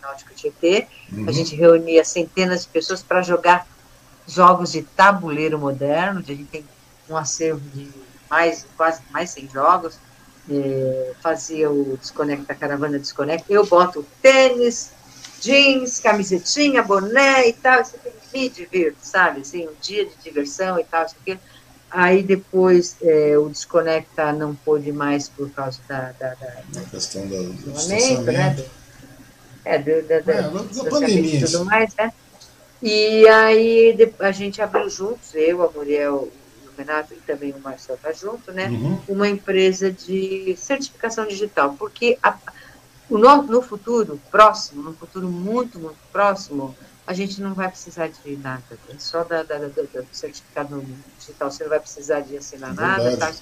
Náutico 0.00 0.32
Tietê, 0.34 0.86
uhum. 1.12 1.28
a 1.28 1.32
gente 1.32 1.56
reunia 1.56 2.04
centenas 2.04 2.62
de 2.62 2.68
pessoas 2.68 3.02
para 3.02 3.22
jogar 3.22 3.66
jogos 4.26 4.72
de 4.72 4.82
tabuleiro 4.82 5.58
moderno, 5.58 6.20
a 6.20 6.22
gente 6.22 6.44
tem 6.44 6.64
um 7.08 7.16
acervo 7.16 7.60
de 7.74 7.88
mais, 8.30 8.66
quase 8.76 9.00
mais 9.10 9.30
100 9.30 9.50
jogos, 9.50 9.98
é, 10.50 11.12
fazia 11.22 11.70
o 11.70 11.96
Desconecta, 11.96 12.54
caravana 12.54 12.98
Desconecta, 12.98 13.52
eu 13.52 13.66
boto 13.66 14.06
tênis, 14.22 14.90
jeans, 15.40 16.00
camisetinha, 16.00 16.82
boné 16.82 17.48
e 17.48 17.52
tal, 17.52 17.80
isso 17.80 17.96
aqui, 17.96 18.10
me 18.32 18.48
divirto, 18.48 18.98
sabe? 19.02 19.40
Assim, 19.40 19.66
um 19.66 19.74
dia 19.80 20.04
de 20.04 20.12
diversão 20.22 20.78
e 20.78 20.84
tal, 20.84 21.06
isso 21.06 21.16
aqui. 21.20 21.38
Aí 21.90 22.22
depois 22.22 22.96
é, 23.00 23.38
o 23.38 23.48
Desconecta 23.48 24.32
não 24.32 24.54
pôde 24.54 24.92
mais 24.92 25.28
por 25.28 25.48
causa 25.50 25.80
da, 25.88 26.12
da, 26.12 26.34
da, 26.34 26.62
da 26.68 26.80
questão 26.90 27.26
do, 27.26 27.52
do 27.52 27.88
né? 28.32 28.56
É, 29.64 29.78
do, 29.78 30.02
da, 30.06 30.20
da, 30.20 30.32
é, 30.32 30.42
da 30.42 30.90
pandemia. 30.90 31.40
E 31.40 31.44
tudo 31.44 31.64
mais, 31.64 31.94
né? 31.96 32.12
E 32.82 33.26
aí 33.28 34.12
a 34.18 34.32
gente 34.32 34.60
abriu 34.60 34.88
juntos, 34.90 35.34
eu, 35.34 35.62
a 35.62 35.70
Muriel 35.70 36.28
Renato 36.76 37.14
e 37.14 37.16
também 37.18 37.52
o 37.52 37.58
Marcelo 37.58 37.96
está 37.96 38.12
junto, 38.12 38.52
né? 38.52 38.68
Uhum. 38.68 39.00
Uma 39.08 39.28
empresa 39.28 39.90
de 39.90 40.54
certificação 40.56 41.26
digital, 41.26 41.74
porque 41.78 42.18
a, 42.22 42.36
no, 43.08 43.42
no 43.42 43.62
futuro 43.62 44.20
próximo, 44.30 44.82
no 44.82 44.94
futuro 44.94 45.28
muito, 45.28 45.78
muito 45.78 45.98
próximo, 46.12 46.76
a 47.06 47.12
gente 47.12 47.40
não 47.40 47.54
vai 47.54 47.68
precisar 47.68 48.08
de 48.08 48.36
nada, 48.36 48.62
é 48.88 48.98
só 48.98 49.22
da, 49.22 49.42
da, 49.42 49.58
da, 49.58 49.68
do 49.68 50.06
certificado 50.10 50.84
digital, 51.18 51.50
você 51.50 51.62
não 51.62 51.70
vai 51.70 51.80
precisar 51.80 52.20
de 52.20 52.36
assinar 52.36 52.74
nada, 52.74 53.16
tá? 53.16 53.32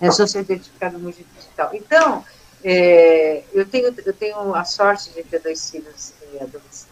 é 0.00 0.10
só 0.10 0.26
ser 0.26 0.44
certificado 0.44 0.98
digital. 0.98 1.70
Então, 1.72 2.24
é, 2.62 3.42
eu, 3.52 3.66
tenho, 3.66 3.94
eu 4.04 4.12
tenho 4.12 4.54
a 4.54 4.64
sorte 4.64 5.10
de 5.12 5.22
ter 5.22 5.40
dois 5.40 5.70
filhos 5.70 6.12
adolescentes 6.40 6.89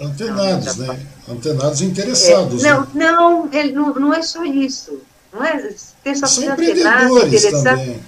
Antenados, 0.00 0.76
né? 0.76 1.06
Antenados 1.28 1.82
interessados. 1.82 2.64
É, 2.64 2.70
não, 2.70 2.80
né? 2.80 3.12
não, 3.12 3.48
ele, 3.52 3.72
não, 3.72 3.94
não 3.94 4.14
é 4.14 4.22
só 4.22 4.44
isso. 4.44 5.00
Não 5.32 5.44
é 5.44 5.74
ter 6.02 6.16
só 6.16 6.26
São 6.26 6.44
empreendedores 6.44 7.42
também. 7.62 8.00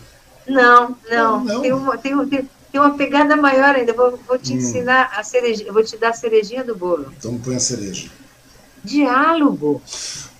Não, 0.46 0.96
não. 1.10 1.44
não, 1.44 1.44
não. 1.44 1.60
Tem, 1.62 1.72
uma, 1.72 1.98
tem, 1.98 2.26
tem, 2.26 2.50
tem 2.72 2.80
uma 2.80 2.94
pegada 2.96 3.36
maior 3.36 3.74
ainda. 3.74 3.92
Vou, 3.92 4.18
vou 4.26 4.38
te 4.38 4.52
hum. 4.52 4.56
ensinar 4.56 5.12
a 5.16 5.22
cereja, 5.22 5.70
vou 5.72 5.82
te 5.82 5.96
dar 5.96 6.10
a 6.10 6.14
cerejinha 6.14 6.64
do 6.64 6.74
bolo. 6.76 7.12
Então 7.16 7.38
põe 7.38 7.56
a 7.56 7.60
cereja. 7.60 8.10
Diálogo. 8.84 9.82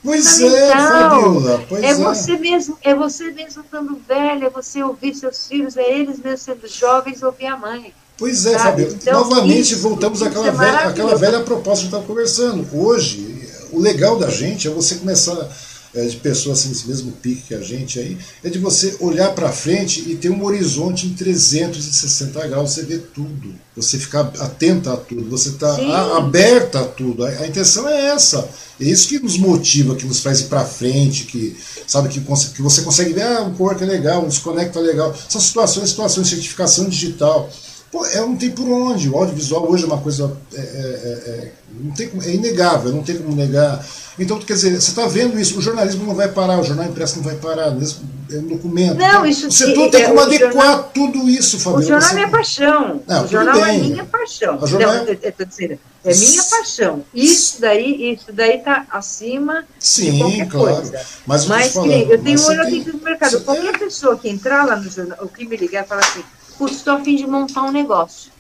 Pois 0.03 0.41
é, 0.41 0.71
Fabiola, 0.71 1.65
pois 1.69 1.83
é, 1.83 1.89
é. 1.89 1.95
você 1.95 2.39
mesmo, 2.39 2.79
é 2.83 2.95
você 2.95 3.33
mesmo 3.33 3.63
estando 3.63 4.01
velho, 4.07 4.47
é 4.47 4.51
você 4.51 4.83
ouvir 4.83 5.15
seus 5.15 5.49
filhos, 5.49 5.77
é 5.77 5.93
eles 5.93 6.21
mesmo 6.21 6.39
sendo 6.39 6.69
jovens 6.69 7.23
ouvir 7.23 7.47
a 7.47 7.57
mãe. 7.57 7.93
Pois 8.19 8.45
é, 8.47 8.59
Fabiola. 8.59 8.95
Então, 8.95 9.21
Novamente 9.21 9.73
isso, 9.73 9.83
voltamos 9.83 10.23
àquela, 10.23 10.49
é 10.49 10.51
velha, 10.51 10.79
àquela 10.81 11.15
velha 11.17 11.41
proposta 11.41 11.83
que 11.83 11.87
estava 11.87 12.05
conversando. 12.05 12.67
Hoje, 12.73 13.39
o 13.71 13.79
legal 13.79 14.19
da 14.19 14.29
gente 14.29 14.67
é 14.67 14.71
você 14.71 14.97
começar 14.97 15.49
é, 15.95 16.05
de 16.05 16.17
pessoas 16.17 16.59
assim, 16.59 16.69
desse 16.69 16.87
mesmo 16.87 17.13
pique 17.13 17.43
que 17.49 17.55
a 17.55 17.61
gente 17.61 17.99
aí, 17.99 18.19
é 18.45 18.51
de 18.51 18.59
você 18.59 18.97
olhar 19.01 19.33
para 19.35 19.51
frente 19.51 20.05
e 20.07 20.17
ter 20.17 20.31
um 20.31 20.45
horizonte 20.45 21.07
em 21.07 21.15
360 21.15 22.47
graus, 22.47 22.73
você 22.73 22.83
vê 22.83 22.99
tudo, 22.99 23.55
você 23.75 23.99
ficar 23.99 24.33
atenta 24.39 24.93
a 24.93 24.97
tudo, 24.97 25.31
você 25.31 25.51
está 25.51 25.77
aberta 26.17 26.81
a 26.81 26.85
tudo. 26.85 27.25
A, 27.25 27.29
a, 27.29 27.47
intenção 27.47 27.89
é 27.89 28.09
essa. 28.09 28.49
É 28.81 28.85
isso 28.85 29.09
que 29.09 29.19
nos 29.19 29.39
motiva, 29.39 29.97
que 29.97 30.07
nos 30.07 30.21
faz 30.21 30.41
ir 30.41 30.45
para 30.45 30.65
frente, 30.65 31.25
que 31.25 31.57
sabe 31.87 32.09
que, 32.09 32.21
que 32.21 32.63
você 32.63 32.83
consegue 32.83 33.13
ver, 33.13 33.23
ah, 33.23 33.43
um 33.43 33.55
corpo 33.55 33.83
é 33.83 33.87
legal, 33.87 34.25
um 34.25 34.29
desconecta 34.29 34.79
é 34.79 34.83
legal. 34.83 35.15
São 35.29 35.41
situações, 35.41 35.91
situações 35.91 36.29
de 36.29 36.35
certificação 36.35 36.89
digital. 36.89 37.51
Pô, 37.91 38.05
é, 38.05 38.21
não 38.21 38.37
tem 38.37 38.51
por 38.51 38.69
onde. 38.69 39.09
O 39.09 39.17
audiovisual 39.17 39.71
hoje 39.71 39.85
é 39.85 39.87
uma 39.87 39.99
coisa. 39.99 40.37
É, 40.53 40.59
é, 40.59 40.63
é, 40.63 41.31
é 41.31 41.53
não 41.81 41.93
tem, 41.93 42.11
é 42.25 42.35
inegável, 42.35 42.93
não 42.93 43.03
tem 43.03 43.17
como 43.17 43.35
negar. 43.35 43.85
Então, 44.19 44.39
quer 44.39 44.55
dizer, 44.55 44.71
você 44.81 44.91
está 44.91 45.07
vendo 45.07 45.39
isso, 45.39 45.59
o 45.59 45.63
jornalismo 45.63 46.05
não 46.05 46.15
vai 46.15 46.29
parar, 46.29 46.59
o 46.59 46.65
jornal 46.65 46.87
impresso 46.87 47.17
não 47.17 47.25
vai 47.25 47.37
parar, 47.37 47.71
mesmo, 47.71 48.01
é 48.33 48.37
um 48.37 48.49
documento. 48.49 48.97
Não, 48.97 49.07
então, 49.07 49.27
isso 49.27 49.51
Você 49.51 49.73
tem 49.73 50.07
como 50.07 50.21
adequar 50.21 50.53
jornal, 50.53 50.91
tudo 50.93 51.29
isso, 51.29 51.59
Fabiola. 51.59 51.85
O 51.85 51.87
jornal 51.87 52.11
é 52.11 52.15
minha 52.15 52.29
paixão. 52.29 53.03
Não, 53.07 53.25
o 53.25 53.29
jornal 53.29 53.61
bem. 53.61 53.77
é 53.77 53.83
minha 53.85 54.05
paixão. 54.05 54.67
Jornal... 54.67 54.95
Não, 54.95 55.05
eu, 55.05 55.19
eu 55.23 55.47
dizendo, 55.47 55.79
é 56.05 56.15
minha 56.15 56.43
paixão. 56.43 57.05
Isso 57.15 57.61
daí 57.61 58.13
isso 58.13 58.33
daí 58.33 58.57
está 58.57 58.87
acima 58.91 59.65
Sim, 59.79 60.13
de 60.13 60.19
qualquer 60.19 60.49
claro. 60.49 60.77
coisa. 60.77 61.01
Mas, 61.27 61.47
Mas 61.47 61.73
falando, 61.73 61.93
eu 61.93 62.23
tenho 62.23 62.41
um 62.41 62.47
olho 62.47 62.63
aqui 62.63 62.85
no 62.93 63.01
mercado. 63.01 63.41
Qualquer 63.41 63.79
pessoa 63.79 64.19
que 64.19 64.29
entrar 64.29 64.65
lá 64.65 64.77
no 64.77 64.91
jornal, 64.91 65.19
o 65.23 65.29
que 65.29 65.47
me 65.47 65.57
ligar 65.57 65.85
e 65.85 65.89
falar 65.89 66.01
assim, 66.01 66.25
putz, 66.59 66.77
estou 66.77 66.95
a 66.95 67.01
fim 67.01 67.17
de 67.17 67.27
montar 67.27 67.63
um 67.63 67.73
negócio. 67.73 68.31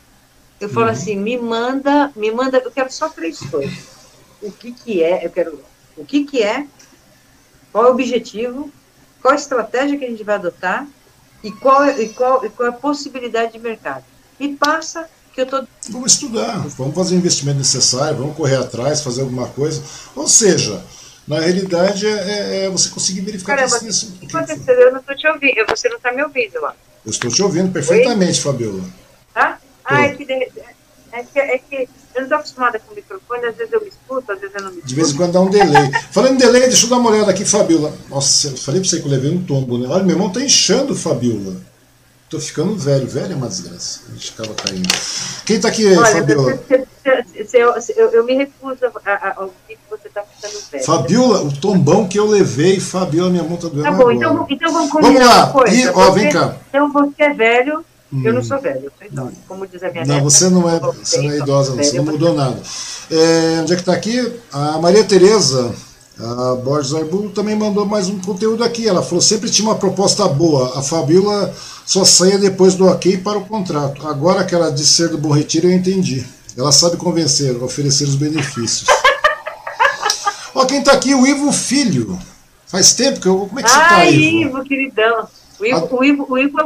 Eu 0.61 0.69
falo 0.69 0.86
uhum. 0.86 0.93
assim, 0.93 1.16
me 1.16 1.39
manda, 1.39 2.12
me 2.16 2.31
manda, 2.32 2.59
eu 2.59 2.70
quero 2.70 2.93
só 2.93 3.09
três 3.09 3.39
coisas. 3.39 3.78
O 4.43 4.51
que 4.51 4.73
que 4.73 5.03
é, 5.03 5.24
eu 5.24 5.31
quero 5.31 5.62
o 5.97 6.05
que 6.05 6.24
que 6.24 6.43
é, 6.43 6.66
qual 7.73 7.86
é 7.86 7.89
o 7.89 7.93
objetivo, 7.93 8.70
qual 9.20 9.32
a 9.32 9.36
estratégia 9.36 9.99
que 9.99 10.05
a 10.05 10.11
gente 10.11 10.23
vai 10.23 10.36
adotar 10.36 10.86
e 11.43 11.51
qual, 11.51 11.85
é, 11.85 12.01
e 12.01 12.09
qual, 12.11 12.45
e 12.45 12.49
qual 12.51 12.69
é 12.69 12.70
a 12.70 12.74
possibilidade 12.74 13.53
de 13.53 13.59
mercado. 13.59 14.05
E 14.39 14.55
passa 14.55 15.09
que 15.35 15.40
eu 15.40 15.47
tô... 15.47 15.65
Vamos 15.90 16.12
estudar, 16.12 16.59
vamos 16.77 16.95
fazer 16.95 17.15
o 17.15 17.19
investimento 17.19 17.59
necessário, 17.59 18.19
vamos 18.19 18.36
correr 18.36 18.57
atrás, 18.57 19.03
fazer 19.03 19.23
alguma 19.23 19.49
coisa. 19.49 19.82
Ou 20.15 20.28
seja, 20.28 20.85
na 21.27 21.40
realidade 21.40 22.07
é, 22.07 22.11
é, 22.11 22.65
é 22.65 22.70
você 22.70 22.89
conseguir 22.90 23.20
verificar... 23.23 23.57
Caramba, 23.57 23.78
que, 23.78 23.86
o 23.86 24.28
que 24.28 24.36
aconteceu? 24.36 24.74
Eu 24.74 24.93
não 24.93 25.01
estou 25.01 25.16
te 25.16 25.27
ouvindo, 25.28 25.66
você 25.69 25.89
não 25.89 25.97
está 25.97 26.12
me 26.12 26.23
ouvindo 26.23 26.61
lá. 26.61 26.74
Eu 27.04 27.10
estou 27.10 27.30
te 27.30 27.42
ouvindo 27.42 27.72
perfeitamente, 27.72 28.38
Oi? 28.38 28.52
Fabiola. 28.52 28.84
Tá? 29.32 29.58
Ah, 29.84 30.02
é 30.02 30.14
que, 30.14 30.22
é, 30.24 31.22
que, 31.22 31.38
é 31.38 31.58
que 31.58 31.88
eu 32.14 32.20
não 32.20 32.22
estou 32.24 32.38
acostumada 32.38 32.78
com 32.78 32.92
o 32.92 32.96
microfone, 32.96 33.46
às 33.46 33.56
vezes 33.56 33.72
eu 33.72 33.80
me 33.80 33.88
escuto, 33.88 34.32
às 34.32 34.40
vezes 34.40 34.54
eu 34.54 34.62
não 34.62 34.70
me 34.70 34.76
escuto. 34.76 34.88
De 34.88 34.94
vez 34.94 35.10
em 35.10 35.16
quando 35.16 35.32
dá 35.32 35.40
um 35.40 35.50
delay. 35.50 35.90
Falando 36.10 36.34
em 36.34 36.38
delay, 36.38 36.62
deixa 36.62 36.86
eu 36.86 36.90
dar 36.90 36.96
uma 36.98 37.10
olhada 37.10 37.30
aqui, 37.30 37.44
Fabiola. 37.44 37.94
Nossa, 38.08 38.48
eu 38.48 38.56
falei 38.56 38.80
para 38.80 38.90
você 38.90 39.00
que 39.00 39.06
eu 39.06 39.10
levei 39.10 39.30
um 39.30 39.44
tombo, 39.44 39.78
né? 39.78 39.88
Olha, 39.88 40.04
meu 40.04 40.16
irmão 40.16 40.30
tá 40.30 40.40
inchando, 40.40 40.94
Fabiola. 40.94 41.56
Tô 42.28 42.38
ficando 42.38 42.76
velho, 42.76 43.06
velho 43.06 43.32
é 43.32 43.36
uma 43.36 43.48
desgraça. 43.48 44.00
A 44.09 44.12
gente 44.12 44.34
acaba 44.34 44.55
caindo. 44.55 44.88
Quem 45.46 45.59
tá 45.59 45.68
aqui, 45.68 45.86
Olha, 45.86 46.06
Fabiola? 46.06 46.60
eu, 47.55 47.74
eu, 47.96 48.10
eu, 48.10 48.24
me 48.24 48.34
recuso 48.34 48.78
a, 48.84 49.34
ouvir 49.38 49.55
que 49.68 49.78
você 49.90 50.09
tá 50.10 50.22
ficando 50.22 50.62
velho. 50.70 50.84
Fabiola, 50.84 51.42
o 51.42 51.52
tombão 51.52 52.06
que 52.06 52.18
eu 52.18 52.26
levei, 52.26 52.78
Fabiola, 52.80 53.30
minha 53.30 53.42
mão 53.42 53.56
tá 53.56 53.68
doendo 53.68 53.82
Tá 53.82 53.92
bom, 53.92 54.10
então, 54.10 54.46
então 54.48 54.72
vamos 54.72 54.90
combinar 54.90 55.20
vamos 55.20 55.36
lá. 55.36 55.46
coisa. 55.52 55.74
E, 55.74 55.88
ó, 55.88 56.10
vem 56.10 56.28
cá. 56.28 56.56
Então 56.68 56.92
você 56.92 57.22
é 57.22 57.32
velho, 57.32 57.84
Hum. 58.12 58.22
Eu 58.24 58.32
não 58.32 58.42
sou 58.42 58.59
velho, 58.59 58.84
eu 58.84 58.92
sou 58.96 59.06
idosa. 59.06 59.36
Como 59.46 59.66
diz 59.66 59.82
a 59.82 59.90
minha 59.90 60.05
Não, 60.05 60.14
neta, 60.14 60.24
você 60.24 60.48
não 60.48 60.68
é, 60.68 60.80
você 60.80 61.20
não 61.20 61.30
é 61.30 61.36
idosa, 61.36 61.74
não, 61.74 61.84
você 61.84 61.96
não 61.98 62.05
mudou 62.05 62.34
nada. 62.34 62.59
É, 63.10 63.60
onde 63.60 63.72
é 63.72 63.76
que 63.76 63.82
está 63.82 63.92
aqui? 63.92 64.32
A 64.50 64.78
Maria 64.78 65.05
Tereza, 65.05 65.74
a 66.20 66.57
Borges 66.57 66.95
Arbulo, 66.95 67.31
também 67.31 67.55
mandou 67.55 67.86
mais 67.86 68.09
um 68.09 68.19
conteúdo 68.19 68.65
aqui. 68.65 68.89
Ela 68.89 69.03
falou: 69.03 69.20
sempre 69.20 69.49
tinha 69.51 69.69
uma 69.69 69.77
proposta 69.77 70.27
boa. 70.27 70.78
A 70.78 70.82
Fabiola 70.82 71.55
só 71.86 72.05
saía 72.05 72.39
depois 72.39 72.74
do 72.74 72.86
ok 72.86 73.19
para 73.19 73.39
o 73.39 73.45
contrato. 73.45 74.07
Agora 74.07 74.45
que 74.45 74.55
ela 74.55 74.70
disse 74.70 74.95
ser 74.95 75.09
do 75.09 75.19
Bom 75.19 75.31
Retiro, 75.31 75.69
eu 75.69 75.73
entendi. 75.73 76.27
Ela 76.57 76.73
sabe 76.73 76.97
convencer, 76.97 77.62
oferecer 77.62 78.05
os 78.05 78.16
benefícios. 78.16 78.89
Ó, 80.55 80.65
quem 80.65 80.81
está 80.81 80.93
aqui, 80.93 81.15
o 81.15 81.27
Ivo 81.27 81.53
Filho. 81.53 82.19
Faz 82.66 82.93
tempo 82.95 83.20
que 83.20 83.28
eu. 83.28 83.47
Como 83.47 83.61
é 83.61 83.62
que 83.62 83.70
você 83.70 83.78
está, 83.78 84.05
Ivo? 84.07 84.49
Ivo, 84.49 84.65
queridão. 84.65 85.28
O 85.60 85.66
Ivo, 85.66 85.89
o 85.90 86.05
Ivo, 86.05 86.26
o 86.28 86.39
Ivo, 86.39 86.59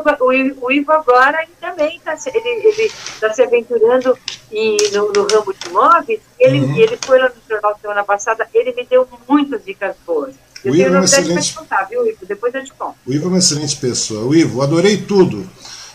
o 0.60 0.72
Ivo 0.72 0.92
agora 0.92 1.38
também 1.60 1.96
está 1.96 2.14
ele, 2.26 2.66
ele 2.66 2.92
tá 3.18 3.32
se 3.32 3.42
aventurando 3.42 4.18
em, 4.50 4.76
no, 4.92 5.10
no, 5.12 5.26
ramo 5.26 5.54
de 5.54 5.68
imóveis. 5.68 6.20
Ele, 6.38 6.60
uhum. 6.60 6.76
ele 6.76 6.98
foi 7.00 7.18
lá 7.18 7.28
no 7.28 7.34
jornal 7.48 7.78
semana 7.80 8.04
passada, 8.04 8.46
ele 8.52 8.72
me 8.74 8.84
deu 8.84 9.08
muitas 9.26 9.64
dicas 9.64 9.96
boas. 10.06 10.34
Eu 10.62 10.72
o 10.72 10.76
Ivo 10.76 10.86
é 10.86 10.90
uma 10.90 11.04
excelente... 11.04 11.54
contar, 11.54 11.84
viu, 11.84 12.06
Ivo? 12.06 12.26
Depois 12.26 12.54
eu 12.54 12.64
te 12.64 12.72
conto. 12.74 12.96
O 13.06 13.12
Ivo 13.12 13.24
é 13.24 13.28
uma 13.28 13.38
excelente 13.38 13.76
pessoa. 13.76 14.24
O 14.26 14.34
Ivo, 14.34 14.60
adorei 14.60 14.98
tudo. 14.98 15.48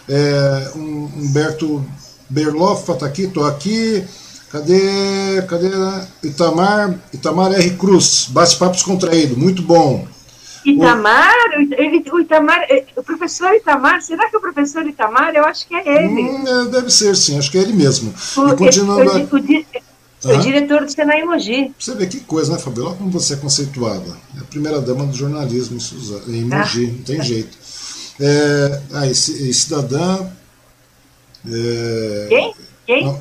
É, 0.10 0.72
um, 0.76 1.06
Humberto 1.16 1.86
Berloff 2.30 2.92
está 2.92 3.06
aqui, 3.06 3.24
estou 3.24 3.46
aqui. 3.46 4.04
Cadê, 4.52 5.42
cadê 5.48 5.70
Itamar? 6.24 6.98
Itamar 7.14 7.54
R. 7.54 7.70
Cruz, 7.72 8.28
bate-papo 8.30 8.74
descontraído, 8.74 9.38
muito 9.38 9.62
bom. 9.62 10.08
Itamar, 10.72 11.34
o, 11.58 12.16
o 12.16 12.20
Itamar, 12.20 12.66
eh, 12.70 12.86
o 12.96 13.04
professor 13.04 13.54
Itamar, 13.54 14.02
será 14.02 14.30
que 14.30 14.36
é 14.36 14.40
o 14.40 14.42
professor 14.42 14.86
Itamar? 14.86 15.34
Eu 15.36 15.46
acho 15.46 15.68
que 15.68 15.76
é 15.76 16.04
ele. 16.04 16.22
Hum, 16.22 16.44
é, 16.48 16.66
deve 16.66 16.90
ser, 16.92 17.16
sim, 17.16 17.38
acho 17.38 17.50
que 17.50 17.58
é 17.58 17.62
ele 17.62 17.74
mesmo. 17.74 18.14
O, 18.38 18.50
e 18.50 18.56
continuando... 18.56 19.12
o, 19.12 20.30
o, 20.30 20.36
o 20.36 20.38
diretor 20.40 20.84
do 20.84 20.92
Senai 20.92 21.24
Mogi. 21.24 21.74
Você 21.80 21.96
vê 21.96 22.08
que 22.08 22.20
coisa, 22.20 22.52
né, 22.52 22.60
Fabiola? 22.60 22.96
Como 22.96 23.10
você 23.10 23.36
é 23.36 23.38
conceituada. 23.38 24.18
É 24.36 24.42
a 24.42 24.44
primeira 24.46 24.82
dama 24.82 25.06
do 25.06 25.16
jornalismo 25.16 25.78
em 26.28 26.44
Mogi, 26.44 26.86
ah. 26.86 26.98
não 26.98 27.04
tem 27.04 27.22
jeito. 27.24 27.58
É, 28.20 28.82
ah, 28.94 29.08
esse, 29.08 29.32
esse 29.50 29.62
cidadã. 29.62 30.28
É, 31.50 32.26
Quem? 32.30 32.54
Quem? 32.86 33.06
Não, 33.06 33.20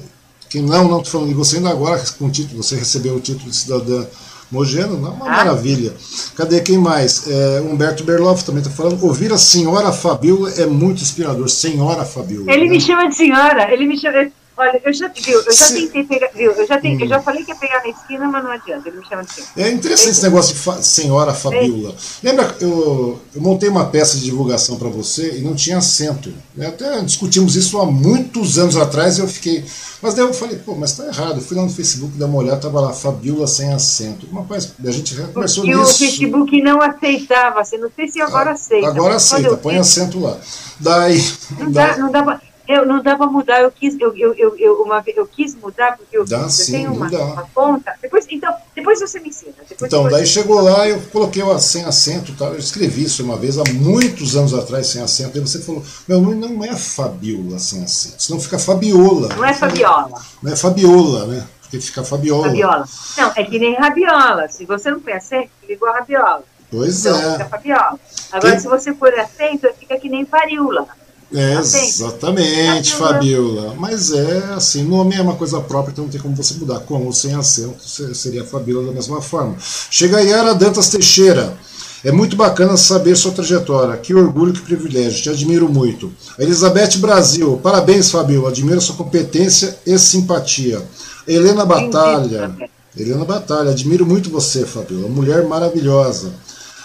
quem 0.48 0.62
não, 0.62 0.88
não 0.88 0.98
estou 0.98 1.12
falando 1.12 1.28
de 1.28 1.34
você 1.34 1.56
ainda 1.56 1.70
agora 1.70 2.02
com 2.18 2.26
o 2.26 2.30
título, 2.30 2.62
você 2.62 2.76
recebeu 2.76 3.14
o 3.16 3.20
título 3.20 3.50
de 3.50 3.56
cidadã 3.56 4.06
Mogeno, 4.50 4.98
não, 4.98 5.12
uma 5.12 5.26
ah. 5.26 5.30
maravilha. 5.30 5.92
Cadê 6.34 6.60
quem 6.60 6.78
mais? 6.78 7.26
É, 7.28 7.60
Humberto 7.60 8.04
Berloff 8.04 8.44
também 8.44 8.62
está 8.62 8.72
falando. 8.72 9.02
Ouvir 9.02 9.32
a 9.32 9.38
senhora 9.38 9.92
Fabiola 9.92 10.50
é 10.52 10.66
muito 10.66 11.02
inspirador. 11.02 11.48
Senhora 11.48 12.04
Fabiola. 12.04 12.52
Ele 12.52 12.64
né? 12.64 12.70
me 12.70 12.80
chama 12.80 13.08
de 13.08 13.16
senhora, 13.16 13.72
ele 13.72 13.86
me 13.86 13.98
chama. 13.98 14.30
Olha, 14.58 14.80
eu 14.82 14.92
já, 14.92 15.08
viu, 15.08 15.38
eu 15.42 15.52
já 15.52 15.66
tentei 15.68 16.04
pegar, 16.04 16.30
viu, 16.34 16.50
eu 16.52 16.66
já, 16.66 16.76
tentei, 16.76 16.96
hum. 16.96 17.00
eu 17.02 17.08
já 17.08 17.20
falei 17.20 17.44
que 17.44 17.50
ia 17.50 17.56
pegar 17.56 17.82
na 17.82 17.90
esquina, 17.90 18.26
mas 18.26 18.42
não 18.42 18.50
adianta, 18.50 18.88
ele 18.88 18.98
me 18.98 19.06
chama 19.06 19.22
de 19.22 19.32
senhora. 19.34 19.52
É 19.56 19.70
interessante 19.70 20.12
esse 20.12 20.22
negócio 20.22 20.54
de 20.54 20.60
fa 20.60 20.80
senhora 20.80 21.34
Fabiola. 21.34 21.90
É. 21.90 22.26
Lembra, 22.26 22.56
eu, 22.58 23.20
eu 23.34 23.40
montei 23.42 23.68
uma 23.68 23.84
peça 23.84 24.16
de 24.16 24.24
divulgação 24.24 24.78
para 24.78 24.88
você 24.88 25.36
e 25.36 25.40
não 25.42 25.54
tinha 25.54 25.76
acento. 25.76 26.32
Até 26.58 27.02
discutimos 27.02 27.54
isso 27.54 27.78
há 27.78 27.84
muitos 27.84 28.58
anos 28.58 28.78
atrás 28.78 29.18
e 29.18 29.20
eu 29.20 29.28
fiquei. 29.28 29.62
Mas 30.00 30.14
daí 30.14 30.24
eu 30.24 30.32
falei, 30.32 30.56
pô, 30.56 30.74
mas 30.74 30.96
tá 30.96 31.06
errado. 31.06 31.36
Eu 31.36 31.42
fui 31.42 31.56
lá 31.56 31.62
no 31.62 31.70
Facebook 31.70 32.16
dar 32.16 32.24
uma 32.24 32.38
olhada, 32.38 32.56
tava 32.56 32.80
lá, 32.80 32.94
Fabiola 32.94 33.46
sem 33.46 33.74
acento. 33.74 34.26
Rapaz, 34.32 34.72
a 34.82 34.90
gente 34.90 35.14
conversou 35.34 35.64
Porque 35.64 35.76
nisso. 35.76 35.94
o 35.94 35.98
Facebook 35.98 36.62
não 36.62 36.80
aceitava, 36.80 37.60
assim, 37.60 37.76
não 37.76 37.90
sei 37.94 38.08
se 38.08 38.22
agora 38.22 38.52
aceita. 38.52 38.88
Agora 38.88 39.16
aceita, 39.16 39.54
põe 39.58 39.76
acento 39.76 40.18
lá. 40.18 40.38
Daí. 40.80 41.22
Não 41.58 41.70
dá, 41.70 41.96
não 41.98 42.10
dá 42.10 42.22
pra 42.22 42.45
eu 42.68 42.84
não 42.84 43.02
dá 43.02 43.16
para 43.16 43.26
mudar, 43.26 43.60
eu 43.60 43.70
quis, 43.70 43.98
eu, 44.00 44.16
eu, 44.16 44.34
eu, 44.34 44.56
eu, 44.56 44.82
uma, 44.82 45.02
eu 45.06 45.26
quis 45.26 45.54
mudar, 45.54 45.96
porque 45.96 46.16
eu, 46.16 46.24
dá, 46.24 46.42
eu 46.42 46.50
sim, 46.50 46.72
tenho 46.72 46.92
uma, 46.92 47.08
uma, 47.08 47.48
conta. 47.54 47.94
Depois, 48.02 48.26
então, 48.30 48.54
depois 48.74 49.00
você 49.00 49.20
me 49.20 49.28
ensina. 49.28 49.54
então, 49.82 50.08
daí 50.08 50.26
chegou 50.26 50.60
lá, 50.60 50.88
eu 50.88 51.00
coloquei 51.12 51.42
o 51.42 51.58
sem 51.58 51.84
acento, 51.84 52.34
tá? 52.34 52.46
eu 52.46 52.58
escrevi 52.58 53.04
isso 53.04 53.22
uma 53.22 53.36
vez, 53.36 53.58
há 53.58 53.64
muitos 53.72 54.36
anos 54.36 54.52
atrás, 54.52 54.88
sem 54.88 55.02
acento, 55.02 55.38
aí 55.38 55.40
você 55.40 55.60
falou, 55.60 55.82
meu 56.08 56.20
nome 56.20 56.34
não 56.34 56.64
é 56.64 56.74
Fabiola 56.74 57.58
sem 57.58 57.82
acento, 57.82 58.22
senão 58.22 58.40
fica 58.40 58.58
Fabiola. 58.58 59.28
Não 59.36 59.44
é 59.44 59.54
Fabiola. 59.54 60.22
Não 60.42 60.52
é 60.52 60.56
Fabiola, 60.56 61.26
né? 61.26 61.46
Porque 61.62 61.80
fica 61.80 62.04
Fabiola. 62.04 62.48
Fabiola. 62.48 62.84
Não, 63.16 63.32
é 63.34 63.44
que 63.44 63.58
nem 63.58 63.74
rabiola. 63.74 64.48
Se 64.48 64.64
você 64.64 64.90
não 64.90 65.00
põe 65.00 65.14
acento, 65.14 65.50
fica 65.60 65.72
igual 65.72 65.94
rabiola. 65.94 66.44
Pois 66.70 67.04
então, 67.04 67.18
é. 67.18 67.32
Fica 67.32 67.44
Fabiola. 67.46 68.00
Agora, 68.32 68.60
se 68.60 68.68
você 68.68 68.92
pôr 68.92 69.12
acento, 69.14 69.68
fica 69.78 69.98
que 69.98 70.08
nem 70.08 70.24
varíola. 70.24 70.86
É, 71.34 71.54
exatamente, 71.54 72.94
Fabiola. 72.94 73.74
Mas 73.78 74.12
é 74.12 74.54
assim, 74.54 74.84
nome 74.84 75.16
é 75.16 75.20
uma 75.20 75.34
coisa 75.34 75.60
própria, 75.60 75.92
então 75.92 76.04
não 76.04 76.10
tem 76.10 76.20
como 76.20 76.36
você 76.36 76.54
mudar. 76.54 76.80
Como 76.80 77.12
sem 77.12 77.34
acento 77.34 77.88
seria 78.14 78.44
Fabiola 78.44 78.86
da 78.86 78.92
mesma 78.92 79.20
forma. 79.20 79.56
Chega 79.90 80.18
aí, 80.18 80.30
era 80.30 80.54
Dantas 80.54 80.88
Teixeira. 80.88 81.56
É 82.04 82.12
muito 82.12 82.36
bacana 82.36 82.76
saber 82.76 83.16
sua 83.16 83.32
trajetória. 83.32 83.96
Que 83.96 84.14
orgulho, 84.14 84.52
que 84.52 84.60
privilégio. 84.60 85.22
Te 85.22 85.30
admiro 85.30 85.68
muito. 85.68 86.12
Elizabeth 86.38 86.98
Brasil, 86.98 87.58
parabéns, 87.60 88.10
Fabio. 88.10 88.46
Admiro 88.46 88.80
sua 88.80 88.94
competência 88.94 89.76
e 89.84 89.98
simpatia. 89.98 90.80
Helena 91.26 91.64
Batalha. 91.64 92.54
Helena 92.96 93.24
Batalha, 93.24 93.72
admiro 93.72 94.06
muito 94.06 94.30
você, 94.30 94.64
Fabio. 94.64 95.00
Uma 95.00 95.08
mulher 95.08 95.44
maravilhosa. 95.44 96.32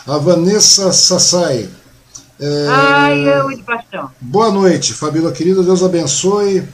A 0.07 0.17
Vanessa 0.17 0.91
Sassai. 0.91 1.69
É... 2.41 2.67
Ai, 2.67 3.29
eu 3.29 3.49
de 3.49 3.61
paixão. 3.61 4.09
Boa 4.19 4.49
noite, 4.49 4.93
Fabíola 4.93 5.31
querida. 5.31 5.61
Deus 5.61 5.83
abençoe. 5.83 6.67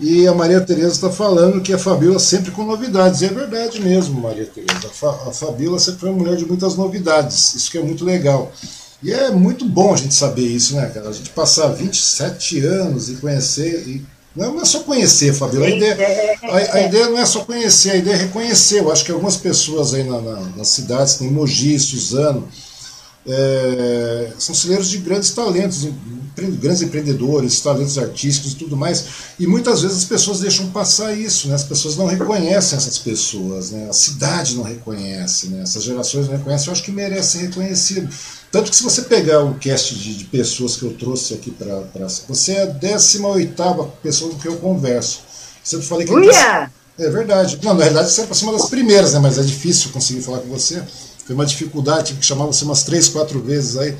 E 0.00 0.26
a 0.26 0.34
Maria 0.34 0.60
Tereza 0.60 0.94
está 0.94 1.10
falando 1.10 1.60
que 1.60 1.72
a 1.72 1.78
Fabíola 1.78 2.18
sempre 2.18 2.50
com 2.50 2.64
novidades. 2.64 3.20
E 3.20 3.26
é 3.26 3.28
verdade 3.28 3.80
mesmo, 3.80 4.20
Maria 4.20 4.46
Tereza. 4.46 4.88
A 5.28 5.30
Fabíola 5.30 5.78
sempre 5.78 6.00
foi 6.00 6.08
uma 6.08 6.18
mulher 6.18 6.36
de 6.36 6.46
muitas 6.46 6.74
novidades. 6.74 7.54
Isso 7.54 7.70
que 7.70 7.76
é 7.76 7.82
muito 7.82 8.04
legal. 8.04 8.50
E 9.02 9.12
é 9.12 9.30
muito 9.30 9.66
bom 9.66 9.92
a 9.92 9.96
gente 9.96 10.14
saber 10.14 10.46
isso, 10.46 10.74
né, 10.74 10.86
cara? 10.86 11.10
A 11.10 11.12
gente 11.12 11.28
passar 11.30 11.68
27 11.68 12.64
anos 12.64 13.10
e 13.10 13.16
conhecer. 13.16 13.86
E 13.86 14.04
não 14.34 14.58
é 14.58 14.64
só 14.64 14.80
conhecer, 14.80 15.34
Fabíola. 15.34 15.66
A 15.66 15.70
ideia, 15.70 15.96
a, 16.42 16.76
a, 16.76 16.80
ideia 16.80 17.08
não 17.10 17.18
é 17.18 17.26
só 17.26 17.44
conhecer, 17.44 17.90
a 17.90 17.96
ideia 17.96 18.14
é 18.14 18.18
reconhecer. 18.18 18.80
Eu 18.80 18.90
acho 18.90 19.04
que 19.04 19.12
algumas 19.12 19.36
pessoas 19.36 19.92
aí 19.92 20.02
na, 20.02 20.20
na, 20.20 20.40
nas 20.56 20.68
cidades, 20.68 21.16
tem 21.16 21.30
Mogi, 21.30 21.78
Suzano, 21.78 22.48
é, 23.26 24.32
são 24.38 24.54
celeiros 24.54 24.88
de 24.88 24.98
grandes 24.98 25.30
talentos, 25.30 25.88
grandes 26.60 26.82
empreendedores, 26.82 27.60
talentos 27.60 27.96
artísticos 27.96 28.52
e 28.52 28.56
tudo 28.56 28.76
mais. 28.76 29.04
E 29.38 29.46
muitas 29.46 29.82
vezes 29.82 29.98
as 29.98 30.04
pessoas 30.04 30.40
deixam 30.40 30.68
passar 30.70 31.12
isso, 31.12 31.48
né? 31.48 31.54
as 31.54 31.64
pessoas 31.64 31.96
não 31.96 32.06
reconhecem 32.06 32.76
essas 32.76 32.98
pessoas, 32.98 33.70
né? 33.70 33.88
a 33.88 33.92
cidade 33.92 34.56
não 34.56 34.64
reconhece, 34.64 35.48
né? 35.48 35.62
essas 35.62 35.84
gerações 35.84 36.26
não 36.26 36.36
reconhecem. 36.36 36.66
Eu 36.66 36.72
acho 36.72 36.82
que 36.82 36.92
merece 36.92 37.38
ser 37.38 37.46
reconhecido. 37.46 38.08
Tanto 38.50 38.70
que 38.70 38.76
se 38.76 38.82
você 38.82 39.02
pegar 39.02 39.42
o 39.42 39.54
cast 39.54 39.94
de, 39.94 40.14
de 40.14 40.24
pessoas 40.24 40.76
que 40.76 40.84
eu 40.84 40.92
trouxe 40.94 41.34
aqui 41.34 41.50
para. 41.50 41.82
Você 42.28 42.52
é 42.52 42.62
a 42.62 42.66
18 42.66 43.92
pessoa 44.02 44.30
com 44.30 44.38
que 44.38 44.48
eu 44.48 44.56
converso. 44.56 45.22
Sempre 45.62 45.86
falei 45.86 46.06
que. 46.06 46.12
Uia! 46.12 46.70
É 46.96 47.10
verdade. 47.10 47.58
Não, 47.62 47.74
na 47.74 47.82
realidade 47.82 48.12
você 48.12 48.20
é 48.20 48.48
uma 48.48 48.52
das 48.52 48.68
primeiras, 48.68 49.12
né? 49.12 49.18
Mas 49.18 49.38
é 49.38 49.42
difícil 49.42 49.90
conseguir 49.90 50.20
falar 50.20 50.38
com 50.38 50.48
você. 50.48 50.80
Foi 51.26 51.34
uma 51.34 51.46
dificuldade, 51.46 52.08
tive 52.08 52.20
que 52.20 52.26
chamar 52.26 52.46
você 52.46 52.64
umas 52.64 52.82
três, 52.82 53.08
quatro 53.08 53.40
vezes 53.40 53.76
aí. 53.76 53.96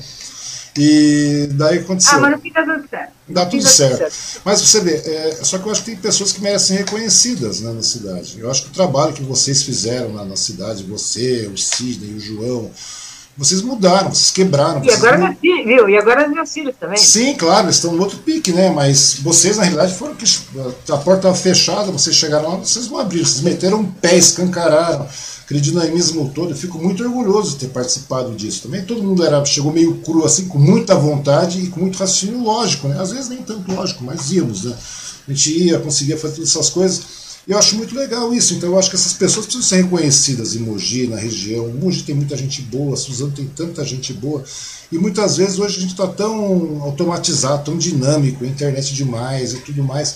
E 0.77 1.47
daí 1.53 1.79
aconteceu. 1.79 2.17
Ah, 2.17 2.19
mas 2.19 2.41
fica 2.41 2.63
tudo 2.65 2.89
certo. 2.89 3.13
Dá 3.27 3.45
tudo 3.45 3.63
certo. 3.63 3.97
certo. 3.97 4.41
Mas 4.43 4.61
você 4.61 4.81
vê, 4.81 4.93
é, 4.93 5.39
só 5.41 5.57
que 5.57 5.65
eu 5.65 5.71
acho 5.71 5.83
que 5.83 5.91
tem 5.91 5.95
pessoas 5.95 6.33
que 6.33 6.41
merecem 6.41 6.77
reconhecidas 6.77 7.61
né, 7.61 7.71
na 7.71 7.81
cidade. 7.81 8.37
Eu 8.39 8.51
acho 8.51 8.63
que 8.63 8.69
o 8.69 8.73
trabalho 8.73 9.13
que 9.13 9.23
vocês 9.23 9.63
fizeram 9.63 10.11
na, 10.11 10.25
na 10.25 10.35
cidade, 10.35 10.83
você, 10.83 11.49
o 11.51 11.57
Sidney, 11.57 12.13
o 12.13 12.19
João, 12.19 12.69
vocês 13.37 13.61
mudaram, 13.61 14.13
vocês 14.13 14.31
quebraram. 14.31 14.83
E 14.83 14.91
agora 14.91 15.17
não... 15.17 15.35
viu? 15.41 15.89
E 15.89 15.97
agora 15.97 16.27
meus 16.27 16.53
filhos 16.53 16.75
também. 16.77 16.97
Sim, 16.97 17.35
claro, 17.35 17.67
eles 17.67 17.77
estão 17.77 17.93
no 17.93 18.03
outro 18.03 18.17
pique, 18.19 18.51
né? 18.51 18.69
Mas 18.69 19.15
vocês, 19.21 19.55
na 19.55 19.63
realidade, 19.63 19.95
foram 19.95 20.13
que 20.13 20.25
a 20.89 20.97
porta 20.97 21.29
estava 21.29 21.35
fechada, 21.35 21.91
vocês 21.91 22.15
chegaram 22.15 22.49
lá, 22.49 22.55
vocês 22.57 22.89
não 22.89 22.99
abriram, 22.99 23.25
vocês 23.25 23.41
meteram 23.41 23.79
um 23.79 23.91
pé, 23.91 24.17
escancararam 24.17 25.07
aquele 25.45 25.61
dinamismo 25.61 26.31
todo. 26.33 26.51
Eu 26.51 26.55
fico 26.55 26.77
muito 26.77 27.03
orgulhoso 27.03 27.51
de 27.51 27.57
ter 27.57 27.67
participado 27.67 28.33
disso. 28.35 28.63
Também 28.63 28.83
todo 28.83 29.03
mundo 29.03 29.23
era, 29.23 29.43
chegou 29.45 29.71
meio 29.71 29.95
cru, 29.97 30.25
assim, 30.25 30.47
com 30.47 30.57
muita 30.57 30.95
vontade 30.95 31.61
e 31.61 31.67
com 31.67 31.79
muito 31.79 31.97
raciocínio 31.97 32.43
lógico, 32.43 32.87
né? 32.87 32.99
Às 32.99 33.11
vezes 33.11 33.29
nem 33.29 33.41
tanto 33.43 33.71
lógico, 33.71 34.03
mas 34.03 34.31
íamos, 34.31 34.65
né? 34.65 34.75
A 35.27 35.31
gente 35.31 35.57
ia, 35.57 35.79
conseguia 35.79 36.17
fazer 36.17 36.35
todas 36.35 36.49
essas 36.49 36.69
coisas. 36.69 37.01
E 37.47 37.51
eu 37.51 37.59
acho 37.59 37.75
muito 37.75 37.95
legal 37.95 38.33
isso. 38.33 38.55
Então 38.55 38.69
eu 38.69 38.79
acho 38.79 38.89
que 38.89 38.95
essas 38.95 39.13
pessoas 39.13 39.45
precisam 39.45 39.67
ser 39.67 39.83
reconhecidas 39.83 40.55
em 40.55 40.59
Mogi, 40.59 41.07
na 41.07 41.17
região. 41.17 41.67
Mogi 41.69 42.01
tem 42.01 42.15
muita 42.15 42.35
gente 42.35 42.63
boa, 42.63 42.97
Suzano 42.97 43.31
tem 43.31 43.45
tanta 43.45 43.85
gente 43.85 44.13
boa. 44.13 44.43
E 44.91 44.97
muitas 44.97 45.37
vezes 45.37 45.59
hoje 45.59 45.77
a 45.77 45.81
gente 45.81 45.91
está 45.91 46.07
tão 46.07 46.81
automatizado, 46.81 47.65
tão 47.65 47.77
dinâmico, 47.77 48.43
internet 48.43 48.95
demais 48.95 49.53
e 49.53 49.57
tudo 49.57 49.83
mais 49.83 50.15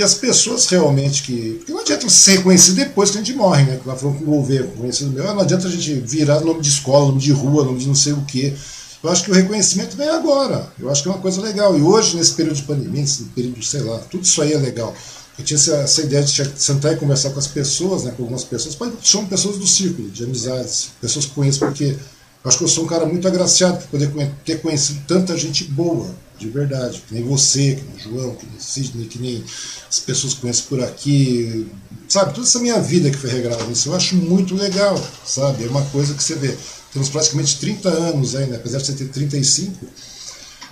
e 0.00 0.02
as 0.02 0.14
pessoas 0.14 0.66
realmente 0.66 1.22
que. 1.22 1.56
Porque 1.58 1.72
não 1.72 1.80
adianta 1.80 2.08
ser 2.08 2.38
reconhecido 2.38 2.76
depois 2.76 3.10
que 3.10 3.18
a 3.18 3.20
gente 3.20 3.36
morre, 3.36 3.64
né? 3.64 3.78
Ela 3.84 3.94
falou 3.94 4.14
com 4.14 4.24
o 4.24 4.36
governo, 4.38 4.70
conhecido 4.72 5.10
meu, 5.10 5.24
não 5.24 5.40
adianta 5.40 5.68
a 5.68 5.70
gente 5.70 5.92
virar 5.94 6.40
nome 6.40 6.62
de 6.62 6.70
escola, 6.70 7.08
nome 7.08 7.20
de 7.20 7.32
rua, 7.32 7.64
nome 7.64 7.78
de 7.78 7.86
não 7.86 7.94
sei 7.94 8.14
o 8.14 8.22
quê. 8.22 8.54
Eu 9.02 9.10
acho 9.10 9.24
que 9.24 9.30
o 9.30 9.34
reconhecimento 9.34 9.96
vem 9.96 10.08
agora. 10.08 10.70
Eu 10.78 10.90
acho 10.90 11.02
que 11.02 11.08
é 11.08 11.12
uma 11.12 11.20
coisa 11.20 11.40
legal. 11.40 11.78
E 11.78 11.82
hoje, 11.82 12.16
nesse 12.16 12.32
período 12.32 12.56
de 12.56 12.62
pandemia, 12.62 13.00
nesse 13.02 13.24
período, 13.24 13.62
sei 13.62 13.82
lá, 13.82 13.98
tudo 13.98 14.24
isso 14.24 14.40
aí 14.40 14.52
é 14.52 14.58
legal. 14.58 14.94
Eu 15.38 15.44
tinha 15.44 15.56
essa, 15.56 15.76
essa 15.76 16.00
ideia 16.02 16.22
de 16.22 16.32
sentar 16.56 16.92
e 16.92 16.96
conversar 16.96 17.30
com 17.30 17.38
as 17.38 17.46
pessoas, 17.46 18.04
né, 18.04 18.12
com 18.14 18.22
algumas 18.22 18.44
pessoas, 18.44 18.76
são 19.02 19.24
pessoas 19.26 19.58
do 19.58 19.66
círculo, 19.66 20.10
de 20.10 20.24
amizades, 20.24 20.90
pessoas 21.00 21.24
que 21.24 21.32
conheço, 21.32 21.60
porque 21.60 21.96
acho 22.44 22.58
que 22.58 22.64
eu 22.64 22.68
sou 22.68 22.84
um 22.84 22.86
cara 22.86 23.06
muito 23.06 23.26
agraciado 23.26 23.78
por 23.78 23.88
poder 23.88 24.10
ter 24.44 24.60
conhecido 24.60 25.00
tanta 25.06 25.36
gente 25.36 25.64
boa, 25.64 26.08
de 26.40 26.48
verdade, 26.48 27.02
que 27.06 27.14
nem 27.14 27.22
você, 27.22 27.76
que 27.76 27.84
nem 27.84 27.98
João, 27.98 28.34
que 28.34 28.46
nem 28.46 28.58
Sidney, 28.58 29.06
que 29.06 29.18
nem 29.18 29.44
as 29.88 29.98
pessoas 30.00 30.32
que 30.34 30.40
conhecem 30.40 30.64
por 30.68 30.82
aqui, 30.82 31.68
sabe, 32.08 32.34
toda 32.34 32.46
essa 32.46 32.58
minha 32.58 32.80
vida 32.80 33.10
que 33.10 33.18
foi 33.18 33.30
regrada 33.30 33.62
nisso, 33.66 33.90
eu 33.90 33.94
acho 33.94 34.16
muito 34.16 34.54
legal, 34.54 34.98
sabe, 35.24 35.64
é 35.64 35.68
uma 35.68 35.84
coisa 35.86 36.14
que 36.14 36.22
você 36.22 36.34
vê, 36.34 36.56
temos 36.92 37.10
praticamente 37.10 37.58
30 37.58 37.88
anos 37.90 38.34
ainda, 38.34 38.56
apesar 38.56 38.78
de 38.78 38.86
você 38.86 38.94
ter 38.94 39.08
35, 39.08 39.86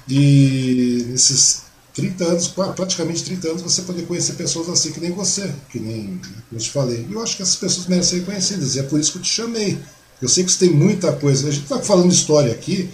e 0.09 1.05
nesses 1.11 1.69
30 1.93 2.25
anos, 2.25 2.49
praticamente 2.49 3.25
30 3.25 3.49
anos, 3.49 3.63
você 3.63 3.83
poder 3.83 4.07
conhecer 4.07 4.35
pessoas 4.35 4.69
assim 4.69 4.91
que 4.91 5.01
nem 5.01 5.13
você, 5.13 5.53
que 5.71 5.79
nem 5.79 6.21
eu 6.51 6.59
te 6.59 6.71
falei. 6.71 7.05
E 7.09 7.13
eu 7.13 7.21
acho 7.21 7.37
que 7.37 7.43
essas 7.43 7.57
pessoas 7.57 7.87
merecem 7.89 8.11
ser 8.11 8.25
reconhecidas, 8.25 8.77
e 8.77 8.79
é 8.79 8.85
por 8.85 8.99
isso 8.99 9.13
que 9.13 9.19
eu 9.19 9.23
te 9.23 9.29
chamei. 9.29 9.79
Eu 10.23 10.29
sei 10.29 10.45
que 10.45 10.51
você 10.51 10.67
tem 10.67 10.71
muita 10.71 11.13
coisa, 11.13 11.47
a 11.47 11.51
gente 11.51 11.65
está 11.65 11.79
falando 11.81 12.13
história 12.13 12.53
aqui, 12.53 12.89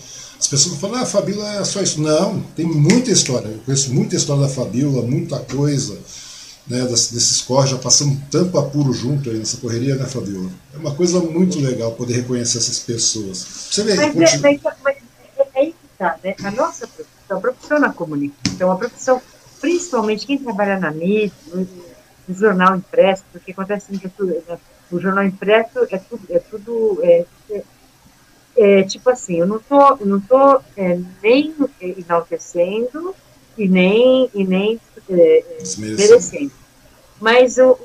as 0.44 0.48
pessoas 0.48 0.78
falam, 0.78 0.96
ah, 0.96 1.02
a 1.02 1.06
Fabíola 1.06 1.54
é 1.54 1.64
só 1.64 1.80
isso. 1.80 2.02
Não, 2.02 2.38
tem 2.54 2.66
muita 2.66 3.10
história. 3.10 3.48
Eu 3.48 3.60
conheço 3.60 3.94
muita 3.94 4.14
história 4.14 4.42
da 4.42 4.48
Fabíola, 4.48 5.00
muita 5.00 5.38
coisa, 5.38 5.98
né, 6.66 6.84
desses 6.84 7.40
corres, 7.40 7.70
já 7.70 7.78
passamos 7.78 8.18
tanto 8.30 8.58
apuro 8.58 8.92
junto 8.92 9.30
aí 9.30 9.38
nessa 9.38 9.56
correria, 9.56 9.94
né, 9.96 10.04
Fabíola? 10.04 10.50
É 10.74 10.76
uma 10.76 10.94
coisa 10.94 11.18
muito 11.18 11.58
legal 11.58 11.92
poder 11.92 12.16
reconhecer 12.16 12.58
essas 12.58 12.78
pessoas. 12.78 13.38
Você 13.70 13.84
vê, 13.84 13.94
mas, 13.94 14.06
continua... 14.12 14.50
é, 14.50 14.60
mas, 14.62 14.76
mas 14.84 14.96
é, 14.96 15.40
é 15.40 15.60
aí 15.60 15.72
que 15.72 15.86
está, 15.92 16.18
né? 16.22 16.34
A 16.44 16.50
nossa 16.50 16.86
profissão, 16.86 17.38
a 17.38 17.40
profissão 17.40 17.78
na 17.78 17.92
comunicação, 17.94 18.70
a 18.70 18.76
profissão, 18.76 19.22
principalmente 19.62 20.26
quem 20.26 20.38
trabalha 20.38 20.78
na 20.78 20.90
mídia, 20.90 21.32
no, 21.46 21.66
no 22.28 22.34
jornal 22.34 22.76
impresso, 22.76 23.24
porque 23.32 23.52
acontece 23.52 23.86
que 23.86 24.24
né, 24.24 24.58
o 24.92 25.00
jornal 25.00 25.24
impresso 25.24 25.86
é 25.90 25.96
tudo, 25.96 26.26
é 26.28 26.38
tudo 26.38 26.98
é, 27.02 27.24
é 27.50 27.62
é, 28.56 28.82
tipo 28.82 29.10
assim, 29.10 29.38
eu 29.40 29.46
não 29.46 29.58
tô, 29.58 29.96
eu 29.96 30.06
não 30.06 30.20
tô 30.20 30.60
é, 30.76 30.98
nem 31.22 31.54
enaltecendo 31.80 33.14
e 33.56 33.68
nem, 33.68 34.30
e 34.34 34.44
nem 34.44 34.80
é, 35.08 35.44
merecendo. 35.76 36.52
Mas, 37.20 37.58
eu, 37.58 37.78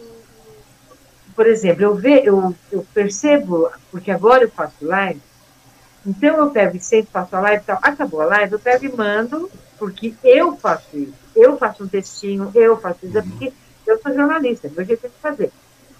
por 1.35 1.47
exemplo, 1.47 1.83
eu, 1.83 1.95
ve, 1.95 2.21
eu, 2.25 2.55
eu 2.71 2.85
percebo, 2.93 3.69
porque 3.91 4.11
agora 4.11 4.43
eu 4.43 4.49
faço 4.49 4.85
live, 4.85 5.21
então 6.05 6.37
eu 6.37 6.51
pego 6.51 6.77
e 6.77 6.79
sempre 6.79 7.11
faço 7.11 7.35
a 7.35 7.39
live, 7.39 7.63
tal, 7.65 7.79
acabou 7.81 8.21
a 8.21 8.25
live, 8.25 8.53
eu 8.53 8.59
pego 8.59 8.85
e 8.85 8.95
mando, 8.95 9.49
porque 9.77 10.13
eu 10.23 10.55
faço 10.57 10.97
isso. 10.97 11.13
Eu 11.35 11.57
faço 11.57 11.83
um 11.83 11.87
textinho, 11.87 12.51
eu 12.53 12.77
faço 12.77 13.05
isso, 13.05 13.17
uhum. 13.17 13.29
porque 13.29 13.53
eu 13.87 13.99
sou 14.01 14.13
jornalista, 14.13 14.69
meu 14.75 14.85
jeito 14.85 15.07
de 15.07 15.15
fazer. 15.21 15.51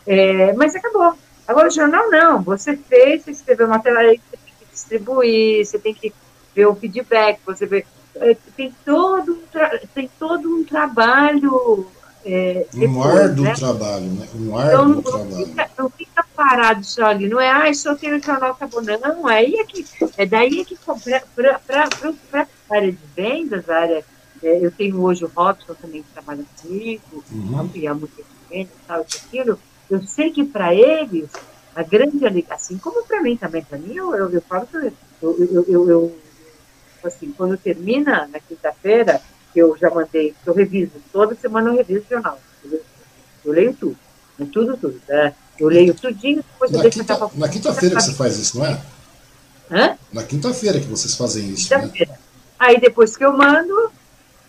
É, 0.06 0.54
mas 0.54 0.76
acabou. 0.76 1.16
Agora, 1.48 1.68
o 1.68 1.72
jornal 1.72 2.10
não. 2.10 2.42
Você 2.44 2.76
fez, 2.76 3.24
você 3.24 3.32
escreveu 3.32 3.68
uma 3.68 3.80
tela, 3.80 4.02
distribuir, 4.80 5.66
você 5.66 5.78
tem 5.78 5.94
que 5.94 6.14
ver 6.56 6.68
o 6.68 6.76
feedback, 6.76 7.40
você 7.46 7.66
vê, 7.66 7.86
é, 8.16 8.36
tem 8.56 8.74
todo 8.86 9.34
um, 9.34 9.88
tem 9.94 10.10
todo 10.20 10.50
um 10.50 10.64
trabalho 10.64 11.88
é, 12.26 12.68
um 12.76 13.02
árduo 13.02 13.46
né? 13.46 13.54
trabalho, 13.54 14.06
né? 14.06 14.28
Um 14.36 14.58
árduo 14.58 14.74
então, 14.74 14.88
não, 14.90 15.02
trabalho. 15.02 15.46
Fica, 15.46 15.70
não 15.78 15.90
fica 15.90 16.26
parado 16.36 16.84
só 16.86 17.06
ali, 17.06 17.30
não 17.30 17.40
é, 17.40 17.50
ah, 17.50 17.74
só 17.74 17.96
tem 17.96 18.14
o 18.14 18.22
jornal 18.22 18.52
acabou, 18.52 18.82
não, 18.82 19.26
aí 19.26 19.56
é 19.56 19.64
que, 19.64 19.86
é 20.18 20.26
daí 20.26 20.60
é 20.60 20.66
que 20.66 20.76
para 20.76 21.22
a 21.66 22.76
área 22.76 22.92
de 22.92 22.98
vendas, 23.16 23.70
área, 23.70 24.04
é, 24.44 24.66
eu 24.66 24.72
tenho 24.72 25.02
hoje 25.02 25.24
o 25.24 25.32
Robson 25.34 25.74
também 25.76 26.04
que 26.04 26.10
trabalha 26.10 26.44
comigo, 26.62 27.24
uhum. 27.32 27.70
e 27.74 27.88
há 27.88 27.94
muito 27.94 28.26
tempo, 28.50 28.72
tal, 28.86 29.02
aquilo, 29.02 29.58
eu 29.90 30.04
sei 30.04 30.30
que 30.32 30.44
para 30.44 30.76
eles 30.76 31.30
a 31.76 31.84
grande 31.84 32.18
ligação, 32.18 32.56
assim 32.56 32.78
como 32.78 33.06
para 33.06 33.22
mim 33.22 33.38
também, 33.38 33.64
para 33.64 33.78
mim, 33.78 33.96
eu, 33.96 34.14
eu, 34.16 34.30
eu 34.32 34.42
falo 34.42 34.68
que 34.68 34.76
eu, 34.76 34.94
eu, 35.22 35.66
eu, 35.68 35.90
eu, 35.90 36.20
assim, 37.04 37.32
quando 37.32 37.58
termina 37.58 38.28
na 38.28 38.40
quinta-feira, 38.40 39.22
eu 39.56 39.76
já 39.78 39.90
mandei, 39.90 40.36
eu 40.46 40.54
reviso, 40.54 40.92
toda 41.12 41.36
semana 41.36 41.70
eu 41.70 41.78
reviso 41.78 42.06
o 42.06 42.10
jornal. 42.10 42.40
Eu, 42.64 42.82
eu 43.46 43.52
leio 43.52 43.74
tudo, 43.74 43.98
tudo, 44.52 44.78
tudo. 44.78 45.02
Né? 45.08 45.34
Eu 45.60 45.68
leio 45.68 45.94
tudinho, 45.94 46.38
depois 46.38 46.72
na 46.72 46.78
eu 46.78 46.82
deixo 46.82 47.00
quinta, 47.00 47.30
Na 47.36 47.50
quinta-feira 47.50 47.96
que 47.96 48.04
você 48.04 48.14
faz 48.14 48.38
isso, 48.38 48.58
não 48.58 48.66
é? 48.66 48.82
Hã? 49.72 49.98
Na 50.12 50.24
quinta-feira 50.24 50.80
que 50.80 50.88
vocês 50.88 51.16
fazem 51.16 51.50
isso, 51.50 51.70
né? 51.78 51.92
Aí 52.58 52.80
depois 52.80 53.16
que 53.16 53.24
eu 53.24 53.32
mando, 53.36 53.92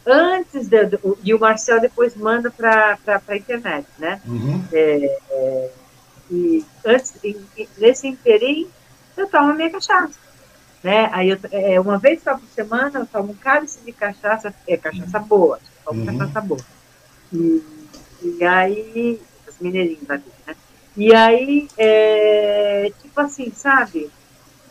antes 0.06 0.68
de, 0.68 0.98
e 1.22 1.34
o 1.34 1.38
Marcel 1.38 1.80
depois 1.80 2.16
manda 2.16 2.50
para 2.50 2.98
a 3.28 3.36
internet, 3.36 3.86
né? 3.98 4.20
Uhum. 4.26 4.64
É, 4.72 5.18
é, 5.30 5.70
e 6.30 6.64
antes, 6.84 7.14
nesse 7.76 8.06
interim, 8.06 8.68
eu 9.16 9.28
tomo 9.28 9.50
a 9.50 9.54
minha 9.54 9.70
cachaça. 9.70 10.14
né? 10.82 11.08
Aí 11.12 11.30
eu, 11.30 11.38
é, 11.50 11.80
uma 11.80 11.98
vez 11.98 12.22
só 12.22 12.36
por 12.36 12.48
semana 12.48 13.00
eu 13.00 13.06
tomo 13.06 13.32
um 13.32 13.36
cálice 13.36 13.80
de 13.84 13.92
cachaça, 13.92 14.54
é 14.66 14.76
cachaça 14.76 15.18
boa, 15.18 15.58
tomo 15.84 16.00
uhum. 16.00 16.18
cachaça 16.18 16.40
boa. 16.40 16.60
E, 17.32 17.62
e 18.22 18.44
aí, 18.44 19.20
os 19.48 19.58
mineirinhos 19.60 20.08
aqui, 20.08 20.30
né? 20.46 20.56
E 20.96 21.14
aí, 21.14 21.68
é, 21.76 22.92
tipo 23.02 23.20
assim, 23.20 23.52
sabe? 23.54 24.10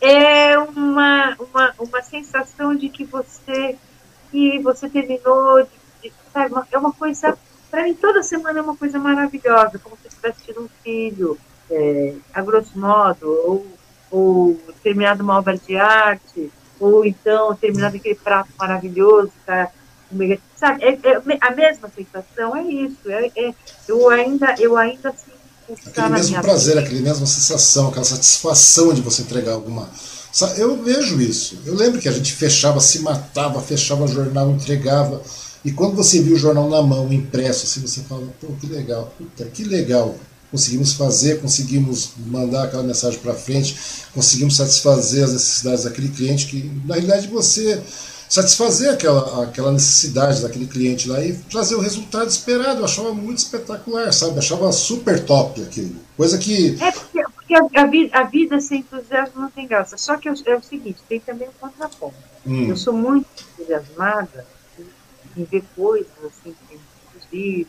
É 0.00 0.58
uma, 0.58 1.36
uma, 1.38 1.74
uma 1.78 2.02
sensação 2.02 2.74
de 2.74 2.88
que 2.88 3.04
você 3.04 3.76
que 4.30 4.58
você 4.60 4.88
terminou, 4.88 5.62
de, 5.62 5.70
de, 6.02 6.12
sabe? 6.32 6.54
É 6.70 6.78
uma 6.78 6.92
coisa, 6.92 7.36
para 7.70 7.82
mim, 7.82 7.94
toda 7.94 8.22
semana 8.22 8.60
é 8.60 8.62
uma 8.62 8.76
coisa 8.76 8.98
maravilhosa, 8.98 9.78
como 9.78 9.96
se 9.96 10.08
tivesse 10.08 10.44
tido 10.44 10.62
um 10.62 10.68
filho, 10.82 11.38
é, 11.70 12.14
a 12.32 12.42
grosso 12.42 12.78
modo, 12.78 13.26
ou, 13.26 13.66
ou 14.10 14.60
terminado 14.82 15.22
uma 15.22 15.38
obra 15.38 15.56
de 15.56 15.76
arte, 15.76 16.50
ou 16.78 17.04
então 17.04 17.54
terminado 17.54 17.96
aquele 17.96 18.14
prato 18.14 18.50
maravilhoso, 18.58 19.32
tá? 19.46 19.70
Sabe, 20.56 20.84
é, 20.84 20.92
é, 20.92 21.38
a 21.40 21.50
mesma 21.52 21.88
sensação 21.94 22.56
é 22.56 22.62
isso. 22.64 22.98
É, 23.06 23.30
é, 23.36 23.54
eu 23.86 24.10
ainda, 24.10 24.54
eu 24.58 24.76
ainda 24.76 25.12
sinto 25.12 25.88
aquele 25.88 26.08
mesmo 26.08 26.40
prazer, 26.42 26.74
vida. 26.74 26.86
aquela 26.86 27.02
mesma 27.02 27.26
sensação, 27.26 27.88
aquela 27.88 28.04
satisfação 28.04 28.92
de 28.92 29.00
você 29.00 29.22
entregar 29.22 29.52
alguma. 29.52 29.88
Eu 30.56 30.82
vejo 30.82 31.20
isso. 31.20 31.58
Eu 31.64 31.74
lembro 31.74 32.00
que 32.00 32.08
a 32.08 32.12
gente 32.12 32.32
fechava, 32.32 32.80
se 32.80 33.00
matava, 33.00 33.60
fechava 33.60 34.04
o 34.04 34.08
jornal, 34.08 34.50
entregava. 34.50 35.22
E 35.64 35.70
quando 35.72 35.94
você 35.94 36.20
viu 36.20 36.34
o 36.34 36.38
jornal 36.38 36.68
na 36.68 36.82
mão, 36.82 37.12
impresso, 37.12 37.66
assim, 37.66 37.80
você 37.80 38.00
fala, 38.02 38.26
pô, 38.40 38.48
que 38.60 38.66
legal, 38.66 39.12
puta, 39.18 39.44
que 39.46 39.64
legal. 39.64 40.14
Conseguimos 40.50 40.94
fazer, 40.94 41.40
conseguimos 41.40 42.10
mandar 42.26 42.64
aquela 42.64 42.82
mensagem 42.82 43.18
para 43.20 43.34
frente, 43.34 43.76
conseguimos 44.12 44.56
satisfazer 44.56 45.24
as 45.24 45.32
necessidades 45.32 45.84
daquele 45.84 46.08
cliente 46.08 46.46
que, 46.46 46.70
na 46.84 46.94
realidade, 46.94 47.28
você 47.28 47.80
satisfazer 48.30 48.92
aquela, 48.92 49.42
aquela 49.42 49.72
necessidade 49.72 50.40
daquele 50.40 50.68
cliente 50.68 51.08
lá 51.08 51.20
e 51.20 51.36
trazer 51.36 51.74
o 51.74 51.80
resultado 51.80 52.28
esperado. 52.28 52.78
Eu 52.78 52.84
achava 52.84 53.12
muito 53.12 53.38
espetacular, 53.38 54.12
sabe? 54.12 54.34
Eu 54.34 54.38
achava 54.38 54.70
super 54.70 55.22
top 55.24 55.60
aquilo. 55.60 55.96
Coisa 56.16 56.38
que. 56.38 56.76
É 56.80 56.92
porque, 56.92 57.22
porque 57.34 57.54
a, 57.54 57.82
a, 57.82 57.86
vida, 57.86 58.18
a 58.18 58.22
vida 58.22 58.60
sem 58.60 58.80
entusiasmo 58.80 59.40
não 59.40 59.50
tem 59.50 59.66
graça. 59.66 59.98
Só 59.98 60.16
que 60.16 60.28
é, 60.28 60.34
é 60.46 60.56
o 60.56 60.62
seguinte: 60.62 60.98
tem 61.08 61.18
também 61.18 61.48
um 61.48 61.52
contraponto. 61.60 62.14
Hum. 62.46 62.68
Eu 62.68 62.76
sou 62.76 62.92
muito 62.92 63.26
entusiasmada 63.58 64.46
em 65.36 65.44
ver 65.44 65.64
coisas, 65.74 66.12
assim, 66.24 66.54
em 66.70 67.36
livros. 67.36 67.66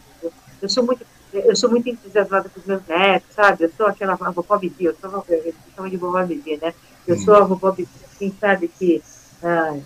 Eu 0.61 0.69
sou 0.69 0.85
muito 0.85 1.03
eu 1.33 1.55
sou 1.55 1.69
muito 1.69 1.89
entusiasmada 1.89 2.49
com 2.49 2.59
os 2.59 2.65
meus 2.65 2.85
netos, 2.85 3.33
sabe? 3.35 3.65
Eu 3.65 3.71
sou 3.75 3.87
aquela 3.87 4.15
vovó 4.15 4.57
Bibi, 4.57 4.85
eu 4.85 4.95
sou 4.99 5.25
eu 5.29 5.53
chamo 5.75 5.89
de 5.89 5.97
vovó 5.97 6.23
Bibi, 6.23 6.59
né? 6.61 6.73
Eu 7.07 7.17
sou 7.17 7.35
a 7.35 7.41
vovó 7.41 7.71
Bibi, 7.71 7.89
assim, 8.05 8.33
sabe, 8.39 8.67
que 8.67 9.01
ah, 9.43 9.77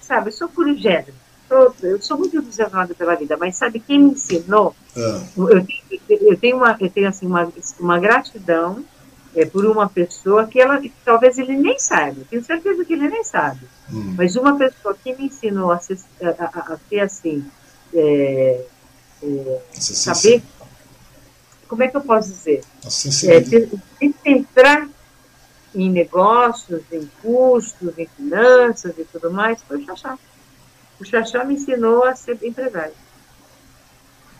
sabe, 0.00 0.28
eu 0.28 0.32
sou 0.32 0.48
corujéria. 0.48 1.14
Eu 1.82 2.00
sou 2.00 2.16
muito 2.16 2.36
entusiasmada 2.36 2.94
pela 2.94 3.16
vida, 3.16 3.36
mas 3.36 3.56
sabe 3.56 3.80
quem 3.80 3.98
me 3.98 4.10
ensinou? 4.12 4.74
É. 4.96 5.20
Eu, 5.36 5.66
tenho, 5.66 6.00
eu, 6.08 6.36
tenho, 6.38 6.56
uma, 6.56 6.76
eu 6.78 6.88
tenho 6.88 7.08
assim, 7.08 7.26
uma, 7.26 7.52
uma 7.80 7.98
gratidão 7.98 8.84
é, 9.34 9.44
por 9.44 9.64
uma 9.66 9.88
pessoa 9.88 10.46
que 10.46 10.60
ela 10.60 10.80
talvez 11.04 11.38
ele 11.38 11.56
nem 11.56 11.76
saiba, 11.78 12.22
tenho 12.30 12.44
certeza 12.44 12.84
que 12.84 12.92
ele 12.92 13.08
nem 13.08 13.24
sabe. 13.24 13.60
Hum. 13.92 14.14
Mas 14.16 14.36
uma 14.36 14.56
pessoa 14.56 14.94
que 14.94 15.12
me 15.14 15.26
ensinou 15.26 15.72
a 15.72 15.78
ser, 15.78 15.98
a, 16.22 16.44
a, 16.44 16.74
a 16.74 16.78
ser 16.88 17.00
assim, 17.00 17.44
é, 17.92 18.64
é, 19.22 19.60
saber 19.74 20.42
como 21.70 21.84
é 21.84 21.88
que 21.88 21.96
eu 21.96 22.00
posso 22.00 22.30
dizer? 22.30 22.62
É, 23.28 24.28
entrar 24.28 24.88
em 25.72 25.88
negócios, 25.88 26.82
em 26.90 27.08
custos, 27.22 27.96
em 27.96 28.08
finanças 28.08 28.92
e 28.98 29.04
tudo 29.04 29.30
mais, 29.30 29.62
foi 29.62 29.78
o 29.78 29.86
Xaxá. 29.86 30.18
O 30.98 31.04
Xaxá 31.04 31.44
me 31.44 31.54
ensinou 31.54 32.04
a 32.04 32.16
ser 32.16 32.38
empresário. 32.42 32.92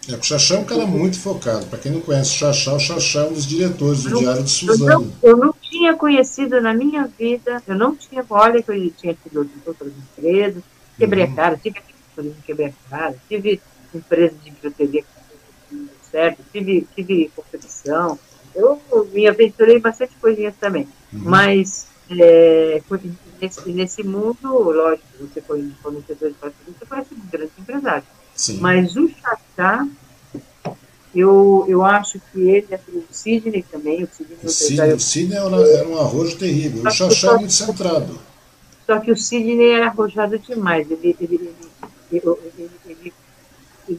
É, 0.09 0.15
o 0.15 0.23
Xaxá 0.23 0.57
é 0.57 0.59
um 0.59 0.65
cara 0.65 0.87
muito 0.87 1.21
focado. 1.21 1.67
Para 1.67 1.79
quem 1.79 1.93
não 1.93 2.01
conhece 2.01 2.31
o 2.31 2.35
Xaxá, 2.35 2.75
o 2.75 2.81
Xaxá 2.81 3.21
é 3.21 3.25
um 3.27 3.33
dos 3.33 3.47
diretores 3.47 4.03
do 4.03 4.19
Diário 4.19 4.43
de 4.43 4.51
Suzano. 4.51 4.91
Eu 4.91 4.99
não, 4.99 5.13
eu 5.23 5.37
não 5.37 5.55
tinha 5.61 5.95
conhecido 5.95 6.61
na 6.61 6.75
minha 6.75 7.07
vida, 7.07 7.63
eu 7.65 7.77
não 7.77 7.95
tinha, 7.95 8.25
olha 8.29 8.61
que 8.61 8.73
eu 8.73 8.91
tinha 8.91 9.15
tido 9.15 9.49
outras 9.65 9.93
empresas, 9.93 10.65
quebrei 10.99 11.27
uhum. 11.27 11.33
a 11.33 11.37
cara, 11.37 11.57
tive 11.57 11.79
aqui 11.79 11.95
quebrei 12.45 12.67
a 12.67 12.91
cara, 12.91 13.17
tive 13.29 13.61
empresa 13.97 14.35
de 14.43 14.51
biblioteria 14.51 15.05
certo, 16.11 16.43
tive, 16.53 16.87
tive 16.95 17.31
competição, 17.35 18.19
eu 18.55 18.81
me 19.13 19.27
aventurei 19.29 19.79
bastante 19.79 20.13
coisinhas 20.21 20.55
também. 20.59 20.89
Uhum. 21.13 21.21
Mas 21.25 21.87
é, 22.11 22.83
nesse, 23.41 23.69
nesse 23.71 24.03
mundo, 24.03 24.37
lógico, 24.43 25.07
você 25.21 25.41
foi 25.41 25.71
fornecedor 25.83 26.31
de 26.31 26.37
parceria, 26.37 26.75
você 26.79 26.87
conhece 26.87 27.15
grandes 27.31 27.53
empresários. 27.59 28.09
Sim. 28.35 28.59
Mas 28.61 28.97
o 28.97 29.09
Chachá, 29.09 29.87
eu, 31.15 31.65
eu 31.69 31.85
acho 31.85 32.21
que 32.33 32.41
ele, 32.41 32.67
é 32.71 32.81
o 32.93 33.05
Sidney 33.11 33.65
também, 33.71 34.03
o 34.03 34.09
Sidney, 34.09 34.39
o 34.43 34.49
Sidney, 34.49 34.93
o 34.93 35.01
Sidney 35.01 35.39
era, 35.39 35.79
era, 35.79 35.89
um 35.89 35.99
arrojo 35.99 36.37
terrível, 36.37 36.83
o 36.85 36.91
Chachá 36.91 37.33
é 37.33 37.39
muito 37.39 37.53
centrado. 37.53 38.19
Só 38.87 38.99
que 38.99 39.13
o 39.13 39.17
Sidney 39.17 39.71
era 39.71 39.87
arrojado 39.87 40.39
demais, 40.39 40.91
ele, 40.91 41.17
ele, 41.21 41.55
ele, 42.11 42.27
ele 42.59 42.71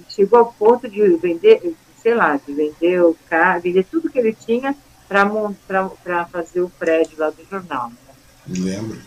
chegou 0.10 0.40
ao 0.40 0.54
ponto 0.54 0.90
de 0.90 1.16
vender, 1.18 1.76
sei 2.02 2.16
lá, 2.16 2.38
de 2.38 2.54
vender 2.54 3.02
o 3.02 3.16
carro, 3.30 3.62
vender 3.62 3.86
tudo 3.86 4.10
que 4.10 4.20
ele 4.20 4.34
tinha 4.34 4.76
para 5.08 6.26
fazer 6.26 6.62
o 6.62 6.70
prédio 6.70 7.18
lá 7.18 7.30
do 7.30 7.46
jornal. 7.50 7.90
Né? 7.90 8.14
Me 8.48 8.60
lembro. 8.60 9.02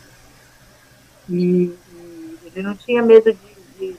E, 1.28 1.34
e, 1.34 2.38
ele 2.44 2.62
não 2.62 2.76
tinha 2.76 3.02
medo 3.02 3.32
de. 3.32 3.38
de, 3.78 3.92
de 3.92 3.96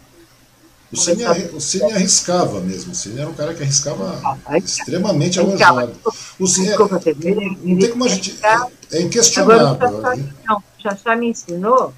o, 0.93 0.97
Cine, 0.97 1.25
o 1.53 1.59
Cine 1.59 1.91
arriscava 1.93 2.59
mesmo. 2.61 2.91
O 2.91 2.95
Cine 2.95 3.19
era 3.19 3.29
um 3.29 3.33
cara 3.33 3.53
que 3.55 3.63
arriscava 3.63 4.21
ah, 4.45 4.57
extremamente 4.57 5.39
arrojado. 5.39 5.95
O 6.39 6.47
Cine, 6.47 6.69
é, 6.69 6.77
não 6.77 7.79
tem 7.79 7.89
como 7.89 8.05
a 8.05 8.07
gente. 8.07 8.37
É, 8.43 8.97
é 8.97 9.01
inquestionável. 9.01 9.87
Agora, 9.87 10.15
o 10.15 10.45
não, 10.47 10.57
o 10.57 10.81
Chachá 10.81 11.15
me 11.15 11.29
ensinou 11.29 11.93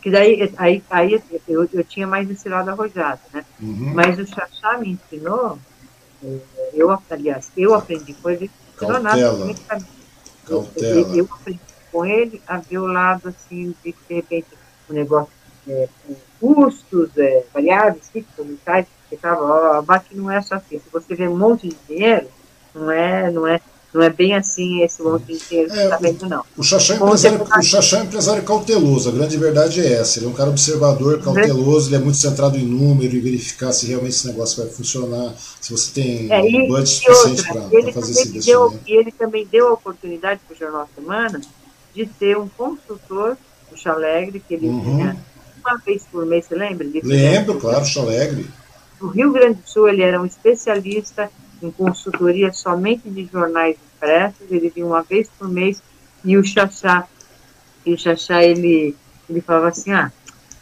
que 0.00 0.10
daí 0.10 0.52
aí, 0.56 0.82
aí 0.90 1.22
eu, 1.46 1.68
eu 1.72 1.84
tinha 1.84 2.06
mais 2.06 2.30
esse 2.30 2.48
lado 2.48 2.70
arrojado, 2.70 3.20
né? 3.32 3.44
Uhum. 3.60 3.92
Mas 3.94 4.18
o 4.18 4.26
Chachá 4.26 4.78
me 4.78 4.90
ensinou, 4.90 5.58
é, 6.22 6.38
eu, 6.74 6.98
aliás, 7.10 7.50
eu 7.56 7.74
aprendi 7.74 8.14
com 8.14 8.30
ele 8.30 8.50
Cautela. 9.68 9.96
Cautela. 10.46 10.88
Eu, 10.88 11.14
eu 11.14 11.28
aprendi 11.30 11.60
com 11.92 12.06
ele 12.06 12.42
a 12.46 12.58
ver 12.58 12.78
o 12.78 12.86
lado, 12.86 13.28
assim, 13.28 13.74
de 13.84 13.94
de 14.08 14.14
repente, 14.14 14.48
o 14.88 14.92
negócio, 14.92 15.32
é, 15.68 15.88
custos 16.40 17.10
é, 17.18 17.44
variáveis, 17.52 18.08
fixos, 18.10 18.46
tais, 18.64 18.86
que 19.08 19.16
tava, 19.16 19.42
ó, 19.42 19.98
que 19.98 20.16
não 20.16 20.30
é 20.30 20.40
só 20.40 20.54
assim. 20.54 20.78
Se 20.78 20.90
você 20.90 21.14
vê 21.14 21.28
um 21.28 21.36
monte 21.36 21.68
de 21.68 21.76
dinheiro, 21.86 22.28
não 22.74 22.90
é, 22.90 23.30
não 23.30 23.46
é, 23.46 23.60
não 23.92 24.02
é 24.02 24.10
bem 24.10 24.34
assim 24.34 24.82
esse 24.82 25.02
monte 25.02 25.24
de 25.26 25.38
dinheiro 25.38 25.72
é, 25.72 25.76
que 25.76 25.82
está 25.82 25.96
vendo, 25.96 26.28
não. 26.28 26.44
O 26.56 26.62
Xaxá, 26.62 26.94
é 26.94 26.96
empresário, 26.96 27.42
o 27.42 27.62
Xaxá 27.62 27.98
é 27.98 28.02
empresário 28.02 28.42
cauteloso, 28.44 29.08
a 29.08 29.12
grande 29.12 29.36
verdade 29.36 29.80
é 29.80 29.94
essa. 29.94 30.18
Ele 30.18 30.26
é 30.26 30.28
um 30.28 30.32
cara 30.32 30.50
observador, 30.50 31.20
cauteloso, 31.20 31.88
ele 31.88 31.96
é 31.96 31.98
muito 31.98 32.16
centrado 32.16 32.56
em 32.56 32.64
número 32.64 33.14
e 33.14 33.20
verificar 33.20 33.72
se 33.72 33.86
realmente 33.86 34.14
esse 34.14 34.26
negócio 34.28 34.62
vai 34.62 34.72
funcionar, 34.72 35.34
se 35.60 35.72
você 35.72 35.92
tem 35.92 36.32
é, 36.32 36.48
e, 36.48 36.68
budget 36.68 37.04
suficiente 37.04 37.42
para 37.48 37.62
fazer 37.92 38.12
esse 38.12 38.28
investimento. 38.28 38.46
Deu, 38.46 38.80
e 38.86 38.92
ele 38.92 39.10
também 39.10 39.46
deu 39.50 39.68
a 39.68 39.72
oportunidade 39.72 40.40
para 40.46 40.54
o 40.54 40.58
Jornal 40.58 40.88
Semana 40.94 41.40
de 41.92 42.06
ter 42.06 42.38
um 42.38 42.48
consultor, 42.48 43.36
o 43.72 43.76
Chalegre, 43.76 44.40
que 44.40 44.54
ele 44.54 44.68
uhum. 44.68 44.82
tinha 44.82 45.16
uma 45.64 45.78
vez 45.78 46.04
por 46.10 46.24
mês, 46.24 46.46
você 46.46 46.54
lembra? 46.54 46.86
Lembro, 47.02 47.58
claro, 47.58 47.84
Chalegre. 47.84 48.46
No 49.00 49.08
Rio 49.08 49.32
Grande 49.32 49.60
do 49.60 49.68
Sul, 49.68 49.88
ele 49.88 50.02
era 50.02 50.20
um 50.20 50.26
especialista 50.26 51.30
em 51.62 51.70
consultoria 51.70 52.52
somente 52.52 53.08
de 53.08 53.26
jornais 53.26 53.76
impressos, 53.96 54.50
ele 54.50 54.70
vinha 54.70 54.86
uma 54.86 55.02
vez 55.02 55.28
por 55.38 55.48
mês, 55.48 55.82
e 56.24 56.36
o 56.36 56.44
Xaxá, 56.44 57.06
e 57.84 57.92
o 57.92 57.98
Xaxá, 57.98 58.42
ele, 58.42 58.96
ele 59.28 59.40
falava 59.40 59.68
assim, 59.68 59.92
ah, 59.92 60.12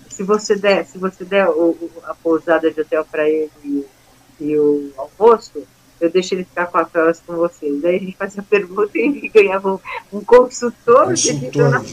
se 0.09 0.23
você 0.23 0.57
der, 0.57 0.85
se 0.87 0.99
você 0.99 1.25
der 1.25 1.49
o, 1.49 1.77
a 2.05 2.15
pousada 2.15 2.71
de 2.71 2.81
hotel 2.81 3.05
para 3.05 3.29
ele 3.29 3.51
e, 3.65 3.87
e, 4.41 4.59
o 4.59 4.93
almoço, 4.97 5.63
eu 6.01 6.11
deixo 6.11 6.35
ele 6.35 6.45
ficar 6.45 6.67
quatro 6.67 7.01
horas 7.01 7.23
com 7.25 7.37
vocês. 7.37 7.81
Daí 7.81 7.97
a 7.97 7.99
gente 8.01 8.17
fazia 8.17 8.43
pergunta 8.43 8.97
e 8.97 9.03
ele 9.03 9.29
ganhava 9.29 9.75
um, 9.75 9.79
um 10.13 10.25
consultor, 10.25 11.07
consultor. 11.07 11.85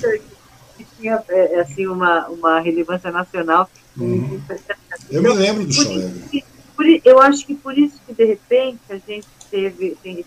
que 0.77 0.85
tinha 0.97 1.23
é, 1.29 1.59
assim, 1.59 1.87
uma, 1.87 2.27
uma 2.27 2.59
relevância 2.59 3.11
nacional. 3.11 3.69
Uhum. 3.97 4.41
Eu 5.09 5.21
me 5.21 5.33
lembro 5.33 5.65
do 5.65 5.73
Xaxá 5.73 6.11
por, 6.75 6.85
eu 7.03 7.19
acho 7.21 7.45
que 7.45 7.55
por 7.55 7.77
isso 7.77 7.99
que, 8.05 8.13
de 8.13 8.25
repente, 8.25 8.79
a 8.89 8.97
gente 8.97 9.27
teve, 9.49 9.97
tem, 10.03 10.25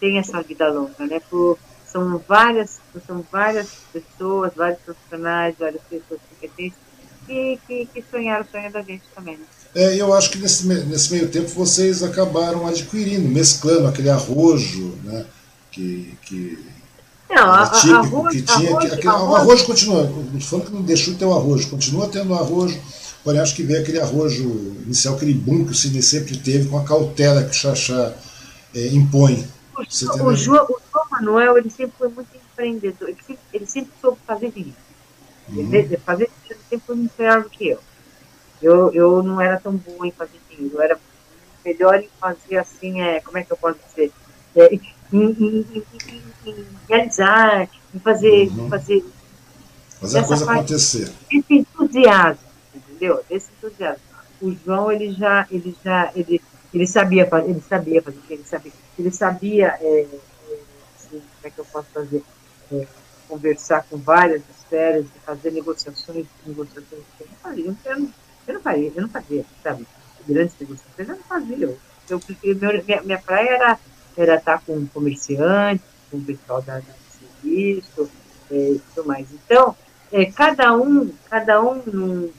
tem 0.00 0.18
essa 0.18 0.42
vida 0.42 0.68
longa, 0.68 1.06
né? 1.06 1.20
Por, 1.30 1.58
são 1.86 2.22
várias, 2.28 2.78
são 3.06 3.24
várias 3.32 3.68
pessoas, 3.92 4.52
vários 4.54 4.80
profissionais, 4.80 5.54
várias 5.58 5.82
pessoas 5.82 6.20
competentes 6.28 6.78
que, 7.28 7.58
que, 7.66 7.86
que 7.86 8.04
sonharam 8.10 8.44
o 8.44 8.50
sonho 8.50 8.72
da 8.72 8.82
gente 8.82 9.02
também, 9.14 9.36
né? 9.36 9.44
É, 9.74 9.94
eu 9.96 10.14
acho 10.14 10.30
que 10.30 10.38
nesse, 10.38 10.66
nesse 10.66 11.12
meio 11.12 11.28
tempo 11.28 11.48
vocês 11.50 12.02
acabaram 12.02 12.66
adquirindo, 12.66 13.28
mesclando 13.28 13.86
aquele 13.86 14.08
arrojo, 14.08 14.94
né? 15.04 15.26
Que, 15.70 16.16
que 16.22 16.58
Não, 17.28 17.52
a, 17.52 17.66
típico, 17.68 17.96
arroz, 17.96 18.34
que 18.34 18.42
tinha, 18.42 18.70
arroz, 18.70 18.84
que, 18.84 18.94
aquele, 18.94 19.08
arroz, 19.08 19.30
o 19.30 19.36
arrojo 19.36 19.66
continua, 19.66 20.12
falando 20.40 20.66
que 20.66 20.72
não 20.72 20.82
deixou 20.82 21.12
de 21.12 21.18
ter 21.18 21.26
o 21.26 21.34
arrojo, 21.34 21.68
continua 21.68 22.08
tendo 22.08 22.32
o 22.32 22.34
arrojo, 22.34 22.80
porém 23.28 23.42
acho 23.42 23.54
que 23.54 23.62
veio 23.62 23.82
aquele 23.82 24.00
arrojo 24.00 24.48
inicial, 24.86 25.14
aquele 25.14 25.34
boom 25.34 25.66
que 25.66 25.72
o 25.72 25.74
Cine 25.74 26.02
sempre 26.02 26.34
teve 26.38 26.66
com 26.66 26.78
a 26.78 26.84
cautela 26.84 27.44
que 27.44 27.50
o 27.50 27.52
Xaxá 27.52 28.14
é, 28.74 28.86
impõe. 28.86 29.46
O, 29.76 29.82
entendeu? 29.82 30.24
o, 30.24 30.34
João, 30.34 30.64
o 30.64 30.78
João 30.90 31.04
Manuel, 31.10 31.58
ele 31.58 31.68
sempre 31.68 31.92
foi 31.98 32.08
muito 32.08 32.28
empreendedor, 32.34 33.06
ele 33.10 33.18
sempre, 33.26 33.42
ele 33.52 33.66
sempre 33.66 33.90
soube 34.00 34.16
fazer 34.26 34.50
vinho. 34.50 34.74
Uhum. 35.50 35.74
Ele, 35.74 35.98
fazer 35.98 36.24
vinho 36.24 36.52
ele 36.52 36.60
sempre 36.70 36.86
foi 36.86 36.96
muito 36.96 37.12
melhor 37.18 37.42
do 37.42 37.50
que 37.50 37.68
eu. 37.68 37.78
eu. 38.62 38.94
Eu 38.94 39.22
não 39.22 39.38
era 39.38 39.60
tão 39.60 39.76
boa 39.76 40.06
em 40.06 40.10
fazer 40.10 40.40
vinho, 40.48 40.70
eu 40.72 40.80
era 40.80 40.98
melhor 41.62 42.00
em 42.00 42.08
fazer 42.18 42.56
assim, 42.56 43.02
é, 43.02 43.20
como 43.20 43.36
é 43.36 43.42
que 43.42 43.52
eu 43.52 43.58
posso 43.58 43.78
dizer? 43.90 44.10
É, 44.56 44.74
em, 44.74 44.80
em, 45.12 45.66
em, 45.74 45.84
em, 46.46 46.64
realizar, 46.88 47.68
em 47.94 47.98
fazer, 48.00 48.48
Uhum. 48.56 48.70
fazer 48.70 49.04
Fazer 50.00 50.20
a 50.20 50.24
coisa 50.24 50.46
parte- 50.46 50.58
acontecer. 50.60 51.12
esse 51.30 51.44
entusiasmo, 51.54 52.47
entendeu? 52.98 53.24
Esse 53.30 53.50
entusiasmo. 53.52 54.02
O 54.40 54.52
João, 54.52 54.90
ele 54.92 55.12
já, 55.12 55.46
ele 55.50 55.76
já, 55.84 56.12
ele, 56.14 56.40
ele 56.74 56.86
sabia 56.86 57.28
ele 57.44 57.60
sabia 57.60 58.02
fazer, 58.02 58.20
ele 58.28 58.44
sabia, 58.44 58.72
ele 58.98 59.10
sabia, 59.10 59.78
é, 59.80 60.00
é, 60.00 60.06
assim, 60.96 61.20
como 61.20 61.22
é 61.44 61.50
que 61.50 61.58
eu 61.58 61.64
posso 61.64 61.88
fazer, 61.92 62.22
É, 62.70 62.86
conversar 63.26 63.84
com 63.88 63.96
várias 63.96 64.42
esferas, 64.50 65.06
fazer 65.24 65.52
negociações, 65.52 66.26
negociações 66.46 67.02
que 67.16 67.24
eu 67.24 67.28
não 67.30 67.36
fazia, 67.36 67.64
eu 67.64 67.98
não, 67.98 68.12
eu 68.46 68.54
não 68.54 68.60
faria, 68.60 68.92
eu 68.94 69.02
não 69.02 69.08
fazia, 69.08 69.44
sabe? 69.62 69.86
Grandes 70.26 70.54
negociações 70.60 71.08
eu 71.08 71.16
não 71.16 71.24
fazia. 71.24 71.76
Eu, 72.10 72.20
minha, 72.86 73.02
minha 73.02 73.18
praia 73.18 73.50
era, 73.50 73.78
era 74.16 74.34
estar 74.36 74.62
com 74.64 74.86
comerciantes, 74.88 75.84
com 76.10 76.18
o 76.18 76.24
pessoal 76.24 76.62
da, 76.62 76.78
da 76.78 76.94
serviço, 77.18 78.10
é, 78.50 78.76
tudo 78.94 79.06
mais. 79.06 79.26
Então, 79.32 79.74
é, 80.12 80.26
cada 80.26 80.74
um, 80.74 81.10
cada 81.28 81.60
um 81.60 81.82
no 81.86 82.32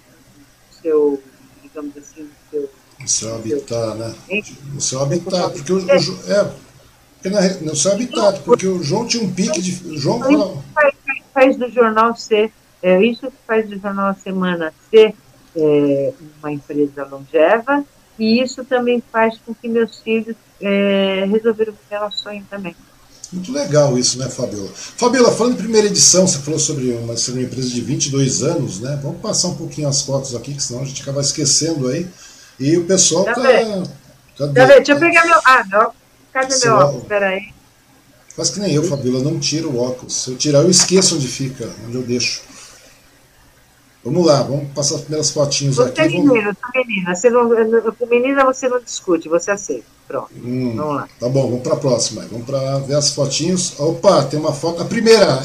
seu, 0.82 1.22
digamos 1.64 1.96
assim, 1.98 2.24
no 2.24 2.30
seu, 2.52 2.70
No 3.00 3.08
seu 3.08 3.36
habitat, 3.36 3.98
né? 3.98 4.16
No 4.74 4.82
seu 4.82 5.02
habitat, 5.02 5.54
porque 5.54 5.74
o, 5.74 5.78
o 5.78 6.00
Jo- 6.00 6.20
é, 6.28 6.52
porque 7.16 7.30
na, 7.30 7.42
no 7.62 7.76
seu 7.76 7.92
habitat, 7.94 8.40
porque 8.42 8.68
o 8.68 8.82
João 8.84 9.06
tinha 9.08 9.24
um 9.24 9.34
pique 9.34 9.62
de. 9.62 9.88
O 9.88 9.98
João 9.98 10.20
falava, 10.20 10.64
faz, 10.74 10.94
faz 11.34 11.58
do 11.58 11.70
jornal 11.70 12.16
ser, 12.16 12.52
é, 12.82 13.02
isso 13.04 13.28
que 13.28 13.38
faz 13.48 13.70
do 13.70 13.78
jornal 13.80 14.08
a 14.10 14.14
semana 14.14 14.74
ser 14.90 15.14
é, 15.56 16.14
uma 16.40 16.52
empresa 16.52 17.06
longeva, 17.06 17.84
e 18.18 18.42
isso 18.42 18.64
também 18.66 19.02
faz 19.12 19.38
com 19.46 19.54
que 19.54 19.68
meus 19.68 20.00
filhos 20.02 20.36
é, 20.62 21.26
resolveram 21.30 21.74
ela 21.90 22.10
sonho 22.12 22.46
também. 22.50 22.76
Muito 23.32 23.52
legal 23.52 23.98
isso, 23.98 24.18
né, 24.18 24.28
Fabiola? 24.28 24.70
Fabiola, 24.74 25.32
falando 25.32 25.54
em 25.54 25.58
primeira 25.58 25.88
edição, 25.88 26.28
você 26.28 26.40
falou 26.40 26.60
sobre 26.60 26.92
uma, 26.92 27.16
sobre 27.16 27.42
uma 27.42 27.48
empresa 27.48 27.70
de 27.70 27.80
22 27.82 28.42
anos, 28.42 28.80
né? 28.80 29.00
Vamos 29.04 29.22
passar 29.22 29.50
um 29.50 29.56
pouquinho 29.56 29.88
as 29.88 30.02
fotos 30.02 30.36
aqui, 30.36 30.54
que 30.56 30.64
senão 30.64 30.82
a 30.82 30.86
gente 30.86 31.02
acaba 31.04 31.22
esquecendo 31.22 31.88
aí. 31.88 32.08
E 32.60 32.76
o 32.78 32.86
pessoal 32.86 33.26
Tá 33.26 33.36
tá. 33.36 33.42
Cadê? 33.42 34.54
Deixa 34.54 34.62
eu, 34.62 34.68
ver, 34.68 34.76
deixa 34.78 34.92
eu 34.94 35.00
pegar 35.00 35.26
meu. 35.26 35.40
Ah, 35.46 35.64
meu. 35.70 35.92
Cadê 36.34 36.54
Seu 36.54 36.72
meu 36.72 36.76
óculos? 36.78 36.90
óculos. 36.90 37.04
Espera 37.04 37.28
aí. 37.30 37.54
Faz 38.36 38.50
que 38.50 38.60
nem 38.60 38.74
eu, 38.74 38.84
Fabiola, 38.84 39.24
não 39.24 39.40
tiro 39.40 39.70
o 39.70 39.78
óculos. 39.80 40.16
Se 40.24 40.32
eu 40.32 40.38
tirar, 40.38 40.60
eu 40.60 40.70
esqueço 40.70 41.16
onde 41.16 41.28
fica, 41.28 41.70
onde 41.86 41.96
eu 41.98 42.04
deixo. 42.04 42.42
Vamos 44.12 44.26
lá, 44.28 44.42
vamos 44.44 44.68
passar 44.74 44.96
as 44.96 45.02
primeiras 45.02 45.32
fotinhos 45.32 45.76
Você 45.76 45.90
aqui. 45.90 46.02
é 46.02 46.08
Vamos... 46.10 46.26
menino, 46.34 46.50
eu 46.50 46.56
sou 46.56 46.84
menina. 46.86 47.16
Você 47.16 47.30
não, 47.30 47.94
com 47.94 48.06
menina 48.08 48.46
você 48.46 48.68
não 48.70 48.80
discute, 48.80 49.30
você 49.30 49.52
aceita. 49.52 49.86
Pronto, 50.08 50.30
Hum, 50.44 50.74
vamos 50.76 50.96
lá. 50.96 51.08
Tá 51.20 51.30
bom, 51.30 51.44
vamos 51.50 51.62
para 51.62 51.74
a 51.74 51.78
próxima. 51.78 52.26
Vamos 52.32 52.46
para 52.46 52.80
ver 52.80 52.96
as 52.96 53.14
fotinhos. 53.14 53.80
Opa, 53.80 54.24
tem 54.24 54.40
uma 54.40 54.52
foto. 54.54 54.82
A 54.82 54.86
primeira. 54.86 55.44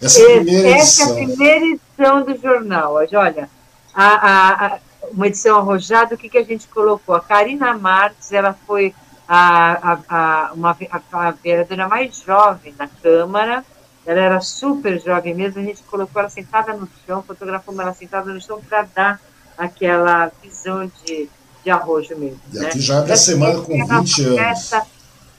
Essa 0.00 0.20
é 0.22 0.24
a 0.24 0.36
primeira 0.36 0.68
Essa 0.70 1.02
é 1.02 1.04
a 1.04 1.08
edição. 1.08 1.14
primeira 1.14 1.64
edição 1.66 2.22
do 2.24 2.36
jornal. 2.40 2.94
Olha, 2.94 3.48
a, 3.94 4.04
a- 4.04 4.66
a- 4.66 4.78
uma 5.12 5.26
edição 5.26 5.58
arrojada, 5.58 6.14
o 6.14 6.18
que, 6.18 6.28
que 6.28 6.38
a 6.38 6.44
gente 6.44 6.66
colocou? 6.68 7.14
A 7.14 7.20
Karina 7.20 7.76
Marques, 7.76 8.32
ela 8.32 8.56
foi 8.66 8.94
a, 9.28 9.92
a, 9.92 9.98
a, 10.08 10.52
uma, 10.54 10.76
a, 10.90 11.28
a 11.28 11.30
vereadora 11.32 11.88
mais 11.88 12.22
jovem 12.26 12.74
na 12.78 12.88
Câmara, 12.88 13.64
ela 14.10 14.20
era 14.20 14.40
super 14.40 15.00
jovem 15.00 15.34
mesmo, 15.34 15.60
a 15.60 15.64
gente 15.64 15.82
colocou 15.84 16.20
ela 16.20 16.28
sentada 16.30 16.72
no 16.72 16.88
chão, 17.06 17.22
fotografamos 17.22 17.80
ela 17.80 17.94
sentada 17.94 18.32
no 18.32 18.40
chão 18.40 18.60
para 18.68 18.82
dar 18.94 19.20
aquela 19.56 20.32
visão 20.42 20.90
de, 21.04 21.28
de 21.62 21.70
arrojo 21.70 22.16
mesmo. 22.16 22.40
E 22.52 22.58
né? 22.58 22.66
aqui 22.66 22.80
já 22.80 22.98
abre 22.98 23.12
a 23.12 23.14
Essa 23.14 23.24
semana 23.32 23.60
com 23.60 23.72
era 23.74 23.84
a 23.94 23.98
20 24.00 24.22
anos. 24.24 24.36
festa- 24.40 24.86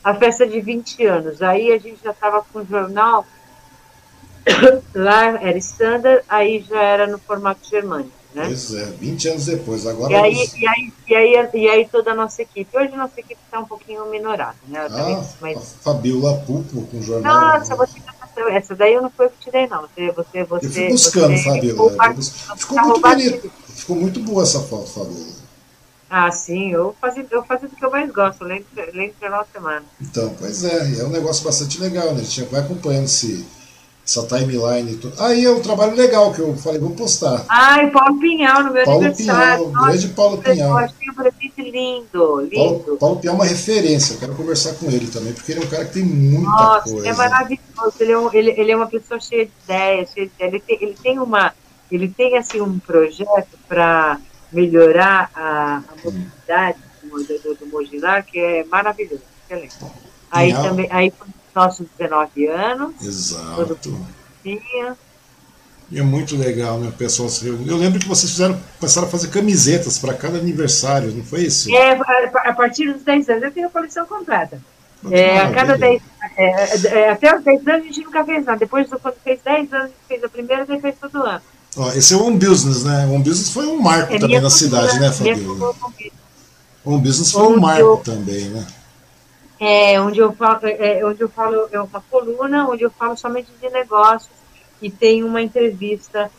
a 0.03 0.15
festa 0.15 0.47
de 0.47 0.61
20 0.61 1.05
anos. 1.05 1.41
Aí 1.41 1.71
a 1.73 1.77
gente 1.77 1.99
já 2.03 2.11
estava 2.11 2.41
com 2.43 2.59
o 2.59 2.65
jornal, 2.65 3.25
lá 4.95 5.25
era 5.41 5.57
standard, 5.57 6.23
aí 6.29 6.61
já 6.67 6.81
era 6.81 7.07
no 7.07 7.17
formato 7.19 7.67
germânico, 7.69 8.11
né? 8.33 8.45
Pois 8.45 8.73
é, 8.73 8.85
20 8.85 9.27
anos 9.29 9.45
depois. 9.45 9.85
Agora 9.85 10.11
E 10.11 10.15
aí, 10.15 10.33
vamos- 10.33 10.53
e, 10.55 10.67
aí, 10.67 10.93
e, 11.07 11.15
aí, 11.15 11.49
e 11.53 11.69
aí 11.69 11.87
toda 11.89 12.11
a 12.11 12.15
nossa 12.15 12.41
equipe. 12.41 12.75
Hoje 12.75 12.93
a 12.93 12.97
nossa 12.97 13.19
equipe 13.19 13.39
está 13.45 13.59
um 13.59 13.65
pouquinho 13.65 14.05
minorada, 14.09 14.55
né? 14.67 14.87
Também- 14.89 15.15
Ah, 15.17 15.25
mas, 15.41 15.57
a 15.57 15.83
Fabiola 15.83 16.37
Pupo 16.47 16.81
com 16.87 16.97
o 16.97 17.03
jornal. 17.03 17.59
nossa, 17.59 17.75
você 17.75 17.99
essa 18.49 18.75
daí 18.75 18.93
eu 18.93 19.01
não 19.01 19.09
foi 19.09 19.25
eu 19.27 19.29
que 19.31 19.37
tirei, 19.45 19.67
não. 19.67 19.81
Você, 19.81 20.11
você, 20.11 20.43
você, 20.43 20.65
Eu 20.65 20.71
fui 20.71 20.87
buscando, 20.89 21.37
você 21.37 21.43
Fabiola. 21.43 22.15
Ficou 22.57 22.75
tá 22.75 23.09
muito 23.09 23.17
de- 23.17 23.51
Ficou 23.75 23.95
muito 23.95 24.19
boa 24.21 24.43
essa 24.43 24.61
foto, 24.61 24.89
Fabiola. 24.89 25.41
Ah, 26.09 26.29
sim, 26.29 26.71
eu 26.71 26.93
fazia, 26.99 27.25
eu 27.31 27.43
fazia 27.45 27.69
do 27.69 27.75
que 27.75 27.85
eu 27.85 27.89
mais 27.89 28.11
gosto, 28.11 28.43
lembro 28.43 28.65
lembro 28.75 29.13
do 29.15 29.21
jornal 29.21 29.39
da 29.45 29.47
semana. 29.59 29.85
Então, 30.01 30.35
pois 30.37 30.63
é, 30.65 30.99
é 30.99 31.03
um 31.05 31.09
negócio 31.09 31.41
bastante 31.43 31.79
legal, 31.79 32.13
né? 32.13 32.19
A 32.19 32.23
gente 32.23 32.43
vai 32.51 32.59
acompanhando 32.59 33.05
esse, 33.05 33.45
essa 34.11 34.27
timeline. 34.27 34.95
tudo. 34.97 35.13
Aí 35.23 35.45
é 35.45 35.49
um 35.51 35.61
trabalho 35.61 35.95
legal 35.95 36.33
que 36.33 36.39
eu 36.39 36.55
falei, 36.57 36.79
vou 36.79 36.91
postar. 36.91 37.45
Ai, 37.47 37.89
Paulo 37.91 38.19
Pinhal 38.19 38.63
no 38.65 38.73
meu 38.73 38.83
Paulo 38.83 39.05
aniversário. 39.05 39.65
Pinhal, 39.65 39.83
grande 39.85 40.07
Paulo 40.09 40.37
Pinhal. 40.39 40.75
um 40.77 41.13
presente 41.13 41.71
lindo, 41.71 42.41
lindo. 42.41 42.55
Paulo, 42.83 42.97
Paulo 42.97 43.15
Pinhal 43.19 43.35
é 43.35 43.37
uma 43.39 43.45
referência, 43.45 44.13
eu 44.15 44.19
quero 44.19 44.35
conversar 44.35 44.73
com 44.75 44.87
ele 44.87 45.07
também, 45.07 45.31
porque 45.33 45.51
ele 45.53 45.61
é 45.61 45.63
um 45.63 45.69
cara 45.69 45.85
que 45.85 45.93
tem 45.93 46.03
muita 46.03 46.49
Nossa, 46.49 46.91
coisa. 46.91 47.07
é 47.07 47.13
maravilhoso. 47.13 47.61
Ele 47.99 48.11
é, 48.11 48.17
um- 48.17 48.33
ele, 48.33 48.51
ele 48.51 48.71
é 48.71 48.75
uma 48.75 48.87
pessoa 48.87 49.19
cheia 49.19 49.45
de 49.45 49.51
ideias, 49.63 50.11
cheia 50.13 50.27
de 50.27 50.33
ideias. 50.33 50.53
Ele 50.53 50.59
tem, 50.61 50.77
ele 50.81 50.97
tem 51.01 51.19
uma, 51.19 51.53
ele 51.89 52.07
tem 52.09 52.37
assim 52.37 52.59
um 52.59 52.77
projeto 52.79 53.57
para 53.67 54.19
melhorar 54.51 55.31
a, 55.33 55.77
a 55.77 55.95
mobilidade 56.03 56.77
do, 57.03 57.23
do, 57.23 57.55
do 57.55 57.67
Mogilar, 57.67 58.25
que 58.25 58.37
é 58.37 58.65
maravilhoso, 58.65 59.21
excelente. 59.49 59.75
Aí 60.29 60.47
Pinhal. 60.49 60.63
também, 60.63 60.87
aí 60.91 61.13
nossos 61.53 61.87
19 61.97 62.47
anos, 62.47 62.93
Exato. 63.01 63.77
tinha. 64.41 64.97
E 65.91 65.99
é 65.99 66.01
muito 66.01 66.37
legal, 66.37 66.79
né, 66.79 66.91
pessoal? 66.97 67.27
se 67.27 67.43
reunir. 67.43 67.69
Eu 67.69 67.75
lembro 67.75 67.99
que 67.99 68.07
vocês 68.07 68.31
fizeram, 68.31 68.57
começaram 68.79 69.07
a 69.07 69.11
fazer 69.11 69.27
camisetas 69.27 69.97
para 69.97 70.13
cada 70.13 70.37
aniversário, 70.37 71.11
não 71.11 71.23
foi 71.23 71.41
isso? 71.41 71.69
É, 71.75 71.99
a, 72.45 72.53
partir 72.53 72.91
dos 72.93 73.03
10 73.03 73.29
anos 73.29 73.43
eu 73.43 73.51
tenho 73.51 73.67
a 73.67 73.69
coleção 73.69 74.05
completa. 74.05 74.57
Que 75.01 75.13
É, 75.13 75.39
a 75.39 75.51
cada 75.51 75.77
maravilha. 75.77 76.01
10, 76.37 76.85
é, 76.85 76.97
é, 76.97 77.09
até 77.09 77.35
os 77.35 77.43
10 77.43 77.67
anos 77.67 77.81
a 77.81 77.87
gente 77.87 78.03
nunca 78.05 78.23
fez 78.23 78.45
nada. 78.45 78.59
Depois, 78.59 78.87
quando 78.87 79.15
fez 79.21 79.39
10 79.43 79.73
anos, 79.73 79.85
a 79.85 79.87
gente 79.87 79.97
fez 80.07 80.23
a 80.23 80.29
primeira, 80.29 80.65
daí 80.65 80.79
fez 80.79 80.95
todo 81.01 81.23
ano. 81.23 81.41
Ó, 81.75 81.91
esse 81.91 82.13
é 82.13 82.17
o 82.17 82.23
Home 82.23 82.37
Business, 82.37 82.83
né? 82.83 83.05
O 83.07 83.13
Home 83.13 83.23
Business 83.23 83.49
foi 83.49 83.65
um 83.65 83.81
marco 83.81 84.13
É 84.13 84.19
também 84.19 84.39
na 84.39 84.49
cidade, 84.49 84.97
né, 84.99 85.11
Fabiola? 85.11 85.75
O 86.83 86.93
Home 86.93 87.01
Business 87.01 87.31
foi 87.31 87.47
um 87.47 87.59
marco 87.59 88.01
também, 88.03 88.45
né? 88.45 88.65
É, 89.63 90.01
onde 90.01 90.17
eu 90.17 90.33
falo, 90.33 90.59
é, 90.63 91.05
onde 91.05 91.21
eu 91.21 91.29
falo, 91.29 91.69
é 91.71 91.79
uma 91.79 92.01
coluna 92.09 92.67
onde 92.67 92.81
eu 92.81 92.89
falo 92.89 93.15
somente 93.15 93.47
de 93.61 93.69
negócios 93.69 94.31
e 94.81 94.89
tem 94.89 95.23
uma 95.23 95.39
entrevista 95.39 96.31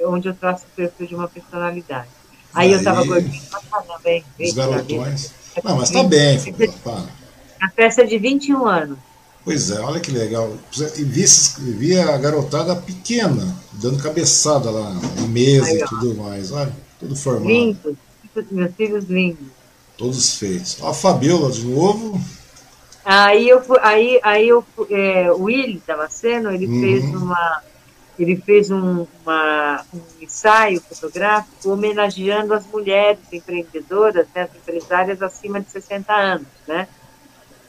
onde 0.00 0.28
eu 0.28 0.34
traço 0.34 0.64
o 0.64 0.76
perfil 0.76 1.08
de 1.08 1.14
uma 1.16 1.26
personalidade. 1.26 2.06
Aí, 2.54 2.72
eu 2.72 2.84
tava 2.84 3.00
Aí, 3.00 3.08
gordinha 3.08 3.42
pra 3.50 3.60
caramba, 3.60 4.00
bem, 4.04 4.24
Os 4.38 4.52
garotões. 4.52 5.32
Não, 5.64 5.76
mas 5.78 5.90
tá 5.90 6.04
bem, 6.04 6.38
para. 6.84 7.06
A 7.60 7.70
festa 7.70 8.06
de 8.06 8.16
21 8.16 8.68
anos. 8.68 8.98
Pois 9.44 9.72
é, 9.72 9.80
olha 9.80 9.98
que 9.98 10.12
legal. 10.12 10.52
E 10.96 11.02
vi, 11.02 11.24
vi 11.58 11.98
a 11.98 12.16
garotada 12.18 12.76
pequena, 12.76 13.56
dando 13.72 14.00
cabeçada 14.00 14.70
lá 14.70 14.92
na 14.92 15.26
mesa 15.26 15.66
Aí, 15.66 15.80
e 15.80 15.84
tudo 15.86 16.14
mais. 16.14 16.52
Olha, 16.52 16.72
tudo 17.00 17.16
formado. 17.16 17.48
Lindos, 17.48 17.96
meus 18.52 18.74
filhos 18.76 19.04
lindos. 19.06 19.57
Todos 19.98 20.38
feitos. 20.38 20.82
A 20.82 20.94
Fabiola 20.94 21.50
de 21.50 21.66
novo. 21.66 22.18
Aí 23.04 23.48
eu 23.48 23.62
fui, 23.62 23.78
aí, 23.82 24.20
aí 24.22 24.48
eu 24.48 24.64
é, 24.90 25.30
o 25.32 25.42
Willi 25.44 25.82
Damasceno, 25.86 26.52
ele 26.52 26.66
Uhum. 26.66 26.80
fez 26.80 27.04
uma 27.04 27.62
ele 28.18 28.36
fez 28.36 28.68
um, 28.70 29.06
uma, 29.22 29.84
um 29.94 30.00
ensaio 30.20 30.80
fotográfico 30.80 31.70
homenageando 31.70 32.52
as 32.52 32.66
mulheres 32.66 33.20
empreendedoras, 33.32 34.26
né, 34.34 34.42
as 34.42 34.56
empresárias 34.56 35.22
acima 35.22 35.60
de 35.60 35.70
60 35.70 36.12
anos, 36.12 36.46
né? 36.66 36.88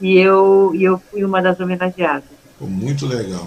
E 0.00 0.18
eu, 0.18 0.72
e 0.74 0.82
eu 0.82 1.00
fui 1.10 1.24
uma 1.24 1.40
das 1.40 1.60
homenageadas. 1.60 2.24
Muito 2.60 3.06
legal. 3.06 3.46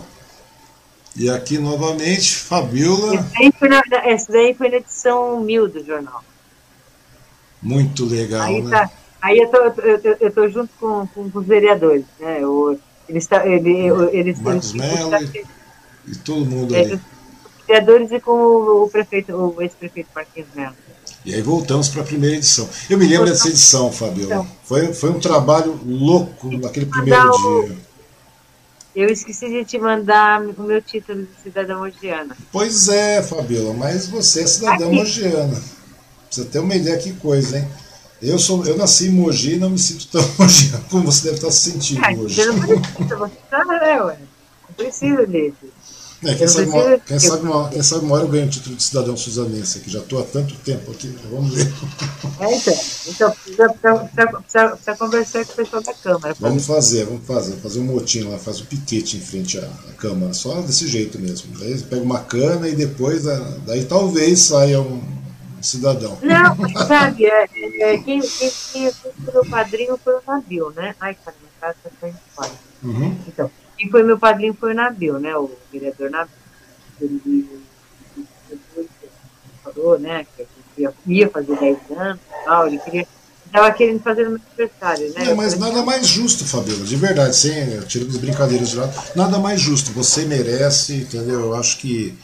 E 1.15 1.29
aqui 1.29 1.57
novamente, 1.57 2.37
Fabiola. 2.37 3.15
Esse 3.15 3.33
daí 3.33 3.53
foi 3.59 3.69
na, 3.69 3.81
esse 4.05 4.31
daí 4.31 4.53
foi 4.53 4.69
na 4.69 4.77
edição 4.77 5.41
1000 5.41 5.67
do 5.67 5.85
jornal. 5.85 6.23
Muito 7.63 8.05
legal, 8.05 8.43
Aí, 8.43 8.61
né? 8.61 8.69
tá, 8.69 8.91
aí 9.21 9.37
eu, 9.37 9.47
tô, 9.47 9.57
eu, 9.57 10.01
tô- 10.01 10.17
eu 10.19 10.31
tô 10.31 10.49
junto 10.49 10.69
com, 10.79 11.07
com, 11.07 11.31
os 11.33 11.45
vereadores, 11.47 12.03
né? 12.19 12.45
O, 12.45 12.77
Eles, 13.07 13.27
ele, 13.45 13.87
eles, 14.11 14.39
Marcos 14.41 14.73
eles, 14.73 14.89
Mello 14.89 15.15
e, 15.23 16.11
e 16.11 16.15
todo 16.17 16.45
mundo 16.45 16.75
ali. 16.75 16.93
Os 16.95 17.65
criadores 17.65 18.11
e 18.11 18.19
com 18.19 18.31
o, 18.31 18.83
o 18.83 18.89
prefeito, 18.89 19.33
o 19.33 19.61
ex-prefeito 19.61 20.09
Marquinhos 20.13 20.49
Mello. 20.53 20.75
E 21.25 21.33
aí 21.33 21.41
voltamos 21.41 21.87
para 21.87 22.01
a 22.01 22.05
primeira 22.05 22.35
edição. 22.35 22.67
Eu 22.89 22.97
me 22.97 23.07
lembro 23.07 23.25
dessa 23.27 23.47
edição, 23.47 23.89
Fabiola. 23.91 24.45
Foi, 24.65 24.93
foi 24.93 25.09
um 25.09 25.19
trabalho 25.21 25.79
louco 25.85 26.51
naquele 26.57 26.85
primeiro 26.85 27.31
dia. 27.31 27.77
Eu 28.93 29.09
esqueci 29.09 29.47
de 29.49 29.63
te 29.65 29.79
mandar 29.79 30.41
o 30.41 30.63
meu 30.63 30.81
título 30.81 31.23
de 31.23 31.41
cidadã 31.41 31.77
mogiana. 31.77 32.35
Pois 32.51 32.89
é, 32.89 33.23
Fabiola, 33.23 33.73
mas 33.73 34.07
você 34.07 34.43
é 34.43 34.47
cidadã 34.47 34.85
Aqui. 34.85 34.95
mogiana. 34.95 35.61
Você 36.33 36.45
ter 36.45 36.57
uma 36.57 36.75
ideia 36.75 36.97
que 36.97 37.13
coisa, 37.13 37.59
hein? 37.59 37.67
Eu, 38.19 38.39
sou, 38.39 38.65
eu 38.65 38.75
nasci 38.75 39.07
em 39.07 39.11
Mogi 39.11 39.53
e 39.53 39.57
não 39.57 39.69
me 39.69 39.77
sinto 39.77 40.07
tão 40.07 40.27
mogiano 40.39 40.83
como 40.89 41.03
você 41.03 41.25
deve 41.25 41.35
estar 41.35 41.51
se 41.51 41.71
sentindo 41.71 42.01
Ah, 42.03 42.11
hoje. 42.17 42.43
não 42.45 42.59
precisa, 42.59 43.15
você 43.17 43.35
tá, 43.51 43.63
né, 43.65 44.01
ué? 44.01 44.17
Não 44.67 44.75
precisa 44.75 45.27
desse. 45.27 45.73
É, 46.25 46.33
quem, 46.33 46.47
sabe 46.47 46.69
uma, 46.69 46.99
quem, 46.99 47.19
sabe 47.19 47.43
uma, 47.43 47.69
quem 47.69 47.83
sabe 47.83 48.05
uma 48.05 48.15
hora 48.15 48.23
eu 48.23 48.29
ganho 48.29 48.47
o 48.47 48.49
título 48.49 48.75
de 48.77 48.81
cidadão 48.81 49.15
suzanense 49.15 49.77
aqui. 49.77 49.91
Já 49.91 49.99
estou 49.99 50.21
há 50.21 50.23
tanto 50.23 50.55
tempo 50.55 50.89
aqui. 50.89 51.15
Vamos 51.29 51.53
ver. 51.53 51.71
É, 52.39 52.55
então, 52.55 52.73
então 53.07 53.31
precisa, 53.33 53.69
precisa, 53.69 54.27
precisa, 54.39 54.69
precisa 54.69 54.95
conversar 54.97 55.45
com 55.45 55.51
o 55.51 55.55
pessoal 55.55 55.83
da 55.83 55.93
Câmara. 55.93 56.35
Vamos 56.39 56.65
fazer, 56.65 57.05
vamos 57.05 57.27
fazer. 57.27 57.57
Fazer 57.57 57.79
um 57.79 57.83
motim 57.83 58.21
lá, 58.21 58.39
faz 58.39 58.59
um 58.61 58.65
piquete 58.65 59.17
em 59.17 59.21
frente 59.21 59.59
à, 59.59 59.65
à 59.65 59.93
Câmara. 59.97 60.33
Só 60.33 60.61
desse 60.61 60.87
jeito 60.87 61.19
mesmo. 61.19 61.55
Daí 61.59 61.77
pega 61.83 62.01
uma 62.01 62.21
cana 62.21 62.67
e 62.69 62.75
depois, 62.75 63.25
daí 63.67 63.83
talvez 63.83 64.39
saia 64.39 64.79
um 64.81 65.22
cidadão. 65.63 66.17
Não, 66.21 66.55
mas 66.55 66.87
sabe, 66.87 67.25
é, 67.25 67.47
é, 67.79 67.97
quem, 67.97 68.21
quem, 68.21 68.51
quem 68.71 68.91
foi 68.91 69.11
meu 69.33 69.45
padrinho 69.45 69.99
foi 70.03 70.15
o 70.15 70.21
Nabil, 70.25 70.71
né? 70.71 70.95
Ai, 70.99 71.15
cara, 71.15 71.37
minha 71.39 71.51
casa 71.59 71.75
tá 71.83 71.89
saindo 71.99 72.19
fora. 72.35 72.51
Uhum. 72.83 73.17
Então, 73.27 73.49
quem 73.77 73.89
foi 73.89 74.03
meu 74.03 74.19
padrinho 74.19 74.53
foi 74.53 74.73
o 74.73 74.75
Nabil, 74.75 75.19
né? 75.19 75.35
O 75.35 75.51
vereador 75.71 76.09
Nabil. 76.09 76.35
Ele, 77.01 77.63
falou, 79.63 79.97
né? 79.97 80.25
Que 80.35 80.43
a 80.43 80.45
gente 80.45 80.57
ia, 80.77 80.93
ia 81.07 81.29
fazer 81.29 81.57
10 81.57 81.77
anos 81.97 82.19
e 82.21 82.45
tal. 82.45 82.67
Ele 82.67 82.77
queria. 82.79 83.07
Estava 83.45 83.71
querendo 83.71 84.01
fazer 84.01 84.23
no 84.23 84.31
meu 84.31 84.41
aniversário, 84.47 85.13
né? 85.13 85.25
Não, 85.25 85.35
mas 85.35 85.57
nada 85.59 85.83
mais 85.83 86.07
justo, 86.07 86.43
Fabiola, 86.43 86.85
de 86.85 86.95
verdade, 86.95 87.35
sem 87.35 87.79
tirando 87.81 88.09
as 88.09 88.17
brincadeiras 88.17 88.69
de 88.69 88.77
lado, 88.77 88.91
nada 89.15 89.37
mais 89.37 89.61
justo. 89.61 89.91
Você 89.91 90.25
merece, 90.25 90.95
entendeu? 90.95 91.39
Eu 91.39 91.55
acho 91.55 91.77
que. 91.77 92.17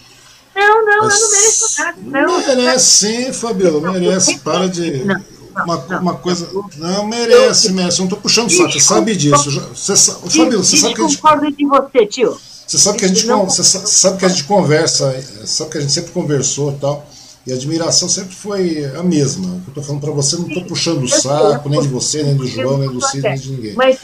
Não, 0.59 0.85
não, 0.85 0.93
eu 0.95 1.03
Mas- 1.05 1.21
não 1.21 1.31
mereço 1.31 1.79
nada. 1.79 1.97
Não, 2.03 2.47
merece 2.47 2.85
sim, 2.85 3.33
Fabiola, 3.33 3.91
merece. 3.91 4.39
Para 4.39 4.67
de. 4.67 5.03
Não, 5.05 5.23
Uma, 5.65 5.85
não. 5.89 6.01
uma 6.01 6.15
coisa. 6.15 6.49
Não, 6.77 7.05
merece, 7.07 7.71
merece. 7.71 7.99
Eu 7.99 8.03
não 8.03 8.09
tô 8.09 8.17
puxando 8.17 8.49
saco, 8.49 8.71
você 8.71 8.79
sabe 8.79 9.15
disso. 9.15 9.49
Já- 9.51 9.61
Você, 9.61 9.95
sa- 9.95 10.15
Fabiola, 10.15 10.63
você 10.63 10.77
sabe 10.77 10.93
que 10.95 11.01
gente. 11.01 11.17
concordo 11.17 11.51
de 11.51 11.65
você, 11.65 12.05
tio. 12.05 12.37
Você 12.67 12.77
sabe 12.77 12.99
que 12.99 13.05
a 13.05 13.07
gente, 13.07 13.25
você 13.25 13.63
sa- 13.63 13.85
sabe 13.85 14.17
que 14.19 14.25
a 14.25 14.29
gente 14.29 14.43
conversa, 14.43 15.15
sabe 15.45 15.71
que 15.71 15.77
a 15.79 15.81
gente 15.81 15.93
sempre 15.93 16.11
conversou 16.11 16.71
e 16.71 16.75
tal. 16.75 17.05
E 17.47 17.51
a 17.51 17.55
admiração 17.55 18.07
sempre 18.07 18.35
foi 18.35 18.85
a 18.95 19.01
mesma. 19.01 19.55
O 19.55 19.61
que 19.61 19.69
eu 19.69 19.73
tô 19.75 19.81
falando 19.81 20.01
para 20.01 20.11
você, 20.11 20.35
não 20.35 20.47
tô 20.49 20.63
puxando 20.65 21.03
o 21.03 21.07
saco, 21.07 21.67
nem 21.69 21.81
de 21.81 21.87
você, 21.87 22.21
nem 22.21 22.35
do 22.35 22.45
João, 22.45 22.77
nem 22.77 22.89
do 22.91 23.01
Cid, 23.01 23.21
nem 23.23 23.35
de 23.39 23.51
ninguém. 23.51 23.73
Mas, 23.73 23.97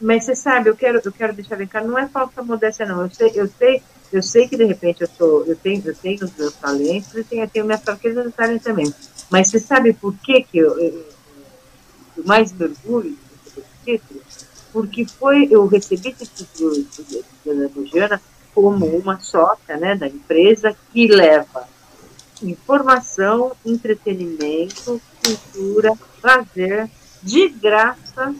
mas 0.00 0.24
você 0.24 0.34
sabe, 0.36 0.68
eu 0.68 0.76
quero, 0.76 1.00
eu 1.02 1.12
quero 1.12 1.32
deixar 1.32 1.56
bem 1.56 1.66
claro, 1.66 1.88
não 1.88 1.98
é 1.98 2.06
falsa 2.08 2.42
modéstia, 2.42 2.84
não. 2.84 3.02
Eu 3.02 3.10
sei, 3.10 3.32
eu 3.34 3.48
sei, 3.58 3.82
eu 4.12 4.22
sei 4.22 4.46
que 4.46 4.56
de 4.56 4.64
repente 4.64 5.00
eu 5.00 5.08
sou, 5.08 5.44
eu 5.46 5.56
tenho, 5.56 5.82
eu 5.84 5.94
tenho 5.94 6.24
os 6.24 6.36
meus 6.36 6.54
talentos 6.54 7.14
e 7.14 7.24
tenho, 7.24 7.44
eu 7.44 7.48
tenho 7.48 7.64
minhas 7.64 7.82
fraquezas 7.82 8.32
também. 8.62 8.92
Mas 9.30 9.48
você 9.48 9.58
sabe 9.58 9.92
por 9.94 10.14
que, 10.18 10.42
que 10.42 10.58
eu, 10.58 10.78
eu, 10.78 11.06
eu 12.16 12.24
mais 12.24 12.52
me 12.52 12.66
orgulho 12.66 13.10
de 13.10 13.16
receber 13.44 13.60
esse 13.60 13.98
título? 13.98 14.20
Porque 14.72 15.06
foi, 15.06 15.48
eu 15.50 15.66
recebi 15.66 16.10
esse 16.10 16.26
título 16.26 16.74
cidadã 16.74 17.68
Mogiana 17.74 18.20
como 18.54 18.86
uma 18.86 19.18
sócia 19.20 19.76
né, 19.78 19.96
da 19.96 20.06
empresa 20.06 20.76
que 20.92 21.06
leva 21.06 21.66
informação, 22.42 23.52
entretenimento, 23.64 25.00
cultura, 25.24 25.92
prazer, 26.20 26.90
de 27.22 27.48
graça 27.48 28.34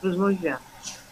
para 0.00 0.10
os. 0.10 0.60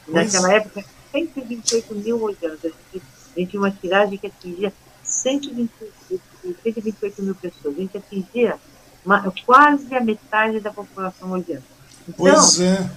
Naquela 0.08 0.52
época, 0.52 0.84
128 1.20 1.94
mil 1.94 2.18
mogianos. 2.18 2.58
A 2.64 2.68
gente, 2.68 3.02
a 3.36 3.38
gente 3.40 3.50
tinha 3.50 3.60
uma 3.62 3.70
tiragem 3.70 4.18
que 4.18 4.26
atingia 4.26 4.72
128, 5.02 6.22
128 6.62 7.22
mil 7.22 7.34
pessoas. 7.34 7.74
A 7.76 7.80
gente 7.80 7.96
atingia 7.96 8.56
uma- 9.04 9.32
quase 9.44 9.94
a 9.94 10.00
metade 10.00 10.60
da 10.60 10.70
população 10.72 11.28
mogiana. 11.28 11.62
Então, 12.08 12.14
Pois 12.16 12.60
é, 12.60 12.90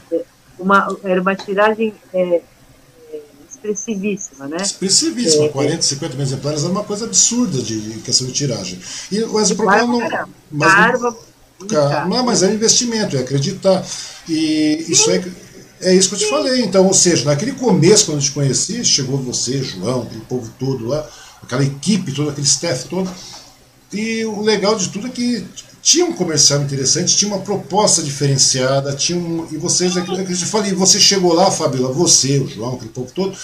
uma, 0.58 0.98
era 1.04 1.22
uma 1.22 1.36
tiragem 1.36 1.94
é, 2.14 2.42
é, 3.12 3.22
expressivíssima, 3.50 4.48
né? 4.48 4.58
expressivíssimo. 4.62 5.46
É, 5.46 5.50
40, 5.50 5.82
50 5.82 6.14
mil 6.16 6.24
exemplares 6.24 6.64
é 6.64 6.68
uma 6.68 6.84
coisa 6.84 7.06
absurda 7.06 7.62
de, 7.62 7.80
de 7.82 8.00
questão 8.02 8.28
de 8.28 8.34
tiragem. 8.34 8.80
E, 9.12 9.20
mas 9.26 9.52
o 9.52 9.56
problema 9.56 9.88
não. 9.88 10.00
caramba. 10.00 10.30
Mas, 10.52 10.74
Caro, 10.74 12.10
não- 12.10 12.24
mas 12.24 12.42
é 12.44 12.48
um 12.48 12.54
investimento, 12.54 13.18
é 13.18 13.22
acreditar. 13.22 13.84
E 14.28 14.86
isso 14.88 15.10
é, 15.12 15.22
é 15.82 15.94
isso 15.94 16.10
que 16.10 16.16
eu 16.16 16.20
te 16.20 16.30
falei. 16.30 16.62
Então, 16.62 16.86
ou 16.86 16.94
seja, 16.94 17.26
naquele 17.26 17.54
começo, 17.54 18.06
quando 18.06 18.18
eu 18.18 18.24
te 18.24 18.32
conheci, 18.32 18.84
chegou 18.84 19.18
você, 19.18 19.62
João, 19.64 20.04
aquele 20.04 20.22
povo 20.22 20.52
todo 20.60 20.88
lá, 20.88 21.08
aquela 21.42 21.64
equipe, 21.64 22.12
todo 22.12 22.30
aquele 22.30 22.48
staff 22.48 22.88
todo. 22.88 23.10
E 23.92 24.24
o 24.26 24.42
legal 24.42 24.76
de 24.76 24.90
tudo 24.90 25.08
é 25.08 25.10
que 25.10 25.46
tinha 25.82 26.06
um 26.06 26.14
comercial 26.14 26.62
interessante, 26.62 27.16
tinha 27.16 27.34
uma 27.34 27.42
proposta 27.42 28.04
diferenciada, 28.04 28.94
tinha 28.94 29.18
um, 29.18 29.48
e 29.52 29.58
vocês, 29.58 29.96
aquilo 29.98 30.24
que 30.24 30.34
eu 30.34 30.38
te 30.38 30.46
falei, 30.46 30.74
você 30.74 31.00
chegou 31.00 31.34
lá, 31.34 31.50
Fabiola, 31.50 31.94
você, 31.94 32.38
o 32.38 32.48
João, 32.48 32.76
aquele 32.76 32.92
povo 32.92 33.12
todo, 33.14 33.36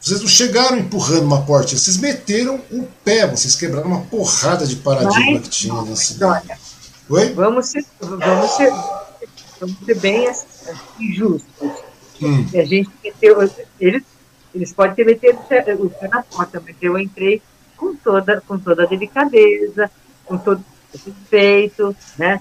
vocês 0.00 0.20
não 0.20 0.28
chegaram 0.28 0.78
empurrando 0.78 1.24
uma 1.24 1.42
porta, 1.42 1.76
vocês 1.76 1.96
meteram 1.96 2.60
o 2.70 2.86
pé, 3.02 3.26
vocês 3.26 3.56
quebraram 3.56 3.88
uma 3.88 4.02
porrada 4.02 4.66
de 4.66 4.76
paradigma 4.76 5.32
Mas, 5.32 5.42
que 5.42 5.48
tinha 5.48 5.74
na 5.82 5.96
cidade. 5.96 6.46
olha, 6.46 6.58
Oi? 7.08 7.32
vamos 7.32 7.66
ser, 7.66 7.84
vamos 8.00 8.50
ser, 8.50 8.70
vamos 9.58 9.76
ser 9.84 9.94
bem 9.98 10.28
assim, 10.28 10.44
justos. 10.98 11.82
Hum. 12.22 12.46
A 12.54 12.64
gente 12.64 12.90
meteu, 13.02 13.38
eles, 13.80 14.02
eles 14.54 14.72
podem 14.72 14.94
ter 14.94 15.04
metido 15.04 15.38
o 15.84 15.90
pé 15.90 16.08
na 16.08 16.22
porta, 16.22 16.62
mas 16.64 16.76
eu 16.80 16.98
entrei 16.98 17.42
com 17.76 17.94
toda, 17.96 18.40
com 18.40 18.58
toda 18.58 18.84
a 18.84 18.86
delicadeza, 18.86 19.90
com 20.24 20.38
todo 20.38 20.60
o 20.60 20.98
respeito, 21.10 21.94
né? 22.16 22.40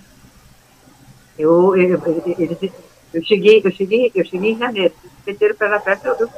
Eu, 1.38 1.76
eu, 1.76 2.00
eu, 2.00 2.24
eles- 2.38 2.72
eu 3.14 3.24
cheguei, 3.24 3.61
eu 3.64 3.72
cheguei, 3.72 4.11
eu 4.14 4.26
cheguei 4.26 4.52
em 4.53 4.58
janeiro, 4.58 4.93
meteram 5.26 5.53
o 5.53 5.58
pé 5.58 5.68
na 5.68 5.80
porta, 5.80 6.08
eu, 6.08 6.16
eu, 6.19 6.30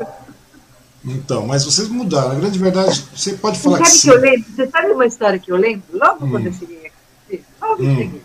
Então, 1.06 1.46
mas 1.46 1.66
vocês 1.66 1.88
mudaram. 1.90 2.32
A 2.32 2.36
grande 2.36 2.58
verdade, 2.58 3.06
você 3.16 3.34
pode 3.34 3.58
Você 3.58 3.64
falar 3.64 3.80
que 3.82 3.86
sabe 3.90 3.98
sim. 4.00 4.10
que 4.10 4.16
eu 4.16 4.22
lembro? 4.22 4.52
Você 4.56 4.68
sabe 4.68 4.92
uma 4.92 5.06
história 5.06 5.40
que 5.40 5.52
eu 5.52 5.58
lembro? 5.58 5.84
Logo 5.92 6.26
Hum. 6.26 6.30
quando 6.32 6.46
eu 6.48 6.54
cheguei 6.54 6.92
aqui, 7.28 7.44
logo 7.62 7.84
Hum. 7.84 7.90
eu 7.92 7.96
cheguei. 7.98 8.22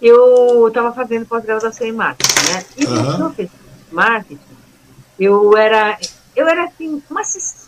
Eu 0.00 0.68
estava 0.68 0.92
fazendo 0.92 1.26
pós-graduação 1.26 1.86
em 1.86 1.92
marketing, 1.92 2.52
né? 2.52 2.64
E 2.76 2.86
como 2.86 3.16
professor 3.16 3.58
de 3.88 3.94
marketing, 3.94 4.40
eu 5.18 5.56
era, 5.56 5.98
eu 6.34 6.46
era 6.46 6.64
assim, 6.66 7.02
uma, 7.08 7.22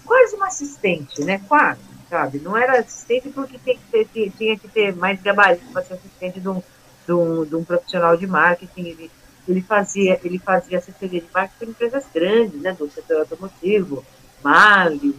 quase 0.05 0.37
uma 0.37 0.47
assistente, 0.47 1.23
né? 1.25 1.41
Quase, 1.49 1.81
sabe? 2.11 2.39
Não 2.39 2.57
era 2.57 2.79
assistente 2.81 3.31
porque 3.31 3.59
tem 3.59 3.79
que 3.79 3.85
ter, 3.91 4.05
tinha- 4.13 4.31
tinha 4.31 4.59
que 4.59 4.69
ter 4.69 4.95
mais 4.95 5.21
gabarito 5.23 5.65
para 5.73 5.83
ser 5.85 5.95
assistente 5.95 6.39
de 6.41 6.49
um, 6.49 6.63
de, 7.07 7.13
um, 7.13 7.45
de 7.47 7.57
um 7.57 7.65
profissional 7.65 8.15
de 8.17 8.27
marketing. 8.27 8.83
Ele, 8.89 9.11
ele 9.49 9.63
fazia, 9.63 10.21
ele 10.23 10.39
fazia 10.39 10.79
assessoria 10.79 11.23
de 11.23 11.29
marketing 11.33 11.73
para 11.73 11.87
empresas 11.87 12.05
grandes, 12.15 12.61
né? 12.61 12.73
Do 12.75 12.91
setor 12.91 13.21
automotivo, 13.21 14.05
Mali, 14.45 15.17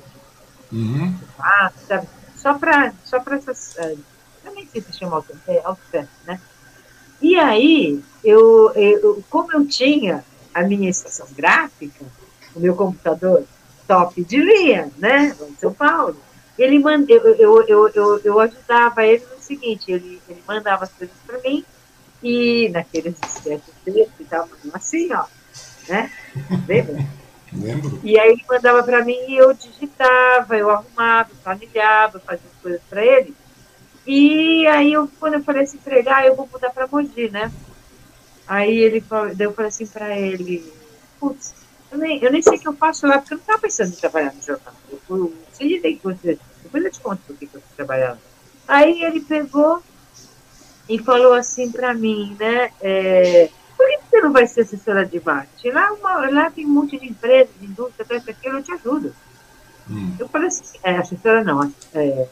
Uhum. 0.71 1.17
sabe? 1.87 2.07
Só 2.35 2.53
para 2.53 2.93
só 3.03 3.19
pra 3.19 3.37
essas. 3.37 3.75
eu 3.75 4.53
nem 4.53 4.67
sei 4.67 4.81
se 4.81 4.93
chama 4.93 5.15
auto- 5.17 5.35
é, 5.47 5.59
autofest, 5.65 6.07
né? 6.27 6.39
E 7.21 7.35
aí, 7.35 8.01
eu, 8.23 8.71
eu, 8.75 9.23
como 9.29 9.51
eu 9.53 9.67
tinha 9.67 10.23
a 10.53 10.63
minha 10.63 10.89
estação 10.89 11.27
gráfica, 11.35 12.05
o 12.55 12.59
meu 12.59 12.75
computador 12.75 13.43
top 13.87 14.23
de 14.23 14.37
linha, 14.37 14.91
né? 14.97 15.35
Em 15.41 15.55
São 15.55 15.73
Paulo, 15.73 16.17
ele 16.57 16.79
manda, 16.79 17.11
eu, 17.11 17.23
eu, 17.35 17.67
eu, 17.67 17.89
eu, 17.89 18.21
eu 18.23 18.39
ajudava 18.39 19.05
ele 19.05 19.25
no 19.25 19.41
seguinte, 19.41 19.91
ele, 19.91 20.21
ele 20.27 20.43
mandava 20.47 20.83
as 20.83 20.91
coisas 20.91 21.15
para 21.25 21.39
mim, 21.39 21.65
e 22.21 22.69
naqueles 22.69 23.15
disquetes 23.19 23.73
dele, 23.85 24.09
que 24.17 24.23
estavam 24.23 24.49
assim, 24.73 25.13
ó, 25.13 25.25
né? 25.87 26.11
Lembra? 26.67 27.05
Lembro. 27.51 27.99
E 28.03 28.19
aí 28.19 28.31
ele 28.31 28.45
mandava 28.47 28.83
para 28.83 29.03
mim 29.03 29.17
e 29.27 29.37
eu 29.37 29.53
digitava, 29.53 30.57
eu 30.57 30.69
arrumava, 30.69 31.29
planilhava, 31.43 32.19
fazia 32.19 32.45
as 32.45 32.61
coisas 32.61 32.81
para 32.89 33.03
ele. 33.03 33.33
E 34.05 34.65
aí 34.67 34.93
eu, 34.93 35.09
quando 35.19 35.35
eu 35.35 35.43
falei 35.43 35.63
assim 35.63 35.77
para 35.77 35.97
ele, 35.99 36.09
ah, 36.09 36.25
eu 36.25 36.35
vou 36.35 36.49
mudar 36.51 36.71
para 36.71 36.87
Mogi, 36.87 37.29
né? 37.29 37.51
Aí 38.47 38.77
ele 38.77 39.01
falou, 39.01 39.31
eu 39.37 39.53
falei 39.53 39.69
assim 39.69 39.85
para 39.85 40.17
ele, 40.17 40.73
putz, 41.19 41.53
eu 41.91 41.97
nem, 41.97 42.23
eu 42.23 42.31
nem 42.31 42.41
sei 42.41 42.57
o 42.57 42.59
que 42.59 42.67
eu 42.67 42.73
faço 42.73 43.05
lá, 43.05 43.19
porque 43.19 43.33
eu 43.33 43.37
não 43.37 43.41
estava 43.41 43.61
pensando 43.61 43.93
em 43.93 43.97
trabalhar 43.97 44.33
no 44.33 44.41
jornal. 44.41 44.73
Eu 44.89 44.99
eu 45.09 45.33
sei 45.53 45.79
de 45.79 45.93
que 45.93 46.03
você, 46.03 46.39
depois 46.63 46.83
eu 46.83 46.91
te 46.91 46.99
conto 46.99 47.21
por 47.25 47.35
que 47.35 47.45
eu 47.45 47.49
fui 47.51 47.61
trabalhar. 47.75 48.17
Aí 48.67 49.03
ele 49.03 49.21
pegou 49.21 49.81
e 50.87 50.99
falou 50.99 51.33
assim 51.33 51.71
para 51.71 51.93
mim, 51.93 52.35
né? 52.39 52.71
É, 52.81 53.49
por 53.77 53.87
que 53.87 53.99
você 54.09 54.21
não 54.21 54.31
vai 54.31 54.45
ser 54.47 54.61
assessora 54.61 55.05
de 55.05 55.21
marketing? 55.23 55.69
Lá, 55.69 55.91
uma, 55.93 56.29
lá 56.29 56.51
tem 56.51 56.65
um 56.65 56.69
monte 56.69 56.97
de 56.99 57.07
empresas, 57.07 57.53
de 57.59 57.65
indústria, 57.65 58.05
até 58.19 58.31
aquilo, 58.31 58.57
eu 58.57 58.63
te 58.63 58.71
ajudo. 58.71 59.15
Hum. 59.89 60.15
Eu 60.19 60.27
falei 60.29 60.47
assim, 60.47 60.77
é, 60.83 60.97
assessora 60.97 61.43
não, 61.43 61.73
é, 61.93 62.27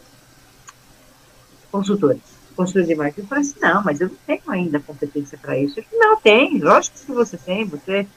consultora, 1.71 2.17
consultora 2.55 2.85
de 2.85 2.95
marketing. 2.95 3.21
Eu 3.21 3.27
falei 3.27 3.43
assim, 3.43 3.59
não, 3.61 3.83
mas 3.83 4.01
eu 4.01 4.09
não 4.09 4.15
tenho 4.25 4.41
ainda 4.47 4.79
competência 4.79 5.37
para 5.37 5.57
isso. 5.57 5.75
Falei, 5.75 5.89
não, 5.93 6.19
tem, 6.19 6.59
lógico 6.59 6.97
que 6.97 7.11
você 7.11 7.37
tem, 7.37 7.65
você 7.65 8.07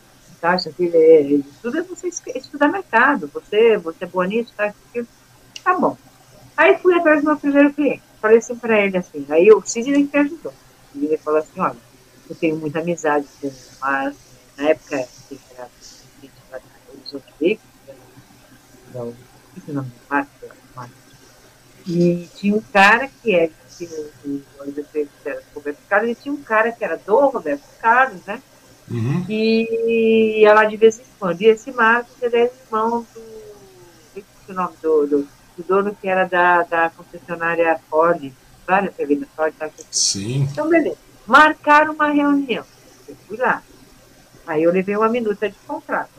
acha 0.42 0.72
que 0.72 0.84
estuda, 0.84 1.82
você 1.82 2.08
estuda 2.34 2.68
mercado, 2.68 3.30
você, 3.32 3.76
você 3.76 4.04
é 4.04 4.06
boa 4.06 4.26
nisso, 4.26 4.52
tá, 4.56 4.72
tá 5.62 5.78
bom. 5.78 5.96
Aí 6.56 6.78
fui 6.78 6.94
atrás 6.94 7.20
do 7.20 7.26
meu 7.26 7.36
primeiro 7.36 7.72
cliente, 7.72 8.02
falei 8.20 8.38
assim 8.38 8.56
para 8.56 8.80
ele 8.80 8.96
assim, 8.96 9.24
aí 9.28 9.50
o 9.50 9.62
Sidney 9.64 10.06
que 10.06 10.16
ajudou. 10.16 10.52
Ele 10.94 11.16
falou 11.18 11.40
assim, 11.40 11.60
olha, 11.60 11.76
eu 12.28 12.34
tenho 12.36 12.56
muita 12.56 12.80
amizade 12.80 13.26
com 13.40 13.50
mas 13.80 14.14
na 14.56 14.68
época 14.70 14.96
era 15.56 15.68
não, 18.92 19.06
não 19.06 19.14
o 19.68 19.72
nome 19.72 19.88
do 19.88 19.94
marca, 20.08 20.56
e 21.90 22.28
tinha 22.34 22.54
um 22.54 22.60
cara 22.60 23.08
que 23.22 23.34
é, 23.34 23.50
que 23.76 23.84
o, 24.24 24.42
Roberto 25.54 25.78
Carlos, 25.88 26.10
e 26.10 26.14
tinha 26.14 26.32
um 26.32 26.42
cara 26.42 26.72
que 26.72 26.84
era 26.84 26.96
do 26.96 27.26
Roberto 27.28 27.64
Carlos, 27.80 28.24
né? 28.26 28.42
Uhum. 28.90 29.24
Que 29.24 30.40
ia 30.40 30.52
lá 30.52 30.64
de 30.64 30.76
vez 30.76 30.98
em 30.98 31.04
quando. 31.18 31.40
E 31.40 31.46
esse 31.46 31.70
Marcos 31.72 32.14
ele 32.20 32.36
é 32.36 32.52
irmão 32.66 33.06
do. 33.14 34.22
o 34.48 34.52
nome 34.52 34.74
do, 34.82 35.06
do, 35.06 35.28
do, 35.56 35.62
dono 35.62 35.96
que 36.00 36.08
era 36.08 36.24
da, 36.24 36.62
da 36.64 36.90
concessionária 36.90 37.78
Ford, 37.88 38.32
várias 38.66 38.96
revistas 38.96 39.28
Ford. 39.36 39.54
Tá? 39.56 39.70
Sim. 39.90 40.48
Então, 40.50 40.68
beleza 40.68 41.10
marcaram 41.30 41.94
uma 41.94 42.10
reunião. 42.10 42.64
Eu 43.06 43.16
fui 43.28 43.36
lá. 43.36 43.62
Aí 44.46 44.64
eu 44.64 44.72
levei 44.72 44.96
uma 44.96 45.08
minuta 45.08 45.48
de 45.48 45.54
contrato. 45.64 46.10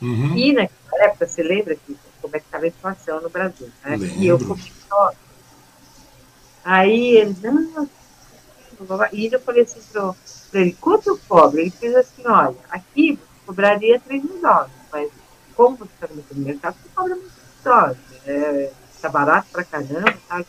Uhum. 0.00 0.34
E 0.34 0.52
naquela 0.54 1.04
época, 1.04 1.26
você 1.26 1.42
lembra 1.42 1.76
que, 1.76 1.96
como 2.26 2.36
é 2.36 2.40
que 2.40 2.46
estava 2.46 2.64
a 2.64 2.68
inflação 2.68 3.20
no 3.20 3.30
Brasil? 3.30 3.70
Né? 3.84 3.96
E 4.18 4.26
eu 4.26 4.38
comi 4.38 4.72
só. 4.88 5.12
Aí 6.64 7.16
ele, 7.16 7.36
não, 7.40 7.88
e 9.12 9.32
eu 9.32 9.40
falei 9.40 9.62
assim 9.62 9.80
para 10.50 10.60
ele, 10.60 10.76
quanto 10.80 11.08
eu 11.08 11.18
cobro? 11.28 11.60
Ele 11.60 11.70
fez 11.70 11.94
assim, 11.94 12.26
olha, 12.26 12.56
aqui 12.68 13.16
você 13.16 13.46
cobraria 13.46 14.00
3 14.00 14.24
mil 14.24 14.40
dólares, 14.40 14.72
mas 14.92 15.10
como 15.54 15.76
você 15.76 15.90
está 15.94 16.08
no 16.08 16.44
mercado, 16.44 16.76
você 16.82 16.88
cobra 16.94 17.14
muito 17.14 17.32
dólares. 17.62 17.98
É, 18.26 18.72
tá 19.00 19.08
barato 19.08 19.48
pra 19.52 19.64
caramba, 19.64 20.12
tá? 20.28 20.44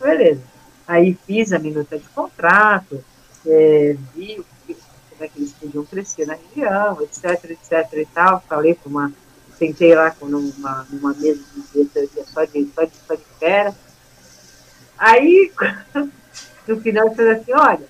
Beleza. 0.00 0.42
Aí 0.86 1.18
fiz 1.26 1.52
a 1.52 1.58
minuta 1.58 1.98
de 1.98 2.08
contrato, 2.10 3.04
é, 3.46 3.96
vi 4.14 4.44
como 5.10 5.24
é 5.24 5.28
que 5.28 5.38
eles 5.38 5.52
podiam 5.52 5.84
crescer 5.84 6.26
na 6.26 6.34
região, 6.34 7.00
etc, 7.02 7.50
etc 7.50 7.92
e 7.94 8.06
tal. 8.06 8.42
Falei 8.48 8.74
para 8.74 8.88
uma, 8.88 9.12
sentei 9.58 9.94
lá 9.94 10.10
com 10.10 10.26
numa, 10.26 10.86
numa 10.90 11.14
mesa 11.14 11.42
de 11.74 11.88
só 12.32 12.44
de, 12.44 12.68
só 12.74 12.84
de, 12.84 12.96
só 13.06 13.14
de 13.14 13.22
espera. 13.22 13.74
Aí, 14.98 15.52
no 16.66 16.80
final, 16.80 17.08
eu 17.08 17.14
falei 17.14 17.32
assim, 17.32 17.52
olha, 17.52 17.88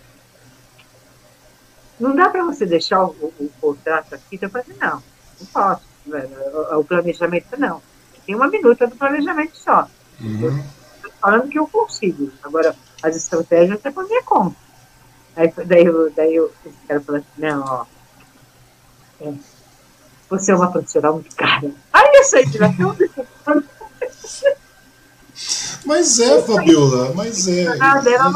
não 1.98 2.14
dá 2.14 2.28
para 2.28 2.44
você 2.44 2.66
deixar 2.66 3.04
o, 3.04 3.10
o, 3.10 3.34
o, 3.38 3.50
contrato 3.60 4.14
aqui? 4.14 4.38
Eu 4.40 4.50
falei, 4.50 4.76
não, 4.80 5.02
não 5.40 5.46
posso. 5.52 5.82
O, 6.06 6.78
o 6.80 6.84
planejamento, 6.84 7.58
não. 7.58 7.82
Tem 8.26 8.34
uma 8.34 8.48
minuta 8.48 8.86
do 8.86 8.96
planejamento 8.96 9.56
só. 9.56 9.88
Uhum. 10.20 10.64
Estou 10.96 11.12
falando 11.20 11.48
que 11.48 11.58
eu 11.58 11.66
consigo. 11.66 12.30
Agora, 12.42 12.74
as 13.02 13.16
estratégias 13.16 13.84
é 13.84 13.90
por 13.90 14.06
minha 14.06 14.22
conta. 14.22 14.56
Aí 15.36 15.52
daí, 15.66 15.84
daí 16.14 16.34
eu, 16.34 16.52
esse 16.64 16.76
cara 16.86 17.00
falou 17.00 17.20
assim, 17.20 17.40
não, 17.40 17.64
ó. 17.64 17.86
É, 19.20 19.32
você 20.38 20.52
é 20.52 20.56
uma 20.56 20.70
profissional 20.70 21.14
muito 21.14 21.34
cara. 21.36 21.70
Aí 21.92 22.10
eu 22.14 22.24
saí 22.24 22.46
de 22.46 22.58
lá, 22.58 22.68
Mas 25.84 26.18
é, 26.18 26.42
Fabiola, 26.42 27.12
mas 27.14 27.46
é. 27.48 27.66
Ah, 27.80 28.02
lá, 28.04 28.28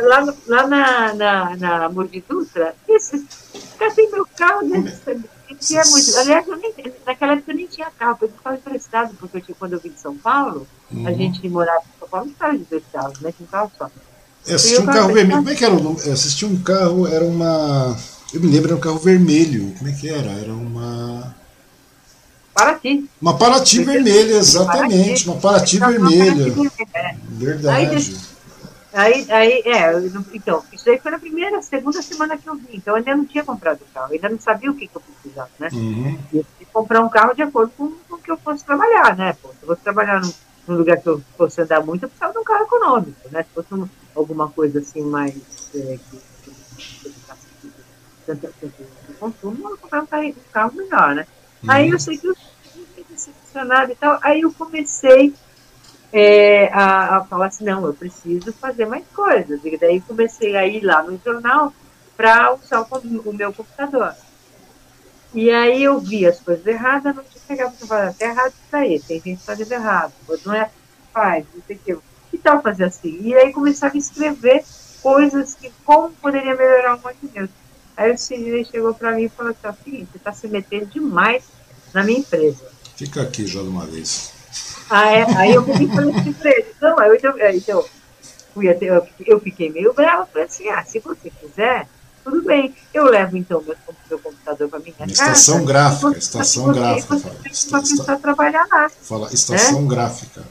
lá, 0.00 0.34
lá 0.46 0.66
na, 0.66 1.14
na, 1.14 1.56
na 1.56 1.88
Dutra, 1.88 2.74
esse, 2.88 3.26
tem 3.94 4.10
meu 4.10 4.26
carro, 4.36 4.68
né? 4.68 4.92
Tinha 5.60 5.82
muito. 5.84 6.16
Aliás, 6.18 6.46
eu 6.48 6.56
nem, 6.56 6.74
naquela 7.06 7.32
época 7.34 7.52
eu 7.52 7.56
nem 7.56 7.66
tinha 7.66 7.90
carro, 7.90 8.18
eu 8.22 8.28
ficava 8.28 8.56
emprestado, 8.56 9.14
porque 9.18 9.36
eu 9.36 9.40
tinha, 9.40 9.54
quando 9.58 9.74
eu 9.74 9.80
vim 9.80 9.90
de 9.90 10.00
São 10.00 10.16
Paulo, 10.16 10.66
uhum. 10.90 11.06
a 11.06 11.12
gente 11.12 11.48
morava 11.48 11.80
em 11.80 11.98
São 11.98 12.08
Paulo, 12.08 12.26
não 12.26 12.32
ficava 12.32 12.58
de 12.58 12.64
dois 12.64 12.82
carros, 12.92 13.20
né? 13.20 13.32
Tinha 13.32 13.46
um 13.46 13.50
carro 13.50 13.72
só. 13.78 13.90
Eu 14.46 14.56
assisti 14.56 14.80
um 14.80 14.86
carro 14.86 15.12
vermelho. 15.12 15.36
Como 15.36 15.50
é 15.50 15.54
que 15.54 15.64
era 15.64 15.74
o 15.74 15.82
nome? 15.82 16.00
Eu 16.04 16.12
assisti 16.12 16.44
um 16.44 16.60
carro, 16.62 17.06
era 17.06 17.24
uma. 17.24 17.96
Eu 18.32 18.40
me 18.40 18.46
lembro, 18.46 18.70
era 18.70 18.76
um 18.76 18.80
carro 18.80 18.98
vermelho. 18.98 19.74
Como 19.78 19.90
é 19.90 19.92
que 19.92 20.08
era? 20.08 20.30
Era 20.30 20.52
uma. 20.52 21.34
Paraty. 22.54 23.08
Uma 23.20 23.36
Paraty 23.36 23.84
vermelha, 23.84 24.34
exatamente. 24.34 25.28
Uma 25.28 25.40
Paraty 25.40 25.78
vermelha. 25.78 26.54
É. 26.94 27.14
Verdade. 27.28 28.16
Aí, 28.94 29.26
aí, 29.30 29.62
é, 29.64 29.90
então, 30.34 30.62
isso 30.70 30.90
aí 30.90 30.98
foi 30.98 31.10
na 31.10 31.18
primeira, 31.18 31.62
segunda 31.62 32.02
semana 32.02 32.36
que 32.36 32.46
eu 32.46 32.54
vim, 32.56 32.74
então 32.74 32.92
eu 32.92 32.98
ainda 32.98 33.16
não 33.16 33.24
tinha 33.24 33.42
comprado 33.42 33.80
o 33.80 33.94
carro, 33.94 34.12
ainda 34.12 34.28
não 34.28 34.38
sabia 34.38 34.70
o 34.70 34.74
que, 34.74 34.86
que 34.86 34.94
eu 34.94 35.00
precisava, 35.00 35.48
né? 35.58 35.70
Uhum. 35.72 36.18
Eu 36.30 36.44
comprar 36.72 37.00
um 37.00 37.08
carro 37.08 37.34
de 37.34 37.42
acordo 37.42 37.72
com, 37.76 37.92
com 38.08 38.16
o 38.16 38.18
que 38.18 38.30
eu 38.30 38.36
fosse 38.38 38.64
trabalhar, 38.64 39.16
né? 39.16 39.36
Pô, 39.40 39.48
se 39.48 39.56
eu 39.62 39.68
fosse 39.68 39.82
trabalhar 39.82 40.20
num, 40.20 40.32
num 40.66 40.76
lugar 40.76 40.96
que 40.96 41.08
eu 41.08 41.22
fosse 41.36 41.60
andar 41.60 41.84
muito, 41.84 42.04
eu 42.04 42.08
precisava 42.08 42.32
de 42.32 42.38
um 42.38 42.44
carro 42.44 42.64
econômico, 42.64 43.28
né? 43.30 43.42
Se 43.42 43.48
fosse 43.54 43.74
um, 43.74 43.88
alguma 44.14 44.48
coisa 44.48 44.78
assim 44.78 45.02
mais 45.02 45.36
é, 45.74 45.98
que, 46.10 46.20
que, 46.44 47.10
tanto, 48.26 48.52
de 49.08 49.14
consumo, 49.14 49.70
eu 49.70 49.78
comprar 49.78 50.02
um 50.02 50.06
carro, 50.06 50.28
um 50.28 50.52
carro 50.52 50.72
melhor, 50.74 51.14
né? 51.14 51.26
Uhum. 51.62 51.70
Aí 51.70 51.90
eu 51.90 51.98
sei 51.98 52.18
que 52.18 52.26
eu 52.26 52.34
fiquei 52.34 53.04
decepcionada 53.08 53.92
e 53.92 53.96
tal, 53.96 54.18
aí 54.22 54.40
eu 54.40 54.52
comecei 54.52 55.34
é, 56.12 56.68
a, 56.72 57.16
a, 57.16 57.24
falar 57.24 57.46
assim, 57.46 57.64
não, 57.64 57.84
eu 57.86 57.94
preciso 57.94 58.52
fazer 58.52 58.86
mais 58.86 59.04
coisas. 59.14 59.60
E 59.64 59.76
daí 59.78 60.00
comecei 60.00 60.56
a 60.56 60.66
ir 60.66 60.82
lá 60.82 61.02
no 61.02 61.18
jornal 61.24 61.72
para 62.16 62.54
usar 62.54 62.80
o, 62.80 63.28
o, 63.30 63.32
meu 63.32 63.52
computador. 63.52 64.14
E 65.34 65.50
aí 65.50 65.82
eu 65.82 65.98
vi 65.98 66.26
as 66.26 66.38
coisas 66.40 66.66
erradas, 66.66 67.14
não 67.16 67.24
tinha 67.24 67.42
pegado 67.48 67.74
para 67.76 67.86
falar, 67.86 68.12
tá 68.12 68.26
errado 68.26 68.52
isso 68.52 68.76
aí, 68.76 69.00
tem 69.00 69.20
gente 69.20 69.42
fazendo 69.42 69.72
errado, 69.72 70.12
não 70.44 70.54
é 70.54 70.70
faz, 71.12 71.46
não 71.54 71.62
sei 71.66 71.76
o 71.76 71.78
que 71.78 71.96
que 72.32 72.38
tal 72.38 72.62
fazer 72.62 72.84
assim? 72.84 73.20
E 73.20 73.34
aí 73.34 73.52
começava 73.52 73.94
a 73.94 73.98
escrever 73.98 74.64
coisas 75.02 75.54
que 75.54 75.70
como 75.84 76.10
poderia 76.12 76.56
melhorar 76.56 76.96
o 76.96 77.00
monte. 77.00 77.50
Aí 77.96 78.12
o 78.12 78.18
Sidney 78.18 78.64
chegou 78.64 78.94
para 78.94 79.12
mim 79.12 79.24
e 79.24 79.28
falou 79.28 79.52
assim, 79.52 79.68
assim 79.68 80.08
você 80.10 80.16
está 80.16 80.32
se 80.32 80.48
metendo 80.48 80.86
demais 80.86 81.44
na 81.92 82.02
minha 82.02 82.20
empresa. 82.20 82.64
Fica 82.96 83.22
aqui 83.22 83.46
já 83.46 83.60
de 83.60 83.68
uma 83.68 83.86
vez. 83.86 84.32
Ah, 84.88 85.10
é? 85.10 85.24
Aí 85.36 85.54
eu 85.54 85.64
falei 85.64 86.14
assim 86.14 86.32
para 86.32 86.50
ele, 86.50 86.66
não, 86.80 86.98
aí 86.98 87.18
eu, 87.22 87.56
então, 87.56 87.84
fui 88.52 88.68
até, 88.68 88.86
eu, 89.26 89.40
fiquei 89.40 89.70
meio 89.70 89.92
brava, 89.94 90.26
falei 90.26 90.46
assim, 90.46 90.68
ah, 90.68 90.84
se 90.84 90.98
você 90.98 91.30
quiser, 91.30 91.88
tudo 92.22 92.42
bem, 92.42 92.74
eu 92.92 93.04
levo 93.04 93.36
então 93.36 93.62
meu, 93.62 93.76
meu 94.08 94.18
computador 94.18 94.68
para 94.68 94.78
minha 94.78 94.94
casa. 94.94 95.10
Estação 95.10 95.64
gráfica, 95.64 96.18
estação 96.18 96.64
você, 96.66 96.78
gráfica. 96.78 97.18
Você, 97.18 97.28
você 97.50 97.70
fala, 97.70 97.82
esta, 97.82 98.16
trabalhar 98.18 98.66
lá. 98.70 98.90
Fala, 98.90 99.32
estação 99.32 99.82
né? 99.82 99.88
gráfica. 99.88 100.44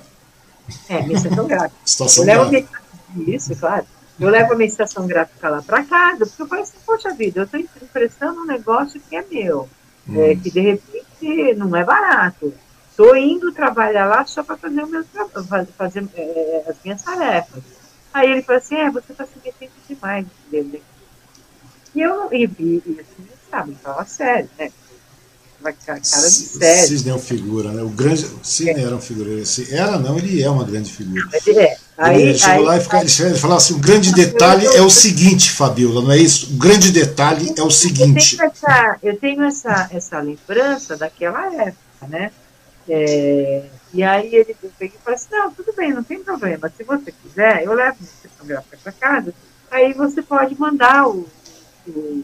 É, 0.89 1.01
minha 1.03 1.17
estação 1.17 1.47
gráfica. 1.47 1.81
estação 1.85 2.23
eu 2.23 2.27
levo 2.27 2.51
minha, 2.51 3.35
isso, 3.35 3.55
claro. 3.55 3.85
Eu 4.19 4.30
levo 4.30 4.53
a 4.53 4.56
minha 4.56 4.67
estação 4.67 5.07
gráfica 5.07 5.49
lá 5.49 5.61
para 5.61 5.83
casa, 5.83 6.25
porque 6.25 6.41
eu 6.41 6.48
falo 6.48 6.61
assim, 6.61 6.77
poxa 6.85 7.14
vida, 7.14 7.41
eu 7.41 7.43
estou 7.45 7.59
emprestando 7.59 8.41
um 8.41 8.45
negócio 8.45 9.01
que 9.09 9.15
é 9.15 9.25
meu, 9.30 9.67
hum. 10.07 10.22
é, 10.22 10.35
que 10.35 10.51
de 10.51 10.59
repente 10.59 11.53
não 11.56 11.75
é 11.75 11.83
barato. 11.83 12.53
Estou 12.90 13.15
indo 13.15 13.51
trabalhar 13.51 14.06
lá 14.06 14.25
só 14.25 14.43
para 14.43 14.57
fazer, 14.57 14.83
o 14.83 14.88
meu, 14.88 15.03
fazer 15.77 16.07
é, 16.15 16.65
as 16.67 16.75
minhas 16.83 17.01
tarefas. 17.01 17.64
Aí 18.14 18.30
ele 18.30 18.43
falou 18.43 18.61
assim, 18.61 18.75
é, 18.75 18.91
você 18.91 19.11
está 19.11 19.25
se 19.25 19.33
metendo 19.43 19.72
demais, 19.88 20.25
entendeu? 20.48 20.81
E 21.95 22.01
eu, 22.01 22.31
e, 22.31 22.45
e, 22.45 22.83
e 22.85 22.99
assim, 22.99 23.27
sabe, 23.49 23.75
fala 23.81 24.06
sério, 24.06 24.49
né? 24.59 24.72
uma 25.61 25.72
cara 25.72 25.99
de 25.99 26.07
sério. 26.07 26.88
Cisne 26.88 27.11
é 27.11 27.14
uma 27.14 27.19
figura, 27.19 27.72
né? 27.72 27.81
O 27.83 27.90
grande. 27.90 28.27
Cisne 28.43 28.81
é. 28.81 28.83
era 28.83 28.95
uma 28.95 29.01
figura. 29.01 29.30
Era, 29.72 29.99
não, 29.99 30.17
ele 30.17 30.41
é 30.41 30.49
uma 30.49 30.65
grande 30.65 30.91
figura. 30.91 31.30
É. 31.48 31.77
Aí, 32.01 32.21
ele 32.21 32.38
chegou 32.38 32.55
aí, 32.55 32.65
lá 32.65 32.77
e 32.77 32.81
fica, 32.81 32.99
ele 32.99 33.38
falava 33.38 33.57
assim: 33.57 33.75
o 33.75 33.80
grande 33.80 34.11
detalhe 34.11 34.65
é 34.65 34.81
o 34.81 34.89
seguinte, 34.89 35.51
Fabiola, 35.51 36.01
não 36.01 36.11
é 36.11 36.17
isso? 36.17 36.51
O 36.51 36.57
grande 36.57 36.91
detalhe 36.91 37.53
é 37.55 37.61
o 37.61 37.69
seguinte. 37.69 38.38
Eu 38.39 38.39
tenho 38.39 38.51
essa, 38.51 38.97
eu 39.03 39.17
tenho 39.17 39.43
essa, 39.43 39.89
essa 39.93 40.19
lembrança 40.19 40.97
daquela 40.97 41.45
época, 41.53 42.07
né? 42.07 42.31
É, 42.89 43.65
e 43.93 44.01
aí 44.01 44.33
ele 44.33 44.55
veio 44.80 44.91
e 44.95 45.03
falou 45.03 45.15
assim: 45.15 45.27
não, 45.30 45.51
tudo 45.51 45.73
bem, 45.73 45.93
não 45.93 46.03
tem 46.03 46.23
problema. 46.23 46.71
Se 46.75 46.83
você 46.83 47.11
quiser, 47.11 47.63
eu 47.63 47.73
levo 47.73 47.97
a 48.01 48.27
sessão 48.27 48.47
gráfica 48.47 48.77
para 48.83 48.91
casa, 48.93 49.33
aí 49.69 49.93
você 49.93 50.23
pode 50.23 50.59
mandar 50.59 51.07
o, 51.07 51.27
o, 51.88 52.23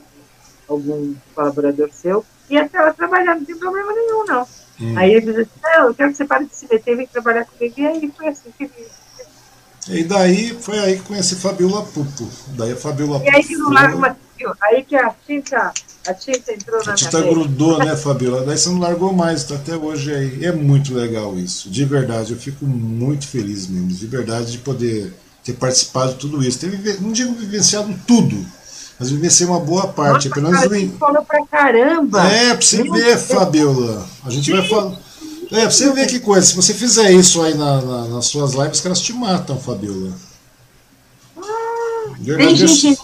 algum 0.68 1.14
colaborador 1.36 1.92
seu 1.92 2.26
e 2.50 2.58
até 2.58 2.80
ela 2.80 2.94
trabalhar, 2.94 3.36
não 3.36 3.46
tem 3.46 3.58
problema 3.58 3.94
nenhum, 3.94 4.26
não. 4.26 4.48
Hum. 4.82 4.98
Aí 4.98 5.14
ele 5.14 5.34
disse 5.34 5.52
não, 5.62 5.88
eu 5.88 5.94
quero 5.94 6.12
que 6.12 6.18
você 6.18 6.26
pare 6.26 6.46
de 6.46 6.56
se 6.56 6.68
meter, 6.68 6.96
vem 6.96 7.06
trabalhar 7.06 7.46
comigo. 7.46 7.76
E 7.78 7.86
aí 7.86 8.14
foi 8.18 8.28
assim 8.30 8.52
que 8.58 8.72
E 9.90 10.04
daí 10.04 10.58
foi 10.60 10.80
aí 10.80 10.98
que 10.98 11.04
conheci 11.04 11.36
Fabiola 11.36 11.84
Pupo. 11.84 12.28
Daí 12.50 12.74
a 12.74 12.76
Fabiola 12.76 13.22
E 13.24 13.30
aí 13.30 13.44
que 13.44 13.56
no 13.56 13.70
Lago 13.70 14.00
Macio, 14.00 14.54
aí 14.62 14.84
que 14.84 14.96
a 14.96 15.14
tinta, 15.26 15.72
A 16.08 16.14
tinta 16.14 16.54
entrou 16.54 16.84
na 16.86 16.94
A 16.94 16.96
tinta 16.96 17.22
grudou, 17.22 17.80
né, 17.80 17.96
Fabiola? 17.96 18.46
Daí 18.46 18.58
você 18.58 18.70
não 18.70 18.80
largou 18.80 19.14
mais, 19.14 19.44
tá 19.44 19.56
até 19.56 19.76
hoje 19.76 20.14
aí. 20.14 20.46
É 20.46 20.52
muito 20.52 20.94
legal 20.94 21.38
isso. 21.38 21.70
De 21.70 21.86
verdade, 21.86 22.34
eu 22.34 22.40
fico 22.40 22.66
muito 22.66 23.28
feliz 23.28 23.68
mesmo. 23.68 23.88
De 23.88 24.08
verdade, 24.08 24.52
de 24.52 24.58
poder 24.58 25.14
ter 25.44 25.54
participado 25.54 26.14
de 26.14 26.20
tudo 26.20 26.44
isso. 26.44 26.60
Ter, 26.60 27.02
não 27.02 27.12
digo 27.12 27.34
vivenciado 27.34 27.94
tudo, 28.06 28.46
mas 29.00 29.10
vivenciei 29.10 29.48
uma 29.48 29.60
boa 29.60 29.88
parte. 29.88 30.28
Nossa, 30.28 30.42
pelo 30.42 30.52
menos 30.52 30.68
cara, 30.68 30.98
falou 31.00 31.26
pra 31.26 31.46
caramba. 31.46 32.28
É, 32.28 32.54
pra 32.54 32.62
você 32.62 32.84
ver. 32.84 33.18
Fabiola. 33.18 34.06
A 34.26 34.30
gente 34.30 34.52
vai 34.52 34.68
falar. 34.68 35.07
É, 35.52 35.62
pra 35.62 35.72
você 35.72 35.92
ver 35.94 36.08
que 36.08 36.20
coisa. 36.20 36.46
Se 36.46 36.56
você 36.56 36.74
fizer 36.74 37.12
isso 37.12 37.42
aí 37.42 37.54
na, 37.54 37.82
na- 37.82 38.08
nas 38.08 38.26
suas 38.26 38.54
lives, 38.54 38.74
os 38.78 38.82
caras 38.82 39.00
te 39.00 39.14
matam, 39.14 39.58
Fabiola. 39.60 40.12
De 42.20 42.36
Tem 42.36 42.56
gente. 42.56 42.98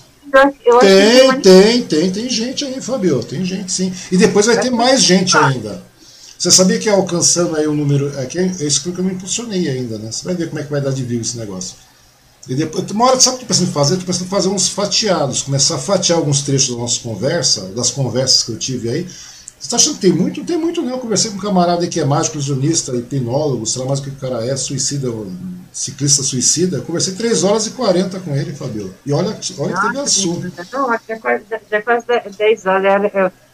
Eu 0.66 0.80
tem, 0.80 1.42
tem, 1.42 1.84
tem, 1.84 2.12
tem 2.12 2.30
gente 2.30 2.66
aí, 2.66 2.82
Fabio, 2.82 3.24
tem 3.24 3.46
gente 3.46 3.72
sim. 3.72 3.94
E 4.12 4.18
depois 4.18 4.48
vai 4.48 4.60
ter 4.60 4.72
mais 4.72 5.02
gente 5.02 5.38
ainda. 5.38 5.82
Você 6.38 6.50
sabia 6.52 6.80
que 6.80 6.90
alcançando 6.90 7.56
aí 7.56 7.68
o 7.68 7.74
número. 7.74 8.12
É, 8.20 8.26
que 8.26 8.40
é 8.40 8.46
isso 8.48 8.82
que 8.82 8.90
eu 8.90 9.04
não 9.04 9.12
impulsionei 9.12 9.70
ainda, 9.70 9.98
né? 10.00 10.12
Você 10.12 10.24
vai 10.26 10.34
ver 10.36 10.50
como 10.50 10.60
é 10.60 10.64
que 10.64 10.72
vai 10.72 10.82
dar 10.82 10.92
de 10.92 11.04
view 11.04 11.22
esse 11.22 11.38
negócio. 11.38 11.76
E 12.50 12.56
depois, 12.56 12.90
uma 12.92 13.06
hora, 13.06 13.20
sabe 13.22 13.36
o 13.36 13.40
que 13.40 13.44
eu 13.46 13.48
tô 13.48 13.54
pensando 13.54 13.70
em 13.70 13.74
fazer? 13.74 13.94
Eu 13.94 14.00
tô 14.00 14.06
pensando 14.06 14.26
em 14.26 14.30
fazer 14.30 14.50
uns 14.50 14.68
fatiados, 14.68 15.42
começar 15.44 15.76
a 15.76 15.80
fatiar 15.80 16.18
alguns 16.18 16.42
trechos 16.42 16.76
da 16.76 16.82
nossa 16.82 17.00
conversa, 17.00 17.62
das 17.76 17.92
conversas 17.92 18.44
que 18.44 18.52
eu 18.52 18.58
tive 18.58 18.90
aí. 18.90 19.08
Você 19.64 19.70
tá 19.70 19.76
achando 19.78 19.96
que 19.96 20.02
tem 20.02 20.12
muito? 20.12 20.42
Não 20.42 20.46
tem 20.46 20.58
muito, 20.58 20.82
não. 20.82 20.92
Eu 20.92 21.00
conversei 21.00 21.32
com 21.32 21.38
um 21.38 21.40
camarada 21.40 21.88
que 21.88 21.98
é 21.98 22.04
mágico, 22.04 22.36
ilusionista, 22.36 22.94
hipnólogo, 22.94 23.66
sei 23.66 23.82
lá 23.82 23.88
mais 23.88 24.00
o 24.02 24.04
que 24.04 24.10
o 24.10 24.16
cara 24.16 24.46
é, 24.46 24.58
suicida, 24.58 25.08
ciclista 25.72 26.22
suicida. 26.22 26.78
Eu 26.78 26.84
conversei 26.84 27.14
3 27.14 27.46
horas 27.46 27.68
e 27.68 27.72
40 27.72 28.20
com 28.20 28.36
ele, 28.36 28.54
Fabio. 28.54 28.94
E 29.06 29.14
olha, 29.14 29.30
olha 29.30 29.74
que 29.74 29.82
teve 29.82 30.00
assunto. 30.00 30.52
Não, 30.74 30.94
é 30.94 30.98
quase, 31.18 31.46
já 31.50 31.78
é 31.78 31.82
quase 31.82 32.06
10 32.38 32.66
horas. 32.66 33.14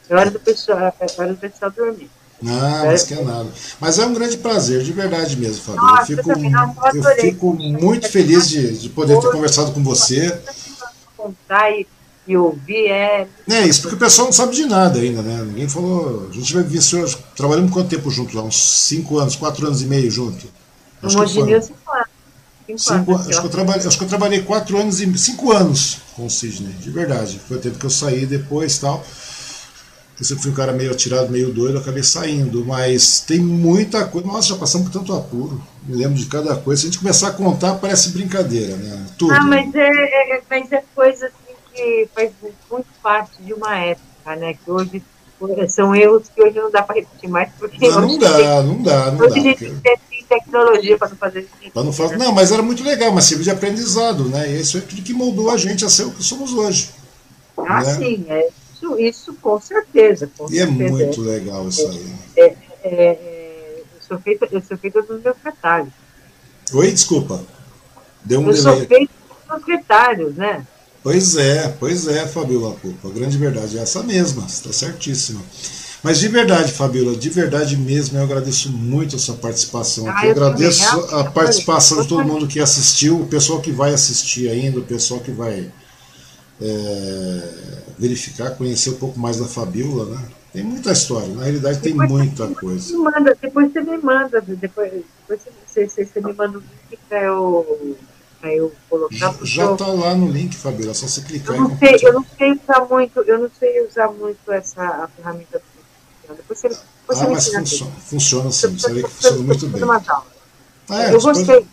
É 0.10 0.16
hora, 0.16 0.32
do 0.32 0.40
pessoal, 0.40 0.80
é 0.80 0.94
hora 1.16 1.34
do 1.34 1.38
pessoal 1.38 1.70
dormir. 1.70 2.10
Não, 2.42 2.86
mas 2.88 3.04
que 3.04 3.14
é 3.14 3.24
nada. 3.24 3.50
Mas 3.80 4.00
é 4.00 4.06
um 4.08 4.14
grande 4.14 4.38
prazer, 4.38 4.82
de 4.82 4.92
verdade 4.92 5.38
mesmo, 5.38 5.62
Fabio. 5.62 5.82
Nossa, 5.84 6.12
eu 6.12 6.18
fico, 6.18 6.32
eu 6.32 6.50
nossa, 6.50 6.98
eu 6.98 7.22
fico 7.22 7.54
muito 7.54 8.10
feliz 8.10 8.50
de, 8.50 8.80
de 8.80 8.90
poder 8.90 9.20
ter 9.20 9.32
conversado 9.32 9.72
com 9.74 9.84
você. 9.84 10.42
Contar 11.16 11.70
e, 11.70 11.86
e 12.30 12.38
ouvir 12.38 12.86
é. 12.92 13.28
É 13.50 13.66
isso, 13.66 13.82
porque 13.82 13.96
o 13.96 14.00
pessoal 14.00 14.28
não 14.28 14.32
sabe 14.32 14.56
de 14.56 14.64
nada 14.68 15.00
ainda, 15.00 15.24
né? 15.24 15.44
Ninguém 15.44 15.68
falou. 15.68 16.28
A 16.30 16.34
gente 16.34 16.54
vai 16.54 16.64
hoje. 16.64 17.18
Trabalhamos 17.36 17.72
quanto 17.72 17.90
tempo 17.90 18.12
junto 18.12 18.38
lá? 18.38 18.44
Uns 18.44 18.56
5 18.88 19.18
anos, 19.18 19.36
4 19.36 19.66
anos 19.66 19.82
e 19.82 19.86
meio 19.86 20.12
junto. 20.12 20.46
No 21.02 21.08
Acho 21.08 21.16
que, 21.16 21.22
Mogi 21.24 21.34
foi, 21.34 21.44
Mil, 21.48 21.62
cinco 21.64 21.92
anos. 21.92 22.08
Cinco 22.68 22.80
cinco, 22.80 23.12
anos, 23.16 23.28
acho, 23.30 23.40
que 23.42 23.48
eu 23.48 23.50
trabalhei, 23.50 23.88
acho 23.88 23.98
que 23.98 24.04
eu 24.04 24.08
trabalhei 24.08 24.42
4 24.44 24.78
anos 24.78 25.02
e 25.02 25.18
5 25.18 25.52
anos 25.52 25.98
com 26.16 26.28
o 26.28 26.30
Sidney, 26.30 26.74
de 26.74 26.92
verdade. 26.92 27.42
Foi 27.48 27.58
o 27.58 27.60
tempo 27.60 27.80
que 27.80 27.86
eu 27.88 27.90
saí 27.90 28.28
depois 28.28 28.78
e 28.78 28.82
tal. 28.82 29.04
Eu 30.20 30.26
sempre 30.26 30.44
fui 30.44 30.52
um 30.52 30.56
cara 30.56 30.72
meio 30.74 30.92
atirado, 30.92 31.32
meio 31.32 31.52
doido, 31.52 31.76
eu 31.76 31.82
acabei 31.82 32.04
saindo. 32.04 32.64
Mas 32.64 33.22
tem 33.22 33.40
muita 33.40 34.06
coisa. 34.06 34.28
Nossa, 34.28 34.50
já 34.50 34.56
passamos 34.56 34.90
por 34.90 35.00
tanto 35.00 35.14
apuro. 35.16 35.60
Me 35.88 35.96
lembro 35.96 36.16
de 36.16 36.28
cada 36.28 36.56
coisa. 36.58 36.82
Se 36.82 36.88
a 36.88 36.92
gente 36.92 37.00
começar 37.00 37.30
a 37.30 37.32
contar, 37.32 37.76
parece 37.76 38.10
brincadeira, 38.10 38.76
né? 38.76 39.06
Tudo. 39.18 39.34
Ah, 39.34 39.42
mas 39.46 39.74
é, 39.74 39.88
é- 40.38 40.42
mas 40.48 40.72
é 40.72 40.84
coisa 40.94 41.32
que 41.74 42.08
faz 42.14 42.32
muito 42.70 42.88
parte 43.02 43.42
de 43.42 43.54
uma 43.54 43.78
época, 43.78 44.36
né? 44.36 44.54
Que 44.54 44.72
hoje 44.72 45.04
são 45.70 45.96
erros 45.96 46.28
que 46.34 46.42
hoje 46.42 46.58
não 46.60 46.70
dá 46.70 46.84
para 46.84 46.96
repetir 46.96 47.30
mais, 47.30 47.50
porque 47.58 47.88
Não, 47.88 48.02
não 48.02 48.08
hoje 48.10 48.18
dá, 48.20 48.64
não 48.64 48.82
dá, 48.84 49.12
não 49.12 49.18
dá. 49.18 49.26
Hoje 49.26 49.40
a 49.40 49.44
gente 49.44 49.66
porque- 49.66 49.98
tem 50.10 50.24
tecnologia 50.28 50.98
para 50.98 51.10
não 51.10 51.16
fazer 51.16 51.40
isso. 51.42 51.72
Pra 51.72 51.84
não, 51.84 52.18
não, 52.18 52.32
mas 52.34 52.52
era 52.52 52.62
muito 52.62 52.84
legal, 52.84 53.12
mas 53.12 53.26
serviu 53.26 53.46
de 53.46 53.52
aprendizado, 53.52 54.26
né? 54.26 54.50
E 54.52 54.60
isso 54.60 54.78
é 54.78 54.82
tudo 54.82 55.02
que 55.02 55.14
moldou 55.14 55.50
a 55.50 55.58
gente 55.58 55.84
a 55.86 55.90
ser 55.90 56.04
o 56.04 56.12
que 56.12 56.22
somos 56.24 56.54
hoje. 56.54 56.90
Ah, 57.58 57.82
né? 57.84 57.96
sim, 57.96 58.26
é, 58.30 58.50
isso, 58.74 59.00
isso 59.00 59.34
com 59.42 59.60
certeza. 59.60 60.30
Com 60.38 60.46
E 60.52 60.60
é 60.60 60.66
certeza. 60.66 60.92
muito 60.92 61.22
legal 61.22 61.68
isso 61.68 61.88
aí. 61.88 62.14
É, 62.38 62.56
é, 62.84 63.76
eu, 63.80 63.86
sou 64.08 64.20
feita, 64.20 64.48
eu 64.52 64.62
sou 64.62 64.78
feita 64.78 65.02
dos 65.02 65.22
meus 65.22 65.38
retalhos. 65.44 65.94
Oi, 66.74 66.92
desculpa. 66.92 67.44
Deu 68.24 68.42
um 68.42 68.48
Eu 68.48 68.56
sou 68.56 68.74
delay. 68.74 68.88
feita 68.88 69.14
dos 69.30 69.48
meus 69.50 69.66
retalhos, 69.80 70.36
né? 70.36 70.66
Pois 71.02 71.36
é, 71.38 71.70
pois 71.80 72.08
é, 72.08 72.28
Fabiola 72.28 72.76
Pupa. 72.76 73.08
A 73.08 73.12
grande 73.12 73.38
verdade 73.38 73.78
é 73.78 73.82
essa 73.82 74.04
mesma, 74.04 74.46
está 74.46 74.72
certíssima. 74.74 75.42
Mas 76.04 76.20
de 76.20 76.28
verdade, 76.30 76.72
Fabiola, 76.72 77.16
de 77.16 77.30
verdade 77.30 77.76
mesmo, 77.76 78.18
eu 78.18 78.24
agradeço 78.24 78.72
muito 78.72 79.16
a 79.16 79.20
sua 79.20 79.36
participação 79.36 80.08
Ah, 80.08 80.12
aqui. 80.12 80.28
eu 80.28 80.30
Eu 80.30 80.32
agradeço 80.46 81.00
a 81.16 81.24
participação 81.26 82.02
de 82.02 82.08
todo 82.08 82.24
mundo 82.24 82.48
que 82.48 82.60
assistiu, 82.60 83.20
o 83.22 83.28
pessoal 83.28 83.60
que 83.62 83.72
vai 83.72 83.94
assistir 83.94 84.50
ainda, 84.50 84.80
o 84.80 84.84
pessoal 84.84 85.20
que 85.20 85.32
vai 85.32 85.70
é, 86.62 87.42
verificar, 87.98 88.52
conhecer 88.52 88.92
um 88.92 88.96
pouco 88.96 89.20
mais 89.20 89.38
da 89.38 89.46
Fabiola, 89.46 90.06
né? 90.06 90.22
Tem 90.52 90.64
muita 90.64 90.92
história, 90.92 91.28
na 91.28 91.44
realidade 91.44 91.80
tem 91.80 91.92
Depois 91.92 92.10
muita 92.10 92.48
coisa. 92.48 92.98
manda, 92.98 93.38
depois 93.40 93.72
você 93.72 93.82
me 93.82 93.98
manda, 94.00 94.42
depois, 94.42 94.92
depois 95.28 95.42
você, 95.68 95.88
você, 95.88 96.06
você 96.06 96.22
me 96.22 96.34
manda 96.34 96.58
o 96.58 96.62
link 96.90 97.00
para 97.08 97.24
eu, 97.24 97.96
pra 98.40 98.54
eu 98.54 98.74
colocar. 98.90 99.16
Já, 99.16 99.30
porque 99.34 99.46
já 99.46 99.64
eu- 99.64 99.78
tá 99.78 99.88
lá 99.88 100.16
no 100.16 100.30
link, 100.32 100.56
Fabiola, 100.56 100.92
é 100.92 100.94
só 100.94 101.08
você 101.08 101.22
clicar 101.22 101.56
Eu 101.56 101.66
e 101.66 101.68
não, 101.68 101.78
sei, 101.78 101.96
eu 102.02 102.14
não 102.14 102.26
sei 102.38 102.52
usar 102.54 102.86
muito, 102.90 103.20
eu 103.22 103.40
não 103.40 103.52
sei 103.60 103.88
usar 103.88 104.08
muito 104.12 104.52
essa 104.52 105.10
ferramenta. 105.16 105.62
Depois 106.28 106.60
você, 106.60 106.70
depois 106.70 106.86
você 107.08 107.24
Ah, 107.24 107.28
me 107.28 107.34
mas 107.34 107.48
funciona, 107.48 107.92
funciona 108.08 108.52
sim, 108.52 108.78
você 108.78 108.94
vê 108.94 109.04
que 109.04 109.10
funciona 109.10 109.38
muito 109.44 109.68
bem. 109.68 109.82
Ah, 110.90 111.04
é, 111.04 111.14
eu 111.14 111.22
gostei. 111.22 111.66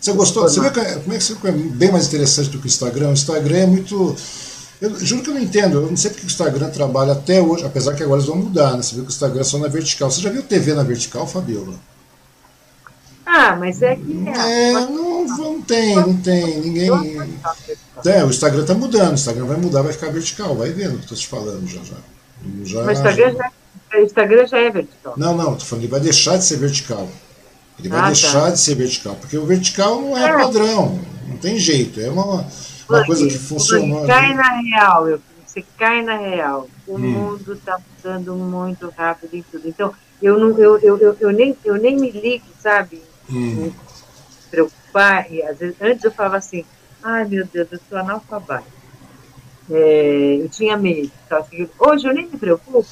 Você 0.00 0.12
gostou? 0.12 0.42
Você 0.44 0.60
vê 0.60 0.70
que, 0.70 0.78
é- 0.80 0.94
como 1.00 1.12
é 1.14 1.18
que 1.18 1.24
você 1.24 1.36
é 1.48 1.52
bem 1.52 1.90
mais 1.90 2.06
interessante 2.06 2.50
do 2.50 2.58
que 2.58 2.66
o 2.66 2.68
Instagram? 2.68 3.08
O 3.10 3.12
Instagram 3.14 3.56
é 3.58 3.66
muito. 3.66 4.14
Eu 4.80 4.94
juro 5.00 5.22
que 5.22 5.30
eu 5.30 5.34
não 5.34 5.40
entendo. 5.40 5.78
Eu 5.78 5.86
não 5.90 5.96
sei 5.96 6.10
porque 6.10 6.24
o 6.24 6.28
Instagram 6.28 6.70
trabalha 6.70 7.12
até 7.12 7.42
hoje, 7.42 7.64
apesar 7.66 7.94
que 7.94 8.02
agora 8.02 8.20
eles 8.20 8.28
vão 8.28 8.36
mudar, 8.38 8.76
né? 8.76 8.82
Você 8.82 8.94
viu 8.94 9.04
que 9.04 9.10
o 9.10 9.12
Instagram 9.12 9.40
é 9.40 9.44
só 9.44 9.58
na 9.58 9.66
vertical. 9.66 10.08
Você 10.10 10.20
já 10.20 10.30
viu 10.30 10.42
TV 10.42 10.72
na 10.74 10.84
vertical, 10.84 11.26
Fabiola? 11.26 11.74
Ah, 13.30 13.54
mas 13.56 13.82
é 13.82 13.94
que. 13.94 14.24
É, 14.26 14.72
não, 14.72 15.24
não 15.26 15.60
tem, 15.60 15.94
não 15.96 16.16
tem. 16.16 16.60
Ninguém. 16.60 16.88
É, 18.06 18.24
o 18.24 18.28
Instagram 18.30 18.64
tá 18.64 18.72
mudando, 18.74 19.10
o 19.10 19.14
Instagram 19.14 19.44
vai 19.44 19.56
mudar, 19.58 19.82
vai 19.82 19.92
ficar 19.92 20.10
vertical. 20.10 20.54
Vai 20.56 20.70
vendo 20.70 20.96
o 20.96 20.98
que 20.98 21.06
tô 21.08 21.14
te 21.14 21.26
falando 21.26 21.66
já 21.68 21.80
já. 21.82 21.96
já 22.64 22.80
o 22.86 22.90
Instagram 22.90 23.34
já, 23.34 23.98
o 23.98 24.02
Instagram 24.02 24.46
já 24.46 24.58
é 24.58 24.70
vertical. 24.70 25.14
Não, 25.18 25.36
não, 25.36 25.54
tô 25.56 25.64
falando, 25.66 25.84
ele 25.84 25.90
vai 25.90 26.00
deixar 26.00 26.38
de 26.38 26.44
ser 26.44 26.56
vertical. 26.56 27.06
Ele 27.78 27.88
vai 27.90 27.98
Ah, 27.98 28.02
tá. 28.04 28.08
deixar 28.08 28.50
de 28.50 28.60
ser 28.60 28.74
vertical, 28.76 29.14
porque 29.16 29.36
o 29.36 29.44
vertical 29.44 30.00
não 30.00 30.16
é 30.16 30.30
É. 30.30 30.32
padrão, 30.32 30.98
não 31.28 31.36
tem 31.36 31.58
jeito. 31.58 32.00
É 32.00 32.08
uma, 32.10 32.46
uma 32.88 33.04
coisa 33.04 33.26
que 33.26 33.38
funcionou. 33.38 34.00
Você 34.00 34.06
cai 34.06 34.34
na 34.34 34.60
real, 34.62 35.08
eu- 35.08 35.20
você 35.46 35.64
cai 35.78 36.02
na 36.02 36.16
real. 36.16 36.66
O 36.86 36.94
Hum. 36.96 36.98
mundo 36.98 37.52
está 37.52 37.78
mudando 37.78 38.34
muito 38.34 38.92
rápido 38.96 39.34
em 39.34 39.44
tudo. 39.52 39.68
Então, 39.68 39.92
eu, 40.22 40.38
não, 40.40 40.58
eu, 40.58 40.78
eu, 40.78 40.96
eu, 40.98 41.16
eu, 41.20 41.30
nem, 41.30 41.56
eu 41.64 41.74
nem 41.76 41.94
me 41.96 42.10
ligo, 42.10 42.44
sabe? 42.60 43.02
Hum. 43.30 43.54
Me 43.54 43.74
preocupar. 44.50 45.32
E, 45.32 45.42
às 45.42 45.58
vezes, 45.58 45.76
antes 45.80 46.04
eu 46.04 46.10
falava 46.10 46.36
assim, 46.36 46.64
ai 47.02 47.24
meu 47.24 47.46
Deus, 47.46 47.68
eu 47.70 47.80
sou 47.88 47.98
analfabeta. 47.98 48.64
É, 49.70 50.38
eu 50.40 50.48
tinha 50.48 50.76
medo. 50.76 51.10
Hoje 51.78 52.08
eu 52.08 52.14
nem 52.14 52.26
me 52.26 52.38
preocupo. 52.38 52.86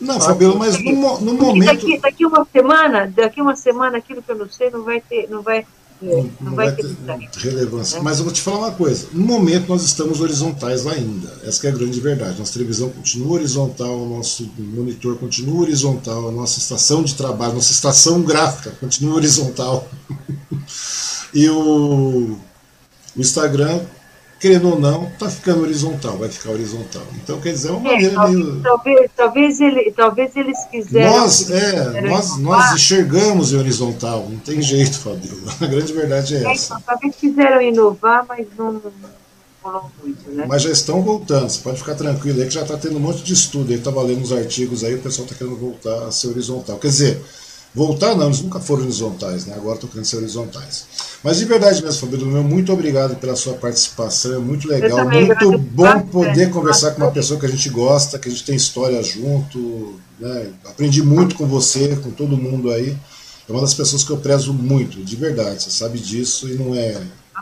Não, 0.00 0.20
Fabiola, 0.20 0.56
mas 0.56 0.82
no, 0.82 1.20
no 1.20 1.34
momento. 1.34 1.66
daqui, 1.66 1.98
daqui 1.98 2.26
uma 2.26 2.46
semana, 2.52 3.12
daqui 3.14 3.40
uma 3.40 3.56
semana, 3.56 3.98
aquilo 3.98 4.22
que 4.22 4.30
eu 4.30 4.36
não 4.36 4.48
sei 4.48 4.70
não 4.70 4.82
vai 4.82 5.00
ter, 5.00 5.28
não 5.28 5.42
vai, 5.42 5.66
Não, 6.00 6.30
não 6.40 6.54
vai 6.54 6.74
ter 6.74 6.94
ter 6.94 7.40
relevância. 7.40 7.98
né? 7.98 8.04
Mas 8.04 8.18
eu 8.18 8.24
vou 8.24 8.32
te 8.32 8.42
falar 8.42 8.58
uma 8.58 8.72
coisa. 8.72 9.08
No 9.12 9.24
momento 9.24 9.68
nós 9.68 9.82
estamos 9.82 10.20
horizontais 10.20 10.86
ainda. 10.86 11.32
Essa 11.42 11.60
que 11.60 11.66
é 11.66 11.70
a 11.70 11.72
grande 11.72 11.98
verdade. 12.00 12.38
Nossa 12.38 12.52
televisão 12.52 12.90
continua 12.90 13.32
horizontal, 13.34 13.98
o 13.98 14.16
nosso 14.16 14.50
monitor 14.58 15.16
continua 15.16 15.62
horizontal, 15.62 16.28
a 16.28 16.32
nossa 16.32 16.58
estação 16.58 17.02
de 17.02 17.14
trabalho, 17.14 17.54
nossa 17.54 17.72
estação 17.72 18.22
gráfica 18.22 18.70
continua 18.78 19.14
horizontal. 19.14 19.88
e 21.32 21.48
o, 21.48 22.38
o 23.16 23.20
Instagram, 23.20 23.80
querendo 24.38 24.70
ou 24.70 24.78
não, 24.78 25.08
está 25.08 25.30
ficando 25.30 25.62
horizontal, 25.62 26.18
vai 26.18 26.28
ficar 26.28 26.50
horizontal. 26.50 27.02
Então, 27.14 27.40
quer 27.40 27.52
dizer, 27.52 27.68
é 27.68 27.72
uma 27.72 27.80
É, 27.84 27.92
maneira 27.92 28.14
talvez, 28.14 28.44
meio. 28.44 28.60
talvez, 28.62 29.10
talvez, 29.16 29.60
ele, 29.60 29.92
talvez 29.92 30.36
eles 30.36 30.64
quiseram. 30.70 31.18
Nós, 31.20 31.50
é, 31.50 32.00
nós, 32.02 32.36
nós 32.38 32.72
enxergamos 32.72 33.52
em 33.52 33.56
horizontal, 33.56 34.28
não 34.28 34.38
tem 34.38 34.60
jeito, 34.62 34.98
Fabiola. 34.98 35.54
A 35.60 35.66
grande 35.66 35.92
verdade 35.92 36.36
é 36.36 36.40
né? 36.40 36.52
essa. 36.52 36.80
Talvez 36.84 37.16
quiseram 37.16 37.60
inovar, 37.62 38.24
mas 38.28 38.46
não, 38.58 38.80
muito, 40.02 40.30
né? 40.30 40.46
Mas 40.46 40.62
já 40.62 40.70
estão 40.70 41.02
voltando, 41.02 41.48
você 41.50 41.60
pode 41.60 41.78
ficar 41.78 41.94
tranquilo 41.96 42.40
aí 42.40 42.46
que 42.46 42.54
já 42.54 42.62
está 42.62 42.76
tendo 42.76 42.96
um 42.96 43.00
monte 43.00 43.22
de 43.22 43.32
estudo 43.32 43.72
aí, 43.72 43.78
estava 43.78 44.02
lendo 44.02 44.22
os 44.22 44.32
artigos 44.32 44.84
aí, 44.84 44.94
o 44.94 45.02
pessoal 45.02 45.26
está 45.26 45.36
querendo 45.36 45.56
voltar 45.56 46.06
a 46.06 46.12
ser 46.12 46.28
horizontal. 46.28 46.78
Quer 46.78 46.88
dizer, 46.88 47.22
voltar 47.76 48.14
não, 48.14 48.24
eles 48.24 48.40
nunca 48.40 48.58
foram 48.58 48.84
horizontais, 48.84 49.44
né? 49.44 49.54
Agora 49.54 49.74
estão 49.74 49.90
querendo 49.90 50.06
ser 50.06 50.16
horizontais. 50.16 50.86
Mas 51.22 51.36
de 51.36 51.44
verdade 51.44 51.82
mesmo, 51.82 52.00
Fabiola, 52.00 52.32
meu, 52.32 52.42
muito 52.42 52.72
obrigado 52.72 53.16
pela 53.16 53.36
sua 53.36 53.52
participação, 53.52 54.36
é 54.36 54.38
muito 54.38 54.66
legal, 54.66 54.96
também 54.96 55.26
muito 55.26 55.58
bom 55.58 55.82
bastante. 55.82 56.10
poder 56.10 56.50
conversar 56.50 56.92
com 56.92 57.02
uma 57.02 57.12
pessoa 57.12 57.38
que 57.38 57.44
a 57.44 57.48
gente 57.50 57.68
gosta, 57.68 58.18
que 58.18 58.28
a 58.28 58.30
gente 58.30 58.44
tem 58.44 58.56
história 58.56 59.02
junto, 59.02 60.00
né? 60.18 60.52
Aprendi 60.64 61.02
muito 61.02 61.34
com 61.34 61.46
você, 61.46 61.94
com 61.96 62.10
todo 62.10 62.34
mundo 62.34 62.70
aí. 62.70 62.96
É 63.46 63.52
uma 63.52 63.60
das 63.60 63.74
pessoas 63.74 64.02
que 64.02 64.10
eu 64.10 64.16
prezo 64.16 64.54
muito, 64.54 65.04
de 65.04 65.14
verdade, 65.14 65.62
você 65.62 65.70
sabe 65.70 65.98
disso, 65.98 66.48
e 66.48 66.54
não 66.54 66.74
é 66.74 66.98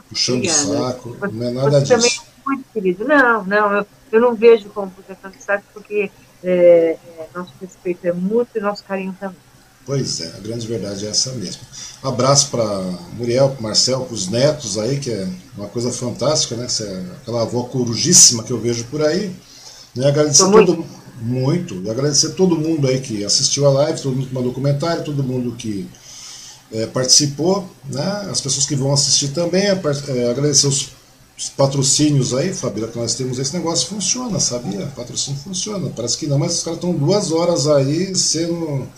puxando 0.08 0.44
o 0.44 0.50
saco, 0.50 1.16
não 1.32 1.46
é 1.46 1.50
nada 1.52 1.80
Você 1.80 1.94
também 1.94 2.10
disso. 2.10 2.22
é 2.22 2.48
muito 2.50 2.64
querido. 2.74 3.04
Não, 3.06 3.44
não, 3.44 3.72
eu, 3.72 3.86
eu 4.10 4.20
não 4.20 4.34
vejo 4.34 4.68
como 4.70 4.90
proteção 4.90 5.30
de 5.30 5.40
saco, 5.40 5.64
porque 5.72 6.10
é, 6.42 6.98
é, 7.18 7.28
nosso 7.32 7.52
respeito 7.60 8.04
é 8.04 8.12
muito 8.12 8.50
e 8.56 8.60
nosso 8.60 8.82
carinho 8.82 9.16
também. 9.18 9.38
Pois 9.86 10.20
é, 10.20 10.28
a 10.28 10.40
grande 10.40 10.66
verdade 10.66 11.06
é 11.06 11.10
essa 11.10 11.32
mesmo. 11.32 11.60
Abraço 12.02 12.48
para 12.50 12.64
Muriel, 13.18 13.50
para 13.50 13.62
Marcel, 13.62 14.00
para 14.00 14.14
os 14.14 14.28
netos 14.28 14.78
aí, 14.78 14.98
que 14.98 15.10
é 15.10 15.28
uma 15.56 15.68
coisa 15.68 15.92
fantástica, 15.92 16.56
né? 16.56 16.64
Essa, 16.64 16.84
aquela 17.20 17.42
avó 17.42 17.64
corujíssima 17.64 18.42
que 18.42 18.50
eu 18.50 18.58
vejo 18.58 18.84
por 18.84 19.02
aí. 19.02 19.30
Né? 19.94 20.08
Agradecer 20.08 20.44
muito. 20.44 20.74
todo 20.74 20.86
muito. 21.20 21.82
E 21.82 21.90
agradecer 21.90 22.30
todo 22.30 22.56
mundo 22.56 22.88
aí 22.88 23.00
que 23.00 23.24
assistiu 23.24 23.66
a 23.66 23.70
live, 23.70 24.00
todo 24.00 24.16
mundo 24.16 24.28
que 24.28 24.34
mandou 24.34 24.54
comentário, 24.54 25.04
todo 25.04 25.22
mundo 25.22 25.54
que 25.56 25.86
é, 26.72 26.86
participou, 26.86 27.68
né? 27.84 28.28
as 28.30 28.40
pessoas 28.40 28.66
que 28.66 28.74
vão 28.74 28.92
assistir 28.92 29.28
também. 29.28 29.64
É 29.64 30.30
agradecer 30.30 30.66
os, 30.66 30.88
os, 31.36 31.50
patrocínios 31.50 32.32
aí, 32.32 32.54
Fabíola, 32.54 32.90
que 32.90 32.98
nós 32.98 33.14
temos. 33.14 33.38
Esse 33.38 33.52
negócio 33.52 33.86
funciona, 33.88 34.40
sabia? 34.40 34.86
Patrocínio 34.96 35.38
funciona. 35.40 35.90
Parece 35.94 36.16
que 36.16 36.26
não, 36.26 36.38
mas 36.38 36.56
os 36.56 36.62
caras 36.62 36.78
estão 36.78 36.94
duas 36.94 37.32
horas 37.32 37.66
aí 37.66 38.16
sendo 38.16 38.88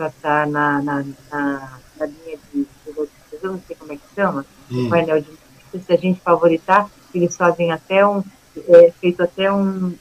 estar 0.07 0.47
na, 0.47 0.81
na, 0.81 1.05
na, 1.31 1.79
na, 1.97 2.05
linha 2.05 2.37
de, 2.53 2.67
eu 2.85 3.51
não 3.51 3.61
sei 3.65 3.75
como 3.75 3.93
é 3.93 3.95
que 3.95 4.03
chama, 4.13 4.45
hum. 4.69 4.87
o 4.87 4.89
painel 4.89 5.21
de 5.21 5.29
se 5.79 5.93
a 5.93 5.97
gente 5.97 6.21
favoritar, 6.21 6.89
eles 7.13 7.35
fazem 7.35 7.71
até 7.71 8.05
um, 8.07 8.23
é, 8.67 8.93
feito 8.99 9.21
até 9.21 9.51
um, 9.51 9.93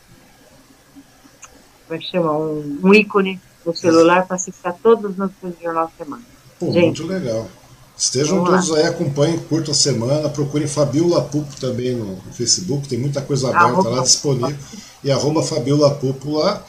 como 1.86 1.90
é 1.90 1.98
que 1.98 2.06
chama, 2.06 2.32
um, 2.32 2.80
um 2.82 2.94
ícone 2.94 3.40
no 3.64 3.74
celular 3.74 4.26
para 4.26 4.36
acessar 4.36 4.76
todos 4.82 5.10
os 5.10 5.16
do 5.16 5.56
Jornal 5.62 5.90
Semana. 5.96 6.22
Pô, 6.58 6.72
gente, 6.72 7.02
muito 7.02 7.06
legal. 7.06 7.48
Estejam 7.96 8.44
todos 8.44 8.70
lá. 8.70 8.78
aí, 8.78 8.86
acompanhem, 8.86 9.38
curtam 9.38 9.70
a 9.70 9.74
semana, 9.74 10.28
procurem 10.28 10.66
Fabiola 10.66 11.22
Pupo 11.22 11.54
também 11.60 11.94
no, 11.94 12.16
no, 12.16 12.32
Facebook, 12.32 12.88
tem 12.88 12.98
muita 12.98 13.22
coisa 13.22 13.48
aberta 13.48 13.66
arroba 13.66 13.88
lá 13.90 14.02
disponível. 14.02 14.56
E 15.04 15.10
arroba 15.10 15.42
Fabiola 15.42 15.98
lá 16.24 16.66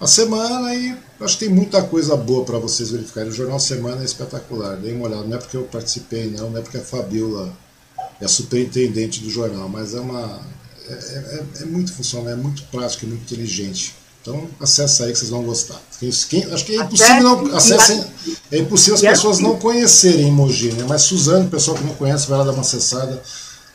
a 0.00 0.06
semana 0.06 0.74
e 0.74 0.96
acho 1.20 1.38
que 1.38 1.46
tem 1.46 1.54
muita 1.54 1.82
coisa 1.82 2.16
boa 2.16 2.44
para 2.44 2.58
vocês 2.58 2.90
verificarem. 2.90 3.30
O 3.30 3.34
Jornal 3.34 3.58
Semana 3.58 4.02
é 4.02 4.04
espetacular, 4.04 4.76
deem 4.76 4.94
uma 4.94 5.06
olhada. 5.06 5.24
Não 5.24 5.36
é 5.36 5.40
porque 5.40 5.56
eu 5.56 5.64
participei, 5.64 6.30
não, 6.30 6.50
não 6.50 6.58
é 6.58 6.62
porque 6.62 6.76
a 6.76 6.82
Fabiola 6.82 7.52
é 8.20 8.28
superintendente 8.28 9.20
do 9.20 9.30
jornal, 9.30 9.68
mas 9.68 9.94
é 9.94 10.00
uma. 10.00 10.40
É, 10.88 10.92
é, 10.92 11.62
é 11.62 11.64
muito 11.64 11.92
funcional, 11.92 12.32
é 12.32 12.36
muito 12.36 12.62
prático, 12.64 13.04
é 13.04 13.08
muito 13.08 13.22
inteligente. 13.22 13.94
Então 14.20 14.48
acessa 14.60 15.04
aí 15.04 15.12
que 15.12 15.18
vocês 15.18 15.30
vão 15.30 15.42
gostar. 15.42 15.80
Quem, 16.28 16.44
acho 16.44 16.64
que 16.64 16.76
é 16.76 16.82
impossível 16.82 17.22
não 17.22 17.56
acessem, 17.56 18.04
é 18.52 18.58
impossível 18.58 18.94
as 18.94 19.00
pessoas 19.00 19.38
não 19.38 19.56
conhecerem 19.56 20.28
Emoji, 20.28 20.72
né? 20.72 20.84
Mas 20.88 21.02
Suzano, 21.02 21.46
o 21.46 21.50
pessoal 21.50 21.76
que 21.76 21.84
não 21.84 21.94
conhece, 21.94 22.28
vai 22.28 22.38
lá 22.38 22.44
dar 22.44 22.52
uma 22.52 22.60
acessada. 22.60 23.20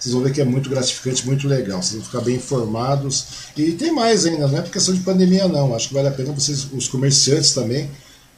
Vocês 0.04 0.14
vão 0.14 0.22
ver 0.22 0.34
que 0.34 0.42
é 0.42 0.44
muito 0.44 0.70
gratificante, 0.70 1.26
muito 1.26 1.48
legal. 1.48 1.82
Vocês 1.82 1.96
vão 1.96 2.04
ficar 2.04 2.20
bem 2.20 2.36
informados. 2.36 3.26
E 3.56 3.72
tem 3.72 3.94
mais 3.94 4.26
ainda, 4.26 4.50
não 4.50 4.58
é 4.58 4.62
por 4.62 4.70
questão 4.70 4.94
de 4.94 5.00
pandemia, 5.00 5.48
não. 5.48 5.74
Acho 5.74 5.88
que 5.88 5.94
vale 5.94 6.10
a 6.10 6.12
pena 6.12 6.34
vocês, 6.34 6.68
os 6.74 6.90
comerciantes 6.90 7.54
também, 7.54 7.90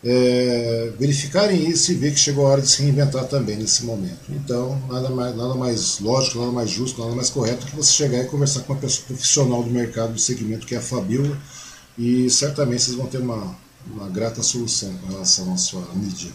é, 0.03 0.93
verificarem 0.99 1.67
isso 1.67 1.91
e 1.91 1.95
ver 1.95 2.13
que 2.13 2.19
chegou 2.19 2.45
a 2.45 2.51
hora 2.51 2.61
de 2.61 2.69
se 2.69 2.83
reinventar 2.83 3.25
também 3.25 3.57
nesse 3.57 3.83
momento. 3.83 4.29
Então, 4.29 4.79
nada 4.87 5.09
mais, 5.09 5.35
nada 5.35 5.55
mais 5.55 5.99
lógico, 5.99 6.37
nada 6.37 6.51
mais 6.51 6.69
justo, 6.69 7.01
nada 7.01 7.15
mais 7.15 7.31
correto 7.31 7.65
que 7.65 7.75
você 7.75 7.91
chegar 7.91 8.21
e 8.21 8.27
conversar 8.27 8.61
com 8.61 8.73
uma 8.73 8.79
pessoa 8.79 9.07
profissional 9.07 9.63
do 9.63 9.71
mercado 9.71 10.13
do 10.13 10.19
segmento, 10.19 10.67
que 10.67 10.75
é 10.75 10.77
a 10.77 10.81
Fabiola, 10.81 11.35
e 11.97 12.29
certamente 12.29 12.83
vocês 12.83 12.95
vão 12.95 13.07
ter 13.07 13.17
uma, 13.17 13.57
uma 13.91 14.07
grata 14.07 14.43
solução 14.43 14.93
com 14.97 15.07
relação 15.07 15.51
à 15.51 15.57
sua 15.57 15.81
mídia. 15.95 16.29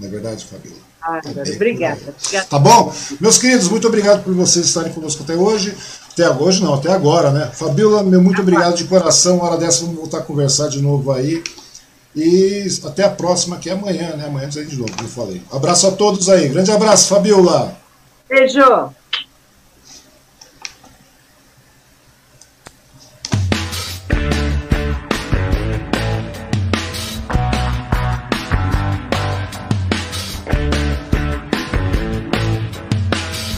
Não 0.00 0.08
é 0.08 0.10
verdade, 0.10 0.44
Fabiola? 0.44 0.80
Obrigada, 1.08 1.52
obrigada. 1.54 2.46
Tá 2.48 2.58
bom? 2.58 2.92
Meus 3.20 3.38
queridos, 3.38 3.68
muito 3.68 3.86
obrigado 3.86 4.24
por 4.24 4.34
vocês 4.34 4.66
estarem 4.66 4.92
conosco 4.92 5.22
até 5.22 5.34
hoje. 5.34 5.76
Até 6.12 6.30
hoje 6.30 6.62
não, 6.62 6.74
até 6.74 6.90
agora, 6.90 7.30
né? 7.30 7.50
Fabiola, 7.52 8.02
meu 8.02 8.22
muito 8.22 8.40
obrigado 8.40 8.74
de 8.74 8.84
coração. 8.84 9.40
Hora 9.40 9.56
dessa 9.56 9.82
vamos 9.82 9.96
voltar 9.96 10.18
a 10.18 10.22
conversar 10.22 10.68
de 10.68 10.80
novo 10.80 11.12
aí. 11.12 11.42
E 12.14 12.66
até 12.84 13.04
a 13.04 13.10
próxima, 13.10 13.58
que 13.58 13.68
é 13.68 13.74
amanhã, 13.74 14.16
né? 14.16 14.26
Amanhã 14.26 14.48
a 14.48 14.50
gente 14.50 14.70
de 14.70 14.76
novo, 14.78 14.90
como 14.92 15.06
eu 15.06 15.12
falei. 15.12 15.42
Abraço 15.52 15.86
a 15.86 15.90
todos 15.92 16.28
aí. 16.30 16.48
Grande 16.48 16.72
abraço, 16.72 17.08
Fabiola. 17.08 17.76
Beijo. 18.28 18.95